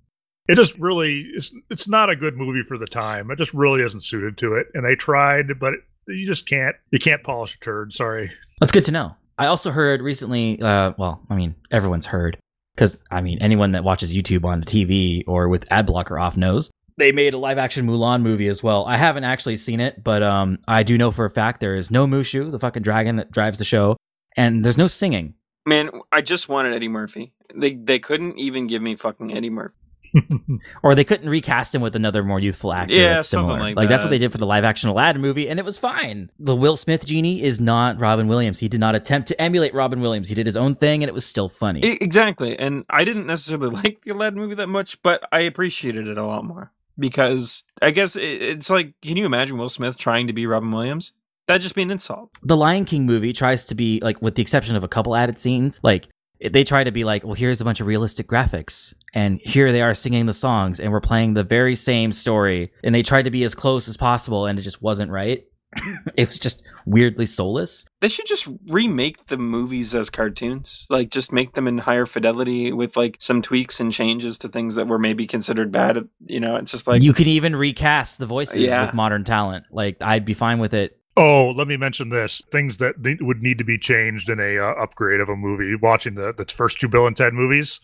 It 0.48 0.56
just 0.56 0.76
really 0.78 1.30
it's 1.34 1.52
it's 1.70 1.88
not 1.88 2.10
a 2.10 2.16
good 2.16 2.36
movie 2.36 2.62
for 2.62 2.76
the 2.78 2.86
time. 2.86 3.30
It 3.30 3.36
just 3.36 3.54
really 3.54 3.82
isn't 3.82 4.04
suited 4.04 4.36
to 4.38 4.54
it, 4.54 4.66
and 4.74 4.84
they 4.84 4.96
tried, 4.96 5.58
but 5.58 5.74
you 6.08 6.26
just 6.26 6.46
can't 6.46 6.74
you 6.90 6.98
can't 6.98 7.22
polish 7.22 7.54
a 7.56 7.58
turd. 7.60 7.92
Sorry. 7.92 8.30
That's 8.58 8.72
good 8.72 8.84
to 8.84 8.92
know. 8.92 9.16
I 9.38 9.46
also 9.46 9.70
heard 9.70 10.02
recently, 10.02 10.60
uh, 10.60 10.92
well, 10.98 11.22
I 11.30 11.34
mean, 11.34 11.54
everyone's 11.70 12.04
heard, 12.04 12.36
because, 12.74 13.02
I 13.10 13.22
mean, 13.22 13.38
anyone 13.40 13.72
that 13.72 13.84
watches 13.84 14.14
YouTube 14.14 14.44
on 14.44 14.62
TV 14.64 15.24
or 15.26 15.48
with 15.48 15.70
ad 15.72 15.86
blocker 15.86 16.18
off 16.18 16.36
knows. 16.36 16.70
They 16.98 17.10
made 17.10 17.32
a 17.32 17.38
live 17.38 17.56
action 17.56 17.86
Mulan 17.86 18.20
movie 18.20 18.48
as 18.48 18.62
well. 18.62 18.84
I 18.84 18.98
haven't 18.98 19.24
actually 19.24 19.56
seen 19.56 19.80
it, 19.80 20.04
but 20.04 20.22
um, 20.22 20.58
I 20.68 20.82
do 20.82 20.98
know 20.98 21.10
for 21.10 21.24
a 21.24 21.30
fact 21.30 21.60
there 21.60 21.74
is 21.74 21.90
no 21.90 22.06
Mushu, 22.06 22.50
the 22.50 22.58
fucking 22.58 22.82
dragon 22.82 23.16
that 23.16 23.30
drives 23.30 23.56
the 23.56 23.64
show, 23.64 23.96
and 24.36 24.62
there's 24.62 24.76
no 24.76 24.88
singing. 24.88 25.32
man, 25.64 25.88
I 26.12 26.20
just 26.20 26.50
wanted 26.50 26.74
Eddie 26.74 26.88
Murphy. 26.88 27.32
They 27.54 27.72
they 27.74 27.98
couldn't 27.98 28.38
even 28.38 28.66
give 28.66 28.82
me 28.82 28.94
fucking 28.94 29.34
Eddie 29.34 29.48
Murphy. 29.48 29.76
Or 30.82 30.94
they 30.94 31.04
couldn't 31.04 31.28
recast 31.28 31.74
him 31.74 31.82
with 31.82 31.94
another 31.94 32.22
more 32.24 32.40
youthful 32.40 32.72
actor. 32.72 32.94
Yeah, 32.94 33.14
that's 33.14 33.28
something 33.28 33.54
similar. 33.56 33.74
like 33.74 33.88
that's 33.88 34.02
what 34.02 34.10
they 34.10 34.18
did 34.18 34.32
for 34.32 34.38
the 34.38 34.46
live 34.46 34.64
action 34.64 34.90
Aladdin 34.90 35.20
movie, 35.22 35.48
and 35.48 35.58
it 35.58 35.64
was 35.64 35.78
fine. 35.78 36.30
The 36.38 36.56
Will 36.56 36.76
Smith 36.76 37.06
genie 37.06 37.42
is 37.42 37.60
not 37.60 37.98
Robin 38.00 38.26
Williams. 38.28 38.58
He 38.58 38.68
did 38.68 38.80
not 38.80 38.94
attempt 38.94 39.28
to 39.28 39.40
emulate 39.40 39.74
Robin 39.74 40.00
Williams. 40.00 40.28
He 40.28 40.34
did 40.34 40.46
his 40.46 40.56
own 40.56 40.74
thing, 40.74 41.02
and 41.02 41.08
it 41.08 41.14
was 41.14 41.26
still 41.26 41.48
funny. 41.48 41.80
Exactly, 41.84 42.58
and 42.58 42.84
I 42.90 43.04
didn't 43.04 43.26
necessarily 43.26 43.68
like 43.84 44.02
the 44.04 44.12
Aladdin 44.12 44.38
movie 44.38 44.54
that 44.56 44.68
much, 44.68 45.02
but 45.02 45.26
I 45.32 45.40
appreciated 45.40 46.08
it 46.08 46.18
a 46.18 46.24
lot 46.24 46.44
more 46.44 46.72
because 46.98 47.64
I 47.80 47.90
guess 47.90 48.16
it's 48.16 48.70
like, 48.70 48.94
can 49.02 49.16
you 49.16 49.26
imagine 49.26 49.58
Will 49.58 49.68
Smith 49.68 49.96
trying 49.96 50.26
to 50.26 50.32
be 50.32 50.46
Robin 50.46 50.70
Williams? 50.70 51.12
That'd 51.46 51.62
just 51.62 51.74
be 51.74 51.82
an 51.82 51.90
insult. 51.90 52.30
the 52.44 52.56
Lion 52.56 52.84
King 52.84 53.06
movie 53.06 53.32
tries 53.32 53.64
to 53.66 53.74
be 53.74 53.98
like, 54.02 54.22
with 54.22 54.36
the 54.36 54.42
exception 54.42 54.76
of 54.76 54.84
a 54.84 54.88
couple 54.88 55.16
added 55.16 55.38
scenes, 55.38 55.80
like 55.82 56.08
they 56.50 56.64
try 56.64 56.84
to 56.84 56.90
be 56.90 57.04
like, 57.04 57.24
well, 57.24 57.34
here's 57.34 57.60
a 57.60 57.64
bunch 57.64 57.80
of 57.80 57.86
realistic 57.86 58.26
graphics, 58.26 58.94
and 59.14 59.40
here 59.44 59.72
they 59.72 59.82
are 59.82 59.94
singing 59.94 60.26
the 60.26 60.34
songs, 60.34 60.80
and 60.80 60.92
we're 60.92 61.00
playing 61.00 61.34
the 61.34 61.44
very 61.44 61.74
same 61.74 62.12
story, 62.12 62.72
and 62.82 62.94
they 62.94 63.02
tried 63.02 63.22
to 63.24 63.30
be 63.30 63.44
as 63.44 63.54
close 63.54 63.88
as 63.88 63.96
possible, 63.96 64.46
and 64.46 64.58
it 64.58 64.62
just 64.62 64.80
wasn't 64.82 65.10
right. 65.10 65.44
it 66.16 66.26
was 66.26 66.40
just 66.40 66.64
weirdly 66.84 67.26
soulless. 67.26 67.86
They 68.00 68.08
should 68.08 68.26
just 68.26 68.48
remake 68.66 69.26
the 69.26 69.36
movies 69.36 69.94
as 69.94 70.10
cartoons. 70.10 70.86
Like 70.90 71.10
just 71.10 71.32
make 71.32 71.54
them 71.54 71.68
in 71.68 71.78
higher 71.78 72.06
fidelity 72.06 72.72
with 72.72 72.96
like 72.96 73.16
some 73.20 73.40
tweaks 73.40 73.78
and 73.78 73.92
changes 73.92 74.36
to 74.38 74.48
things 74.48 74.74
that 74.74 74.88
were 74.88 74.98
maybe 74.98 75.28
considered 75.28 75.70
bad. 75.70 76.08
You 76.26 76.40
know, 76.40 76.56
it's 76.56 76.72
just 76.72 76.88
like 76.88 77.02
you 77.04 77.12
can 77.12 77.28
even 77.28 77.54
recast 77.54 78.18
the 78.18 78.26
voices 78.26 78.56
Yeah. 78.56 78.84
with 78.84 78.94
modern 78.94 79.22
talent. 79.22 79.66
Like 79.70 79.98
I'd 80.02 80.24
be 80.24 80.34
fine 80.34 80.58
with 80.58 80.74
it. 80.74 80.99
Oh, 81.22 81.52
let 81.54 81.68
me 81.68 81.76
mention 81.76 82.08
this: 82.08 82.40
things 82.50 82.78
that 82.78 82.94
would 83.20 83.42
need 83.42 83.58
to 83.58 83.64
be 83.64 83.76
changed 83.76 84.30
in 84.30 84.40
a 84.40 84.58
uh, 84.58 84.72
upgrade 84.72 85.20
of 85.20 85.28
a 85.28 85.36
movie. 85.36 85.74
Watching 85.74 86.14
the 86.14 86.32
the 86.32 86.46
first 86.46 86.80
two 86.80 86.88
Bill 86.88 87.06
and 87.06 87.14
Ted 87.14 87.34
movies, 87.34 87.78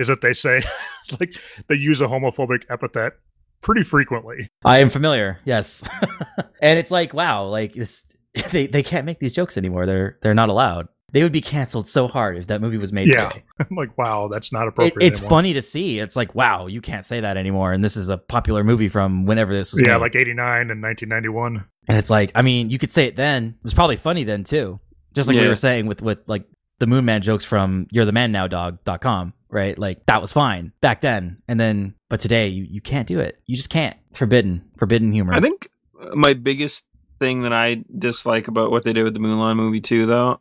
is 0.00 0.08
that 0.08 0.22
they 0.22 0.32
say 0.32 0.62
like 1.20 1.34
they 1.68 1.76
use 1.76 2.00
a 2.00 2.08
homophobic 2.08 2.64
epithet 2.68 3.12
pretty 3.60 3.84
frequently. 3.84 4.48
I 4.64 4.78
am 4.78 4.90
familiar, 4.90 5.38
yes, 5.44 5.88
and 6.60 6.80
it's 6.80 6.90
like, 6.90 7.14
wow, 7.14 7.44
like 7.44 7.74
this, 7.74 8.04
they 8.50 8.66
they 8.66 8.82
can't 8.82 9.06
make 9.06 9.20
these 9.20 9.34
jokes 9.34 9.56
anymore. 9.56 9.86
They're 9.86 10.18
they're 10.20 10.34
not 10.34 10.48
allowed. 10.48 10.88
They 11.12 11.22
would 11.22 11.32
be 11.32 11.40
canceled 11.40 11.88
so 11.88 12.08
hard 12.08 12.36
if 12.36 12.46
that 12.48 12.60
movie 12.60 12.76
was 12.78 12.92
made 12.92 13.08
Yeah. 13.08 13.28
today. 13.30 13.44
I'm 13.58 13.76
like, 13.76 13.96
wow, 13.98 14.28
that's 14.28 14.52
not 14.52 14.64
It, 14.64 14.68
appropriate. 14.68 15.06
it's 15.06 15.18
anymore. 15.18 15.30
funny 15.30 15.52
to 15.54 15.62
see. 15.62 15.98
It's 15.98 16.16
like, 16.16 16.34
wow, 16.34 16.66
you 16.66 16.80
can't 16.80 17.04
say 17.04 17.20
that 17.20 17.36
anymore. 17.36 17.72
And 17.72 17.82
this 17.82 17.96
is 17.96 18.08
a 18.08 18.18
popular 18.18 18.64
movie 18.64 18.88
from 18.88 19.26
whenever 19.26 19.52
this 19.52 19.72
was 19.72 19.82
Yeah, 19.82 19.94
made. 19.94 20.00
like 20.02 20.16
'89 20.16 20.70
and 20.70 20.82
1991. 20.82 21.64
and 21.88 21.98
it's 21.98 22.10
like, 22.10 22.30
I 22.34 22.42
mean, 22.42 22.70
you 22.70 22.78
could 22.78 22.90
say 22.92 23.06
it 23.06 23.16
then. 23.16 23.54
It 23.58 23.64
was 23.64 23.74
probably 23.74 23.96
funny 23.96 24.24
then 24.24 24.44
too. 24.44 24.80
Just 25.14 25.28
like 25.28 25.38
we 25.38 25.48
were 25.48 25.54
saying 25.54 25.86
with 25.86 26.02
with 26.02 26.22
like 26.26 26.44
the 26.78 26.86
Moon 26.86 27.04
Man 27.04 27.20
jokes 27.22 27.44
from 27.44 27.86
you're 27.90 28.04
the 28.04 28.12
man 28.12 28.30
now 28.32 28.46
dog.com, 28.46 29.34
right? 29.48 29.76
Like 29.78 30.06
that 30.06 30.20
was 30.20 30.32
fine 30.32 30.72
back 30.80 31.00
then. 31.00 31.42
And 31.48 31.58
then 31.58 31.94
but 32.08 32.20
today 32.20 32.48
you, 32.48 32.64
you 32.64 32.80
can't 32.80 33.08
do 33.08 33.18
it. 33.20 33.40
You 33.46 33.56
just 33.56 33.70
can't. 33.70 33.96
It's 34.10 34.18
forbidden. 34.18 34.64
Forbidden 34.78 35.12
humor. 35.12 35.32
I 35.34 35.40
think 35.40 35.68
my 36.14 36.32
biggest 36.34 36.86
thing 37.18 37.42
that 37.42 37.52
I 37.52 37.84
dislike 37.98 38.48
about 38.48 38.70
what 38.70 38.84
they 38.84 38.92
did 38.92 39.02
with 39.02 39.12
the 39.14 39.20
Mulan 39.20 39.56
movie 39.56 39.80
too, 39.80 40.06
though, 40.06 40.40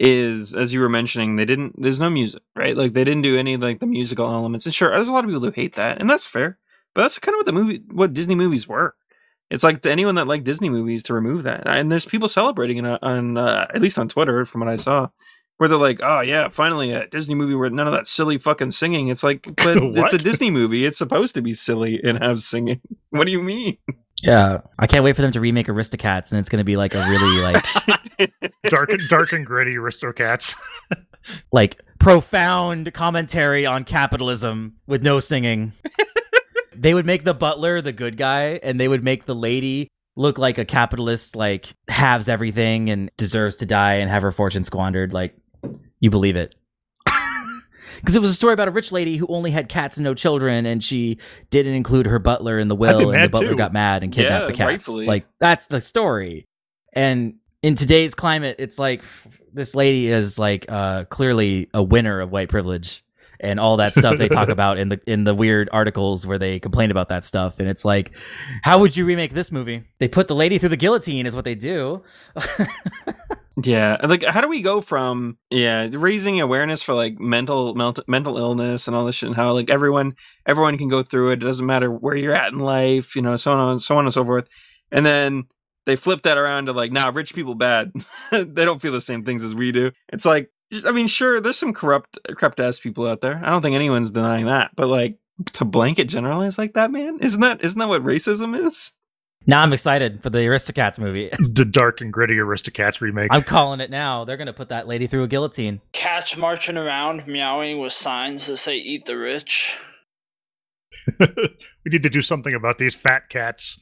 is 0.00 0.54
as 0.54 0.72
you 0.72 0.80
were 0.80 0.88
mentioning, 0.88 1.36
they 1.36 1.44
didn't. 1.44 1.80
There's 1.80 2.00
no 2.00 2.08
music, 2.08 2.42
right? 2.56 2.76
Like 2.76 2.94
they 2.94 3.04
didn't 3.04 3.22
do 3.22 3.38
any 3.38 3.58
like 3.58 3.80
the 3.80 3.86
musical 3.86 4.32
elements. 4.32 4.64
And 4.64 4.74
sure, 4.74 4.90
there's 4.90 5.08
a 5.08 5.12
lot 5.12 5.24
of 5.24 5.28
people 5.28 5.42
who 5.42 5.50
hate 5.50 5.74
that, 5.76 6.00
and 6.00 6.08
that's 6.08 6.26
fair. 6.26 6.58
But 6.94 7.02
that's 7.02 7.18
kind 7.18 7.34
of 7.34 7.40
what 7.40 7.46
the 7.46 7.52
movie, 7.52 7.82
what 7.92 8.14
Disney 8.14 8.34
movies 8.34 8.66
were. 8.66 8.96
It's 9.50 9.62
like 9.62 9.82
to 9.82 9.90
anyone 9.90 10.14
that 10.14 10.26
liked 10.26 10.44
Disney 10.44 10.70
movies 10.70 11.02
to 11.04 11.14
remove 11.14 11.42
that, 11.42 11.64
and 11.66 11.92
there's 11.92 12.06
people 12.06 12.28
celebrating 12.28 12.84
it 12.84 13.02
on, 13.02 13.36
uh, 13.36 13.66
at 13.74 13.82
least 13.82 13.98
on 13.98 14.08
Twitter, 14.08 14.44
from 14.44 14.60
what 14.60 14.70
I 14.70 14.76
saw, 14.76 15.08
where 15.58 15.68
they're 15.68 15.76
like, 15.76 16.00
"Oh 16.02 16.20
yeah, 16.20 16.48
finally 16.48 16.92
a 16.92 17.06
Disney 17.06 17.34
movie 17.34 17.54
where 17.54 17.68
none 17.68 17.86
of 17.86 17.92
that 17.92 18.06
silly 18.06 18.38
fucking 18.38 18.70
singing." 18.70 19.08
It's 19.08 19.22
like, 19.22 19.42
but 19.42 19.76
it's 19.76 20.14
a 20.14 20.18
Disney 20.18 20.50
movie. 20.50 20.86
It's 20.86 20.98
supposed 20.98 21.34
to 21.34 21.42
be 21.42 21.52
silly 21.52 22.00
and 22.02 22.22
have 22.22 22.40
singing. 22.40 22.80
What 23.10 23.24
do 23.24 23.32
you 23.32 23.42
mean? 23.42 23.76
Yeah. 24.22 24.60
I 24.78 24.86
can't 24.86 25.04
wait 25.04 25.16
for 25.16 25.22
them 25.22 25.32
to 25.32 25.40
remake 25.40 25.66
Aristocats 25.66 26.32
and 26.32 26.38
it's 26.38 26.48
gonna 26.48 26.64
be 26.64 26.76
like 26.76 26.94
a 26.94 27.06
really 27.08 27.40
like 27.40 27.64
Dark, 28.64 28.92
and 28.92 29.08
dark 29.08 29.32
and 29.32 29.46
gritty 29.46 29.74
Aristocats. 29.76 30.56
like 31.52 31.80
profound 31.98 32.92
commentary 32.92 33.66
on 33.66 33.84
capitalism 33.84 34.74
with 34.86 35.02
no 35.02 35.20
singing. 35.20 35.72
they 36.74 36.94
would 36.94 37.06
make 37.06 37.24
the 37.24 37.34
butler 37.34 37.80
the 37.80 37.92
good 37.92 38.16
guy 38.16 38.60
and 38.62 38.78
they 38.78 38.88
would 38.88 39.04
make 39.04 39.24
the 39.24 39.34
lady 39.34 39.88
look 40.16 40.38
like 40.38 40.58
a 40.58 40.64
capitalist 40.64 41.36
like 41.36 41.72
halves 41.88 42.28
everything 42.28 42.90
and 42.90 43.10
deserves 43.16 43.56
to 43.56 43.66
die 43.66 43.94
and 43.94 44.10
have 44.10 44.22
her 44.22 44.32
fortune 44.32 44.64
squandered 44.64 45.12
like 45.12 45.34
you 46.00 46.10
believe 46.10 46.36
it 46.36 46.54
because 48.00 48.16
it 48.16 48.20
was 48.20 48.30
a 48.30 48.34
story 48.34 48.52
about 48.52 48.68
a 48.68 48.72
rich 48.72 48.90
lady 48.92 49.16
who 49.16 49.26
only 49.28 49.50
had 49.52 49.68
cats 49.68 49.96
and 49.96 50.04
no 50.04 50.12
children 50.14 50.66
and 50.66 50.82
she 50.82 51.18
didn't 51.50 51.74
include 51.74 52.06
her 52.06 52.18
butler 52.18 52.58
in 52.58 52.68
the 52.68 52.74
will 52.76 53.10
and 53.12 53.22
the 53.24 53.28
butler 53.28 53.50
too. 53.50 53.56
got 53.56 53.72
mad 53.72 54.02
and 54.02 54.12
kidnapped 54.12 54.44
Yeah, 54.44 54.46
the 54.46 54.52
cats. 54.52 54.66
rightfully. 54.66 55.06
like 55.06 55.26
that's 55.38 55.66
the 55.66 55.80
story. 55.80 56.46
And 56.92 57.36
in 57.62 57.74
today's 57.74 58.14
climate 58.14 58.56
it's 58.58 58.78
like 58.78 59.02
this 59.52 59.74
lady 59.74 60.06
is 60.08 60.38
like 60.38 60.64
uh 60.68 61.04
clearly 61.04 61.68
a 61.74 61.82
winner 61.82 62.20
of 62.20 62.30
white 62.32 62.48
privilege 62.48 63.04
and 63.42 63.58
all 63.58 63.78
that 63.78 63.94
stuff 63.94 64.18
they 64.18 64.28
talk 64.28 64.48
about 64.56 64.76
in 64.78 64.88
the 64.90 65.00
in 65.06 65.24
the 65.24 65.34
weird 65.34 65.68
articles 65.72 66.26
where 66.26 66.38
they 66.38 66.58
complain 66.60 66.90
about 66.90 67.08
that 67.08 67.24
stuff. 67.24 67.58
And 67.58 67.68
it's 67.68 67.84
like 67.84 68.12
how 68.62 68.78
would 68.80 68.96
you 68.96 69.04
remake 69.06 69.32
this 69.32 69.50
movie? 69.52 69.84
They 69.98 70.08
put 70.08 70.28
the 70.28 70.34
lady 70.34 70.58
through 70.58 70.68
the 70.70 70.76
guillotine 70.76 71.26
is 71.26 71.34
what 71.36 71.44
they 71.44 71.54
do 71.54 72.02
Yeah, 73.56 73.96
like 74.02 74.22
how 74.22 74.40
do 74.40 74.48
we 74.48 74.62
go 74.62 74.80
from 74.80 75.36
yeah 75.50 75.88
raising 75.92 76.40
awareness 76.40 76.82
for 76.82 76.94
like 76.94 77.18
mental 77.18 77.74
mental 77.74 78.04
mental 78.06 78.38
illness 78.38 78.86
and 78.86 78.96
all 78.96 79.04
this 79.04 79.16
shit, 79.16 79.28
and 79.28 79.36
how 79.36 79.52
like 79.52 79.70
everyone 79.70 80.14
everyone 80.46 80.78
can 80.78 80.88
go 80.88 81.02
through 81.02 81.30
it. 81.30 81.42
It 81.42 81.46
doesn't 81.46 81.66
matter 81.66 81.90
where 81.90 82.14
you're 82.14 82.34
at 82.34 82.52
in 82.52 82.60
life, 82.60 83.16
you 83.16 83.22
know, 83.22 83.36
so 83.36 83.52
on 83.52 83.78
so 83.80 83.98
on 83.98 84.04
and 84.04 84.14
so 84.14 84.24
forth. 84.24 84.46
And 84.92 85.04
then 85.04 85.44
they 85.86 85.96
flip 85.96 86.22
that 86.22 86.38
around 86.38 86.66
to 86.66 86.72
like, 86.72 86.92
nah, 86.92 87.10
rich 87.12 87.34
people 87.34 87.54
bad. 87.54 87.92
they 88.30 88.64
don't 88.64 88.80
feel 88.80 88.92
the 88.92 89.00
same 89.00 89.24
things 89.24 89.42
as 89.42 89.54
we 89.54 89.72
do. 89.72 89.90
It's 90.12 90.24
like, 90.24 90.50
I 90.84 90.92
mean, 90.92 91.08
sure, 91.08 91.40
there's 91.40 91.58
some 91.58 91.72
corrupt 91.74 92.18
corrupt 92.36 92.60
ass 92.60 92.78
people 92.78 93.06
out 93.06 93.20
there. 93.20 93.40
I 93.44 93.50
don't 93.50 93.62
think 93.62 93.74
anyone's 93.74 94.12
denying 94.12 94.46
that, 94.46 94.70
but 94.76 94.88
like 94.88 95.18
to 95.54 95.64
blanket 95.64 96.04
generalize 96.04 96.58
like 96.58 96.74
that, 96.74 96.92
man, 96.92 97.18
isn't 97.20 97.40
that 97.40 97.64
isn't 97.64 97.78
that 97.78 97.88
what 97.88 98.04
racism 98.04 98.56
is? 98.58 98.92
Now 99.46 99.62
I'm 99.62 99.72
excited 99.72 100.22
for 100.22 100.30
the 100.30 100.38
Aristocats 100.38 100.98
movie. 100.98 101.30
The 101.38 101.64
dark 101.64 102.00
and 102.00 102.12
gritty 102.12 102.36
Aristocats 102.36 103.00
remake. 103.00 103.28
I'm 103.30 103.42
calling 103.42 103.80
it 103.80 103.90
now. 103.90 104.24
They're 104.24 104.36
gonna 104.36 104.52
put 104.52 104.68
that 104.68 104.86
lady 104.86 105.06
through 105.06 105.24
a 105.24 105.28
guillotine. 105.28 105.80
Cats 105.92 106.36
marching 106.36 106.76
around 106.76 107.26
meowing 107.26 107.80
with 107.80 107.92
signs 107.92 108.46
that 108.46 108.58
say 108.58 108.76
"Eat 108.76 109.06
the 109.06 109.18
rich." 109.18 109.76
we 111.18 111.26
need 111.86 112.02
to 112.02 112.10
do 112.10 112.22
something 112.22 112.54
about 112.54 112.78
these 112.78 112.94
fat 112.94 113.28
cats. 113.28 113.78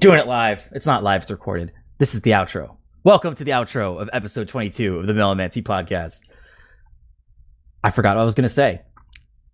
Doing 0.00 0.18
it 0.18 0.26
live. 0.26 0.66
It's 0.72 0.86
not 0.86 1.02
live, 1.02 1.20
it's 1.20 1.30
recorded. 1.30 1.72
This 1.98 2.14
is 2.14 2.22
the 2.22 2.30
outro. 2.30 2.78
Welcome 3.04 3.34
to 3.34 3.44
the 3.44 3.50
outro 3.50 4.00
of 4.00 4.08
episode 4.14 4.48
22 4.48 5.00
of 5.00 5.06
the 5.06 5.12
Melamancy 5.12 5.62
podcast. 5.62 6.22
I 7.84 7.90
forgot 7.90 8.16
what 8.16 8.22
I 8.22 8.24
was 8.24 8.34
going 8.34 8.44
to 8.44 8.48
say. 8.48 8.80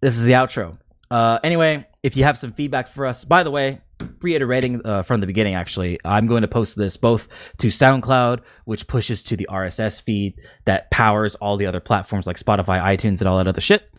This 0.00 0.16
is 0.16 0.22
the 0.22 0.34
outro. 0.34 0.78
Uh, 1.10 1.40
anyway, 1.42 1.84
if 2.04 2.16
you 2.16 2.22
have 2.22 2.38
some 2.38 2.52
feedback 2.52 2.86
for 2.86 3.06
us, 3.06 3.24
by 3.24 3.42
the 3.42 3.50
way, 3.50 3.80
reiterating 4.22 4.80
uh, 4.84 5.02
from 5.02 5.18
the 5.18 5.26
beginning, 5.26 5.56
actually, 5.56 5.98
I'm 6.04 6.28
going 6.28 6.42
to 6.42 6.48
post 6.48 6.76
this 6.76 6.96
both 6.96 7.26
to 7.58 7.66
SoundCloud, 7.66 8.42
which 8.66 8.86
pushes 8.86 9.24
to 9.24 9.36
the 9.36 9.48
RSS 9.50 10.00
feed 10.00 10.34
that 10.64 10.92
powers 10.92 11.34
all 11.34 11.56
the 11.56 11.66
other 11.66 11.80
platforms 11.80 12.28
like 12.28 12.38
Spotify, 12.38 12.80
iTunes, 12.80 13.20
and 13.20 13.26
all 13.26 13.38
that 13.38 13.48
other 13.48 13.60
shit. 13.60 13.92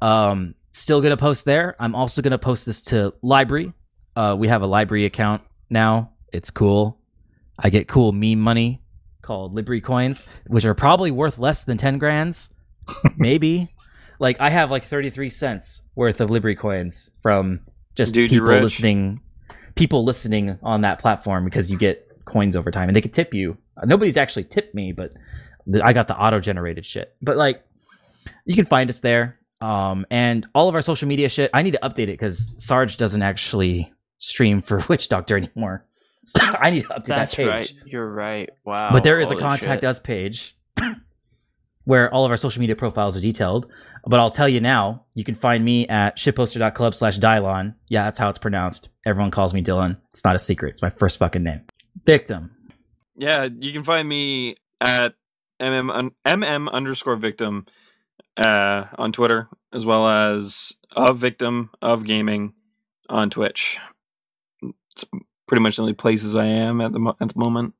Um, 0.00 0.54
still 0.70 1.00
going 1.00 1.10
to 1.10 1.16
post 1.16 1.44
there. 1.44 1.74
I'm 1.80 1.96
also 1.96 2.22
going 2.22 2.30
to 2.30 2.38
post 2.38 2.66
this 2.66 2.82
to 2.82 3.14
LBRY. 3.24 3.72
Uh, 4.14 4.36
we 4.38 4.46
have 4.46 4.62
a 4.62 4.68
LBRY 4.68 5.04
account 5.04 5.42
now. 5.70 6.12
It's 6.32 6.50
cool. 6.50 6.98
I 7.58 7.70
get 7.70 7.88
cool 7.88 8.12
meme 8.12 8.40
money 8.40 8.82
called 9.22 9.54
LBRY 9.54 9.82
coins, 9.82 10.26
which 10.46 10.64
are 10.64 10.74
probably 10.74 11.10
worth 11.10 11.38
less 11.38 11.64
than 11.64 11.76
10 11.76 11.98
grands. 11.98 12.50
Maybe. 13.16 13.74
like, 14.18 14.40
I 14.40 14.50
have 14.50 14.70
like 14.70 14.84
33 14.84 15.28
cents 15.28 15.82
worth 15.94 16.20
of 16.20 16.30
LBRY 16.30 16.56
coins 16.58 17.10
from 17.22 17.60
just 17.94 18.14
Dude, 18.14 18.30
people 18.30 18.54
listening 18.54 19.20
people 19.78 20.02
listening 20.04 20.58
on 20.62 20.80
that 20.80 20.98
platform 20.98 21.44
because 21.44 21.70
you 21.70 21.78
get 21.78 22.04
coins 22.24 22.56
over 22.56 22.70
time 22.70 22.88
and 22.88 22.96
they 22.96 23.00
could 23.00 23.12
tip 23.12 23.32
you. 23.32 23.56
Uh, 23.76 23.86
Nobody's 23.86 24.16
actually 24.16 24.44
tipped 24.44 24.74
me, 24.74 24.92
but 24.92 25.12
the, 25.66 25.84
I 25.84 25.92
got 25.92 26.08
the 26.08 26.18
auto 26.18 26.40
generated 26.40 26.84
shit. 26.84 27.14
But 27.22 27.36
like, 27.36 27.64
you 28.44 28.54
can 28.54 28.66
find 28.66 28.90
us 28.90 29.00
there. 29.00 29.38
Um, 29.60 30.04
and 30.10 30.46
all 30.54 30.68
of 30.68 30.74
our 30.74 30.82
social 30.82 31.08
media 31.08 31.28
shit. 31.28 31.50
I 31.54 31.62
need 31.62 31.72
to 31.72 31.80
update 31.82 32.04
it 32.04 32.18
because 32.18 32.52
Sarge 32.56 32.96
doesn't 32.96 33.22
actually 33.22 33.92
stream 34.18 34.62
for 34.62 34.80
Witch 34.88 35.08
Doctor 35.08 35.36
anymore. 35.36 35.84
So 36.24 36.40
I 36.42 36.70
need 36.70 36.82
to 36.82 36.88
update 36.88 37.04
That's 37.06 37.30
that 37.30 37.36
page. 37.36 37.46
right. 37.48 37.72
You're 37.86 38.10
right. 38.10 38.50
Wow. 38.64 38.90
But 38.92 39.02
there 39.02 39.18
is 39.18 39.30
a 39.30 39.36
contact 39.36 39.82
shit. 39.82 39.88
us 39.88 39.98
page 39.98 40.56
where 41.84 42.12
all 42.12 42.24
of 42.26 42.30
our 42.30 42.36
social 42.36 42.60
media 42.60 42.76
profiles 42.76 43.16
are 43.16 43.20
detailed. 43.20 43.70
But 44.06 44.20
I'll 44.20 44.30
tell 44.30 44.48
you 44.48 44.60
now, 44.60 45.06
you 45.14 45.24
can 45.24 45.34
find 45.34 45.64
me 45.64 45.88
at 45.88 46.16
shitposter.club 46.16 46.94
slash 46.94 47.18
Dylon. 47.18 47.74
Yeah, 47.88 48.04
that's 48.04 48.18
how 48.18 48.28
it's 48.28 48.38
pronounced. 48.38 48.90
Everyone 49.06 49.30
calls 49.30 49.54
me 49.54 49.62
Dylan. 49.62 49.96
It's 50.10 50.24
not 50.24 50.36
a 50.36 50.38
secret. 50.38 50.70
It's 50.72 50.82
my 50.82 50.90
first 50.90 51.18
fucking 51.18 51.42
name. 51.42 51.62
Victim. 52.04 52.50
Yeah, 53.16 53.48
you 53.58 53.72
can 53.72 53.82
find 53.84 54.08
me 54.08 54.56
at 54.80 55.14
mm 55.60 55.90
un- 55.92 56.12
mm 56.24 56.70
underscore 56.70 57.16
victim 57.16 57.66
uh, 58.36 58.84
on 58.96 59.12
Twitter, 59.12 59.48
as 59.72 59.84
well 59.84 60.06
as 60.08 60.72
a 60.94 61.12
victim 61.12 61.70
of 61.82 62.04
gaming 62.04 62.54
on 63.08 63.30
Twitch. 63.30 63.78
It's 65.02 65.04
pretty 65.46 65.62
much 65.62 65.76
the 65.76 65.82
only 65.82 65.94
places 65.94 66.34
I 66.34 66.46
am 66.46 66.80
at 66.80 66.92
the 66.92 66.98
mo- 66.98 67.16
at 67.20 67.28
the 67.28 67.38
moment. 67.38 67.74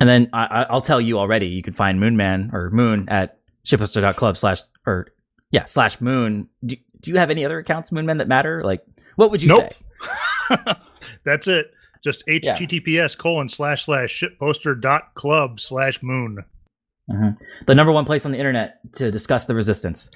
And 0.00 0.08
then 0.08 0.28
I, 0.32 0.44
I- 0.46 0.62
I'll 0.64 0.80
tell 0.80 1.00
you 1.00 1.18
already, 1.18 1.46
you 1.46 1.62
can 1.62 1.72
find 1.72 2.00
Moonman 2.00 2.52
or 2.52 2.70
Moon 2.70 3.08
at 3.08 3.38
shitposter.club 3.66 4.36
slash, 4.36 4.60
or 4.86 5.06
yeah, 5.50 5.64
slash 5.64 6.00
Moon. 6.00 6.48
Do, 6.64 6.76
do 7.00 7.10
you 7.10 7.18
have 7.18 7.30
any 7.30 7.44
other 7.44 7.58
accounts, 7.58 7.90
Moonman, 7.90 8.18
that 8.18 8.28
matter? 8.28 8.62
Like, 8.64 8.84
what 9.16 9.30
would 9.30 9.42
you 9.42 9.48
Nope. 9.50 9.72
say? 10.50 10.56
That's 11.24 11.46
it. 11.46 11.70
Just 12.02 12.26
https 12.26 13.16
colon 13.16 13.48
slash 13.48 13.84
slash 13.86 14.22
shitposter 14.22 14.78
dot 14.78 15.14
club 15.14 15.58
slash 15.58 16.02
moon. 16.02 16.44
Mm-hmm. 17.10 17.42
The 17.66 17.74
number 17.74 17.92
one 17.92 18.04
place 18.04 18.26
on 18.26 18.32
the 18.32 18.38
internet 18.38 18.80
to 18.94 19.10
discuss 19.10 19.44
the 19.46 19.54
resistance. 19.54 20.10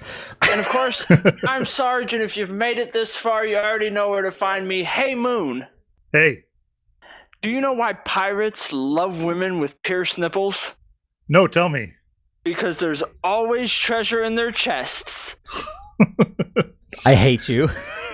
And 0.51 0.59
of 0.59 0.67
course, 0.69 1.05
I'm 1.47 1.65
Sarge, 1.65 2.13
and 2.13 2.21
if 2.21 2.37
you've 2.37 2.51
made 2.51 2.77
it 2.77 2.93
this 2.93 3.15
far, 3.15 3.45
you 3.45 3.57
already 3.57 3.89
know 3.89 4.09
where 4.09 4.21
to 4.23 4.31
find 4.31 4.67
me. 4.67 4.83
Hey, 4.83 5.15
Moon. 5.15 5.65
Hey, 6.11 6.45
Do 7.41 7.49
you 7.49 7.61
know 7.61 7.73
why 7.73 7.93
pirates 7.93 8.73
love 8.73 9.21
women 9.21 9.59
with 9.59 9.81
pierced 9.83 10.17
nipples? 10.17 10.75
no, 11.27 11.47
tell 11.47 11.69
me. 11.69 11.93
Because 12.43 12.77
there's 12.79 13.03
always 13.23 13.71
treasure 13.71 14.23
in 14.23 14.35
their 14.35 14.51
chests. 14.51 15.35
I 17.05 17.13
hate 17.15 17.47
you. 17.47 17.69